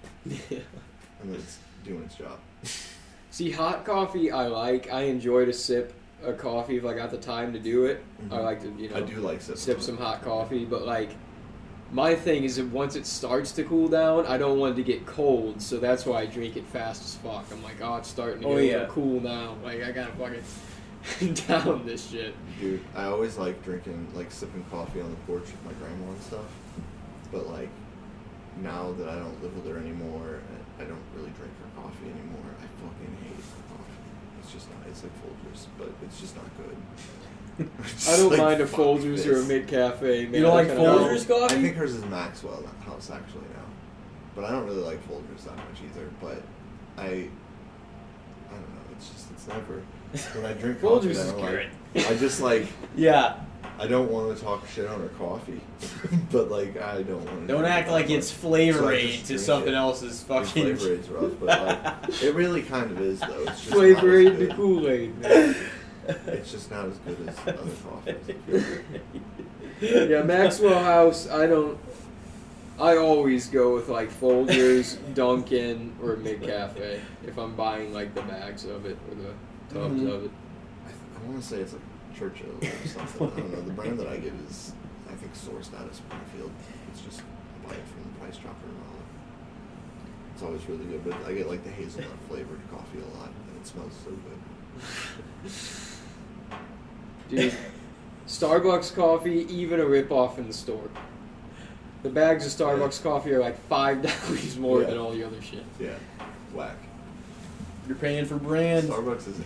and 1.21 1.33
then 1.33 1.35
it's 1.39 1.57
doing 1.83 2.03
its 2.03 2.15
job. 2.15 2.39
See, 3.31 3.51
hot 3.51 3.85
coffee 3.85 4.31
I 4.31 4.47
like. 4.47 4.91
I 4.91 5.01
enjoy 5.03 5.45
to 5.45 5.53
sip 5.53 5.93
a 6.23 6.33
coffee 6.33 6.77
if 6.77 6.85
I 6.85 6.93
got 6.93 7.11
the 7.11 7.17
time 7.17 7.53
to 7.53 7.59
do 7.59 7.85
it. 7.85 8.03
I 8.31 8.35
Mhm. 8.37 8.43
like 8.43 8.61
to, 8.61 8.73
you 8.77 8.89
know, 8.89 8.97
I 8.97 9.01
do 9.01 9.15
like 9.17 9.41
sipping 9.41 9.59
sip 9.59 9.81
some 9.81 9.97
hot 9.97 10.21
coffee, 10.23 10.65
but 10.65 10.85
like 10.85 11.11
my 11.91 12.13
thing 12.13 12.43
is 12.43 12.57
that 12.57 12.67
once 12.67 12.95
it 12.95 13.05
starts 13.05 13.51
to 13.53 13.63
cool 13.63 13.87
down, 13.87 14.25
I 14.27 14.37
don't 14.37 14.59
want 14.59 14.73
it 14.73 14.75
to 14.77 14.83
get 14.83 15.05
cold, 15.07 15.61
so 15.61 15.77
that's 15.77 16.05
why 16.05 16.21
I 16.21 16.25
drink 16.25 16.55
it 16.57 16.65
fast 16.67 17.03
as 17.03 17.15
fuck. 17.15 17.45
I'm 17.51 17.63
like, 17.63 17.77
oh, 17.81 17.95
it's 17.95 18.09
starting 18.09 18.41
to 18.41 18.47
Oh, 18.47 18.55
get 18.55 18.65
yeah. 18.65 18.85
cool 18.89 19.21
now. 19.21 19.55
Like 19.63 19.81
I 19.83 19.91
gotta 19.91 20.11
fucking 20.13 21.33
down 21.47 21.85
this 21.85 22.09
shit. 22.09 22.35
Dude, 22.59 22.81
I 22.95 23.05
always 23.05 23.37
like 23.37 23.63
drinking, 23.63 24.07
like 24.13 24.31
sipping 24.31 24.65
coffee 24.69 25.01
on 25.01 25.09
the 25.09 25.15
porch 25.27 25.43
with 25.43 25.65
my 25.65 25.71
grandma 25.73 26.11
and 26.11 26.21
stuff. 26.21 26.45
But 27.31 27.47
like, 27.47 27.69
now 28.57 28.91
that 28.97 29.09
I 29.09 29.15
don't 29.15 29.41
live 29.41 29.55
with 29.55 29.67
her 29.73 29.79
anymore, 29.79 30.41
and 30.49 30.63
I 30.79 30.83
don't 30.83 31.03
really 31.15 31.31
drink 31.37 31.53
her 31.61 31.81
coffee 31.81 32.05
anymore. 32.05 32.49
I 32.59 32.65
fucking 32.81 33.17
hate 33.23 33.35
her 33.35 33.63
coffee. 33.69 34.09
It's 34.41 34.51
just 34.51 34.69
not. 34.69 34.79
It's 34.87 35.03
like 35.03 35.13
Folgers, 35.23 35.67
but 35.77 35.89
it's 36.03 36.19
just 36.19 36.35
not 36.35 36.45
good. 36.57 36.77
I 38.07 38.17
don't 38.17 38.29
like, 38.29 38.39
mind 38.39 38.61
a 38.61 38.67
fuck 38.67 38.79
Folgers 38.79 39.25
or 39.27 39.41
a 39.41 39.43
mid 39.43 39.67
cafe. 39.67 40.21
You 40.21 40.41
don't 40.41 40.53
like 40.55 40.67
Folgers 40.67 41.27
No, 41.27 41.39
coffee? 41.39 41.55
I 41.55 41.61
think 41.61 41.75
hers 41.75 41.93
is 41.95 42.05
Maxwell 42.05 42.63
House 42.85 43.09
actually 43.09 43.41
now, 43.53 43.65
but 44.35 44.45
I 44.45 44.51
don't 44.51 44.65
really 44.65 44.81
like 44.83 45.05
Folgers 45.07 45.43
that 45.45 45.55
much 45.57 45.81
either. 45.83 46.09
But 46.21 46.41
I, 46.97 47.05
I 47.07 47.09
don't 48.51 48.69
know. 48.73 48.81
It's 48.93 49.09
just 49.09 49.31
it's 49.31 49.47
never 49.47 49.81
when 50.35 50.45
I 50.45 50.53
drink 50.53 50.81
coffee. 50.81 51.09
Folgers 51.09 51.21
I 51.21 51.31
don't 51.31 51.41
good. 51.41 51.69
like. 51.95 52.07
I 52.11 52.15
just 52.15 52.41
like. 52.41 52.67
Yeah. 52.95 53.35
I 53.79 53.87
don't 53.87 54.11
want 54.11 54.35
to 54.37 54.43
talk 54.43 54.67
shit 54.67 54.87
on 54.87 54.99
her 54.99 55.07
coffee, 55.17 55.61
but 56.31 56.51
like 56.51 56.81
I 56.81 57.01
don't 57.03 57.23
want 57.25 57.41
to. 57.41 57.47
Don't 57.47 57.65
act 57.65 57.89
like 57.89 58.09
it's 58.09 58.29
Flavor 58.29 58.79
So 58.79 58.89
Aid 58.89 59.25
to 59.25 59.39
something 59.39 59.73
it. 59.73 59.77
else's 59.77 60.21
fucking. 60.23 60.75
Flavor 60.77 60.93
Aid's 60.93 61.07
rough, 61.09 61.31
but 61.39 61.47
like 62.05 62.09
it 62.23 62.35
really 62.35 62.61
kind 62.61 62.91
of 62.91 62.99
is 63.01 63.19
though. 63.21 63.43
It's 63.43 63.61
just 63.61 63.67
Flavor 63.71 64.21
not 64.23 64.33
Aid 64.33 64.49
to. 64.49 64.55
Kool 64.55 64.89
Aid. 64.89 65.13
It's 65.23 66.51
just 66.51 66.69
not 66.71 66.87
as 66.87 66.97
good 66.99 67.29
as 67.29 67.37
other 67.47 67.53
coffees. 67.83 68.15
I 68.27 68.31
feel 68.33 68.61
like. 69.81 70.09
yeah, 70.09 70.23
Maxwell 70.23 70.83
House. 70.83 71.29
I 71.29 71.45
don't. 71.47 71.77
I 72.79 72.97
always 72.97 73.47
go 73.47 73.75
with 73.75 73.89
like 73.89 74.09
Folgers, 74.09 74.97
Dunkin', 75.13 75.95
or 76.01 76.15
Mid 76.17 76.41
Cafe 76.41 76.99
if 77.27 77.37
I'm 77.37 77.55
buying 77.55 77.93
like 77.93 78.13
the 78.15 78.21
bags 78.23 78.65
of 78.65 78.85
it 78.85 78.97
or 79.09 79.15
the 79.15 79.79
tubs 79.79 80.01
Mhm. 80.01 80.11
of 80.13 80.23
it. 80.25 80.31
I, 80.85 80.87
th- 80.87 80.97
I 81.23 81.27
want 81.29 81.41
to 81.41 81.47
say 81.47 81.57
it's 81.57 81.73
like 81.73 81.81
Churchill 82.17 82.47
or 82.61 82.87
something. 82.87 83.27
I 83.27 83.39
don't 83.39 83.51
know. 83.51 83.61
The 83.61 83.71
brand 83.73 83.99
that 83.99 84.07
I 84.07 84.17
get 84.17 84.33
is 84.49 84.73
I 85.09 85.13
think 85.15 85.33
sourced 85.33 85.73
out 85.79 85.87
of 85.87 85.95
Springfield. 85.95 86.51
It's 86.91 87.01
just 87.01 87.21
I 87.21 87.67
buy 87.69 87.73
it 87.75 87.83
from 87.87 88.03
the 88.11 88.19
Price 88.19 88.37
Chopper 88.37 88.65
and 88.67 88.77
all. 88.77 88.95
It's 90.33 90.43
always 90.43 90.65
really 90.69 90.85
good, 90.85 91.03
but 91.03 91.15
I 91.29 91.33
get 91.33 91.47
like 91.49 91.63
the 91.63 91.71
hazelnut 91.71 92.09
flavored 92.27 92.59
coffee 92.71 92.99
a 92.99 93.17
lot, 93.19 93.27
and 93.29 93.59
it 93.61 93.67
smells 93.67 93.93
so 94.03 94.11
good. 94.11 95.51
Dude, 97.29 97.53
Starbucks 98.27 98.95
coffee, 98.95 99.45
even 99.53 99.79
a 99.79 99.83
ripoff 99.85 100.37
in 100.37 100.47
the 100.47 100.53
store. 100.53 100.89
The 102.03 102.09
bags 102.09 102.45
of 102.45 102.51
Starbucks 102.51 103.03
coffee 103.03 103.31
are 103.33 103.39
like 103.39 103.59
five 103.67 104.01
dollars 104.27 104.57
more 104.57 104.81
Yeah. 104.81 104.87
than 104.89 104.97
all 104.97 105.11
the 105.11 105.23
other 105.23 105.41
shit. 105.41 105.63
Yeah, 105.79 105.89
whack. 106.53 106.77
You're 107.87 107.97
paying 107.97 108.25
for 108.25 108.35
brand. 108.37 108.89
Starbucks 108.89 109.27
is 109.27 109.39
eh. 109.39 109.43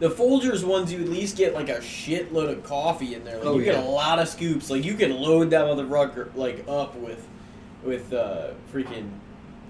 The 0.00 0.08
Folgers 0.08 0.62
ones, 0.64 0.92
you 0.92 1.00
at 1.00 1.08
least 1.08 1.36
get 1.36 1.54
like 1.54 1.68
a 1.68 1.78
shitload 1.78 2.50
of 2.50 2.62
coffee 2.62 3.14
in 3.14 3.24
there. 3.24 3.38
Like 3.38 3.46
Oh, 3.46 3.58
you 3.58 3.64
get 3.64 3.74
a 3.82 3.88
lot 3.88 4.18
of 4.20 4.28
scoops. 4.28 4.70
Like 4.70 4.84
you 4.84 4.94
can 4.94 5.10
load 5.12 5.50
that 5.50 5.64
motherfucker 5.64 6.34
like 6.36 6.64
up 6.68 6.94
with, 6.96 7.26
with 7.82 8.12
uh, 8.12 8.50
freaking, 8.72 9.10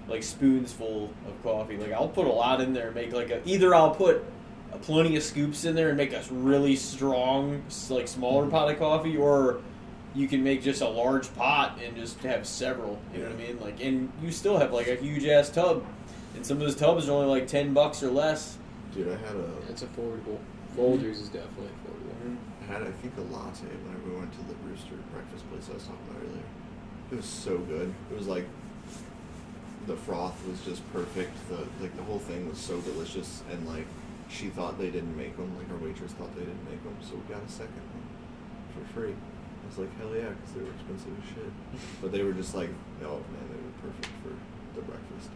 like 0.07 0.23
spoons 0.23 0.73
full 0.73 1.13
of 1.27 1.43
coffee. 1.43 1.77
Like 1.79 1.93
I'll 1.93 2.09
put 2.09 2.27
a 2.27 2.33
lot 2.33 2.61
in 2.61 2.73
there. 2.75 2.87
and 2.89 2.95
Make 2.95 3.13
like 3.13 3.31
a 3.31 3.41
either 3.47 3.75
I'll 3.75 3.95
put 3.95 4.23
plenty 4.83 5.17
of 5.17 5.23
scoops 5.23 5.65
in 5.65 5.75
there 5.75 5.89
and 5.89 5.97
make 5.97 6.13
a 6.13 6.23
really 6.31 6.77
strong, 6.77 7.63
like 7.89 8.07
smaller 8.07 8.47
pot 8.49 8.71
of 8.71 8.79
coffee, 8.79 9.17
or 9.17 9.61
you 10.15 10.29
can 10.29 10.43
make 10.43 10.63
just 10.63 10.83
a 10.83 10.89
large 10.89 11.35
pot 11.37 11.79
and 11.85 11.97
just 11.97 12.19
have 12.21 12.47
several. 12.47 12.99
You 13.15 13.21
know 13.21 13.31
what 13.31 13.35
I 13.35 13.39
mean? 13.39 13.61
Like, 13.61 13.83
and 13.83 14.13
you 14.23 14.31
still 14.31 14.59
have 14.59 14.73
like 14.73 14.89
a 14.89 14.97
huge 14.97 15.25
ass 15.27 15.49
tub. 15.49 15.85
And 16.35 16.45
some 16.45 16.59
of 16.59 16.65
those 16.65 16.77
tubs 16.77 17.09
are 17.09 17.13
only 17.13 17.27
like 17.29 17.47
ten 17.49 17.73
bucks 17.73 18.03
or 18.03 18.11
less. 18.11 18.59
Dude, 18.95 19.09
I 19.09 19.17
had 19.17 19.37
a 19.37 19.51
It's 19.69 19.83
affordable. 19.83 20.39
Folgers 20.77 21.21
is 21.21 21.29
definitely 21.29 21.71
affordable. 21.79 22.17
Mm-hmm. 22.25 22.63
I 22.63 22.67
had 22.73 22.83
I 22.83 22.91
think 22.91 23.17
a 23.17 23.21
latte 23.33 23.67
whenever 23.67 24.11
we 24.11 24.17
went 24.17 24.33
to 24.33 24.43
the 24.49 24.55
Rooster 24.67 24.97
breakfast 25.13 25.49
place 25.51 25.69
I 25.71 25.75
was 25.75 25.85
talking 25.85 26.07
about 26.11 26.23
earlier. 26.23 26.49
It 27.13 27.17
was 27.17 27.25
so 27.25 27.59
good. 27.59 27.93
It 28.11 28.17
was 28.17 28.27
like 28.27 28.45
the 29.87 29.97
froth 29.97 30.37
was 30.47 30.61
just 30.61 30.85
perfect. 30.93 31.33
The 31.49 31.65
like 31.81 31.97
the 31.97 32.03
whole 32.05 32.19
thing 32.19 32.49
was 32.49 32.59
so 32.59 32.81
delicious, 32.81 33.43
and 33.51 33.67
like 33.67 33.87
she 34.29 34.49
thought 34.49 34.79
they 34.79 34.91
didn't 34.91 35.17
make 35.17 35.37
them. 35.37 35.57
Like 35.57 35.71
our 35.71 35.79
waitress 35.79 36.13
thought 36.13 36.35
they 36.35 36.45
didn't 36.45 36.65
make 36.69 36.83
them, 36.85 36.97
so 37.01 37.17
we 37.17 37.23
got 37.33 37.43
a 37.43 37.51
second 37.51 37.83
one 37.97 38.07
for 38.77 38.85
free. 38.93 39.15
I 39.15 39.67
was 39.69 39.79
like, 39.79 39.93
hell 39.99 40.15
yeah, 40.15 40.33
because 40.33 40.55
they 40.55 40.63
were 40.63 40.73
expensive 40.77 41.13
as 41.21 41.29
shit. 41.29 41.53
But 42.01 42.13
they 42.13 42.23
were 42.23 42.33
just 42.33 42.55
like, 42.55 42.71
no, 43.03 43.21
man, 43.33 43.47
they 43.53 43.61
were 43.61 43.93
perfect 43.93 44.13
for 44.23 44.33
the 44.77 44.83
breakfast. 44.85 45.29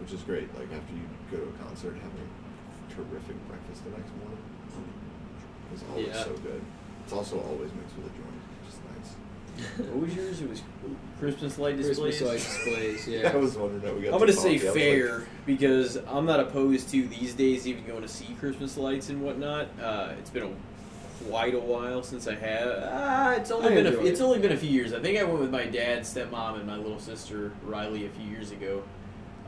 Which 0.00 0.12
is 0.12 0.22
great. 0.22 0.48
Like 0.58 0.68
after 0.72 0.94
you 0.94 1.04
go 1.30 1.36
to 1.44 1.48
a 1.48 1.64
concert, 1.64 1.94
having 1.94 2.24
a 2.26 2.94
terrific 2.94 3.36
breakfast 3.48 3.84
the 3.84 3.90
next 3.90 4.10
morning 4.18 4.38
is 5.74 5.82
always 5.90 6.06
Yeah. 6.08 6.24
so 6.24 6.32
good. 6.42 6.60
It's 7.04 7.12
also 7.12 7.40
always 7.40 7.70
mixed 7.74 7.96
with 7.96 8.06
a 8.06 8.14
joint, 8.16 8.40
which 8.60 8.72
is 8.72 8.80
nice. 9.76 9.86
What 9.88 10.00
was 10.06 10.14
yours? 10.14 10.40
It 10.40 10.48
was 10.48 10.62
Christmas 11.18 11.58
light 11.58 11.76
displays. 11.76 12.18
Christmas 12.18 12.20
light 12.22 12.38
displays. 12.38 13.08
Yeah. 13.08 13.30
I 13.34 13.36
was 13.36 13.56
wondering 13.56 13.82
that 13.82 13.94
we 13.94 14.02
got. 14.02 14.14
I'm 14.14 14.20
gonna 14.20 14.32
say 14.32 14.58
coffee. 14.58 14.66
I 14.68 14.70
was 14.70 14.74
fair 14.74 15.18
like, 15.18 15.28
because 15.46 15.96
I'm 16.08 16.24
not 16.26 16.40
opposed 16.40 16.88
to 16.90 17.06
these 17.08 17.34
days 17.34 17.66
even 17.66 17.84
going 17.86 18.02
to 18.02 18.08
see 18.08 18.34
Christmas 18.38 18.76
lights 18.76 19.08
and 19.10 19.22
whatnot. 19.22 19.68
Uh, 19.80 20.12
it's 20.18 20.30
been 20.30 20.44
a, 20.44 21.28
quite 21.28 21.54
a 21.54 21.58
while 21.60 22.02
since 22.02 22.26
I 22.26 22.34
have. 22.36 22.84
Ah, 22.90 23.32
it's 23.34 23.50
only 23.50 23.66
I 23.68 23.74
been 23.74 23.86
a, 23.86 23.90
enjoy 23.90 24.04
it's 24.06 24.20
it. 24.20 24.22
only 24.22 24.38
been 24.38 24.52
a 24.52 24.56
few 24.56 24.70
years. 24.70 24.92
I 24.94 25.00
think 25.00 25.18
I 25.18 25.24
went 25.24 25.40
with 25.40 25.50
my 25.50 25.66
dad, 25.66 26.02
stepmom, 26.02 26.56
and 26.56 26.66
my 26.66 26.76
little 26.76 27.00
sister 27.00 27.52
Riley 27.64 28.06
a 28.06 28.10
few 28.10 28.26
years 28.30 28.50
ago. 28.52 28.82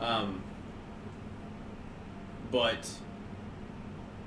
Um, 0.03 0.43
but 2.51 2.91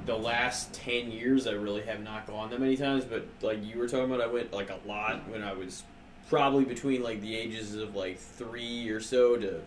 the 0.06 0.16
last 0.16 0.72
10 0.74 1.12
years 1.12 1.48
i 1.48 1.52
really 1.52 1.82
have 1.82 2.00
not 2.04 2.28
gone 2.28 2.52
that 2.52 2.60
many 2.60 2.78
times 2.78 3.04
but 3.04 3.26
like 3.42 3.64
you 3.66 3.80
were 3.80 3.88
talking 3.88 4.06
about 4.06 4.22
i 4.22 4.28
went 4.28 4.54
like 4.54 4.70
a 4.70 4.80
lot 4.86 5.28
when 5.30 5.42
i 5.42 5.52
was 5.52 5.84
probably 6.30 6.64
between 6.64 7.02
like 7.02 7.22
the 7.22 7.36
ages 7.36 7.74
of 7.74 7.96
like 7.96 8.20
three 8.20 8.88
or 8.90 9.00
so 9.00 9.36
to 9.36 9.60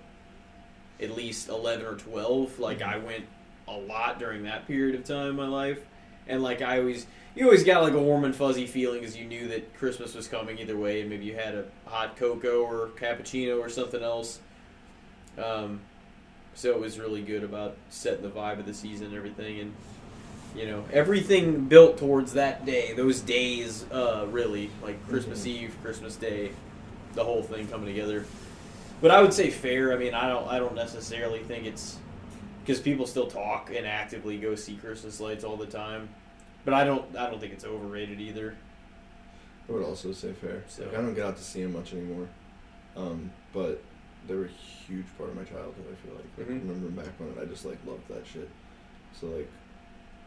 at 1.01 1.11
least 1.17 1.49
11 1.49 1.85
or 1.85 1.97
12 1.97 2.61
like 2.61 2.83
i 2.83 2.97
went 2.99 3.25
a 3.69 3.77
lot 3.77 4.19
during 4.19 4.45
that 4.45 4.67
period 4.67 4.95
of 4.95 5.05
time 5.05 5.31
in 5.31 5.37
my 5.37 5.47
life. 5.47 5.81
And 6.27 6.43
like 6.43 6.63
i 6.63 6.79
always 6.79 7.07
you 7.35 7.45
always 7.45 7.65
got 7.65 7.83
like 7.83 7.93
a 7.93 8.01
warm 8.01 8.25
and 8.25 8.35
fuzzy 8.35 8.67
feeling 8.67 9.01
because 9.01 9.17
you 9.17 9.25
knew 9.25 9.49
that 9.49 9.75
christmas 9.75 10.15
was 10.15 10.29
coming 10.29 10.59
either 10.59 10.77
way 10.77 11.01
and 11.01 11.11
maybe 11.11 11.25
you 11.25 11.35
had 11.35 11.55
a 11.55 11.65
hot 11.87 12.17
cocoa 12.17 12.63
or 12.63 12.89
cappuccino 12.99 13.59
or 13.59 13.69
something 13.69 14.03
else. 14.03 14.41
Um, 15.39 15.81
so 16.59 16.71
it 16.71 16.81
was 16.81 16.99
really 16.99 17.23
good 17.23 17.45
about 17.45 17.77
setting 17.89 18.23
the 18.23 18.29
vibe 18.29 18.59
of 18.59 18.67
the 18.67 18.75
season 18.75 19.07
and 19.07 19.15
everything 19.17 19.61
and 19.61 19.73
you 20.57 20.67
know 20.67 20.85
everything 20.93 21.67
built 21.67 21.99
towards 21.99 22.33
that 22.33 22.67
day 22.67 22.93
those 22.95 23.21
days 23.21 23.85
uh, 23.93 24.27
really 24.31 24.69
like 24.83 24.97
christmas 25.09 25.45
Mhm. 25.45 25.47
eve 25.47 25.77
christmas 25.83 26.17
day 26.17 26.51
the 27.15 27.23
whole 27.23 27.43
thing 27.43 27.69
coming 27.69 27.87
together 27.87 28.25
but 29.01 29.11
i 29.13 29.21
would 29.23 29.33
say 29.33 29.51
fair 29.51 29.93
i 29.93 29.97
mean 29.97 30.15
i 30.15 30.27
don't 30.29 30.49
i 30.49 30.59
don't 30.59 30.75
necessarily 30.75 31.41
think 31.45 31.65
it's 31.65 31.99
because 32.65 32.81
people 32.81 33.07
still 33.07 33.27
talk 33.29 33.71
and 33.75 33.87
actively 33.87 34.37
go 34.39 34.55
see 34.57 34.75
christmas 34.77 35.21
lights 35.21 35.45
all 35.45 35.57
the 35.57 35.67
time 35.67 36.09
but 36.65 36.75
i 36.75 36.83
don't 36.83 37.15
i 37.17 37.29
don't 37.31 37.41
think 37.41 37.53
it's 37.53 37.65
overrated 37.65 38.21
either 38.21 38.55
I 39.69 39.73
would 39.75 39.85
also 39.85 40.13
say 40.13 40.33
fair. 40.33 40.65
So- 40.67 40.85
Like 40.85 40.95
I 40.97 41.03
don't 41.03 41.13
get 41.13 41.27
out 41.27 41.37
to 41.37 41.45
see 41.45 41.63
them 41.63 41.75
much 41.75 41.93
anymore, 41.93 42.27
um, 42.97 43.31
but 43.53 43.83
they 44.29 44.35
were 44.35 44.45
a 44.45 44.49
huge 44.87 45.07
part 45.17 45.31
of 45.31 45.37
my 45.37 45.43
childhood. 45.45 45.85
I 45.91 46.07
feel 46.07 46.15
like, 46.15 46.25
like 46.39 46.47
Mhm. 46.49 46.61
remembering 46.69 46.95
back 46.95 47.15
on 47.21 47.29
it, 47.29 47.39
I 47.43 47.47
just 47.47 47.65
like 47.65 47.79
loved 47.87 48.07
that 48.09 48.27
shit. 48.27 48.49
So 49.19 49.27
like, 49.29 49.49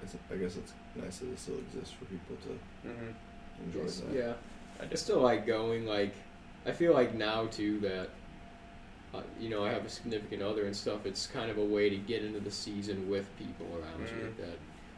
it's, 0.03 0.15
I 0.31 0.35
guess 0.35 0.57
it's 0.57 0.73
nice 0.95 1.19
that 1.19 1.29
it 1.29 1.39
still 1.39 1.57
exists 1.59 1.93
for 1.93 2.05
people 2.05 2.35
to 2.43 2.87
mm-hmm. 2.89 3.63
enjoy 3.65 3.83
Yes, 3.83 3.99
that. 4.01 4.13
yeah. 4.13 4.33
I 4.91 4.95
still 4.95 5.21
like 5.21 5.45
going. 5.45 5.85
Like, 5.85 6.13
I 6.65 6.71
feel 6.71 6.93
like 6.93 7.13
now 7.13 7.45
too 7.45 7.79
that, 7.81 8.09
uh, 9.13 9.21
you 9.39 9.49
know, 9.49 9.63
I 9.63 9.69
have 9.71 9.85
a 9.85 9.89
significant 9.89 10.41
other 10.41 10.65
and 10.65 10.75
stuff. 10.75 11.05
It's 11.05 11.27
kind 11.27 11.51
of 11.51 11.57
a 11.59 11.63
way 11.63 11.89
to 11.89 11.97
get 11.97 12.23
into 12.23 12.39
the 12.39 12.49
season 12.51 13.07
with 13.09 13.25
people 13.37 13.67
around 13.75 14.01
you. 14.09 14.25
Mhm. 14.25 14.37
That, 14.37 14.57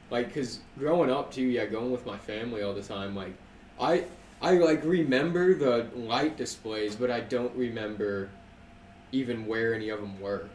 like, 0.10 0.34
cause 0.34 0.60
growing 0.80 1.10
up 1.10 1.32
too, 1.34 1.44
yeah, 1.44 1.66
going 1.66 1.92
with 1.92 2.06
my 2.06 2.18
family 2.18 2.62
all 2.64 2.74
the 2.74 2.84
time. 2.84 3.16
Like, 3.16 3.34
I 3.80 4.06
I 4.42 4.54
like 4.58 4.84
remember 4.84 5.54
the 5.54 5.88
light 5.96 6.38
displays, 6.38 6.96
but 6.96 7.10
I 7.12 7.22
don't 7.22 7.54
remember 7.56 8.30
even 9.14 9.46
where 9.46 9.74
any 9.74 9.90
of 9.90 10.02
them 10.02 10.20
were. 10.20 10.50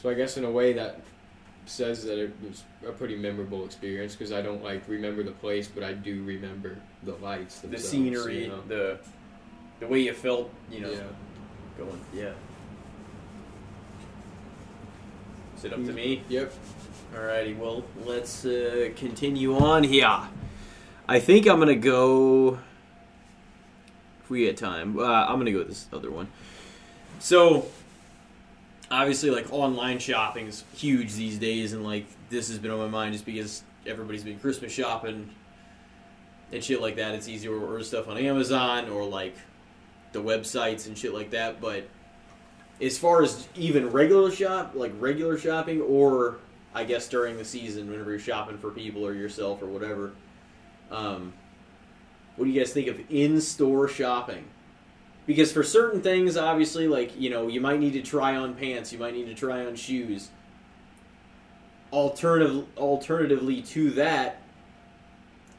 So 0.00 0.08
I 0.08 0.14
guess 0.14 0.36
in 0.38 0.44
a 0.44 0.50
way 0.50 0.72
that 0.72 1.00
says 1.66 2.04
that 2.04 2.18
it 2.18 2.32
was 2.46 2.62
a 2.86 2.92
pretty 2.92 3.16
memorable 3.16 3.64
experience 3.64 4.14
because 4.14 4.32
I 4.32 4.40
don't 4.40 4.62
like 4.62 4.88
remember 4.88 5.22
the 5.22 5.32
place, 5.32 5.68
but 5.68 5.82
I 5.82 5.92
do 5.92 6.22
remember 6.22 6.78
the 7.02 7.14
lights, 7.16 7.58
the 7.58 7.76
scenery 7.76 8.44
you 8.44 8.48
know? 8.48 8.62
the 8.68 8.98
the 9.80 9.86
way 9.86 10.00
you 10.00 10.14
felt 10.14 10.50
you 10.70 10.80
know 10.80 10.90
yeah. 10.90 11.00
going 11.76 12.00
yeah 12.14 12.32
is 15.54 15.64
it 15.66 15.72
up 15.74 15.84
to 15.84 15.92
me 15.92 16.22
Yep. 16.28 16.52
Alrighty, 17.14 17.56
well, 17.56 17.84
let's 18.04 18.44
uh, 18.44 18.90
continue 18.96 19.56
on 19.56 19.84
here. 19.84 20.20
I 21.08 21.20
think 21.20 21.46
I'm 21.46 21.58
gonna 21.58 21.74
go. 21.74 22.58
If 24.22 24.28
we 24.28 24.40
get 24.40 24.56
time, 24.56 24.98
uh, 24.98 25.04
I'm 25.04 25.38
gonna 25.38 25.52
go 25.52 25.58
with 25.58 25.68
this 25.68 25.86
other 25.92 26.10
one. 26.10 26.28
So, 27.18 27.66
obviously, 28.90 29.30
like 29.30 29.52
online 29.52 29.98
shopping 29.98 30.46
is 30.46 30.64
huge 30.74 31.14
these 31.14 31.38
days, 31.38 31.72
and 31.72 31.84
like 31.84 32.06
this 32.30 32.48
has 32.48 32.58
been 32.58 32.70
on 32.70 32.78
my 32.78 32.88
mind 32.88 33.12
just 33.12 33.24
because 33.24 33.62
everybody's 33.86 34.24
been 34.24 34.38
Christmas 34.38 34.72
shopping 34.72 35.30
and 36.52 36.62
shit 36.62 36.80
like 36.80 36.96
that. 36.96 37.14
It's 37.14 37.28
easier 37.28 37.50
to 37.50 37.64
order 37.64 37.82
stuff 37.84 38.08
on 38.08 38.16
Amazon 38.18 38.88
or 38.88 39.04
like 39.04 39.36
the 40.12 40.20
websites 40.22 40.86
and 40.86 40.96
shit 40.96 41.14
like 41.14 41.30
that. 41.30 41.60
But 41.60 41.88
as 42.80 42.98
far 42.98 43.22
as 43.22 43.48
even 43.54 43.90
regular 43.90 44.30
shop, 44.30 44.72
like 44.74 44.92
regular 44.98 45.38
shopping, 45.38 45.80
or 45.80 46.38
I 46.74 46.84
guess 46.84 47.08
during 47.08 47.36
the 47.36 47.44
season, 47.44 47.90
whenever 47.90 48.10
you're 48.10 48.20
shopping 48.20 48.58
for 48.58 48.70
people 48.70 49.06
or 49.06 49.14
yourself 49.14 49.62
or 49.62 49.66
whatever. 49.66 50.12
Um, 50.90 51.32
what 52.36 52.44
do 52.44 52.50
you 52.50 52.60
guys 52.60 52.72
think 52.72 52.86
of 52.88 53.00
in-store 53.10 53.88
shopping? 53.88 54.44
Because 55.26 55.52
for 55.52 55.64
certain 55.64 56.00
things, 56.00 56.36
obviously, 56.36 56.86
like 56.86 57.18
you 57.20 57.30
know, 57.30 57.48
you 57.48 57.60
might 57.60 57.80
need 57.80 57.92
to 57.94 58.02
try 58.02 58.36
on 58.36 58.54
pants, 58.54 58.92
you 58.92 58.98
might 58.98 59.14
need 59.14 59.26
to 59.26 59.34
try 59.34 59.66
on 59.66 59.74
shoes. 59.74 60.30
Alternative, 61.92 62.66
alternatively 62.76 63.62
to 63.62 63.90
that, 63.92 64.40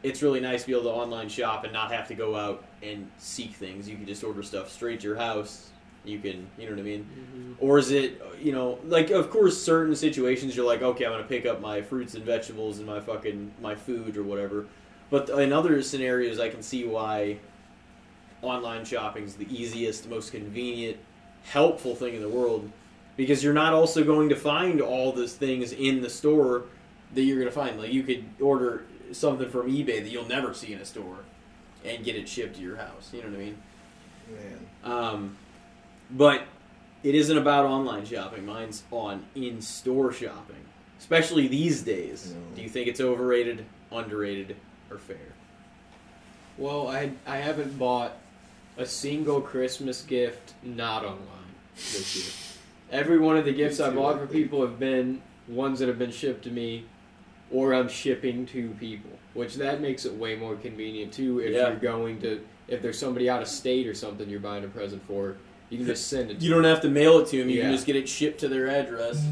it's 0.04 0.22
really 0.22 0.40
nice 0.40 0.62
to 0.62 0.68
be 0.68 0.74
able 0.74 0.84
to 0.84 0.90
online 0.90 1.30
shop 1.30 1.64
and 1.64 1.74
not 1.74 1.92
have 1.92 2.08
to 2.08 2.16
go 2.16 2.36
out 2.36 2.64
and 2.82 3.10
seek 3.18 3.54
things. 3.54 3.90
You 3.90 3.98
can 3.98 4.06
just 4.06 4.24
order 4.24 4.44
stuff 4.44 4.72
straight 4.72 5.02
to 5.02 5.08
your 5.08 5.18
house. 5.18 5.70
You 6.06 6.20
can, 6.20 6.48
you 6.58 6.66
know 6.66 6.72
what 6.72 6.80
I 6.80 6.84
mean? 6.84 7.04
Mm-hmm. 7.04 7.54
Or 7.60 7.78
is 7.78 7.92
it, 7.92 8.22
you 8.42 8.54
know, 8.54 8.80
like 8.86 9.10
of 9.10 9.30
course 9.30 9.62
certain 9.62 9.96
situations 9.96 10.56
you're 10.56 10.66
like, 10.66 10.82
okay, 10.82 11.06
I'm 11.06 11.12
gonna 11.12 11.24
pick 11.24 11.46
up 11.46 11.60
my 11.60 11.82
fruits 11.82 12.16
and 12.16 12.24
vegetables 12.24 12.78
and 12.78 12.88
my 12.88 13.02
fucking 13.02 13.52
my 13.62 13.76
food 13.76 14.16
or 14.16 14.24
whatever. 14.24 14.68
But 15.10 15.30
in 15.30 15.52
other 15.52 15.82
scenarios, 15.82 16.40
I 16.40 16.50
can 16.50 16.62
see 16.62 16.86
why 16.86 17.40
online 18.42 18.86
shopping 18.86 19.24
is 19.24 19.36
the 19.36 19.48
easiest, 19.54 20.08
most 20.10 20.32
convenient, 20.32 20.98
helpful 21.44 21.96
thing 21.96 22.16
in 22.16 22.22
the 22.22 22.30
world 22.30 22.70
because 23.16 23.44
you're 23.44 23.54
not 23.54 23.74
also 23.74 24.04
going 24.04 24.30
to 24.30 24.36
find 24.36 24.80
all 24.82 25.12
those 25.12 25.34
things 25.34 25.72
in 25.72 26.02
the 26.02 26.10
store 26.10 26.64
that 27.14 27.22
you're 27.24 27.40
gonna 27.40 27.52
find. 27.52 27.80
Like 27.80 27.92
you 27.92 28.04
could 28.04 28.26
order 28.40 28.84
something 29.12 29.50
from 29.50 29.72
eBay 29.72 30.04
that 30.04 30.10
you'll 30.10 30.28
never 30.28 30.54
see 30.54 30.74
in 30.74 30.80
a 30.80 30.86
store 30.86 31.18
and 31.86 32.04
get 32.04 32.16
it 32.16 32.28
shipped 32.28 32.56
to 32.58 32.62
your 32.62 32.76
house. 32.76 33.12
You 33.14 33.24
know 33.24 33.30
what 33.30 33.36
I 33.36 33.40
mean? 33.40 33.58
Man, 34.30 34.68
Um, 34.84 35.38
but 36.12 36.44
it 37.04 37.16
isn't 37.16 37.38
about 37.38 37.66
online 37.66 38.06
shopping. 38.06 38.46
Mine's 38.46 38.84
on 38.92 39.24
in-store 39.36 40.12
shopping, 40.12 40.66
especially 41.00 41.48
these 41.48 41.82
days. 41.82 42.34
No. 42.34 42.56
Do 42.56 42.62
you 42.62 42.70
think 42.70 42.88
it's 42.88 43.00
overrated, 43.00 43.66
underrated, 43.92 44.58
or 44.92 44.98
fair? 44.98 45.18
Well, 46.58 46.88
I 46.88 47.12
I 47.26 47.38
haven't 47.38 47.78
bought 47.80 48.18
a 48.78 48.86
single 48.86 49.42
Christmas 49.42 50.02
gift 50.04 50.54
not 50.64 51.04
online 51.04 51.22
this 51.76 52.16
year. 52.16 53.00
Every 53.00 53.18
one 53.18 53.36
of 53.38 53.46
the 53.46 53.52
gifts 53.54 53.80
I 53.80 53.90
bought 53.90 54.20
for 54.20 54.28
people 54.28 54.62
have 54.62 54.80
been 54.80 55.22
ones 55.48 55.80
that 55.80 55.88
have 55.88 56.00
been 56.00 56.12
shipped 56.12 56.44
to 56.44 56.52
me, 56.52 56.86
or 57.52 57.74
I'm 57.74 57.90
shipping 57.90 58.46
to 58.48 58.70
people, 58.80 59.12
which 59.34 59.56
that 59.56 59.82
makes 59.82 60.06
it 60.06 60.14
way 60.14 60.36
more 60.36 60.56
convenient 60.56 61.12
too. 61.14 61.40
If 61.40 61.54
Yeah. 61.54 61.70
you're 61.70 61.78
going 61.78 62.22
to, 62.22 62.42
if 62.68 62.82
there's 62.82 62.98
somebody 63.00 63.30
out 63.30 63.42
of 63.42 63.48
state 63.48 63.88
or 63.88 63.94
something 63.94 64.30
you're 64.30 64.40
buying 64.40 64.64
a 64.64 64.68
present 64.68 65.06
for, 65.08 65.36
you 65.70 65.78
can 65.78 65.88
just 65.88 66.08
send 66.08 66.32
it. 66.32 66.40
to 66.40 66.46
You 66.46 66.52
don't 66.54 66.64
have 66.64 66.82
to 66.82 66.90
mail 66.90 67.20
it 67.20 67.28
to 67.30 67.40
them. 67.40 67.50
You 67.50 67.62
can 67.62 67.72
just 67.72 67.86
get 67.86 67.96
it 67.98 68.08
shipped 68.08 68.40
to 68.42 68.48
their 68.48 68.68
address. 68.70 69.26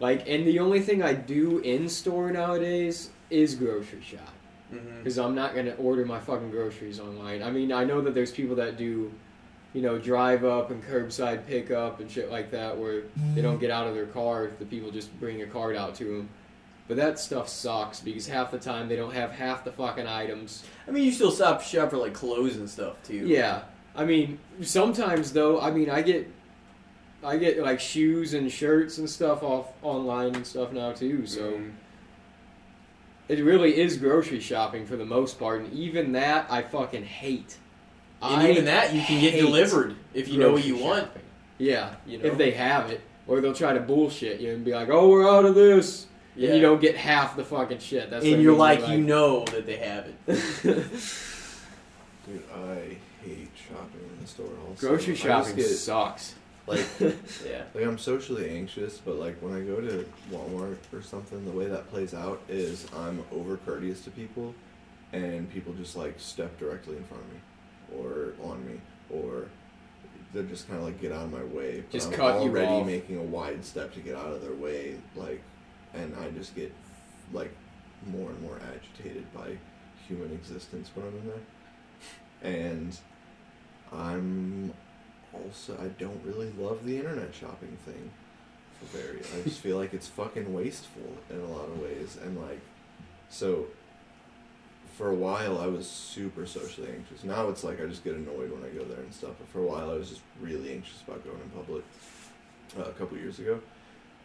Like, 0.00 0.28
and 0.28 0.46
the 0.46 0.58
only 0.58 0.80
thing 0.80 1.02
I 1.02 1.14
do 1.14 1.58
in 1.60 1.88
store 1.88 2.30
nowadays 2.30 3.10
is 3.30 3.54
grocery 3.54 4.02
shop. 4.02 4.32
Mm-hmm. 4.74 4.98
because 4.98 5.16
I'm 5.18 5.34
not 5.36 5.54
gonna 5.54 5.74
order 5.78 6.04
my 6.04 6.18
fucking 6.18 6.50
groceries 6.50 6.98
online. 6.98 7.42
I 7.42 7.50
mean, 7.52 7.70
I 7.72 7.84
know 7.84 8.00
that 8.00 8.14
there's 8.14 8.32
people 8.32 8.56
that 8.56 8.76
do, 8.76 9.12
you 9.72 9.80
know, 9.82 9.96
drive 9.98 10.44
up 10.44 10.70
and 10.72 10.82
curbside 10.82 11.46
pickup 11.46 12.00
and 12.00 12.10
shit 12.10 12.30
like 12.32 12.50
that, 12.50 12.76
where 12.76 13.02
they 13.34 13.42
don't 13.42 13.58
get 13.60 13.70
out 13.70 13.86
of 13.86 13.94
their 13.94 14.06
car. 14.06 14.50
The 14.58 14.64
people 14.64 14.90
just 14.90 15.18
bring 15.20 15.40
a 15.42 15.46
card 15.46 15.76
out 15.76 15.94
to 15.96 16.04
them. 16.04 16.28
But 16.88 16.96
that 16.98 17.18
stuff 17.18 17.48
sucks 17.48 18.00
because 18.00 18.26
half 18.28 18.50
the 18.50 18.58
time 18.58 18.88
they 18.88 18.96
don't 18.96 19.12
have 19.12 19.32
half 19.32 19.64
the 19.64 19.72
fucking 19.72 20.06
items. 20.06 20.64
I 20.86 20.90
mean, 20.92 21.04
you 21.04 21.12
still 21.12 21.30
stop 21.32 21.60
shop 21.62 21.90
for 21.90 21.96
like 21.98 22.14
clothes 22.14 22.56
and 22.56 22.68
stuff 22.68 22.96
too. 23.04 23.26
Yeah, 23.26 23.62
I 23.94 24.04
mean, 24.04 24.38
sometimes 24.62 25.32
though, 25.32 25.60
I 25.60 25.70
mean, 25.70 25.90
I 25.90 26.02
get, 26.02 26.28
I 27.24 27.36
get 27.36 27.58
like 27.58 27.78
shoes 27.80 28.34
and 28.34 28.50
shirts 28.50 28.98
and 28.98 29.08
stuff 29.08 29.42
off 29.42 29.66
online 29.82 30.34
and 30.34 30.46
stuff 30.46 30.72
now 30.72 30.92
too. 30.92 31.24
So. 31.26 31.52
Mhm. 31.52 31.70
It 33.28 33.42
really 33.44 33.76
is 33.78 33.96
grocery 33.96 34.40
shopping 34.40 34.86
for 34.86 34.96
the 34.96 35.04
most 35.04 35.38
part, 35.38 35.60
and 35.62 35.72
even 35.72 36.12
that 36.12 36.46
I 36.50 36.62
fucking 36.62 37.04
hate. 37.04 37.56
And 38.22 38.40
I 38.42 38.50
even 38.50 38.64
that 38.66 38.94
you 38.94 39.02
can 39.02 39.20
get 39.20 39.32
delivered 39.38 39.96
if 40.14 40.28
you 40.28 40.38
know 40.38 40.52
what 40.52 40.62
grocery 40.62 40.78
you 40.78 40.84
want. 40.84 41.04
shopping. 41.06 41.22
Yeah, 41.58 41.94
You 42.06 42.18
know? 42.18 42.24
if 42.26 42.38
they 42.38 42.50
have 42.52 42.90
it, 42.90 43.00
or 43.26 43.40
they'll 43.40 43.52
try 43.54 43.72
to 43.72 43.80
bullshit 43.80 44.40
you 44.40 44.52
and 44.52 44.64
be 44.64 44.72
like, 44.74 44.88
"Oh, 44.90 45.08
we're 45.08 45.28
out 45.28 45.44
of 45.44 45.54
this," 45.54 46.06
Yeah. 46.36 46.48
and 46.50 46.56
you 46.56 46.62
don't 46.62 46.80
get 46.80 46.96
half 46.96 47.34
the 47.36 47.44
fucking 47.44 47.78
shit. 47.80 48.10
That's 48.10 48.24
what 48.24 48.32
and 48.34 48.42
you're 48.42 48.52
mean, 48.52 48.58
like, 48.58 48.88
you 48.88 48.98
know 48.98 49.44
that 49.46 49.66
they 49.66 49.76
have 49.76 50.06
it. 50.06 50.16
Dude, 52.26 52.42
I 52.54 52.96
hate 53.24 53.50
shopping 53.68 54.00
in 54.14 54.20
the 54.20 54.26
store. 54.26 54.46
Also, 54.68 54.88
grocery 54.88 55.12
I 55.14 55.16
just 55.16 55.22
shopping 55.22 55.56
get, 55.56 55.66
sucks. 55.66 56.34
Like 56.66 56.84
yeah. 57.00 57.62
like 57.74 57.84
I'm 57.84 57.98
socially 57.98 58.50
anxious, 58.50 58.98
but 58.98 59.16
like 59.16 59.36
when 59.40 59.54
I 59.54 59.60
go 59.60 59.80
to 59.80 60.06
Walmart 60.32 60.78
or 60.92 61.02
something, 61.02 61.44
the 61.44 61.52
way 61.52 61.66
that 61.66 61.88
plays 61.90 62.14
out 62.14 62.40
is 62.48 62.86
I'm 62.96 63.24
over 63.32 63.56
courteous 63.58 64.00
to 64.02 64.10
people, 64.10 64.54
and 65.12 65.50
people 65.50 65.72
just 65.74 65.96
like 65.96 66.18
step 66.18 66.58
directly 66.58 66.96
in 66.96 67.04
front 67.04 67.22
of 67.22 67.30
me, 67.32 67.40
or 68.02 68.32
on 68.50 68.66
me, 68.66 68.80
or 69.10 69.46
they're 70.32 70.42
just 70.42 70.68
kind 70.68 70.78
of 70.78 70.84
like 70.84 71.00
get 71.00 71.12
out 71.12 71.24
of 71.24 71.32
my 71.32 71.44
way. 71.44 71.80
But 71.80 71.90
Just 71.90 72.08
I'm 72.08 72.14
cut 72.14 72.42
you 72.42 72.50
already 72.50 72.66
off. 72.66 72.86
making 72.86 73.18
a 73.18 73.22
wide 73.22 73.64
step 73.64 73.94
to 73.94 74.00
get 74.00 74.16
out 74.16 74.32
of 74.32 74.42
their 74.42 74.52
way, 74.52 74.96
like, 75.14 75.42
and 75.94 76.14
I 76.16 76.30
just 76.30 76.54
get 76.54 76.72
like 77.32 77.54
more 78.06 78.30
and 78.30 78.40
more 78.42 78.58
agitated 78.72 79.32
by 79.32 79.56
human 80.06 80.32
existence 80.32 80.90
when 80.94 81.06
I'm 81.06 81.16
in 81.16 81.26
there, 81.26 82.52
and 82.52 82.98
I'm 83.92 84.72
also 85.44 85.76
I 85.80 85.88
don't 86.00 86.20
really 86.24 86.52
love 86.58 86.84
the 86.84 86.96
internet 86.96 87.34
shopping 87.34 87.76
thing 87.84 88.10
for 88.78 88.96
very 88.96 89.20
I 89.36 89.42
just 89.42 89.60
feel 89.60 89.76
like 89.76 89.94
it's 89.94 90.06
fucking 90.06 90.52
wasteful 90.52 91.16
in 91.30 91.40
a 91.40 91.46
lot 91.46 91.68
of 91.68 91.80
ways 91.80 92.18
and 92.22 92.40
like 92.40 92.60
so 93.28 93.66
for 94.96 95.10
a 95.10 95.14
while 95.14 95.58
I 95.58 95.66
was 95.66 95.86
super 95.88 96.46
socially 96.46 96.88
anxious. 96.88 97.22
Now 97.24 97.48
it's 97.48 97.64
like 97.64 97.82
I 97.82 97.86
just 97.86 98.02
get 98.02 98.14
annoyed 98.14 98.50
when 98.50 98.64
I 98.64 98.68
go 98.74 98.84
there 98.84 99.00
and 99.00 99.12
stuff. 99.12 99.32
But 99.38 99.48
for 99.48 99.58
a 99.60 99.66
while 99.66 99.90
I 99.90 99.94
was 99.94 100.08
just 100.08 100.22
really 100.40 100.72
anxious 100.72 101.02
about 101.06 101.24
going 101.24 101.40
in 101.40 101.50
public 101.50 101.84
uh, 102.78 102.84
a 102.84 102.92
couple 102.92 103.18
years 103.18 103.38
ago. 103.38 103.60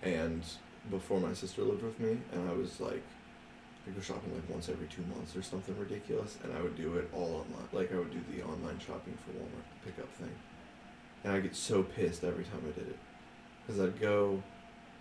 And 0.01 0.43
before 0.89 1.19
my 1.19 1.33
sister 1.33 1.61
lived 1.61 1.83
with 1.83 1.99
me 1.99 2.17
and 2.31 2.49
I 2.49 2.53
was 2.53 2.79
like 2.79 3.03
I 3.87 3.91
go 3.91 4.01
shopping 4.01 4.33
like 4.33 4.47
once 4.49 4.69
every 4.69 4.87
two 4.87 5.01
months 5.13 5.35
or 5.35 5.41
something 5.41 5.75
ridiculous, 5.77 6.37
and 6.43 6.53
I 6.53 6.61
would 6.61 6.75
do 6.75 6.97
it 6.97 7.09
all 7.13 7.43
online. 7.43 7.67
Like 7.73 7.91
I 7.91 7.97
would 7.97 8.11
do 8.11 8.21
the 8.31 8.43
online 8.43 8.77
shopping 8.79 9.17
for 9.25 9.31
Walmart 9.31 9.65
the 9.73 9.91
pickup 9.91 10.09
thing, 10.13 10.29
and 11.23 11.33
I 11.33 11.39
get 11.39 11.55
so 11.55 11.83
pissed 11.83 12.23
every 12.23 12.43
time 12.43 12.61
I 12.65 12.71
did 12.79 12.89
it, 12.89 12.99
because 13.65 13.81
I'd 13.81 13.99
go, 13.99 14.41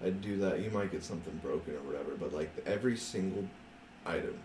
I'd 0.04 0.20
do 0.20 0.38
that. 0.38 0.60
You 0.60 0.70
might 0.70 0.92
get 0.92 1.04
something 1.04 1.38
broken 1.42 1.74
or 1.74 1.80
whatever, 1.80 2.12
but 2.18 2.32
like 2.32 2.50
every 2.66 2.96
single 2.96 3.44
item, 4.06 4.38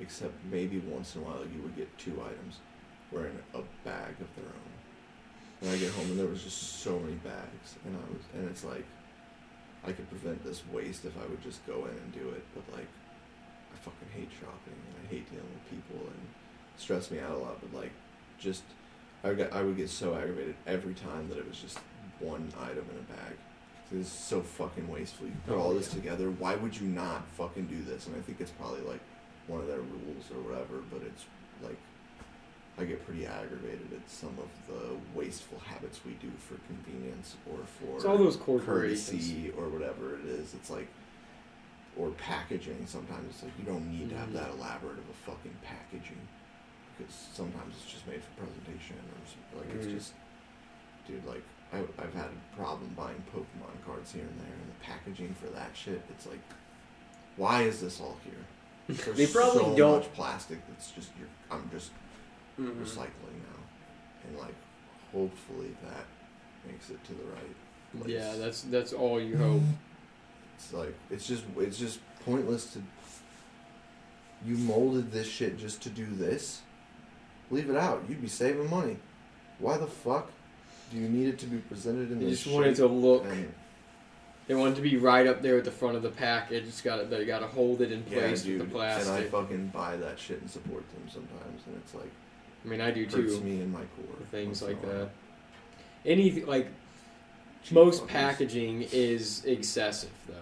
except 0.00 0.34
maybe 0.50 0.78
once 0.80 1.14
in 1.14 1.22
a 1.22 1.24
while 1.24 1.40
you 1.54 1.62
would 1.62 1.76
get 1.76 1.96
two 1.98 2.20
items, 2.20 2.60
wearing 3.12 3.38
a 3.54 3.60
bag 3.84 4.14
of 4.20 4.28
their 4.36 4.46
own. 4.46 4.72
And 5.62 5.70
I 5.70 5.76
get 5.76 5.92
home 5.92 6.10
and 6.10 6.18
there 6.18 6.26
was 6.26 6.42
just 6.42 6.80
so 6.80 6.98
many 6.98 7.14
bags, 7.16 7.76
and 7.84 7.96
I 7.96 8.12
was, 8.12 8.22
and 8.34 8.48
it's 8.50 8.64
like, 8.64 8.84
I 9.86 9.92
could 9.92 10.08
prevent 10.08 10.44
this 10.44 10.62
waste 10.72 11.04
if 11.04 11.16
I 11.16 11.26
would 11.28 11.42
just 11.42 11.66
go 11.66 11.84
in 11.84 11.96
and 11.96 12.12
do 12.12 12.30
it, 12.30 12.44
but 12.54 12.64
like. 12.74 12.88
I 13.72 13.76
fucking 13.78 14.08
hate 14.14 14.30
shopping 14.38 14.78
and 14.86 14.94
I 15.02 15.10
hate 15.10 15.28
dealing 15.28 15.48
with 15.52 15.68
people 15.68 16.06
and 16.06 16.28
stress 16.76 17.10
me 17.10 17.18
out 17.18 17.32
a 17.32 17.38
lot. 17.38 17.60
But 17.60 17.74
like, 17.76 17.90
just 18.38 18.62
I 19.24 19.28
would 19.28 19.38
get, 19.38 19.52
I 19.54 19.62
would 19.62 19.76
get 19.76 19.88
so 19.90 20.14
aggravated 20.14 20.54
every 20.66 20.94
time 20.94 21.28
that 21.30 21.38
it 21.38 21.48
was 21.48 21.58
just 21.58 21.78
one 22.20 22.52
item 22.60 22.84
in 22.92 22.98
a 22.98 23.18
bag. 23.18 23.36
It's 23.92 24.08
so 24.08 24.40
fucking 24.42 24.88
wasteful. 24.88 25.26
You 25.26 25.32
put 25.46 25.54
Oh, 25.56 25.60
all 25.60 25.74
this 25.74 25.88
yeah. 25.88 26.00
together. 26.00 26.30
Why 26.30 26.56
would 26.56 26.78
you 26.78 26.86
not 26.88 27.26
fucking 27.36 27.66
do 27.66 27.82
this? 27.82 28.06
And 28.06 28.16
I 28.16 28.20
think 28.20 28.40
it's 28.40 28.50
probably 28.50 28.80
like 28.82 29.00
one 29.46 29.60
of 29.60 29.66
their 29.66 29.78
rules 29.80 30.30
or 30.34 30.40
whatever. 30.42 30.82
But 30.90 31.02
it's 31.02 31.24
like 31.62 31.76
I 32.78 32.84
get 32.84 33.04
pretty 33.06 33.24
aggravated 33.24 33.92
at 33.94 34.10
some 34.10 34.36
of 34.38 34.48
the 34.66 34.96
wasteful 35.14 35.60
habits 35.60 36.00
we 36.04 36.12
do 36.14 36.30
for 36.38 36.56
convenience 36.66 37.36
or 37.50 37.58
for 37.78 37.96
It's 37.96 38.04
all 38.04 38.18
those 38.18 38.36
courtesy 38.36 39.52
or 39.56 39.68
whatever 39.68 40.16
it 40.18 40.24
is. 40.26 40.54
It's 40.54 40.70
like, 40.70 40.88
or 41.96 42.10
packaging. 42.10 42.84
Sometimes 42.86 43.26
it's 43.30 43.42
like 43.44 43.52
you 43.58 43.64
don't 43.64 43.88
need 43.92 44.10
to 44.10 44.16
have 44.18 44.30
Mhm. 44.30 44.32
that 44.32 44.50
elaborate 44.50 44.98
of 44.98 45.08
a 45.08 45.30
fucking 45.30 45.54
packaging 45.62 46.18
because 46.96 47.14
sometimes 47.32 47.74
it's 47.82 47.90
just 47.92 48.06
made 48.06 48.22
for 48.22 48.44
presentation 48.44 48.96
or 48.96 49.18
s- 49.26 49.36
like 49.58 49.74
it's 49.74 49.86
Mhm. 49.86 49.94
just, 49.98 50.12
dude. 51.06 51.24
Like 51.26 51.42
I, 51.72 51.78
I've 52.02 52.14
had 52.14 52.26
a 52.30 52.56
problem 52.56 52.90
buying 52.96 53.22
Pokemon 53.34 53.84
cards 53.84 54.12
here 54.12 54.22
and 54.24 54.38
there, 54.40 54.52
and 54.54 54.70
the 54.70 54.84
packaging 54.84 55.34
for 55.34 55.48
that 55.48 55.76
shit. 55.76 56.02
It's 56.10 56.26
like, 56.26 56.40
why 57.36 57.62
is 57.62 57.80
this 57.80 58.00
all 58.00 58.16
here? 58.24 58.44
There's 58.88 59.16
They 59.16 59.26
probably 59.26 59.60
so 59.60 59.76
don't- 59.76 59.98
much 60.02 60.12
plastic 60.12 60.58
that's 60.68 60.90
just 60.92 61.10
you're, 61.18 61.28
I'm 61.50 61.68
just 61.70 61.90
Mhm. 62.60 62.76
recycling 62.80 63.38
now, 63.50 63.60
and 64.28 64.38
like 64.38 64.54
hopefully 65.12 65.76
that 65.82 66.06
makes 66.66 66.90
it 66.90 67.02
to 67.04 67.14
the 67.14 67.24
right. 67.24 67.56
Place. 67.98 68.10
Yeah, 68.10 68.34
that's 68.36 68.62
that's 68.62 68.92
all 68.92 69.20
you 69.20 69.36
hope. 69.46 69.62
It's 70.56 70.72
like 70.72 70.94
it's 71.10 71.26
just 71.26 71.44
it's 71.58 71.78
just 71.78 71.98
pointless 72.24 72.72
to. 72.74 72.82
You 74.44 74.56
molded 74.58 75.10
this 75.10 75.26
shit 75.28 75.56
just 75.58 75.80
to 75.82 75.90
do 75.90 76.04
this. 76.06 76.60
Leave 77.50 77.70
it 77.70 77.76
out. 77.76 78.02
You'd 78.08 78.22
be 78.22 78.28
saving 78.28 78.68
money. 78.70 78.96
Why 79.58 79.76
the 79.76 79.86
fuck 79.86 80.30
do 80.90 80.96
you 80.98 81.08
need 81.08 81.28
it 81.28 81.38
to 81.40 81.46
be 81.46 81.58
presented 81.58 82.10
in 82.10 82.20
You 82.20 82.30
this 82.30 82.42
just 82.42 82.54
want 82.54 82.66
it 82.66 82.74
to 82.76 82.86
look. 82.86 83.24
and- 83.26 83.52
They 84.46 84.54
want 84.54 84.72
it 84.72 84.76
to 84.76 84.82
be 84.82 84.96
right 84.96 85.26
up 85.26 85.40
there 85.42 85.56
at 85.56 85.64
the 85.64 85.70
front 85.70 85.96
of 85.96 86.02
the 86.02 86.10
package. 86.10 86.64
It's 86.66 86.80
got 86.82 87.08
they 87.08 87.24
got 87.24 87.38
to 87.38 87.46
hold 87.46 87.80
it 87.80 87.90
in 87.92 88.04
yeah, 88.10 88.18
place 88.18 88.42
dude. 88.42 88.60
with 88.60 88.68
the 88.68 88.74
plastic. 88.74 89.14
And 89.14 89.24
I 89.24 89.28
fucking 89.28 89.68
buy 89.68 89.96
that 89.96 90.18
shit 90.18 90.40
and 90.40 90.50
support 90.50 90.84
them 90.92 91.08
sometimes, 91.08 91.62
and 91.66 91.76
it's 91.76 91.94
like 91.94 92.10
I 92.64 92.68
mean, 92.68 92.80
I 92.80 92.90
do 92.90 93.04
hurts 93.04 93.14
too. 93.36 93.40
me 93.40 93.60
in 93.62 93.72
my 93.72 93.80
core. 93.80 94.16
Things 94.30 94.62
like 94.62 94.80
that. 94.82 95.08
Any 96.04 96.42
like 96.42 96.68
Cheap 97.62 97.72
most 97.72 98.02
fuckers. 98.04 98.08
packaging 98.08 98.82
is 98.92 99.44
excessive 99.46 100.10
though. 100.28 100.34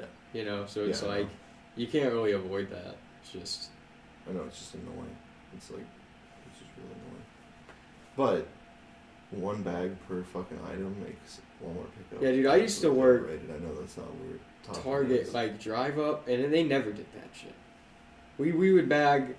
Yeah. 0.00 0.06
You 0.32 0.44
know, 0.46 0.64
so 0.66 0.84
it's 0.84 1.02
Yeah, 1.02 1.08
like 1.08 1.28
you 1.76 1.86
can't 1.86 2.12
really 2.14 2.32
avoid 2.32 2.70
that. 2.70 2.96
It's 3.22 3.32
just 3.32 3.68
I 4.28 4.32
know 4.32 4.44
it's 4.44 4.58
just 4.58 4.74
annoying. 4.74 5.16
It's 5.54 5.70
like 5.70 5.84
it's 6.48 6.58
just 6.60 6.70
really 6.78 6.92
annoying. 6.92 7.24
But 8.16 8.46
one 9.30 9.62
bag 9.62 9.96
per 10.08 10.22
fucking 10.22 10.58
item 10.70 10.94
makes 11.02 11.40
Walmart 11.64 11.86
pickup. 12.10 12.22
Yeah, 12.22 12.32
dude, 12.32 12.46
I 12.46 12.56
used 12.56 12.80
to 12.82 12.92
work 12.92 13.22
overrated. 13.22 13.50
I 13.50 13.58
know 13.64 13.74
that's 13.74 13.96
not 13.96 14.06
what 14.06 14.82
Target 14.82 15.22
about. 15.22 15.34
like 15.34 15.60
drive 15.60 15.98
up, 15.98 16.28
and 16.28 16.52
they 16.52 16.62
never 16.62 16.92
did 16.92 17.06
that 17.14 17.28
shit. 17.34 17.54
We 18.38 18.52
we 18.52 18.72
would 18.72 18.88
bag. 18.88 19.34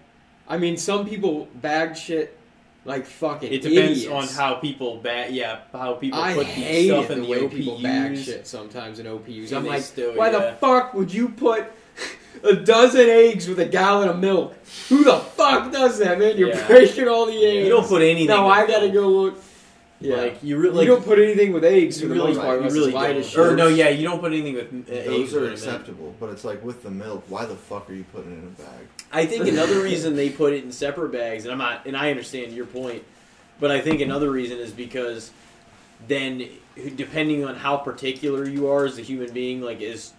I 0.48 0.58
mean, 0.58 0.76
some 0.78 1.08
people 1.08 1.48
bag 1.56 1.96
shit 1.96 2.38
like 2.86 3.06
fucking. 3.06 3.52
It 3.52 3.62
depends 3.62 4.04
idiots. 4.04 4.08
on 4.12 4.28
how 4.28 4.56
people 4.56 4.98
bag. 4.98 5.34
yeah, 5.34 5.62
how 5.72 5.94
people 5.94 6.20
I 6.20 6.34
put 6.34 6.48
the 6.48 6.52
hate 6.52 6.88
stuff 6.88 7.10
it 7.10 7.14
in 7.14 7.20
the 7.20 7.26
the 7.26 7.32
way 7.32 7.40
OPUs. 7.40 7.52
people 7.52 7.82
bag 7.82 8.18
shit 8.18 8.46
sometimes 8.48 9.00
in 9.00 9.06
OPUs. 9.06 9.52
Yeah, 9.52 9.58
I'm 9.60 9.66
like, 9.66 9.84
still- 9.84 10.16
why 10.16 10.32
yeah. 10.32 10.40
the 10.40 10.58
fuck 10.58 10.94
would 10.94 11.14
you 11.14 11.30
put 11.30 11.72
a 12.44 12.54
dozen 12.56 13.10
eggs 13.10 13.48
with 13.48 13.60
a 13.60 13.66
gallon 13.66 14.10
of 14.10 14.20
milk? 14.20 14.56
Who 14.90 15.04
the 15.04 15.18
fuck 15.18 15.72
does 15.72 16.00
that, 16.00 16.18
man? 16.20 16.38
You're 16.38 16.50
Yeah. 16.50 16.68
breaking 16.68 17.08
all 17.08 17.26
the 17.26 17.46
eggs. 17.46 17.66
You 17.66 17.70
don't 17.70 17.88
put 17.88 18.02
anything. 18.02 18.28
No, 18.28 18.46
with 18.48 18.54
I 18.58 18.68
gotta 18.68 18.90
go 18.90 19.08
look. 19.08 19.36
Yeah, 20.02 20.18
Like 20.18 20.40
you 20.44 20.58
really, 20.58 20.84
you 20.84 20.92
don't 20.92 21.06
put 21.06 21.18
anything 21.18 21.54
with 21.54 21.64
eggs 21.64 21.98
for 21.98 22.04
you 22.08 22.10
the 22.10 22.16
really, 22.16 22.34
most 22.34 22.42
part. 22.42 22.52
you 22.56 22.58
unless 22.58 22.74
really 22.74 22.92
don't. 22.92 23.16
as 23.16 23.30
shit. 23.30 23.40
Or 23.40 23.56
no, 23.56 23.68
yeah, 23.68 23.88
you 23.88 24.04
don't 24.06 24.20
put 24.20 24.34
anything 24.34 24.56
with 24.56 24.90
uh, 24.90 24.94
eggs. 24.94 25.06
Those 25.08 25.34
or 25.34 25.38
are 25.38 25.42
milk. 25.44 25.54
acceptable, 25.54 26.16
but 26.20 26.30
it's 26.32 26.44
like 26.44 26.62
with 26.62 26.84
the 26.84 26.92
milk. 26.92 27.24
Why 27.30 27.46
the 27.46 27.56
fuck 27.56 27.90
are 27.90 27.94
you 27.94 28.04
putting 28.12 28.32
it 28.34 28.40
in 28.40 28.44
a 28.48 28.62
bag? 28.62 28.88
I 29.14 29.26
think 29.26 29.48
another 29.48 29.80
reason 29.82 30.18
they 30.18 30.30
put 30.30 30.52
it 30.52 30.66
in 30.66 30.74
separate 30.74 31.14
bags, 31.14 31.46
and 31.46 31.54
I'm 31.54 31.58
not, 31.58 31.86
and 31.86 31.96
I 31.96 32.10
understand 32.10 32.52
your 32.52 32.66
point, 32.66 33.04
but 33.62 33.72
I 33.72 33.80
think 33.80 34.02
another 34.02 34.30
reason 34.30 34.58
is 34.58 34.72
because 34.72 35.32
then, 36.06 36.50
depending 36.98 37.46
on 37.46 37.56
how 37.56 37.78
particular 37.78 38.46
you 38.46 38.68
are 38.68 38.84
as 38.86 38.98
a 38.98 39.02
human 39.02 39.32
being, 39.32 39.62
like 39.62 39.80
is 39.80 40.12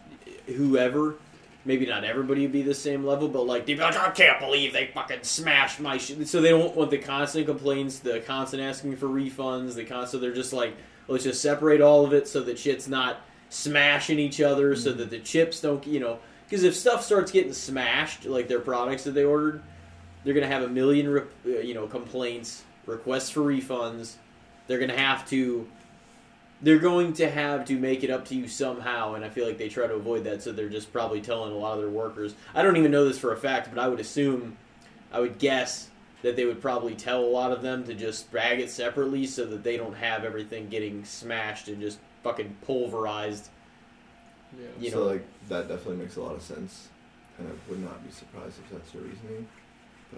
whoever, 0.47 1.17
maybe 1.65 1.87
not 1.87 2.05
everybody 2.05 2.43
would 2.43 2.53
be 2.53 2.63
the 2.63 2.75
same 2.75 3.05
level, 3.05 3.29
but 3.29 3.47
like, 3.47 3.67
they'd 3.67 3.75
be 3.75 3.81
like, 3.81 3.97
I 3.97 4.11
can't 4.11 4.39
believe 4.39 4.73
they 4.73 4.91
fucking 4.95 5.23
smashed 5.23 5.81
my 5.81 5.97
shit. 5.97 6.27
So 6.29 6.41
they 6.41 6.51
don't 6.51 6.75
want 6.77 6.91
the 6.91 6.99
constant 6.99 7.47
complaints, 7.47 8.01
the 8.01 8.21
constant 8.21 8.63
asking 8.63 8.97
for 8.97 9.07
refunds, 9.07 9.75
the 9.75 9.85
constant. 9.85 10.23
They're 10.23 10.35
just 10.35 10.53
like, 10.53 10.77
let's 11.09 11.25
just 11.25 11.41
separate 11.41 11.81
all 11.81 12.05
of 12.05 12.13
it 12.13 12.29
so 12.29 12.43
that 12.43 12.59
shit's 12.59 12.89
not 12.89 13.21
smashing 13.49 14.19
each 14.19 14.41
other, 14.41 14.75
so 14.77 14.93
that 14.93 15.11
the 15.11 15.21
chips 15.21 15.61
don't, 15.61 15.87
you 15.87 16.01
know. 16.01 16.19
Because 16.45 16.65
if 16.65 16.75
stuff 16.75 17.03
starts 17.03 17.33
getting 17.33 17.53
smashed, 17.53 18.27
like 18.27 18.49
their 18.49 18.61
products 18.61 19.05
that 19.05 19.13
they 19.13 19.25
ordered, 19.25 19.63
they're 20.25 20.35
gonna 20.35 20.47
have 20.47 20.63
a 20.63 20.69
million, 20.69 21.17
uh, 21.17 21.49
you 21.49 21.75
know, 21.75 21.87
complaints, 21.87 22.65
requests 22.87 23.31
for 23.31 23.41
refunds. 23.41 24.17
They're 24.67 24.79
gonna 24.79 24.97
have 24.97 25.29
to. 25.31 25.67
They're 26.65 26.79
going 26.79 27.13
to 27.15 27.31
have 27.31 27.67
to 27.67 27.79
make 27.79 28.03
it 28.03 28.11
up 28.11 28.25
to 28.27 28.35
you 28.35 28.49
somehow, 28.49 29.15
and 29.15 29.25
I 29.25 29.29
feel 29.29 29.47
like 29.47 29.59
they 29.59 29.69
try 29.69 29.87
to 29.87 29.95
avoid 29.95 30.25
that. 30.25 30.43
So 30.43 30.51
they're 30.51 30.71
just 30.71 30.93
probably 30.93 31.21
telling 31.21 31.53
a 31.53 31.57
lot 31.57 31.75
of 31.75 31.81
their 31.81 31.91
workers. 31.91 32.35
I 32.55 32.63
don't 32.63 32.79
even 32.79 32.91
know 32.91 33.05
this 33.07 33.19
for 33.19 33.33
a 33.33 33.37
fact, 33.37 33.69
but 33.73 33.79
I 33.79 33.87
would 33.87 34.01
assume, 34.01 34.57
I 35.13 35.21
would 35.21 35.39
guess 35.39 35.91
that 36.23 36.37
they 36.37 36.47
would 36.47 36.63
probably 36.63 36.95
tell 36.95 37.21
a 37.23 37.27
lot 37.27 37.53
of 37.53 37.61
them 37.61 37.85
to 37.85 37.93
just 37.93 38.33
bag 38.33 38.61
it 38.61 38.71
separately, 38.71 39.27
so 39.27 39.45
that 39.45 39.63
they 39.63 39.77
don't 39.77 39.95
have 39.95 40.25
everything 40.25 40.71
getting 40.71 41.05
smashed 41.05 41.69
and 41.69 41.83
just 41.83 41.99
fucking 42.23 42.57
pulverized. 42.63 43.51
Yeah. 44.59 44.67
You 44.81 44.91
so 44.91 45.01
know. 45.01 45.05
like 45.05 45.25
that 45.49 45.69
definitely 45.69 45.97
makes 45.97 46.17
a 46.17 46.23
lot 46.23 46.35
of 46.35 46.41
sense. 46.43 46.89
and 47.39 47.49
I 47.49 47.71
would 47.71 47.83
not 47.83 48.03
be 48.03 48.11
surprised 48.11 48.59
if 48.65 48.71
that's 48.71 48.91
the 48.93 49.01
reasoning. 49.01 49.47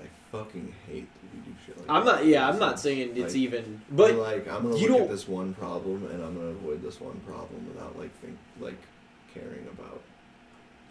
I 0.03 0.37
fucking 0.37 0.73
hate 0.87 1.07
that 1.13 1.35
we 1.35 1.53
do 1.53 1.57
shit 1.67 1.79
like 1.79 1.87
I'm 1.89 2.05
that. 2.05 2.17
not. 2.17 2.27
Yeah, 2.27 2.49
I'm 2.49 2.59
not 2.59 2.79
saying 2.81 3.11
it's 3.17 3.35
Like, 3.35 3.37
even. 3.37 3.81
But 3.91 4.15
like, 4.17 4.49
I'm 4.51 4.65
gonna 4.65 4.77
you 4.77 4.89
look 4.89 4.99
don't- 4.99 5.03
at 5.03 5.11
this 5.11 5.29
one 5.29 5.55
problem 5.55 6.05
and 6.13 6.23
I'm 6.23 6.35
gonna 6.35 6.49
avoid 6.49 6.83
this 6.83 7.01
one 7.01 7.21
problem 7.27 7.67
without 7.69 7.99
like 7.99 8.11
think 8.21 8.37
like 8.61 8.77
caring 9.35 9.67
about 9.73 10.01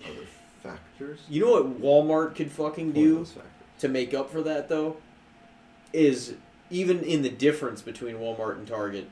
other 0.05 0.25
factors. 0.61 1.19
you 1.29 1.41
know 1.45 1.51
what 1.61 1.81
Walmart 1.81 2.35
could 2.35 2.51
fucking 2.51 2.87
One 2.87 2.89
of 2.89 2.95
do 2.95 3.15
those 3.15 3.31
factors. 3.31 3.51
to 3.79 3.87
make 3.87 4.13
up 4.13 4.31
for 4.31 4.41
that 4.41 4.69
though, 4.69 4.97
is 5.93 6.33
even 6.69 7.01
in 7.03 7.21
the 7.21 7.29
difference 7.29 7.81
between 7.81 8.15
Walmart 8.15 8.57
and 8.57 8.67
Target. 8.67 9.09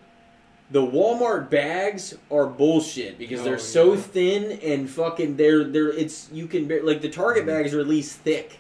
The 0.72 0.82
Walmart 0.82 1.50
bags 1.50 2.16
are 2.32 2.48
bullshit 2.48 3.18
because 3.20 3.42
Oh, 3.42 3.44
they're 3.44 3.60
so 3.60 3.94
yeah. 3.94 4.00
thin 4.02 4.52
and 4.64 4.90
fucking 4.90 5.36
they're 5.38 5.64
they're 5.64 5.92
it's 5.92 6.30
you 6.32 6.48
can 6.48 6.68
bar- 6.68 6.82
like 6.82 7.02
the 7.02 7.10
Target 7.10 7.44
Mhm. 7.44 7.48
bags 7.48 7.74
are 7.74 7.80
at 7.80 7.88
least 7.88 8.20
thick, 8.20 8.58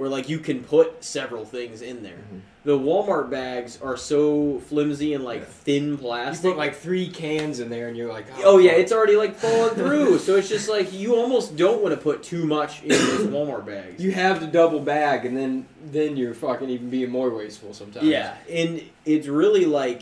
where 0.00 0.08
like 0.08 0.30
you 0.30 0.38
can 0.38 0.64
put 0.64 1.04
several 1.04 1.44
things 1.44 1.82
in 1.82 2.02
there. 2.02 2.14
Mhm. 2.32 2.40
The 2.64 2.78
Walmart 2.78 3.28
bags 3.28 3.78
are 3.82 3.98
so 3.98 4.58
flimsy 4.60 5.12
and 5.12 5.22
like 5.22 5.40
Yeah. 5.40 5.44
thin 5.46 5.98
plastic. 5.98 6.42
You 6.42 6.50
put 6.52 6.56
like 6.58 6.74
three 6.74 7.06
cans 7.08 7.60
in 7.60 7.68
there, 7.68 7.86
and 7.88 7.94
you're 7.98 8.10
like, 8.10 8.24
oh 8.42 8.56
yeah, 8.56 8.70
it's 8.72 8.92
already 8.92 9.16
like 9.16 9.36
falling 9.36 9.74
through. 9.74 10.16
so 10.18 10.36
it's 10.36 10.48
just 10.48 10.70
like 10.70 10.90
you 10.94 11.16
almost 11.16 11.54
don't 11.54 11.82
want 11.82 11.94
to 11.94 12.00
put 12.00 12.22
too 12.22 12.46
much 12.46 12.82
in 12.82 12.88
those 12.88 13.26
Walmart 13.34 13.66
bags. 13.66 14.02
You 14.02 14.12
have 14.12 14.40
to 14.40 14.46
double 14.46 14.80
bag, 14.80 15.26
and 15.26 15.36
then 15.36 15.66
then 15.92 16.16
you're 16.16 16.32
fucking 16.32 16.70
even 16.70 16.88
being 16.88 17.10
more 17.10 17.28
wasteful 17.28 17.74
sometimes. 17.74 18.06
Yeah, 18.06 18.34
and 18.50 18.82
it's 19.04 19.26
really 19.26 19.66
like 19.66 20.00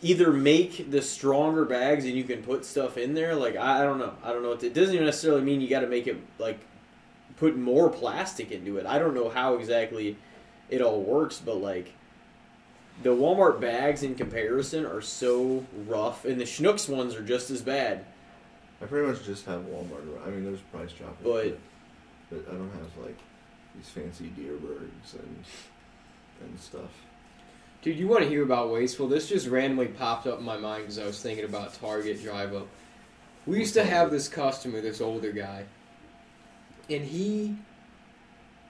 either 0.00 0.32
make 0.32 0.90
the 0.90 1.02
stronger 1.02 1.66
bags 1.66 2.06
and 2.06 2.14
you 2.14 2.24
can 2.24 2.42
put 2.42 2.64
stuff 2.64 2.96
in 2.96 3.12
there. 3.12 3.34
Like 3.34 3.56
I, 3.56 3.80
I 3.80 3.84
don't 3.84 3.98
know, 3.98 4.14
I 4.24 4.32
don't 4.32 4.42
know. 4.42 4.50
What 4.50 4.60
to, 4.60 4.68
it 4.68 4.72
doesn't 4.74 4.94
even 4.94 5.04
necessarily 5.04 5.42
mean 5.42 5.60
you 5.60 5.68
got 5.68 5.80
to 5.80 5.86
make 5.86 6.06
it 6.06 6.16
like 6.38 6.60
put 7.36 7.56
more 7.56 7.88
plastic 7.90 8.50
into 8.50 8.76
it. 8.78 8.86
I 8.86 8.98
don't 8.98 9.14
know 9.14 9.28
how 9.28 9.54
exactly 9.54 10.16
it 10.70 10.80
all 10.80 11.00
works, 11.02 11.40
but 11.44 11.56
like 11.56 11.92
the 13.02 13.10
Walmart 13.10 13.60
bags 13.60 14.02
in 14.02 14.14
comparison 14.14 14.86
are 14.86 15.00
so 15.00 15.64
rough, 15.86 16.24
and 16.24 16.40
the 16.40 16.44
Schnucks 16.44 16.88
ones 16.88 17.14
are 17.14 17.22
just 17.22 17.50
as 17.50 17.60
bad. 17.62 18.04
I 18.80 18.86
pretty 18.86 19.06
much 19.08 19.24
just 19.24 19.46
have 19.46 19.62
Walmart. 19.62 20.26
I 20.26 20.30
mean, 20.30 20.44
there's 20.44 20.60
Price 20.72 20.92
Chopper, 20.92 21.14
But- 21.22 21.58
but, 22.30 22.46
but 22.46 22.54
I 22.54 22.56
don't 22.56 22.70
have 22.72 23.04
like 23.04 23.18
these 23.74 23.88
fancy 23.88 24.32
Dierbergs 24.38 25.14
and 25.14 25.44
and 26.42 26.58
stuff. 26.60 26.90
Dude, 27.82 27.98
you 27.98 28.08
want 28.08 28.22
to 28.22 28.28
hear 28.28 28.42
about 28.42 28.70
wasteful? 28.70 29.08
This 29.08 29.28
just 29.28 29.46
randomly 29.46 29.86
popped 29.88 30.26
up 30.26 30.38
in 30.38 30.44
my 30.44 30.56
mind 30.56 30.84
because 30.84 30.98
I 30.98 31.04
was 31.06 31.20
thinking 31.20 31.44
about 31.44 31.74
Target 31.74 32.22
drive 32.22 32.54
up. 32.54 32.66
We 33.46 33.58
used 33.58 33.74
to 33.74 33.84
have 33.84 34.10
this 34.10 34.26
customer, 34.26 34.80
this 34.80 35.00
older 35.02 35.32
guy, 35.32 35.64
and 36.90 37.04
he, 37.04 37.56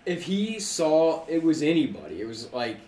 if 0.06 0.24
he 0.24 0.60
saw 0.60 1.26
it 1.26 1.42
was 1.42 1.62
anybody, 1.62 2.20
it 2.20 2.26
was 2.26 2.52
like 2.52 2.78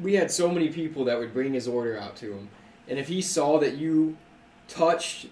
we 0.00 0.14
had 0.14 0.30
so 0.30 0.50
many 0.50 0.68
people 0.68 1.04
that 1.04 1.18
would 1.18 1.32
bring 1.32 1.52
his 1.52 1.68
order 1.68 1.98
out 1.98 2.16
to 2.16 2.32
him, 2.32 2.48
and 2.88 2.98
if 2.98 3.08
he 3.08 3.20
saw 3.20 3.58
that 3.58 3.76
you 3.76 4.16
touched 4.68 5.26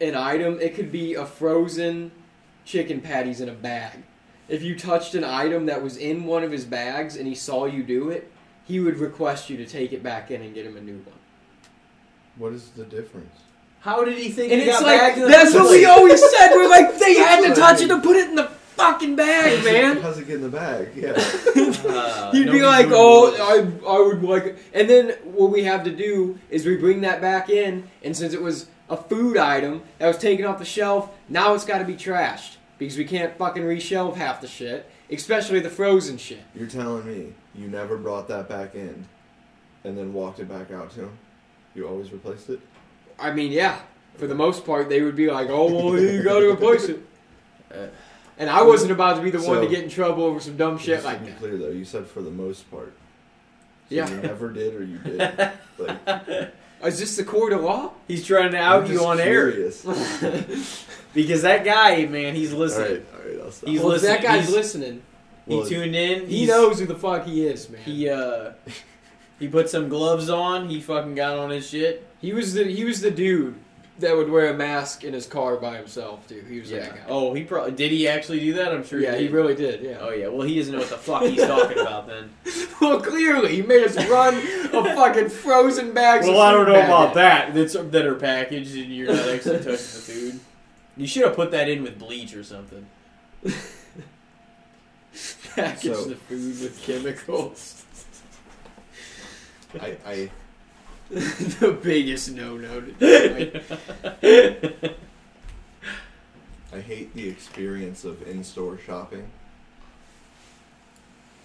an 0.00 0.14
item, 0.14 0.58
it 0.60 0.74
could 0.74 0.92
be 0.92 1.14
a 1.14 1.24
frozen 1.24 2.10
chicken 2.64 3.00
patties 3.00 3.40
in 3.40 3.48
a 3.48 3.52
bag. 3.52 4.02
If 4.48 4.62
you 4.62 4.78
touched 4.78 5.14
an 5.14 5.24
item 5.24 5.66
that 5.66 5.82
was 5.82 5.96
in 5.96 6.24
one 6.24 6.44
of 6.44 6.50
his 6.50 6.64
bags 6.64 7.16
and 7.16 7.26
he 7.26 7.34
saw 7.34 7.64
you 7.64 7.82
do 7.82 8.10
it, 8.10 8.30
he 8.66 8.80
would 8.80 8.98
request 8.98 9.48
you 9.48 9.56
to 9.58 9.66
take 9.66 9.92
it 9.92 10.02
back 10.02 10.30
in 10.30 10.42
and 10.42 10.54
get 10.54 10.66
him 10.66 10.76
a 10.76 10.80
new 10.80 10.98
one. 10.98 11.18
What 12.36 12.52
is 12.52 12.70
the 12.70 12.84
difference? 12.84 13.40
How 13.84 14.02
did 14.02 14.16
he 14.16 14.30
think? 14.30 14.50
And 14.50 14.62
he 14.62 14.68
it's 14.68 14.80
got 14.80 14.86
like 14.86 14.98
bags 14.98 15.18
in 15.20 15.30
that's 15.30 15.54
what 15.54 15.70
we 15.70 15.84
always 15.84 16.18
said. 16.18 16.52
We're 16.52 16.70
like 16.70 16.98
they 16.98 17.14
had 17.18 17.42
to 17.42 17.48
That's 17.48 17.60
what 17.60 17.68
touch 17.68 17.82
it 17.82 17.88
to 17.88 18.00
put 18.00 18.16
it 18.16 18.30
in 18.30 18.34
the 18.34 18.44
fucking 18.76 19.14
bag, 19.14 19.62
man. 19.62 20.00
How's 20.00 20.16
it 20.18 20.26
get 20.26 20.36
in 20.36 20.40
the 20.42 20.48
bag? 20.48 20.88
Yeah. 20.96 21.12
Uh, 21.86 22.30
You'd 22.32 22.50
be 22.50 22.62
like, 22.62 22.86
oh. 22.90 23.34
I, 23.36 23.86
I 23.86 24.00
would 24.00 24.22
like, 24.22 24.56
and 24.72 24.88
then 24.88 25.10
what 25.22 25.50
we 25.50 25.64
have 25.64 25.84
to 25.84 25.94
do 25.94 26.38
is 26.48 26.64
we 26.64 26.78
bring 26.78 27.02
that 27.02 27.20
back 27.20 27.50
in, 27.50 27.86
and 28.02 28.16
since 28.16 28.32
it 28.32 28.40
was 28.40 28.68
a 28.88 28.96
food 28.96 29.36
item 29.36 29.82
that 29.98 30.06
was 30.08 30.16
taken 30.16 30.46
off 30.46 30.58
the 30.58 30.64
shelf, 30.64 31.10
now 31.28 31.52
it's 31.52 31.64
got 31.66 31.78
to 31.78 31.84
be 31.84 31.94
trashed 31.94 32.56
because 32.78 32.96
we 32.96 33.04
can't 33.04 33.36
fucking 33.36 33.62
reshelve 33.62 34.16
half 34.16 34.40
the 34.40 34.48
shit, 34.48 34.90
especially 35.10 35.60
the 35.60 35.68
frozen 35.68 36.16
shit. 36.16 36.40
You're 36.54 36.66
telling 36.68 37.06
me 37.06 37.34
you 37.54 37.68
never 37.68 37.98
brought 37.98 38.28
that 38.28 38.48
back 38.48 38.74
in, 38.74 39.06
and 39.84 39.96
then 39.96 40.14
walked 40.14 40.40
it 40.40 40.48
back 40.48 40.70
out 40.70 40.90
to 40.92 41.00
him? 41.00 41.18
You 41.74 41.86
always 41.86 42.12
replaced 42.12 42.48
it? 42.48 42.60
I 43.24 43.32
mean, 43.32 43.50
yeah, 43.52 43.78
for 44.16 44.26
the 44.26 44.34
most 44.34 44.64
part, 44.66 44.88
they 44.88 45.00
would 45.02 45.16
be 45.16 45.30
like, 45.30 45.48
oh, 45.50 45.72
well, 45.72 45.98
you 46.00 46.22
got 46.22 46.40
to 46.40 46.50
replace 46.50 46.84
it. 46.84 47.00
Uh, 47.74 47.88
And 48.38 48.48
I 48.50 48.62
wasn't 48.62 48.92
about 48.92 49.16
to 49.16 49.22
be 49.22 49.30
the 49.30 49.40
one 49.42 49.60
to 49.60 49.66
get 49.68 49.82
in 49.82 49.90
trouble 49.90 50.22
over 50.24 50.38
some 50.38 50.56
dumb 50.56 50.78
shit 50.78 50.94
Just 50.96 51.04
like 51.04 51.18
to 51.18 51.24
be 51.24 51.30
that. 51.30 51.38
clear 51.40 51.56
though, 51.56 51.70
you 51.70 51.84
said 51.84 52.06
for 52.06 52.20
the 52.22 52.30
most 52.30 52.70
part. 52.70 52.92
So 53.88 53.94
Yeah. 53.96 54.08
You 54.08 54.16
never 54.18 54.52
did 54.52 54.74
or 54.76 54.84
you 54.84 54.98
did. 54.98 55.18
Like, 55.78 56.52
Is 56.84 56.98
this 57.00 57.16
the 57.16 57.24
court 57.24 57.52
of 57.52 57.62
law? 57.62 57.92
He's 58.06 58.24
trying 58.24 58.52
to 58.52 58.58
out 58.58 58.82
I'm 58.84 58.86
you 58.90 58.94
just 58.98 59.04
on 59.06 59.18
air 59.18 59.46
because 61.14 61.42
that 61.42 61.64
guy, 61.64 62.06
man, 62.06 62.34
he's 62.36 62.52
listening. 62.52 63.04
Alright, 63.12 63.26
alright, 63.26 63.40
I'll 63.44 63.50
stop. 63.50 63.68
He's 63.68 63.80
well, 63.80 63.92
if 63.92 64.02
that 64.02 64.22
guy's 64.22 64.42
He's- 64.44 64.52
listening. 64.52 65.02
He 65.48 65.56
Well, 65.56 65.66
tuned 65.66 65.94
in. 65.96 66.26
He 66.28 66.46
knows 66.46 66.78
who 66.78 66.86
the 66.86 66.94
fuck 66.94 67.24
he 67.26 67.46
is, 67.46 67.68
man. 67.68 67.82
He 67.82 68.08
uh, 68.08 68.52
he 69.38 69.46
put 69.48 69.68
some 69.68 69.88
gloves 69.88 70.30
on. 70.30 70.68
He 70.68 70.80
fucking 70.80 71.14
got 71.16 71.36
on 71.38 71.50
his 71.50 71.68
shit. 71.68 72.06
He 72.24 72.32
was 72.32 72.54
the 72.54 72.64
he 72.64 72.84
was 72.84 73.02
the 73.02 73.10
dude 73.10 73.54
that 73.98 74.16
would 74.16 74.30
wear 74.30 74.48
a 74.48 74.54
mask 74.54 75.04
in 75.04 75.12
his 75.12 75.26
car 75.26 75.56
by 75.56 75.76
himself, 75.76 76.26
too. 76.26 76.42
He 76.48 76.58
was 76.58 76.70
that 76.70 76.94
guy. 76.96 77.02
Oh, 77.06 77.32
he 77.34 77.44
probably 77.44 77.72
did. 77.72 77.92
He 77.92 78.08
actually 78.08 78.40
do 78.40 78.54
that? 78.54 78.72
I'm 78.72 78.82
sure. 78.82 78.98
yeah, 78.98 79.14
he, 79.14 79.26
he 79.26 79.32
really 79.32 79.54
did. 79.54 79.82
Yeah. 79.82 79.98
Oh 80.00 80.10
yeah. 80.10 80.28
Well, 80.28 80.46
he 80.46 80.56
doesn't 80.58 80.72
know 80.72 80.80
what 80.80 80.88
the 80.88 80.96
fuck 80.96 81.22
he's 81.24 81.42
talking 81.46 81.78
about 81.78 82.06
then. 82.06 82.30
well, 82.80 82.98
clearly, 83.02 83.56
he 83.56 83.62
made 83.62 83.84
us 83.84 83.96
run 84.08 84.34
a 84.36 84.94
fucking 84.96 85.28
frozen 85.28 85.92
bag. 85.92 86.22
Well, 86.22 86.40
I 86.40 86.52
don't 86.52 86.66
know 86.66 86.80
about 86.80 87.12
that. 87.14 87.52
That's 87.52 87.74
that 87.74 88.06
are 88.06 88.14
packaged 88.14 88.74
and 88.74 88.86
you're 88.86 89.12
not 89.14 89.28
actually 89.28 89.58
touching 89.58 89.70
the 89.72 89.76
food. 89.76 90.40
You 90.96 91.06
should 91.06 91.24
have 91.24 91.36
put 91.36 91.50
that 91.50 91.68
in 91.68 91.82
with 91.82 91.98
bleach 91.98 92.34
or 92.34 92.42
something. 92.42 92.86
Package 95.54 95.92
So- 95.92 96.04
the 96.06 96.16
food 96.16 96.60
with 96.62 96.82
chemicals. 96.82 97.84
I, 99.80 99.96
I 100.06 100.30
the 101.10 101.78
biggest 101.82 102.32
no-no 102.32 102.80
to 102.80 102.94
I 106.72 106.80
hate 106.80 107.14
the 107.14 107.28
experience 107.28 108.04
of 108.04 108.26
in-store 108.26 108.78
shopping, 108.78 109.30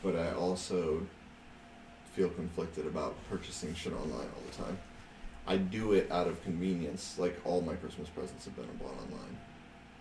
but 0.01 0.15
I 0.15 0.31
also 0.31 1.05
feel 2.13 2.29
conflicted 2.29 2.87
about 2.87 3.15
purchasing 3.29 3.75
shit 3.75 3.93
online 3.93 4.11
all 4.11 4.43
the 4.49 4.63
time. 4.63 4.79
I 5.45 5.57
do 5.57 5.93
it 5.93 6.11
out 6.11 6.27
of 6.27 6.41
convenience. 6.43 7.17
Like 7.19 7.39
all 7.43 7.61
my 7.61 7.75
Christmas 7.75 8.07
presents 8.09 8.45
have 8.45 8.55
been 8.55 8.65
bought 8.77 8.93
online, 8.93 9.37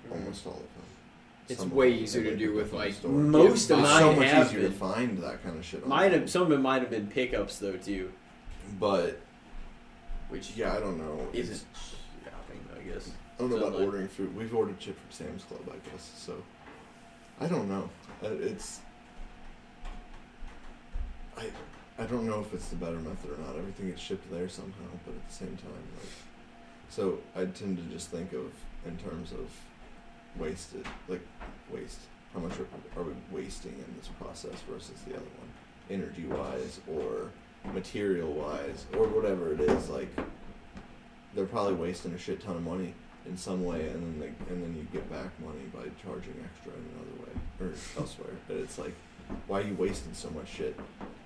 mm-hmm. 0.04 0.12
almost 0.12 0.46
all 0.46 0.52
of 0.52 0.58
them. 0.58 0.84
It's 1.48 1.60
Some 1.60 1.70
way 1.70 1.92
easier 1.92 2.22
to 2.24 2.36
do 2.36 2.54
with, 2.54 2.72
in 2.72 2.78
like, 2.78 2.94
store. 2.94 3.10
most 3.10 3.70
of 3.70 3.80
it's 3.80 3.88
mine 3.88 4.00
so 4.00 4.12
much 4.14 4.46
easier 4.46 4.68
to 4.68 4.70
find 4.70 5.18
that 5.18 5.42
kind 5.42 5.58
of 5.58 5.64
shit. 5.64 5.86
Might 5.86 6.06
online. 6.06 6.20
have 6.20 6.30
some 6.30 6.42
of 6.42 6.52
it 6.52 6.58
might 6.58 6.82
have 6.82 6.90
been 6.90 7.08
pickups 7.08 7.58
though 7.58 7.76
too, 7.76 8.12
but 8.78 9.20
which 10.38 10.56
yeah, 10.56 10.72
I 10.72 10.78
don't 10.78 10.98
know. 10.98 11.26
isn't 11.32 11.64
shopping, 12.24 12.60
I 12.76 12.80
guess. 12.88 13.10
I 13.36 13.40
don't 13.40 13.50
know 13.50 13.58
So, 13.58 13.66
about 13.66 13.78
like- 13.78 13.86
ordering 13.86 14.08
food. 14.08 14.36
We've 14.36 14.54
ordered 14.54 14.76
shit 14.80 14.94
from 14.96 15.10
Sam's 15.10 15.42
Club, 15.44 15.60
I 15.68 15.90
guess. 15.90 16.12
So 16.16 16.34
I 17.40 17.46
don't 17.48 17.68
know. 17.68 17.90
Uh, 18.22 18.28
It's 18.28 18.80
I 21.36 21.46
I 21.98 22.04
don't 22.06 22.26
know 22.26 22.40
if 22.40 22.54
it's 22.54 22.68
the 22.68 22.76
better 22.76 23.00
method 23.00 23.30
or 23.32 23.38
not. 23.44 23.56
Everything 23.56 23.88
gets 23.88 24.00
shipped 24.00 24.30
there 24.30 24.48
somehow, 24.48 24.90
but 25.04 25.14
at 25.14 25.28
the 25.28 25.34
same 25.34 25.56
time, 25.56 25.84
like 25.96 26.08
so 26.88 27.18
I 27.34 27.44
tend 27.46 27.76
to 27.78 27.82
just 27.92 28.10
think 28.10 28.32
of 28.32 28.52
in 28.86 28.96
terms 28.96 29.32
of 29.32 29.50
wasted, 30.40 30.86
like 31.08 31.20
waste. 31.70 31.98
How 32.32 32.40
much 32.40 32.52
are, 32.60 33.00
are 33.00 33.02
we 33.04 33.14
wasting 33.32 33.72
in 33.72 33.96
this 33.98 34.08
process 34.20 34.60
versus 34.70 35.00
the 35.06 35.14
other 35.16 35.32
one, 35.42 35.50
energy 35.90 36.26
wise 36.26 36.78
or 36.86 37.30
material 37.74 38.32
wise 38.32 38.86
or 38.96 39.06
whatever 39.06 39.52
it 39.52 39.60
is. 39.60 39.88
Like 39.88 40.08
they're 41.34 41.46
probably 41.46 41.74
wasting 41.74 42.12
a 42.12 42.18
shit 42.18 42.40
ton 42.42 42.56
of 42.56 42.62
money 42.64 42.94
in 43.26 43.36
some 43.36 43.64
way, 43.64 43.88
and 43.88 44.02
then 44.02 44.20
they, 44.20 44.52
and 44.52 44.62
then 44.62 44.74
you 44.76 44.86
get 44.92 45.08
back 45.10 45.28
money 45.40 45.64
by 45.74 45.82
charging 46.02 46.34
extra 46.44 46.72
in 46.72 46.84
another 46.94 47.22
way 47.22 47.66
or 47.68 47.72
elsewhere. 48.00 48.32
But 48.46 48.56
it's 48.56 48.78
like, 48.78 48.94
why 49.46 49.60
are 49.60 49.64
you 49.64 49.74
wasting 49.74 50.14
so 50.14 50.30
much 50.30 50.48
shit? 50.48 50.76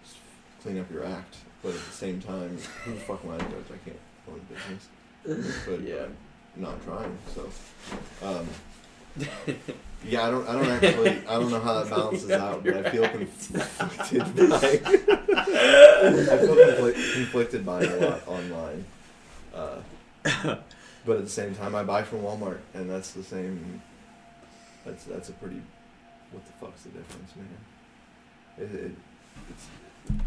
Just 0.02 0.16
clean 0.62 0.78
up 0.80 0.90
your 0.90 1.04
act. 1.06 1.36
But 1.62 1.70
at 1.70 1.84
the 1.84 1.92
same 1.92 2.20
time, 2.20 2.58
who 2.84 2.94
the 2.94 3.00
fuck 3.00 3.24
am 3.24 3.30
I 3.30 3.38
to 3.38 3.44
judge? 3.44 3.66
I 3.72 3.88
can't 3.88 4.00
own 4.28 4.40
a 4.40 4.52
business. 4.52 5.62
But 5.66 5.80
Yeah. 5.82 6.06
I'm 6.56 6.62
not 6.62 6.82
trying. 6.84 7.16
So, 7.34 7.48
um, 8.26 8.46
yeah, 10.06 10.26
I 10.26 10.30
don't, 10.30 10.48
I 10.48 10.52
don't 10.52 10.66
actually, 10.70 11.10
I 11.26 11.34
don't 11.38 11.50
know 11.50 11.60
how 11.60 11.82
that 11.82 11.90
balances 11.90 12.30
out, 12.30 12.64
but 12.64 12.86
I 12.86 12.90
feel 12.90 13.08
conflicted 13.08 14.50
by, 14.50 14.56
I 14.56 16.38
feel 16.38 16.56
conflict, 16.56 16.98
conflicted 17.14 17.66
buying 17.66 17.90
a 17.90 17.96
lot 17.96 18.26
online. 18.26 18.84
Uh, 19.54 19.76
but 21.04 21.16
at 21.18 21.24
the 21.24 21.28
same 21.30 21.54
time, 21.54 21.74
I 21.74 21.82
buy 21.82 22.02
from 22.02 22.20
Walmart, 22.20 22.58
and 22.74 22.88
that's 22.88 23.10
the 23.12 23.22
same. 23.22 23.82
That's 24.84 25.04
that's 25.04 25.28
a 25.28 25.32
pretty 25.32 25.60
what 26.32 26.44
the 26.46 26.52
fuck's 26.54 26.82
the 26.82 26.88
difference, 26.90 27.32
man? 27.36 27.46
It, 28.58 28.74
it, 28.86 28.92
it's 29.50 29.66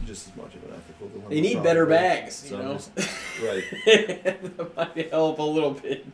just 0.05 0.27
as 0.29 0.35
much 0.37 0.53
of 0.55 0.63
an 0.63 0.71
ethical 0.77 1.09
dilemma. 1.09 1.29
They 1.29 1.41
need 1.41 1.61
better 1.63 1.85
bags, 1.85 2.43
you 2.43 2.49
So 2.51 2.57
I'm 2.59 2.65
know. 2.65 2.73
just- 2.73 2.91
right. 3.43 3.63
that 4.57 4.75
might 4.77 5.09
help 5.11 5.39
a 5.39 5.43
little 5.43 5.71
bit. 5.71 6.05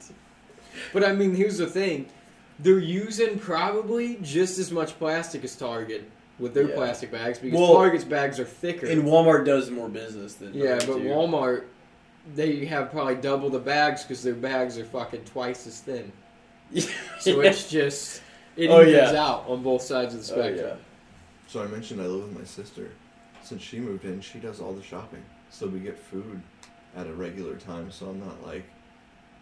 But 0.93 1.03
I 1.03 1.11
mean, 1.13 1.35
here's 1.35 1.57
the 1.57 1.67
thing: 1.67 2.07
they're 2.61 2.79
using 2.79 3.39
probably 3.39 4.17
just 4.21 4.59
as 4.59 4.71
much 4.71 4.97
plastic 4.99 5.43
as 5.43 5.55
Target 5.55 6.09
with 6.39 6.53
their 6.53 6.69
Yeah. 6.69 6.75
plastic 6.75 7.11
bags 7.11 7.39
because 7.39 7.59
Well, 7.59 7.73
Target's 7.73 8.03
bags 8.03 8.39
are 8.39 8.45
thicker. 8.45 8.87
And 8.87 9.03
Walmart 9.03 9.45
does 9.45 9.69
more 9.71 9.89
business 9.89 10.35
than 10.35 10.53
yeah, 10.53 10.75
but 10.75 10.85
too. 10.97 10.99
Walmart, 11.05 11.63
they 12.35 12.65
have 12.65 12.91
probably 12.91 13.15
double 13.15 13.49
the 13.49 13.59
bags 13.59 14.03
because 14.03 14.23
their 14.23 14.33
bags 14.33 14.77
are 14.77 14.85
fucking 14.85 15.23
twice 15.25 15.65
as 15.67 15.79
thin. 15.81 16.11
So 17.19 17.41
it's 17.41 17.69
just 17.69 18.21
it 18.57 18.69
Oh, 18.69 18.81
evens 18.81 19.11
yeah. 19.13 19.23
out 19.23 19.45
on 19.47 19.61
both 19.63 19.81
sides 19.81 20.13
of 20.15 20.25
the 20.25 20.33
Oh, 20.33 20.37
spectrum. 20.37 20.67
yeah. 20.69 20.75
So 21.47 21.61
I 21.61 21.67
mentioned 21.67 22.01
I 22.01 22.05
live 22.05 22.23
with 22.29 22.37
my 22.39 22.45
sister. 22.45 22.89
Since 23.43 23.61
she 23.61 23.79
moved 23.79 24.05
in, 24.05 24.21
she 24.21 24.39
does 24.39 24.59
all 24.61 24.71
the 24.73 24.81
shopping. 24.83 25.23
So 25.49 25.67
we 25.67 25.79
get 25.79 25.97
food 25.97 26.41
at 26.95 27.07
a 27.07 27.13
regular 27.13 27.55
time. 27.55 27.91
So 27.91 28.07
I'm 28.07 28.19
not 28.19 28.41
like 28.45 28.63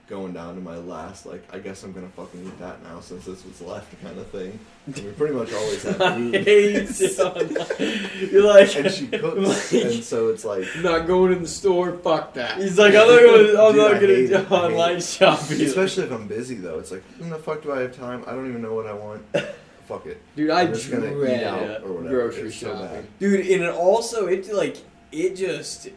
going 0.09 0.33
down 0.33 0.55
to 0.55 0.61
my 0.61 0.75
last 0.77 1.25
like 1.27 1.43
I 1.53 1.59
guess 1.59 1.83
I'm 1.83 1.93
gonna 1.93 2.09
fucking 2.09 2.43
eat 2.45 2.59
that 2.59 2.81
now 2.83 2.99
since 2.99 3.25
this 3.25 3.45
was 3.45 3.61
left 3.61 4.01
kind 4.01 4.17
of 4.17 4.27
thing. 4.27 4.59
And 4.87 4.95
we 4.97 5.11
pretty 5.11 5.35
much 5.35 5.53
always 5.53 5.83
have 5.83 5.97
food. 6.17 6.33
You're 8.31 8.43
like, 8.43 8.75
and 8.75 8.91
she 8.91 9.07
cooks, 9.07 9.73
and 9.73 10.03
so 10.03 10.29
it's 10.29 10.43
like 10.45 10.65
Not 10.77 11.07
going 11.07 11.33
in 11.33 11.41
the 11.43 11.47
store, 11.47 11.93
fuck 11.97 12.33
that. 12.33 12.57
he's 12.57 12.77
like, 12.77 12.93
I'm 12.95 13.07
not 13.07 13.21
gonna, 13.21 13.37
I'm 13.37 13.73
Dude, 13.73 13.77
not 13.77 13.93
gonna 13.93 13.99
do 13.99 14.13
it. 14.25 14.33
I 14.35 14.39
hate 14.39 14.51
online 14.51 15.01
shopping. 15.01 15.61
especially 15.61 16.03
if 16.05 16.11
I'm 16.11 16.27
busy 16.27 16.55
though. 16.55 16.79
It's 16.79 16.91
like 16.91 17.03
when 17.19 17.29
the 17.29 17.37
fuck 17.37 17.61
do 17.63 17.71
I 17.71 17.81
have 17.81 17.95
time? 17.95 18.23
I 18.27 18.31
don't 18.31 18.47
even 18.49 18.61
know 18.61 18.73
what 18.73 18.87
I 18.87 18.93
want. 18.93 19.21
Fuck 19.87 20.05
it. 20.05 20.21
Dude, 20.35 20.49
I 20.51 20.61
I'm 20.61 20.73
just 20.73 20.91
gonna 20.91 21.07
eat 21.23 21.43
out 21.43 21.83
or 21.83 21.93
whatever. 21.93 22.09
grocery 22.29 22.47
It's 22.47 22.55
shopping. 22.55 22.81
bad. 22.81 23.05
dude. 23.19 23.39
And 23.47 23.63
it 23.63 23.69
also, 23.73 24.27
it 24.27 24.51
like, 24.53 24.77
it 25.11 25.35
just, 25.35 25.87
It's 25.87 25.95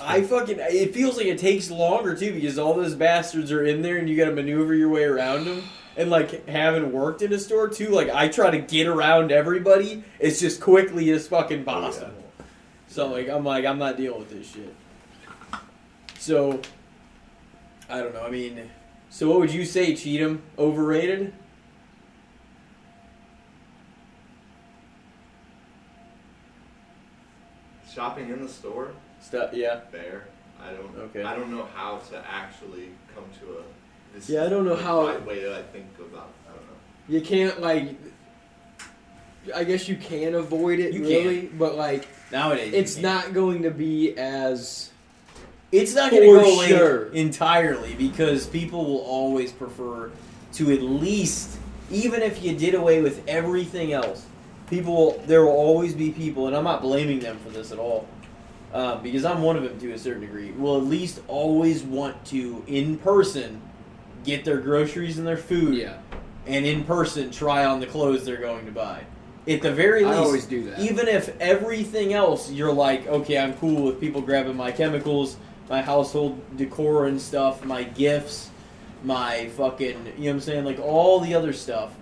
I 0.00 0.22
fucking, 0.22 0.58
it 0.60 0.94
feels 0.94 1.16
like 1.16 1.26
it 1.26 1.38
takes 1.38 1.70
longer 1.70 2.14
too 2.14 2.32
because 2.32 2.58
all 2.58 2.74
those 2.74 2.94
bastards 2.94 3.50
are 3.50 3.64
in 3.64 3.82
there 3.82 3.96
and 3.96 4.08
you 4.08 4.16
got 4.16 4.26
to 4.26 4.34
maneuver 4.34 4.74
your 4.74 4.88
way 4.88 5.04
around 5.04 5.46
them. 5.46 5.62
And 5.96 6.10
like 6.10 6.46
having 6.48 6.92
worked 6.92 7.22
in 7.22 7.32
a 7.32 7.38
store 7.38 7.68
too, 7.68 7.88
like 7.88 8.08
I 8.08 8.28
try 8.28 8.50
to 8.50 8.58
get 8.58 8.86
around 8.86 9.32
everybody 9.32 10.04
as 10.20 10.40
just 10.40 10.60
quickly 10.60 11.10
as 11.10 11.26
fucking 11.26 11.64
Oh, 11.66 11.72
yeah. 11.80 11.80
possible. 11.80 12.24
So 12.88 13.08
like 13.08 13.28
I'm 13.28 13.44
like 13.44 13.64
I'm 13.64 13.78
not 13.78 13.96
dealing 13.96 14.20
with 14.20 14.30
this 14.30 14.52
shit. 14.52 14.74
So 16.18 16.60
I 17.88 17.98
don't 18.00 18.14
know. 18.14 18.22
I 18.22 18.30
mean, 18.30 18.70
so 19.10 19.28
what 19.28 19.40
would 19.40 19.52
you 19.52 19.64
say, 19.64 19.96
Cheatham? 19.96 20.42
Overrated? 20.58 21.32
shopping 27.92 28.30
in 28.30 28.42
the 28.42 28.48
store. 28.48 28.92
Stuff. 29.20 29.50
Yeah. 29.52 29.80
Fair. 29.92 30.24
I 30.62 30.72
don't. 30.72 30.94
Okay. 30.96 31.22
I 31.22 31.34
don't 31.36 31.50
know 31.50 31.66
how 31.74 31.98
to 32.10 32.24
actually 32.30 32.88
come 33.14 33.24
to 33.40 33.58
a. 33.58 33.62
This 34.14 34.28
Yeah, 34.28 34.44
I 34.44 34.48
don't 34.48 34.64
know 34.64 34.74
is 34.74 34.82
how- 34.82 35.06
my 35.06 35.18
way 35.18 35.42
that 35.42 35.52
I 35.52 35.62
think 35.62 35.86
about. 35.98 36.30
I 36.48 36.52
don't 36.52 36.66
know. 36.66 36.74
You 37.08 37.20
can't 37.20 37.60
like. 37.60 37.94
I 39.54 39.64
guess 39.64 39.88
you 39.88 39.96
can 39.96 40.34
avoid 40.34 40.80
it 40.80 40.92
You 40.92 41.02
really, 41.02 41.40
but 41.46 41.74
like 41.76 42.06
Nowadays, 42.30 42.74
it's 42.74 42.96
can't. 42.96 43.32
going 43.32 43.62
to 43.62 43.70
be 43.70 44.14
as 44.18 44.90
It's 45.72 45.94
not 45.94 46.10
going 46.10 46.22
to 46.24 46.28
For 46.38 46.44
go 46.44 46.56
away 46.56 46.68
sure. 46.68 47.06
entirely 47.12 47.94
because 47.94 48.46
people 48.46 48.84
will 48.84 49.00
always 49.00 49.50
prefer 49.50 50.10
to 50.54 50.72
at 50.72 50.82
least, 50.82 51.56
even 51.90 52.20
if 52.20 52.42
you 52.44 52.54
did 52.54 52.74
away 52.74 53.00
with 53.00 53.26
everything 53.26 53.92
else, 53.94 54.26
people 54.68 54.94
will, 54.94 55.18
there 55.26 55.42
will 55.42 55.52
always 55.52 55.94
be 55.94 56.10
people, 56.10 56.46
and 56.46 56.54
I'm 56.54 56.64
not 56.64 56.82
blaming 56.82 57.20
them 57.20 57.38
for 57.38 57.48
this 57.50 57.72
at 57.72 57.78
all, 57.78 58.06
um, 58.72 59.02
because 59.02 59.24
I'm 59.24 59.42
one 59.42 59.56
of 59.56 59.62
them 59.62 59.78
to 59.80 59.92
a 59.92 59.98
certain 59.98 60.20
degree. 60.20 60.52
Will 60.52 60.76
at 60.76 60.84
least 60.84 61.20
always 61.28 61.82
want 61.82 62.24
to 62.26 62.64
in 62.66 62.98
person 62.98 63.60
get 64.24 64.44
their 64.44 64.58
groceries 64.58 65.18
and 65.18 65.26
their 65.26 65.36
food, 65.36 65.74
yeah. 65.74 65.98
and 66.46 66.66
in 66.66 66.84
person 66.84 67.30
try 67.30 67.64
on 67.64 67.80
the 67.80 67.86
clothes 67.86 68.24
they're 68.24 68.36
going 68.36 68.66
to 68.66 68.72
buy. 68.72 69.04
At 69.48 69.62
the 69.62 69.72
very 69.72 70.04
least, 70.04 70.18
I 70.18 70.22
always 70.22 70.46
do 70.46 70.70
that. 70.70 70.80
even 70.80 71.08
if 71.08 71.36
everything 71.40 72.12
else 72.12 72.50
you're 72.50 72.72
like, 72.72 73.06
okay, 73.06 73.38
I'm 73.38 73.54
cool 73.54 73.84
with 73.84 73.98
people 73.98 74.20
grabbing 74.20 74.56
my 74.56 74.70
chemicals, 74.70 75.36
my 75.68 75.80
household 75.82 76.40
decor 76.56 77.06
and 77.06 77.20
stuff, 77.20 77.64
my 77.64 77.82
gifts, 77.82 78.50
my 79.02 79.48
fucking, 79.56 79.88
you 79.88 79.94
know 79.94 80.12
what 80.14 80.30
I'm 80.30 80.40
saying? 80.40 80.64
Like 80.64 80.78
all 80.78 81.20
the 81.20 81.34
other 81.34 81.52
stuff. 81.52 81.94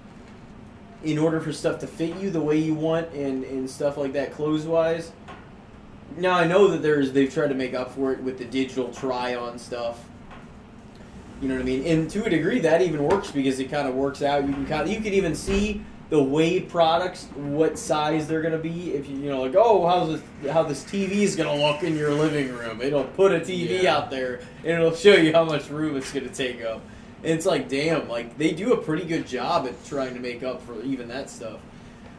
In 1.04 1.16
order 1.16 1.40
for 1.40 1.52
stuff 1.52 1.78
to 1.80 1.86
fit 1.86 2.16
you 2.16 2.30
the 2.30 2.40
way 2.40 2.58
you 2.58 2.74
want 2.74 3.12
and, 3.12 3.44
and 3.44 3.70
stuff 3.70 3.96
like 3.96 4.14
that, 4.14 4.32
clothes 4.32 4.66
wise. 4.66 5.12
Now 6.18 6.34
I 6.36 6.46
know 6.46 6.68
that 6.68 6.82
there's 6.82 7.12
they've 7.12 7.32
tried 7.32 7.48
to 7.48 7.54
make 7.54 7.74
up 7.74 7.94
for 7.94 8.12
it 8.12 8.20
with 8.22 8.38
the 8.38 8.44
digital 8.44 8.92
try 8.92 9.36
on 9.36 9.58
stuff. 9.58 10.04
You 11.40 11.48
know 11.48 11.54
what 11.54 11.62
I 11.62 11.66
mean? 11.66 11.86
And 11.86 12.10
to 12.10 12.24
a 12.24 12.30
degree, 12.30 12.58
that 12.60 12.82
even 12.82 13.04
works 13.04 13.30
because 13.30 13.60
it 13.60 13.70
kind 13.70 13.86
of 13.86 13.94
works 13.94 14.22
out. 14.22 14.44
You 14.46 14.52
can 14.52 14.66
kind 14.66 14.82
of, 14.82 14.88
you 14.88 15.00
can 15.00 15.12
even 15.12 15.36
see 15.36 15.82
the 16.10 16.20
way 16.20 16.58
products, 16.58 17.26
what 17.36 17.78
size 17.78 18.26
they're 18.26 18.42
gonna 18.42 18.58
be. 18.58 18.92
If 18.94 19.08
you 19.08 19.16
you 19.16 19.30
know 19.30 19.42
like, 19.42 19.54
oh, 19.54 19.86
how's 19.86 20.20
this, 20.20 20.52
how 20.52 20.64
this 20.64 20.82
TV 20.82 21.10
is 21.22 21.36
gonna 21.36 21.54
look 21.54 21.84
in 21.84 21.96
your 21.96 22.10
living 22.12 22.52
room? 22.52 22.80
It'll 22.82 23.04
put 23.04 23.30
a 23.30 23.38
TV 23.40 23.82
Yeah. 23.82 23.96
out 23.96 24.10
there 24.10 24.40
and 24.64 24.72
it'll 24.72 24.94
show 24.94 25.14
you 25.14 25.32
how 25.32 25.44
much 25.44 25.68
room 25.68 25.96
it's 25.96 26.10
gonna 26.12 26.28
take 26.28 26.64
up. 26.64 26.80
And 27.22 27.32
it's 27.32 27.46
like, 27.46 27.68
damn, 27.68 28.08
like 28.08 28.36
they 28.38 28.52
do 28.52 28.72
a 28.72 28.76
pretty 28.76 29.04
good 29.04 29.26
job 29.26 29.66
at 29.66 29.84
trying 29.84 30.14
to 30.14 30.20
make 30.20 30.42
up 30.42 30.62
for 30.62 30.82
even 30.82 31.06
that 31.08 31.30
stuff. 31.30 31.60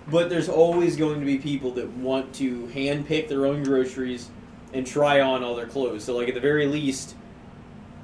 But 0.09 0.29
there's 0.29 0.49
always 0.49 0.95
going 0.95 1.19
to 1.19 1.25
be 1.25 1.37
people 1.37 1.71
that 1.71 1.89
want 1.89 2.33
to 2.35 2.67
hand 2.67 3.07
pick 3.07 3.27
their 3.27 3.45
own 3.45 3.63
groceries 3.63 4.29
and 4.73 4.85
try 4.85 5.21
on 5.21 5.43
all 5.43 5.55
their 5.55 5.67
clothes. 5.67 6.03
So 6.03 6.15
like 6.17 6.29
at 6.29 6.33
the 6.33 6.39
very 6.39 6.65
least, 6.67 7.15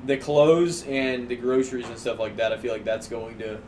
the 0.06 0.18
clothes 0.18 0.84
and 0.84 1.28
the 1.28 1.36
groceries 1.36 1.88
and 1.88 1.98
stuff 1.98 2.20
like 2.20 2.38
that, 2.38 2.52
I 2.52 2.58
feel 2.58 2.74
like 2.74 2.84
that's 2.84 3.08
going 3.08 3.40
to 3.40 3.60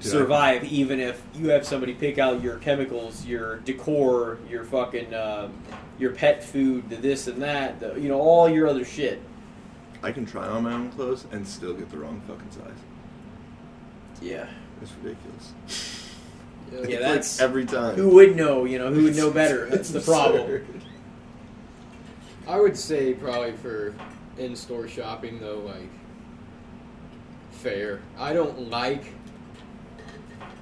Dude, 0.00 0.12
survive 0.12 0.64
even 0.64 1.00
if 1.00 1.22
you 1.34 1.48
have 1.50 1.66
somebody 1.66 1.94
pick 1.94 2.18
out 2.18 2.42
your 2.42 2.56
chemicals, 2.56 3.24
your 3.24 3.56
decor, 3.60 4.38
your 4.48 4.64
fucking 4.64 5.14
um, 5.14 5.54
your 5.98 6.12
pet 6.12 6.44
food, 6.44 6.90
the 6.90 6.96
this 6.96 7.26
and 7.26 7.42
that, 7.42 7.80
the, 7.80 7.94
you 7.94 8.08
know, 8.08 8.20
all 8.20 8.48
your 8.48 8.66
other 8.66 8.84
shit. 8.84 9.22
I 10.02 10.12
can 10.12 10.26
try 10.26 10.46
on 10.46 10.64
my 10.64 10.72
own 10.74 10.90
clothes 10.90 11.26
and 11.32 11.46
still 11.48 11.72
get 11.72 11.90
the 11.90 11.96
wrong 11.96 12.20
fucking 12.28 12.50
size. 12.50 12.78
Yeah. 14.20 14.46
It's 14.82 14.92
ridiculous. 15.02 15.94
Yeah. 16.72 16.78
Yeah, 16.78 16.82
It's 16.82 16.90
like 16.90 17.00
that's- 17.00 17.40
every 17.40 17.64
time. 17.64 17.96
Who 17.96 18.10
would 18.10 18.36
know? 18.36 18.64
You 18.64 18.78
know, 18.78 18.92
who 18.92 19.04
would 19.04 19.16
know 19.16 19.30
better? 19.30 19.66
That's 19.70 19.90
the 19.90 20.00
problem. 20.00 20.64
I 22.46 22.60
would 22.60 22.76
say 22.76 23.14
probably 23.14 23.52
for 23.52 23.94
in-store 24.38 24.88
shopping 24.88 25.40
though, 25.40 25.58
like 25.60 25.90
fair. 27.50 28.00
I 28.18 28.32
don't 28.32 28.70
like 28.70 29.04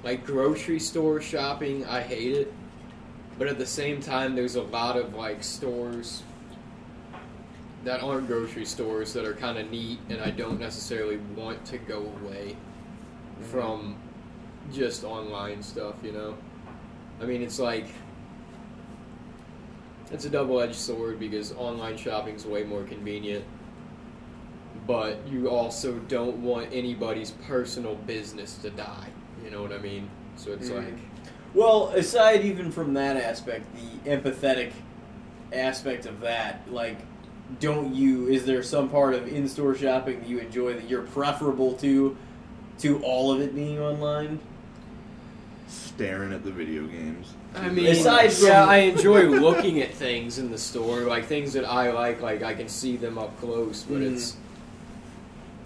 like 0.03 0.25
grocery 0.25 0.79
store 0.79 1.21
shopping. 1.21 1.85
I 1.85 2.01
hate 2.01 2.33
it, 2.33 2.53
but 3.37 3.47
at 3.47 3.57
the 3.57 3.65
same 3.65 4.01
time, 4.01 4.35
there's 4.35 4.55
a 4.55 4.63
lot 4.63 4.97
of 4.97 5.13
like 5.15 5.43
stores 5.43 6.23
that 7.83 8.01
aren't 8.01 8.27
grocery 8.27 8.65
stores 8.65 9.13
that 9.13 9.25
are 9.25 9.35
kind 9.35 9.59
of 9.59 9.69
neat, 9.69 9.99
and 10.09 10.21
I 10.21 10.31
don't 10.31 10.59
necessarily 10.59 11.17
want 11.35 11.63
to 11.65 11.77
go 11.77 11.99
away 11.99 12.55
mm-hmm. 12.55 13.43
from 13.43 13.95
just 14.73 15.03
online 15.03 15.61
stuff. 15.63 15.95
You 16.03 16.11
know, 16.11 16.37
I 17.21 17.25
mean, 17.25 17.41
it's 17.41 17.59
like 17.59 17.85
it's 20.11 20.25
a 20.25 20.29
double-edged 20.29 20.75
sword 20.75 21.19
because 21.19 21.51
online 21.53 21.97
shopping 21.97 22.35
is 22.35 22.45
way 22.45 22.63
more 22.63 22.83
convenient, 22.83 23.43
but 24.85 25.17
you 25.27 25.49
also 25.49 25.97
don't 26.07 26.37
want 26.37 26.69
anybody's 26.71 27.31
personal 27.31 27.95
business 27.95 28.57
to 28.59 28.69
die. 28.69 29.07
You 29.43 29.51
know 29.51 29.61
what 29.61 29.71
I 29.71 29.79
mean? 29.79 30.09
So 30.35 30.51
it's 30.51 30.69
Mhm. 30.69 30.75
like, 30.75 30.93
Well, 31.53 31.87
aside 31.95 32.43
even 32.43 32.69
from 32.69 32.93
that 32.95 33.15
aspect, 33.15 33.65
the 33.75 34.09
empathetic 34.11 34.71
aspect 35.53 36.05
of 36.05 36.19
that, 36.19 36.61
like, 36.69 36.97
don't 37.61 37.95
you? 37.95 38.27
Is 38.27 38.45
there 38.45 38.61
some 38.61 38.89
part 38.89 39.13
of 39.13 39.27
in-store 39.27 39.75
shopping 39.75 40.19
that 40.19 40.27
you 40.27 40.39
enjoy 40.39 40.73
that 40.73 40.89
you're 40.89 41.03
preferable 41.03 41.71
to, 41.75 42.17
to 42.79 42.99
all 43.03 43.31
of 43.31 43.39
it 43.39 43.55
being 43.55 43.79
online? 43.79 44.39
Staring 45.67 46.31
at 46.33 46.43
the 46.43 46.51
video 46.51 46.83
games. 46.85 47.33
I 47.55 47.69
mean, 47.69 47.87
Aside 47.87 48.31
from- 48.33 48.47
yeah, 48.47 48.65
I 48.65 48.77
enjoy 48.77 49.23
looking 49.41 49.81
at 49.81 49.93
things 49.93 50.37
in 50.37 50.51
the 50.51 50.57
store, 50.57 51.01
like 51.01 51.25
things 51.25 51.53
that 51.53 51.65
I 51.65 51.91
like. 51.91 52.21
Like 52.21 52.43
I 52.43 52.53
can 52.53 52.67
see 52.67 52.97
them 52.97 53.17
up 53.17 53.37
close, 53.39 53.83
but 53.83 53.99
Mhm. 53.99 54.13
it's 54.13 54.37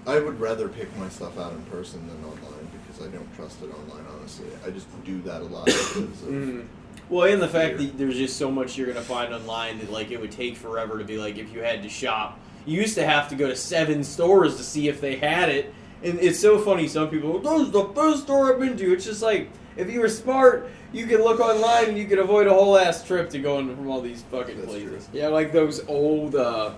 I 0.08 0.20
would 0.20 0.40
rather 0.40 0.70
pick 0.70 0.96
my 0.98 1.10
stuff 1.10 1.38
out 1.38 1.52
in 1.54 1.62
person 1.64 2.08
than 2.08 2.18
online 2.24 2.68
because 2.88 3.06
I 3.06 3.12
don't 3.12 3.32
trust 3.36 3.62
it 3.62 3.66
online. 3.74 4.06
Honestly, 4.18 4.48
I 4.66 4.70
just 4.70 4.88
do 5.04 5.22
that 5.24 5.42
a 5.42 5.46
lot. 5.46 5.66
Because 5.66 5.98
of, 5.98 6.30
Mm. 6.30 6.66
Well, 7.10 7.32
and 7.32 7.42
the 7.42 7.48
fact 7.48 7.78
Fear. 7.78 7.88
that 7.88 7.98
there's 7.98 8.16
just 8.18 8.38
so 8.38 8.50
much 8.50 8.78
you're 8.78 8.88
gonna 8.88 9.02
find 9.02 9.34
online 9.34 9.80
that 9.80 9.92
like 9.92 10.12
it 10.12 10.22
would 10.22 10.32
take 10.32 10.56
forever 10.56 10.98
to 10.98 11.04
be 11.04 11.18
like 11.18 11.38
if 11.38 11.54
you 11.54 11.62
had 11.62 11.84
to 11.84 11.90
shop. 11.90 12.40
You 12.66 12.80
used 12.82 12.96
to 12.96 13.06
have 13.06 13.28
to 13.30 13.36
go 13.36 13.48
to 13.48 13.56
seven 13.56 14.04
stores 14.04 14.56
to 14.58 14.64
see 14.64 14.88
if 14.88 15.02
they 15.02 15.16
had 15.18 15.50
it, 15.50 15.74
and 16.04 16.20
it's 16.20 16.40
so 16.40 16.58
funny. 16.60 16.88
Some 16.88 17.10
people, 17.10 17.40
"This 17.40 17.62
is 17.68 17.72
the 17.72 17.84
best 17.84 18.24
store 18.24 18.54
I've 18.54 18.60
been 18.60 18.78
to." 18.78 18.94
It's 18.94 19.06
just 19.06 19.22
like 19.22 19.50
if 19.80 19.90
you 19.90 20.00
were 20.00 20.10
smart, 20.10 20.70
you 20.92 21.06
could 21.08 21.22
look 21.22 21.40
online 21.40 21.90
and 21.90 21.98
you 21.98 22.06
could 22.06 22.20
avoid 22.20 22.48
a 22.48 22.54
whole 22.54 22.78
ass 22.78 23.04
trip 23.06 23.30
to 23.32 23.40
going 23.40 23.76
from 23.76 23.90
all 23.90 24.02
these 24.02 24.24
fucking 24.24 24.58
That's 24.58 24.68
places. 24.70 25.10
Yeah, 25.14 25.28
like 25.30 25.52
those 25.52 25.86
old 25.88 26.36
uh, 26.36 26.74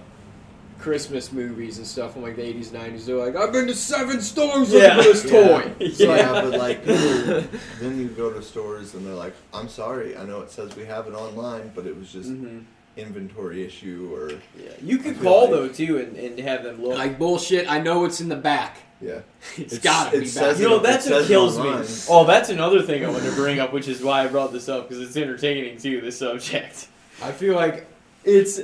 Christmas 0.80 1.32
movies 1.32 1.78
and 1.78 1.88
stuff 1.88 2.14
from 2.14 2.24
like 2.24 2.36
the 2.36 2.42
80s, 2.42 2.68
90s. 2.70 3.06
They're 3.06 3.16
like, 3.16 3.36
I've 3.36 3.52
been 3.54 3.68
to 3.68 3.76
seven 3.76 4.22
stores 4.22 4.72
looking 4.74 4.98
for 4.98 5.04
this 5.04 5.24
toy. 5.30 5.38
Yeah. 5.38 5.72
It's 5.80 6.00
Yeah. 6.00 6.16
Yeah, 6.16 6.42
but 6.42 6.60
like 6.60 6.80
people, 6.86 7.44
then 7.80 8.00
you 8.00 8.08
go 8.10 8.32
to 8.32 8.42
stores 8.42 8.94
and 8.94 9.06
they're 9.06 9.14
like, 9.14 9.36
"I'm 9.54 9.70
sorry, 9.70 10.18
I 10.18 10.26
know 10.26 10.42
it 10.42 10.52
says 10.52 10.76
we 10.76 10.86
have 10.86 11.08
it 11.08 11.14
online, 11.14 11.72
but 11.76 11.86
it 11.86 11.98
was 11.98 12.12
just 12.12 12.30
Mhm. 12.30 12.64
Inventory 12.98 13.64
issue 13.66 14.12
or 14.14 14.32
Yeah, 14.62 14.72
you 14.82 14.98
could 14.98 15.22
call 15.22 15.42
like- 15.44 15.52
though 15.52 15.68
too 15.70 15.98
and, 16.00 16.16
and 16.18 16.40
have 16.40 16.64
them 16.64 16.82
look. 16.84 16.98
like 16.98 17.18
bullshit. 17.18 17.70
I 17.72 17.80
know 17.80 18.06
it's 18.06 18.20
in 18.22 18.30
the 18.30 18.36
back. 18.36 18.78
yeah." 19.02 19.20
it's 19.58 19.74
It's- 19.74 19.80
gotta 19.80 20.18
it 20.18 20.22
be 20.22 20.26
says 20.28 20.56
back. 20.58 20.62
you 20.62 20.70
know, 20.70 20.78
it- 20.78 20.84
that's 20.84 21.08
it 21.08 21.12
what 21.12 21.20
says 21.20 21.28
kills 21.28 21.58
me. 21.58 22.06
Oh, 22.14 22.26
that's 22.26 22.50
another 22.50 22.82
thing 22.82 23.06
I 23.06 23.10
want 23.10 23.24
to 23.24 23.32
bring 23.32 23.60
up, 23.60 23.72
which 23.74 23.88
is 23.88 24.04
why 24.04 24.24
I 24.24 24.28
brought 24.28 24.52
this 24.52 24.68
up 24.70 24.88
because 24.90 25.02
it's 25.04 25.16
entertaining 25.18 25.78
too. 25.78 26.02
The 26.02 26.12
subject. 26.12 26.88
I 27.24 27.32
feel 27.32 27.56
like 27.56 27.88
It's 28.24 28.60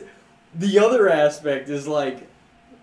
the 0.53 0.79
other 0.79 1.09
aspect 1.09 1.69
is 1.69 1.87
like 1.87 2.26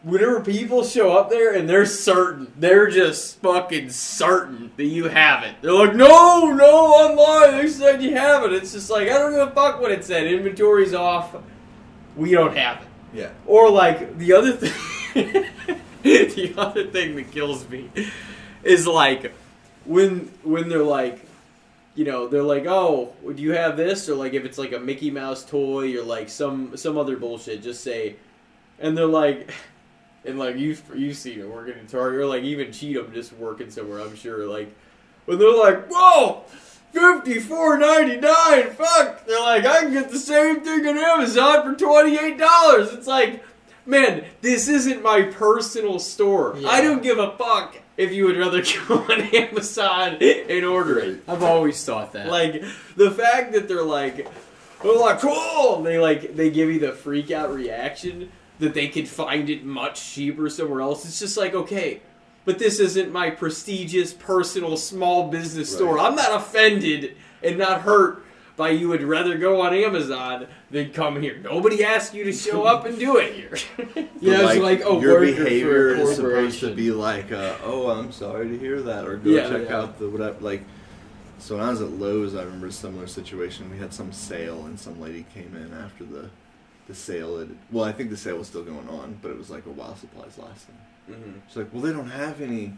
whenever 0.04 0.40
people 0.40 0.84
show 0.84 1.16
up 1.16 1.30
there 1.30 1.54
and 1.54 1.68
they're 1.68 1.86
certain, 1.86 2.52
they're 2.58 2.88
just 2.88 3.40
fucking 3.40 3.90
certain 3.90 4.70
that 4.76 4.84
you 4.84 5.08
have 5.08 5.42
it. 5.42 5.56
They're 5.62 5.72
like, 5.72 5.94
no, 5.94 6.52
no, 6.52 6.66
online. 6.66 7.62
They 7.62 7.68
said 7.68 8.02
you 8.02 8.14
have 8.14 8.44
it. 8.44 8.52
It's 8.52 8.72
just 8.72 8.90
like 8.90 9.08
I 9.08 9.18
don't 9.18 9.32
give 9.32 9.48
a 9.48 9.50
fuck 9.50 9.80
what 9.80 9.90
it 9.90 10.04
said. 10.04 10.26
Inventory's 10.26 10.94
off. 10.94 11.34
We 12.16 12.32
don't 12.32 12.56
have 12.56 12.82
it. 12.82 12.88
Yeah, 13.12 13.30
Or 13.46 13.70
like 13.70 14.18
the 14.18 14.32
other 14.32 14.52
thing, 14.52 14.72
the 16.02 16.54
other 16.56 16.84
thing 16.88 17.14
that 17.14 17.30
kills 17.30 17.68
me 17.68 17.88
is 18.64 18.88
like 18.88 19.32
when 19.84 20.32
when 20.42 20.68
they're 20.68 20.82
like, 20.82 21.24
you 21.94 22.04
know, 22.04 22.26
they're 22.26 22.42
like, 22.42 22.66
oh, 22.66 23.14
do 23.34 23.40
you 23.40 23.52
have 23.52 23.76
this? 23.76 24.08
Or 24.08 24.16
like 24.16 24.34
if 24.34 24.44
it's 24.44 24.58
like 24.58 24.72
a 24.72 24.80
Mickey 24.80 25.12
Mouse 25.12 25.44
toy 25.44 25.96
or 25.96 26.02
like 26.02 26.28
some 26.28 26.76
some 26.76 26.98
other 26.98 27.16
bullshit, 27.16 27.62
just 27.62 27.82
say, 27.82 28.16
and 28.80 28.98
they're 28.98 29.06
like. 29.06 29.50
And 30.24 30.38
like 30.38 30.56
you, 30.56 30.76
you've 30.94 31.16
seen 31.16 31.40
it 31.40 31.48
working 31.48 31.78
in 31.78 31.86
Target, 31.86 32.20
or 32.20 32.26
like 32.26 32.42
even 32.44 32.72
Cheatham 32.72 33.12
just 33.12 33.32
working 33.34 33.70
somewhere. 33.70 34.00
I'm 34.00 34.16
sure. 34.16 34.46
Like 34.46 34.74
when 35.26 35.38
they're 35.38 35.56
like, 35.56 35.88
"Whoa, 35.90 36.44
fifty 36.92 37.38
four 37.38 37.76
ninety 37.78 38.16
nine, 38.16 38.70
fuck!" 38.70 39.26
They're 39.26 39.40
like, 39.40 39.66
"I 39.66 39.80
can 39.80 39.92
get 39.92 40.10
the 40.10 40.18
same 40.18 40.62
thing 40.62 40.86
on 40.86 40.96
Amazon 40.96 41.62
for 41.62 41.78
twenty 41.78 42.16
eight 42.16 42.38
dollars." 42.38 42.92
It's 42.92 43.06
like, 43.06 43.44
man, 43.86 44.24
this 44.40 44.68
isn't 44.68 45.02
my 45.02 45.22
personal 45.22 45.98
store. 45.98 46.56
Yeah. 46.58 46.68
I 46.68 46.80
don't 46.80 47.02
give 47.02 47.18
a 47.18 47.36
fuck 47.36 47.76
if 47.96 48.12
you 48.12 48.24
would 48.24 48.36
rather 48.36 48.62
go 48.88 48.98
on 49.00 49.20
Amazon 49.20 50.16
and 50.20 50.64
order 50.64 50.98
it. 51.00 51.22
I've 51.28 51.42
always 51.42 51.84
thought 51.84 52.12
that. 52.14 52.28
Like 52.28 52.62
the 52.96 53.10
fact 53.10 53.52
that 53.52 53.68
they're 53.68 53.82
like, 53.82 54.26
they're 54.82 54.98
like 54.98 55.20
cool. 55.20 55.82
They 55.82 55.98
like 55.98 56.34
they 56.34 56.50
give 56.50 56.70
you 56.70 56.80
the 56.80 56.92
freak 56.92 57.30
out 57.30 57.52
reaction 57.52 58.30
that 58.60 58.74
they 58.74 58.88
could 58.88 59.08
find 59.08 59.50
it 59.50 59.64
much 59.64 60.12
cheaper 60.14 60.48
somewhere 60.48 60.80
else. 60.80 61.04
It's 61.04 61.18
just 61.18 61.36
like 61.36 61.54
okay, 61.54 62.00
but 62.44 62.58
this 62.58 62.78
isn't 62.80 63.12
my 63.12 63.30
prestigious 63.30 64.12
personal 64.12 64.76
small 64.76 65.28
business 65.28 65.70
Right. 65.70 65.76
store. 65.76 65.98
I'm 65.98 66.14
not 66.14 66.32
offended 66.34 67.16
and 67.42 67.58
not 67.58 67.82
hurt 67.82 68.22
by 68.56 68.70
you 68.70 68.88
would 68.88 69.02
rather 69.02 69.36
go 69.36 69.62
on 69.62 69.74
Amazon 69.74 70.46
than 70.70 70.92
come 70.92 71.20
here. 71.20 71.36
Nobody 71.42 71.82
asked 71.82 72.14
you 72.14 72.22
to 72.22 72.32
show 72.32 72.62
up 72.62 72.86
and 72.86 72.96
do 72.98 73.16
it 73.16 73.34
here. 73.34 73.56
Yeah, 74.20 74.42
But, 74.42 74.56
it's 74.56 74.62
like 74.62 74.80
a 74.80 75.00
your 75.00 75.20
worker 75.20 75.26
for 75.34 75.42
a 75.42 75.44
behavior 75.44 75.88
is 75.96 76.16
supposed 76.16 76.60
to 76.60 76.74
be 76.74 76.90
like, 76.92 77.30
uh, 77.30 77.56
"Oh, 77.62 77.90
I'm 77.90 78.10
sorry 78.10 78.48
to 78.48 78.58
hear 78.58 78.80
that," 78.82 79.06
or 79.06 79.16
"Go 79.16 79.28
Yeah, 79.30 79.48
check 79.50 79.68
yeah. 79.68 79.76
out 79.80 79.98
the 79.98 80.08
whatever." 80.08 80.36
Like, 80.40 80.62
so 81.38 81.56
when 81.56 81.64
I 81.66 81.68
was 81.70 81.82
at 81.82 81.90
Lowe's, 81.90 82.34
I 82.34 82.42
remember 82.44 82.68
a 82.68 82.72
similar 82.72 83.06
situation. 83.06 83.70
We 83.70 83.76
had 83.76 83.92
some 83.92 84.12
sale, 84.12 84.64
and 84.64 84.80
some 84.80 84.98
lady 84.98 85.26
came 85.34 85.54
in 85.56 85.74
after 85.76 86.04
the 86.04 86.30
the 86.86 86.94
sale. 86.94 87.38
Had, 87.38 87.56
well, 87.70 87.84
I 87.84 87.92
think 87.92 88.10
the 88.10 88.16
sale 88.16 88.36
was 88.38 88.46
still 88.48 88.62
going 88.64 88.88
on, 88.88 89.18
but 89.22 89.30
it 89.30 89.38
was 89.38 89.50
like 89.50 89.66
a 89.66 89.70
while 89.70 89.96
supplies 89.96 90.38
lasting. 90.38 90.76
Mhm. 91.10 91.40
She's 91.48 91.56
like, 91.56 91.72
"Well, 91.72 91.82
they 91.82 91.92
don't 91.92 92.10
have 92.10 92.40
any 92.40 92.74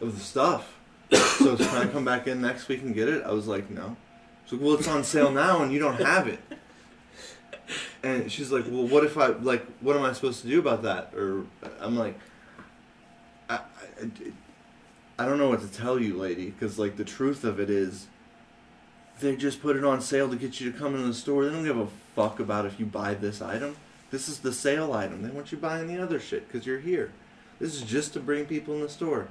of 0.00 0.14
the 0.16 0.20
stuff, 0.20 0.76
so 1.12 1.56
can 1.56 1.76
I 1.76 1.86
come 1.86 2.04
back 2.04 2.26
in 2.26 2.40
next 2.40 2.68
week 2.68 2.82
and 2.82 2.94
get 2.94 3.08
it?" 3.08 3.22
I 3.24 3.32
was 3.32 3.46
like, 3.46 3.70
"No." 3.70 3.96
She's 4.44 4.54
like, 4.54 4.62
"Well, 4.62 4.74
it's 4.74 4.88
on 4.88 5.04
sale 5.04 5.30
now, 5.30 5.62
and 5.62 5.72
you 5.72 5.78
don't 5.78 6.00
have 6.00 6.26
it." 6.28 6.40
And 8.02 8.30
she's 8.32 8.50
like, 8.50 8.64
"Well, 8.68 8.86
what 8.86 9.04
if 9.04 9.16
I 9.18 9.28
like? 9.28 9.64
What 9.80 9.96
am 9.96 10.02
I 10.02 10.12
supposed 10.12 10.42
to 10.42 10.48
do 10.48 10.58
about 10.58 10.82
that?" 10.82 11.12
Or 11.14 11.44
I'm 11.80 11.96
like, 11.96 12.18
"I, 13.48 13.56
I, 13.56 14.10
I 15.18 15.26
don't 15.26 15.38
know 15.38 15.48
what 15.48 15.60
to 15.60 15.68
tell 15.68 15.98
you, 16.00 16.16
lady, 16.16 16.46
because 16.50 16.78
like 16.78 16.96
the 16.96 17.04
truth 17.04 17.44
of 17.44 17.60
it 17.60 17.68
is, 17.70 18.06
they 19.20 19.36
just 19.36 19.60
put 19.62 19.76
it 19.76 19.84
on 19.84 20.00
sale 20.00 20.28
to 20.28 20.36
get 20.36 20.60
you 20.60 20.70
to 20.72 20.78
come 20.78 20.94
into 20.94 21.06
the 21.06 21.14
store. 21.14 21.44
They 21.44 21.50
don't 21.52 21.64
give 21.64 21.78
a 21.78 21.88
fuck 22.14 22.40
about 22.40 22.66
if 22.66 22.78
you 22.80 22.86
buy 22.86 23.14
this 23.14 23.40
item. 23.42 23.76
This 24.10 24.28
is 24.28 24.38
the 24.40 24.52
sale 24.52 24.92
item. 24.92 25.22
They 25.22 25.30
want 25.30 25.52
you 25.52 25.58
buying 25.58 25.86
the 25.86 26.02
other 26.02 26.18
shit 26.20 26.46
because 26.48 26.66
you're 26.66 26.80
here. 26.80 27.12
This 27.60 27.74
is 27.74 27.82
just 27.82 28.12
to 28.14 28.20
bring 28.20 28.46
people 28.46 28.74
in 28.74 28.80
the 28.80 28.88
store. 28.88 29.28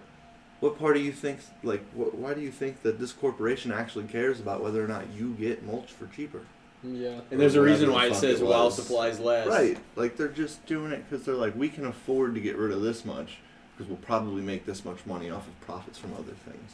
What 0.59 0.77
part 0.77 0.95
do 0.95 1.01
you 1.01 1.11
think? 1.11 1.39
Like, 1.63 1.83
wh- 1.93 2.13
why 2.15 2.33
do 2.33 2.41
you 2.41 2.51
think 2.51 2.81
that 2.83 2.99
this 2.99 3.11
corporation 3.11 3.71
actually 3.71 4.05
cares 4.05 4.39
about 4.39 4.61
whether 4.61 4.83
or 4.83 4.87
not 4.87 5.05
you 5.17 5.33
get 5.33 5.63
mulch 5.65 5.91
for 5.91 6.07
cheaper? 6.07 6.41
yeah. 6.83 7.19
And 7.29 7.39
there's 7.39 7.55
a 7.55 7.61
reason 7.61 7.91
why 7.91 8.05
it 8.07 8.15
says 8.15 8.39
it 8.39 8.45
while 8.47 8.65
was. 8.65 8.75
supplies 8.75 9.19
last. 9.19 9.47
Right. 9.49 9.77
Like 9.97 10.15
they're 10.15 10.27
just 10.29 10.65
doing 10.65 10.91
it 10.93 11.03
because 11.09 11.25
they're 11.25 11.35
like, 11.35 11.55
we 11.55 11.67
can 11.69 11.85
afford 11.85 12.35
to 12.35 12.41
get 12.41 12.55
rid 12.57 12.71
of 12.71 12.81
this 12.81 13.03
much 13.03 13.39
because 13.75 13.89
we'll 13.89 13.97
probably 13.97 14.41
make 14.41 14.65
this 14.65 14.85
much 14.85 15.05
money 15.05 15.29
off 15.29 15.45
of 15.47 15.59
profits 15.61 15.97
from 15.97 16.13
other 16.13 16.33
things. 16.45 16.73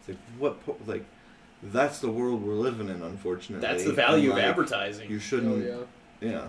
It's 0.00 0.08
like 0.08 0.18
what? 0.38 0.64
po- 0.66 0.76
Like 0.86 1.04
that's 1.62 2.00
the 2.00 2.10
world 2.10 2.42
we're 2.42 2.54
living 2.54 2.88
in, 2.88 3.02
unfortunately. 3.02 3.66
That's 3.66 3.84
the 3.84 3.92
value 3.92 4.30
And, 4.30 4.38
of 4.40 4.44
advertising. 4.44 5.10
You 5.10 5.16
Oh, 5.16 5.20
shouldn't. 5.20 5.64
yeah. 5.64 6.28
yeah. 6.30 6.48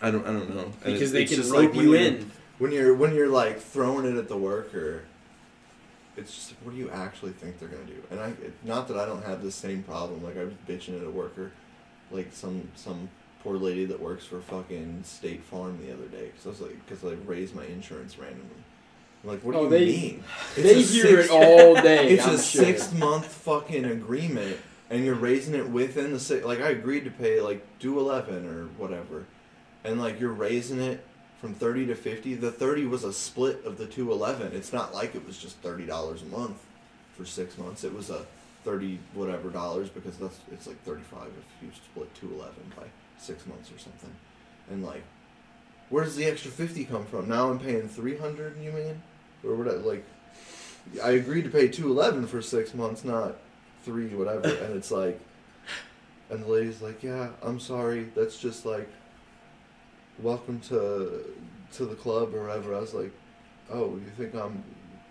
I 0.00 0.10
don't. 0.10 0.26
I 0.26 0.32
don't 0.32 0.54
know. 0.54 0.62
And 0.64 0.74
because 0.84 1.12
it's- 1.12 1.12
they 1.12 1.22
it's 1.22 1.32
can 1.32 1.42
just 1.42 1.52
rope 1.52 1.74
like 1.74 1.82
you 1.82 1.94
in. 1.94 2.30
when 2.58 2.72
you're 2.72 2.94
when 2.94 3.14
you're 3.14 3.28
like 3.28 3.58
throwing 3.60 4.04
it 4.06 4.16
at 4.16 4.28
the 4.28 4.36
worker. 4.36 5.02
It's 6.16 6.34
just 6.34 6.54
what 6.64 6.72
do 6.72 6.78
you 6.78 6.90
actually 6.90 7.30
think 7.32 7.58
they're 7.60 7.68
gonna 7.68 7.84
do? 7.84 8.02
And 8.10 8.18
I, 8.18 8.26
it, 8.28 8.52
not 8.64 8.88
that 8.88 8.96
I 8.96 9.06
don't 9.06 9.24
have 9.24 9.42
the 9.42 9.52
same 9.52 9.84
problem. 9.84 10.22
Like 10.24 10.36
I 10.36 10.42
was 10.44 10.52
bitching 10.68 11.00
at 11.00 11.06
a 11.06 11.10
worker, 11.10 11.52
like 12.10 12.32
some 12.32 12.68
some 12.74 13.08
poor 13.44 13.56
lady 13.56 13.84
that 13.84 14.00
works 14.00 14.24
for 14.24 14.40
fucking 14.40 15.02
State 15.04 15.44
Farm 15.44 15.78
the 15.84 15.92
other 15.92 16.06
day 16.06 16.26
because 16.26 16.44
I 16.46 16.48
was 16.48 16.60
like 16.60 16.86
because 16.86 17.04
I 17.04 17.14
raised 17.24 17.54
my 17.54 17.64
insurance 17.66 18.18
randomly. 18.18 18.50
Like, 19.28 19.40
what 19.44 19.52
do 19.52 19.58
Oh, 19.58 19.62
you 19.64 19.68
they- 19.70 19.86
mean? 19.86 20.24
They 20.56 20.62
It's 20.62 20.90
a 20.90 20.92
hear 20.94 21.22
six- 21.22 21.24
it 21.26 21.30
all 21.30 21.74
day. 21.74 22.08
It's 22.14 22.26
I'm 22.26 22.34
a 22.34 22.38
sure. 22.42 22.64
six 22.64 22.92
month 22.94 23.26
fucking 23.26 23.84
agreement, 23.84 24.56
and 24.90 25.04
you're 25.04 25.14
raising 25.14 25.54
it 25.54 25.68
within 25.68 26.12
the 26.12 26.18
six. 26.20 26.44
Like 26.44 26.60
I 26.60 26.70
agreed 26.70 27.04
to 27.04 27.10
pay 27.10 27.40
like 27.40 27.64
do 27.78 27.98
eleven 27.98 28.46
or 28.48 28.66
whatever, 28.78 29.24
and 29.84 30.00
like 30.00 30.18
you're 30.18 30.32
raising 30.32 30.80
it 30.80 31.04
from 31.40 31.54
thirty 31.54 31.86
to 31.86 31.94
fifty. 31.94 32.34
The 32.34 32.50
thirty 32.50 32.86
was 32.86 33.04
a 33.04 33.12
split 33.12 33.64
of 33.64 33.76
the 33.78 33.86
two 33.86 34.10
eleven. 34.12 34.52
It's 34.54 34.72
not 34.72 34.94
like 34.94 35.14
it 35.14 35.26
was 35.26 35.36
just 35.38 35.56
thirty 35.58 35.84
dollars 35.84 36.22
a 36.22 36.26
month 36.26 36.58
for 37.16 37.24
six 37.26 37.58
months. 37.58 37.84
It 37.84 37.94
was 37.94 38.08
a 38.10 38.24
thirty 38.64 38.98
whatever 39.14 39.50
dollars 39.50 39.88
because 39.90 40.16
that's 40.16 40.38
it's 40.50 40.66
like 40.66 40.82
thirty 40.84 41.02
five 41.02 41.28
if 41.28 41.62
you 41.62 41.70
split 41.74 42.12
two 42.14 42.32
eleven 42.32 42.72
by 42.76 42.84
six 43.18 43.46
months 43.46 43.70
or 43.70 43.78
something, 43.78 44.14
and 44.70 44.84
like. 44.84 45.02
Where 45.90 46.04
does 46.04 46.16
the 46.16 46.26
extra 46.26 46.50
fifty 46.50 46.84
come 46.84 47.06
from? 47.06 47.30
Now 47.30 47.48
I'm 47.48 47.58
paying 47.58 47.88
three 47.88 48.18
hundred. 48.18 48.58
You 48.62 48.72
mean, 48.72 49.00
or 49.44 49.54
what? 49.54 49.68
I- 49.68 49.72
Like, 49.78 50.04
I 51.02 51.10
agreed 51.12 51.42
to 51.44 51.50
pay 51.50 51.68
two 51.68 51.90
eleven 51.90 52.26
for 52.26 52.40
six 52.42 52.72
months, 52.74 53.04
not 53.04 53.36
three 53.84 54.08
whatever. 54.08 54.48
And 54.48 54.74
it's 54.76 54.90
like, 54.90 55.20
and 56.30 56.42
the 56.42 56.48
lady's 56.48 56.80
like, 56.82 57.02
"Yeah, 57.02 57.28
I'm 57.42 57.60
sorry. 57.60 58.04
That's 58.14 58.38
just 58.40 58.64
like, 58.66 58.88
welcome 60.22 60.60
to 60.68 61.24
to 61.74 61.84
the 61.86 61.94
club 61.94 62.34
or 62.34 62.46
whatever." 62.46 62.74
I 62.74 62.80
was 62.80 62.94
like, 62.94 63.12
"Oh, 63.70 63.96
you 63.96 64.10
think 64.16 64.34
I'm 64.34 64.62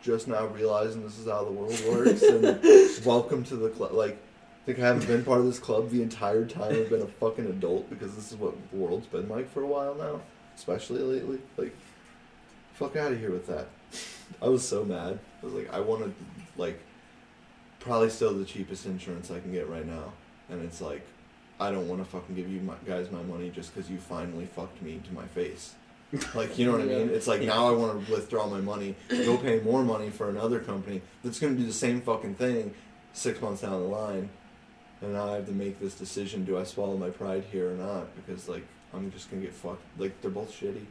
just 0.02 0.28
now 0.28 0.46
realizing 0.48 1.04
this 1.04 1.18
is 1.20 1.28
how 1.28 1.44
the 1.44 1.52
world 1.52 1.80
works?" 1.88 2.22
And 2.24 2.60
welcome 3.06 3.44
to 3.46 3.56
the 3.56 3.70
club. 3.70 3.92
Like, 3.94 4.14
I 4.14 4.66
think 4.66 4.80
I 4.80 4.88
haven't 4.88 5.08
been 5.08 5.24
part 5.24 5.40
of 5.40 5.46
this 5.46 5.60
club 5.60 5.90
the 5.90 6.02
entire 6.02 6.46
time 6.46 6.72
I've 6.74 6.90
been 6.90 7.02
a 7.02 7.08
fucking 7.08 7.46
adult 7.46 7.90
because 7.90 8.16
this 8.16 8.32
is 8.32 8.38
what 8.38 8.56
the 8.72 8.78
world's 8.78 9.08
been 9.08 9.30
like 9.30 9.50
for 9.52 9.62
a 9.64 9.68
while 9.68 9.96
now, 9.96 10.22
especially 10.56 11.02
lately. 11.02 11.40
Like, 11.56 11.76
fuck 12.74 12.96
out 12.96 13.12
of 13.12 13.20
here 13.20 13.32
with 13.32 13.48
that. 13.48 13.68
I 14.42 14.48
was 14.50 14.68
so 14.68 14.84
mad. 14.84 15.20
I 15.42 15.46
was 15.46 15.54
like, 15.54 15.72
I 15.74 15.80
wanted 15.80 16.14
like 16.58 16.80
probably 17.80 18.10
still 18.10 18.34
the 18.34 18.46
cheapest 18.46 18.86
insurance 18.86 19.32
I 19.32 19.40
can 19.40 19.52
get 19.52 19.70
right 19.70 19.86
now, 19.86 20.14
and 20.50 20.62
it's 20.64 20.82
like, 20.82 21.06
I 21.60 21.72
don't 21.72 21.88
want 21.88 22.04
to 22.04 22.10
fucking 22.10 22.36
give 22.36 22.50
you 22.50 22.62
my, 22.62 22.76
guys 22.86 23.10
my 23.12 23.22
money 23.24 23.50
just 23.50 23.74
because 23.74 23.90
you 23.90 23.98
finally 23.98 24.46
fucked 24.46 24.82
me 24.82 25.00
to 25.08 25.14
my 25.14 25.26
face. 25.28 25.74
Like, 26.36 26.58
you 26.58 26.66
know 26.66 26.72
what 26.74 26.82
I 26.82 26.86
mean? 26.96 27.10
It's 27.10 27.28
like 27.28 27.42
now 27.42 27.68
I 27.68 27.72
want 27.72 28.06
to 28.06 28.12
withdraw 28.12 28.48
my 28.48 28.62
money, 28.62 28.96
go 29.10 29.38
pay 29.38 29.60
more 29.60 29.84
money 29.84 30.10
for 30.10 30.30
another 30.30 30.60
company 30.60 31.02
that's 31.24 31.40
going 31.40 31.56
to 31.56 31.60
do 31.62 31.68
the 31.68 31.74
same 31.74 32.02
fucking 32.02 32.36
thing 32.36 32.74
six 33.14 33.42
months 33.42 33.62
down 33.62 33.72
the 33.72 33.88
line, 33.88 34.30
and 35.02 35.14
now 35.14 35.32
I 35.32 35.36
have 35.36 35.46
to 35.48 35.52
make 35.52 35.80
this 35.80 35.96
decision: 35.96 36.46
do 36.46 36.58
I 36.58 36.64
swallow 36.64 36.98
my 36.98 37.10
pride 37.10 37.44
here 37.52 37.72
or 37.72 37.76
not? 37.76 38.08
Because 38.16 38.48
like 38.48 38.66
I'm 38.94 39.12
just 39.12 39.30
gonna 39.30 39.42
get 39.44 39.54
fucked. 39.54 39.82
Like 39.98 40.20
they're 40.22 40.32
both 40.32 40.52
shitty. 40.52 40.86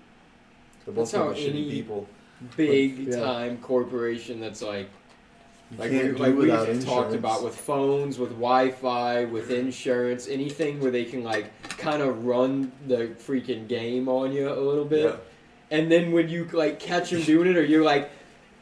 They're 0.85 0.95
both 0.95 1.11
That's 1.11 1.13
how 1.13 1.33
shitty 1.33 1.49
any- 1.51 1.71
people. 1.71 2.09
Big 2.57 2.99
Yeah. 3.09 3.21
time 3.21 3.59
corporation 3.59 4.41
that's 4.41 4.63
like 4.63 4.89
You 5.73 5.79
Like, 5.79 5.91
we, 5.91 5.99
like 6.13 6.19
we've 6.19 6.37
without 6.37 6.81
talked 6.83 7.15
about 7.15 7.43
with 7.43 7.55
phones, 7.57 8.19
with 8.21 8.31
Wi-Fi, 8.31 9.25
with 9.25 9.51
insurance, 9.51 10.29
anything 10.29 10.79
where 10.81 10.93
they 10.93 11.05
can 11.05 11.25
like 11.25 11.51
kind 11.77 12.03
of 12.03 12.25
run 12.25 12.71
the 12.87 13.09
freaking 13.27 13.67
game 13.67 14.09
on 14.09 14.33
you 14.33 14.49
a 14.49 14.55
little 14.61 14.85
bit. 14.85 15.07
Yeah. 15.07 15.17
And 15.79 15.91
then 15.91 16.13
when 16.13 16.29
you 16.29 16.45
like 16.53 16.79
catch 16.79 17.11
them 17.11 17.23
doing 17.23 17.49
it, 17.51 17.57
or 17.57 17.65
you're 17.65 17.83
like, 17.83 18.11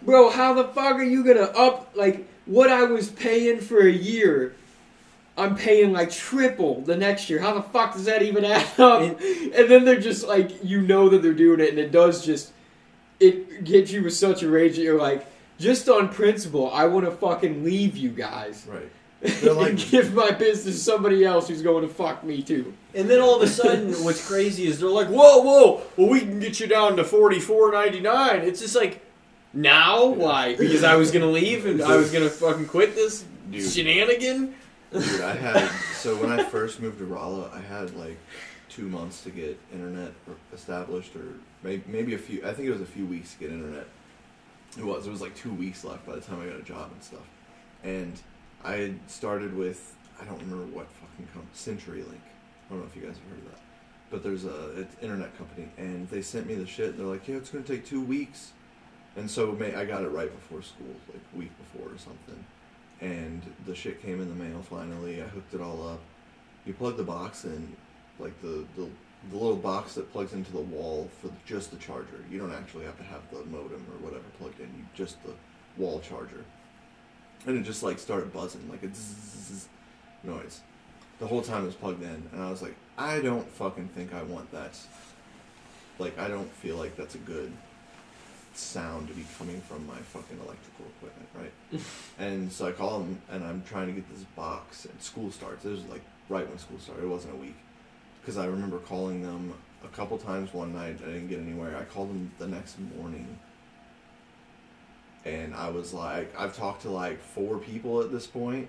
bro, 0.02 0.30
how 0.30 0.54
the 0.54 0.64
fuck 0.64 0.94
are 0.96 1.02
you 1.04 1.22
gonna 1.24 1.42
up 1.42 1.90
like 1.94 2.26
what 2.46 2.70
I 2.70 2.84
was 2.84 3.10
paying 3.10 3.60
for 3.60 3.80
a 3.86 3.92
year? 3.92 4.54
I'm 5.36 5.56
paying 5.56 5.92
like 5.92 6.10
triple 6.10 6.80
the 6.82 6.96
next 6.96 7.28
year. 7.28 7.40
How 7.40 7.52
the 7.52 7.62
fuck 7.62 7.92
does 7.94 8.04
that 8.06 8.22
even 8.22 8.44
add 8.46 8.66
up? 8.80 9.02
And- 9.02 9.20
And 9.54 9.70
then 9.70 9.84
they're 9.84 10.00
just 10.00 10.26
like, 10.26 10.64
you 10.64 10.80
know 10.80 11.10
that 11.10 11.20
they're 11.22 11.32
doing 11.34 11.60
it, 11.60 11.68
and 11.70 11.78
it 11.78 11.90
does 11.92 12.24
just, 12.24 12.52
it 13.20 13.64
gets 13.64 13.90
you 13.92 14.02
with 14.02 14.14
such 14.14 14.42
a 14.42 14.48
rage 14.48 14.76
that 14.76 14.82
you're 14.82 14.98
like, 14.98 15.26
just 15.58 15.88
on 15.88 16.08
principle, 16.08 16.70
I 16.72 16.86
want 16.86 17.06
to 17.06 17.12
fucking 17.12 17.64
leave 17.64 17.96
you 17.96 18.10
guys 18.10 18.66
Right. 18.68 18.90
They're 19.40 19.54
like- 19.54 19.78
give 19.90 20.12
my 20.12 20.32
business 20.32 20.74
to 20.76 20.80
somebody 20.80 21.24
else 21.24 21.48
who's 21.48 21.62
going 21.62 21.86
to 21.88 21.92
fuck 21.94 22.24
me 22.24 22.42
too. 22.42 22.74
And 22.94 23.08
then 23.08 23.20
all 23.20 23.36
of 23.36 23.42
a 23.42 23.46
sudden, 23.48 23.92
what's 24.04 24.26
crazy 24.26 24.66
is 24.66 24.80
they're 24.80 24.88
like, 24.90 25.08
"Whoa, 25.08 25.38
whoa! 25.40 25.82
Well, 25.96 26.08
we 26.08 26.20
can 26.20 26.40
get 26.40 26.60
you 26.60 26.66
down 26.66 26.96
to 26.96 27.04
forty 27.04 27.40
four 27.40 27.72
ninety 27.72 28.00
nine. 28.00 28.42
It's 28.42 28.60
just 28.60 28.76
like, 28.76 29.00
now 29.52 30.06
why? 30.06 30.56
Because 30.56 30.84
I 30.84 30.96
was 30.96 31.10
gonna 31.10 31.26
leave 31.30 31.64
and 31.66 31.80
I 31.82 31.96
was 31.96 32.10
gonna 32.12 32.28
fucking 32.28 32.66
quit 32.66 32.94
this 32.94 33.24
Dude. 33.50 33.68
shenanigan. 33.70 34.54
Dude, 34.92 35.20
I 35.22 35.34
had 35.34 35.68
so 35.94 36.14
when 36.16 36.30
I 36.30 36.44
first 36.44 36.80
moved 36.80 36.98
to 36.98 37.04
Rolla, 37.04 37.50
I 37.54 37.60
had 37.60 37.94
like 37.96 38.18
two 38.74 38.88
months 38.88 39.22
to 39.24 39.30
get 39.30 39.58
internet 39.72 40.12
established, 40.52 41.14
or 41.16 41.26
maybe, 41.62 42.14
a 42.14 42.18
few. 42.18 42.44
I 42.44 42.52
think 42.52 42.68
it 42.68 42.72
was 42.72 42.80
a 42.80 42.86
few 42.86 43.06
weeks 43.06 43.34
to 43.34 43.40
get 43.40 43.50
internet. 43.50 43.86
It 44.78 44.84
was. 44.84 45.06
It 45.06 45.10
was 45.10 45.20
like 45.20 45.34
two 45.36 45.52
weeks 45.52 45.84
left 45.84 46.06
by 46.06 46.14
the 46.14 46.20
time 46.20 46.40
I 46.40 46.46
got 46.46 46.58
a 46.58 46.62
job 46.62 46.90
and 46.92 47.02
stuff. 47.02 47.26
And 47.82 48.20
I 48.64 48.76
had 48.76 49.10
started 49.10 49.56
with 49.56 49.94
I 50.20 50.24
don't 50.24 50.38
remember 50.38 50.64
what 50.76 50.86
fucking 50.90 51.26
company, 51.32 51.52
CenturyLink. 51.54 52.14
I 52.14 52.70
don't 52.70 52.80
know 52.80 52.86
if 52.86 52.96
you 52.96 53.02
guys 53.02 53.16
have 53.16 53.28
heard 53.28 53.46
of 53.46 53.52
that, 53.52 53.60
but 54.10 54.22
there's 54.22 54.44
a 54.44 54.80
it's 54.80 54.96
internet 55.02 55.36
company, 55.36 55.68
and 55.76 56.08
they 56.08 56.22
sent 56.22 56.46
me 56.46 56.54
the 56.54 56.66
shit. 56.66 56.90
And 56.90 56.98
they're 56.98 57.06
like, 57.06 57.28
yeah, 57.28 57.36
it's 57.36 57.50
gonna 57.50 57.64
take 57.64 57.86
two 57.86 58.02
weeks. 58.02 58.52
And 59.16 59.30
so 59.30 59.52
may, 59.52 59.74
I 59.74 59.84
got 59.84 60.02
it 60.02 60.08
right 60.08 60.34
before 60.34 60.60
school, 60.62 60.94
like 61.12 61.22
week 61.34 61.52
before 61.58 61.94
or 61.94 61.98
something 61.98 62.44
and 63.00 63.42
the 63.66 63.74
shit 63.74 64.02
came 64.02 64.20
in 64.20 64.28
the 64.28 64.44
mail 64.44 64.62
finally. 64.62 65.22
I 65.22 65.26
hooked 65.26 65.54
it 65.54 65.60
all 65.60 65.86
up. 65.86 66.00
You 66.64 66.72
plug 66.72 66.96
the 66.96 67.04
box 67.04 67.44
in, 67.44 67.76
like 68.18 68.40
the, 68.42 68.64
the 68.76 68.88
the 69.30 69.36
little 69.36 69.56
box 69.56 69.94
that 69.94 70.12
plugs 70.12 70.32
into 70.32 70.52
the 70.52 70.60
wall 70.60 71.08
for 71.20 71.30
just 71.46 71.70
the 71.70 71.76
charger. 71.78 72.22
You 72.30 72.38
don't 72.38 72.52
actually 72.52 72.84
have 72.84 72.96
to 72.98 73.04
have 73.04 73.22
the 73.30 73.38
modem 73.44 73.86
or 73.90 74.04
whatever 74.04 74.24
plugged 74.38 74.60
in. 74.60 74.66
You 74.66 74.84
just 74.94 75.22
the 75.22 75.32
wall 75.76 76.00
charger, 76.00 76.44
and 77.46 77.58
it 77.58 77.62
just 77.62 77.82
like 77.82 77.98
started 77.98 78.32
buzzing 78.32 78.68
like 78.70 78.82
a 78.82 78.94
zzz 78.94 79.68
noise. 80.22 80.60
The 81.20 81.26
whole 81.26 81.42
time 81.42 81.62
it 81.62 81.66
was 81.66 81.74
plugged 81.74 82.02
in, 82.02 82.28
and 82.32 82.42
I 82.42 82.50
was 82.50 82.60
like, 82.60 82.74
I 82.98 83.20
don't 83.20 83.48
fucking 83.48 83.88
think 83.88 84.12
I 84.12 84.22
want 84.24 84.50
that. 84.52 84.78
Like 85.98 86.18
I 86.18 86.28
don't 86.28 86.50
feel 86.50 86.76
like 86.76 86.96
that's 86.96 87.14
a 87.14 87.18
good 87.18 87.52
sound 88.54 89.08
to 89.08 89.14
be 89.14 89.24
coming 89.38 89.60
from 89.62 89.86
my 89.86 89.96
fucking 89.96 90.38
electrical 90.38 90.86
equipment, 90.96 91.28
right? 91.34 91.80
and 92.18 92.52
so 92.52 92.66
I 92.66 92.72
call 92.72 93.00
them, 93.00 93.20
and 93.30 93.44
I'm 93.44 93.62
trying 93.66 93.86
to 93.86 93.92
get 93.92 94.08
this 94.10 94.24
box, 94.36 94.84
and 94.84 95.00
school 95.00 95.30
starts. 95.30 95.64
It 95.64 95.70
was 95.70 95.84
like 95.86 96.02
right 96.28 96.48
when 96.48 96.58
school 96.58 96.78
started. 96.78 97.04
It 97.04 97.08
wasn't 97.08 97.34
a 97.34 97.36
week, 97.36 97.56
because 98.24 98.38
I 98.38 98.46
remember 98.46 98.78
calling 98.78 99.20
them 99.20 99.52
a 99.84 99.88
couple 99.88 100.16
times 100.16 100.54
one 100.54 100.72
night. 100.72 100.98
I 101.02 101.08
didn't 101.08 101.28
get 101.28 101.40
anywhere. 101.40 101.76
I 101.76 101.84
called 101.84 102.08
them 102.08 102.32
the 102.38 102.46
next 102.46 102.78
morning, 102.96 103.38
and 105.26 105.54
I 105.54 105.68
was 105.68 105.92
like, 105.92 106.34
I've 106.38 106.56
talked 106.56 106.82
to 106.82 106.90
like 106.90 107.20
four 107.20 107.58
people 107.58 108.00
at 108.00 108.10
this 108.10 108.26
point. 108.26 108.68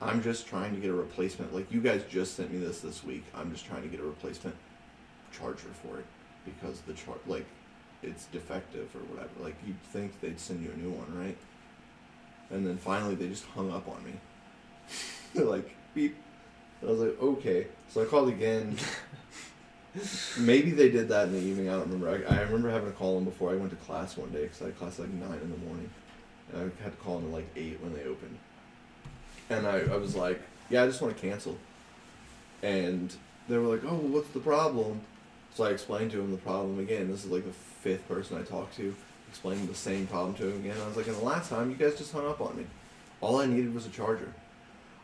I'm 0.00 0.22
just 0.22 0.46
trying 0.46 0.74
to 0.74 0.80
get 0.80 0.90
a 0.90 0.94
replacement. 0.94 1.54
Like 1.54 1.70
you 1.72 1.80
guys 1.80 2.02
just 2.10 2.34
sent 2.34 2.52
me 2.52 2.58
this 2.58 2.80
this 2.80 3.04
week. 3.04 3.24
I'm 3.34 3.52
just 3.52 3.64
trying 3.64 3.82
to 3.82 3.88
get 3.88 4.00
a 4.00 4.04
replacement 4.04 4.56
charger 5.32 5.68
for 5.82 5.98
it 5.98 6.06
because 6.44 6.80
the 6.80 6.92
char 6.92 7.14
like 7.26 7.46
it's 8.02 8.26
defective 8.26 8.88
or 8.94 9.00
whatever. 9.14 9.30
Like 9.40 9.54
you'd 9.66 9.80
think 9.84 10.20
they'd 10.20 10.38
send 10.38 10.62
you 10.62 10.70
a 10.70 10.76
new 10.76 10.90
one, 10.90 11.18
right? 11.18 11.36
And 12.50 12.66
then 12.66 12.76
finally 12.76 13.14
they 13.14 13.28
just 13.28 13.44
hung 13.46 13.72
up 13.72 13.88
on 13.88 14.04
me. 14.04 14.12
They're 15.34 15.44
like 15.44 15.70
beep. 15.94 16.16
I 16.82 16.86
was 16.86 17.00
like, 17.00 17.20
okay. 17.20 17.66
So 17.88 18.02
I 18.02 18.04
called 18.04 18.28
again. 18.28 18.76
Maybe 20.38 20.72
they 20.72 20.90
did 20.90 21.08
that 21.08 21.28
in 21.28 21.32
the 21.32 21.40
evening. 21.40 21.68
I 21.68 21.72
don't 21.72 21.90
remember. 21.90 22.26
I, 22.28 22.36
I 22.36 22.42
remember 22.42 22.70
having 22.70 22.90
to 22.90 22.96
call 22.96 23.14
them 23.14 23.24
before 23.24 23.50
I 23.50 23.56
went 23.56 23.70
to 23.70 23.76
class 23.76 24.16
one 24.16 24.30
day 24.30 24.42
because 24.42 24.60
I 24.62 24.66
had 24.66 24.78
class 24.78 24.98
at 24.98 25.06
like 25.06 25.14
nine 25.14 25.38
in 25.42 25.50
the 25.50 25.58
morning, 25.58 25.90
and 26.52 26.72
I 26.78 26.82
had 26.82 26.92
to 26.92 26.98
call 26.98 27.18
them 27.18 27.28
at 27.28 27.32
like 27.32 27.48
eight 27.56 27.80
when 27.80 27.94
they 27.94 28.04
opened. 28.04 28.38
And 29.48 29.66
I, 29.66 29.78
I 29.80 29.96
was 29.96 30.14
like, 30.14 30.42
yeah, 30.68 30.82
I 30.82 30.86
just 30.86 31.00
want 31.00 31.16
to 31.16 31.20
cancel. 31.20 31.56
And 32.62 33.14
they 33.48 33.56
were 33.56 33.74
like, 33.74 33.84
oh, 33.84 33.94
well, 33.94 34.08
what's 34.08 34.28
the 34.30 34.40
problem? 34.40 35.00
So 35.54 35.64
I 35.64 35.70
explained 35.70 36.10
to 36.10 36.20
him 36.20 36.30
the 36.30 36.38
problem 36.38 36.78
again. 36.78 37.10
This 37.10 37.24
is 37.24 37.30
like 37.30 37.44
the 37.44 37.52
fifth 37.52 38.06
person 38.08 38.36
I 38.36 38.42
talked 38.42 38.76
to, 38.76 38.94
explaining 39.28 39.66
the 39.66 39.74
same 39.74 40.06
problem 40.06 40.34
to 40.34 40.48
him 40.48 40.56
again. 40.60 40.76
I 40.82 40.86
was 40.86 40.96
like, 40.96 41.06
and 41.06 41.16
the 41.16 41.24
last 41.24 41.48
time 41.48 41.70
you 41.70 41.76
guys 41.76 41.96
just 41.96 42.12
hung 42.12 42.26
up 42.26 42.40
on 42.40 42.56
me. 42.56 42.66
All 43.22 43.40
I 43.40 43.46
needed 43.46 43.74
was 43.74 43.86
a 43.86 43.90
charger. 43.90 44.32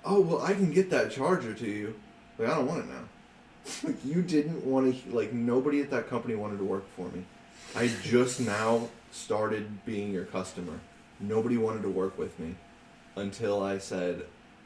Oh 0.05 0.20
well, 0.20 0.42
I 0.42 0.55
can 0.55 0.72
get 0.72 0.90
that 0.90 1.10
charger 1.10 1.55
to 1.55 1.66
you. 1.66 1.94
Like 2.39 2.48
I 2.48 2.55
don't 2.56 2.66
want 2.66 2.84
it 2.84 2.89
now. 2.89 3.05
like 3.84 4.05
you 4.05 4.22
didn't 4.22 4.64
want 4.64 5.05
to. 5.05 5.14
Like 5.14 5.32
nobody 5.32 5.81
at 5.81 5.90
that 5.90 6.08
company 6.08 6.34
wanted 6.34 6.58
to 6.58 6.64
work 6.64 6.84
for 6.97 7.08
me. 7.08 7.24
I 7.74 7.89
just 8.02 8.40
now 8.40 8.89
started 9.12 9.84
being 9.84 10.12
your 10.12 10.24
customer. 10.24 10.81
Nobody 11.20 11.56
wanted 11.56 11.82
to 11.82 11.89
work 11.89 12.18
with 12.18 12.39
me 12.39 12.56
until 13.16 13.62
I 13.62 13.78
said 13.78 14.24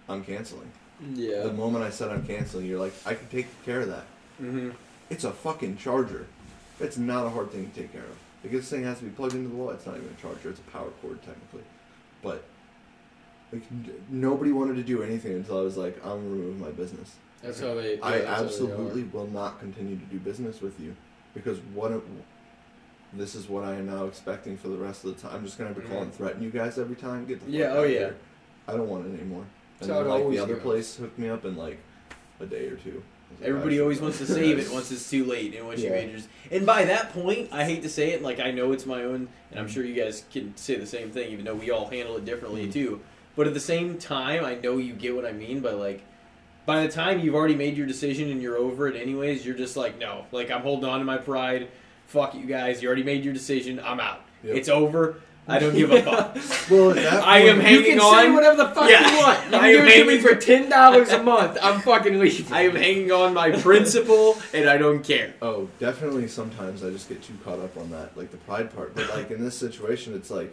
I'm 0.08 0.24
canceling. 0.24 0.70
Yeah. 1.15 1.42
The 1.42 1.52
moment 1.52 1.84
I 1.84 1.90
said 1.90 2.10
I'm 2.10 2.26
canceling, 2.26 2.66
you're 2.66 2.81
like, 2.81 2.94
I 3.05 3.15
can 3.15 3.28
take 3.28 3.65
care 3.65 3.81
of 3.81 3.89
that. 3.89 4.05
Mm-hmm. 4.40 4.70
It's 5.10 5.24
a 5.24 5.31
fucking 5.31 5.76
charger. 5.76 6.26
It's 6.81 6.97
not 6.97 7.26
a 7.26 7.31
hard 7.31 7.50
thing 7.50 7.70
to 7.70 7.81
take 7.81 7.92
care 7.92 8.02
of. 8.02 8.16
Like 8.42 8.52
this 8.52 8.68
thing 8.68 8.84
has 8.84 8.98
to 8.98 9.05
be 9.05 9.10
plugged 9.10 9.34
into 9.34 9.48
the 9.48 9.55
wall. 9.55 9.70
It's 9.70 9.86
not 9.86 9.97
even 9.97 10.08
a 10.08 10.20
charger. 10.20 10.50
It's 10.50 10.60
a 10.60 10.70
power 10.70 10.90
cord 11.02 11.23
technically, 11.23 11.65
but 12.23 12.44
like 13.52 13.62
nobody 14.10 14.52
wanted 14.52 14.76
to 14.76 14.83
do 14.83 15.02
anything 15.02 15.33
until 15.33 15.58
I 15.58 15.62
was 15.62 15.76
like, 15.76 15.97
I'm 16.05 16.10
gonna 16.10 16.28
remove 16.31 16.60
my 16.60 16.70
business. 16.70 17.15
That's 17.42 17.60
how 17.60 17.75
they. 17.75 18.00
I 18.00 18.18
that's 18.18 18.25
how 18.28 18.34
they 18.41 18.44
absolutely 18.44 19.02
will 19.05 19.26
not 19.28 19.60
continue 19.60 19.97
to 19.97 20.05
do 20.07 20.18
business 20.18 20.60
with 20.60 20.78
you 20.81 20.97
because 21.34 21.58
what 21.75 21.92
this 23.12 23.34
is 23.34 23.49
what 23.49 23.65
I 23.65 23.75
am 23.76 23.86
now 23.86 24.05
expecting 24.07 24.57
for 24.57 24.68
the 24.68 24.76
rest 24.76 25.05
of 25.05 25.15
the 25.15 25.23
time. 25.23 25.36
I'm 25.36 25.44
just 25.44 25.58
gonna 25.58 25.73
have 25.73 25.83
to 25.83 25.89
call 25.89 26.02
and 26.02 26.12
threaten 26.12 26.42
you 26.42 26.50
guys 26.50 26.78
every 26.78 26.97
time. 26.97 27.25
Get 27.26 27.41
the 27.41 27.47
fuck 27.47 27.55
Yeah, 27.55 27.70
out 27.70 27.76
oh 27.78 27.83
yeah. 27.84 27.99
here. 27.99 28.16
I 28.68 28.73
don't 28.73 28.89
want 28.89 29.07
it 29.07 29.18
anymore. 29.20 29.44
And 29.81 29.91
how 29.91 30.02
then, 30.02 30.08
like 30.08 30.31
the 30.31 30.39
other 30.39 30.55
goes. 30.55 30.62
place 30.62 30.97
hooked 30.97 31.18
me 31.18 31.28
up 31.28 31.44
in 31.44 31.57
like 31.57 31.78
a 32.41 32.47
day 32.47 32.66
or 32.66 32.76
two. 32.76 33.02
Everybody 33.42 33.81
always 33.81 34.00
wants 34.00 34.18
to 34.18 34.26
save 34.26 34.58
it 34.58 34.70
once 34.73 34.91
it's 34.91 35.08
too 35.10 35.25
late, 35.25 35.55
and 35.55 35.66
once 35.66 35.81
you 35.81 35.86
Yeah. 35.86 35.92
made 35.97 36.10
yours. 36.10 36.28
And 36.50 36.65
by 36.65 36.84
that 36.84 37.12
point, 37.12 37.49
I 37.52 37.65
hate 37.65 37.83
to 37.83 37.89
say 37.89 38.10
it, 38.12 38.23
like 38.23 38.41
I 38.41 38.50
know 38.50 38.73
it's 38.73 38.86
my 38.86 39.02
own, 39.02 39.28
and 39.50 39.60
I'm 39.60 39.68
sure 39.68 39.84
you 39.84 39.94
guys 40.00 40.25
can 40.33 40.57
say 40.57 40.76
the 40.76 40.86
same 40.86 41.10
thing, 41.10 41.33
even 41.33 41.44
though 41.44 41.55
we 41.55 41.70
all 41.70 41.89
handle 41.89 42.16
it 42.16 42.25
differently 42.25 42.66
Mhm. 42.68 42.73
too. 42.73 43.00
But 43.36 43.47
at 43.47 43.55
the 43.55 43.60
same 43.60 43.98
time, 43.98 44.44
I 44.44 44.55
know 44.56 44.78
you 44.78 44.94
get 44.94 45.15
what 45.15 45.26
I 45.26 45.32
mean 45.32 45.60
by 45.60 45.73
like, 45.73 46.02
by 46.65 46.82
the 46.84 46.89
time 46.92 47.20
you've 47.20 47.34
already 47.34 47.55
made 47.55 47.76
your 47.76 47.86
decision 47.86 48.31
and 48.31 48.42
you're 48.42 48.56
over 48.56 48.89
it 48.89 48.97
anyways, 49.00 49.44
you're 49.47 49.55
just 49.56 49.76
like, 49.76 49.98
no, 49.98 50.24
like 50.32 50.50
I'm 50.50 50.62
holding 50.62 50.89
on 50.89 50.98
to 51.00 51.05
my 51.05 51.18
pride. 51.18 51.68
Fuck 52.06 52.34
you 52.34 52.47
guys. 52.47 52.82
You 52.82 52.89
already 52.89 53.02
made 53.05 53.24
your 53.24 53.34
decision. 53.34 53.78
I'm 53.81 54.00
out. 54.00 54.23
Yep. 54.42 54.56
It's 54.56 54.68
over. 54.68 55.20
I 55.48 55.60
don't 55.60 55.74
give 55.76 55.92
a 55.92 56.02
fuck. 56.42 56.70
Well, 56.70 56.90
that 56.94 57.23
I 57.24 57.39
am 57.40 57.56
point- 57.56 57.68
hanging 57.68 57.84
You 57.84 57.90
can 57.92 58.00
on. 58.00 58.15
say 58.24 58.31
whatever 58.32 58.56
the 58.56 58.68
fuck 58.70 58.90
Yeah. 58.90 59.08
you 59.10 59.16
want. 59.18 59.44
You 59.44 59.50
can 59.50 59.55
I 59.60 59.68
am 59.68 59.73
give 59.74 59.86
it 59.86 59.98
to 59.98 60.05
me 60.06 60.16
hanging- 60.16 60.23
for 60.23 60.34
ten 60.40 60.68
dollars 60.70 61.10
a 61.10 61.23
month. 61.23 61.58
I'm 61.62 61.81
fucking 61.82 62.18
leaving. 62.18 62.52
I 62.52 62.62
am 62.62 62.74
hanging 62.74 63.12
on 63.12 63.32
my 63.34 63.50
principle, 63.52 64.36
and 64.52 64.68
I 64.68 64.76
don't 64.76 65.05
care. 65.05 65.34
Oh, 65.42 65.68
definitely. 65.78 66.26
Sometimes 66.26 66.82
I 66.82 66.90
just 66.90 67.08
get 67.08 67.23
too 67.23 67.34
caught 67.44 67.60
up 67.60 67.76
on 67.76 67.90
that, 67.90 68.16
like 68.16 68.32
the 68.32 68.39
pride 68.39 68.74
part. 68.74 68.97
But 68.97 69.08
like 69.10 69.31
in 69.31 69.40
this 69.44 69.56
situation, 69.56 70.15
it's 70.15 70.31
like, 70.31 70.52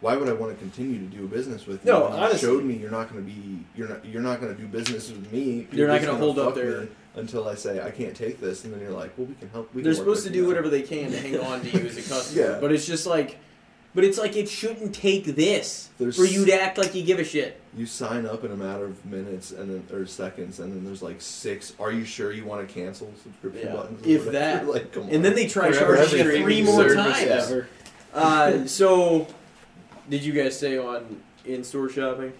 why 0.00 0.16
would 0.16 0.28
I 0.28 0.32
want 0.34 0.52
to 0.52 0.58
continue 0.58 0.98
to 0.98 1.06
do 1.06 1.26
business 1.26 1.66
with 1.66 1.84
you? 1.84 1.92
No, 1.92 2.08
you 2.08 2.14
honestly. 2.14 2.38
showed 2.40 2.64
me 2.64 2.74
you're 2.74 2.90
not 2.90 3.10
going 3.12 3.24
to 3.24 3.30
be, 3.32 3.64
you're 3.74 3.88
not, 3.88 4.04
you're 4.04 4.22
not 4.22 4.40
going 4.40 4.54
to 4.54 4.60
do 4.60 4.66
business 4.68 5.10
with 5.10 5.32
me. 5.32 5.66
You're 5.72 5.88
not 5.88 6.02
gonna 6.02 6.16
hold 6.18 6.38
up 6.38 6.56
me 6.56 6.88
until 7.14 7.48
I 7.48 7.54
say 7.54 7.80
I 7.80 7.90
can't 7.90 8.14
take 8.14 8.40
this, 8.40 8.64
and 8.64 8.74
then 8.74 8.80
you're 8.80 8.90
like, 8.90 9.16
well, 9.16 9.26
we 9.26 9.34
can 9.34 9.48
help. 9.48 9.74
We 9.74 9.80
They're 9.82 9.92
can 9.92 9.98
supposed 10.00 10.26
to 10.26 10.32
do 10.32 10.42
now. 10.42 10.48
whatever 10.48 10.68
they 10.68 10.82
can 10.82 11.10
to 11.12 11.18
hang 11.18 11.40
on 11.40 11.62
to 11.62 11.70
you 11.70 11.86
as 11.86 11.96
a 11.96 12.02
customer. 12.14 12.42
Yeah. 12.52 12.58
But 12.60 12.72
it's 12.72 12.84
just 12.86 13.06
like, 13.06 13.38
but 13.94 14.04
it's 14.04 14.18
like 14.18 14.36
it 14.36 14.50
shouldn't 14.50 14.94
take 14.94 15.24
this 15.24 15.88
There's- 15.98 16.14
for 16.16 16.26
you 16.26 16.44
to 16.44 16.52
act 16.60 16.76
like 16.76 16.94
you 16.94 17.02
give 17.02 17.18
a 17.18 17.24
shit. 17.24 17.58
You 17.74 17.86
sign 17.86 18.26
up 18.26 18.44
in 18.44 18.50
a 18.52 18.56
matter 18.56 18.84
of 18.84 19.02
minutes 19.06 19.50
and 19.52 19.70
then 19.88 19.98
or 19.98 20.04
seconds, 20.06 20.60
and 20.60 20.70
then 20.72 20.84
there's 20.84 21.02
like 21.02 21.22
six. 21.22 21.72
Are 21.80 21.90
you 21.90 22.04
sure 22.04 22.32
you 22.32 22.44
want 22.44 22.66
to 22.68 22.72
cancel 22.74 23.10
subscription 23.22 23.68
Yeah. 23.68 23.72
buttons? 23.74 24.06
If 24.06 24.26
whatever? 24.26 24.64
that. 24.66 24.68
like, 24.68 24.92
come 24.92 25.04
on. 25.04 25.08
And 25.10 25.24
then 25.24 25.34
they 25.34 25.46
try 25.46 25.72
For 25.72 25.78
charging 25.96 26.18
you 26.26 26.42
three 26.42 26.62
more 26.62 26.94
times. 26.94 27.22
ever. 27.28 27.68
Uh, 28.12 28.66
so, 28.66 29.26
did 30.08 30.24
you 30.24 30.32
guys 30.32 30.58
say 30.58 30.78
on 30.78 31.20
in-store 31.44 31.88
shopping? 31.88 32.32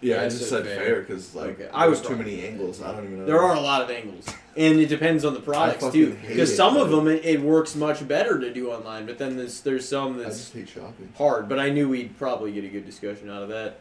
yeah, 0.00 0.16
I 0.16 0.22
Yes, 0.24 0.32
just 0.32 0.42
it's 0.42 0.50
said 0.50 0.64
fair. 0.64 0.76
fair 0.84 1.00
because 1.00 1.34
like 1.34 1.60
Okay, 1.60 1.68
I 1.72 1.86
was 1.88 2.00
too 2.00 2.16
many 2.16 2.44
angles. 2.46 2.82
I 2.82 2.92
don't 2.92 3.04
even 3.04 3.18
know. 3.20 3.24
There 3.26 3.40
are 3.40 3.54
a 3.54 3.60
lot 3.60 3.82
of 3.82 3.90
angles, 3.90 4.26
and 4.56 4.80
it 4.80 4.86
depends 4.86 5.24
on 5.24 5.32
the 5.34 5.40
products 5.40 5.86
too. 5.90 6.12
hate 6.14 6.28
Because 6.28 6.50
it, 6.50 6.56
some 6.56 6.76
of 6.76 6.90
them 6.90 7.06
it, 7.08 7.24
it 7.24 7.40
works 7.40 7.76
much 7.76 8.06
better 8.08 8.38
to 8.40 8.52
do 8.52 8.70
online, 8.72 9.06
but 9.06 9.18
then 9.18 9.36
there's 9.36 9.60
there's 9.60 9.88
some 9.88 10.16
I 10.18 10.24
that's 10.24 10.38
just 10.38 10.52
hate 10.54 10.68
shopping. 10.68 11.12
hard. 11.16 11.48
But 11.48 11.58
I 11.60 11.70
knew 11.70 11.88
we'd 11.88 12.16
probably 12.18 12.50
get 12.52 12.64
a 12.64 12.68
good 12.68 12.84
discussion 12.86 13.30
out 13.30 13.42
of 13.44 13.48
that. 13.50 13.78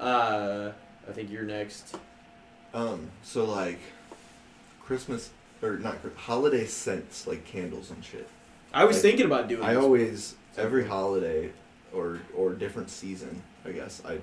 Uh, 0.00 0.72
I 1.08 1.12
think 1.12 1.30
you're 1.30 1.44
next. 1.44 1.96
Um, 2.74 3.10
so 3.22 3.44
like 3.44 3.78
Christmas 4.80 5.30
or 5.62 5.78
not 5.78 5.98
holiday 6.16 6.66
scents 6.66 7.26
like 7.26 7.44
candles 7.44 7.90
and 7.92 8.04
shit. 8.04 8.28
I 8.74 8.84
was 8.84 8.96
Like, 8.96 9.02
thinking 9.02 9.26
about 9.26 9.48
doing. 9.48 9.62
I 9.62 9.74
this. 9.74 9.82
always 9.84 10.34
every 10.56 10.86
holiday 10.86 11.50
or 11.94 12.20
or 12.36 12.52
different 12.54 12.90
season, 12.90 13.42
I 13.64 13.72
guess 13.72 14.02
I 14.06 14.18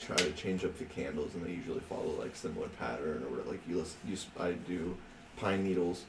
try 0.00 0.16
to 0.16 0.30
change 0.32 0.64
up 0.64 0.76
the 0.78 0.84
candles, 0.84 1.34
and 1.34 1.44
they 1.44 1.50
usually 1.52 1.80
follow 1.80 2.14
like 2.18 2.34
similar 2.36 2.68
pattern 2.68 3.22
or 3.24 3.28
whatever. 3.30 3.50
Like 3.50 3.60
you, 3.68 3.78
listen, 3.78 3.98
you 4.08 4.16
I 4.38 4.52
do 4.52 4.96
pine 5.36 5.64
needles, 5.64 6.04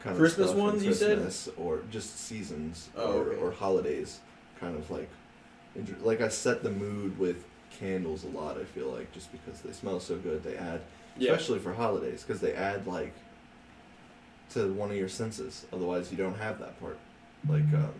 kind 0.00 0.14
of 0.14 0.20
Christmas 0.20 0.48
stuff, 0.48 0.58
and 0.58 0.66
ones, 0.72 0.84
you 0.84 0.92
said? 0.94 1.32
Or 1.56 1.82
just 1.90 2.18
seasons 2.18 2.88
Oh, 2.96 3.18
or, 3.18 3.22
okay. 3.28 3.40
or 3.40 3.50
holidays, 3.52 4.20
kind 4.60 4.76
of 4.76 4.90
like 4.90 5.08
like 6.02 6.20
I 6.20 6.28
set 6.28 6.62
the 6.62 6.70
mood 6.70 7.18
with 7.18 7.44
candles 7.78 8.24
a 8.24 8.28
lot. 8.28 8.58
I 8.58 8.64
feel 8.64 8.88
like 8.88 9.12
just 9.12 9.30
because 9.30 9.60
they 9.60 9.72
smell 9.72 10.00
so 10.00 10.16
good, 10.16 10.42
they 10.42 10.56
add 10.56 10.80
Yeah. 11.16 11.32
especially 11.32 11.58
for 11.60 11.72
holidays 11.74 12.24
because 12.26 12.40
they 12.40 12.54
add 12.54 12.86
like 12.86 13.14
to 14.50 14.72
one 14.72 14.90
of 14.90 14.96
your 14.96 15.08
senses 15.10 15.66
otherwise 15.74 16.10
you 16.10 16.16
don't 16.16 16.38
have 16.38 16.58
that 16.58 16.80
part 16.80 16.98
like 17.48 17.60
um 17.74 17.74
like 17.74 17.92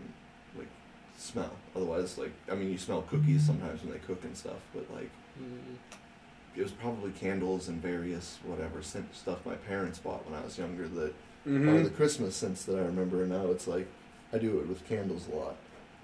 smell 1.19 1.51
otherwise 1.75 2.17
like 2.17 2.31
i 2.51 2.55
mean 2.55 2.71
you 2.71 2.77
smell 2.77 3.01
cookies 3.03 3.45
sometimes 3.45 3.83
when 3.83 3.91
they 3.91 3.99
cook 3.99 4.23
and 4.23 4.35
stuff 4.37 4.59
but 4.73 4.85
like 4.93 5.09
Mm. 5.39 5.75
it 6.57 6.63
was 6.63 6.71
probably 6.73 7.11
candles 7.11 7.69
and 7.69 7.81
various 7.81 8.39
whatever 8.43 8.81
scent 8.81 9.15
stuff 9.15 9.45
my 9.45 9.53
parents 9.55 9.99
bought 9.99 10.25
when 10.29 10.37
i 10.37 10.43
was 10.43 10.57
younger 10.57 10.87
that 10.87 11.13
Mhm. 11.47 11.67
are 11.79 11.83
the 11.83 11.89
christmas 11.89 12.35
scents 12.35 12.63
that 12.65 12.75
i 12.77 12.81
remember 12.81 13.21
and 13.23 13.31
now 13.31 13.45
it's 13.51 13.67
like 13.67 13.87
i 14.33 14.37
do 14.37 14.59
it 14.59 14.67
with 14.67 14.85
candles 14.87 15.27
a 15.31 15.35
lot 15.35 15.55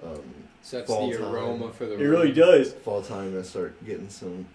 um 0.04 0.22
Sets 0.62 0.88
Fall 0.88 1.10
the 1.12 1.18
time. 1.18 1.34
aroma 1.34 1.72
for 1.74 1.86
the 1.86 1.94
It 1.96 2.06
really 2.06 2.32
does. 2.32 2.74
fall 2.74 3.02
time 3.02 3.38
I 3.38 3.42
start 3.44 3.84
getting 3.86 4.10
some 4.10 4.46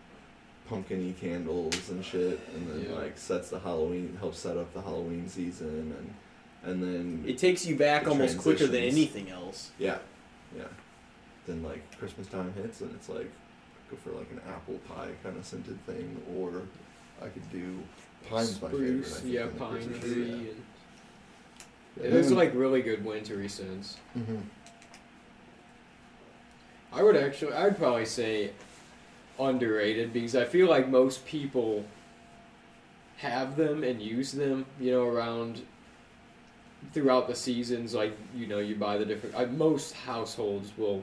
pumpkin-y 0.69 1.15
candles 1.21 1.89
and 1.91 2.05
shit 2.05 2.39
and 2.55 2.69
then 2.71 2.87
Yeah. 2.91 2.97
like 2.99 3.19
sets 3.19 3.49
the 3.51 3.59
Halloween 3.59 4.17
helps 4.21 4.39
set 4.39 4.57
up 4.57 4.73
the 4.75 4.83
Halloween 4.83 5.29
season 5.29 5.95
and 5.99 6.15
and 6.63 6.83
then 6.83 7.25
It 7.27 7.39
takes 7.39 7.65
you 7.67 7.75
back 7.77 8.05
The 8.05 8.11
almost 8.11 8.39
quicker 8.39 8.67
than 8.67 8.83
anything 8.83 9.31
else. 9.31 9.71
yeah 9.79 9.99
yeah 10.57 10.65
then 11.47 11.63
like 11.63 11.83
Christmas 11.99 12.27
time 12.27 12.53
hits 12.55 12.81
and 12.81 12.91
it's 12.95 13.09
like 13.09 13.31
go 13.91 13.97
for 13.97 14.11
like 14.11 14.31
an 14.31 14.41
apple 14.49 14.79
pie 14.89 15.09
kind 15.23 15.37
of 15.37 15.45
scented 15.45 15.85
thing 15.87 16.21
or 16.37 16.63
I 17.23 17.29
could 17.29 17.51
do 17.51 17.79
pine's 18.29 18.61
my 18.63 18.69
favorite 18.71 19.05
Spruce, 19.07 19.25
yeah, 19.25 19.47
pine 19.59 19.81
tree. 19.81 20.01
season. 20.01 20.65
And, 21.97 22.13
Yeah. 22.13 22.19
yeah, 22.21 22.27
are 22.27 22.31
like 22.35 22.55
really 22.55 22.83
good 22.83 23.05
wintry 23.05 23.49
scents. 23.49 23.97
Mhm. 24.17 24.43
I 26.93 27.03
would 27.03 27.17
actually, 27.17 27.53
I'd 27.53 27.77
probably 27.79 28.07
say 28.07 28.53
underrated 29.39 30.13
because 30.13 30.35
I 30.37 30.45
feel 30.45 30.69
like 30.69 30.89
most 30.89 31.25
people 31.27 31.85
have 33.19 33.57
them 33.57 33.85
and 33.85 34.01
use 34.03 34.33
them, 34.33 34.67
you 34.81 34.93
know, 34.93 35.05
around 35.05 35.63
throughout 36.93 37.29
the 37.29 37.35
seasons. 37.35 37.95
Like, 37.95 38.17
you 38.35 38.47
know, 38.47 38.59
you 38.59 38.75
buy 38.75 38.99
the 38.99 39.05
different, 39.05 39.35
uh, 39.35 39.47
most 39.47 39.95
households 39.95 40.77
will 40.77 41.03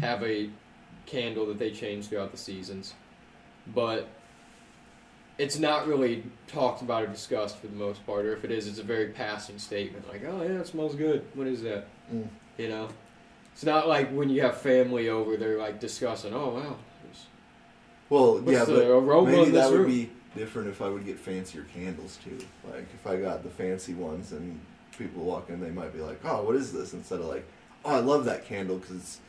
have 0.00 0.22
a 0.22 0.50
candle 1.06 1.46
that 1.46 1.58
they 1.58 1.70
change 1.70 2.08
throughout 2.08 2.30
the 2.30 2.38
seasons. 2.38 2.94
But 3.74 4.08
it's 5.38 5.58
not 5.58 5.86
really 5.86 6.24
talked 6.46 6.82
about 6.82 7.04
or 7.04 7.06
discussed 7.06 7.58
for 7.58 7.66
the 7.66 7.76
most 7.76 8.04
part, 8.06 8.26
or 8.26 8.32
if 8.32 8.44
it 8.44 8.50
is, 8.50 8.66
it's 8.66 8.78
a 8.78 8.84
very 8.84 9.08
passing 9.08 9.58
statement. 9.58 10.08
Like, 10.08 10.22
oh, 10.24 10.42
yeah, 10.42 10.60
it 10.60 10.66
smells 10.66 10.94
good. 10.94 11.24
What 11.34 11.46
is 11.46 11.62
that? 11.62 11.86
Mm. 12.12 12.28
You 12.58 12.68
know? 12.68 12.88
It's 13.52 13.64
not 13.64 13.88
like 13.88 14.10
when 14.10 14.30
you 14.30 14.42
have 14.42 14.60
family 14.60 15.08
over, 15.08 15.36
they're 15.36 15.58
like 15.58 15.78
discussing, 15.78 16.32
oh, 16.34 16.54
wow. 16.54 16.76
well 18.08 18.42
yeah 18.46 18.64
but 18.64 19.24
maybe 19.24 19.50
that 19.50 19.70
would 19.70 19.86
be 19.86 20.10
different 20.36 20.68
if 20.68 20.82
I 20.82 20.88
would 20.88 21.04
get 21.04 21.18
fancier 21.18 21.64
candles 21.74 22.18
too. 22.24 22.38
Like 22.70 22.86
if 22.94 23.06
I 23.06 23.16
got 23.16 23.42
the 23.42 23.50
fancy 23.50 23.94
ones 23.94 24.32
and 24.32 24.58
people 24.98 25.22
walk 25.24 25.48
in, 25.50 25.60
they 25.60 25.70
might 25.70 25.92
be 25.92 26.00
like, 26.00 26.20
"Oh, 26.24 26.42
what 26.42 26.56
is 26.56 26.72
this?" 26.72 26.92
Instead 26.92 27.20
of 27.20 27.26
like, 27.26 27.44
"Oh, 27.84 27.94
I 27.96 28.00
love 28.00 28.24
that 28.26 28.44
candle 28.46 28.78
because 28.78 29.20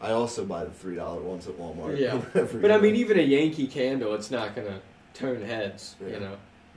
I 0.00 0.10
also 0.12 0.44
buy 0.44 0.64
the 0.64 0.70
three 0.70 0.96
dollar 0.96 1.20
ones 1.20 1.46
at 1.46 1.54
Walmart." 1.58 1.98
Yeah. 1.98 2.20
But 2.60 2.70
I 2.70 2.78
mean, 2.78 2.96
even 2.96 3.18
a 3.18 3.22
Yankee 3.22 3.66
candle, 3.66 4.14
it's 4.14 4.30
not 4.30 4.54
to 4.56 4.80
turn 5.14 5.42
heads, 5.42 5.96
Yeah. 6.00 6.08
you 6.14 6.20
know? 6.20 6.36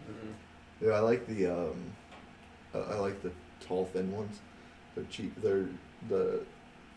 Mm-hmm. 0.09 0.85
yeah, 0.87 0.91
I 0.93 0.99
like 0.99 1.25
the 1.27 1.47
um, 1.47 1.75
I, 2.73 2.77
I 2.79 2.95
like 2.95 3.21
the 3.21 3.31
tall 3.65 3.85
thin 3.85 4.11
ones. 4.11 4.39
They're 4.95 5.05
cheap. 5.09 5.33
They're 5.41 5.65
the. 6.09 6.41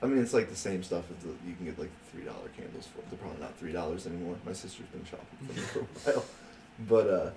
I 0.03 0.07
mean, 0.07 0.19
it's 0.23 0.35
like 0.35 0.51
the 0.51 0.57
same 0.57 0.83
stuff 0.83 1.05
as 1.17 1.25
the, 1.25 1.31
you 1.49 1.55
can 1.57 1.65
get 1.67 1.79
like 1.79 1.91
three 2.13 2.25
dollar 2.25 2.49
candles 2.57 2.87
for. 2.87 3.01
They're 3.09 3.19
probably 3.19 3.41
not 3.41 3.57
three 3.57 3.73
dollars 3.73 4.07
anymore. 4.07 4.37
My 4.45 4.53
sister's 4.53 4.87
been 4.89 5.05
shopping 5.05 5.27
for 5.47 5.53
them 5.55 5.87
for 6.03 6.11
a 6.11 6.13
while, 6.15 6.25
but 6.89 7.07
uh, 7.09 7.31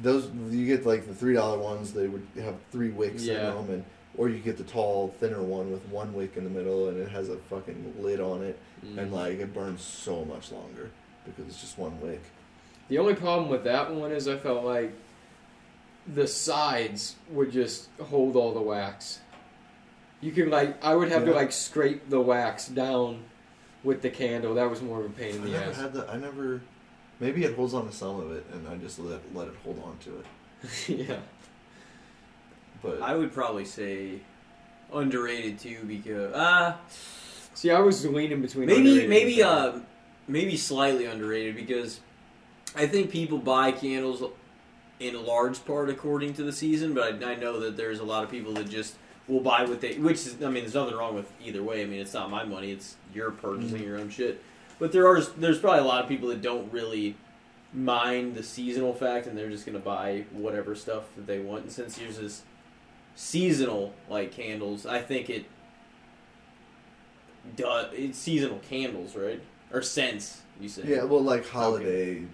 those 0.00 0.30
you 0.50 0.66
get 0.66 0.86
like 0.86 1.06
the 1.06 1.14
three 1.14 1.34
dollar 1.34 1.58
ones. 1.58 1.92
They 1.92 2.08
would 2.08 2.26
have 2.36 2.54
three 2.70 2.90
wicks 2.90 3.24
Yeah. 3.24 3.50
in 3.50 3.66
them, 3.66 3.70
and 3.74 3.84
or 4.16 4.28
you 4.28 4.38
get 4.38 4.56
the 4.58 4.64
tall, 4.64 5.14
thinner 5.20 5.42
one 5.42 5.70
with 5.72 5.84
one 5.88 6.12
wick 6.14 6.36
in 6.36 6.44
the 6.44 6.50
middle, 6.50 6.88
and 6.88 6.98
it 6.98 7.08
has 7.10 7.28
a 7.28 7.36
fucking 7.36 7.94
lid 8.00 8.20
on 8.20 8.42
it, 8.42 8.58
Mm. 8.84 8.98
and 8.98 9.12
like 9.12 9.38
it 9.38 9.54
burns 9.54 9.80
so 9.82 10.24
much 10.24 10.50
longer 10.52 10.90
because 11.24 11.46
it's 11.46 11.60
just 11.60 11.78
one 11.78 12.00
wick. 12.00 12.20
The 12.88 12.98
only 12.98 13.14
problem 13.14 13.48
with 13.48 13.64
that 13.64 13.94
one 13.94 14.10
is 14.12 14.26
I 14.28 14.36
felt 14.36 14.64
like 14.64 14.92
the 16.12 16.26
sides 16.26 17.14
would 17.30 17.52
just 17.52 17.88
hold 18.00 18.34
all 18.36 18.52
the 18.52 18.60
wax. 18.60 19.20
You 20.20 20.32
could 20.32 20.48
like 20.48 20.82
I 20.84 20.94
would 20.94 21.10
have 21.10 21.24
to 21.24 21.32
like 21.32 21.52
scrape 21.52 22.08
the 22.10 22.20
wax 22.20 22.68
down 22.68 23.24
with 23.84 24.02
the 24.02 24.10
candle. 24.10 24.54
That 24.54 24.68
was 24.70 24.82
more 24.82 25.00
of 25.00 25.06
a 25.06 25.10
pain 25.10 25.36
in 25.36 25.42
I 25.42 25.44
the 25.44 25.50
never 25.52 25.70
ass. 25.70 25.76
had 25.76 25.92
that. 25.94 26.10
I 26.10 26.16
never. 26.16 26.60
Maybe 27.22 27.44
it 27.44 27.54
holds 27.54 27.72
on 27.72 27.86
to 27.86 27.92
some 27.94 28.18
of 28.18 28.32
it, 28.32 28.44
and 28.52 28.66
I 28.66 28.74
just 28.78 28.98
let 28.98 29.20
let 29.32 29.46
it 29.46 29.54
hold 29.62 29.80
on 29.84 29.96
to 29.98 30.18
it. 30.18 31.06
yeah. 31.08 31.16
But 32.82 33.00
I 33.00 33.14
would 33.14 33.32
probably 33.32 33.64
say 33.64 34.18
underrated 34.92 35.60
too 35.60 35.78
because 35.86 36.34
uh 36.34 36.74
See, 37.54 37.70
I 37.70 37.78
was 37.78 38.04
leaning 38.04 38.42
between 38.42 38.66
maybe 38.66 39.06
maybe 39.06 39.40
and 39.40 39.48
uh 39.50 39.72
maybe 40.26 40.56
slightly 40.56 41.04
underrated 41.06 41.54
because 41.54 42.00
I 42.74 42.88
think 42.88 43.10
people 43.12 43.38
buy 43.38 43.70
candles 43.70 44.24
in 44.98 45.14
a 45.14 45.20
large 45.20 45.64
part 45.64 45.90
according 45.90 46.34
to 46.34 46.42
the 46.42 46.52
season, 46.52 46.92
but 46.92 47.22
I, 47.22 47.32
I 47.32 47.34
know 47.36 47.60
that 47.60 47.76
there's 47.76 48.00
a 48.00 48.04
lot 48.04 48.24
of 48.24 48.30
people 48.32 48.52
that 48.54 48.68
just 48.68 48.96
will 49.28 49.40
buy 49.40 49.64
what 49.64 49.80
they 49.80 49.94
which 49.94 50.26
is 50.26 50.42
I 50.42 50.46
mean 50.50 50.64
there's 50.64 50.74
nothing 50.74 50.96
wrong 50.96 51.14
with 51.14 51.30
either 51.40 51.62
way. 51.62 51.82
I 51.82 51.86
mean 51.86 52.00
it's 52.00 52.14
not 52.14 52.30
my 52.30 52.42
money, 52.42 52.72
it's 52.72 52.96
you're 53.14 53.30
purchasing 53.30 53.78
Mhm. 53.82 53.86
your 53.86 53.98
own 54.00 54.10
shit. 54.10 54.42
But 54.78 54.92
there 54.92 55.06
are 55.06 55.20
there's 55.20 55.58
probably 55.58 55.80
a 55.80 55.84
lot 55.84 56.02
of 56.02 56.08
people 56.08 56.28
that 56.28 56.42
don't 56.42 56.72
really 56.72 57.16
mind 57.74 58.34
the 58.34 58.42
seasonal 58.42 58.92
fact 58.92 59.26
and 59.26 59.36
they're 59.36 59.48
just 59.48 59.64
gonna 59.64 59.78
buy 59.78 60.24
whatever 60.32 60.74
stuff 60.74 61.04
that 61.16 61.26
they 61.26 61.38
want. 61.38 61.62
And 61.64 61.72
since 61.72 61.98
yours 61.98 62.18
is 62.18 62.42
seasonal 63.14 63.94
like 64.08 64.32
candles, 64.32 64.86
I 64.86 65.00
think 65.00 65.30
it 65.30 65.46
does 67.56 67.86
it's 67.92 68.18
seasonal 68.18 68.58
candles, 68.68 69.16
right? 69.16 69.40
Or 69.72 69.82
scents, 69.82 70.42
you 70.60 70.68
say. 70.68 70.82
yeah, 70.84 71.04
well, 71.04 71.22
like 71.22 71.48
holiday, 71.48 72.24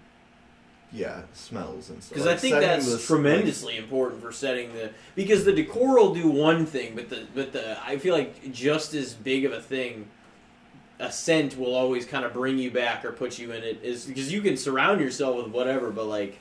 yeah, 0.93 1.23
smells 1.33 1.89
and 1.91 2.03
stuff. 2.03 2.15
Because 2.15 2.27
Like, 2.27 2.37
I 2.37 2.39
think 2.39 2.57
that's 2.57 2.87
this, 2.87 3.07
tremendously 3.07 3.77
important 3.77 4.21
for 4.23 4.33
setting 4.33 4.73
the 4.73 4.91
because 5.15 5.45
the 5.45 5.53
decor 5.53 5.99
will 5.99 6.15
do 6.15 6.29
one 6.29 6.67
thing, 6.67 6.95
but 6.97 7.09
the 7.11 7.27
but 7.35 7.53
the 7.53 7.79
I 7.85 7.99
feel 7.99 8.15
like 8.15 8.53
just 8.53 8.93
as 8.95 9.15
big 9.15 9.45
of 9.45 9.53
a 9.53 9.61
thing, 9.61 10.09
a 11.01 11.13
scent 11.13 11.57
will 11.59 11.75
always 11.75 12.05
kind 12.05 12.25
of 12.25 12.33
bring 12.33 12.59
you 12.59 12.71
back 12.71 13.05
or 13.05 13.13
put 13.13 13.39
you 13.39 13.53
in 13.53 13.63
it 13.63 13.81
is 13.83 14.05
because 14.07 14.33
you 14.33 14.41
can 14.41 14.57
surround 14.57 15.01
yourself 15.01 15.37
with 15.37 15.49
whatever, 15.53 15.91
but 15.91 16.07
like 16.07 16.39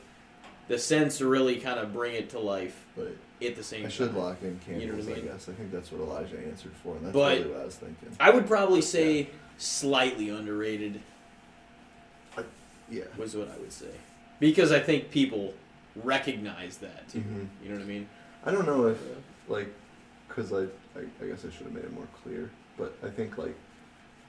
the 0.68 0.78
scents 0.80 1.22
really 1.22 1.58
kind 1.58 1.80
of 1.80 1.94
bring 1.94 2.16
it 2.16 2.30
to 2.32 2.40
life 2.40 2.86
But 2.96 3.16
at 3.42 3.56
the 3.56 3.64
same 3.64 3.82
time. 3.82 3.86
I 3.88 3.90
time. 3.90 3.92
should 3.92 4.14
lock 4.16 4.38
in 4.42 4.60
candles. 4.66 4.82
You 4.84 4.92
know 4.92 4.98
what 4.98 5.18
I 5.20 5.22
I, 5.32 5.34
guess 5.34 5.48
I 5.50 5.54
think 5.54 5.72
that's 5.72 5.92
what 5.92 6.02
Elijah 6.02 6.40
answered 6.40 6.72
for, 6.84 6.96
and 6.96 7.06
that's 7.06 7.14
But- 7.14 7.38
really 7.40 7.52
what 7.52 7.62
I 7.62 7.66
was 7.66 7.76
thinking. 7.76 8.10
I 8.20 8.30
would 8.32 8.48
probably 8.48 8.82
say 8.82 9.30
slightly 9.58 10.30
underrated 10.30 11.02
Yeah. 12.90 13.04
was 13.18 13.36
what 13.36 13.50
I 13.50 13.58
would 13.58 13.74
say 13.74 13.92
because 14.40 14.72
I 14.72 14.80
think 14.80 15.12
people 15.12 15.54
recognize 15.96 16.78
that 16.78 17.08
too. 17.10 17.20
Mhm. 17.20 17.48
You 17.64 17.70
know 17.70 17.76
what 17.76 17.84
I 17.84 17.88
mean? 17.88 18.08
I 18.46 18.52
don't 18.52 18.66
know 18.66 18.88
if 18.88 18.98
like, 19.50 19.68
cause 20.30 20.54
I, 20.54 20.64
I 20.98 21.04
I 21.22 21.28
guess 21.28 21.44
I 21.46 21.50
should 21.52 21.66
have 21.66 21.74
made 21.74 21.84
it 21.84 21.94
more 21.94 22.08
clear, 22.24 22.50
but 22.78 22.96
I 23.04 23.10
think 23.10 23.38
like, 23.38 23.56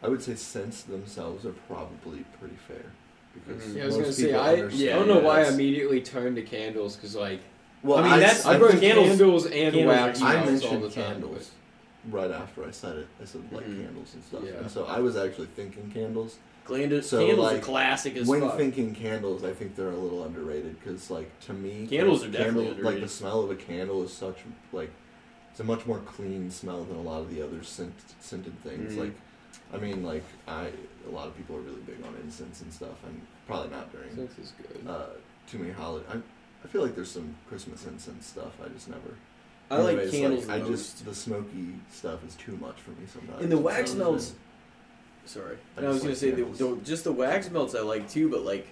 I 0.03 0.09
would 0.09 0.23
say 0.23 0.35
scents 0.35 0.83
themselves 0.83 1.45
are 1.45 1.55
probably 1.67 2.25
pretty 2.39 2.57
fair 2.69 2.93
because 3.35 3.63
Mhm. 3.65 3.77
Yeah, 3.77 3.83
I 3.83 3.87
was 3.87 3.97
gonna 3.97 4.13
say 4.13 4.35
I, 4.35 4.55
understand 4.57 4.91
I 4.91 4.93
don't 4.99 5.09
know 5.09 5.21
why 5.21 5.43
I 5.43 5.49
immediately 5.49 6.01
turned 6.01 6.37
to 6.37 6.43
candles 6.43 6.97
because 6.97 7.15
like 7.17 7.41
Well, 7.83 7.99
I 7.99 8.03
mean, 8.11 8.21
that's- 8.21 8.45
I, 8.47 8.55
I 8.55 8.59
think 8.59 8.81
candles, 8.81 9.09
candles- 9.09 9.45
and 9.47 9.53
candles 9.75 9.87
wax 9.87 10.21
I 10.23 10.33
melts 10.35 10.47
all 10.47 10.51
mentioned 10.73 10.83
the 10.83 10.91
time. 10.91 11.13
candles 11.13 11.51
right 12.11 12.31
after 12.31 12.65
I 12.65 12.71
said 12.71 12.97
it. 12.97 13.07
I 13.21 13.25
said 13.25 13.43
like 13.53 13.67
Mhm. 13.67 13.85
candles 13.85 14.15
and 14.15 14.25
stuff, 14.25 14.43
Yeah. 14.45 14.53
and 14.61 14.71
so 14.71 14.85
I 14.85 14.99
was 15.01 15.17
actually 15.17 15.49
thinking 15.57 15.91
candles. 15.93 16.39
Candles, 16.67 17.09
So, 17.09 17.25
candles 17.27 17.47
like, 17.53 17.63
are 17.63 17.65
classic 17.65 18.17
as 18.17 18.27
when 18.29 18.41
fuck. 18.43 18.59
thinking 18.59 18.95
candles, 18.95 19.43
I 19.43 19.53
think 19.55 19.75
they're 19.75 19.89
a 19.91 19.97
little 19.97 20.23
underrated 20.25 20.79
because, 20.79 21.11
like, 21.11 21.31
to 21.47 21.55
me, 21.55 21.87
Candles 21.89 22.21
like, 22.21 22.29
are 22.29 22.33
definitely 22.33 22.83
Like 22.83 23.01
the 23.01 23.09
smell 23.09 23.41
of 23.43 23.51
a 23.51 23.57
candle 23.57 24.03
is 24.03 24.13
such 24.13 24.37
like 24.73 24.91
it's 25.51 25.61
a 25.61 25.65
much 25.65 25.87
more 25.87 25.99
clean 26.01 26.51
smell 26.51 26.85
than 26.85 26.97
a 26.99 27.01
lot 27.03 27.21
of 27.23 27.35
the 27.35 27.41
other 27.43 27.63
scent, 27.63 27.95
scented 28.21 28.63
things. 28.63 28.95
Mhm. 28.95 28.99
Like 28.99 29.13
I 29.73 29.77
mean, 29.79 30.05
like 30.05 30.25
I, 30.47 30.71
a 31.07 31.11
lot 31.11 31.27
of 31.27 31.37
people 31.37 31.57
are 31.57 31.61
really 31.61 31.81
big 31.81 31.97
on 32.05 32.15
incense 32.23 32.63
and 32.63 32.73
stuff. 32.73 32.97
I'm 33.07 33.21
probably 33.47 33.71
not 33.71 33.93
during 33.93 34.11
Incense 34.11 34.39
is 34.39 34.53
good. 34.57 34.87
uh, 34.89 35.07
too 35.47 35.59
many 35.59 35.73
holiday. 35.73 36.07
I, 36.13 36.17
I 36.65 36.69
feel 36.69 36.83
like 36.83 36.95
there's 36.95 37.11
some 37.11 37.35
Christmas 37.49 37.87
incense 37.87 38.27
stuff. 38.27 38.53
I 38.65 38.69
just 38.69 38.89
never. 38.89 39.15
I 39.71 39.77
like 39.79 39.99
Anyways, 39.99 40.11
candles 40.11 40.49
I 40.49 40.61
just 40.61 41.05
the 41.05 41.15
smoky 41.15 41.75
stuff 41.93 42.25
is 42.27 42.35
too 42.37 42.57
much 42.57 42.77
for 42.81 42.91
me 42.93 43.07
sometimes. 43.07 43.43
And 43.43 43.53
the 43.53 43.59
wax 43.59 43.95
melts. 43.95 44.35
Sorry, 45.27 45.59
I 45.77 45.83
I 45.83 45.89
was 45.89 45.99
gonna 45.99 46.11
like 46.11 46.19
say 46.19 46.31
the, 46.31 46.45
the, 46.45 46.81
just 46.85 47.05
the 47.05 47.13
wax 47.13 47.51
melts 47.51 47.75
I 47.75 47.81
like 47.81 48.09
too, 48.09 48.31
but 48.31 48.43
like 48.43 48.67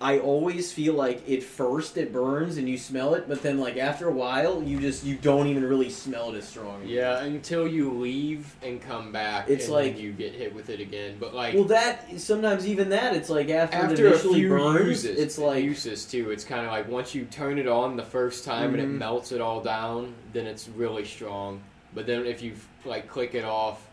I 0.00 0.20
always 0.20 0.72
feel 0.72 0.94
like 0.94 1.28
at 1.28 1.42
first 1.42 1.96
it 1.96 2.12
burns 2.12 2.56
and 2.56 2.68
you 2.68 2.78
smell 2.78 3.14
it, 3.14 3.28
but 3.28 3.42
then 3.42 3.58
like 3.58 3.76
after 3.76 4.06
a 4.06 4.12
while 4.12 4.62
you 4.62 4.78
just 4.78 5.02
you 5.02 5.16
don't 5.16 5.48
even 5.48 5.64
really 5.64 5.90
smell 5.90 6.32
it 6.32 6.38
as 6.38 6.46
strong. 6.46 6.82
Yeah, 6.86 7.18
until 7.24 7.66
you 7.66 7.90
leave 7.92 8.54
and 8.62 8.80
come 8.80 9.10
back, 9.10 9.48
It's 9.50 9.64
and 9.64 9.74
like- 9.74 9.94
then 9.94 10.02
you 10.04 10.12
get 10.12 10.34
hit 10.34 10.54
with 10.54 10.70
it 10.70 10.78
again. 10.78 11.16
But 11.18 11.34
like 11.34 11.54
Well, 11.54 11.64
that 11.64 12.20
sometimes 12.20 12.64
even 12.68 12.90
that 12.90 13.16
it's 13.16 13.28
like 13.28 13.48
after, 13.48 13.76
it 13.76 13.80
after 13.90 14.06
a 14.06 14.10
initially 14.10 14.46
burns, 14.48 14.86
uses, 15.04 15.18
it's 15.18 15.36
like 15.36 15.64
uses 15.64 16.04
too. 16.04 16.30
It's 16.30 16.44
kind 16.44 16.64
of 16.64 16.70
like 16.70 16.88
once 16.88 17.12
you 17.12 17.24
turn 17.24 17.58
it 17.58 17.66
on 17.66 17.96
the 17.96 18.04
first 18.04 18.44
time 18.44 18.74
and 18.74 18.80
it 18.82 18.88
Mhm. 18.88 18.98
melts 18.98 19.32
it 19.32 19.40
all 19.40 19.60
down, 19.60 20.14
then 20.32 20.46
it's 20.46 20.68
really 20.68 21.04
strong. 21.06 21.60
But 21.92 22.06
then 22.06 22.24
if 22.24 22.40
you 22.40 22.52
like 22.84 23.08
click 23.08 23.34
it 23.34 23.44
off, 23.44 23.84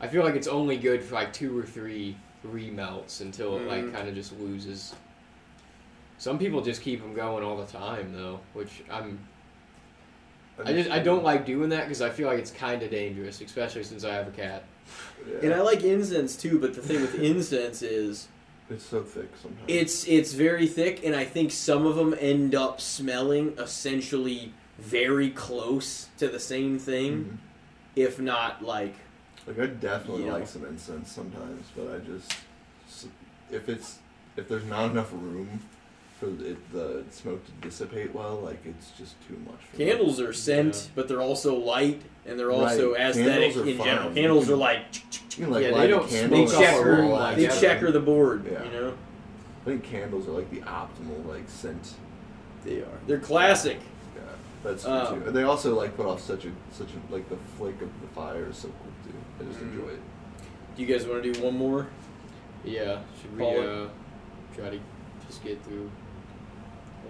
I 0.00 0.08
feel 0.08 0.24
like 0.24 0.34
it's 0.34 0.48
only 0.48 0.78
good 0.78 1.02
for 1.02 1.14
like 1.14 1.34
two 1.34 1.56
or 1.58 1.62
three 1.62 2.16
remelts 2.46 3.20
until 3.20 3.56
it 3.58 3.68
like 3.68 3.84
Mhm. 3.84 3.92
kind 3.92 4.08
of 4.08 4.14
just 4.14 4.32
loses. 4.40 4.94
Some 6.22 6.38
people 6.38 6.60
just 6.62 6.82
keep 6.82 7.00
them 7.02 7.14
going 7.14 7.42
all 7.42 7.56
the 7.56 7.66
time 7.66 8.12
though, 8.12 8.38
which 8.52 8.84
I'm. 8.88 9.18
I 10.64 10.72
just 10.72 10.88
I 10.88 11.00
don't 11.00 11.24
like 11.24 11.44
doing 11.44 11.70
that 11.70 11.80
because 11.80 12.00
I 12.00 12.10
feel 12.10 12.28
like 12.28 12.38
it's 12.38 12.52
kind 12.52 12.80
of 12.80 12.92
dangerous, 12.92 13.40
especially 13.40 13.82
since 13.82 14.04
I 14.04 14.14
have 14.14 14.28
a 14.28 14.30
cat. 14.30 14.62
Yeah. 15.28 15.38
and 15.42 15.52
I 15.54 15.62
like 15.62 15.82
incense 15.82 16.36
too, 16.36 16.60
but 16.60 16.74
the 16.74 16.80
thing 16.80 17.00
with 17.00 17.16
incense 17.16 17.82
is 17.82 18.28
it's 18.70 18.84
so 18.84 19.02
thick 19.02 19.30
sometimes. 19.42 19.64
it's 19.66 20.06
it's 20.06 20.32
very 20.32 20.68
thick, 20.68 21.04
and 21.04 21.16
I 21.16 21.24
think 21.24 21.50
some 21.50 21.86
of 21.86 21.96
them 21.96 22.14
end 22.20 22.54
up 22.54 22.80
smelling 22.80 23.54
essentially 23.58 24.54
very 24.78 25.30
close 25.30 26.06
to 26.18 26.28
the 26.28 26.38
same 26.38 26.78
thing, 26.78 27.24
Mhm. 27.24 27.36
if 27.96 28.20
not 28.20 28.62
like 28.64 28.94
Like 29.44 29.58
I 29.58 29.66
definitely 29.66 30.22
You 30.22 30.28
know. 30.28 30.38
like 30.38 30.46
some 30.46 30.64
incense 30.66 31.10
sometimes, 31.10 31.66
but 31.76 31.92
I 31.92 31.98
just 31.98 32.32
if 33.50 33.68
it's 33.68 33.98
if 34.36 34.46
there's 34.48 34.64
not 34.66 34.92
enough 34.92 35.10
room 35.12 35.62
for 36.22 36.44
it, 36.44 36.72
the 36.72 37.02
smoke 37.10 37.44
to 37.46 37.52
dissipate 37.66 38.14
well, 38.14 38.36
like 38.36 38.64
it's 38.64 38.90
just 38.92 39.14
too 39.26 39.36
much. 39.44 39.56
For 39.72 39.78
me. 39.78 39.86
Candles 39.86 40.20
are 40.20 40.32
scent, 40.32 40.74
Yeah. 40.74 40.90
but 40.94 41.08
they're 41.08 41.20
also 41.20 41.56
light 41.56 42.00
and 42.26 42.38
they're 42.38 42.52
also 42.52 42.92
Right. 42.92 43.00
aesthetic 43.10 43.52
Candles 43.52 43.56
are 43.56 43.70
in 43.70 43.76
general. 43.78 44.04
fine. 44.06 44.14
Candles 44.14 44.48
You 44.48 44.54
are 44.54 44.56
like 44.56 44.80
You 45.38 45.44
can, 45.44 45.50
like, 45.52 45.62
Yeah, 45.64 45.70
they 45.78 45.86
don't 45.88 46.08
candle 46.08 46.38
they 46.38 46.46
smoke 46.46 46.62
checker 46.62 46.84
room 46.84 47.10
like 47.10 47.36
they 47.36 47.48
checker 47.48 47.90
the 47.90 48.00
board. 48.00 48.46
Yeah. 48.50 48.64
You 48.64 48.70
know 48.70 48.94
I 49.62 49.64
think 49.64 49.82
candles 49.84 50.28
are 50.28 50.32
like 50.32 50.50
the 50.50 50.60
optimal 50.60 51.26
like 51.26 51.48
scent. 51.48 51.94
they 52.64 52.78
are. 52.80 52.98
They're 53.06 53.18
classic. 53.18 53.78
Yeah, 54.14 54.22
that's 54.62 54.84
true 54.84 54.92
Um, 54.92 55.20
too. 55.22 55.26
And 55.28 55.36
they 55.36 55.42
also 55.42 55.74
like 55.74 55.96
put 55.96 56.06
off 56.06 56.20
such 56.20 56.44
a 56.44 56.50
such 56.72 56.88
a 56.90 57.12
like 57.12 57.28
the 57.28 57.36
flake 57.58 57.80
of 57.82 57.88
the 58.00 58.08
fire 58.14 58.48
is 58.50 58.56
so 58.58 58.68
cool 58.68 58.92
too. 59.04 59.18
I 59.44 59.48
just 59.48 59.58
Mhm. 59.60 59.72
enjoy 59.72 59.88
it. 59.94 60.00
Do 60.76 60.82
you 60.82 60.88
guys 60.88 61.06
want 61.06 61.22
to 61.22 61.32
do 61.32 61.42
one 61.42 61.56
more? 61.56 61.86
Yeah, 62.64 63.00
should 63.20 63.32
we 63.32 63.38
Call 63.38 63.60
it. 63.60 63.68
uh, 63.68 63.86
try 64.54 64.70
to 64.70 64.78
just 65.26 65.42
get 65.44 65.62
through 65.64 65.90
the 65.98 66.01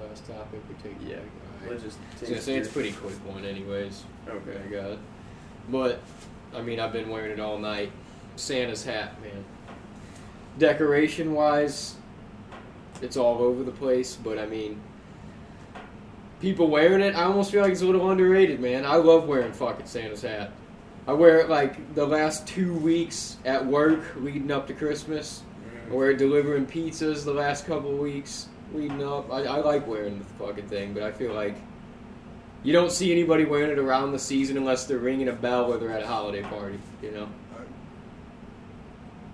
last 0.09 0.27
topic? 0.27 0.61
We 0.69 0.75
take 0.83 0.97
Yeah. 1.01 1.17
Alright. 1.17 1.71
Let's 1.71 1.83
just 1.83 1.99
I 1.99 2.21
was 2.21 2.31
gonna 2.31 2.43
say 2.43 2.57
it's 2.57 2.69
a 2.69 2.73
pretty 2.73 2.93
quick 2.93 3.17
one, 3.27 3.45
anyways. 3.45 4.05
Okay. 4.29 4.59
I 4.65 4.69
got 4.69 4.91
it. 4.93 4.99
But 5.69 6.01
I 6.55 6.63
mean, 6.63 6.81
I've 6.81 6.93
been 6.93 7.09
wearing 7.09 7.31
it 7.31 7.41
all 7.41 7.59
night. 7.59 7.91
Santa's 8.37 8.85
hat, 8.85 9.21
man. 9.23 9.45
Decoration 10.59 11.33
wise, 11.33 11.97
it's 13.01 13.17
all 13.17 13.39
over 13.39 13.63
the 13.63 13.73
place. 13.73 14.17
But 14.17 14.39
I 14.39 14.47
mean, 14.47 14.81
people 16.41 16.69
wearing 16.69 17.01
it, 17.01 17.15
I 17.15 17.25
almost 17.25 17.51
feel 17.51 17.63
like 17.63 17.73
it's 17.73 17.83
a 17.83 17.87
little 17.87 18.11
underrated, 18.11 18.61
man. 18.61 18.85
I 18.85 18.97
love 18.97 19.27
wearing 19.27 19.53
fucking 19.53 19.87
Santa's 19.87 20.23
hat. 20.23 20.53
I 21.07 21.13
wear 21.13 21.41
it 21.41 21.49
like 21.49 21.95
the 21.95 22.07
last 22.07 22.47
two 22.47 22.75
weeks 22.75 23.37
at 23.45 23.65
work 23.65 24.01
leading 24.17 24.51
up 24.53 24.67
to 24.69 24.75
Christmas. 24.75 25.43
Mm. 25.89 25.93
I 25.93 25.95
wear 25.95 26.11
it 26.13 26.19
delivering 26.19 26.67
pizzas 26.67 27.25
the 27.25 27.35
last 27.35 27.67
couple 27.67 27.93
of 27.93 27.99
weeks 27.99 28.49
leading 28.75 29.05
up. 29.05 29.31
I, 29.33 29.45
I 29.45 29.57
like 29.61 29.87
wearing 29.87 30.19
the 30.19 30.25
fucking 30.45 30.69
thing, 30.69 30.93
but 30.95 31.03
I 31.03 31.13
feel 31.13 31.33
like 31.35 31.57
you 32.63 32.73
don't 32.73 32.93
see 32.93 33.13
anybody 33.13 33.45
wearing 33.45 33.71
it 33.71 33.79
around 33.79 34.13
the 34.13 34.19
season 34.19 34.57
unless 34.57 34.85
they're 34.87 34.99
ringing 34.99 35.29
a 35.29 35.33
bell 35.33 35.73
or 35.73 35.79
they're 35.79 35.91
at 35.93 36.03
a 36.03 36.07
holiday 36.07 36.43
party. 36.43 36.79
You 37.03 37.11
know? 37.13 37.29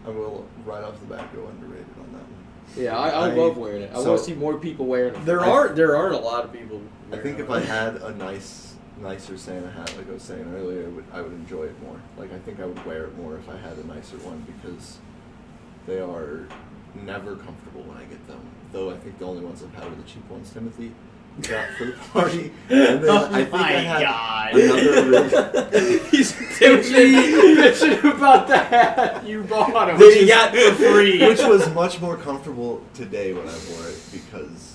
I 0.07 0.11
will 0.11 0.47
right 0.65 0.83
off 0.83 0.99
the 1.01 1.07
bat 1.07 1.35
go 1.35 1.47
underrated 1.49 1.87
on 2.01 2.13
that 2.13 2.23
one. 2.23 2.45
Yeah, 2.77 2.99
I, 2.99 3.09
I, 3.11 3.29
I- 3.29 3.35
love 3.35 3.57
wearing 3.59 3.83
it. 3.83 3.91
I 3.93 3.97
so- 4.03 4.11
want 4.11 4.19
to 4.21 4.25
see 4.25 4.35
more 4.35 4.59
people 4.59 4.87
wearing 4.87 5.15
it. 5.15 5.25
There 5.27 5.41
I- 5.41 5.51
aren't 5.51 5.77
there 5.77 5.97
aren't 5.97 6.15
a 6.15 6.19
lot 6.19 6.45
of 6.45 6.53
people. 6.53 6.81
I 7.13 7.17
think 7.19 7.39
if 7.39 7.51
I 7.51 7.61
had 7.61 7.97
a 7.97 8.15
nice, 8.15 8.75
nicer 9.01 9.37
Santa 9.39 9.71
hat, 9.71 9.95
like 9.97 10.09
I 10.09 10.13
was 10.13 10.23
saying 10.23 10.51
earlier, 10.57 10.85
I 10.85 10.89
would 10.89 11.05
I 11.15 11.21
would 11.21 11.33
enjoy 11.33 11.65
it 11.65 11.83
more. 11.83 12.01
Like 12.17 12.33
I 12.33 12.39
think 12.39 12.61
I 12.61 12.65
would 12.67 12.85
wear 12.87 13.05
it 13.05 13.17
more 13.19 13.37
if 13.37 13.49
I 13.49 13.57
had 13.57 13.77
a 13.77 13.87
nicer 13.87 14.17
one 14.19 14.47
because 14.47 14.99
they 15.87 16.01
are 16.01 16.47
never 16.95 17.37
comfortable 17.37 17.83
when 17.83 17.97
I 17.99 18.05
get 18.05 18.27
them. 18.29 18.41
Though 18.73 18.91
I 18.91 18.97
think 18.97 19.19
the 19.19 19.25
only 19.25 19.45
ones 19.45 19.63
I've 19.63 19.75
had 19.75 19.91
were 19.91 19.97
the 19.97 20.03
cheap 20.03 20.29
ones. 20.31 20.51
Timothy 20.53 20.93
got 21.43 21.69
for 21.79 21.85
the 21.87 21.93
party, 22.13 22.53
and 22.69 23.03
then 23.03 23.11
I 23.11 23.45
think 23.45 23.55
I 23.55 23.73
had 23.73 24.55
another 24.55 25.09
really, 25.09 25.99
He's 26.11 26.33
bitching, 26.33 27.55
bitching 27.57 28.17
about 28.17 28.49
the 28.49 28.59
hat 28.59 29.25
you 29.25 29.45
bought 29.45 29.89
him. 29.89 29.99
that 29.99 30.17
he 30.19 30.27
got 30.27 30.53
for 30.55 30.75
free. 30.75 31.21
which 31.29 31.43
was 31.43 31.73
much 31.75 32.01
more 32.01 32.17
comfortable 32.17 32.83
today 32.93 33.33
when 33.33 33.49
I 33.49 33.53
wore 33.71 33.89
it 33.89 34.01
because 34.13 34.68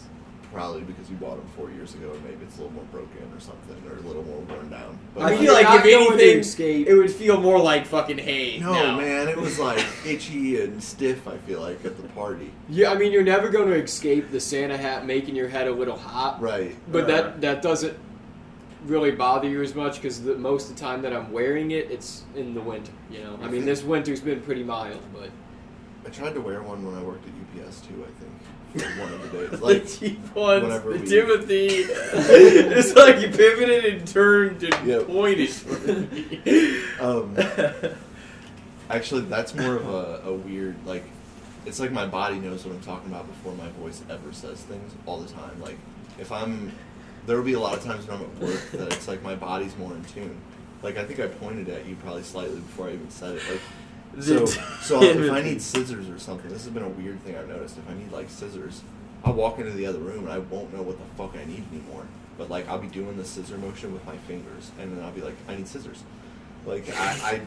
probably 0.54 0.82
because 0.82 1.10
you 1.10 1.16
bought 1.18 1.38
them 1.38 1.48
four 1.58 1.72
years 1.72 1.94
ago 1.96 2.12
and 2.12 2.24
maybe 2.24 2.38
it's 2.44 2.58
a 2.58 2.62
little 2.62 2.74
more 2.74 2.84
broken 2.86 3.24
or 3.36 3.40
something 3.40 3.76
or 3.90 3.98
a 3.98 4.02
little 4.02 4.24
more 4.24 4.38
worn 4.42 4.70
down. 4.70 4.98
But 5.16 5.24
I 5.24 5.30
mean, 5.32 5.40
feel 5.40 5.54
like 5.54 5.66
if 5.66 5.86
anything, 5.86 6.40
escape. 6.40 6.88
it 6.88 6.94
would 6.96 7.12
feel 7.12 7.40
more 7.42 7.60
like 7.60 7.86
fucking 7.88 8.20
hay. 8.20 8.60
no, 8.60 8.72
now. 8.74 8.98
man, 8.98 9.28
it 9.28 9.38
was 9.38 9.58
like 9.60 9.84
itchy 10.06 10.62
and 10.62 10.82
stiff. 10.84 11.28
I 11.28 11.38
feel 11.40 11.60
like 11.62 11.84
at 11.84 11.98
the 11.98 12.08
party, 12.10 12.52
Yeah, 12.70 12.92
I 12.92 12.96
mean, 12.98 13.12
you're 13.12 13.24
never 13.24 13.50
going 13.50 13.68
to 13.68 13.76
escape 13.76 14.32
the 14.32 14.40
Santa 14.40 14.78
hat 14.78 15.06
making 15.06 15.36
your 15.36 15.48
head 15.48 15.68
a 15.68 15.72
little 15.74 15.98
hot. 15.98 16.40
right? 16.42 16.76
But 16.92 17.06
Uh. 17.06 17.08
that 17.08 17.42
that 17.42 17.62
doesn't 17.62 17.98
really 18.86 19.12
bother 19.12 19.48
you 19.50 19.62
as 19.62 19.74
much 19.74 19.96
because 20.02 20.20
most 20.22 20.70
of 20.70 20.76
the 20.76 20.82
time 20.82 21.02
that 21.02 21.14
I'm 21.14 21.32
wearing 21.32 21.72
it, 21.72 21.90
it's 21.90 22.24
in 22.36 22.54
the 22.54 22.60
winter. 22.62 22.92
You 23.10 23.24
know, 23.24 23.40
I 23.42 23.48
mean, 23.48 23.64
this 23.66 23.82
winter's 23.82 24.20
been 24.20 24.42
pretty 24.42 24.64
mild, 24.64 25.00
but 25.14 25.30
I 26.06 26.10
tried 26.10 26.34
to 26.34 26.42
wear 26.42 26.62
one 26.62 26.86
when 26.86 26.94
I 26.94 27.02
worked 27.02 27.26
at 27.26 27.64
UPS 27.64 27.80
too. 27.80 28.04
I 28.06 28.12
think 28.20 28.43
for 28.43 28.43
one 28.74 29.14
of 29.14 29.32
the 29.32 29.48
days, 29.48 29.60
the 29.60 29.98
cheap 30.00 30.36
ones, 30.36 30.82
the 30.84 30.90
we- 30.90 31.06
Timothy. 31.08 31.68
it's 31.68 32.94
like 32.96 33.22
you 33.22 33.28
pivoted 33.30 33.86
and 33.86 34.08
turned 34.08 34.64
and 34.64 34.88
Yep. 34.88 35.08
pointed 35.08 35.50
um, 37.00 37.36
Actually, 38.90 39.22
that's 39.22 39.56
more 39.56 39.76
of 39.76 39.88
a, 39.88 40.22
a 40.30 40.34
weird 40.34 40.76
like. 40.86 41.04
It's 41.66 41.80
like 41.80 41.92
my 41.94 42.06
body 42.06 42.40
knows 42.40 42.66
what 42.66 42.76
I'm 42.76 42.82
talking 42.82 43.10
about 43.10 43.26
before 43.26 43.54
my 43.54 43.70
voice 43.82 44.04
ever 44.10 44.34
says 44.34 44.60
things 44.64 44.92
all 45.06 45.20
the 45.22 45.32
time. 45.32 45.62
Like 45.62 45.78
if 46.20 46.30
I'm, 46.32 46.74
there 47.26 47.38
will 47.38 47.46
be 47.46 47.54
a 47.54 47.60
lot 47.60 47.78
of 47.78 47.84
times 47.84 48.06
when 48.06 48.18
I'm 48.18 48.24
at 48.24 48.38
work 48.40 48.72
that 48.72 48.92
it's 48.94 49.08
like 49.08 49.24
my 49.24 49.34
body's 49.36 49.76
more 49.78 49.94
in 49.94 50.04
tune. 50.06 50.36
Like 50.82 50.98
I 50.98 51.06
think 51.06 51.22
I 51.22 51.28
pointed 51.28 51.70
at 51.70 51.86
you 51.86 51.96
probably 51.96 52.24
slightly 52.24 52.58
before 52.58 52.88
I 52.90 52.94
even 52.94 53.10
said 53.10 53.36
it. 53.38 53.44
Like 53.50 53.62
so, 54.20 54.46
so 54.46 55.04
if 55.04 55.32
I 55.32 55.42
need 55.42 55.62
scissors 55.62 56.10
or 56.10 56.20
something, 56.20 56.50
this 56.50 56.64
has 56.66 56.74
been 56.74 56.84
a 56.84 56.90
weird 56.90 57.22
thing 57.24 57.36
I've 57.36 57.48
noticed. 57.48 57.78
If 57.78 57.90
I 57.90 57.94
need 57.94 58.12
like 58.12 58.30
scissors, 58.30 58.82
I'll 59.24 59.34
walk 59.34 59.60
into 59.60 59.72
the 59.72 59.86
other 59.86 60.00
room 60.00 60.26
and 60.26 60.34
I 60.34 60.40
won't 60.40 60.74
know 60.74 60.82
what 60.82 60.98
the 60.98 61.06
fuck 61.16 61.36
I 61.36 61.46
need 61.46 61.64
anymore. 61.72 62.06
But 62.38 62.50
like 62.50 62.68
I'll 62.68 62.80
be 62.80 62.88
doing 62.88 63.18
the 63.18 63.26
scissor 63.26 63.58
motion 63.58 63.94
with 63.94 64.06
my 64.06 64.18
fingers, 64.18 64.72
and 64.80 64.96
then 64.96 65.04
I'll 65.04 65.12
be 65.12 65.22
like, 65.22 65.36
I 65.48 65.56
need 65.56 65.68
scissors. 65.68 66.04
Like 66.66 66.90
I, 66.98 67.12
I 67.24 67.42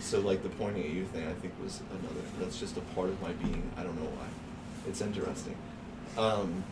so 0.00 0.20
like 0.20 0.42
the 0.42 0.48
pointing 0.50 0.84
at 0.84 0.90
you 0.90 1.04
thing, 1.06 1.26
I 1.26 1.32
think 1.34 1.54
was 1.62 1.80
another. 1.90 2.20
That's 2.38 2.58
just 2.58 2.76
a 2.76 2.82
part 2.94 3.08
of 3.08 3.20
my 3.22 3.32
being. 3.32 3.70
I 3.76 3.82
don't 3.82 3.96
know 3.96 4.08
why. 4.10 4.26
It's 4.88 5.00
interesting. 5.00 5.56
Um, 6.16 6.62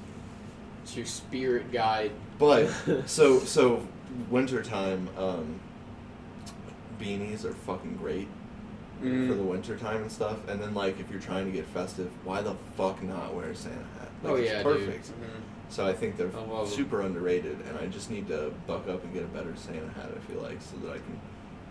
it's 0.83 0.97
your 0.97 1.07
spirit 1.07 1.73
guide. 1.73 2.13
but 2.39 2.69
so 3.07 3.41
so 3.41 3.87
wintertime, 4.31 5.09
um, 5.19 5.61
beanies 7.01 7.45
are 7.45 7.55
fucking 7.55 7.97
great 7.97 8.29
Mm. 9.03 9.29
for 9.29 9.35
the 9.35 9.43
winter 9.43 9.77
time 9.77 10.03
and 10.03 10.11
stuff. 10.11 10.37
And 10.49 10.61
then 10.61 10.75
like 10.75 10.99
if 11.01 11.11
you're 11.11 11.21
trying 11.21 11.47
to 11.47 11.53
get 11.53 11.67
festive, 11.67 12.11
why 12.25 12.41
the 12.43 12.55
fuck 12.77 13.03
not 13.03 13.35
wear 13.35 13.51
a 13.51 13.55
Santa 13.57 13.77
hat? 13.77 14.09
Like, 14.23 14.33
Oh, 14.33 14.37
it's 14.37 14.51
yeah, 14.51 14.63
perfect. 14.63 15.11
So 15.69 15.87
I 15.87 15.93
think 15.93 16.17
they're 16.17 16.29
love 16.29 16.69
'em. 16.69 16.73
super 16.73 17.03
underrated, 17.03 17.59
and 17.69 17.77
I 17.79 17.87
just 17.87 18.11
need 18.11 18.29
to 18.29 18.53
buck 18.67 18.89
up 18.89 19.03
and 19.05 19.13
get 19.13 19.25
a 19.25 19.27
better 19.27 19.55
Santa 19.57 19.89
hat. 19.95 20.09
I 20.15 20.33
feel 20.33 20.41
like 20.41 20.59
so 20.63 20.77
that 20.87 20.91
I 20.93 20.99
can 20.99 21.21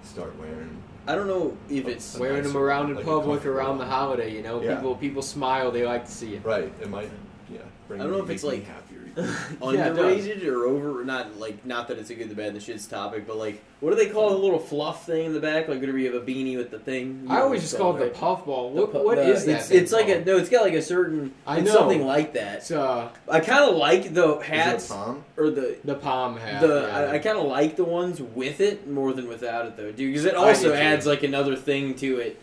start 0.03 0.37
wearing. 0.37 0.77
I 1.07 1.15
don't 1.15 1.27
know 1.27 1.55
if 1.69 1.87
it's 1.87 2.17
Wearing 2.17 2.43
them 2.43 2.57
around 2.57 2.89
in 2.89 2.95
like 2.97 3.05
public 3.05 3.45
around 3.45 3.77
the 3.77 3.85
holiday, 3.85 4.35
you 4.35 4.41
know, 4.43 4.61
Yeah. 4.61 4.75
people 4.75 4.95
people 4.95 5.21
smile, 5.21 5.71
they 5.71 5.85
like 5.85 6.05
to 6.05 6.11
see 6.11 6.35
it. 6.35 6.43
Right. 6.45 6.71
It 6.81 6.89
might. 6.89 7.09
Yeah. 7.49 7.59
Bring 7.87 8.01
I 8.01 8.03
don't 8.03 8.13
know 8.13 8.23
if 8.23 8.29
it's 8.29 8.43
like- 8.43 8.65
happier 8.65 8.81
even. 9.17 9.29
Yeah, 9.61 9.87
it 9.87 9.89
does. 9.95 9.97
underrated 9.97 10.47
or 10.47 10.65
over? 10.65 11.03
Not 11.03 11.37
like 11.37 11.65
not 11.65 11.87
that 11.87 11.97
it's 11.97 12.09
a 12.09 12.15
good, 12.15 12.29
the 12.29 12.35
bad, 12.35 12.47
and 12.47 12.55
the 12.55 12.59
shits 12.59 12.89
topic, 12.89 13.25
but 13.27 13.37
like 13.37 13.61
what 13.79 13.89
do 13.91 13.97
they 13.97 14.09
call 14.09 14.29
the 14.31 14.37
little 14.37 14.57
fluff 14.59 15.05
thing 15.05 15.25
in 15.27 15.33
the 15.33 15.39
back? 15.39 15.67
Like 15.67 15.79
whenever 15.81 15.97
you 15.97 16.11
have 16.13 16.21
a 16.21 16.25
beanie 16.25 16.57
with 16.57 16.71
the 16.71 16.79
thing. 16.79 17.25
You 17.27 17.35
I 17.35 17.41
always 17.41 17.61
just 17.61 17.77
call 17.77 17.95
it 17.95 17.99
the 17.99 18.05
right? 18.05 18.13
puffball. 18.13 18.73
The 18.73 18.81
What, 18.81 18.91
pu- 18.91 19.03
what 19.05 19.15
the- 19.17 19.31
is 19.31 19.45
that? 19.45 19.59
It's, 19.59 19.67
thing 19.69 19.77
it's 19.79 19.91
like 19.91 20.09
a 20.09 20.23
no. 20.25 20.37
It's 20.37 20.49
got 20.49 20.63
like 20.63 20.73
a 20.73 20.81
certain. 20.81 21.33
I 21.45 21.61
know. 21.61 21.71
something 21.73 22.05
like 22.05 22.33
that. 22.33 22.57
It's 22.57 22.71
uh, 22.71 23.09
I 23.29 23.39
kind 23.41 23.69
of 23.69 23.75
like 23.75 24.13
the 24.13 24.37
hats 24.39 24.87
palm? 24.89 25.23
or 25.37 25.49
the 25.49 25.77
the 25.83 25.95
palm 25.95 26.37
hat. 26.37 26.61
the 26.61 26.87
yeah. 26.87 26.97
I, 26.97 27.11
I 27.13 27.19
kind 27.19 27.37
of 27.37 27.45
like 27.45 27.75
the 27.75 27.83
ones 27.85 28.21
with 28.21 28.59
it 28.61 28.87
more 28.87 29.13
than 29.13 29.27
without 29.27 29.65
it 29.65 29.77
though, 29.77 29.91
dude. 29.91 30.11
Because 30.13 30.25
it 30.25 30.35
also 30.35 30.73
adds 30.73 31.05
like 31.05 31.23
another 31.23 31.55
thing 31.55 31.95
to 31.95 32.17
it, 32.19 32.41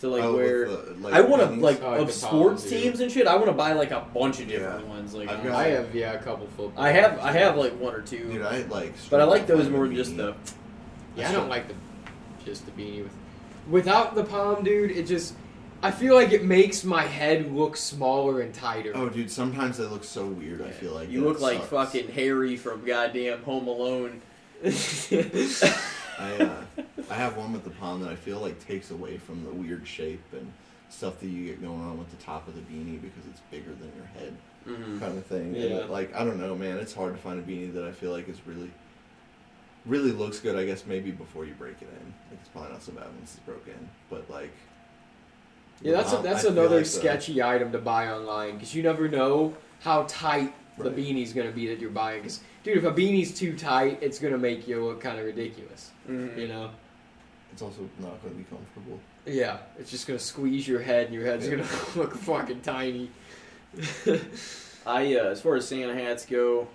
to 0.00 0.08
like 0.08 0.22
Oh, 0.24 0.36
where 0.36 0.68
the, 0.68 0.94
like, 1.00 1.14
I 1.14 1.20
want 1.20 1.42
to 1.42 1.48
like 1.60 1.82
I 1.82 1.90
like 1.92 2.00
of 2.00 2.06
the 2.08 2.12
sports 2.12 2.62
palms, 2.62 2.72
yeah. 2.72 2.80
teams 2.80 3.00
and 3.00 3.10
shit. 3.12 3.26
I 3.26 3.34
want 3.36 3.46
to 3.46 3.52
buy 3.52 3.72
like 3.72 3.90
a 3.90 4.00
bunch 4.12 4.40
of 4.40 4.48
different 4.48 4.82
Yeah. 4.84 4.88
ones. 4.90 5.14
Like 5.14 5.28
I've 5.28 5.42
got- 5.44 5.54
I 5.54 5.68
have 5.68 5.94
yeah 5.94 6.12
a 6.12 6.18
couple 6.22 6.46
football. 6.48 6.82
I 6.82 6.90
have 6.90 7.18
I 7.20 7.32
have 7.32 7.56
like 7.56 7.78
one 7.78 7.94
or 7.94 8.00
two, 8.02 8.30
Dude, 8.32 8.42
I 8.42 8.62
like. 8.64 8.94
but 9.10 9.20
I 9.20 9.24
like 9.24 9.46
those 9.46 9.68
more 9.68 9.86
than 9.86 9.96
just 9.96 10.16
the. 10.16 10.34
Yeah, 11.16 11.28
I 11.28 11.32
don't 11.32 11.48
like 11.48 11.68
the 11.68 11.74
just 12.44 12.66
the 12.66 12.72
beanie 12.72 13.02
with 13.04 13.12
without 13.70 14.14
the 14.14 14.24
palm, 14.24 14.64
dude. 14.64 14.90
It 14.90 15.06
just 15.06 15.34
I 15.82 15.90
feel 15.90 16.14
like 16.14 16.32
it 16.32 16.44
makes 16.44 16.82
my 16.82 17.02
head 17.02 17.52
look 17.52 17.76
smaller 17.76 18.40
and 18.40 18.54
tighter. 18.54 18.92
Oh, 18.94 19.08
dude, 19.10 19.30
sometimes 19.30 19.76
they 19.76 19.84
look 19.84 20.02
so 20.02 20.26
weird. 20.26 20.62
I 20.62 20.70
feel 20.70 20.92
like 20.92 21.10
you 21.10 21.22
look 21.22 21.40
like 21.40 21.58
sucks. 21.58 21.68
fucking 21.68 22.08
Harry 22.08 22.56
from 22.56 22.84
goddamn 22.86 23.42
Home 23.42 23.68
Alone. 23.68 24.22
I 26.18 26.32
uh, 26.36 26.62
I 27.10 27.14
have 27.14 27.36
one 27.36 27.52
with 27.52 27.64
the 27.64 27.70
palm 27.70 28.00
that 28.02 28.10
I 28.10 28.14
feel 28.16 28.40
like 28.40 28.64
takes 28.66 28.90
away 28.90 29.18
from 29.18 29.44
the 29.44 29.50
weird 29.50 29.86
shape 29.86 30.22
and 30.32 30.50
stuff 30.90 31.18
that 31.20 31.26
you 31.26 31.46
get 31.46 31.60
going 31.60 31.80
on 31.82 31.98
with 31.98 32.10
the 32.16 32.22
top 32.24 32.46
of 32.48 32.54
the 32.54 32.60
beanie 32.62 33.00
because 33.00 33.26
it's 33.30 33.40
bigger 33.50 33.70
than 33.74 33.90
your 33.96 34.06
head, 34.06 34.36
Mhm. 34.66 35.00
kind 35.00 35.18
of 35.18 35.26
thing. 35.26 35.54
Yeah. 35.54 35.62
And, 35.80 35.90
like 35.90 36.14
I 36.14 36.24
don't 36.24 36.38
know, 36.40 36.54
man. 36.54 36.78
It's 36.78 36.94
hard 36.94 37.14
to 37.14 37.20
find 37.20 37.38
a 37.38 37.42
beanie 37.42 37.72
that 37.74 37.84
I 37.84 37.90
feel 37.92 38.12
like 38.12 38.28
is 38.28 38.38
really, 38.46 38.70
really 39.86 40.12
looks 40.12 40.38
good. 40.40 40.56
I 40.56 40.64
guess 40.64 40.84
maybe 40.86 41.10
before 41.10 41.44
you 41.44 41.54
break 41.54 41.76
it 41.82 41.88
in, 41.88 42.06
like, 42.30 42.40
it's 42.40 42.48
probably 42.48 42.72
not 42.72 42.82
so 42.82 42.92
bad 42.92 43.06
once 43.18 43.34
it's 43.34 43.40
broken. 43.40 43.88
But 44.08 44.30
like, 44.30 44.52
yeah, 45.82 45.92
the 45.92 45.96
that's 45.98 46.12
a, 46.12 46.16
that's 46.18 46.44
I 46.44 46.48
another 46.50 46.76
like 46.76 46.84
the- 46.84 46.90
sketchy 46.90 47.42
item 47.42 47.72
to 47.72 47.78
buy 47.78 48.08
online 48.10 48.54
because 48.54 48.74
you 48.74 48.82
never 48.82 49.08
know 49.08 49.54
how 49.80 50.04
tight 50.08 50.54
the 50.78 50.84
Right. 50.84 50.96
beanie's 50.96 51.32
gonna 51.32 51.50
be 51.52 51.66
that 51.68 51.80
you're 51.80 51.90
buying. 51.90 52.22
'Cause, 52.22 52.40
dude, 52.64 52.78
if 52.78 52.84
a 52.84 52.90
beanie's 52.90 53.32
too 53.32 53.56
tight, 53.56 53.98
it's 54.00 54.18
gonna 54.18 54.38
make 54.38 54.66
you 54.66 54.84
look 54.84 55.00
kind 55.00 55.18
of 55.20 55.24
ridiculous. 55.26 55.90
Mhm. 56.08 56.36
You 56.36 56.48
know. 56.48 56.70
It's 57.52 57.62
also 57.62 57.88
not 58.00 58.20
going 58.20 58.34
to 58.34 58.38
be 58.38 58.44
comfortable. 58.50 58.98
Yeah, 59.26 59.58
it's 59.78 59.88
just 59.88 60.08
gonna 60.08 60.18
squeeze 60.18 60.66
your 60.66 60.80
head, 60.80 61.06
and 61.06 61.14
your 61.14 61.24
head's 61.24 61.46
Yeah. 61.46 61.52
gonna 61.56 61.68
look 61.96 62.16
fucking 62.16 62.62
tiny. 62.62 63.10
I 64.86 65.14
uh, 65.16 65.26
as 65.30 65.40
far 65.40 65.54
as 65.56 65.68
Santa 65.68 65.94
hats 65.94 66.26
go, 66.26 66.66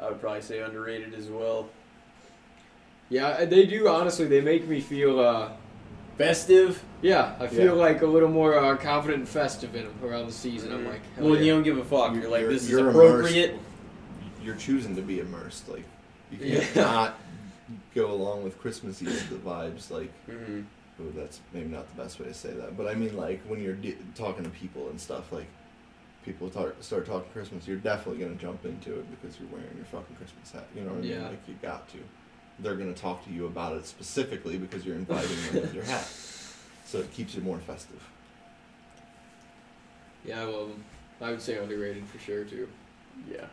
I 0.00 0.08
would 0.08 0.20
probably 0.20 0.40
say 0.40 0.60
underrated 0.60 1.12
as 1.14 1.26
well. 1.28 1.68
yeah, 3.10 3.44
they 3.44 3.66
do. 3.66 3.86
Honestly, 3.88 4.26
they 4.26 4.40
make 4.40 4.66
me 4.66 4.80
feel. 4.80 5.20
uh 5.20 5.50
Festive. 6.18 6.82
Yeah, 7.00 7.34
I 7.40 7.46
feel 7.46 7.64
Yeah. 7.64 7.72
like 7.72 8.02
a 8.02 8.06
little 8.06 8.28
more 8.28 8.56
uh, 8.58 8.76
confident 8.76 9.20
and 9.20 9.28
festive 9.28 9.74
in 9.74 9.84
them 9.84 9.94
around 10.04 10.26
the 10.26 10.32
season. 10.32 10.70
I'm 10.72 10.84
like, 10.86 11.00
hell 11.16 11.24
well, 11.24 11.34
yeah. 11.36 11.40
you 11.42 11.52
don't 11.54 11.62
give 11.62 11.78
a 11.78 11.84
fuck. 11.84 12.14
You're, 12.14 12.28
like, 12.28 12.42
You're- 12.42 12.52
this 12.54 12.64
is 12.64 12.70
you're 12.70 12.90
appropriate. 12.90 13.50
immersed. 13.52 13.64
You're 14.42 14.56
choosing 14.56 14.96
to 14.96 15.02
be 15.02 15.20
immersed. 15.20 15.68
Like 15.68 15.84
you 16.30 16.38
Yeah. 16.38 16.60
can't 16.60 16.76
not 16.76 17.18
go 17.94 18.10
along 18.12 18.42
with 18.44 18.58
Christmassy 18.60 19.06
the 19.06 19.36
vibes. 19.36 19.90
Like 19.90 20.10
hmm 20.26 20.62
Ooh, 21.00 21.12
that's 21.16 21.40
maybe 21.54 21.68
not 21.68 21.88
the 21.96 22.02
best 22.02 22.20
way 22.20 22.26
to 22.26 22.34
say 22.34 22.52
that, 22.52 22.76
but 22.76 22.86
I 22.86 22.94
mean, 22.94 23.16
like 23.16 23.40
when 23.48 23.62
you're 23.62 23.74
de- 23.74 23.96
talking 24.14 24.44
to 24.44 24.50
people 24.50 24.88
and 24.90 25.00
stuff, 25.00 25.32
like 25.32 25.46
people 26.24 26.50
talk, 26.50 26.74
start 26.80 27.06
talking 27.06 27.30
Christmas, 27.32 27.66
you're 27.66 27.78
definitely 27.78 28.22
gonna 28.22 28.36
jump 28.36 28.64
into 28.66 28.92
it 28.98 29.06
because 29.10 29.40
you're 29.40 29.48
wearing 29.48 29.74
your 29.74 29.86
fucking 29.86 30.14
Christmas 30.16 30.52
hat. 30.52 30.66
You 30.76 30.82
know 30.82 30.90
what 30.90 30.98
I 30.98 31.00
mean? 31.00 31.10
Yeah. 31.10 31.28
Like 31.28 31.48
you 31.48 31.54
got 31.62 31.88
to. 31.92 31.98
They're 32.58 32.76
gonna 32.76 32.92
talk 32.92 33.24
to 33.24 33.32
you 33.32 33.46
about 33.46 33.74
it 33.76 33.86
specifically 33.86 34.58
because 34.58 34.84
you're 34.84 34.94
inviting 34.96 35.34
them 35.52 35.62
with 35.62 35.74
your 35.74 35.84
hat, 35.84 36.04
so 36.84 36.98
it 36.98 37.10
keeps 37.14 37.34
you 37.34 37.40
more 37.40 37.58
festive. 37.58 38.06
Yeah, 40.24 40.44
well. 40.44 40.70
I 41.20 41.30
would 41.30 41.40
say 41.40 41.56
underrated 41.56 42.04
for 42.06 42.18
sure 42.18 42.44
too. 42.44 42.68
Yeah. 43.30 43.46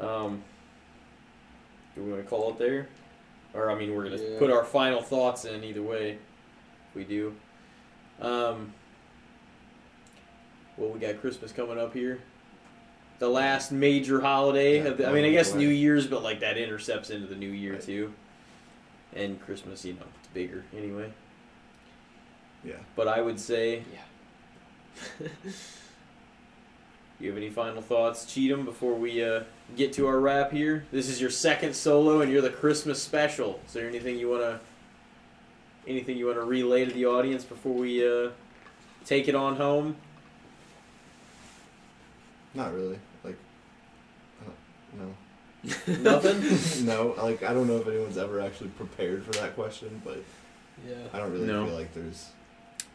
Um. 0.00 0.42
Do 1.94 2.02
we 2.02 2.10
want 2.12 2.24
to 2.24 2.28
call 2.28 2.50
it 2.50 2.58
there? 2.58 2.88
Or 3.54 3.70
I 3.70 3.74
mean, 3.76 3.94
we're 3.94 4.04
gonna 4.04 4.16
Yeah. 4.16 4.38
put 4.38 4.50
our 4.50 4.64
final 4.64 5.00
thoughts 5.00 5.44
in 5.44 5.62
either 5.62 5.82
way. 5.82 6.18
If 6.90 6.94
we 6.94 7.04
do. 7.04 7.34
Um. 8.20 8.72
Well, 10.76 10.90
we 10.90 10.98
got 10.98 11.20
Christmas 11.20 11.52
coming 11.52 11.78
up 11.78 11.92
here. 11.94 12.18
The 13.20 13.28
last 13.28 13.70
major 13.70 14.20
holiday. 14.20 14.78
Yeah, 14.78 14.88
of 14.88 14.98
the- 14.98 15.08
I 15.08 15.12
mean, 15.12 15.24
I 15.24 15.30
guess. 15.30 15.54
New 15.54 15.68
Year's, 15.68 16.06
but 16.08 16.22
like 16.24 16.40
that 16.40 16.58
intercepts 16.58 17.10
into 17.10 17.28
the 17.28 17.36
New 17.36 17.50
Year 17.50 17.74
Right. 17.74 17.82
too. 17.82 18.12
And 19.14 19.40
Christmas, 19.40 19.84
you 19.84 19.92
know, 19.92 20.02
it's 20.18 20.28
bigger 20.34 20.64
anyway. 20.76 21.12
Yeah. 22.64 22.78
But 22.96 23.06
I 23.06 23.20
would 23.20 23.38
say, 23.38 23.84
Yeah. 23.92 25.28
you 27.24 27.30
have 27.30 27.38
any 27.38 27.50
final 27.50 27.80
thoughts, 27.82 28.26
Cheatham, 28.26 28.64
before 28.64 28.94
we 28.94 29.24
uh, 29.24 29.42
get 29.76 29.92
to 29.94 30.06
our 30.06 30.20
wrap 30.20 30.52
here? 30.52 30.84
This 30.92 31.08
is 31.08 31.20
your 31.20 31.30
second 31.30 31.74
solo, 31.74 32.20
and 32.20 32.30
you're 32.30 32.42
the 32.42 32.50
Christmas 32.50 33.02
special. 33.02 33.60
Is 33.66 33.72
there 33.72 33.88
anything 33.88 34.18
you 34.18 34.28
wanna, 34.30 34.60
anything 35.88 36.16
you 36.18 36.26
wanna 36.26 36.44
relay 36.44 36.84
to 36.84 36.92
the 36.92 37.06
audience 37.06 37.42
before 37.42 37.72
we 37.74 38.06
uh, 38.06 38.30
take 39.06 39.26
it 39.28 39.34
on 39.34 39.56
home? 39.56 39.96
Not 42.54 42.72
really. 42.74 42.98
Like, 43.24 43.36
uh, 44.46 44.50
no. 44.98 45.14
Nothing. 46.02 46.86
no. 46.86 47.14
Like 47.16 47.42
I 47.42 47.54
don't 47.54 47.66
know 47.66 47.78
if 47.78 47.86
anyone's 47.88 48.18
ever 48.18 48.40
actually 48.40 48.68
prepared 48.70 49.24
for 49.24 49.32
that 49.32 49.54
question, 49.54 50.00
but 50.04 50.22
Yeah. 50.86 50.94
I 51.12 51.18
don't 51.18 51.32
really 51.32 51.46
No. 51.46 51.64
feel 51.66 51.74
like 51.74 51.94
there's 51.94 52.28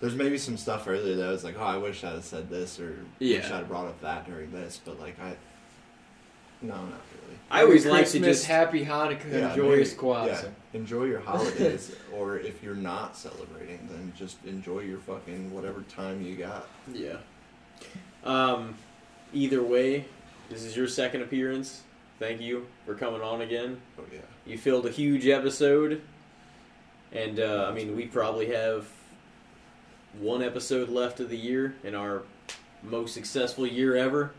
there's 0.02 0.16
maybe 0.16 0.38
some 0.38 0.56
stuff 0.58 0.88
earlier 0.88 1.16
that 1.18 1.28
I 1.28 1.32
was 1.32 1.44
like, 1.44 1.56
oh, 1.60 1.64
I 1.64 1.78
wish 1.78 2.04
I'd 2.04 2.14
have 2.14 2.24
said 2.24 2.50
this 2.50 2.80
or 2.80 2.96
Yeah. 3.20 3.38
wish 3.38 3.46
I'd 3.48 3.52
have 3.58 3.68
brought 3.68 3.88
up 3.88 4.00
that 4.02 4.26
during 4.26 4.52
this, 4.52 4.80
but 4.84 5.00
like 5.00 5.20
I, 5.20 5.36
no, 6.62 6.74
not 6.76 6.84
really. 6.84 7.38
I 7.52 7.64
always 7.64 7.86
Merry 7.86 7.98
like 8.00 8.08
to 8.12 8.20
just 8.20 8.46
Happy 8.46 8.86
Hanukkah, 8.86 9.32
Yeah, 9.32 9.48
and 9.48 9.56
joyous 9.56 9.92
maybe- 9.96 10.02
Kwanzaa. 10.02 10.28
yeah, 10.44 10.50
enjoy 10.74 11.04
your 11.06 11.20
holidays, 11.22 11.96
or 12.16 12.38
if 12.38 12.62
you're 12.64 12.76
not 12.76 13.16
celebrating, 13.18 13.80
then 13.92 14.12
just 14.18 14.38
enjoy 14.46 14.80
your 14.82 15.00
fucking 15.00 15.54
whatever 15.54 15.82
time 15.84 16.22
you 16.22 16.36
got. 16.36 16.68
yeah. 16.94 17.18
Um, 18.26 18.76
either 19.34 19.64
way, 19.64 20.06
this 20.50 20.64
is 20.64 20.76
your 20.76 20.88
second 20.88 21.22
appearance. 21.22 21.84
Thank 22.20 22.42
you 22.42 22.68
for 22.86 22.94
coming 22.96 23.22
on 23.22 23.40
again. 23.42 23.80
Oh 23.98 24.04
yeah, 24.12 24.20
You 24.46 24.58
filled 24.58 24.86
a 24.86 24.92
huge 24.92 25.26
episode, 25.28 26.02
and 27.14 27.40
uh, 27.40 27.68
I 27.70 27.74
mean, 27.74 27.96
we 27.96 28.06
probably 28.08 28.48
have 28.48 28.86
one 30.20 30.42
episode 30.42 30.90
left 30.90 31.20
of 31.20 31.30
the 31.30 31.38
year 31.38 31.76
in 31.84 31.96
our 31.96 32.24
most 32.84 33.14
successful 33.14 33.68
year 33.68 33.96
ever. 33.96 34.32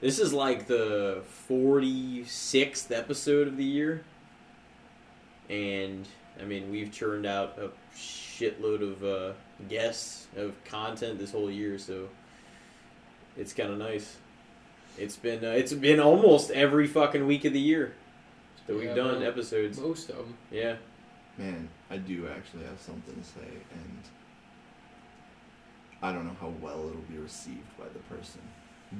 This 0.00 0.18
is 0.18 0.32
like 0.32 0.66
the 0.66 1.22
46th 1.48 2.90
episode 2.90 3.46
of 3.48 3.56
the 3.56 3.64
year, 3.64 4.02
and 5.48 6.06
I 6.40 6.44
mean, 6.44 6.70
we've 6.70 6.90
churned 6.90 7.24
out 7.26 7.56
a 7.58 7.70
shitload 7.96 8.82
of 8.82 9.04
uh, 9.04 9.32
guests 9.68 10.26
of 10.36 10.54
content 10.64 11.18
this 11.18 11.30
whole 11.30 11.50
year, 11.50 11.78
so 11.78 12.08
it's 13.36 13.52
kind 13.52 13.70
of 13.70 13.78
nice. 13.78 14.16
It's 14.98 15.16
been 15.16 15.44
uh, 15.44 15.50
it's 15.50 15.72
been 15.72 16.00
almost 16.00 16.50
every 16.50 16.86
fucking 16.88 17.26
week 17.26 17.44
of 17.44 17.52
the 17.52 17.60
year 17.60 17.94
that 18.66 18.74
we've 18.74 18.84
Yeah, 18.84 18.94
done 18.94 19.22
episodes. 19.22 19.78
Most 19.78 20.10
of 20.10 20.16
them. 20.16 20.36
Yeah. 20.50 20.76
man, 21.38 21.68
I 21.90 21.96
do 21.96 22.28
actually 22.28 22.64
have 22.64 22.80
something 22.80 23.14
to 23.14 23.24
say, 23.24 23.48
and 23.72 23.98
I 26.02 26.12
don't 26.12 26.26
know 26.26 26.36
how 26.40 26.52
well 26.60 26.88
it'll 26.88 27.00
be 27.10 27.18
received 27.18 27.76
by 27.78 27.84
the 27.92 28.00
person, 28.14 28.40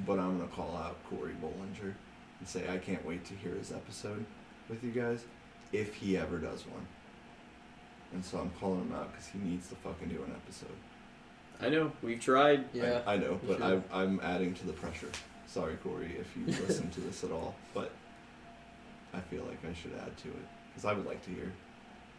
but 0.05 0.19
I'm 0.19 0.37
gonna 0.37 0.49
call 0.49 0.75
out 0.77 0.97
Corey 1.09 1.35
Bollinger 1.41 1.93
and 2.39 2.47
say 2.47 2.69
I 2.69 2.77
can't 2.77 3.05
wait 3.05 3.25
to 3.25 3.33
hear 3.33 3.53
his 3.55 3.71
episode 3.71 4.25
with 4.69 4.83
you 4.83 4.91
guys 4.91 5.25
if 5.71 5.95
he 5.95 6.17
ever 6.17 6.37
does 6.37 6.65
one. 6.67 6.85
And 8.13 8.23
so 8.23 8.37
I'm 8.39 8.51
calling 8.59 8.81
him 8.81 8.93
out 8.93 9.11
because 9.11 9.27
he 9.27 9.39
needs 9.39 9.67
to 9.69 9.75
fucking 9.75 10.07
do 10.09 10.23
an 10.23 10.31
episode. 10.31 10.69
I 11.61 11.69
know. 11.69 11.91
We've 12.01 12.19
tried. 12.19 12.65
Yeah. 12.73 13.01
I, 13.05 13.13
I 13.13 13.17
know, 13.17 13.39
but 13.45 13.57
sure. 13.57 13.83
I, 13.91 14.01
I'm 14.01 14.19
adding 14.21 14.53
to 14.55 14.65
the 14.67 14.73
pressure. 14.73 15.09
Sorry, 15.47 15.75
Corey, 15.77 16.15
if 16.19 16.35
you 16.37 16.45
listen 16.67 16.89
to 16.91 17.01
this 17.01 17.23
at 17.23 17.31
all, 17.31 17.55
but 17.73 17.91
I 19.13 19.19
feel 19.19 19.43
like 19.43 19.59
I 19.69 19.73
should 19.73 19.93
add 19.99 20.15
to 20.17 20.27
it 20.29 20.45
because 20.69 20.85
I 20.85 20.93
would 20.93 21.05
like 21.05 21.23
to 21.25 21.29
hear 21.31 21.51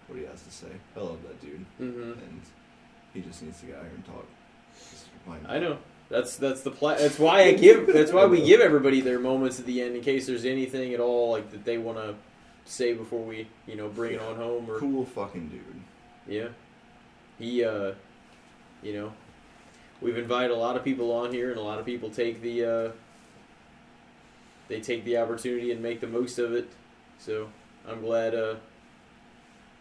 what 0.08 0.18
he 0.18 0.24
has 0.26 0.42
to 0.42 0.50
say. 0.50 0.68
I 0.96 1.00
love 1.00 1.18
that 1.22 1.40
dude, 1.40 1.64
hmm 1.78 2.12
and 2.12 2.40
he 3.12 3.20
just 3.20 3.42
needs 3.42 3.60
to 3.60 3.66
get 3.66 3.76
out 3.76 3.82
here 3.82 3.92
and 3.94 4.04
talk. 4.04 4.26
Remind 5.26 5.46
I 5.46 5.58
know. 5.58 5.78
That's 6.10 6.36
that's 6.36 6.60
the 6.62 6.70
pla- 6.70 6.96
That's 6.96 7.18
why 7.18 7.42
I 7.44 7.52
give. 7.66 7.86
That's 7.86 8.12
why 8.12 8.26
we 8.26 8.44
give 8.44 8.60
everybody 8.60 9.00
their 9.00 9.18
moments 9.18 9.58
at 9.58 9.66
the 9.66 9.80
end 9.82 9.96
in 9.96 10.02
case 10.02 10.26
there's 10.26 10.44
anything 10.44 10.92
at 10.94 11.00
all 11.00 11.32
like 11.32 11.50
that 11.50 11.64
they 11.64 11.78
want 11.78 11.98
to 11.98 12.14
say 12.66 12.92
before 12.94 13.22
we 13.24 13.46
you 13.66 13.76
know 13.76 13.88
bring 13.88 14.14
it 14.14 14.20
on 14.20 14.36
home 14.36 14.70
or 14.70 14.78
Cool 14.78 15.04
fucking 15.06 15.48
dude. 15.48 15.62
yeah. 16.26 16.48
He 17.38 17.64
uh, 17.64 17.92
you 18.82 18.92
know, 18.92 19.12
we've 20.00 20.16
invited 20.18 20.50
a 20.52 20.56
lot 20.56 20.76
of 20.76 20.84
people 20.84 21.10
on 21.12 21.32
here 21.32 21.50
and 21.50 21.58
a 21.58 21.62
lot 21.62 21.78
of 21.78 21.86
people 21.86 22.10
take 22.10 22.42
the 22.42 22.64
uh, 22.64 22.90
they 24.68 24.80
take 24.80 25.04
the 25.04 25.16
opportunity 25.18 25.72
and 25.72 25.82
make 25.82 26.00
the 26.00 26.06
most 26.06 26.38
of 26.38 26.52
it. 26.54 26.68
So 27.18 27.48
I'm 27.88 28.00
glad. 28.02 28.34
Uh, 28.34 28.56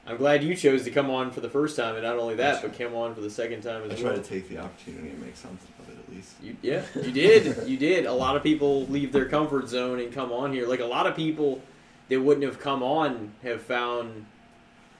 I'm 0.05 0.17
glad 0.17 0.43
you 0.43 0.55
chose 0.55 0.83
to 0.83 0.91
come 0.91 1.09
on 1.09 1.31
for 1.31 1.39
the 1.39 1.49
first 1.49 1.77
time, 1.77 1.95
and 1.95 2.03
not 2.03 2.17
only 2.17 2.35
that, 2.35 2.61
but 2.61 2.77
come 2.77 2.93
on 2.93 3.15
for 3.15 3.21
the 3.21 3.29
second 3.29 3.61
time 3.61 3.83
as 3.83 3.91
I 3.91 3.93
as 3.93 3.99
try 4.01 4.11
well. 4.11 4.21
to 4.21 4.23
take 4.23 4.49
the 4.49 4.57
opportunity 4.57 5.09
and 5.09 5.21
make 5.21 5.37
something 5.37 5.69
of 5.79 5.89
it 5.89 5.97
at 5.97 6.13
least. 6.13 6.33
You, 6.41 6.57
yeah, 6.61 6.83
you 6.95 7.11
did. 7.11 7.67
You 7.67 7.77
did. 7.77 8.05
A 8.05 8.13
lot 8.13 8.35
of 8.35 8.43
people 8.43 8.85
leave 8.87 9.13
their 9.13 9.25
comfort 9.25 9.69
zone 9.69 9.99
and 9.99 10.11
come 10.11 10.33
on 10.33 10.51
here. 10.51 10.67
Like 10.67 10.81
a 10.81 10.85
lot 10.85 11.07
of 11.07 11.15
people 11.15 11.61
that 12.09 12.19
wouldn't 12.19 12.45
have 12.45 12.59
come 12.59 12.83
on 12.83 13.31
have 13.43 13.61
found 13.61 14.25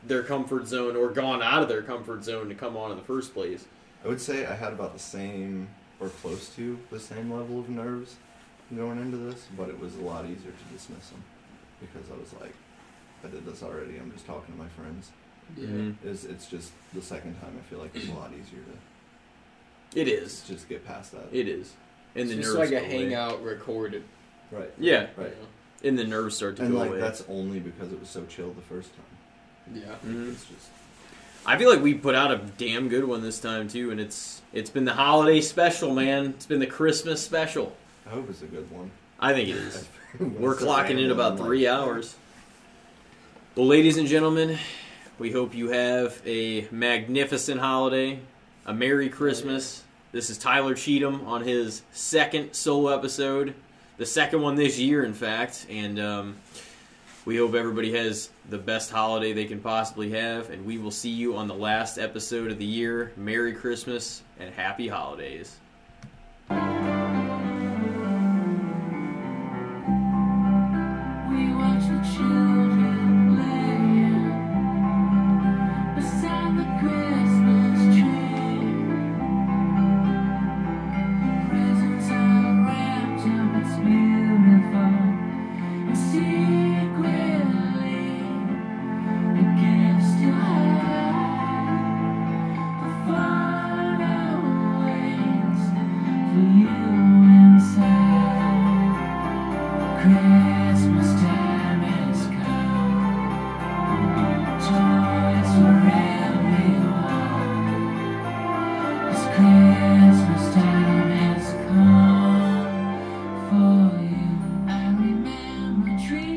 their 0.05 0.23
comfort 0.23 0.67
zone 0.67 0.95
or 0.95 1.09
gone 1.09 1.41
out 1.41 1.61
of 1.61 1.67
their 1.67 1.81
comfort 1.81 2.23
zone 2.23 2.47
to 2.49 2.55
come 2.55 2.77
on 2.77 2.91
in 2.91 2.97
the 2.97 3.03
first 3.03 3.33
place. 3.33 3.65
I 4.05 4.07
would 4.07 4.21
say 4.21 4.45
I 4.45 4.55
had 4.55 4.73
about 4.73 4.93
the 4.93 4.99
same 4.99 5.67
or 5.99 6.09
close 6.09 6.49
to 6.55 6.79
the 6.91 6.99
same 6.99 7.31
level 7.31 7.59
of 7.59 7.69
nerves 7.69 8.15
going 8.75 8.99
into 8.99 9.17
this, 9.17 9.47
but 9.57 9.69
it 9.69 9.79
was 9.79 9.95
a 9.95 10.01
lot 10.01 10.25
easier 10.25 10.51
to 10.51 10.73
dismiss 10.73 11.09
them 11.09 11.23
because 11.79 12.09
I 12.09 12.19
was 12.19 12.33
like, 12.41 12.53
I 13.23 13.27
did 13.27 13.45
this 13.45 13.63
already. 13.63 13.97
I'm 13.97 14.11
just 14.11 14.25
talking 14.25 14.53
to 14.53 14.59
my 14.61 14.67
friends. 14.69 15.11
Yeah. 15.57 15.67
Mhm. 15.67 15.95
It's, 16.03 16.23
it's 16.25 16.45
just 16.47 16.71
the 16.93 17.01
second 17.01 17.39
time 17.41 17.57
I 17.57 17.69
feel 17.69 17.79
like 17.79 17.95
it's 17.95 18.07
a 18.07 18.13
lot 18.13 18.31
easier 18.31 18.59
to 19.93 19.99
It 19.99 20.07
is. 20.07 20.41
just 20.47 20.67
get 20.69 20.85
past 20.85 21.11
that. 21.11 21.27
It 21.31 21.47
is. 21.47 21.73
And 22.15 22.23
It's 22.23 22.31
the 22.31 22.37
just 22.43 22.55
nerves 22.55 22.59
like 22.59 22.69
a 22.69 22.81
go 22.81 22.85
away. 22.87 23.03
hangout 23.03 23.43
recorded. 23.43 24.03
Right. 24.51 24.71
Yeah, 24.79 25.07
Right. 25.17 25.33
you 25.81 25.89
and 25.89 25.97
the 25.99 26.03
nerves 26.05 26.35
start 26.35 26.55
to 26.57 26.63
And 26.63 26.71
go 26.71 26.77
like 26.79 26.89
away. 26.91 26.99
that's 26.99 27.23
only 27.27 27.59
because 27.59 27.91
it 27.91 27.99
was 27.99 28.09
so 28.09 28.25
chill 28.27 28.51
the 28.53 28.61
first 28.61 28.89
time. 28.95 29.75
know? 29.75 29.81
Yeah. 29.81 29.95
Mhm. 30.09 30.31
It's 30.31 30.45
just 30.45 30.67
I 31.45 31.57
feel 31.57 31.69
like 31.69 31.81
we 31.81 31.93
put 31.93 32.15
out 32.15 32.31
a 32.31 32.37
damn 32.57 32.87
good 32.87 33.03
one 33.03 33.21
this 33.21 33.39
time 33.39 33.67
too, 33.67 33.91
and 33.91 33.99
it's 33.99 34.41
it's 34.53 34.69
been 34.69 34.85
the 34.85 34.93
holiday 34.93 35.41
special, 35.41 35.93
man. 35.93 36.27
It's 36.27 36.45
been 36.45 36.59
the 36.59 36.67
Christmas 36.67 37.21
special. 37.21 37.75
I 38.05 38.11
hope 38.11 38.29
it's 38.29 38.41
a 38.43 38.45
good 38.45 38.69
one. 38.71 38.91
I 39.19 39.33
think 39.33 39.49
it 39.49 39.55
is. 39.57 39.87
We're 40.19 40.55
clocking 40.55 41.01
in 41.03 41.11
about 41.11 41.37
three 41.37 41.67
like, 41.69 41.77
hours. 41.77 42.15
Well, 43.55 43.67
ladies 43.67 43.97
and 43.97 44.07
gentlemen, 44.07 44.57
we 45.19 45.31
hope 45.31 45.53
you 45.53 45.69
have 45.69 46.19
a 46.25 46.67
magnificent 46.71 47.61
holiday, 47.61 48.19
a 48.65 48.73
Merry 48.73 49.09
Christmas. 49.09 49.83
This 50.11 50.31
is 50.31 50.39
Tylor 50.39 50.73
Cheatham 50.73 51.27
on 51.27 51.43
his 51.43 51.83
second 51.91 52.53
solo 52.53 52.97
episode, 52.97 53.53
the 53.97 54.07
second 54.07 54.41
one 54.41 54.55
this 54.55 54.79
year, 54.79 55.03
in 55.03 55.13
fact. 55.13 55.67
And 55.69 55.99
um, 55.99 56.37
we 57.25 57.37
hope 57.37 57.53
everybody 57.53 57.95
has 57.95 58.31
the 58.49 58.57
best 58.57 58.89
holiday 58.89 59.33
they 59.33 59.45
can 59.45 59.59
possibly 59.59 60.09
have. 60.09 60.49
And 60.49 60.65
we 60.65 60.79
will 60.79 60.89
see 60.89 61.11
you 61.11 61.37
on 61.37 61.47
the 61.47 61.53
last 61.53 61.99
episode 61.99 62.49
of 62.49 62.57
the 62.57 62.65
year. 62.65 63.13
Merry 63.17 63.53
Christmas 63.53 64.23
and 64.39 64.51
Happy 64.51 64.87
Holidays. 64.87 65.57